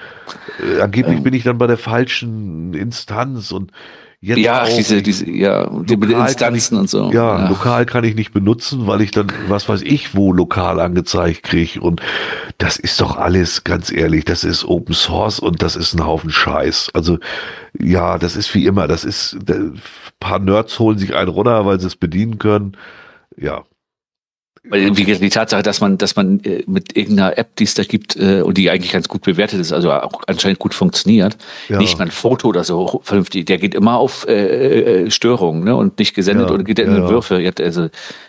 Äh, 0.76 0.80
angeblich 0.80 1.22
bin 1.22 1.34
ich 1.34 1.42
dann 1.44 1.58
bei 1.58 1.66
der 1.66 1.76
falschen 1.78 2.72
Instanz 2.74 3.52
und 3.52 3.70
Jetzt 4.24 4.38
ja, 4.38 4.64
diese, 4.64 5.02
diese, 5.02 5.28
ja, 5.28 5.68
die 5.82 5.94
Instanzen 5.94 6.78
und 6.78 6.88
so. 6.88 7.10
Ja, 7.10 7.48
lokal 7.48 7.84
kann 7.86 8.04
ich 8.04 8.14
nicht 8.14 8.32
benutzen, 8.32 8.86
weil 8.86 9.00
ich 9.00 9.10
dann, 9.10 9.26
was 9.48 9.68
weiß 9.68 9.82
ich, 9.82 10.14
wo 10.14 10.32
lokal 10.32 10.78
angezeigt 10.78 11.42
kriege. 11.42 11.80
Und 11.80 12.00
das 12.58 12.76
ist 12.76 13.00
doch 13.00 13.16
alles, 13.16 13.64
ganz 13.64 13.90
ehrlich, 13.90 14.24
das 14.24 14.44
ist 14.44 14.64
Open 14.64 14.94
Source 14.94 15.40
und 15.40 15.60
das 15.60 15.74
ist 15.74 15.94
ein 15.94 16.06
Haufen 16.06 16.30
Scheiß. 16.30 16.90
Also 16.94 17.18
ja, 17.76 18.16
das 18.16 18.36
ist 18.36 18.54
wie 18.54 18.64
immer, 18.66 18.86
das 18.86 19.04
ist, 19.04 19.38
ein 19.48 19.82
paar 20.20 20.38
Nerds 20.38 20.78
holen 20.78 20.98
sich 20.98 21.16
einen 21.16 21.28
runter, 21.28 21.66
weil 21.66 21.80
sie 21.80 21.88
es 21.88 21.96
bedienen 21.96 22.38
können. 22.38 22.76
Ja. 23.36 23.64
Weil 24.68 24.96
wie 24.96 25.02
gesagt, 25.04 25.24
die 25.24 25.28
Tatsache, 25.28 25.64
dass 25.64 25.80
man, 25.80 25.98
dass 25.98 26.14
man 26.14 26.38
äh, 26.44 26.62
mit 26.68 26.96
irgendeiner 26.96 27.36
App, 27.36 27.56
die 27.56 27.64
es 27.64 27.74
da 27.74 27.82
gibt 27.82 28.14
äh, 28.16 28.42
und 28.42 28.56
die 28.58 28.70
eigentlich 28.70 28.92
ganz 28.92 29.08
gut 29.08 29.22
bewertet 29.22 29.58
ist, 29.58 29.72
also 29.72 29.90
auch 29.90 30.22
anscheinend 30.28 30.60
gut 30.60 30.72
funktioniert, 30.72 31.36
Ja. 31.68 31.78
nicht 31.78 31.98
mal 31.98 32.04
ein 32.04 32.10
Foto 32.12 32.46
oder 32.48 32.62
so 32.62 33.00
vernünftig, 33.02 33.46
der 33.46 33.58
geht 33.58 33.74
immer 33.74 33.96
auf 33.96 34.24
äh, 34.28 35.02
äh, 35.06 35.10
Störungen 35.10 35.64
ne, 35.64 35.74
und 35.74 35.98
nicht 35.98 36.14
gesendet 36.14 36.48
Ja, 36.48 36.54
oder 36.54 36.62
geht 36.62 36.78
in 36.78 36.94
ja. 36.94 37.08
Würfe. 37.08 37.52
Also 37.58 37.88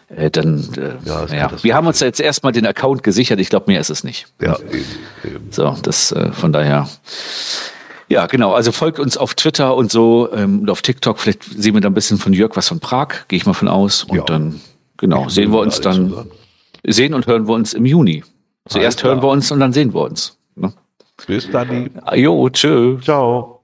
äh, 0.10 0.32
dann, 0.32 0.68
äh, 0.76 1.08
Ja, 1.08 1.26
ja. 1.28 1.52
Wir 1.62 1.76
haben 1.76 1.86
uns 1.86 2.00
jetzt 2.00 2.20
erstmal 2.20 2.52
den 2.52 2.66
Account 2.66 3.04
gesichert. 3.04 3.40
Ich 3.40 3.50
glaube, 3.50 3.72
mehr 3.72 3.80
ist 3.80 3.92
es 3.92 4.04
nicht. 4.04 4.26
Ja, 4.42 4.58
eben, 4.60 4.86
eben. 5.24 5.48
So, 5.52 5.76
das 5.84 6.12
äh, 6.14 6.32
von 6.32 6.52
daher. 6.52 6.90
Ja, 8.10 8.26
genau. 8.26 8.54
Also 8.54 8.72
folgt 8.72 9.00
uns 9.00 9.18
auf 9.18 9.36
Twitter 9.36 9.76
und 9.76 9.92
so 9.92 10.30
ähm, 10.34 10.62
und 10.62 10.70
auf 10.72 10.82
TikTok. 10.82 11.20
Vielleicht 11.20 11.44
sehen 11.44 11.76
wir 11.76 11.82
da 11.82 11.90
ein 11.90 11.94
bisschen 11.94 12.18
von 12.18 12.34
Jörg 12.34 12.56
was 12.56 12.68
von 12.68 12.80
Prag, 12.80 13.28
gehe 13.28 13.38
ich 13.38 13.46
mal 13.46 13.54
von 13.54 13.68
aus. 13.68 14.04
Und 14.04 14.18
Ja. 14.18 14.24
dann, 14.24 14.62
genau, 15.04 15.28
sehen 15.28 15.52
wir 15.52 15.60
uns 15.60 15.82
dann, 15.82 16.10
zusammen. 16.10 16.32
sehen 16.88 17.14
und 17.14 17.28
hören 17.28 17.46
wir 17.48 17.54
uns 17.54 17.74
im 17.74 17.86
Juni. 17.86 18.24
Zuerst 18.68 19.04
hören 19.04 19.22
wir 19.22 19.28
uns 19.28 19.52
und 19.52 19.60
dann 19.60 19.74
sehen 19.74 19.94
wir 19.94 20.02
uns. 20.02 20.38
Ne? 20.56 20.72
Bis 21.28 21.52
dann. 21.52 21.90
Jo, 22.16 22.50
tschö. 22.50 22.98
Ciao. 23.02 23.64